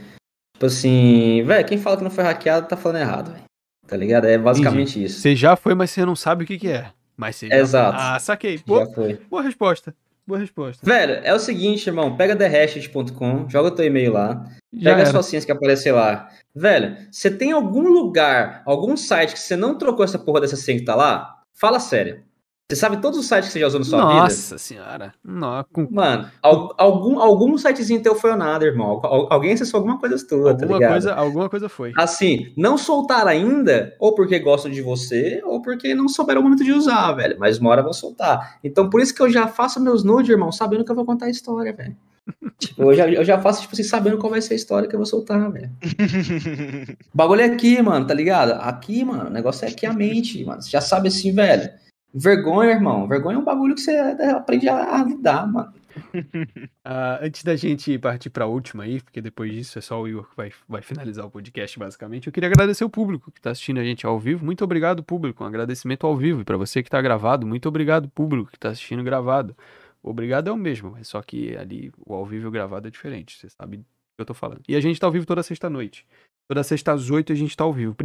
Tipo 0.53 0.65
assim, 0.65 1.41
velho, 1.43 1.65
quem 1.65 1.77
fala 1.77 1.95
que 1.95 2.03
não 2.03 2.11
foi 2.11 2.25
hackeado 2.25 2.67
tá 2.67 2.75
falando 2.75 2.97
errado, 2.97 3.31
velho. 3.31 3.43
Tá 3.87 3.95
ligado? 3.95 4.25
É 4.25 4.37
basicamente 4.37 4.91
Entendi. 4.91 5.05
isso. 5.05 5.21
Você 5.21 5.35
já 5.35 5.55
foi, 5.55 5.73
mas 5.73 5.91
você 5.91 6.05
não 6.05 6.15
sabe 6.15 6.43
o 6.43 6.47
que 6.47 6.59
que 6.59 6.67
é. 6.67 6.91
Mas 7.15 7.37
você 7.37 7.47
já 7.47 7.55
Exato. 7.55 7.97
Foi. 7.97 8.05
Ah, 8.05 8.19
saquei. 8.19 8.57
Boa, 8.59 8.85
já 8.85 8.93
foi. 8.93 9.13
Boa 9.29 9.41
resposta. 9.41 9.95
Boa 10.29 10.39
resposta. 10.39 10.85
Velho, 10.85 11.21
é 11.23 11.33
o 11.33 11.39
seguinte, 11.39 11.87
irmão. 11.87 12.15
Pega 12.15 12.35
thehashed.com, 12.35 13.49
joga 13.49 13.71
teu 13.71 13.83
e-mail 13.83 14.13
lá. 14.13 14.45
Já 14.71 14.91
pega 14.91 15.01
as 15.01 15.11
focinhas 15.11 15.43
que 15.43 15.51
aparecer 15.51 15.91
lá. 15.91 16.29
Velho, 16.55 16.95
você 17.11 17.31
tem 17.31 17.51
algum 17.51 17.89
lugar, 17.89 18.61
algum 18.63 18.95
site 18.95 19.33
que 19.33 19.39
você 19.39 19.55
não 19.55 19.75
trocou 19.75 20.05
essa 20.05 20.19
porra 20.19 20.41
dessa 20.41 20.55
senha 20.55 20.77
que 20.77 20.85
tá 20.85 20.93
lá? 20.93 21.41
Fala 21.51 21.79
sério. 21.79 22.23
Você 22.71 22.75
sabe 22.75 23.01
todos 23.01 23.17
os 23.17 23.25
sites 23.25 23.47
que 23.47 23.53
você 23.53 23.61
já 23.61 23.65
usou 23.65 23.79
na 23.79 23.85
sua 23.85 23.97
Nossa 23.97 24.13
vida? 24.13 24.21
Nossa 24.21 24.57
senhora. 24.59 25.13
Não, 25.25 25.65
com... 25.73 25.87
Mano, 25.89 26.29
algum, 26.43 27.19
algum 27.19 27.57
sitezinho 27.57 27.99
teu 27.99 28.13
foi 28.13 28.29
ou 28.29 28.37
nada, 28.37 28.63
irmão. 28.63 29.01
Alguém 29.03 29.53
acessou 29.53 29.79
alguma 29.79 29.97
coisa 29.99 30.23
tua, 30.27 30.55
tá 30.55 30.65
alguma 30.65 30.79
tá 30.79 30.89
Coisa, 30.89 31.13
alguma 31.15 31.49
coisa 31.49 31.67
foi. 31.67 31.93
Assim, 31.97 32.53
não 32.55 32.77
soltar 32.77 33.25
ainda, 33.27 33.95
ou 33.99 34.13
porque 34.13 34.37
gostam 34.37 34.69
de 34.69 34.83
você, 34.83 35.41
ou 35.45 35.63
porque 35.63 35.95
não 35.95 36.07
souberam 36.07 36.41
o 36.41 36.43
momento 36.43 36.63
de 36.63 36.71
usar, 36.71 37.11
velho. 37.13 37.37
Mas 37.39 37.57
uma 37.57 37.71
hora 37.71 37.81
vão 37.81 37.91
soltar. 37.91 38.59
Então, 38.63 38.87
por 38.87 39.01
isso 39.01 39.15
que 39.15 39.21
eu 39.23 39.31
já 39.31 39.47
faço 39.47 39.81
meus 39.81 40.03
nudes, 40.03 40.29
irmão, 40.29 40.51
sabendo 40.51 40.85
que 40.85 40.91
eu 40.91 40.95
vou 40.95 41.05
contar 41.05 41.25
a 41.25 41.31
história, 41.31 41.73
velho. 41.73 41.97
tipo, 42.59 42.83
eu 42.83 42.93
já, 42.93 43.09
eu 43.09 43.25
já 43.25 43.41
faço, 43.41 43.61
tipo 43.61 43.73
assim, 43.73 43.81
sabendo 43.81 44.19
qual 44.19 44.29
vai 44.29 44.43
ser 44.43 44.53
a 44.53 44.57
história 44.57 44.87
que 44.87 44.93
eu 44.93 44.99
vou 44.99 45.07
soltar, 45.07 45.51
velho. 45.51 45.71
o 45.81 47.17
bagulho 47.17 47.41
é 47.41 47.45
aqui, 47.45 47.81
mano, 47.81 48.05
tá 48.05 48.13
ligado? 48.13 48.51
Aqui, 48.61 49.03
mano, 49.03 49.25
o 49.27 49.33
negócio 49.33 49.65
é 49.65 49.69
aqui 49.69 49.87
a 49.87 49.93
mente, 49.93 50.45
mano. 50.45 50.61
Você 50.61 50.69
já 50.69 50.81
sabe 50.81 51.07
assim, 51.07 51.33
velho 51.33 51.71
Vergonha, 52.13 52.71
irmão. 52.71 53.07
Vergonha 53.07 53.37
é 53.37 53.39
um 53.39 53.43
bagulho 53.43 53.75
que 53.75 53.81
você 53.81 53.97
aprende 53.97 54.67
a, 54.67 55.03
lidar, 55.03 55.47
mano. 55.47 55.73
Uh, 56.13 57.21
antes 57.21 57.43
da 57.43 57.55
gente 57.55 57.97
partir 57.99 58.29
para 58.29 58.45
a 58.45 58.47
última 58.47 58.83
aí, 58.83 59.01
porque 59.01 59.21
depois 59.21 59.51
disso 59.51 59.77
é 59.77 59.81
só 59.81 60.01
o 60.01 60.07
Igor 60.07 60.27
que 60.29 60.35
vai, 60.35 60.51
vai 60.67 60.81
finalizar 60.81 61.25
o 61.25 61.29
podcast, 61.29 61.77
basicamente. 61.77 62.27
Eu 62.27 62.33
queria 62.33 62.49
agradecer 62.49 62.83
o 62.83 62.89
público 62.89 63.31
que 63.31 63.39
está 63.39 63.51
assistindo 63.51 63.79
a 63.79 63.83
gente 63.83 64.05
ao 64.05 64.19
vivo. 64.19 64.43
Muito 64.43 64.63
obrigado, 64.63 65.03
público. 65.03 65.43
Um 65.43 65.47
agradecimento 65.47 66.07
ao 66.07 66.15
vivo. 66.15 66.41
E 66.41 66.43
para 66.43 66.57
você 66.57 66.81
que 66.81 66.87
está 66.87 67.01
gravado, 67.01 67.45
muito 67.45 67.67
obrigado, 67.67 68.09
público 68.09 68.49
que 68.49 68.57
está 68.57 68.69
assistindo 68.69 69.03
gravado. 69.03 69.55
Obrigado 70.01 70.47
é 70.47 70.51
o 70.51 70.57
mesmo, 70.57 70.95
é 70.97 71.03
só 71.03 71.21
que 71.21 71.55
ali 71.57 71.91
o 72.05 72.13
ao 72.13 72.25
vivo 72.25 72.49
gravado 72.49 72.87
é 72.87 72.91
diferente, 72.91 73.37
você 73.37 73.49
sabe 73.49 73.77
do 73.77 73.83
que 73.83 74.21
eu 74.21 74.25
tô 74.25 74.33
falando. 74.33 74.61
E 74.67 74.75
a 74.75 74.79
gente 74.79 74.99
tá 74.99 75.05
ao 75.07 75.11
vivo 75.11 75.25
toda 75.25 75.43
sexta-noite. 75.43 76.05
Toda 76.47 76.63
sexta 76.63 76.93
às 76.93 77.09
oito 77.11 77.31
a 77.31 77.35
gente 77.35 77.55
tá 77.55 77.63
ao 77.63 77.73
vivo. 77.73 77.95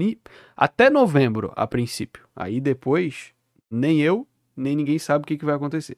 Até 0.57 0.91
novembro, 0.91 1.53
a 1.57 1.67
princípio. 1.67 2.27
Aí 2.37 2.61
depois, 2.61 3.33
nem 3.71 4.01
eu, 4.01 4.27
nem 4.57 4.77
ninguém 4.77 4.99
sabe 4.99 5.25
o 5.25 5.27
que, 5.27 5.37
que 5.37 5.45
vai 5.45 5.55
acontecer. 5.55 5.97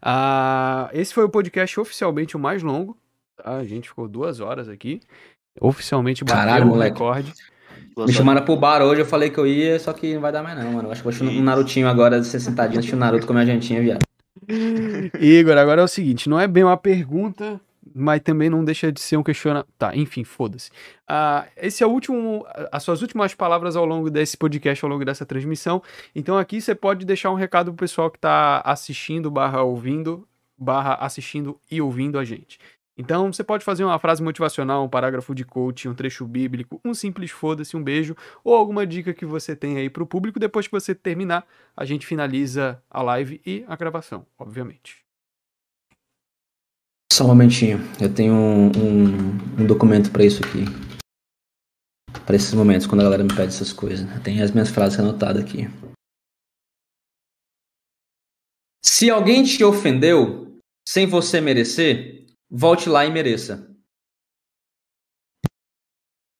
Ah, 0.00 0.88
esse 0.92 1.12
foi 1.12 1.24
o 1.24 1.28
podcast 1.28 1.78
oficialmente 1.78 2.36
o 2.36 2.40
mais 2.40 2.62
longo. 2.62 2.96
Tá? 3.36 3.56
A 3.56 3.64
gente 3.64 3.88
ficou 3.88 4.08
duas 4.08 4.40
horas 4.40 4.68
aqui. 4.68 5.00
Oficialmente 5.60 6.24
bateu 6.24 6.66
o 6.68 6.78
recorde. 6.78 7.32
Me 7.96 8.12
chamaram 8.12 8.44
pro 8.44 8.56
bar 8.56 8.80
hoje, 8.82 9.00
eu 9.00 9.06
falei 9.06 9.28
que 9.28 9.38
eu 9.38 9.46
ia, 9.46 9.78
só 9.78 9.92
que 9.92 10.14
não 10.14 10.20
vai 10.20 10.30
dar 10.30 10.42
mais 10.42 10.56
não, 10.56 10.72
mano. 10.72 10.90
Acho 10.90 11.00
que 11.00 11.04
vou 11.04 11.10
assistir 11.10 11.40
um 11.40 11.42
Narutinho 11.42 11.88
agora, 11.88 12.20
de 12.20 12.26
ser 12.26 12.40
sentadinho, 12.40 12.78
assistir 12.78 12.94
o 12.94 12.98
Naruto 12.98 13.26
com 13.26 13.32
a 13.32 13.36
minha 13.36 13.46
jantinha, 13.46 13.80
viado. 13.80 14.02
Igor, 15.20 15.58
agora 15.58 15.80
é 15.80 15.84
o 15.84 15.88
seguinte, 15.88 16.28
não 16.28 16.38
é 16.38 16.46
bem 16.46 16.62
uma 16.62 16.76
pergunta, 16.76 17.60
mas 17.94 18.20
também 18.20 18.50
não 18.50 18.64
deixa 18.64 18.90
de 18.92 19.00
ser 19.00 19.16
um 19.16 19.22
questionamento. 19.22 19.68
Tá, 19.78 19.94
enfim, 19.96 20.24
foda-se. 20.24 20.70
Uh, 21.08 21.48
esse 21.56 21.82
é 21.82 21.86
o 21.86 21.90
último, 21.90 22.46
as 22.70 22.82
suas 22.82 23.02
últimas 23.02 23.34
palavras 23.34 23.76
ao 23.76 23.84
longo 23.84 24.10
desse 24.10 24.36
podcast, 24.36 24.84
ao 24.84 24.90
longo 24.90 25.04
dessa 25.04 25.24
transmissão. 25.26 25.82
Então 26.14 26.36
aqui 26.38 26.60
você 26.60 26.74
pode 26.74 27.04
deixar 27.04 27.30
um 27.30 27.34
recado 27.34 27.72
pro 27.72 27.84
pessoal 27.84 28.10
que 28.10 28.18
tá 28.18 28.60
assistindo, 28.64 29.30
barra 29.30 29.62
ouvindo, 29.62 30.26
barra 30.56 30.94
assistindo 30.94 31.58
e 31.70 31.80
ouvindo 31.80 32.18
a 32.18 32.24
gente. 32.24 32.58
Então, 32.98 33.32
você 33.32 33.44
pode 33.44 33.64
fazer 33.64 33.84
uma 33.84 33.96
frase 34.00 34.20
motivacional, 34.20 34.84
um 34.84 34.88
parágrafo 34.88 35.32
de 35.32 35.44
coach, 35.44 35.88
um 35.88 35.94
trecho 35.94 36.26
bíblico, 36.26 36.80
um 36.84 36.92
simples 36.92 37.30
foda-se, 37.30 37.76
um 37.76 37.82
beijo, 37.82 38.16
ou 38.42 38.56
alguma 38.56 38.84
dica 38.84 39.14
que 39.14 39.24
você 39.24 39.54
tem 39.54 39.76
aí 39.76 39.88
para 39.88 40.02
o 40.02 40.06
público. 40.06 40.40
Depois 40.40 40.66
que 40.66 40.72
você 40.72 40.96
terminar, 40.96 41.46
a 41.76 41.84
gente 41.84 42.04
finaliza 42.04 42.82
a 42.90 43.00
live 43.00 43.40
e 43.46 43.64
a 43.68 43.76
gravação, 43.76 44.26
obviamente. 44.36 45.07
Só 47.12 47.24
um 47.24 47.28
momentinho, 47.28 47.78
eu 48.00 48.12
tenho 48.12 48.32
um, 48.32 48.66
um, 48.68 49.62
um 49.62 49.66
documento 49.66 50.10
para 50.10 50.24
isso 50.24 50.40
aqui. 50.44 50.64
Para 52.24 52.36
esses 52.36 52.52
momentos, 52.52 52.86
quando 52.86 53.00
a 53.00 53.04
galera 53.04 53.24
me 53.24 53.34
pede 53.34 53.48
essas 53.48 53.72
coisas. 53.72 54.08
Eu 54.14 54.22
tenho 54.22 54.44
as 54.44 54.50
minhas 54.50 54.68
frases 54.68 55.00
anotadas 55.00 55.42
aqui. 55.42 55.66
Se 58.84 59.10
alguém 59.10 59.44
te 59.44 59.64
ofendeu 59.64 60.58
sem 60.86 61.06
você 61.06 61.40
merecer, 61.40 62.26
volte 62.50 62.88
lá 62.88 63.04
e 63.04 63.10
mereça. 63.10 63.68